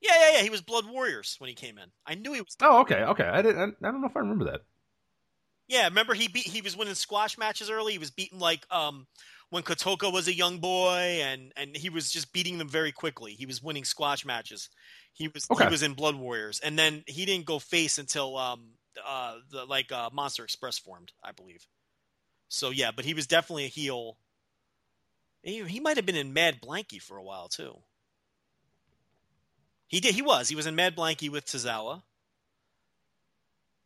Yeah, 0.00 0.12
yeah, 0.18 0.36
yeah. 0.38 0.42
He 0.42 0.50
was 0.50 0.60
Blood 0.60 0.86
Warriors 0.88 1.36
when 1.38 1.48
he 1.48 1.54
came 1.54 1.78
in. 1.78 1.90
I 2.06 2.14
knew 2.14 2.32
he 2.32 2.40
was. 2.40 2.56
Oh, 2.60 2.80
okay, 2.80 3.02
okay. 3.04 3.24
I 3.24 3.42
didn't. 3.42 3.76
I, 3.82 3.88
I 3.88 3.90
don't 3.92 4.00
know 4.00 4.08
if 4.08 4.16
I 4.16 4.20
remember 4.20 4.46
that. 4.46 4.62
Yeah, 5.68 5.84
remember 5.84 6.14
he 6.14 6.28
beat. 6.28 6.46
He 6.46 6.60
was 6.60 6.76
winning 6.76 6.94
squash 6.94 7.38
matches 7.38 7.70
early. 7.70 7.92
He 7.92 7.98
was 7.98 8.10
beating 8.10 8.38
like 8.40 8.66
um 8.70 9.06
when 9.52 9.62
Kotoka 9.62 10.10
was 10.10 10.28
a 10.28 10.34
young 10.34 10.60
boy, 10.60 11.20
and 11.22 11.52
and 11.58 11.76
he 11.76 11.90
was 11.90 12.10
just 12.10 12.32
beating 12.32 12.56
them 12.56 12.70
very 12.70 12.90
quickly. 12.90 13.34
He 13.34 13.44
was 13.44 13.62
winning 13.62 13.84
squash 13.84 14.24
matches. 14.24 14.70
He 15.12 15.28
was 15.28 15.46
Okay. 15.50 15.64
he 15.66 15.70
was 15.70 15.82
in 15.82 15.92
Blood 15.92 16.14
Warriors, 16.16 16.58
and 16.60 16.78
then 16.78 17.04
he 17.06 17.26
didn't 17.26 17.44
go 17.44 17.58
face 17.58 17.98
until 17.98 18.38
um 18.38 18.70
uh 19.06 19.34
the 19.50 19.66
like 19.66 19.92
uh, 19.92 20.08
Monster 20.10 20.42
Express 20.42 20.78
formed, 20.78 21.12
I 21.22 21.32
believe. 21.32 21.66
So 22.48 22.70
yeah, 22.70 22.92
but 22.96 23.04
he 23.04 23.12
was 23.12 23.26
definitely 23.26 23.66
a 23.66 23.68
heel. 23.68 24.16
He, 25.42 25.62
he 25.64 25.80
might 25.80 25.96
have 25.98 26.06
been 26.06 26.16
in 26.16 26.32
Mad 26.32 26.58
Blankey 26.62 27.00
for 27.00 27.18
a 27.18 27.22
while 27.22 27.48
too. 27.48 27.76
He 29.86 30.00
did. 30.00 30.14
He 30.14 30.22
was. 30.22 30.48
He 30.48 30.56
was 30.56 30.66
in 30.66 30.74
Mad 30.74 30.96
Blankey 30.96 31.28
with 31.30 31.44
Tozawa. 31.44 32.02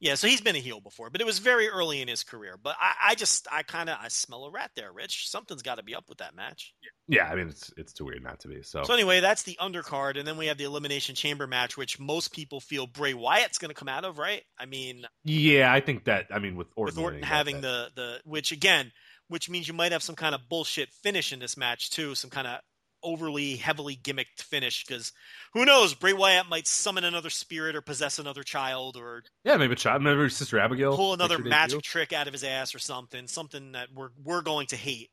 Yeah, 0.07 0.15
so 0.15 0.29
he's 0.29 0.41
been 0.41 0.57
a 0.57 0.61
heel 0.61 0.81
before, 0.81 1.11
but 1.11 1.21
it 1.21 1.27
was 1.27 1.41
very 1.41 1.69
early 1.69 2.01
in 2.01 2.09
his 2.09 2.23
career. 2.23 2.57
But 2.63 2.77
I, 2.81 3.11
I 3.11 3.15
just, 3.17 3.49
I 3.51 3.63
kind 3.63 3.91
of, 3.91 3.99
I 4.01 4.09
smell 4.09 4.45
a 4.45 4.51
rat 4.51 4.71
there, 4.77 4.93
Rich. 4.93 5.29
Something's 5.29 5.63
got 5.63 5.77
to 5.77 5.83
be 5.83 5.95
up 5.95 6.09
with 6.09 6.19
that 6.19 6.35
match. 6.35 6.75
Yeah, 7.09 7.25
I 7.25 7.35
mean 7.35 7.49
it's 7.49 7.73
it's 7.77 7.93
too 7.93 8.05
weird 8.05 8.23
not 8.23 8.41
to 8.41 8.49
be. 8.49 8.63
So, 8.63 8.83
So 8.83 8.93
anyway, 8.93 9.21
that's 9.21 9.45
the 9.45 9.59
undercard, 9.61 10.19
and 10.19 10.27
then 10.27 10.37
we 10.37 10.47
have 10.47 10.59
the 10.59 10.65
Elimination 10.65 11.15
Chamber 11.15 11.47
match, 11.47 11.77
which 11.77 12.01
most 12.01 12.33
people 12.33 12.61
feel 12.61 12.87
Bray 12.87 13.15
Wyatt's 13.15 13.59
going 13.59 13.69
to 13.69 13.75
come 13.75 13.89
out 13.89 14.05
of, 14.05 14.19
right? 14.19 14.43
I 14.59 14.67
mean, 14.67 15.07
yeah, 15.25 15.73
I 15.73 15.81
think 15.81 16.05
that 16.05 16.27
I 16.31 16.39
mean 16.39 16.57
with 16.57 16.69
Orton, 16.77 16.97
with 16.97 17.05
Orton 17.05 17.23
having 17.23 17.61
the 17.61 17.91
the, 17.95 18.21
which 18.25 18.53
again, 18.53 18.93
which 19.29 19.49
means 19.49 19.69
you 19.69 19.75
might 19.75 19.93
have 19.93 20.03
some 20.03 20.17
kind 20.17 20.35
of 20.35 20.49
bullshit 20.49 20.93
finish 20.93 21.33
in 21.33 21.39
this 21.39 21.57
match 21.57 21.91
too, 21.91 22.15
some 22.15 22.31
kind 22.31 22.47
of 22.47 22.61
overly 23.07 23.55
heavily 23.57 23.97
gimmicked 23.97 24.43
finish 24.43 24.85
because 24.85 25.13
who 25.55 25.65
knows 25.65 25.95
bray 25.95 26.13
wyatt 26.13 26.49
might 26.49 26.67
summon 26.67 27.05
another 27.05 27.31
spirit 27.31 27.77
or 27.77 27.81
possess 27.81 28.19
another 28.19 28.43
child 28.43 28.97
or 28.97 29.23
yeah, 29.45 29.57
maybe 29.57 29.75
a 29.75 29.77
child, 29.77 30.03
maybe 30.03 30.29
Sister 30.29 30.59
Abigail 30.59 30.97
pull 30.97 31.15
another 31.15 31.39
magic 31.39 31.83
trick 31.83 32.13
out 32.13 32.27
of 32.27 32.33
his 32.33 32.43
ass 32.43 32.75
or 32.75 32.81
something, 32.81 33.29
something 33.29 33.73
that 33.73 33.89
we're 33.95 34.11
we're 34.23 34.43
going 34.43 34.67
to 34.69 34.77
hate. 34.77 35.11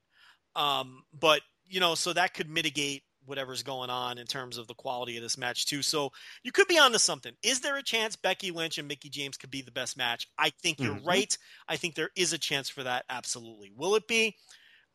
Um, 0.55 1.03
but 1.17 1.41
you 1.67 1.79
know, 1.79 1.93
so 1.95 2.13
that 2.13 2.33
could 2.33 2.49
mitigate 2.49 3.03
whatever's 3.25 3.63
going 3.63 3.89
on 3.89 4.17
in 4.17 4.25
terms 4.25 4.57
of 4.57 4.67
the 4.67 4.73
quality 4.73 5.15
of 5.17 5.23
this 5.23 5.37
match 5.37 5.65
too. 5.65 5.81
So 5.81 6.11
you 6.43 6.51
could 6.51 6.67
be 6.67 6.77
onto 6.77 6.97
something. 6.97 7.33
Is 7.43 7.61
there 7.61 7.77
a 7.77 7.83
chance 7.83 8.15
Becky 8.15 8.51
Lynch 8.51 8.77
and 8.79 8.87
Mickie 8.87 9.09
James 9.09 9.37
could 9.37 9.51
be 9.51 9.61
the 9.61 9.71
best 9.71 9.95
match? 9.95 10.27
I 10.37 10.49
think 10.49 10.79
you're 10.79 10.95
Mhm. 10.95 11.05
right. 11.07 11.37
I 11.67 11.77
think 11.77 11.95
there 11.95 12.09
is 12.17 12.33
a 12.33 12.37
chance 12.37 12.69
for 12.69 12.83
that. 12.83 13.05
Absolutely. 13.09 13.71
Will 13.75 13.95
it 13.95 14.07
be? 14.07 14.35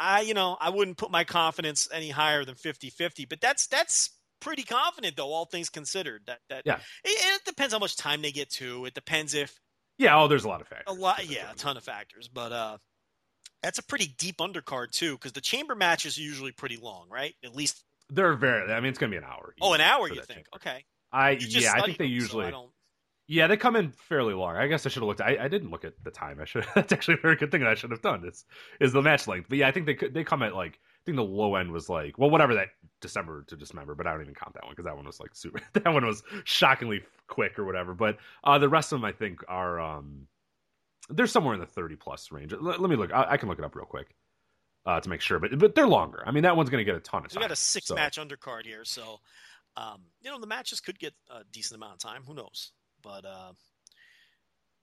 I, 0.01 0.20
you 0.23 0.35
know, 0.35 0.57
I 0.61 0.70
wouldn't 0.70 0.97
put 0.97 1.11
my 1.11 1.25
confidence 1.25 1.89
any 1.93 2.11
higher 2.11 2.45
than 2.45 2.55
50-50, 2.55 3.29
but 3.29 3.41
that's 3.41 3.66
that's 3.66 4.11
pretty 4.41 4.62
confident 4.62 5.16
though, 5.16 5.33
all 5.33 5.45
things 5.47 5.69
considered. 5.69 6.23
That 6.27 6.39
that 6.49 6.62
Yeah. 6.65 6.79
it, 7.05 7.37
it 7.41 7.45
depends 7.45 7.73
how 7.73 7.81
much 7.81 7.97
time 7.97 8.23
they 8.23 8.31
get 8.33 8.51
to. 8.53 8.85
It 8.85 8.95
depends 8.95 9.35
if 9.35 9.59
Yeah, 9.99 10.20
oh, 10.20 10.29
there's 10.29 10.45
a 10.45 10.49
lot 10.49 10.61
of 10.61 10.69
factors. 10.69 10.97
a 10.97 11.01
lot, 11.01 11.27
yeah, 11.27 11.51
a 11.51 11.55
ton 11.57 11.77
of 11.77 11.85
factors, 11.85 12.29
but 12.29 12.53
uh, 12.53 12.79
that's 13.62 13.79
a 13.79 13.83
pretty 13.85 14.15
deep 14.19 14.37
undercard 14.39 14.93
too, 14.93 15.15
because 15.15 15.33
the 15.33 15.41
chamber 15.41 15.75
matches 15.75 16.16
are 16.19 16.23
usually 16.23 16.53
pretty 16.53 16.77
long, 16.77 17.09
right? 17.11 17.35
At 17.45 17.55
least, 17.57 17.83
They're 18.11 18.35
very. 18.35 18.73
I 18.73 18.81
mean, 18.81 18.91
it's 18.91 18.99
gonna 18.99 19.11
be 19.11 19.16
an 19.16 19.25
hour. 19.25 19.55
oh, 19.61 19.73
an 19.73 19.81
hour, 19.81 20.09
you 20.09 20.15
think? 20.16 20.29
chamber. 20.29 20.49
Okay, 20.57 20.85
I 21.12 21.31
yeah, 21.33 21.73
I 21.75 21.83
think 21.83 21.99
they 21.99 22.05
so 22.05 22.09
usually. 22.11 22.47
I 22.47 22.51
don't, 22.53 22.70
Yeah, 23.30 23.46
they 23.46 23.59
come 23.59 23.76
in 23.76 23.92
fairly 23.92 24.32
long. 24.32 24.56
I 24.56 24.66
guess 24.68 24.86
I 24.86 24.88
should 24.88 25.02
have 25.02 25.06
looked. 25.09 25.20
I, 25.20 25.36
I 25.38 25.48
didn't 25.48 25.70
look 25.70 25.84
at 25.84 25.92
the 26.02 26.10
time. 26.10 26.38
I 26.40 26.46
should. 26.46 26.64
That's 26.74 26.92
actually 26.94 27.14
a 27.14 27.20
very 27.20 27.36
good 27.36 27.50
thing 27.50 27.60
that 27.60 27.68
I 27.68 27.74
should 27.74 27.90
have 27.90 28.00
done. 28.00 28.24
Is 28.26 28.46
is 28.80 28.92
the 28.94 29.02
match 29.02 29.28
length? 29.28 29.50
But 29.50 29.59
yeah, 29.59 29.68
I 29.68 29.72
think 29.72 29.84
they 29.86 29.94
could- 29.94 30.14
they 30.14 30.24
come 30.24 30.42
at 30.42 30.55
like 30.55 30.80
I 30.82 31.05
think 31.05 31.16
the 31.16 31.24
low 31.24 31.55
end 31.56 31.70
was 31.70 31.88
like 31.90 32.16
well 32.18 32.30
whatever 32.30 32.55
that 32.55 32.68
December 33.02 33.44
to 33.48 33.56
December, 33.56 33.94
but 33.94 34.06
I 34.06 34.12
don't 34.12 34.22
even 34.22 34.34
count 34.34 34.55
that 34.55 34.64
one 34.64 34.72
because 34.72 34.86
that 34.86 34.96
one 34.96 35.05
was 35.06 35.20
like 35.20 35.36
super. 35.36 35.60
That 35.74 35.92
one 35.92 36.06
was 36.06 36.22
shockingly 36.44 37.02
quick 37.26 37.59
or 37.59 37.64
whatever. 37.66 37.92
But 37.94 38.16
uh, 38.44 38.59
the 38.59 38.68
rest 38.68 38.92
of 38.92 38.98
them 39.00 39.05
I 39.05 39.12
think 39.12 39.44
are 39.46 39.78
um 39.78 40.26
they're 41.10 41.26
somewhere 41.26 41.52
in 41.55 41.60
the 41.60 41.66
thirty 41.66 41.96
plus 41.96 42.32
range. 42.32 42.55
Let, 42.59 42.80
let 42.80 42.88
me 42.90 42.96
look. 42.96 43.12
I, 43.12 43.32
I 43.32 43.36
can 43.36 43.50
look 43.50 43.59
it 43.59 43.64
up 43.64 43.76
real 43.76 43.84
quick 43.84 44.09
uh, 44.86 45.00
to 45.00 45.09
make 45.10 45.20
sure. 45.20 45.38
But 45.38 45.59
but 45.59 45.74
they're 45.74 45.86
longer. 45.86 46.22
I 46.26 46.30
mean 46.30 46.44
that 46.44 46.56
one's 46.56 46.70
gonna 46.70 46.84
get 46.84 46.94
a 46.94 47.00
ton 47.00 47.26
of 47.26 47.30
we 47.30 47.34
time. 47.34 47.42
got 47.42 47.50
a 47.52 47.56
six 47.56 47.88
so- 47.88 47.94
match 47.94 48.16
undercard 48.18 48.64
here, 48.64 48.86
so 48.86 49.20
um, 49.76 50.00
you 50.22 50.30
know 50.30 50.40
the 50.40 50.46
matches 50.46 50.80
could 50.80 50.98
get 50.98 51.12
a 51.30 51.44
decent 51.52 51.76
amount 51.76 51.92
of 51.92 51.98
time. 51.98 52.22
Who 52.26 52.32
knows? 52.32 52.72
But 53.09 53.24
uh, 53.24 53.52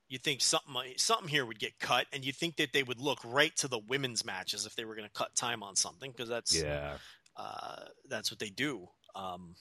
you 0.07 0.17
think 0.17 0.41
something 0.41 0.73
something 0.97 1.27
here 1.27 1.45
would 1.45 1.59
get 1.59 1.77
cut, 1.79 2.07
and 2.11 2.25
you 2.25 2.31
think 2.33 2.55
that 2.57 2.73
they 2.73 2.81
would 2.81 2.99
look 2.99 3.19
right 3.23 3.55
to 3.57 3.67
the 3.67 3.77
women's 3.87 4.25
matches 4.25 4.65
if 4.65 4.75
they 4.75 4.83
were 4.83 4.95
going 4.95 5.07
to 5.07 5.13
cut 5.13 5.35
time 5.35 5.61
on 5.61 5.75
something 5.75 6.09
because 6.09 6.27
that's 6.27 6.59
Yeah. 6.59 6.97
uh, 7.37 7.83
that's 8.09 8.31
what 8.31 8.39
they 8.39 8.49
do. 8.49 8.87
Um, 9.13 9.53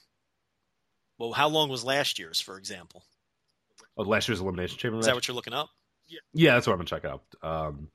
well, 1.19 1.31
how 1.31 1.47
long 1.47 1.69
was 1.69 1.83
last 1.83 2.17
year's, 2.17 2.41
for 2.41 2.57
example? 2.57 3.03
Oh, 3.97 4.01
last 4.03 4.27
year's 4.27 4.41
elimination 4.41 4.79
chamber. 4.79 4.97
Is 4.97 5.05
match? 5.05 5.11
that 5.11 5.15
what 5.15 5.27
you're 5.27 5.35
looking 5.35 5.53
up? 5.53 5.69
yeah, 6.07 6.19
yeah 6.33 6.53
that's 6.55 6.65
what 6.65 6.73
I'm 6.73 6.79
gonna 6.79 6.87
check 6.87 7.05
out. 7.05 7.21
Um, 7.43 7.87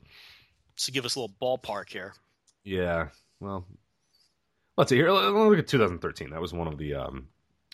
So 0.76 0.92
give 0.92 1.04
us 1.04 1.16
a 1.16 1.20
little 1.20 1.34
ballpark 1.42 1.90
here. 1.90 2.14
Yeah. 2.62 3.08
Well, 3.40 3.66
let's 4.76 4.88
see 4.90 4.96
here. 4.96 5.10
Let- 5.10 5.24
Let's 5.32 5.50
look 5.50 5.58
at 5.58 5.66
2013. 5.66 6.30
That 6.30 6.40
was 6.40 6.52
one 6.52 6.68
of 6.68 6.78
the 6.78 6.94
um 6.94 7.28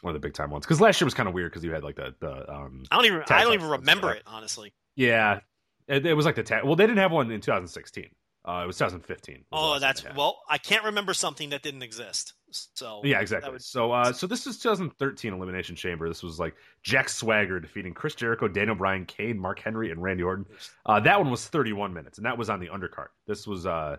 one 0.07 0.15
of 0.15 0.20
the 0.23 0.27
big 0.27 0.35
time 0.35 0.51
ones 0.51 0.65
because 0.65 0.81
last 0.81 1.01
year 1.01 1.07
was 1.07 1.15
kind 1.15 1.28
of 1.28 1.35
weird 1.35 1.51
because 1.51 1.65
you 1.65 1.73
had 1.73 1.83
like 1.85 1.97
the 1.97 2.15
the 2.20 2.51
um 2.51 2.85
I 2.91 2.97
don't 2.97 3.05
even 3.07 3.23
I 3.28 3.43
don't 3.43 3.55
even 3.55 3.69
remember 3.69 4.12
it 4.12 4.23
honestly. 4.27 4.73
yeah 4.95 5.41
it, 5.89 6.07
it 6.07 6.15
was 6.15 6.24
like 6.27 6.35
the 6.35 6.43
tag. 6.43 6.65
Well, 6.65 6.74
they 6.77 6.85
didn't 6.85 6.99
have 6.99 7.12
one 7.12 7.31
in 7.31 7.41
2016. 7.41 8.09
Uh, 8.49 8.61
it 8.62 8.66
was 8.66 8.77
2015. 8.78 9.37
was 9.37 9.45
Oh, 9.53 9.78
that's 9.81 10.05
well, 10.16 10.39
I 10.49 10.59
can't 10.59 10.85
remember 10.85 11.15
something 11.15 11.51
that 11.51 11.62
didn't 11.62 11.83
exist. 11.83 12.35
So 12.51 13.01
Yeah, 13.05 13.20
exactly. 13.20 13.51
would- 13.53 13.62
So, 13.62 13.91
uh, 13.93 14.12
so 14.12 14.27
this 14.28 14.47
is 14.47 14.59
2013 14.59 15.33
Elimination 15.33 15.74
Chamber. 15.74 16.09
This 16.09 16.23
was 16.23 16.39
like 16.39 16.55
Jack 16.83 17.09
Swagger 17.09 17.59
defeating 17.61 17.93
Chris 17.93 18.15
Jericho, 18.15 18.47
Daniel 18.47 18.77
Bryan, 18.77 19.05
Kane, 19.05 19.39
Mark 19.39 19.59
Henry, 19.61 19.91
and 19.91 20.01
Randy 20.01 20.23
Orton. 20.23 20.47
Uh, 20.85 21.01
that 21.01 21.20
one 21.20 21.31
was 21.31 21.47
31 21.49 21.93
minutes, 21.93 22.19
and 22.19 22.27
that 22.27 22.39
was 22.39 22.49
on 22.51 22.61
the 22.61 22.69
undercard. 22.69 23.09
This 23.27 23.47
was 23.47 23.66
uh, 23.66 23.97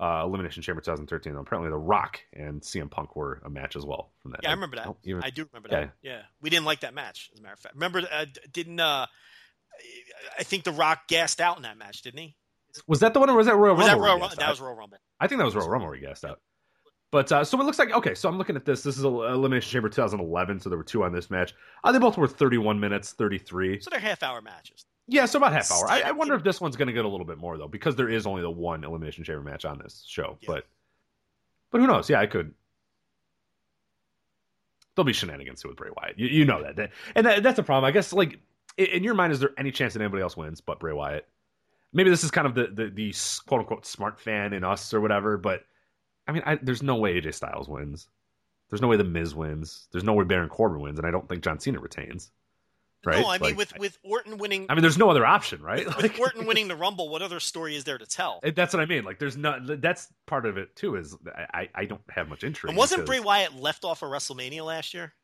uh, 0.00 0.22
Elimination 0.24 0.62
Chamber 0.62 0.80
2013. 0.80 1.34
Apparently, 1.36 1.70
The 1.70 1.76
Rock 1.76 2.20
and 2.32 2.60
CM 2.62 2.90
Punk 2.90 3.16
were 3.16 3.40
a 3.44 3.50
match 3.50 3.74
as 3.76 3.84
well 3.84 4.10
from 4.22 4.30
that. 4.32 4.40
Yeah, 4.42 4.50
I 4.50 4.52
remember 4.52 4.76
that. 4.76 4.94
even- 5.04 5.22
I 5.24 5.30
do 5.30 5.44
remember 5.52 5.68
that. 5.70 5.92
Yeah, 6.02 6.22
we 6.40 6.50
didn't 6.50 6.66
like 6.66 6.80
that 6.80 6.94
match. 6.94 7.30
As 7.32 7.40
a 7.40 7.42
matter 7.42 7.54
of 7.54 7.60
fact, 7.60 7.74
remember? 7.74 8.02
Uh, 8.10 8.26
didn't 8.52 8.78
uh, 8.80 9.06
I 10.38 10.42
think 10.42 10.64
The 10.64 10.72
Rock 10.72 11.08
gassed 11.08 11.40
out 11.40 11.56
in 11.56 11.62
that 11.62 11.78
match? 11.78 12.02
Didn't 12.02 12.20
he? 12.20 12.36
was 12.86 13.00
that 13.00 13.12
the 13.14 13.18
one, 13.20 13.28
or 13.30 13.34
was 13.36 13.46
that 13.46 13.56
Royal 13.56 13.74
Was 13.74 13.86
Rumble? 13.88 14.00
where 14.00 14.08
Royal? 14.10 14.16
he 14.18 14.20
Rum- 14.22 14.28
gassed 14.30 14.38
that 14.40 14.50
was 14.50 14.60
Royal 14.60 14.74
Rumble. 14.76 14.98
I 15.20 15.26
think 15.26 15.38
that 15.40 15.44
was 15.44 15.54
Royal 15.56 15.68
Rumble 15.68 15.88
where 15.88 15.96
he 15.96 16.02
gassed 16.06 16.24
out. 16.24 16.40
But 17.10 17.32
uh, 17.32 17.42
so 17.42 17.58
it 17.60 17.64
looks 17.64 17.78
like 17.78 17.90
okay. 17.92 18.14
So 18.14 18.28
I'm 18.28 18.36
looking 18.38 18.54
at 18.54 18.64
this. 18.66 18.82
This 18.82 18.98
is 18.98 19.04
Elimination 19.04 19.70
Chamber 19.70 19.88
2011. 19.88 20.60
So 20.60 20.68
there 20.68 20.76
were 20.76 20.84
two 20.84 21.02
on 21.04 21.12
this 21.12 21.30
match. 21.30 21.54
Uh, 21.82 21.90
they 21.90 21.98
both 21.98 22.18
were 22.18 22.28
31 22.28 22.78
minutes, 22.78 23.12
33. 23.14 23.80
So 23.80 23.88
they're 23.90 23.98
half 23.98 24.22
hour 24.22 24.42
matches. 24.42 24.84
Yeah, 25.10 25.24
so 25.24 25.38
about 25.38 25.54
half 25.54 25.72
hour. 25.72 25.88
I, 25.88 26.02
I 26.02 26.12
wonder 26.12 26.34
if 26.34 26.44
this 26.44 26.60
one's 26.60 26.76
going 26.76 26.88
to 26.88 26.92
get 26.92 27.06
a 27.06 27.08
little 27.08 27.26
bit 27.26 27.38
more 27.38 27.56
though, 27.56 27.66
because 27.66 27.96
there 27.96 28.10
is 28.10 28.26
only 28.26 28.42
the 28.42 28.50
one 28.50 28.84
elimination 28.84 29.24
chamber 29.24 29.42
match 29.42 29.64
on 29.64 29.78
this 29.78 30.04
show. 30.06 30.36
Yeah. 30.42 30.46
But 30.46 30.66
but 31.70 31.80
who 31.80 31.86
knows? 31.86 32.10
Yeah, 32.10 32.20
I 32.20 32.26
could. 32.26 32.52
There'll 34.94 35.06
be 35.06 35.14
shenanigans 35.14 35.64
with 35.64 35.76
Bray 35.76 35.90
Wyatt. 35.96 36.18
You, 36.18 36.26
you 36.26 36.44
know 36.44 36.62
that, 36.62 36.90
and 37.14 37.26
that, 37.26 37.42
that's 37.42 37.58
a 37.58 37.62
problem. 37.62 37.88
I 37.88 37.90
guess 37.90 38.12
like 38.12 38.38
in, 38.76 38.86
in 38.86 39.04
your 39.04 39.14
mind, 39.14 39.32
is 39.32 39.40
there 39.40 39.52
any 39.56 39.70
chance 39.70 39.94
that 39.94 40.02
anybody 40.02 40.22
else 40.22 40.36
wins 40.36 40.60
but 40.60 40.78
Bray 40.78 40.92
Wyatt? 40.92 41.26
Maybe 41.94 42.10
this 42.10 42.22
is 42.22 42.30
kind 42.30 42.46
of 42.46 42.54
the 42.54 42.66
the, 42.66 42.90
the 42.90 43.14
quote 43.46 43.60
unquote 43.60 43.86
smart 43.86 44.20
fan 44.20 44.52
in 44.52 44.62
us 44.62 44.92
or 44.92 45.00
whatever. 45.00 45.38
But 45.38 45.64
I 46.26 46.32
mean, 46.32 46.42
I, 46.44 46.56
there's 46.56 46.82
no 46.82 46.96
way 46.96 47.18
AJ 47.18 47.34
Styles 47.34 47.68
wins. 47.68 48.08
There's 48.68 48.82
no 48.82 48.88
way 48.88 48.98
the 48.98 49.04
Miz 49.04 49.34
wins. 49.34 49.88
There's 49.90 50.04
no 50.04 50.12
way 50.12 50.24
Baron 50.24 50.50
Corbin 50.50 50.82
wins, 50.82 50.98
and 50.98 51.06
I 51.06 51.10
don't 51.10 51.26
think 51.26 51.42
John 51.42 51.58
Cena 51.58 51.80
retains. 51.80 52.30
Right? 53.04 53.20
No, 53.20 53.28
I 53.28 53.34
mean 53.38 53.50
Like, 53.50 53.56
with 53.56 53.78
with 53.78 53.98
Orton 54.02 54.38
winning. 54.38 54.66
I 54.68 54.74
mean, 54.74 54.82
there's 54.82 54.98
no 54.98 55.08
other 55.08 55.24
option, 55.24 55.62
right? 55.62 55.86
with 55.86 55.96
Like- 56.02 56.18
Orton 56.18 56.46
winning 56.46 56.66
the 56.68 56.76
Rumble, 56.76 57.08
what 57.08 57.22
other 57.22 57.38
story 57.40 57.76
is 57.76 57.84
there 57.84 57.96
to 57.98 58.06
tell? 58.06 58.40
That's 58.42 58.74
what 58.74 58.80
I 58.82 58.86
mean. 58.86 59.04
Like, 59.04 59.18
there's 59.18 59.36
not. 59.36 59.60
That's 59.80 60.08
part 60.26 60.46
of 60.46 60.58
it 60.58 60.74
too. 60.74 60.96
Is 60.96 61.16
I 61.34 61.46
I- 61.60 61.68
I 61.74 61.84
don't 61.84 62.00
have 62.10 62.28
much 62.28 62.42
interest. 62.44 62.70
And 62.70 62.76
wasn't 62.76 63.02
because- 63.02 63.08
Bray 63.08 63.20
Wyatt 63.20 63.54
left 63.54 63.84
off 63.84 64.02
of 64.02 64.10
WrestleMania 64.10 64.64
last 64.64 64.94
year? 64.94 65.14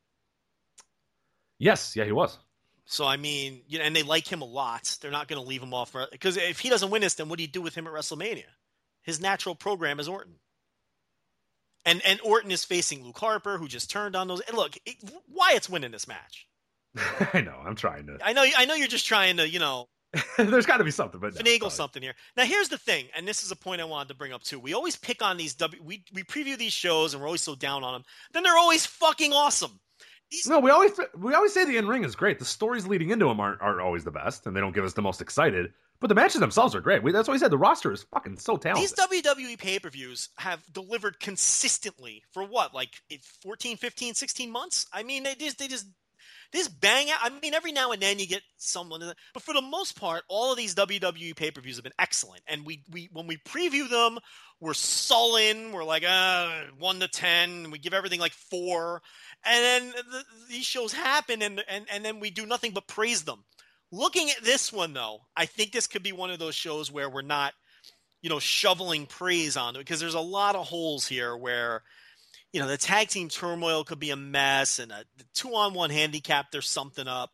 Yes, 1.59 1.95
yeah, 1.95 2.05
he 2.05 2.11
was. 2.11 2.37
So 2.85 3.05
I 3.05 3.17
mean, 3.17 3.61
you 3.67 3.79
know, 3.79 3.85
and 3.85 3.95
they 3.95 4.03
like 4.03 4.31
him 4.31 4.41
a 4.41 4.45
lot. 4.45 4.97
They're 5.01 5.11
not 5.11 5.27
going 5.27 5.41
to 5.41 5.47
leave 5.47 5.61
him 5.63 5.73
off 5.73 5.95
because 6.11 6.37
if 6.37 6.59
he 6.59 6.69
doesn't 6.69 6.89
win 6.91 7.01
this, 7.01 7.15
then 7.15 7.29
what 7.29 7.37
do 7.37 7.43
you 7.43 7.47
do 7.49 7.61
with 7.61 7.75
him 7.75 7.87
at 7.87 7.93
WrestleMania? 7.93 8.43
His 9.01 9.19
natural 9.19 9.55
program 9.55 9.99
is 9.99 10.07
Orton, 10.07 10.35
and 11.85 12.01
and 12.05 12.19
Orton 12.23 12.51
is 12.51 12.63
facing 12.63 13.03
Luke 13.03 13.17
Harper, 13.17 13.57
who 13.57 13.67
just 13.67 13.89
turned 13.89 14.15
on 14.15 14.27
those. 14.27 14.41
And 14.41 14.55
look, 14.55 14.77
it, 14.85 14.95
Wyatt's 15.29 15.69
winning 15.69 15.91
this 15.91 16.07
match. 16.07 16.47
I 17.33 17.41
know. 17.41 17.59
I'm 17.65 17.75
trying 17.75 18.07
to. 18.07 18.17
I 18.23 18.33
know, 18.33 18.45
I 18.57 18.65
know, 18.65 18.73
you're 18.75 18.87
just 18.87 19.05
trying 19.05 19.37
to, 19.37 19.47
you 19.47 19.59
know, 19.59 19.87
there's 20.37 20.65
got 20.65 20.77
to 20.77 20.83
be 20.83 20.91
something, 20.91 21.19
but 21.19 21.33
no, 21.35 21.41
finagle 21.41 21.59
sorry. 21.61 21.71
something 21.71 22.01
here. 22.01 22.13
Now, 22.37 22.45
here's 22.45 22.69
the 22.69 22.77
thing, 22.77 23.07
and 23.15 23.27
this 23.27 23.43
is 23.43 23.51
a 23.51 23.55
point 23.55 23.81
I 23.81 23.85
wanted 23.85 24.07
to 24.09 24.15
bring 24.15 24.31
up 24.31 24.43
too. 24.43 24.59
We 24.59 24.73
always 24.73 24.95
pick 24.95 25.21
on 25.21 25.35
these 25.37 25.53
W. 25.55 25.81
We 25.83 26.03
we 26.13 26.23
preview 26.23 26.57
these 26.57 26.71
shows, 26.73 27.13
and 27.13 27.21
we're 27.21 27.27
always 27.27 27.41
so 27.41 27.55
down 27.55 27.83
on 27.83 27.93
them. 27.93 28.03
Then 28.31 28.43
they're 28.43 28.57
always 28.57 28.85
fucking 28.85 29.33
awesome. 29.33 29.79
These, 30.31 30.47
No, 30.47 30.59
we 30.59 30.71
always 30.71 30.91
we 31.17 31.33
always 31.33 31.53
say 31.53 31.65
the 31.65 31.77
in 31.77 31.87
ring 31.87 32.05
is 32.05 32.15
great. 32.15 32.39
The 32.39 32.45
stories 32.45 32.87
leading 32.87 33.09
into 33.09 33.25
them 33.27 33.39
aren't, 33.39 33.61
aren't 33.61 33.81
always 33.81 34.05
the 34.05 34.11
best, 34.11 34.47
and 34.47 34.55
they 34.55 34.61
don't 34.61 34.73
give 34.73 34.85
us 34.85 34.93
the 34.93 35.01
most 35.01 35.21
excited. 35.21 35.73
But 36.01 36.07
the 36.07 36.15
matches 36.15 36.39
themselves 36.41 36.75
are 36.75 36.81
great. 36.81 37.03
We, 37.03 37.11
that's 37.11 37.27
why 37.27 37.33
we 37.33 37.37
said 37.39 37.51
the 37.51 37.57
roster 37.57 37.91
is 37.91 38.03
fucking 38.03 38.37
so 38.37 38.57
talented. 38.57 38.89
These 38.89 38.93
WWE 39.27 39.57
pay 39.57 39.79
per 39.79 39.89
views 39.89 40.29
have 40.37 40.61
delivered 40.73 41.19
consistently 41.19 42.21
for 42.31 42.43
what, 42.43 42.73
like 42.73 42.89
it- 43.09 43.23
14, 43.43 43.77
15, 43.77 44.13
16 44.13 44.51
months? 44.51 44.87
I 44.91 45.03
mean, 45.03 45.23
they 45.23 45.35
just, 45.35 45.57
they 45.57 45.67
just, 45.69 45.87
just 46.53 46.79
bang 46.79 47.09
out. 47.09 47.19
I 47.21 47.29
mean, 47.41 47.53
every 47.53 47.71
now 47.71 47.91
and 47.91 48.01
then 48.01 48.19
you 48.19 48.27
get 48.27 48.41
someone, 48.57 49.01
but 49.33 49.43
for 49.43 49.53
the 49.53 49.61
most 49.61 49.99
part, 49.99 50.23
all 50.27 50.51
of 50.51 50.57
these 50.57 50.75
WWE 50.75 51.35
pay 51.35 51.51
per 51.51 51.61
views 51.61 51.77
have 51.77 51.83
been 51.83 51.93
excellent. 51.99 52.41
And 52.47 52.65
we, 52.65 52.83
we, 52.91 53.09
when 53.11 53.27
we 53.27 53.37
preview 53.37 53.89
them, 53.89 54.19
we're 54.59 54.73
sullen. 54.73 55.71
We're 55.71 55.83
like, 55.83 56.03
uh, 56.07 56.63
one 56.79 56.99
to 56.99 57.07
10. 57.07 57.71
We 57.71 57.79
give 57.79 57.93
everything 57.93 58.19
like 58.19 58.33
four. 58.33 59.01
And 59.43 59.63
then 59.63 60.03
the, 60.11 60.23
these 60.49 60.65
shows 60.65 60.93
happen 60.93 61.41
and, 61.41 61.63
and, 61.67 61.85
and 61.91 62.03
then 62.03 62.19
we 62.19 62.29
do 62.29 62.45
nothing 62.45 62.71
but 62.71 62.87
praise 62.87 63.23
them. 63.23 63.43
Looking 63.91 64.29
at 64.29 64.43
this 64.43 64.73
one, 64.73 64.93
though, 64.93 65.21
I 65.37 65.45
think 65.45 65.71
this 65.71 65.87
could 65.87 66.03
be 66.03 66.11
one 66.11 66.31
of 66.31 66.39
those 66.39 66.55
shows 66.55 66.91
where 66.91 67.09
we're 67.09 67.21
not 67.21 67.53
you 68.25 68.29
know, 68.29 68.39
shoveling 68.39 69.05
praise 69.05 69.55
on 69.55 69.75
it 69.75 69.77
because 69.77 69.99
there's 69.99 70.15
a 70.15 70.19
lot 70.19 70.55
of 70.55 70.65
holes 70.65 71.05
here 71.05 71.37
where, 71.37 71.83
you 72.55 72.61
know, 72.61 72.69
the 72.69 72.77
tag 72.77 73.09
team 73.09 73.27
turmoil 73.27 73.83
could 73.83 73.99
be 73.99 74.11
a 74.11 74.15
mess 74.15 74.79
and 74.79 74.89
a 74.89 75.03
two 75.33 75.49
on 75.49 75.73
one 75.73 75.89
handicap, 75.89 76.51
there's 76.51 76.69
something 76.69 77.05
up. 77.05 77.31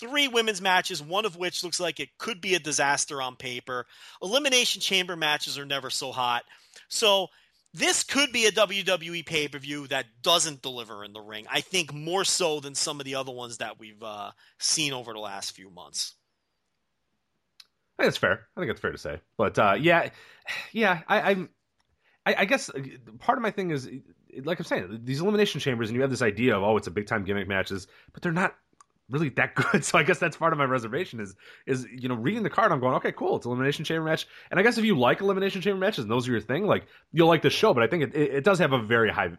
three 0.00 0.26
women's 0.26 0.60
matches, 0.60 1.00
one 1.00 1.24
of 1.24 1.36
which 1.36 1.62
looks 1.62 1.78
like 1.78 2.00
it 2.00 2.18
could 2.18 2.40
be 2.40 2.56
a 2.56 2.58
disaster 2.58 3.22
on 3.22 3.36
paper. 3.36 3.86
Elimination 4.20 4.80
Chamber 4.80 5.14
matches 5.14 5.56
are 5.60 5.64
never 5.64 5.90
so 5.90 6.10
hot. 6.10 6.42
So 6.88 7.28
this 7.72 8.02
could 8.02 8.32
be 8.32 8.46
a 8.46 8.50
WWE 8.50 9.24
pay 9.24 9.46
per 9.46 9.60
view 9.60 9.86
that 9.86 10.06
doesn't 10.22 10.60
deliver 10.60 11.04
in 11.04 11.12
the 11.12 11.20
ring. 11.20 11.46
I 11.48 11.60
think 11.60 11.94
more 11.94 12.24
so 12.24 12.58
than 12.58 12.74
some 12.74 12.98
of 12.98 13.04
the 13.04 13.14
other 13.14 13.30
ones 13.30 13.58
that 13.58 13.78
we've 13.78 14.02
uh, 14.02 14.32
seen 14.58 14.92
over 14.92 15.12
the 15.12 15.20
last 15.20 15.52
few 15.52 15.70
months. 15.70 16.14
I 17.96 18.02
think 18.02 18.06
that's 18.08 18.18
fair. 18.18 18.48
I 18.56 18.60
think 18.60 18.72
it's 18.72 18.80
fair 18.80 18.90
to 18.90 18.98
say. 18.98 19.20
But 19.36 19.56
uh, 19.56 19.76
yeah, 19.78 20.08
yeah, 20.72 21.02
I. 21.06 21.46
I, 22.26 22.34
I 22.38 22.44
guess 22.46 22.70
uh, 22.70 22.80
part 23.18 23.36
of 23.36 23.42
my 23.42 23.50
thing 23.50 23.70
is, 23.70 23.86
like 24.44 24.58
I'm 24.58 24.64
saying, 24.64 25.00
these 25.04 25.20
elimination 25.20 25.60
chambers, 25.60 25.88
and 25.88 25.96
you 25.96 26.02
have 26.02 26.10
this 26.10 26.22
idea 26.22 26.56
of 26.56 26.62
oh, 26.62 26.76
it's 26.76 26.86
a 26.86 26.90
big 26.90 27.06
time 27.06 27.24
gimmick 27.24 27.48
matches, 27.48 27.86
but 28.12 28.22
they're 28.22 28.32
not 28.32 28.54
really 29.10 29.28
that 29.30 29.54
good. 29.72 29.84
So 29.84 29.98
I 29.98 30.02
guess 30.02 30.18
that's 30.18 30.36
part 30.36 30.52
of 30.52 30.58
my 30.58 30.64
reservation 30.64 31.20
is 31.20 31.34
is 31.66 31.86
you 31.90 32.08
know 32.08 32.14
reading 32.14 32.42
the 32.42 32.50
card. 32.50 32.72
I'm 32.72 32.80
going 32.80 32.94
okay, 32.94 33.12
cool. 33.12 33.36
It's 33.36 33.46
elimination 33.46 33.84
chamber 33.84 34.04
match, 34.04 34.26
and 34.50 34.58
I 34.58 34.62
guess 34.62 34.78
if 34.78 34.84
you 34.84 34.98
like 34.98 35.20
elimination 35.20 35.60
chamber 35.60 35.78
matches 35.78 36.04
and 36.04 36.10
those 36.10 36.28
are 36.28 36.32
your 36.32 36.40
thing, 36.40 36.66
like 36.66 36.86
you'll 37.12 37.28
like 37.28 37.42
the 37.42 37.50
show. 37.50 37.74
But 37.74 37.82
I 37.82 37.86
think 37.86 38.14
it, 38.14 38.16
it, 38.16 38.44
does 38.44 38.58
have 38.58 38.72
a 38.72 38.82
very 38.82 39.10
high 39.10 39.30